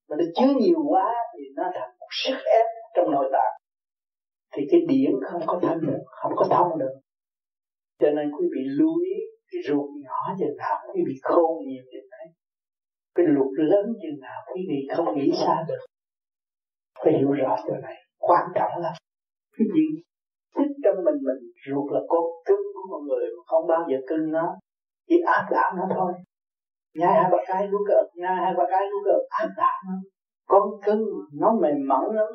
Mà 0.10 0.16
nó 0.20 0.26
chứa 0.36 0.54
nhiều 0.60 0.80
quá 0.90 1.14
thì 1.34 1.44
nó 1.56 1.64
thành 1.74 1.92
sức 2.12 2.38
ép 2.60 2.66
trong 2.96 3.12
nội 3.12 3.30
tạng, 3.34 3.54
thì 4.54 4.62
cái 4.72 4.82
điển 4.88 5.12
không 5.32 5.42
có 5.48 5.60
thanh 5.62 5.82
được, 5.82 6.02
không 6.06 6.32
có 6.36 6.46
thông 6.50 6.80
được. 6.80 6.94
Cho 8.00 8.12
nên 8.12 8.32
quý 8.32 8.46
vị 8.54 8.62
lưu 8.78 8.94
ý 9.12 9.14
cái 9.52 9.62
ruột 9.68 9.90
nhỏ 10.04 10.36
chừng 10.40 10.58
nào, 10.58 10.78
quý 10.94 11.02
vị 11.08 11.14
khôn 11.24 11.52
nhiều 11.68 11.84
chừng 11.92 12.10
đấy. 12.12 12.28
Cái 13.16 13.26
luật 13.30 13.52
lớn 13.58 13.86
chừng 14.02 14.20
nào, 14.22 14.40
quý 14.54 14.62
vị 14.70 14.80
không 14.96 15.18
nghĩ 15.18 15.32
xa 15.42 15.66
được. 15.68 15.84
Phải 17.04 17.14
hiểu 17.18 17.32
rõ 17.32 17.56
điều 17.66 17.78
này, 17.78 17.96
quan 18.20 18.44
trọng 18.56 18.72
lắm. 18.84 18.94
Cái 19.58 19.68
gì? 19.76 19.86
Thích 20.56 20.72
trong 20.84 20.96
mình 21.06 21.20
mình, 21.28 21.42
ruột 21.68 21.92
là 21.94 22.00
con 22.08 22.24
cưng 22.46 22.66
của 22.74 22.86
con 22.92 23.02
người 23.08 23.26
mà 23.38 23.44
không 23.46 23.68
bao 23.68 23.82
giờ 23.90 23.98
cưng 24.08 24.32
nó. 24.32 24.56
Chỉ 25.08 25.16
áp 25.26 25.46
đảo 25.52 25.72
nó 25.78 25.96
thôi. 25.96 26.14
Nhai 26.96 27.14
hai 27.14 27.32
ba 27.32 27.38
cái 27.48 27.68
nuốt 27.68 27.82
cờ 27.88 28.00
nhai 28.16 28.36
hai 28.36 28.54
ba 28.58 28.64
cái 28.72 28.82
nuốt 28.92 29.06
cờ 29.06 29.18
áp 29.30 29.50
đảo 29.58 29.78
nó 29.88 29.96
con 30.52 30.64
cưng 30.86 31.04
nó 31.42 31.50
mềm 31.62 31.78
mỏng 31.92 32.08
lắm, 32.18 32.30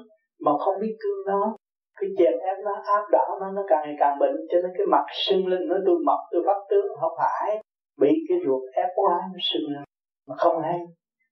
mà 0.45 0.53
không 0.62 0.77
biết 0.83 0.95
cưng 1.03 1.20
nó. 1.27 1.57
Cái 1.99 2.11
chèn 2.19 2.35
ép 2.51 2.57
nó, 2.65 2.73
áp 2.97 3.05
đảo 3.12 3.31
nó 3.41 3.51
nó 3.57 3.62
càng 3.69 3.83
ngày 3.85 3.97
càng 3.99 4.19
bệnh, 4.20 4.36
cho 4.51 4.57
nên 4.62 4.70
cái 4.77 4.86
mặt 4.86 5.05
sưng 5.27 5.47
lên 5.47 5.69
nó, 5.69 5.77
tôi 5.86 5.97
mập, 6.07 6.20
tôi 6.31 6.43
bắt 6.47 6.59
tướng, 6.70 6.86
không 7.01 7.12
phải. 7.19 7.62
Bị 8.01 8.12
cái 8.28 8.39
ruột 8.47 8.62
ép 8.73 8.89
quá 8.95 9.15
nó 9.33 9.39
sưng 9.49 9.67
lên, 9.73 9.85
mà 10.28 10.35
không 10.36 10.62
hay. 10.62 10.78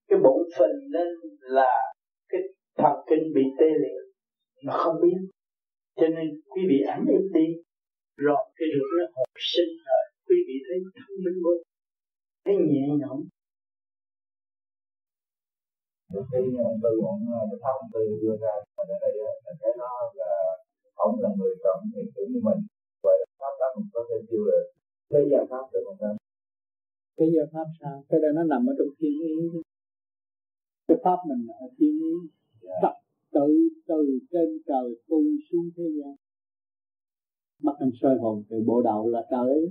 Cái 0.09 0.19
bụng 0.25 0.43
phình 0.59 0.79
lên 0.95 1.09
là 1.41 1.73
cái 2.29 2.41
thần 2.79 2.93
kinh 3.09 3.25
bị 3.35 3.43
tê 3.59 3.67
liệt, 3.67 4.03
mà 4.65 4.73
không 4.73 4.97
biết. 5.03 5.19
Cho 5.97 6.09
nên 6.09 6.27
quý 6.51 6.63
vị 6.69 6.79
ẩn 6.95 7.05
im 7.09 7.33
đi, 7.33 7.47
rồi 8.17 8.43
cái 8.57 8.69
ruột 8.75 8.89
nó 8.99 9.05
hồi 9.15 9.27
sinh 9.55 9.73
rồi, 9.87 10.05
quý 10.29 10.37
vị 10.47 10.55
thấy 10.67 10.79
thông 10.95 11.17
minh 11.25 11.39
vô 11.45 11.51
thấy 12.45 12.55
nhẹ 12.57 12.87
nhõm 13.01 13.19
khi 16.31 16.43
từ 16.83 16.91
luận 17.01 17.17
cái 17.51 17.59
thông 17.65 17.83
từ 17.93 18.03
đưa 18.23 18.37
ra 18.43 18.55
ở 18.81 18.85
đây 19.03 19.13
là 19.45 19.53
cái 19.61 19.73
nó 19.81 19.91
là 20.21 20.33
ông 20.95 21.15
là 21.23 21.31
người 21.39 21.55
trọng 21.65 21.81
hiện 21.95 22.09
tượng 22.15 22.29
như 22.33 22.41
mình 22.49 22.61
vậy 23.05 23.17
là 23.21 23.27
pháp 23.41 23.55
đó 23.61 23.69
mình 23.77 23.89
có 23.95 24.01
thể 24.09 24.17
chịu 24.29 24.43
được. 24.49 24.65
Cái 25.11 25.23
giờ 25.31 25.41
pháp 25.51 25.65
được 25.73 25.83
không 25.87 25.97
sao? 26.01 26.15
Cái 27.17 27.29
giờ 27.35 27.45
pháp 27.53 27.67
sao? 27.81 28.05
Cái 28.09 28.21
đó 28.23 28.29
nó 28.35 28.43
nằm 28.45 28.67
ở 28.71 28.73
trong 28.79 28.93
thiên 28.99 29.15
ý. 29.33 29.37
Cái 30.89 30.99
pháp 31.05 31.19
mình 31.29 31.47
ở 31.65 31.67
thiên 31.79 31.95
ý. 32.13 32.15
Yeah. 32.69 32.81
Dạ. 32.83 32.93
tự 33.33 33.49
từ 33.89 34.19
trên 34.31 34.49
trời 34.67 34.89
tu 35.09 35.21
xuống 35.51 35.71
thế 35.77 35.85
gian. 35.99 36.15
Bắt 37.63 37.77
anh 37.79 37.91
soi 38.01 38.17
hồn 38.23 38.45
từ 38.51 38.57
bộ 38.67 38.83
đầu 38.83 39.09
là 39.09 39.23
trời. 39.31 39.71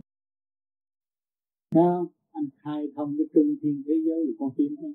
Nào, 1.76 2.08
anh 2.32 2.46
khai 2.64 2.88
thông 2.96 3.16
cái 3.18 3.28
trung 3.34 3.56
thiên 3.62 3.84
thế 3.86 3.94
giới 4.06 4.26
của 4.26 4.34
con 4.40 4.50
tim 4.58 4.76
đó 4.76 4.88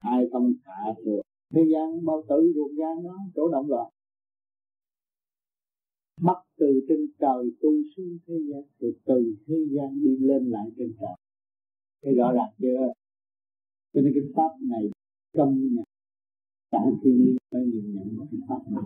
ai 0.00 0.24
không 0.32 0.54
hạ 0.64 0.84
được. 1.04 1.22
Thế 1.54 1.60
gian 1.72 2.04
bao 2.04 2.22
tử 2.28 2.52
ruột 2.54 2.70
gan 2.78 3.02
nó 3.02 3.18
chỗ 3.34 3.48
động 3.48 3.68
loạn. 3.68 3.92
Bắt 6.22 6.36
từ 6.56 6.66
trên 6.88 7.06
trời 7.18 7.50
tu 7.60 7.70
xuống 7.96 8.18
thế 8.26 8.34
gian 8.50 8.62
từ 8.78 8.92
từ 9.04 9.34
thế 9.46 9.54
gian 9.70 10.00
đi 10.00 10.16
lên 10.26 10.50
lại 10.50 10.66
trên 10.76 10.92
trời. 11.00 11.16
Cái 12.02 12.14
rõ 12.14 12.32
ràng 12.32 12.52
chưa? 12.58 12.92
Cho 13.92 14.00
nên 14.00 14.12
cái 14.14 14.22
pháp 14.34 14.56
này 14.60 14.90
công 15.32 15.74
nhận 15.74 15.84
cả 16.70 16.78
thiên 17.02 17.16
nhiên 17.18 17.36
phải 17.50 17.60
nhìn 17.60 17.94
nhận 17.94 18.26
cái 18.30 18.40
pháp 18.48 18.72
này. 18.72 18.84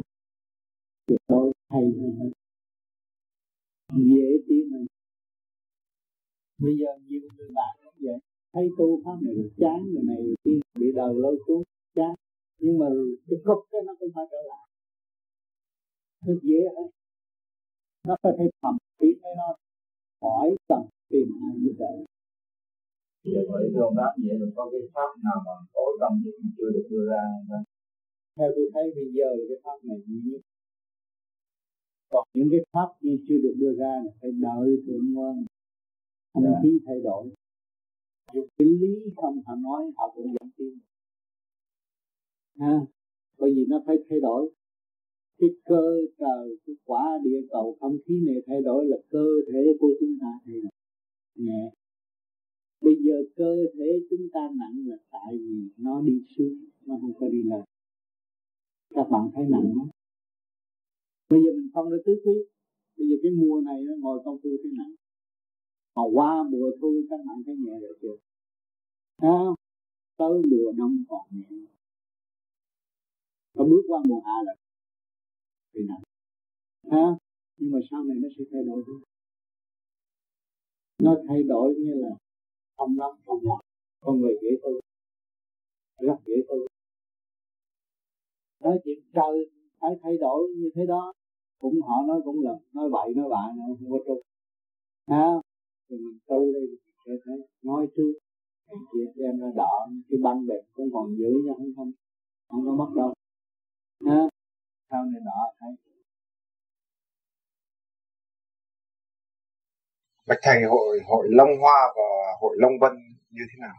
Tuyệt 1.06 1.20
đối 1.28 1.52
hay 1.70 1.82
hơn 1.82 2.32
dễ 3.92 4.26
tiến 4.48 4.70
hơn. 4.72 4.86
Bây 6.58 6.76
giờ 6.78 6.86
nhiều 7.08 7.28
người 7.36 7.48
bạn 7.54 7.76
cũng 7.84 7.94
vậy 8.00 8.18
thấy 8.54 8.68
tu 8.78 9.00
pháp 9.04 9.16
này 9.22 9.34
chán 9.56 9.78
người 9.92 10.02
này 10.02 10.22
kia 10.44 10.58
bị 10.80 10.86
đầu 10.96 11.12
lôi 11.22 11.36
xuống 11.46 11.62
chán. 11.94 12.14
Nhưng 12.58 12.78
mà 12.78 12.86
cái 13.28 13.38
cục 13.44 13.58
cái 13.70 13.80
nó 13.86 13.92
cũng 14.00 14.10
phải 14.14 14.24
trở 14.30 14.42
lại. 14.48 14.68
Rất 16.26 16.38
dễ 16.42 16.60
hết 16.76 16.88
nó 18.08 18.16
có 18.22 18.32
thể 18.38 18.44
thầm 18.62 18.76
tiến 18.98 19.18
với 19.22 19.34
nó 19.36 19.48
hỏi 20.22 20.56
cần 20.68 20.82
tìm 21.08 21.26
ai 21.42 21.54
như 21.62 21.72
vậy. 21.78 21.96
Giờ 23.24 23.40
với 23.48 23.70
đường 23.74 23.94
đáp 23.96 24.12
vậy 24.22 24.38
là 24.40 24.46
có 24.56 24.68
cái 24.72 24.80
pháp 24.94 25.10
nào 25.24 25.38
mà 25.46 25.52
tối 25.74 25.96
tâm 26.00 26.12
nhất 26.24 26.34
chưa 26.56 26.70
được 26.74 26.86
đưa 26.90 27.04
ra 27.10 27.24
theo 28.36 28.48
tôi 28.56 28.70
thấy 28.74 28.84
bây 28.96 29.08
giờ 29.16 29.28
cái 29.48 29.58
pháp 29.64 29.78
này 29.88 29.98
duy 30.06 30.18
nhất. 30.30 30.40
Còn 32.10 32.24
những 32.34 32.48
cái 32.50 32.60
pháp 32.72 32.88
như 33.00 33.18
chưa 33.28 33.38
được 33.42 33.54
đưa 33.58 33.74
ra 33.80 33.92
là 34.04 34.10
phải 34.20 34.30
đợi 34.44 34.68
thượng 34.86 35.12
ngoan 35.14 35.44
không 36.34 36.54
khí 36.62 36.78
thay 36.86 37.00
đổi 37.00 37.30
dù 38.34 38.46
cái 38.58 38.68
lý 38.80 38.94
không 39.16 39.42
họ 39.46 39.54
nói, 39.54 39.92
họ 39.96 40.12
cũng 40.14 40.26
vẫn 40.40 40.50
tin. 40.56 40.74
Ha, 42.58 42.80
bởi 43.38 43.50
vì 43.54 43.64
nó 43.68 43.82
phải 43.86 43.96
thay 44.08 44.20
đổi. 44.20 44.50
Cái 45.38 45.50
cơ 45.64 45.86
trời, 46.18 46.58
cái 46.66 46.76
quả 46.84 47.04
địa 47.24 47.40
cầu 47.50 47.76
không 47.80 47.96
khí 48.06 48.14
này 48.26 48.36
thay 48.46 48.62
đổi 48.62 48.84
là 48.88 48.96
cơ 49.10 49.26
thể 49.52 49.62
của 49.80 49.92
chúng 50.00 50.18
ta 50.20 50.30
thay 50.46 50.60
đổi. 50.62 50.72
Nhẹ 51.34 51.70
bây 52.84 52.94
giờ 53.04 53.16
cơ 53.36 53.52
thể 53.74 53.88
chúng 54.10 54.28
ta 54.32 54.40
nặng 54.60 54.76
là 54.86 54.96
tại 55.10 55.32
vì 55.38 55.56
nó 55.76 56.02
đi 56.02 56.12
xuống, 56.36 56.56
nó 56.86 56.94
không 57.00 57.14
có 57.18 57.28
đi 57.28 57.42
lên. 57.42 57.62
Các 58.90 59.06
bạn 59.10 59.30
thấy 59.34 59.44
nặng 59.50 59.72
không? 59.74 59.88
Bây 61.30 61.40
giờ 61.44 61.50
mình 61.56 61.68
không 61.74 61.86
có 61.90 61.96
tứ 62.06 62.12
quý 62.24 62.32
bây 62.96 63.06
giờ 63.08 63.16
cái 63.22 63.32
mùa 63.32 63.60
này 63.60 63.82
nó 63.86 63.92
ngồi 63.98 64.18
công 64.24 64.38
phu 64.42 64.50
thấy 64.62 64.72
nặng 64.78 64.94
mà 65.96 66.02
qua 66.14 66.42
mùa 66.50 66.70
thu 66.80 66.92
các 67.10 67.20
bạn 67.26 67.42
thấy 67.46 67.56
nhẹ 67.56 67.80
rồi 67.80 67.98
chưa? 68.02 68.16
À, 69.16 69.38
tới 70.16 70.42
mùa 70.50 70.72
đông 70.78 71.04
còn 71.08 71.26
nhẹ. 71.30 71.48
Nó 73.54 73.64
bước 73.64 73.82
qua 73.88 74.00
mùa 74.08 74.20
hạ 74.20 74.36
là 74.44 74.54
thì 75.74 75.80
nặng. 75.88 76.02
À, 76.90 77.06
nhưng 77.56 77.70
mà 77.72 77.78
sau 77.90 78.04
này 78.04 78.16
nó 78.22 78.28
sẽ 78.38 78.44
thay 78.52 78.62
đổi. 78.64 78.82
Thôi 78.86 79.00
nó 80.98 81.16
thay 81.28 81.42
đổi 81.42 81.74
như 81.74 81.94
là 81.94 82.16
không 82.76 82.98
lắm 82.98 83.10
không 83.26 83.40
lắm. 83.42 83.58
Con 84.00 84.20
người 84.20 84.34
dễ 84.42 84.48
tu 84.62 84.80
rất 85.98 86.16
dễ 86.26 86.34
tu 86.48 86.56
nói 88.60 88.78
chuyện 88.84 88.98
trời 89.14 89.50
phải 89.80 89.90
thay 90.02 90.16
đổi 90.20 90.48
như 90.56 90.70
thế 90.74 90.86
đó. 90.86 91.12
Cũng 91.58 91.80
họ 91.82 91.94
nói 92.08 92.20
cũng 92.24 92.40
là 92.44 92.52
nói 92.72 92.90
bậy 92.90 93.14
nói 93.14 93.28
bạ 93.30 93.42
nữa 93.56 93.74
không 93.78 93.90
có 93.90 93.98
trung 94.06 94.20
à, 95.06 95.26
thì 95.86 95.96
mình 96.04 96.18
tu 96.28 96.40
đây 96.54 96.64
thì 96.70 96.76
sẽ 97.06 97.12
thấy 97.24 97.36
nói 97.62 97.86
trước 97.96 98.12
cái 98.66 98.76
kia 98.90 99.06
đem 99.16 99.40
ra 99.40 99.48
đọ 99.56 99.74
cái 100.08 100.18
băng 100.24 100.46
đẹp 100.46 100.62
cũng 100.72 100.88
còn 100.94 101.06
giữ 101.18 101.30
nha 101.46 101.52
không 101.58 101.72
không 101.76 101.92
không 102.48 102.62
có 102.66 102.72
mất 102.80 102.90
đâu. 102.96 103.14
Ha 104.06 104.20
sau 104.90 105.04
này 105.04 105.20
đọ 105.24 105.40
thấy. 105.60 105.70
Bạch 110.28 110.38
Thầy 110.42 110.62
hội 110.62 111.00
hội 111.08 111.26
Long 111.30 111.48
Hoa 111.60 111.80
và 111.96 112.02
hội 112.40 112.56
Long 112.58 112.72
Vân 112.80 112.92
như 113.30 113.42
thế 113.50 113.56
nào? 113.60 113.76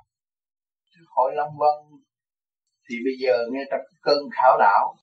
Hội 1.10 1.32
Long 1.36 1.54
Vân 1.58 2.00
thì 2.90 2.96
bây 3.06 3.14
giờ 3.22 3.34
nghe 3.52 3.60
trong 3.72 3.82
cơn 4.02 4.18
khảo 4.32 4.58
đảo 4.60 4.96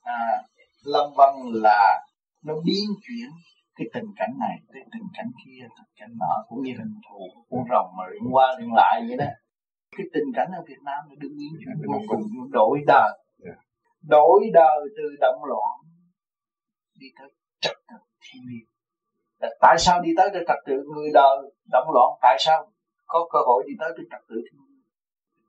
à, 0.00 0.42
Long 0.84 1.12
Vân 1.16 1.62
là 1.62 2.06
nó 2.44 2.54
biến 2.66 2.84
chuyển 3.02 3.28
cái 3.76 3.86
tình 3.94 4.10
cảnh 4.16 4.34
này 4.40 4.56
cái 4.72 4.82
tình 4.92 5.08
cảnh 5.16 5.30
kia 5.44 5.60
tình 5.76 5.92
cảnh 5.98 6.12
nọ 6.20 6.34
cũng 6.48 6.62
như 6.62 6.72
hình 6.78 6.94
thù 7.08 7.18
con 7.50 7.64
rồng 7.70 7.90
mà 7.98 8.04
luyện 8.10 8.22
qua 8.30 8.46
luyện 8.58 8.70
lại 8.80 9.04
vậy 9.08 9.16
đó. 9.16 9.30
Cái 9.96 10.06
tình 10.14 10.28
cảnh 10.34 10.50
ở 10.58 10.62
Việt 10.68 10.80
Nam 10.84 11.00
nó 11.08 11.14
đương 11.18 11.32
biến 11.38 11.52
chuyển 11.60 11.76
vô 11.88 11.98
cùng 12.08 12.22
đổi 12.50 12.80
đời. 12.86 13.12
Dạ. 13.38 13.54
đổi 14.02 14.50
đời 14.52 14.80
từ 14.96 15.16
động 15.20 15.44
loạn 15.44 15.74
đi 17.00 17.06
tới 17.18 17.28
trật 17.60 17.76
tự 17.88 17.96
thiên 18.24 18.42
liêng. 18.48 18.68
Tại 19.60 19.76
sao 19.78 20.02
đi 20.02 20.10
tới 20.16 20.30
trật 20.32 20.58
tự 20.66 20.76
người 20.94 21.10
đời 21.14 21.36
động 21.72 21.88
loạn? 21.94 22.18
Tại 22.22 22.36
sao 22.38 22.70
có 23.06 23.28
cơ 23.32 23.38
hội 23.46 23.64
đi 23.66 23.74
tới 23.78 23.92
cái 23.96 24.06
trật 24.10 24.20
tự 24.28 24.36
thiên 24.46 24.60
liêng? 24.68 24.82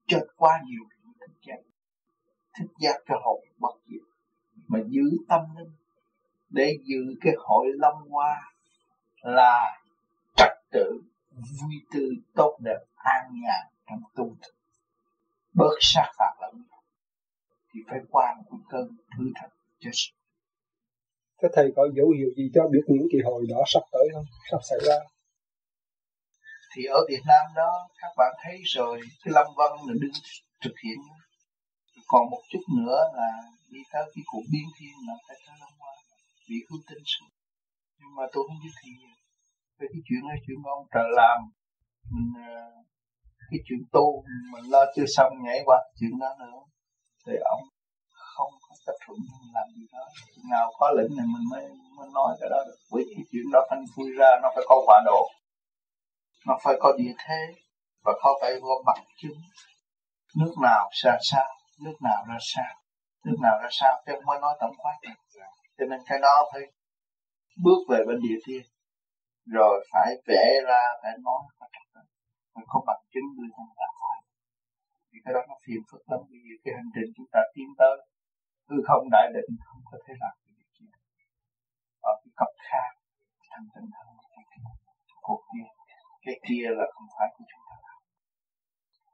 Chết 0.08 0.26
quá 0.36 0.62
nhiều 0.66 0.84
thức 1.20 1.34
giác. 1.48 1.62
Thức 2.60 2.70
giác 2.80 2.98
cái 3.06 3.18
hồn 3.24 3.40
bất 3.60 3.76
diệt. 3.86 4.02
Mà 4.68 4.80
giữ 4.88 5.04
tâm 5.30 5.42
linh 5.58 5.74
để 6.56 6.78
giữ 6.84 7.16
cái 7.22 7.34
hội 7.38 7.66
lâm 7.74 7.94
hoa 8.10 8.42
là 9.22 9.78
trật 10.36 10.54
tự 10.72 11.02
vui 11.60 11.74
tươi 11.94 12.10
tốt 12.36 12.58
đẹp 12.64 12.80
an 12.96 13.32
nhàn 13.44 13.66
trong 13.90 14.02
tu 14.16 14.36
thực 14.42 14.56
bớt 15.54 15.78
sát 15.82 16.10
phạt 16.18 16.34
lẫn 16.42 16.64
thì 17.74 17.80
phải 17.90 18.00
qua 18.12 18.36
một 18.50 18.58
cơn 18.70 18.88
thử 19.18 19.24
thách 19.36 19.52
cho 19.80 19.90
Thế 21.42 21.48
thầy 21.56 21.72
có 21.76 21.88
dấu 21.96 22.10
hiệu 22.18 22.30
gì 22.38 22.52
cho 22.56 22.68
biết 22.72 22.82
những 22.88 23.08
kỳ 23.12 23.18
hội 23.26 23.46
đó 23.50 23.64
sắp 23.68 23.84
tới 23.92 24.08
không? 24.14 24.26
Sắp 24.52 24.60
xảy 24.70 24.80
ra? 24.88 24.96
Thì 26.76 26.84
ở 26.86 27.00
Việt 27.10 27.22
Nam 27.28 27.46
đó 27.56 27.88
các 28.02 28.12
bạn 28.18 28.36
thấy 28.44 28.62
rồi 28.66 29.02
cái 29.24 29.32
Lâm 29.36 29.48
Vân 29.58 29.72
là 29.88 29.94
đứng 30.02 30.12
thực 30.64 30.74
hiện 30.84 30.98
còn 32.08 32.30
một 32.30 32.42
chút 32.52 32.64
nữa 32.78 33.02
là 33.16 33.32
đi 33.70 33.80
tới 33.92 34.04
cái 34.16 34.24
cuộc 34.32 34.44
biến 34.52 34.68
thiên 34.80 34.94
là 35.08 35.14
phải 35.28 35.38
tới 35.46 35.56
Long 35.60 35.74
Hoa 35.80 35.95
vì 36.48 36.58
không 36.68 36.82
tinh 36.88 37.04
sự. 37.14 37.26
Nhưng 38.00 38.12
mà 38.18 38.24
tôi 38.34 38.42
không 38.48 38.60
biết 38.64 38.76
thì 38.82 38.92
về 39.78 39.88
cái 39.94 40.02
chuyện 40.08 40.22
này 40.30 40.38
chuyện 40.44 40.58
ông 40.78 40.86
trời 40.94 41.10
làm 41.22 41.38
mình 42.14 42.30
ờ, 42.50 42.56
cái 43.50 43.60
chuyện 43.66 43.82
tu 43.96 44.06
mình 44.54 44.66
lo 44.74 44.82
chưa 44.96 45.08
xong 45.16 45.32
nhảy 45.46 45.60
qua 45.68 45.78
chuyện 45.98 46.14
đó 46.22 46.30
nữa 46.40 46.60
thì 47.26 47.34
ông 47.54 47.64
không 48.36 48.52
có 48.66 48.74
chấp 48.86 48.96
thuận 49.04 49.18
mình 49.20 49.52
làm 49.58 49.68
gì 49.76 49.86
đó. 49.94 50.04
Nào 50.52 50.66
có 50.80 50.92
lĩnh 50.98 51.12
này 51.18 51.28
mình 51.34 51.46
mới, 51.52 51.64
mới 51.98 52.10
nói 52.14 52.30
cái 52.40 52.50
đó 52.54 52.60
được. 52.68 52.78
Bởi 52.92 53.04
cái 53.16 53.24
chuyện 53.32 53.46
đó 53.54 53.60
anh 53.70 53.84
phui 53.96 54.10
ra 54.20 54.30
nó 54.42 54.50
phải 54.56 54.64
có 54.68 54.76
quả 54.88 55.02
độ. 55.06 55.22
Nó 56.48 56.58
phải 56.64 56.76
có 56.80 56.94
địa 56.98 57.14
thế 57.26 57.42
và 58.06 58.14
có 58.22 58.38
phải 58.42 58.52
có 58.62 58.84
bằng 58.86 59.04
chứng. 59.22 59.40
Nước 60.40 60.54
nào 60.62 60.90
ra 61.04 61.18
sao 61.22 61.50
nước 61.84 61.98
nào 62.02 62.26
ra 62.30 62.38
sao 62.40 62.74
nước 63.26 63.38
nào 63.42 63.60
ra 63.62 63.70
sao 63.72 63.94
chứ 64.06 64.12
không 64.16 64.26
mới 64.26 64.40
nói 64.40 64.58
tổng 64.60 64.76
quát 64.78 64.98
cho 65.78 65.86
nên 65.90 66.00
cái 66.10 66.20
đó 66.22 66.36
phải 66.52 66.62
bước 67.64 67.80
về 67.90 68.00
bên 68.08 68.18
địa 68.26 68.38
thiên 68.46 68.64
rồi 69.46 69.76
phải 69.92 70.10
vẽ 70.28 70.46
ra 70.68 70.84
phải 71.02 71.12
nói 71.24 71.42
phải 71.60 71.70
phải 72.54 72.64
có 72.68 72.84
bằng 72.88 73.04
chứng 73.14 73.28
đưa 73.38 73.48
ra 73.56 73.64
người 73.68 73.78
ta 73.82 73.88
thì 75.16 75.22
cái 75.26 75.34
đó 75.36 75.42
nó 75.50 75.56
phiền 75.66 75.82
phức 75.90 76.02
lắm. 76.12 76.20
Vì 76.30 76.40
cái 76.64 76.74
hành 76.78 76.90
trình 76.96 77.10
chúng 77.16 77.30
ta 77.34 77.40
tiến 77.54 77.70
tới, 77.80 77.96
hư 78.70 78.78
không 78.88 79.04
đại 79.16 79.28
định 79.36 79.50
không 79.66 79.82
có 79.92 79.98
thể 80.04 80.14
làm 80.24 80.34
được 80.44 80.54
việc 80.58 80.70
gì 80.78 80.88
ở 82.10 82.14
cái 82.22 82.32
cấp 82.40 82.52
khác 82.68 82.90
thành 83.52 83.68
tinh 83.74 83.90
hơn 83.98 84.08
cuộc 85.26 85.42
kia 85.52 85.68
cái 86.26 86.36
kia 86.48 86.66
là 86.78 86.86
không 86.94 87.08
phải 87.16 87.28
của 87.36 87.46
chúng 87.52 87.64
ta 87.70 87.76
làm. 87.86 88.00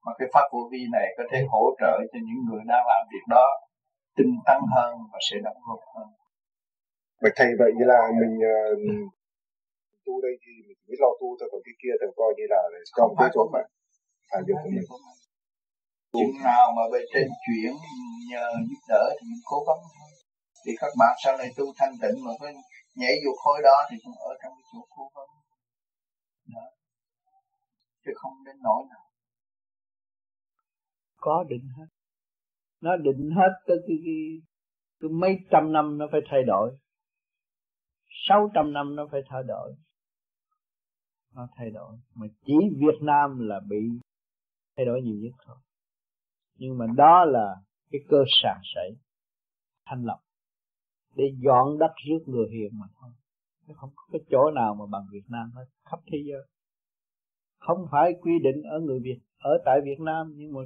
Mà 0.04 0.12
cái 0.20 0.28
pháp 0.34 0.46
vô 0.52 0.62
vi 0.72 0.82
này 0.96 1.08
có 1.18 1.24
thể 1.32 1.40
hỗ 1.52 1.64
trợ 1.80 1.94
cho 2.12 2.20
những 2.28 2.42
người 2.46 2.62
đang 2.72 2.84
làm 2.92 3.04
việc 3.12 3.26
đó 3.36 3.48
tinh 4.18 4.34
tấn 4.48 4.60
hơn 4.76 4.92
và 5.12 5.20
sẽ 5.28 5.36
đóng 5.46 5.60
góp 5.68 5.82
hơn. 5.96 6.08
Bạch 7.22 7.36
thầy 7.36 7.50
vậy 7.60 7.72
như 7.78 7.86
là 7.94 8.02
mình 8.22 8.34
uh, 8.54 8.78
tu 10.06 10.14
đây 10.26 10.34
thì 10.44 10.52
mình 10.68 10.80
biết 10.88 11.00
lo 11.04 11.12
tu 11.20 11.28
thôi 11.40 11.48
còn 11.52 11.62
cái 11.66 11.76
kia 11.82 11.94
thì 12.00 12.08
coi 12.20 12.32
như 12.38 12.46
là 12.54 12.62
một 13.08 13.16
cái 13.20 13.30
chỗ 13.34 13.44
mà 13.54 13.62
phải. 14.30 14.42
việc 14.48 14.86
của 14.90 15.00
mình. 15.06 15.20
Chừng 16.18 16.36
nào 16.50 16.66
mà 16.78 16.84
bên 16.92 17.04
trên 17.14 17.28
chuyển 17.44 17.72
nhờ 18.32 18.46
giúp 18.70 18.82
đỡ 18.92 19.04
thì 19.16 19.24
mình 19.30 19.44
cố 19.52 19.58
gắng 19.68 19.82
thôi. 19.96 20.12
Thì 20.64 20.72
các 20.82 20.92
bạn 21.00 21.14
sau 21.24 21.38
này 21.38 21.50
tu 21.58 21.66
thanh 21.78 21.94
tịnh 22.02 22.18
mà 22.26 22.32
có 22.40 22.48
nhảy 22.96 23.16
vô 23.24 23.32
khối 23.42 23.58
đó 23.64 23.78
thì 23.90 23.96
cũng 24.04 24.18
ở 24.30 24.34
trong 24.42 24.54
cái 24.58 24.66
chỗ 24.72 24.82
cố 24.96 25.06
gắng. 25.16 25.32
Đó. 26.56 26.66
chứ 28.06 28.12
không 28.16 28.34
đến 28.46 28.56
nỗi 28.64 28.82
nào. 28.90 29.06
Có 31.18 31.44
định 31.50 31.68
hết. 31.78 31.90
Nó 32.82 32.98
định 32.98 33.30
hết 33.38 33.52
cái, 33.68 33.78
cái, 33.88 33.98
cái, 34.06 34.20
cái 35.00 35.10
mấy 35.22 35.34
trăm 35.52 35.74
năm 35.74 35.98
nó 35.98 36.06
phải 36.12 36.22
thay 36.32 36.44
đổi 36.48 36.72
sáu 38.32 38.50
trăm 38.54 38.74
năm 38.74 38.96
nó 38.96 39.08
phải 39.12 39.22
thay 39.30 39.44
đổi. 39.48 39.74
Nó 41.36 41.48
thay 41.56 41.70
đổi. 41.70 41.98
Mà 42.16 42.28
chỉ 42.46 42.54
Việt 42.78 43.02
Nam 43.02 43.40
là 43.40 43.60
bị 43.70 44.00
thay 44.78 44.86
đổi 44.86 45.02
nhiều 45.02 45.16
nhất 45.22 45.34
thôi. 45.46 45.56
Nhưng 46.58 46.78
mà 46.78 46.86
đó 46.98 47.26
là 47.26 47.56
cái 47.92 48.02
cơ 48.10 48.18
sản 48.44 48.62
sảy 48.76 48.92
thanh 49.86 50.04
lọc 50.04 50.20
để 51.16 51.24
dọn 51.44 51.78
đất 51.80 51.92
rước 52.10 52.24
người 52.26 52.48
hiền 52.52 52.80
mà 52.80 52.86
thôi. 53.02 53.12
Chứ 53.68 53.74
không 53.78 53.90
có 53.96 54.04
cái 54.12 54.22
chỗ 54.30 54.52
nào 54.56 54.76
mà 54.76 54.86
bằng 54.92 55.06
Việt 55.12 55.26
Nam 55.28 55.52
hết. 55.56 55.66
Khắp 55.86 56.00
thế 56.12 56.18
giới. 56.26 56.48
Không 57.60 57.88
phải 57.92 58.14
quy 58.22 58.32
định 58.44 58.64
ở 58.64 58.80
người 58.80 59.00
Việt 59.00 59.20
ở 59.40 59.52
tại 59.66 59.80
Việt 59.84 60.00
Nam 60.00 60.34
nhưng 60.36 60.54
mà 60.54 60.62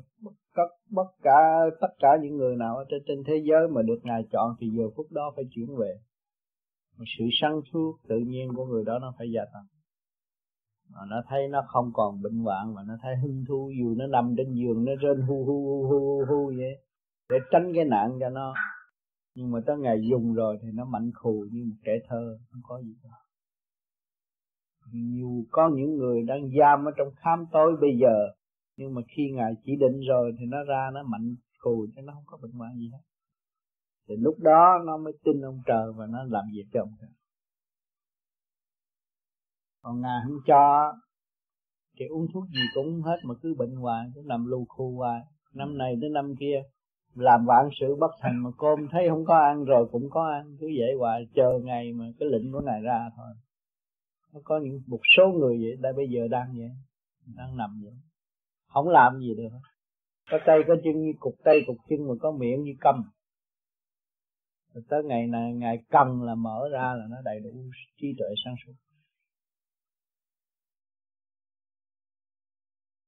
tất 0.56 0.68
bất 0.90 1.08
cả 1.22 1.40
tất 1.82 1.94
cả 2.00 2.10
những 2.22 2.38
người 2.38 2.56
nào 2.56 2.78
ở 2.78 2.86
trên, 2.90 3.02
trên 3.08 3.24
thế 3.28 3.34
giới 3.44 3.68
mà 3.68 3.82
được 3.82 4.00
ngài 4.04 4.24
chọn 4.32 4.56
thì 4.60 4.68
giờ 4.78 4.84
phút 4.96 5.12
đó 5.12 5.34
phải 5.36 5.46
chuyển 5.52 5.76
về 5.78 5.98
sự 7.18 7.26
săn 7.42 7.52
suốt 7.74 7.98
tự 8.08 8.20
nhiên 8.20 8.54
của 8.56 8.66
người 8.66 8.84
đó 8.86 9.00
nó 9.00 9.14
phải 9.18 9.32
gia 9.32 9.46
tăng. 9.54 9.66
Mà 10.90 11.00
nó 11.10 11.22
thấy 11.30 11.48
nó 11.48 11.64
không 11.68 11.92
còn 11.94 12.22
bệnh 12.22 12.40
hoạn 12.40 12.74
mà 12.74 12.82
nó 12.88 12.94
thấy 13.02 13.16
hưng 13.16 13.44
thu 13.48 13.72
dù 13.80 13.96
nó 13.98 14.08
nằm 14.08 14.34
trên 14.38 14.54
giường, 14.54 14.86
nó 14.86 14.92
rên 14.96 15.22
hu 15.22 15.46
hu 15.46 15.66
hu 15.66 15.88
hu 15.88 16.26
hu 16.26 16.54
vậy, 16.58 16.76
để 17.30 17.38
tránh 17.52 17.72
cái 17.76 17.86
nạn 17.86 18.18
cho 18.20 18.30
nó. 18.30 18.54
Nhưng 19.36 19.52
mà 19.52 19.60
tới 19.66 19.78
ngày 19.78 19.98
dùng 20.10 20.34
rồi 20.34 20.58
thì 20.62 20.68
nó 20.74 20.86
mạnh 20.86 21.12
khù 21.16 21.46
như 21.52 21.66
một 21.66 21.76
kẻ 21.84 21.92
thơ, 22.08 22.38
không 22.52 22.62
có 22.64 22.82
gì 22.82 22.94
cả. 23.04 23.10
Dù 24.94 25.46
có 25.52 25.70
những 25.76 25.96
người 25.96 26.24
đang 26.24 26.50
giam 26.60 26.86
ở 26.86 26.92
trong 26.98 27.08
khám 27.16 27.46
tối 27.52 27.76
bây 27.82 27.98
giờ, 28.02 28.34
nhưng 28.78 28.94
mà 28.94 29.02
khi 29.16 29.32
ngài 29.32 29.54
chỉ 29.64 29.76
định 29.76 30.00
rồi 30.08 30.32
thì 30.40 30.46
nó 30.46 30.64
ra 30.64 30.90
nó 30.94 31.04
mạnh 31.04 31.36
khù 31.60 31.88
chứ 31.96 32.02
nó 32.02 32.14
không 32.14 32.24
có 32.26 32.38
bệnh 32.42 32.52
hoạn 32.52 32.72
gì 32.76 32.90
hết 32.94 33.00
thì 34.08 34.16
lúc 34.16 34.40
đó 34.40 34.80
nó 34.86 34.98
mới 34.98 35.14
tin 35.24 35.42
ông 35.42 35.62
trời 35.66 35.92
và 35.96 36.06
nó 36.06 36.24
làm 36.24 36.44
việc 36.54 36.66
cho 36.74 36.82
ông 36.82 36.92
trời. 37.02 37.10
Còn 39.82 40.02
ngài 40.02 40.20
không 40.24 40.38
cho, 40.48 40.94
thì 42.00 42.06
uống 42.06 42.28
thuốc 42.34 42.44
gì 42.50 42.62
cũng 42.76 43.02
hết 43.02 43.18
mà 43.24 43.34
cứ 43.42 43.56
bệnh 43.58 43.76
hoài 43.76 44.08
cứ 44.16 44.22
nằm 44.26 44.46
lù 44.46 44.66
khu 44.70 44.98
hoài. 44.98 45.22
Năm 45.54 45.78
này 45.78 45.98
tới 46.02 46.10
năm 46.10 46.36
kia, 46.40 46.64
làm 47.16 47.46
vạn 47.46 47.70
sự 47.80 47.96
bất 47.96 48.12
thành 48.22 48.44
mà 48.44 48.50
cơm 48.58 48.88
thấy 48.92 49.10
không 49.10 49.26
có 49.26 49.40
ăn 49.40 49.66
rồi 49.66 49.88
cũng 49.92 50.10
có 50.10 50.30
ăn, 50.32 50.58
cứ 50.60 50.68
vậy 50.78 50.94
hoài, 51.00 51.28
chờ 51.36 51.60
ngày 51.64 51.94
mà 51.94 52.06
cái 52.20 52.30
lệnh 52.30 52.52
của 52.52 52.62
ngài 52.62 52.82
ra 52.82 53.10
thôi. 53.18 53.28
Nó 54.34 54.40
có 54.44 54.60
những 54.64 54.82
một 54.88 55.00
số 55.18 55.32
người 55.32 55.58
vậy 55.62 55.76
đây 55.80 55.94
bây 55.94 56.10
giờ 56.10 56.28
đang 56.28 56.54
vậy, 56.58 56.72
đang 57.36 57.58
nằm 57.58 57.82
vậy. 57.84 57.94
Không 58.68 58.88
làm 58.90 59.20
gì 59.20 59.36
được. 59.36 59.50
Có 60.32 60.38
tay 60.46 60.60
có 60.68 60.76
chân 60.84 61.04
như 61.04 61.14
cục 61.20 61.34
tay, 61.44 61.60
cục 61.68 61.78
chân 61.90 62.08
mà 62.08 62.14
có 62.22 62.32
miệng 62.32 62.64
như 62.64 62.72
câm 62.80 63.04
rồi 64.76 64.84
tới 64.90 65.04
ngày 65.04 65.28
này, 65.28 65.54
ngày 65.54 65.78
cần 65.90 66.24
là 66.24 66.36
mở 66.36 66.70
ra 66.72 66.96
là 67.00 67.06
nó 67.10 67.18
đầy 67.26 67.40
đủ 67.40 67.52
trí 67.98 68.08
tuệ 68.18 68.28
sáng 68.46 68.56
suốt. 68.66 68.74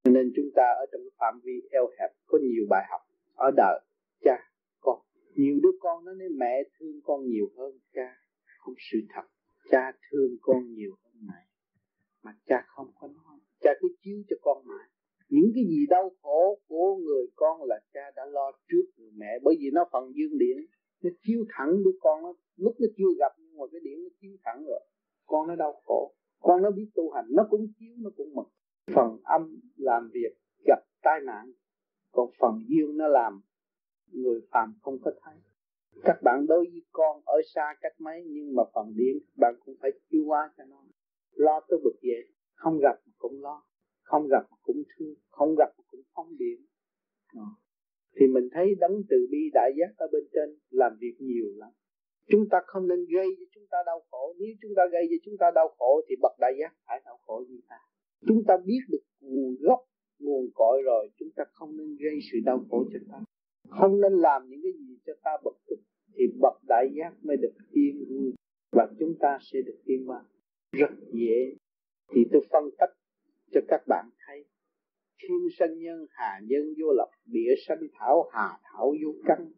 Nên 0.05 0.31
chúng 0.35 0.49
ta 0.55 0.63
ở 0.63 0.85
trong 0.91 1.01
phạm 1.17 1.39
vi 1.43 1.61
eo 1.71 1.87
hẹp, 1.99 2.11
có 2.25 2.37
nhiều 2.41 2.65
bài 2.69 2.85
học. 2.91 3.01
Ở 3.35 3.51
đời, 3.57 3.79
cha, 4.21 4.37
con. 4.79 4.99
Nhiều 5.35 5.59
đứa 5.63 5.71
con 5.79 6.05
nó 6.05 6.13
nói, 6.13 6.27
mẹ 6.37 6.63
thương 6.79 7.01
con 7.03 7.27
nhiều 7.27 7.47
hơn 7.57 7.79
cha. 7.93 8.15
Không, 8.59 8.73
sự 8.91 8.97
thật. 9.09 9.27
Cha 9.71 9.91
thương 10.11 10.37
con 10.41 10.73
nhiều 10.73 10.95
hơn 11.03 11.13
mẹ. 11.27 11.41
Mà 12.23 12.31
cha 12.45 12.63
không 12.67 12.91
có 12.95 13.07
nói. 13.07 13.39
Cha 13.59 13.71
cứ 13.79 13.87
chiếu 14.03 14.23
cho 14.29 14.35
con 14.41 14.57
mãi 14.67 14.87
những 15.29 15.51
cái 15.55 15.63
gì 15.63 15.85
đau 15.89 16.11
khổ 16.21 16.59
của 16.67 16.95
người 16.95 17.25
con 17.35 17.63
là 17.63 17.79
cha 17.93 18.01
đã 18.15 18.25
lo 18.25 18.51
trước 18.69 18.85
người 18.97 19.11
mẹ, 19.15 19.39
bởi 19.43 19.55
vì 19.59 19.69
nó 19.73 19.89
phần 19.91 20.03
dương 20.15 20.37
điện 20.37 20.57
nó 21.03 21.09
chiếu 21.23 21.45
thẳng 21.49 21.83
đứa 21.83 21.91
con 21.99 22.23
nó, 22.23 22.33
lúc 22.55 22.75
nó 22.79 22.87
chưa 22.97 23.11
gặp 23.19 23.31
nhưng 23.37 23.57
mà 23.57 23.65
cái 23.71 23.81
điểm 23.83 24.03
nó 24.03 24.09
chiếu 24.21 24.31
thẳng 24.43 24.63
rồi, 24.67 24.79
con 25.25 25.47
nó 25.47 25.55
đau 25.55 25.81
khổ. 25.85 26.13
Con 26.39 26.61
nó 26.61 26.71
biết 26.71 26.89
tu 26.95 27.11
hành, 27.11 27.25
nó 27.29 27.47
cũng 27.49 27.67
chiếu 27.79 27.93
nó 27.97 28.09
cũng 28.17 28.35
mừng. 28.35 28.47
Phần 28.95 29.19
âm 29.23 29.59
làm 29.77 30.09
việc 30.13 30.37
gặp 30.67 30.79
tai 31.01 31.19
nạn, 31.25 31.51
còn 32.11 32.29
phần 32.39 32.65
dương 32.67 32.97
nó 32.97 33.07
làm 33.07 33.41
người 34.11 34.41
phàm 34.51 34.73
không 34.81 34.97
có 35.01 35.11
thấy. 35.21 35.35
Các 36.03 36.17
bạn 36.23 36.45
đối 36.47 36.65
với 36.65 36.81
con 36.91 37.21
ở 37.25 37.41
xa 37.55 37.75
cách 37.81 37.93
mấy, 37.99 38.23
nhưng 38.27 38.55
mà 38.55 38.63
phần 38.73 38.93
điện 38.95 39.19
các 39.27 39.37
bạn 39.37 39.55
cũng 39.65 39.75
phải 39.81 39.91
chiêu 40.09 40.23
qua 40.25 40.53
cho 40.57 40.63
nó. 40.63 40.83
Lo 41.31 41.59
tới 41.69 41.79
bực 41.83 41.95
dậy, 42.01 42.33
không 42.53 42.79
gặp 42.79 42.95
cũng 43.17 43.41
lo, 43.41 43.63
không 44.01 44.27
gặp 44.27 44.43
cũng 44.61 44.83
thương, 44.97 45.15
không 45.29 45.55
gặp 45.55 45.69
cũng 45.91 46.01
không 46.13 46.37
điện 46.37 46.65
thì 48.19 48.27
mình 48.27 48.47
thấy 48.51 48.75
đấng 48.79 49.03
từ 49.09 49.27
bi 49.31 49.49
đại 49.53 49.71
giác 49.77 49.91
ở 49.97 50.07
bên 50.11 50.23
trên 50.33 50.57
làm 50.69 50.97
việc 50.99 51.15
nhiều 51.19 51.51
lắm. 51.55 51.69
Chúng 52.29 52.49
ta 52.49 52.57
không 52.65 52.87
nên 52.87 53.05
gây 53.13 53.27
cho 53.39 53.45
chúng 53.55 53.67
ta 53.71 53.77
đau 53.85 53.99
khổ. 54.11 54.33
Nếu 54.39 54.49
chúng 54.61 54.71
ta 54.75 54.83
gây 54.91 55.07
cho 55.09 55.15
chúng 55.25 55.37
ta 55.37 55.51
đau 55.55 55.75
khổ 55.77 56.01
thì 56.09 56.15
bậc 56.21 56.31
đại 56.39 56.53
giác 56.59 56.73
phải 56.87 57.01
đau 57.05 57.19
khổ 57.25 57.43
như 57.49 57.59
ta. 57.69 57.75
Chúng 58.27 58.43
ta 58.47 58.57
biết 58.65 58.79
được 58.89 59.03
nguồn 59.21 59.55
gốc, 59.59 59.79
nguồn 60.19 60.49
cội 60.55 60.81
rồi, 60.85 61.09
chúng 61.19 61.29
ta 61.35 61.43
không 61.53 61.77
nên 61.77 61.97
gây 61.99 62.19
sự 62.31 62.37
đau 62.45 62.65
khổ 62.69 62.85
cho 62.93 62.99
ta. 63.11 63.19
Không 63.69 64.01
nên 64.01 64.13
làm 64.13 64.49
những 64.49 64.59
cái 64.63 64.71
gì 64.71 64.97
cho 65.05 65.13
ta 65.23 65.31
bực 65.43 65.57
tức 65.67 65.79
thì 66.13 66.23
bậc 66.41 66.53
đại 66.67 66.87
giác 66.97 67.13
mới 67.21 67.37
được 67.37 67.53
yên 67.71 68.05
vui 68.09 68.33
và 68.71 68.87
chúng 68.99 69.15
ta 69.19 69.37
sẽ 69.41 69.59
được 69.65 69.77
yên 69.85 70.05
hòa 70.05 70.23
rất 70.71 70.91
dễ. 71.13 71.55
Thì 72.13 72.21
tôi 72.31 72.41
phân 72.51 72.63
tích 72.79 72.93
cho 73.51 73.61
các 73.67 73.81
bạn 73.87 74.09
thấy 74.27 74.45
thiên 75.19 75.47
sanh 75.59 75.79
nhân, 75.79 76.05
hà 76.09 76.39
nhân, 76.43 76.73
vô 76.79 76.93
lập, 76.93 77.09
địa 77.25 77.53
sanh, 77.67 77.79
thảo 77.99 78.29
hà, 78.33 78.59
thảo 78.63 78.93
vô 79.03 79.13
căn. 79.25 79.51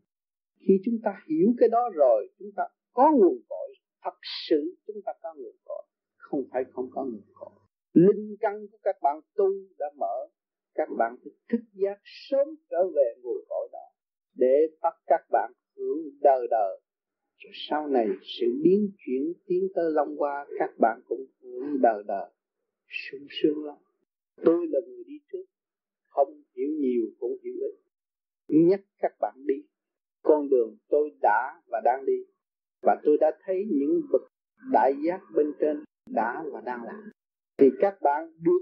Khi 0.59 0.73
chúng 0.85 0.95
ta 1.03 1.11
hiểu 1.27 1.53
cái 1.59 1.69
đó 1.69 1.89
rồi, 1.93 2.29
chúng 2.39 2.51
ta 2.55 2.63
có 2.93 3.11
nguồn 3.11 3.41
cội. 3.49 3.73
Thật 4.03 4.17
sự 4.49 4.75
chúng 4.87 5.01
ta 5.05 5.11
có 5.21 5.33
nguồn 5.37 5.55
cội. 5.65 5.83
Không 6.17 6.43
phải 6.51 6.63
không 6.71 6.89
có 6.91 7.03
nguồn 7.03 7.23
cội. 7.33 7.49
Linh 7.93 8.35
căn 8.39 8.67
của 8.71 8.77
các 8.83 8.95
bạn 9.01 9.19
tu 9.35 9.49
đã 9.79 9.85
mở. 9.97 10.27
Các 10.75 10.89
bạn 10.97 11.15
phải 11.23 11.31
thức 11.49 11.61
giác 11.73 11.99
sớm 12.03 12.47
trở 12.69 12.87
về 12.95 13.13
nguồn 13.23 13.37
cội 13.49 13.69
đó. 13.71 13.85
Để 14.35 14.67
bắt 14.81 14.93
các 15.07 15.21
bạn 15.31 15.51
hưởng 15.77 15.99
đời 16.21 16.47
đời 16.51 16.79
rồi 17.43 17.53
sau 17.69 17.87
này 17.87 18.07
sự 18.21 18.45
biến 18.63 18.91
chuyển, 18.97 19.33
tiến 19.45 19.67
tới 19.75 19.85
long 19.91 20.15
qua 20.17 20.45
các 20.59 20.69
bạn 20.79 21.01
cũng 21.07 21.25
hưởng 21.41 21.81
đời 21.81 22.03
đời 22.07 22.29
sung 22.87 23.27
sướng 23.29 23.65
lắm 23.65 23.75
tôi 24.45 24.67
là 24.69 24.79
người 24.87 25.03
đi 25.07 25.19
trước. 25.31 25.45
Không 26.09 26.41
hiểu 26.55 26.69
nhiều, 26.79 27.03
cũng 27.19 27.37
hiểu 27.43 27.53
ít. 27.61 27.75
Nhắc 28.47 28.81
các 29.01 29.11
bạn 29.19 29.35
đi. 29.45 29.55
Con 30.21 30.49
đường 30.49 30.77
tôi 30.89 31.09
đã 31.21 31.61
và 31.67 31.81
đang 31.85 32.05
đi. 32.05 32.25
Và 32.81 33.01
tôi 33.03 33.17
đã 33.19 33.31
thấy 33.45 33.65
những 33.71 34.01
bậc 34.11 34.21
đại 34.71 34.93
giác 35.07 35.19
bên 35.35 35.51
trên 35.59 35.83
đã 36.09 36.43
và 36.51 36.61
đang 36.61 36.83
làm. 36.83 37.11
Thì 37.57 37.69
các 37.79 38.01
bạn 38.01 38.31
được 38.43 38.61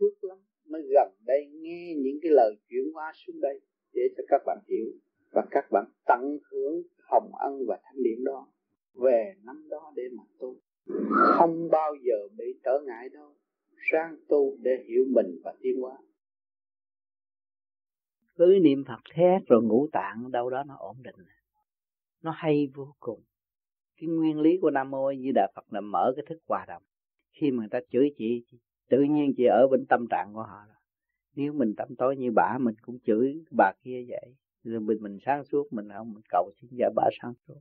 phước 0.00 0.24
lắm 0.24 0.38
mới 0.68 0.82
gần 0.82 1.12
đây 1.26 1.50
nghe 1.52 1.94
những 1.96 2.18
cái 2.22 2.30
lời 2.30 2.54
chuyển 2.68 2.92
hóa 2.94 3.12
xuống 3.14 3.40
đây 3.40 3.60
để 3.94 4.02
cho 4.16 4.22
các 4.28 4.42
bạn 4.46 4.58
hiểu. 4.68 4.86
Và 5.32 5.42
các 5.50 5.64
bạn 5.70 5.84
tận 6.06 6.38
hưởng 6.50 6.82
hồng 7.10 7.32
ân 7.34 7.66
và 7.68 7.78
thanh 7.84 8.02
điển 8.02 8.24
đó 8.24 8.48
về 8.94 9.34
năm 9.44 9.68
đó 9.70 9.92
để 9.96 10.02
mà 10.16 10.22
tu. 10.38 10.56
Không 11.38 11.68
bao 11.70 11.94
giờ 12.02 12.28
bị 12.38 12.44
trở 12.64 12.80
ngại 12.86 13.08
đâu 13.08 13.36
sang 13.92 14.16
tu 14.28 14.56
để 14.60 14.84
hiểu 14.88 15.04
mình 15.08 15.40
và 15.44 15.54
tiến 15.60 15.80
hóa. 15.80 15.98
Cứ 18.34 18.58
niệm 18.62 18.84
Phật 18.88 19.00
thét 19.14 19.42
rồi 19.46 19.62
ngũ 19.62 19.88
tạng, 19.92 20.30
đâu 20.30 20.50
đó 20.50 20.64
nó 20.64 20.76
ổn 20.78 20.96
định. 21.02 21.16
Nó 22.22 22.30
hay 22.30 22.70
vô 22.74 22.94
cùng. 23.00 23.22
Cái 23.96 24.08
nguyên 24.08 24.40
lý 24.40 24.58
của 24.60 24.70
Nam 24.70 24.90
Mô 24.90 25.12
Di 25.14 25.32
Đà 25.34 25.48
Phật 25.54 25.72
là 25.72 25.80
mở 25.80 26.12
cái 26.16 26.24
thức 26.28 26.38
hòa 26.48 26.64
đồng. 26.68 26.82
Khi 27.32 27.50
mà 27.50 27.58
người 27.58 27.68
ta 27.70 27.80
chửi 27.90 28.14
chị 28.16 28.44
tự 28.88 29.02
nhiên 29.02 29.32
chị 29.36 29.44
ở 29.44 29.68
bên 29.70 29.86
tâm 29.88 30.06
trạng 30.10 30.34
của 30.34 30.42
họ 30.42 30.66
nếu 31.34 31.52
mình 31.52 31.74
tâm 31.76 31.88
tối 31.98 32.16
như 32.16 32.32
bà 32.34 32.58
mình 32.60 32.74
cũng 32.82 32.98
chửi 33.06 33.44
bà 33.56 33.72
kia 33.82 34.04
vậy. 34.08 34.34
Rồi 34.64 34.80
mình 34.80 34.98
mình 35.00 35.18
sáng 35.26 35.44
suốt, 35.44 35.72
mình 35.72 35.88
không, 35.88 36.12
mình 36.12 36.22
cầu 36.28 36.50
xin 36.60 36.70
giả 36.78 36.90
bà 36.96 37.02
sáng 37.22 37.32
suốt. 37.46 37.60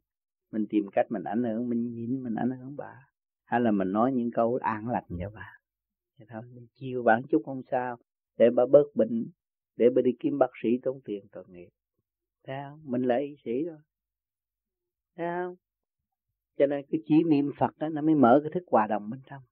Mình 0.52 0.66
tìm 0.70 0.86
cách 0.92 1.06
mình 1.10 1.24
ảnh 1.24 1.44
hưởng, 1.44 1.70
mình 1.70 1.94
nhìn, 1.94 2.24
mình 2.24 2.36
ảnh 2.36 2.52
hưởng 2.52 2.76
bà 2.78 3.08
hay 3.44 3.62
là 3.62 3.72
mình 3.72 3.92
nói 3.92 4.12
những 4.12 4.32
câu 4.32 4.60
an 4.62 4.90
lành 4.90 5.06
cho 5.20 5.30
bà 5.36 5.58
Dạ 6.22 6.26
thì 6.30 6.34
thôi 6.34 6.42
mình 6.54 6.68
chiều 6.76 7.04
bản 7.04 7.22
chút 7.30 7.42
không 7.46 7.62
sao, 7.72 7.98
để 8.38 8.50
bà 8.56 8.66
bớt 8.66 8.96
bệnh, 8.96 9.28
để 9.76 9.90
bà 9.96 10.02
đi 10.02 10.12
kiếm 10.20 10.38
bác 10.38 10.52
sĩ 10.64 10.70
tốn 10.84 11.02
tiền 11.06 11.26
tội 11.32 11.44
nghiệp. 11.48 11.70
Thấy 12.44 12.56
không? 12.64 12.82
Mình 12.84 13.02
là 13.02 13.16
y 13.16 13.36
sĩ 13.46 13.52
thôi. 13.70 13.78
thấy 15.16 15.28
không? 15.28 15.56
Cho 16.58 16.66
nên 16.68 16.86
cái 16.92 17.02
chỉ 17.06 17.24
niệm 17.24 17.52
Phật 17.58 17.78
đó 17.78 17.90
nó 17.90 18.02
mới 18.02 18.16
mở 18.16 18.40
cái 18.44 18.52
thức 18.54 18.64
hòa 18.68 18.88
đồng 18.88 19.10
bên 19.10 19.20
trong. 19.30 19.44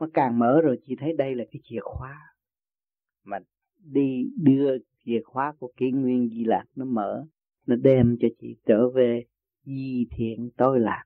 Nó 0.00 0.08
càng 0.14 0.38
mở 0.38 0.60
rồi 0.60 0.78
chị 0.84 0.96
thấy 0.98 1.12
đây 1.12 1.34
là 1.34 1.44
cái 1.52 1.60
chìa 1.64 1.80
khóa. 1.82 2.18
Mà 3.24 3.38
đi 3.78 4.30
đưa 4.36 4.78
chìa 5.04 5.20
khóa 5.24 5.54
của 5.58 5.72
kỷ 5.76 5.90
nguyên 5.90 6.28
di 6.28 6.44
lạc 6.44 6.64
nó 6.74 6.84
mở, 6.84 7.26
nó 7.66 7.76
đem 7.76 8.16
cho 8.20 8.28
chị 8.40 8.56
trở 8.66 8.88
về 8.88 9.24
di 9.64 10.06
thiện 10.10 10.50
tôi 10.56 10.80
lạc. 10.80 11.04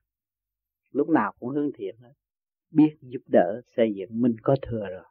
Lúc 0.91 1.09
nào 1.09 1.33
cũng 1.39 1.49
hướng 1.49 1.71
thiện 1.77 1.95
hết 1.97 2.13
biết 2.71 2.97
giúp 3.01 3.21
đỡ 3.27 3.61
xây 3.75 3.93
dựng. 3.95 4.09
Mình 4.11 4.35
có 4.43 4.55
thừa 4.61 4.87
rồi. 4.89 5.03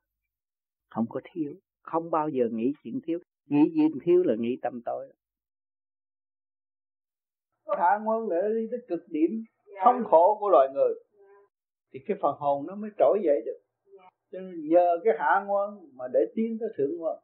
Không 0.90 1.06
có 1.08 1.20
thiếu. 1.32 1.54
Không 1.82 2.10
bao 2.10 2.28
giờ 2.28 2.44
nghĩ 2.52 2.72
chuyện 2.84 3.00
thiếu. 3.06 3.18
Nghĩ 3.46 3.72
chuyện 3.74 3.90
thiếu 4.04 4.22
là 4.22 4.34
nghĩ 4.38 4.58
tâm 4.62 4.82
tối 4.84 5.12
hạ 7.78 7.98
ngôn 8.02 8.28
để 8.30 8.36
đi 8.54 8.66
tới 8.70 8.80
cực 8.88 9.08
điểm 9.08 9.30
thống 9.84 10.04
khổ 10.04 10.36
của 10.40 10.48
loài 10.48 10.68
người, 10.74 10.94
thì 11.92 12.00
cái 12.06 12.16
phần 12.20 12.36
hồn 12.38 12.66
nó 12.66 12.74
mới 12.74 12.90
trỗi 12.98 13.18
dậy 13.24 13.42
được. 13.46 13.60
Cho 14.32 14.40
nên 14.40 14.68
nhờ 14.68 14.98
cái 15.04 15.14
hạ 15.18 15.44
ngôn 15.46 15.90
mà 15.94 16.04
để 16.12 16.20
tiến 16.34 16.56
tới 16.60 16.68
thượng 16.76 16.98
ngôn. 16.98 17.18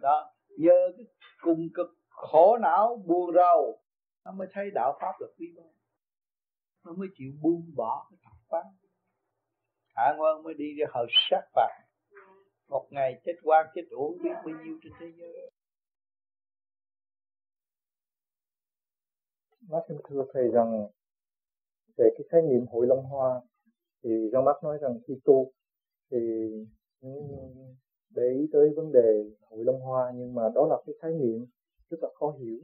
Đó, 0.00 0.32
nhờ 0.58 0.92
cái 0.96 1.06
cùng 1.40 1.68
cực 1.74 1.86
khổ 2.08 2.58
não 2.58 3.02
buồn 3.06 3.34
rầu, 3.34 3.80
nó 4.24 4.32
mới 4.32 4.48
thấy 4.52 4.70
đạo 4.74 4.98
pháp 5.00 5.12
được 5.20 5.34
quý 5.38 5.46
bao 5.56 5.72
nó 6.84 6.92
mới 6.92 7.08
chịu 7.14 7.32
buông 7.42 7.72
bỏ 7.76 8.06
cái 8.10 8.18
thật 8.22 8.36
pháp 8.48 8.62
hạ 9.98 10.16
quan 10.18 10.42
mới 10.42 10.54
đi 10.54 10.74
ra 10.78 10.86
hồi 10.90 11.06
sát 11.30 11.42
phạt. 11.54 11.84
Một 12.68 12.86
ngày 12.90 13.20
chết 13.24 13.32
quan, 13.42 13.66
chết 13.74 13.82
uổng, 13.90 14.18
biết 14.22 14.30
bao 14.34 14.64
nhiêu 14.64 14.78
trên 14.82 14.92
thế 15.00 15.06
giới. 15.18 15.50
Bác 19.60 19.78
xin 19.88 19.98
thưa 20.08 20.24
thầy 20.32 20.48
rằng, 20.52 20.86
về 21.96 22.08
cái 22.18 22.24
khái 22.30 22.42
niệm 22.42 22.66
hội 22.66 22.86
long 22.86 23.02
hoa, 23.02 23.40
thì 24.04 24.10
Giang 24.32 24.44
Bác 24.44 24.62
nói 24.62 24.78
rằng 24.80 24.98
khi 25.08 25.14
tu, 25.24 25.52
thì 26.10 26.18
để 28.10 28.22
ý 28.40 28.48
tới 28.52 28.70
vấn 28.76 28.92
đề 28.92 29.24
hội 29.50 29.64
long 29.64 29.80
hoa, 29.80 30.12
nhưng 30.14 30.34
mà 30.34 30.42
đó 30.54 30.66
là 30.70 30.76
cái 30.86 30.94
khái 31.02 31.12
niệm 31.12 31.46
rất 31.90 31.98
là 32.02 32.08
khó 32.14 32.36
hiểu. 32.38 32.58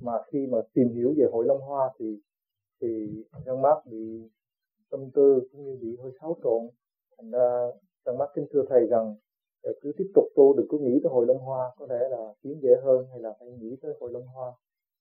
Mà 0.00 0.12
khi 0.32 0.46
mà 0.46 0.58
tìm 0.74 0.88
hiểu 0.94 1.14
về 1.18 1.24
hội 1.32 1.44
long 1.46 1.60
hoa 1.60 1.90
thì 1.98 2.20
thì 2.80 2.88
Giang 3.46 3.62
Bác 3.62 3.86
bị 3.86 4.30
tâm 4.90 5.10
tư 5.14 5.40
cũng 5.52 5.64
như 5.64 5.78
bị 5.82 5.96
hơi 6.02 6.12
xáo 6.20 6.36
trộn. 6.42 6.62
Thành 7.18 7.30
ra 7.30 7.70
trong 8.04 8.18
mắt 8.18 8.28
kính 8.34 8.46
thưa 8.52 8.64
thầy 8.68 8.86
rằng 8.90 9.14
cứ 9.80 9.92
tiếp 9.98 10.10
tục 10.14 10.24
tu, 10.36 10.56
đừng 10.56 10.66
cứ 10.70 10.78
nghĩ 10.78 11.00
tới 11.02 11.10
hội 11.10 11.26
long 11.26 11.38
hoa, 11.38 11.74
có 11.78 11.86
thể 11.90 12.08
là 12.10 12.34
kiếm 12.42 12.58
dễ 12.62 12.70
hơn 12.84 13.06
hay 13.10 13.20
là 13.20 13.36
phải 13.40 13.48
nghĩ 13.48 13.76
tới 13.82 13.92
hội 14.00 14.10
long 14.12 14.26
hoa. 14.26 14.52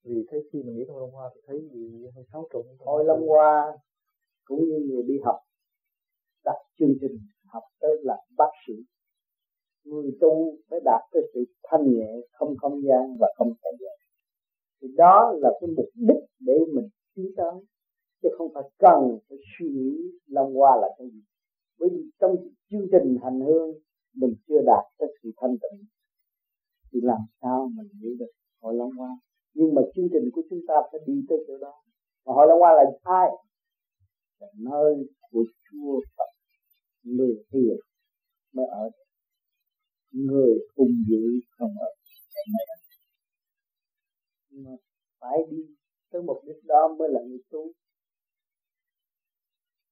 Vì 0.04 0.26
thấy 0.30 0.40
khi 0.52 0.64
mình 0.64 0.76
nghĩ 0.76 0.84
tới 0.88 0.94
hội 0.94 1.02
long 1.02 1.12
hoa 1.12 1.30
thì 1.36 1.42
thấy 1.48 1.58
bị 1.74 2.06
hơi 2.16 2.24
xáo 2.34 2.48
trộn 2.54 2.66
hội 2.80 3.06
long 3.06 3.28
hoa 3.28 3.78
cũng 4.46 4.60
như 4.66 4.80
người 4.90 5.04
đi 5.04 5.20
học, 5.24 5.36
đặt 6.46 6.60
chương 6.80 6.94
trình 7.02 7.18
học 7.46 7.64
tới 7.80 7.92
là 8.02 8.18
bác 8.38 8.52
sĩ. 8.68 8.74
Người 9.86 10.12
tu 10.22 10.56
phải 10.70 10.80
đạt 10.86 11.02
tới 11.12 11.22
sự 11.34 11.44
thanh 11.64 11.94
nhẹ, 11.94 12.12
không 12.32 12.56
không 12.62 12.82
gian 12.82 13.18
và 13.20 13.28
không 13.38 13.54
thời 13.64 13.74
gian. 13.80 13.98
Thì 14.82 14.88
đó 14.98 15.34
là 15.38 15.50
cái 15.62 15.70
mục 15.78 15.90
đích 15.96 16.24
để 16.40 16.54
mình 16.74 16.90
tiến 17.16 17.32
tới 17.38 17.54
chứ 18.22 18.30
không 18.38 18.52
phải 18.54 18.64
cần 18.78 19.20
phải 19.30 19.38
suy 19.52 19.66
nghĩ 19.70 19.92
long 20.28 20.54
hoa 20.56 20.78
là 20.82 20.88
cái 20.98 21.08
gì. 21.14 21.22
Bởi 21.80 21.90
vì 21.94 22.10
trong 22.20 22.36
chương 22.70 22.88
trình 22.92 23.18
hành 23.24 23.40
hương, 23.40 23.72
mình 24.16 24.34
chưa 24.48 24.62
đạt 24.66 24.86
tới 24.98 25.10
sự 25.24 25.32
thanh 25.38 25.56
tịnh, 25.62 25.86
thì 26.92 27.00
làm 27.04 27.22
sao 27.42 27.70
mình 27.76 27.90
hiểu 28.02 28.16
được 28.20 28.32
hội 28.62 28.76
long 28.76 28.92
hoa 28.92 29.18
nhưng 29.58 29.76
mà 29.76 29.82
chương 29.96 30.10
trình 30.14 30.30
của 30.34 30.42
chúng 30.50 30.60
ta 30.68 30.76
phải 30.92 31.02
đi 31.08 31.14
tới 31.30 31.38
chỗ 31.48 31.58
đó. 31.58 31.74
Mà 32.26 32.34
hội 32.34 32.46
long 32.50 32.60
hoa 32.60 32.72
là 32.74 32.84
ai? 33.04 33.30
Là 34.40 34.48
nơi 34.58 34.94
của 35.32 35.46
chúa 35.66 36.02
phật 36.18 36.32
người 37.04 37.36
hiền 37.54 37.78
mới 38.54 38.66
ở 38.66 38.90
người 40.12 40.54
hung 40.76 40.96
dữ 41.10 41.24
không 41.58 41.72
ở 41.80 41.90
mà 44.52 44.72
phải 45.20 45.38
đi 45.50 45.58
tới 46.12 46.22
mục 46.22 46.38
đích 46.46 46.64
đó 46.64 46.96
mới 47.00 47.10
là 47.12 47.20
người 47.28 47.40
tu 47.50 47.72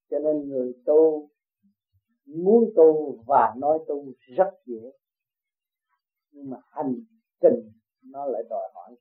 cho 0.09 0.19
nên 0.19 0.49
người 0.49 0.73
tu 0.85 1.29
muốn 2.25 2.71
tu 2.75 3.17
và 3.27 3.53
nói 3.57 3.79
tu 3.87 4.05
rất 4.37 4.49
dễ 4.65 4.91
nhưng 6.31 6.49
mà 6.49 6.57
hành 6.69 6.95
trình 7.41 7.71
nó 8.03 8.25
lại 8.25 8.43
đòi 8.49 8.71
hỏi 8.73 8.95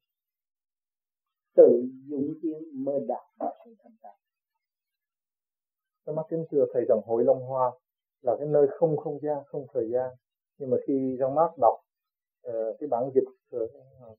tự 1.57 1.83
dũng 2.09 2.35
tiến 2.43 2.85
mới 2.85 3.01
đạt 3.09 3.25
được 3.41 3.51
sự 3.65 3.75
thành 3.83 3.93
đạt 4.03 4.17
Tôi 6.05 6.15
mắt 6.15 6.23
kính 6.31 6.45
thưa 6.51 6.65
thầy 6.73 6.85
rằng 6.89 7.01
hội 7.07 7.25
Long 7.25 7.41
Hoa 7.41 7.73
là 8.23 8.37
cái 8.39 8.49
nơi 8.49 8.67
không 8.79 8.97
không 8.97 9.19
gian, 9.23 9.39
không 9.47 9.67
thời 9.75 9.91
gian. 9.91 10.11
Nhưng 10.59 10.71
mà 10.71 10.77
khi 10.87 11.17
trong 11.19 11.35
mắt 11.35 11.51
đọc 11.61 11.75
uh, 12.49 12.77
cái 12.79 12.89
bản 12.89 13.11
dịch 13.15 13.25
của 13.51 13.67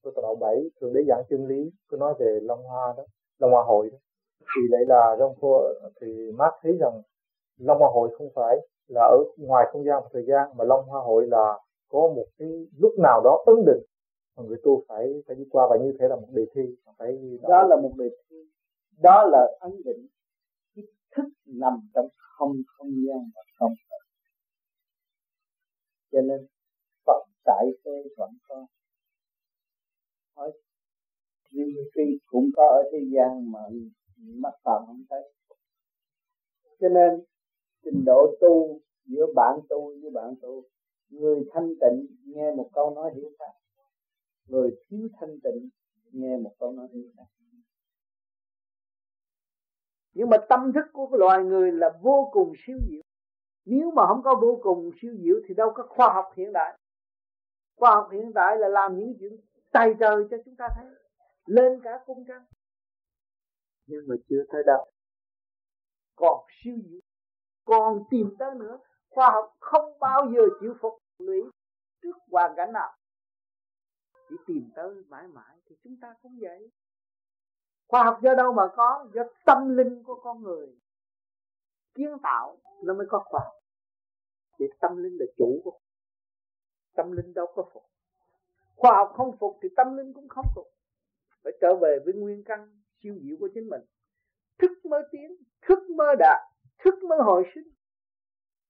uh, 0.10 0.16
đạo 0.16 0.36
bảy 0.42 0.56
thường 0.82 0.94
để 0.94 1.02
giảng 1.08 1.24
chân 1.30 1.48
lý, 1.48 1.72
tôi 1.90 2.00
nói 2.00 2.14
về 2.20 2.40
Long 2.42 2.64
Hoa 2.64 2.94
đó, 2.98 3.04
Long 3.40 3.52
Hoa 3.52 3.64
hội 3.64 3.90
đó. 3.92 3.98
Thì 4.40 4.62
lại 4.70 4.82
là 4.88 5.16
trong 5.20 5.36
phô 5.42 5.64
thì 6.02 6.32
mắt 6.32 6.54
thấy 6.62 6.78
rằng 6.80 7.02
Long 7.58 7.80
Hoa 7.80 7.90
hội 7.94 8.16
không 8.18 8.28
phải 8.36 8.58
là 8.88 9.02
ở 9.02 9.18
ngoài 9.38 9.66
không 9.72 9.84
gian 9.84 10.04
và 10.04 10.10
thời 10.14 10.26
gian 10.28 10.58
mà 10.58 10.66
Long 10.66 10.86
Hoa 10.86 11.02
hội 11.02 11.28
là 11.28 11.60
có 11.90 12.00
một 12.00 12.26
cái 12.38 12.50
lúc 12.78 12.92
nào 13.04 13.22
đó 13.24 13.44
ấn 13.46 13.56
định. 13.66 13.84
Mà 14.38 14.44
người 14.48 14.58
tu 14.64 14.84
phải 14.88 15.14
phải 15.28 15.36
đi 15.36 15.44
qua 15.50 15.68
và 15.70 15.78
như 15.78 15.94
thế 16.00 16.08
là 16.08 16.16
một 16.16 16.28
đề 16.32 16.46
thi 16.56 16.62
phải 16.98 17.40
đó, 17.42 17.50
đó 17.50 17.68
là 17.68 17.76
một 17.82 17.92
đề 17.98 18.10
thi. 18.30 18.38
Đó 19.02 19.26
là 19.32 19.48
ấn 19.60 19.72
định 19.86 20.08
cái 20.76 20.86
thức 21.16 21.30
nằm 21.46 21.74
trong 21.94 22.08
không 22.38 22.54
không 22.78 22.90
gian 23.08 23.30
và 23.36 23.42
không 23.60 23.74
thời 23.90 24.00
cho 26.16 26.22
nên 26.22 26.48
Phật 27.06 27.24
tại 27.46 27.66
thế 27.86 27.92
vẫn 28.18 28.30
có. 28.48 28.68
Hỏi 30.36 30.52
riêng 31.52 31.76
khi 31.96 32.20
cũng 32.26 32.50
có 32.56 32.64
ở 32.70 32.90
thế 32.92 32.98
gian 33.16 33.52
mà 33.52 33.60
mắt 34.34 34.54
phàm 34.64 34.86
không 34.86 35.04
thấy. 35.10 35.34
Cho 36.80 36.90
nên, 36.90 37.24
trình 37.84 38.04
độ 38.06 38.36
tu 38.42 38.80
giữa 39.06 39.26
bạn 39.36 39.60
tu 39.70 39.92
với 40.02 40.12
bạn 40.12 40.34
tu, 40.42 40.64
người 41.10 41.46
thanh 41.52 41.74
tịnh 41.82 42.08
nghe 42.26 42.56
một 42.56 42.70
câu 42.74 42.96
nói 42.96 43.12
hiểu 43.16 43.32
khác 43.40 43.52
người 44.48 44.76
thiếu 44.88 45.08
thanh 45.20 45.40
tịnh 45.44 45.70
nghe 46.12 46.38
một 46.38 46.56
câu 46.60 46.72
nói 46.72 46.88
hiểu 46.94 47.10
khác 47.18 47.24
nhưng 50.14 50.30
mà 50.30 50.38
tâm 50.50 50.72
thức 50.74 50.86
của 50.94 51.08
loài 51.12 51.44
người 51.44 51.72
là 51.72 51.90
vô 52.02 52.30
cùng 52.32 52.54
siêu 52.66 52.78
diệu. 52.90 53.02
Nếu 53.66 53.92
mà 53.92 54.08
không 54.08 54.22
có 54.24 54.36
vô 54.42 54.60
cùng 54.64 54.92
siêu 55.02 55.16
diệu 55.20 55.36
thì 55.48 55.54
đâu 55.54 55.72
có 55.76 55.84
khoa 55.90 56.14
học 56.14 56.26
hiện 56.38 56.54
đại. 56.54 56.78
Khoa 57.76 57.96
học 57.96 58.10
hiện 58.12 58.34
đại 58.34 58.58
là 58.58 58.68
làm 58.68 59.00
những 59.00 59.14
chuyện 59.20 59.36
tài 59.72 59.94
trời 60.00 60.24
cho 60.32 60.38
chúng 60.46 60.56
ta 60.56 60.68
thấy. 60.76 60.86
Lên 61.46 61.80
cả 61.84 62.00
cung 62.06 62.26
trăng 62.28 62.44
nhưng 63.88 64.08
mà 64.08 64.16
chưa 64.30 64.44
tới 64.52 64.64
đâu. 64.66 64.92
Còn 66.16 66.46
siêu 66.64 66.76
diệu 66.90 67.02
còn 67.66 68.04
tìm 68.10 68.36
tới 68.40 68.50
nữa, 68.56 68.80
khoa 69.10 69.32
học 69.32 69.56
không 69.60 70.00
bao 70.00 70.32
giờ 70.36 70.42
chịu 70.62 70.74
phục. 70.82 70.94
Lũy 71.18 71.42
trước 72.02 72.18
hoàn 72.32 72.54
cảnh 72.58 72.74
nào, 72.74 72.94
chỉ 74.30 74.36
tìm 74.48 74.70
tới 74.76 75.04
mãi 75.10 75.28
mãi 75.28 75.58
thì 75.66 75.76
chúng 75.84 75.98
ta 76.02 76.16
cũng 76.22 76.38
vậy. 76.42 76.72
Khoa 77.88 78.04
học 78.04 78.20
do 78.24 78.36
đâu 78.36 78.54
mà 78.54 78.64
có? 78.76 79.10
Do 79.14 79.24
tâm 79.46 79.78
linh 79.78 80.04
của 80.04 80.20
con 80.24 80.44
người. 80.44 80.68
Kiến 81.94 82.18
tạo, 82.24 82.58
nó 82.84 82.94
mới 82.94 83.08
có 83.10 83.24
khoa 83.26 83.40
học. 83.44 83.54
Thì 84.60 84.66
tâm 84.80 84.98
linh 84.98 85.18
là 85.20 85.26
chủ 85.38 85.62
của 85.64 85.80
tâm 86.96 87.12
linh 87.12 87.34
đâu 87.34 87.46
có 87.56 87.70
phục. 87.74 87.84
Khoa 88.76 88.92
học 88.96 89.12
không 89.16 89.38
phục 89.38 89.58
thì 89.62 89.70
tâm 89.78 89.98
linh 89.98 90.14
cũng 90.14 90.30
không 90.30 90.46
phục. 90.56 90.68
Phải 91.44 91.54
trở 91.62 91.76
về 91.82 92.00
với 92.06 92.14
nguyên 92.14 92.44
căn 92.46 92.82
siêu 93.06 93.20
diệu 93.22 93.36
của 93.40 93.50
chính 93.54 93.70
mình. 93.70 93.82
Thức 94.58 94.86
mới 94.86 95.04
tiến 95.12 95.36
thức 95.62 95.80
mới 95.98 96.16
đạt 96.20 96.42
thức 96.78 97.04
mới 97.10 97.20
hồi 97.22 97.44
sinh. 97.56 97.68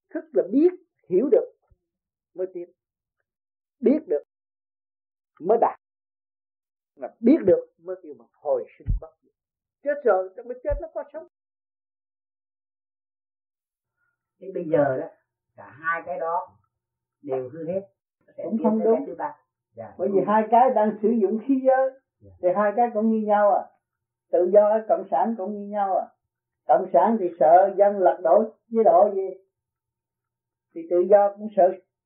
Thức 0.09 0.25
là 0.33 0.43
biết 0.51 0.72
hiểu 1.09 1.30
được 1.31 1.51
mới 2.33 2.47
tiến. 2.53 2.72
Biết 3.80 3.99
được 4.07 4.23
mới 5.39 5.57
đạt. 5.61 5.80
Mà 6.95 7.07
biết 7.19 7.38
được 7.45 7.73
mới 7.77 7.95
kêu 8.03 8.14
mà 8.14 8.25
hồi 8.31 8.65
sinh 8.77 8.88
bất 9.01 9.15
diệt. 9.23 9.33
Chết 9.83 10.01
rồi 10.03 10.30
trong 10.38 10.47
cái 10.47 10.59
chết 10.64 10.73
nó 10.81 10.88
có 10.93 11.03
sống. 11.14 11.27
Thế 14.39 14.51
bây 14.53 14.65
giờ 14.72 14.97
đó 14.97 15.07
cả 15.55 15.69
hai 15.69 16.01
cái 16.05 16.19
đó 16.19 16.57
đều 17.22 17.49
hư 17.49 17.67
hết. 17.67 17.81
Cũng 18.43 18.57
không 18.64 18.83
đúng. 18.83 19.15
dạ, 19.73 19.95
bởi 19.97 20.09
vì 20.14 20.19
hai 20.27 20.43
cái 20.51 20.69
đang 20.75 20.97
sử 21.01 21.09
dụng 21.09 21.39
khí 21.47 21.61
giới 21.65 21.89
dạ. 22.19 22.31
thì 22.41 22.47
hai 22.55 22.72
cái 22.75 22.89
cũng 22.93 23.11
như 23.11 23.27
nhau 23.27 23.55
à 23.55 23.74
tự 24.35 24.49
do 24.53 24.80
cộng 24.89 25.07
sản 25.11 25.35
cũng 25.38 25.53
như 25.53 25.67
nhau 25.67 25.97
à. 25.97 26.05
Cộng 26.67 26.85
sản 26.93 27.17
thì 27.19 27.25
sợ 27.39 27.73
dân 27.77 27.97
lật 27.97 28.17
đổ 28.23 28.43
chế 28.72 28.83
độ 28.85 29.11
gì? 29.15 29.30
Thì 30.75 30.81
tự 30.89 30.99
do 31.09 31.33
cũng 31.38 31.47
sợ 31.55 31.64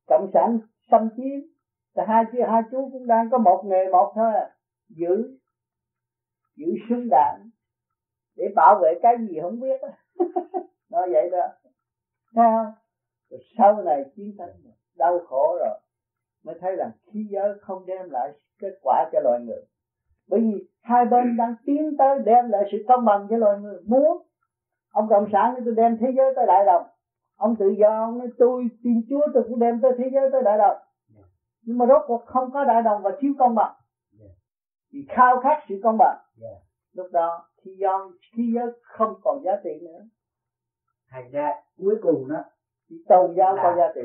cộng 0.07 0.29
sản 0.33 0.59
xâm 0.91 1.09
chiếm. 1.17 1.39
Thì 1.95 2.01
hai 2.07 2.23
chú 2.31 2.39
hai 2.47 2.61
chú 2.71 2.89
cũng 2.91 3.07
đang 3.07 3.29
có 3.29 3.37
một 3.37 3.63
nghề 3.65 3.87
một 3.91 4.11
thôi 4.15 4.33
à. 4.33 4.55
Giữ 4.89 5.37
giữ 6.55 6.65
súng 6.89 7.07
đạn 7.11 7.49
để 8.35 8.45
bảo 8.55 8.79
vệ 8.81 8.99
cái 9.01 9.15
gì 9.19 9.39
không 9.41 9.59
biết 9.59 9.81
nói 10.89 11.09
vậy 11.11 11.29
đó. 11.29 11.47
Thấy 12.35 12.45
không? 12.45 12.73
Rồi 13.29 13.39
sau 13.57 13.81
này 13.83 14.03
chiến 14.15 14.35
tranh 14.37 14.49
đau 14.95 15.19
khổ 15.19 15.57
rồi, 15.59 15.79
mới 16.43 16.55
thấy 16.61 16.75
rằng 16.75 16.91
khí 17.05 17.27
giới 17.31 17.53
không 17.61 17.85
đem 17.85 18.09
lại 18.09 18.31
kết 18.59 18.79
quả 18.81 19.09
cho 19.11 19.19
loài 19.23 19.39
người 19.41 19.61
bởi 20.29 20.39
vì 20.39 20.67
hai 20.81 21.05
bên 21.05 21.37
đang 21.37 21.55
tiến 21.65 21.97
tới 21.97 22.19
đem 22.25 22.49
lại 22.49 22.63
sự 22.71 22.77
công 22.87 23.05
bằng 23.05 23.27
cho 23.29 23.37
loài 23.37 23.59
người. 23.59 23.81
Muốn 23.85 24.17
ông 24.91 25.07
cộng 25.09 25.29
sản 25.31 25.53
thì 25.57 25.61
tôi 25.65 25.73
đem 25.77 25.97
thế 25.97 26.07
giới 26.17 26.33
tới 26.35 26.45
đại 26.45 26.65
đồng. 26.65 26.83
Ông 27.37 27.55
tự 27.59 27.69
do 27.79 27.89
ông 27.89 28.17
nói 28.17 28.27
tôi 28.37 28.67
tin 28.83 29.01
chúa 29.09 29.27
tôi 29.33 29.43
cũng 29.49 29.59
đem 29.59 29.81
tới 29.81 29.91
thế 29.97 30.09
giới 30.13 30.29
tới 30.31 30.41
đại 30.41 30.57
đồng. 30.57 30.77
Nhưng 31.61 31.77
mà 31.77 31.85
rốt 31.85 32.01
cuộc 32.07 32.25
không 32.25 32.51
có 32.51 32.63
đại 32.63 32.81
đồng 32.81 33.01
và 33.01 33.11
thiếu 33.19 33.33
công 33.39 33.55
bằng. 33.55 33.75
Vì 34.93 35.05
khao 35.09 35.39
khát 35.43 35.63
sự 35.69 35.79
công 35.83 35.97
bằng. 35.97 36.17
Lúc 36.93 37.07
đó 37.11 37.45
thì 37.63 37.71
do 37.79 38.11
thế 38.33 38.43
giới 38.55 38.65
không 38.81 39.13
còn 39.23 39.43
giá 39.43 39.51
trị 39.63 39.69
nữa. 39.81 39.99
Thành 41.11 41.31
ra 41.31 41.51
cuối 41.77 41.95
cùng 42.01 42.29
đó 42.29 42.43
tôn 43.07 43.35
giáo 43.35 43.57
có 43.63 43.75
giá 43.77 43.91
trị. 43.95 44.01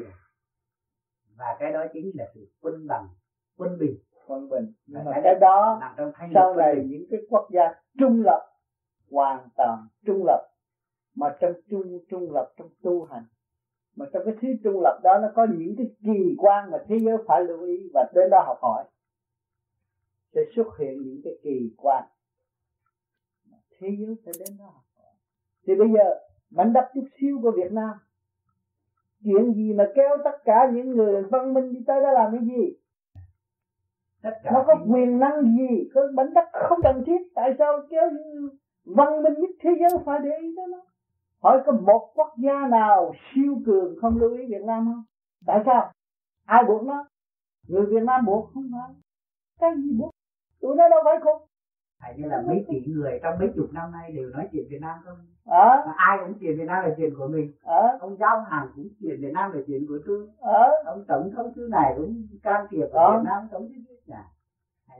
và 1.38 1.56
cái 1.58 1.72
đó 1.72 1.84
chính 1.92 2.10
là 2.14 2.24
sự 2.34 2.40
quân 2.60 2.86
bằng 2.88 3.08
quân 3.56 3.78
bình 3.80 3.96
quân 4.26 4.48
bình. 4.48 4.72
Nhưng 4.86 5.04
mà 5.04 5.12
cái, 5.24 5.34
đó 5.40 5.80
sau 6.34 6.54
này 6.54 6.74
những 6.86 7.04
cái 7.10 7.20
quốc 7.30 7.48
gia 7.50 7.74
trung 7.98 8.22
lập 8.24 8.50
hoàn 9.10 9.48
toàn 9.56 9.86
trung 10.06 10.24
lập 10.26 10.48
mà 11.14 11.36
trong 11.40 11.52
trung 11.70 11.98
trung 12.10 12.32
lập 12.32 12.52
trong 12.56 12.68
tu 12.82 13.04
hành 13.04 13.24
mà 13.96 14.06
trong 14.12 14.22
cái 14.24 14.34
thứ 14.42 14.48
trung 14.64 14.80
lập 14.82 15.00
đó 15.02 15.18
nó 15.22 15.28
có 15.34 15.46
những 15.58 15.74
cái 15.78 15.86
kỳ 16.00 16.34
quan 16.38 16.70
mà 16.70 16.78
thế 16.88 16.98
giới 16.98 17.16
phải 17.26 17.44
lưu 17.44 17.62
ý 17.62 17.90
và 17.94 18.10
đến 18.14 18.30
đó 18.30 18.42
học 18.46 18.58
hỏi 18.62 18.84
sẽ 20.34 20.40
xuất 20.56 20.78
hiện 20.78 21.02
những 21.02 21.20
cái 21.24 21.32
kỳ 21.42 21.74
quan. 21.76 22.04
Thế 23.80 23.88
giới 23.98 24.16
sẽ 24.26 24.32
đến 24.38 24.58
đó 24.58 24.64
học 24.64 24.84
hỏi. 24.96 25.12
Thì 25.66 25.74
bây 25.74 25.88
giờ 25.88 26.20
mảnh 26.50 26.72
đất 26.72 26.90
chút 26.94 27.04
xíu 27.20 27.38
của 27.42 27.50
Việt 27.50 27.72
Nam 27.72 27.92
chuyện 29.24 29.54
gì 29.54 29.72
mà 29.72 29.84
kéo 29.94 30.16
tất 30.24 30.38
cả 30.44 30.70
những 30.74 30.90
người 30.90 31.22
văn 31.22 31.54
minh 31.54 31.72
đi 31.72 31.80
tới 31.86 32.00
đó 32.00 32.10
làm 32.12 32.32
cái 32.32 32.40
gì 32.46 32.76
nó 34.52 34.64
có 34.66 34.74
quyền 34.88 35.18
năng 35.18 35.42
gì? 35.42 35.90
Có 35.94 36.00
mảnh 36.14 36.34
đất 36.34 36.44
không 36.52 36.78
cần 36.82 37.04
thiết. 37.06 37.18
Tại 37.34 37.54
sao 37.58 37.80
kéo 37.90 38.10
văn 38.84 39.22
minh 39.22 39.34
nhất 39.36 39.50
thế 39.60 39.70
giới 39.80 39.90
phải 40.04 40.18
để 40.24 40.30
ý 40.40 40.54
tới 40.56 40.66
nó? 40.72 40.78
Hỏi 41.42 41.62
có 41.66 41.72
một 41.72 42.12
quốc 42.14 42.34
gia 42.38 42.66
nào 42.70 43.12
siêu 43.34 43.56
cường 43.66 43.94
không 44.00 44.18
lưu 44.18 44.30
ý 44.30 44.46
Việt 44.46 44.62
Nam 44.66 44.84
không? 44.86 45.02
Tại 45.46 45.62
sao? 45.66 45.92
Ai 46.46 46.64
buộc 46.64 46.82
nó? 46.82 47.04
Người 47.68 47.86
Việt 47.86 48.02
Nam 48.02 48.24
buộc 48.26 48.50
không 48.54 48.70
phải. 48.72 48.94
Cái 49.60 49.70
gì 49.76 49.96
buộc? 49.98 50.10
Tụi 50.60 50.76
nó 50.76 50.88
đâu 50.88 51.00
phải 51.04 51.14
khùng 51.20 51.48
Hay 52.00 52.14
như 52.16 52.28
là 52.28 52.42
mấy 52.46 52.64
tỷ 52.68 52.92
người 52.92 53.20
trong 53.22 53.38
mấy 53.38 53.48
chục 53.56 53.66
năm 53.72 53.92
nay 53.92 54.12
đều 54.12 54.30
nói 54.30 54.48
chuyện 54.52 54.64
Việt 54.70 54.80
Nam 54.80 54.98
không? 55.04 55.18
À. 55.46 55.82
mà 55.86 55.92
ai 55.96 56.18
cũng 56.20 56.38
chuyện 56.40 56.58
Việt 56.58 56.64
Nam 56.66 56.84
là 56.84 56.94
chuyện 56.96 57.14
của 57.18 57.28
mình. 57.28 57.52
À. 57.62 57.98
ông 58.00 58.16
giao 58.16 58.40
hàng 58.40 58.68
cũng 58.76 58.88
chuyện 59.00 59.20
Việt 59.20 59.32
Nam 59.34 59.52
là 59.52 59.60
chuyện 59.66 59.86
của 59.88 59.98
tôi. 60.06 60.28
À. 60.40 60.68
ông 60.84 61.04
tổng 61.08 61.30
thống 61.36 61.52
thứ 61.56 61.68
này 61.70 61.94
cũng 61.96 62.26
can 62.42 62.66
thiệp 62.70 62.86
ở 62.92 63.12
à. 63.12 63.18
Việt 63.18 63.24
Nam 63.24 63.48
tổng 63.52 63.62
thống 63.62 63.82
thứ 63.88 63.93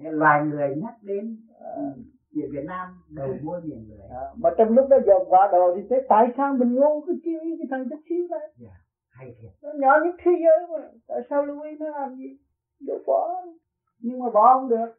như 0.01 0.11
loài 0.11 0.45
người 0.45 0.77
nhắc 0.83 0.95
đến 1.03 1.47
uh, 1.51 1.97
chuyện 2.35 2.51
Việt 2.53 2.65
Nam 2.67 2.89
đầu 3.09 3.29
mua 3.43 3.61
nhiều 3.65 3.79
người. 3.89 3.99
À, 4.11 4.25
mà 4.37 4.51
trong 4.59 4.69
lúc 4.69 4.89
đó 4.89 4.97
dòm 5.07 5.23
quả 5.29 5.49
đồ 5.53 5.77
thì 5.77 5.83
thấy 5.91 6.03
tại 6.09 6.27
sao 6.37 6.55
mình 6.59 6.75
ngu 6.75 7.01
cái 7.07 7.17
chi 7.25 7.31
cái 7.59 7.67
thằng 7.71 7.85
chút 7.91 8.01
xíu 8.09 8.29
này 8.31 8.41
yeah, 8.41 8.53
dạ, 8.59 8.75
hay 9.09 9.35
thiệt. 9.41 9.51
Nó 9.63 9.69
nhỏ 9.77 9.93
nhất 10.05 10.15
thế 10.25 10.33
giới 10.45 10.67
mà. 10.71 10.89
Tại 11.09 11.21
sao 11.31 11.43
ý 11.43 11.71
nó 11.79 11.89
làm 11.89 12.17
gì? 12.17 12.39
Đâu 12.81 12.99
bỏ. 13.07 13.35
Nhưng 13.99 14.19
mà 14.19 14.31
bỏ 14.31 14.55
không 14.55 14.69
được. 14.69 14.95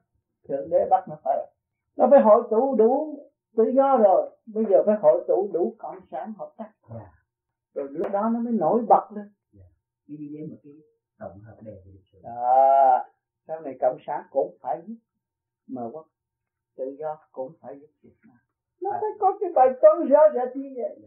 Thượng 0.48 0.70
đế 0.70 0.88
bắt 0.90 1.08
nó 1.10 1.16
phải. 1.24 1.52
Nó 1.98 2.08
phải 2.12 2.22
hội 2.22 2.44
tụ 2.52 2.76
đủ 2.76 3.20
tự 3.58 3.64
do 3.76 3.98
rồi. 3.98 4.30
Bây 4.46 4.66
giờ 4.70 4.84
phải 4.86 4.96
hội 5.02 5.26
tụ 5.28 5.50
đủ 5.54 5.76
cộng 5.78 6.00
sản 6.12 6.34
hợp 6.38 6.54
tác. 6.58 6.72
Yeah. 6.90 7.02
Dạ. 7.02 7.12
rồi 7.74 7.88
lúc 7.92 8.12
đó 8.12 8.30
nó 8.34 8.40
mới 8.40 8.54
nổi 8.54 8.86
bật 8.90 9.12
lên. 9.16 9.26
Yeah. 9.26 9.34
Dạ. 9.54 9.66
đi 10.08 10.30
với 10.34 10.48
một 10.48 10.58
cái 10.64 10.74
tổng 11.20 11.40
hợp 11.40 11.56
đề 11.62 11.82
của 11.86 11.92
lịch 11.94 12.06
sử 12.12 12.20
à, 12.24 13.06
sau 13.48 13.62
này 13.62 13.78
cộng 13.82 13.98
sản 14.08 14.24
cũng 14.32 14.58
phải 14.62 14.82
giúp 14.88 14.96
mà 15.68 15.82
quốc 15.92 16.08
tự 16.78 16.96
do 17.00 17.18
cũng 17.32 17.54
phải 17.62 17.80
giúp 17.80 17.88
Việt 18.02 18.16
Nam. 18.28 18.38
Nó 18.82 18.92
phải 18.92 19.10
có 19.20 19.38
cái 19.40 19.50
bài 19.56 19.70
toán 19.82 20.08
rõ 20.10 20.20
rệt 20.34 20.56
như 20.56 20.74
vậy 20.76 21.00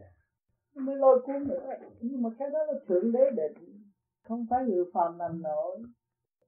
mới 0.75 0.95
lôi 0.95 1.21
cuốn 1.25 1.47
nữa. 1.47 1.69
Nhưng 2.01 2.21
mà 2.21 2.29
cái 2.39 2.49
đó 2.49 2.59
là 2.67 2.73
thượng 2.87 3.11
đế 3.11 3.29
định. 3.35 3.53
Không 4.23 4.45
phải 4.49 4.65
người 4.65 4.85
phàm 4.93 5.19
làm 5.19 5.41
nổi. 5.41 5.77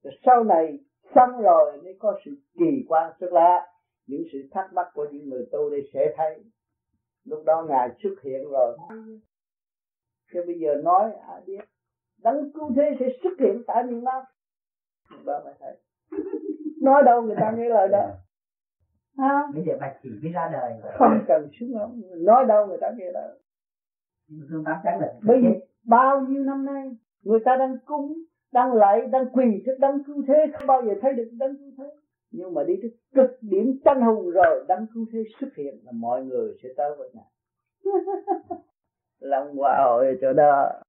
Rồi 0.03 0.13
sau 0.25 0.43
này 0.43 0.79
xong 1.15 1.41
rồi 1.41 1.81
mới 1.83 1.95
có 1.99 2.19
sự 2.25 2.31
kỳ 2.59 2.85
quan. 2.87 3.13
Xuất 3.19 3.33
lạ 3.33 3.67
những 4.07 4.23
sự 4.31 4.39
thắc 4.51 4.73
mắc 4.73 4.87
của 4.93 5.07
những 5.11 5.29
người 5.29 5.45
tu 5.51 5.69
đây 5.69 5.89
sẽ 5.93 6.13
thấy. 6.17 6.43
Lúc 7.25 7.43
đó 7.45 7.65
ngài 7.69 7.89
xuất 8.03 8.15
hiện 8.23 8.41
rồi. 8.51 8.77
Chứ 10.33 10.43
bây 10.47 10.59
giờ 10.59 10.75
nói 10.83 11.11
ai 11.13 11.41
biết. 11.45 11.61
Đấng 12.17 12.51
cứu 12.53 12.71
thế 12.75 12.83
sẽ 12.99 13.05
xuất 13.23 13.39
hiện 13.39 13.63
tại 13.67 13.83
miền 13.83 14.03
Nam 14.03 14.23
đó 15.25 15.41
mới 15.45 15.53
thấy 15.59 15.77
nói 16.81 17.03
đâu 17.05 17.21
người 17.21 17.35
ta 17.39 17.51
nghe 17.57 17.69
lời 17.69 17.87
đó. 17.87 18.09
À. 19.17 19.43
bây 19.53 19.63
giờ 19.65 19.73
bạch 19.79 19.97
chỉ 20.03 20.09
mới 20.23 20.31
ra 20.31 20.49
đời 20.53 20.73
không 20.97 21.19
cần 21.27 21.49
xuống 21.59 21.79
ống 21.79 22.01
nói 22.17 22.45
đâu 22.45 22.67
người 22.67 22.77
ta 22.81 22.91
nghe 22.97 23.11
lời. 23.11 23.39
Thương 24.49 24.63
tám 24.63 24.99
bây 25.21 25.41
giờ 25.43 25.49
bao 25.83 26.21
nhiêu 26.21 26.43
năm 26.43 26.65
nay 26.65 26.97
người 27.23 27.39
ta 27.45 27.55
đang 27.55 27.77
cúng 27.85 28.13
đang 28.51 28.73
lạy 28.73 29.01
đang 29.11 29.25
quỳ 29.33 29.63
trước 29.65 29.75
đấng 29.79 30.03
cứu 30.03 30.23
thế 30.27 30.45
không 30.53 30.67
bao 30.67 30.81
giờ 30.85 30.93
thấy 31.01 31.13
được 31.13 31.29
đấng 31.31 31.57
cứu 31.57 31.71
thế. 31.77 31.83
Nhưng 32.31 32.53
mà 32.53 32.63
đi 32.63 32.73
tới 32.81 32.91
cực 33.15 33.37
điểm 33.41 33.79
tranh 33.85 34.01
hùng 34.01 34.29
rồi 34.29 34.65
đấng 34.67 34.85
cứu 34.93 35.05
thế 35.13 35.23
xuất 35.39 35.47
hiện 35.57 35.75
là 35.83 35.91
mọi 35.91 36.25
người 36.25 36.55
sẽ 36.63 36.69
tới 36.77 36.95
với 36.97 37.09
ngài. 37.13 37.31
Lòng 39.19 39.55
hòa 39.57 39.83
hội 39.85 40.17
chỗ 40.21 40.33
đó 40.33 40.81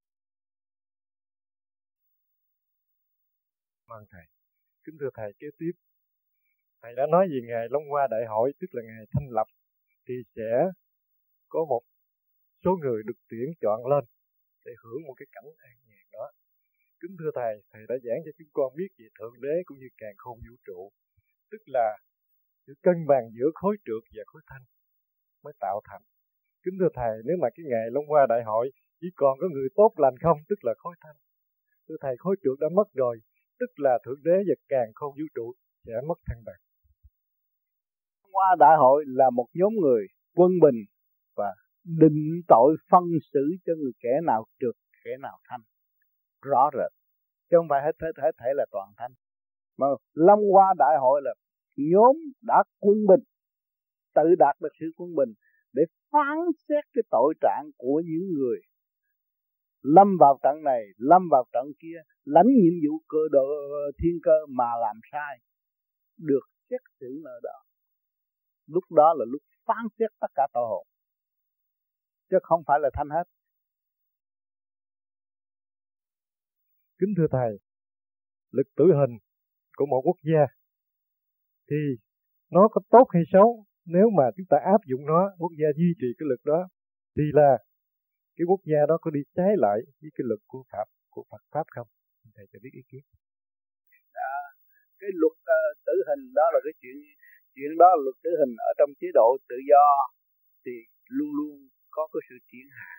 vâng 3.93 4.05
thầy. 4.12 4.27
Kính 4.85 4.97
thưa 5.01 5.12
thầy, 5.15 5.31
kế 5.41 5.49
tiếp. 5.59 5.75
Thầy 6.83 6.93
đã 6.99 7.05
nói 7.15 7.25
về 7.33 7.41
ngày 7.49 7.65
Long 7.71 7.87
Hoa 7.93 8.05
Đại 8.11 8.25
hội, 8.33 8.53
tức 8.61 8.67
là 8.75 8.83
ngày 8.83 9.05
thanh 9.12 9.29
lập, 9.37 9.49
thì 10.07 10.15
sẽ 10.37 10.51
có 11.49 11.61
một 11.73 11.83
số 12.65 12.71
người 12.83 13.03
được 13.07 13.19
tuyển 13.31 13.47
chọn 13.62 13.87
lên 13.93 14.05
để 14.65 14.73
hưởng 14.83 15.01
một 15.07 15.15
cái 15.19 15.27
cảnh 15.33 15.49
an 15.69 15.77
nhàn 15.89 16.05
đó. 16.12 16.27
Kính 17.01 17.17
thưa 17.19 17.31
thầy 17.35 17.55
thầy 17.73 17.83
đã 17.89 17.95
giảng 18.05 18.21
cho 18.25 18.33
chúng 18.39 18.49
con 18.53 18.69
biết 18.79 18.91
về 18.99 19.07
thượng 19.19 19.41
đế 19.41 19.55
cũng 19.65 19.79
như 19.79 19.89
càng 19.97 20.15
khôn 20.17 20.39
vũ 20.39 20.57
trụ, 20.67 20.91
tức 21.51 21.62
là 21.67 21.99
sự 22.67 22.73
cân 22.83 23.07
bằng 23.07 23.25
giữa 23.37 23.51
khối 23.55 23.77
trượt 23.85 24.03
và 24.15 24.23
khối 24.27 24.43
thanh 24.47 24.62
mới 25.43 25.53
tạo 25.61 25.81
thành. 25.85 26.03
Kính 26.65 26.75
thưa 26.81 26.93
thầy, 26.95 27.15
nếu 27.25 27.37
mà 27.43 27.49
cái 27.55 27.65
ngày 27.71 27.87
Long 27.95 28.07
Hoa 28.07 28.27
Đại 28.29 28.43
hội 28.45 28.71
chỉ 29.01 29.07
còn 29.15 29.39
có 29.41 29.47
người 29.53 29.69
tốt 29.75 29.93
lành 29.97 30.17
không, 30.23 30.39
tức 30.49 30.65
là 30.65 30.75
khối 30.79 30.95
thanh. 31.01 31.17
Thưa 31.89 31.97
thầy, 32.01 32.15
khối 32.19 32.37
trượt 32.43 32.57
đã 32.61 32.69
mất 32.79 32.89
rồi 32.95 33.21
tức 33.59 33.71
là 33.77 33.99
thượng 34.05 34.23
đế 34.23 34.37
và 34.49 34.55
càng 34.69 34.91
khôn 34.95 35.15
vũ 35.19 35.25
trụ 35.35 35.53
sẽ 35.87 35.93
mất 36.09 36.19
thăng 36.27 36.45
bằng. 36.45 36.61
Qua 38.33 38.57
đại 38.59 38.77
hội 38.79 39.05
là 39.07 39.31
một 39.31 39.47
nhóm 39.55 39.73
người 39.81 40.07
quân 40.35 40.51
bình 40.61 40.85
và 41.37 41.55
định 41.85 42.41
tội 42.49 42.77
phân 42.91 43.05
xử 43.33 43.57
cho 43.65 43.73
người 43.79 43.93
kẻ 44.01 44.21
nào 44.25 44.45
trượt 44.61 44.75
kẻ 45.05 45.11
nào 45.21 45.39
thanh. 45.49 45.61
Rõ 46.43 46.71
rệt. 46.73 46.93
Chứ 47.51 47.57
không 47.59 47.69
phải 47.69 47.83
hết 47.85 47.93
thể 48.01 48.07
thể 48.17 48.31
thể 48.39 48.51
là 48.55 48.67
toàn 48.71 48.89
thanh. 48.97 49.13
Mà 49.79 49.87
long 50.15 50.41
qua 50.53 50.75
đại 50.79 50.97
hội 51.01 51.21
là 51.25 51.35
nhóm 51.77 52.17
đã 52.43 52.63
quân 52.81 52.97
bình, 53.09 53.21
tự 54.15 54.35
đạt 54.39 54.57
được 54.61 54.73
sự 54.81 54.87
quân 54.97 55.15
bình 55.15 55.33
để 55.73 55.83
phán 56.11 56.39
xét 56.69 56.85
cái 56.95 57.03
tội 57.11 57.35
trạng 57.41 57.71
của 57.77 58.03
những 58.05 58.33
người 58.35 58.61
lâm 59.83 60.17
vào 60.20 60.39
trận 60.43 60.62
này, 60.65 60.83
lâm 60.97 61.28
vào 61.31 61.44
trận 61.52 61.73
kia, 61.78 62.02
lãnh 62.25 62.47
nhiệm 62.47 62.75
vụ 62.85 62.99
cơ 63.09 63.19
độ 63.31 63.47
ờ, 63.70 63.91
thiên 63.99 64.19
cơ 64.23 64.36
mà 64.49 64.70
làm 64.81 64.97
sai, 65.12 65.39
được 66.19 66.47
xét 66.70 66.81
xử 67.01 67.20
nợ 67.25 67.41
đó 67.43 67.62
lúc 68.67 68.85
đó 68.91 69.15
là 69.19 69.25
lúc 69.28 69.43
phán 69.67 69.86
xét 69.99 70.11
tất 70.20 70.27
cả 70.35 70.47
tội 70.52 70.65
hồn, 70.69 70.86
chứ 72.31 72.36
không 72.43 72.62
phải 72.67 72.78
là 72.83 72.91
thanh 72.94 73.09
hết. 73.11 73.25
Kính 76.99 77.15
thưa 77.17 77.27
thầy, 77.31 77.59
lực 78.51 78.67
tử 78.77 78.85
hình 78.85 79.19
của 79.77 79.86
một 79.86 80.01
quốc 80.05 80.17
gia 80.23 80.47
thì 81.70 81.77
nó 82.51 82.69
có 82.69 82.81
tốt 82.91 83.07
hay 83.11 83.23
xấu? 83.33 83.65
Nếu 83.85 84.11
mà 84.11 84.25
chúng 84.36 84.47
ta 84.51 84.57
áp 84.65 84.81
dụng 84.91 85.07
nó, 85.07 85.31
quốc 85.39 85.52
gia 85.61 85.69
duy 85.77 85.94
trì 86.01 86.07
cái 86.19 86.27
lực 86.31 86.41
đó 86.44 86.69
thì 87.17 87.23
là 87.33 87.59
cái 88.36 88.44
quốc 88.51 88.62
gia 88.70 88.81
đó 88.91 88.97
có 89.02 89.09
đi 89.17 89.23
trái 89.36 89.52
lại 89.65 89.78
với 90.01 90.11
cái 90.17 90.25
luật 90.28 90.43
của 90.52 90.62
pháp 90.73 90.86
của 91.15 91.25
Phật 91.31 91.43
pháp 91.52 91.67
không? 91.75 91.89
Thầy 92.36 92.47
cho 92.52 92.59
biết 92.62 92.73
ý 92.81 92.83
kiến. 92.91 93.05
À, 94.33 94.39
cái 95.01 95.11
luật 95.20 95.36
uh, 95.57 95.70
tử 95.86 95.97
hình 96.09 96.23
đó 96.39 96.47
là 96.55 96.59
cái 96.65 96.75
chuyện 96.81 96.97
chuyện 97.55 97.70
đó 97.83 97.89
là 97.93 98.01
luật 98.05 98.17
tử 98.25 98.31
hình. 98.41 98.55
Ở 98.69 98.70
trong 98.78 98.91
chế 99.01 99.09
độ 99.19 99.28
tự 99.51 99.59
do 99.70 99.86
thì 100.65 100.75
luôn 101.17 101.31
luôn 101.39 101.55
có 101.97 102.02
cái 102.12 102.20
sự 102.28 102.36
triển 102.51 102.67
hạ. 102.78 102.93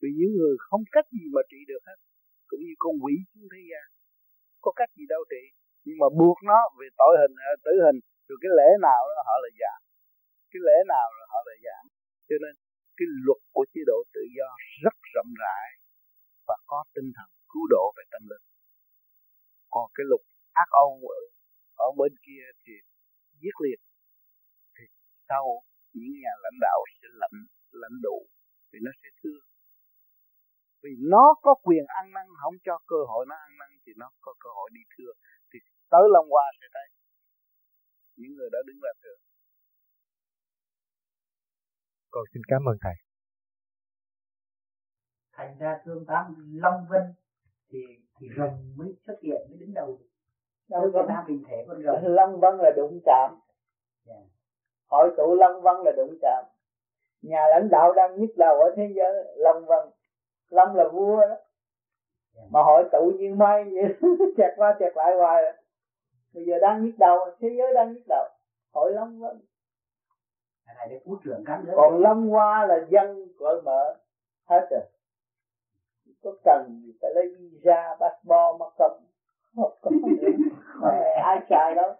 Vì 0.00 0.10
những 0.18 0.32
người 0.38 0.54
không 0.68 0.82
cách 0.94 1.06
gì 1.16 1.24
mà 1.34 1.42
trị 1.50 1.60
được 1.70 1.82
hết 1.88 1.98
cũng 2.50 2.60
như 2.66 2.74
con 2.84 2.94
quỷ 3.04 3.14
xuống 3.30 3.48
thế 3.52 3.62
gian 3.70 3.86
có 4.64 4.70
cách 4.80 4.90
gì 4.98 5.04
đâu 5.14 5.22
trị. 5.32 5.44
Nhưng 5.86 5.98
mà 6.02 6.08
buộc 6.18 6.38
nó 6.50 6.58
về 6.78 6.88
tội 7.00 7.14
hình 7.20 7.34
ờ, 7.48 7.52
tử 7.64 7.74
hình 7.84 7.98
rồi 8.28 8.38
cái 8.42 8.50
lễ 8.58 8.68
nào 8.88 9.02
đó 9.16 9.20
họ 9.28 9.36
là 9.44 9.50
giảm 9.60 9.80
cái 10.50 10.60
lễ 10.68 10.76
nào 10.92 11.08
rồi 11.16 11.26
họ 11.32 11.40
là 11.48 11.54
giảm 11.66 11.84
cho 12.28 12.36
nên 12.44 12.54
cái 12.98 13.06
luật 13.26 13.40
của 13.54 13.64
chế 13.72 13.80
độ 13.90 13.98
tự 14.14 14.22
do 14.36 14.48
rất 14.84 14.96
rộng 15.14 15.32
rãi 15.42 15.68
và 16.48 16.56
có 16.70 16.78
tinh 16.94 17.08
thần 17.16 17.28
cứu 17.50 17.64
độ 17.74 17.84
về 17.96 18.04
tâm 18.12 18.22
linh. 18.30 18.44
Còn 19.74 19.86
cái 19.94 20.04
luật 20.10 20.22
ác 20.52 20.70
ôn 20.70 20.92
ở 21.86 21.88
bên 21.98 22.12
kia 22.26 22.44
thì 22.62 22.72
giết 23.40 23.56
liệt 23.64 23.80
thì 24.76 24.84
sau 25.28 25.44
những 25.92 26.14
nhà 26.24 26.34
lãnh 26.44 26.58
đạo 26.66 26.78
sẽ 26.98 27.08
lãnh 27.22 27.38
lãnh 27.82 27.96
đủ 28.02 28.18
thì 28.72 28.78
nó 28.82 28.90
sẽ 29.02 29.08
thương 29.22 29.48
vì 30.82 30.90
nó 31.12 31.34
có 31.42 31.54
quyền 31.66 31.84
ăn 32.00 32.12
năn, 32.16 32.26
không 32.42 32.56
cho 32.66 32.78
cơ 32.86 33.00
hội 33.10 33.26
nó 33.28 33.36
ăn 33.46 33.52
năn 33.60 33.70
thì 33.86 33.92
nó 33.96 34.10
có 34.20 34.34
cơ 34.42 34.50
hội 34.56 34.70
đi 34.72 34.80
thưa. 34.94 35.12
Thì 35.52 35.58
tới 35.90 36.04
Long 36.14 36.28
Hoa 36.30 36.46
sẽ 36.60 36.66
thấy, 36.74 36.88
những 38.16 38.32
người 38.36 38.50
đó 38.52 38.58
đứng 38.66 38.80
ra 38.84 38.92
thưa 39.02 39.16
con 42.18 42.24
xin 42.34 42.42
cảm 42.48 42.68
ơn 42.68 42.76
thầy. 42.82 42.94
Thành 45.32 45.58
ra 45.58 45.80
thương 45.84 46.04
tám 46.06 46.34
Long 46.52 46.86
Vinh 46.90 47.14
thì 47.70 47.78
thì 48.20 48.26
rồng 48.38 48.72
mới 48.76 48.94
xuất 49.06 49.14
hiện 49.22 49.40
mới 49.48 49.58
đứng 49.58 49.74
đầu. 49.74 49.98
Đâu 50.68 50.90
Việt 50.94 51.06
Nam 51.08 51.24
hình 51.28 51.42
thể 51.48 51.64
con 51.68 51.82
rồng. 51.82 52.14
Long 52.14 52.40
Vân 52.40 52.54
là 52.58 52.70
đụng 52.76 53.00
chạm. 53.04 53.30
Yeah. 53.30 53.40
Dạ. 54.06 54.14
hội 54.86 55.14
tụ 55.16 55.34
Long 55.34 55.62
Vân 55.62 55.76
là 55.84 55.92
đụng 55.96 56.18
chạm. 56.22 56.44
Nhà 57.22 57.40
lãnh 57.50 57.68
đạo 57.70 57.92
đang 57.92 58.20
nhức 58.20 58.30
đầu 58.36 58.60
ở 58.60 58.74
thế 58.76 58.92
giới 58.96 59.34
Long 59.36 59.64
Vân. 59.66 59.88
Long 60.48 60.76
là 60.76 60.88
vua 60.88 61.20
đó. 61.20 61.36
Yeah. 62.36 62.48
mà 62.52 62.62
hội 62.62 62.84
tụ 62.92 63.12
như 63.18 63.34
mây 63.34 63.64
vậy. 63.64 63.94
Chẹt 64.36 64.52
qua 64.56 64.76
chẹt 64.78 64.92
lại 64.96 65.14
hoài. 65.16 65.42
Bây 66.34 66.44
giờ 66.44 66.54
đang 66.62 66.84
nhức 66.84 66.94
đầu 66.98 67.18
thế 67.40 67.48
giới 67.58 67.74
đang 67.74 67.92
nhức 67.92 68.02
đầu. 68.08 68.28
Hội 68.72 68.92
Long 68.92 69.20
Vân 69.20 69.47
này 70.74 70.86
để 70.90 71.00
phú 71.04 71.16
trưởng 71.24 71.44
cắn 71.44 71.64
nữa 71.64 71.72
còn 71.76 72.02
Long 72.02 72.28
Hoa 72.28 72.66
là 72.66 72.86
dân 72.90 73.28
cởi 73.38 73.62
mở 73.64 73.96
hết 74.44 74.68
rồi. 74.70 74.80
Có 76.22 76.32
cần 76.44 76.80
gì 76.84 76.92
phải 77.00 77.10
lấy 77.14 77.34
visa 77.38 77.96
passport 78.00 78.60
mà 78.60 78.66
không? 78.78 79.04
Không 79.56 79.98
có 80.82 80.90
ai 81.24 81.38
xài 81.50 81.74
đâu. 81.74 81.94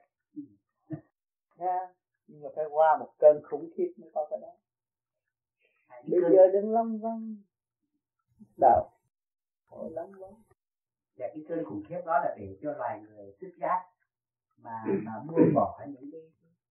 Nha 1.56 1.88
nhưng 2.26 2.42
mà 2.42 2.48
phải 2.56 2.64
qua 2.70 2.97
một 3.00 3.12
cơn 3.18 3.42
khủng 3.44 3.70
khiếp 3.76 3.92
mới 3.97 4.10
có 4.14 4.26
cái 4.30 4.38
đó. 4.42 4.48
Bây 6.06 6.20
giờ 6.20 6.47
đừng 6.52 6.72
long 6.72 6.98
vân 6.98 7.42
đạo 8.60 8.90
lắm 9.90 10.12
lắm 10.12 10.30
và 11.16 11.26
cái 11.28 11.44
cơn 11.48 11.64
khủng 11.64 11.82
khiếp 11.88 12.00
đó 12.06 12.20
là 12.24 12.34
để 12.38 12.56
cho 12.62 12.72
loài 12.72 13.00
người 13.00 13.36
thức 13.40 13.50
giác 13.60 13.84
mà 14.62 14.84
mà 14.86 15.12
buông 15.28 15.55
bỏ 15.55 15.80
những 15.88 16.10
cái 16.12 16.20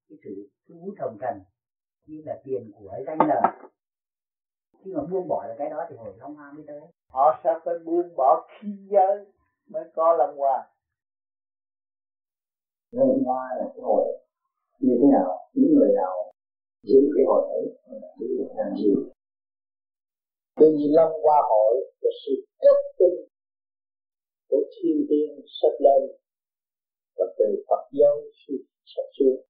cái 0.09 0.17
sự 0.23 0.49
thu 0.67 0.75
hút 0.85 0.93
hồng 0.99 1.17
trần 1.21 1.41
như 2.07 2.21
là 2.25 2.41
tiền 2.43 2.71
của 2.79 2.91
danh 3.07 3.17
lợi. 3.27 3.41
Khi 4.83 4.91
mà 4.93 5.01
buông 5.11 5.27
bỏ 5.27 5.47
được 5.47 5.55
cái 5.57 5.69
đó 5.69 5.85
thì 5.89 5.95
hồi 5.95 6.13
long 6.19 6.35
hoa 6.35 6.51
mới 6.51 6.63
tới. 6.67 6.81
Họ 7.09 7.39
sẽ 7.43 7.49
phải 7.65 7.75
buông 7.85 8.15
bỏ 8.15 8.47
khi 8.49 8.67
giới 8.91 9.25
mới 9.67 9.83
có 9.95 10.15
long 10.19 10.37
hoa. 10.37 10.67
Long 12.91 13.23
hoa 13.25 13.49
là 13.59 13.65
cái 13.73 13.81
hội 13.81 14.05
như 14.79 14.93
thế 15.01 15.07
nào 15.11 15.49
những 15.53 15.71
người 15.75 15.91
nào 15.95 16.33
giữ 16.83 16.99
cái 17.15 17.25
hội 17.27 17.43
ấy 17.49 17.65
giữ 18.19 18.27
được 18.37 18.51
làm 18.55 18.75
gì? 18.75 18.93
Bởi 20.59 20.69
vì 20.77 20.85
long 20.89 21.11
hoa 21.23 21.37
hội 21.49 21.75
là 22.01 22.11
sự 22.25 22.33
kết 22.61 22.77
tinh 22.97 23.17
của 24.49 24.63
thiên 24.73 25.05
tiên 25.09 25.45
sắp 25.61 25.73
lên 25.79 26.17
và 27.17 27.25
từ 27.37 27.45
Phật 27.69 27.83
giáo 27.91 28.15
sắp 28.95 29.03
xuống 29.19 29.47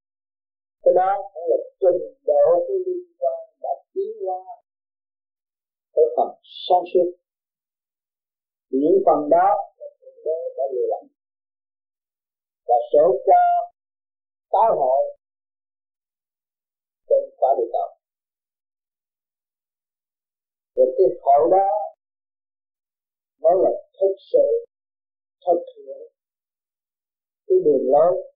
cái 0.84 0.94
đó 0.96 1.10
cũng 1.34 1.44
là 1.50 1.58
trình 1.82 2.02
độ 2.30 2.46
của 2.68 2.78
liên 2.86 3.06
quan 3.20 3.40
đã 3.64 3.70
tiến 3.94 4.12
qua 4.26 4.42
tới 5.94 6.06
phần 6.18 6.30
sáng 6.66 6.84
suốt. 6.94 7.10
Những 8.70 8.98
phần 9.06 9.30
đó 9.30 9.50
là 9.80 9.88
thượng 10.00 10.20
đế 10.26 10.40
đã 10.58 10.64
lừa 10.74 10.88
lầm 10.92 11.06
và 12.68 12.76
số 12.94 13.06
cho 13.28 13.42
tái 14.52 14.70
hội 14.80 15.04
trên 17.10 17.24
quả 17.38 17.50
địa 17.58 17.70
cầu. 17.74 17.90
Rồi 20.76 20.88
cái 20.98 21.08
hội 21.22 21.50
đó 21.52 21.70
mới 23.42 23.54
là 23.64 23.72
thực 24.00 24.16
sự 24.32 24.48
thực 25.46 25.62
hiện 25.76 25.98
cái 27.48 27.58
đường 27.66 27.86
lối 27.94 28.32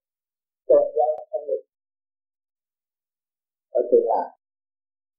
tôn 0.67 0.83
giáo 0.95 1.25
thanh 1.31 1.45
lịch 1.49 1.70
ở 3.79 3.81
tương 3.91 4.07
lai. 4.11 4.27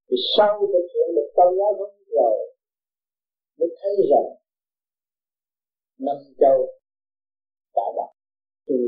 Thì 0.06 0.16
sau 0.36 0.52
thực 0.72 0.86
hiện 0.92 1.08
được 1.16 1.28
tôn 1.36 1.50
giáo 1.58 1.70
thống 1.78 1.94
rồi 2.18 2.36
mới 3.58 3.68
thấy 3.80 3.94
rằng 4.10 4.28
năm 6.06 6.16
châu 6.40 6.58
đã 7.76 7.86
đặt 7.96 8.10
thì 8.66 8.78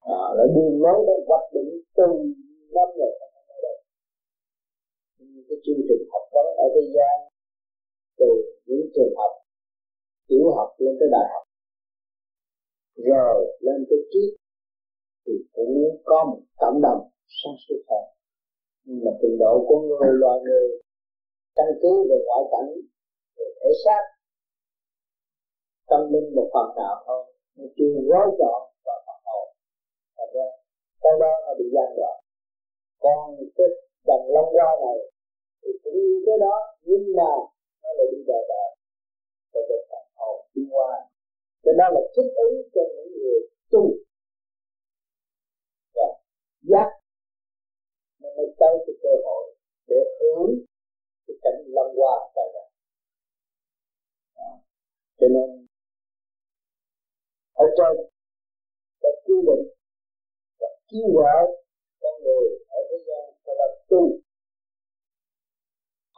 à, 0.00 0.20
là 0.36 0.44
đường 0.54 0.82
lối 0.84 0.98
đã 1.08 1.14
hoạch 1.26 1.48
định 1.54 1.70
từ 1.96 2.06
năm 2.74 2.88
rồi. 2.98 3.12
Ở 5.18 5.26
cái 5.48 5.58
chương 5.64 5.82
trình 5.88 6.02
học 6.12 6.24
vấn 6.32 6.46
ở 6.64 6.66
thế 6.74 6.82
gian 6.94 7.14
từ 8.18 8.28
những 8.66 8.86
trường 8.94 9.14
học 9.16 9.32
tiểu 10.28 10.46
học 10.56 10.68
lên 10.78 10.94
tới 11.00 11.08
đại 11.12 11.26
học 11.32 11.44
rồi 12.96 13.56
lên 13.60 13.86
tới 13.88 13.98
triết 14.10 14.30
thì 15.26 15.32
cũng 15.52 15.74
có 16.04 16.24
một 16.30 16.40
cộng 16.56 16.80
đồng 16.82 17.00
sáng 17.38 17.56
suốt 17.64 17.80
hơn 17.88 18.04
nhưng 18.86 19.00
mà 19.04 19.12
trình 19.20 19.36
độ 19.42 19.52
của 19.68 19.78
người 19.88 20.12
loài 20.22 20.38
người 20.46 20.66
căn 21.56 21.66
cứ 21.82 21.92
về 22.08 22.18
ngoại 22.26 22.42
cảnh, 22.52 22.70
về 23.36 23.46
thể 23.58 23.70
xác, 23.84 24.02
tâm 25.90 26.00
linh 26.12 26.28
một 26.36 26.48
phần 26.54 26.68
nào 26.80 26.94
thôi, 27.06 27.22
nó 27.56 27.64
chưa 27.76 27.92
gói 28.08 28.26
chọn 28.40 28.60
vào 28.86 28.98
phần 29.06 29.18
hồn 29.26 29.46
thành 30.16 30.32
ra, 30.34 30.48
sau 31.02 31.14
đó 31.22 31.32
nó 31.44 31.52
bị 31.58 31.66
gian 31.74 31.88
đoạn. 31.98 32.16
Còn 33.04 33.36
cái 33.56 33.66
đằng 34.08 34.24
long 34.34 34.50
qua 34.56 34.70
này, 34.84 34.98
thì 35.62 35.70
cũng 35.82 35.94
như 35.94 36.18
cái 36.26 36.38
đó, 36.44 36.56
nhưng 36.88 37.04
mà 37.18 37.32
nó 37.82 37.88
lại 37.96 38.06
đi 38.12 38.20
đời 38.26 38.42
đời 38.52 38.70
và 39.52 39.60
được 39.68 39.82
phần 39.90 40.06
hồn 40.18 40.36
đi 40.54 40.62
qua 40.70 40.90
cho 41.62 41.72
đó 41.78 41.86
là 41.94 42.00
thích 42.16 42.32
ứng 42.46 42.56
cho 42.74 42.82
những 42.94 43.12
người 43.20 43.40
tu 43.70 43.82
và 45.94 46.08
giác 46.62 46.88
mới 48.36 48.46
tới 48.60 48.74
cái 48.86 48.94
cơ 49.02 49.12
hội 49.24 49.44
để 49.88 50.00
hướng 50.18 50.50
cái 51.26 51.36
cảnh 51.42 51.60
lâm 51.76 51.86
hoa 51.96 52.14
trời 52.34 52.48
này 52.54 52.68
cho 55.18 55.26
nên, 55.34 55.66
ở 57.52 57.66
trên 57.76 57.94
đã 59.02 59.10
quy 59.24 59.34
định 59.48 59.64
và 60.60 60.68
kêu 60.88 61.08
gọi 61.16 61.46
con 62.00 62.14
người 62.24 62.46
ở 62.68 62.80
thế 62.90 62.98
gian 63.06 63.24
phải 63.44 63.54
là 63.60 63.68
tu, 63.88 64.02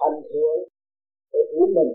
hành 0.00 0.22
thiện 0.30 0.58
để 1.32 1.40
hiểu 1.52 1.66
mình 1.76 1.92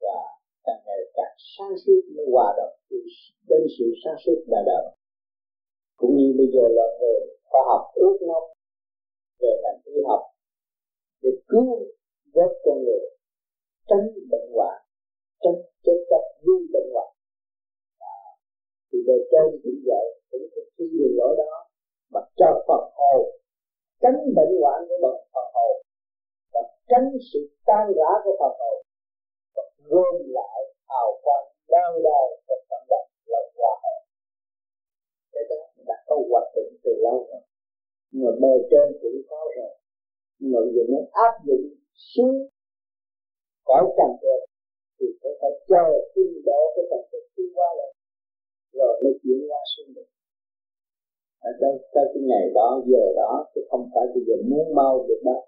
và 0.00 0.18
càng 0.64 0.80
ngày 0.86 1.00
càng 1.14 1.34
sáng 1.56 1.74
suốt 1.86 2.00
mới 2.16 2.26
hòa 2.32 2.54
đồng 2.58 2.74
đến 3.48 3.60
sự 3.78 3.84
sáng 4.04 4.16
suốt 4.24 4.38
đa 4.46 4.60
đạo 4.66 4.96
cũng 5.96 6.16
như 6.16 6.34
bây 6.38 6.46
giờ 6.54 6.64
là 6.78 6.86
người 7.00 7.20
khoa 7.44 7.60
học 7.68 7.82
ước 7.94 8.16
mong 8.28 8.57
về 9.40 9.52
ngành 9.62 9.80
y 9.84 9.96
học, 10.08 10.22
để 11.22 11.30
cứu 11.48 11.68
vớt 12.34 12.52
con 12.64 12.76
người, 12.84 13.04
tránh 13.88 14.06
bệnh 14.30 14.48
hoạn, 14.54 14.76
tránh 15.42 15.58
chết 15.84 15.98
chấp 16.10 16.22
vì 16.44 16.56
bệnh 16.72 16.88
hoạn. 16.94 17.08
À, 17.98 18.18
thì 18.88 18.98
về 19.06 19.16
trên 19.30 19.46
cũng 19.62 19.78
vậy, 19.90 20.06
cũng 20.30 20.46
thực 20.54 20.66
thi 20.74 20.84
đường 20.98 21.16
lối 21.18 21.32
đó, 21.42 21.54
mà 22.12 22.20
cho 22.36 22.50
phần 22.68 22.84
hồn, 22.98 23.22
tránh 24.02 24.20
bệnh 24.36 24.54
hoạn 24.60 24.78
của 24.88 24.98
bậc 25.02 25.18
phần 25.32 25.48
hồn, 25.54 25.76
và 26.52 26.62
tránh 26.90 27.08
sự 27.32 27.40
tan 27.66 27.84
rã 27.98 28.10
của 28.24 28.36
phần 28.40 28.54
hồn, 28.60 28.78
và 29.54 29.62
gom 29.90 30.14
lại 30.36 30.58
hào 30.88 31.08
quang 31.22 31.46
đau 31.68 31.92
đau 32.04 32.24
của 32.46 32.58
tâm 32.70 32.80
động 32.90 33.08
lâu 33.26 33.44
hòa 33.58 33.74
hợp. 33.82 34.00
Cái 35.32 35.42
đó 35.50 35.60
đã 35.86 35.94
có 36.06 36.16
hoạch 36.30 36.50
định 36.56 36.72
từ 36.84 36.92
lâu 37.04 37.26
rồi 37.30 37.47
nhưng 38.10 38.24
mà 38.24 38.32
bề 38.42 38.54
trên 38.70 38.86
cũng 39.00 39.18
có 39.30 39.40
rồi. 39.56 39.72
Nhưng 40.38 40.50
mà 40.52 40.60
giờ 40.74 40.82
muốn 40.92 41.04
áp 41.26 41.34
dụng 41.46 41.64
xuống 42.12 42.36
cõi 43.68 43.82
trần 43.96 44.10
được 44.22 44.42
thì 44.96 45.06
phải 45.20 45.32
phải 45.40 45.52
chờ 45.70 45.86
tinh 46.14 46.32
độ 46.48 46.60
cái 46.74 46.84
trần 46.90 47.02
được 47.12 47.24
tiến 47.34 47.50
qua 47.56 47.68
lại 47.78 47.92
rồi 48.78 48.92
mới 49.02 49.12
chuyển 49.22 49.40
qua 49.50 49.60
xuống 49.72 49.94
được. 49.94 50.08
Ở 51.48 51.50
đâu 51.60 51.74
tới 51.94 52.04
cái 52.12 52.22
ngày 52.30 52.46
đó 52.54 52.68
giờ 52.90 53.04
đó 53.20 53.32
chứ 53.54 53.60
không 53.70 53.84
phải 53.94 54.04
bây 54.14 54.22
giờ 54.26 54.34
muốn 54.50 54.74
mau 54.74 55.06
được 55.08 55.20
đó. 55.24 55.38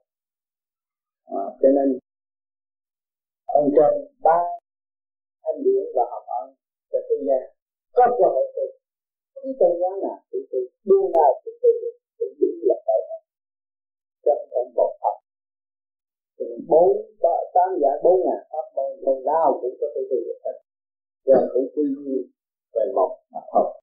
À, 1.25 1.45
cho 1.61 1.69
nên 1.77 1.99
ông 3.47 3.71
trên 3.77 3.93
ba 4.27 4.39
anh 5.49 5.63
điển 5.65 5.85
và 5.97 6.05
học 6.13 6.25
ân 6.41 6.55
cho 6.91 6.99
thế 7.09 7.17
gian 7.27 7.43
có 7.93 8.05
cơ 8.19 8.27
hội 8.35 8.47
tu 8.55 8.65
cái 9.35 9.53
tôn 9.61 9.73
giáo 9.81 9.95
nào 10.05 10.19
cũng 10.31 10.45
tu 10.51 10.59
đương 10.85 11.11
nào 11.17 11.33
cũng 11.45 11.55
tu 11.63 11.71
được 11.83 11.97
cũng 12.21 12.35
đúng 12.41 12.59
là 12.69 12.77
phải 12.87 13.01
hết 13.09 13.21
trong 14.25 14.43
trong 14.53 14.69
một 14.77 14.93
pháp, 15.01 15.17
bốn, 16.71 16.91
ba, 17.23 17.35
tám 17.55 17.69
giả 17.83 17.93
bốn 18.05 18.17
ngàn 18.25 18.41
pháp 18.51 18.67
môn 18.77 18.91
môn 19.05 19.19
nào 19.33 19.49
cũng 19.61 19.75
có 19.81 19.87
thể 19.95 20.03
tu 20.11 20.19
được 20.27 20.39
hết. 20.45 20.57
Rồi 21.29 21.43
cũng 21.53 21.69
quy 21.75 21.87
về 22.75 22.85
một 22.97 23.11
mà 23.33 23.41
thôi 23.53 23.80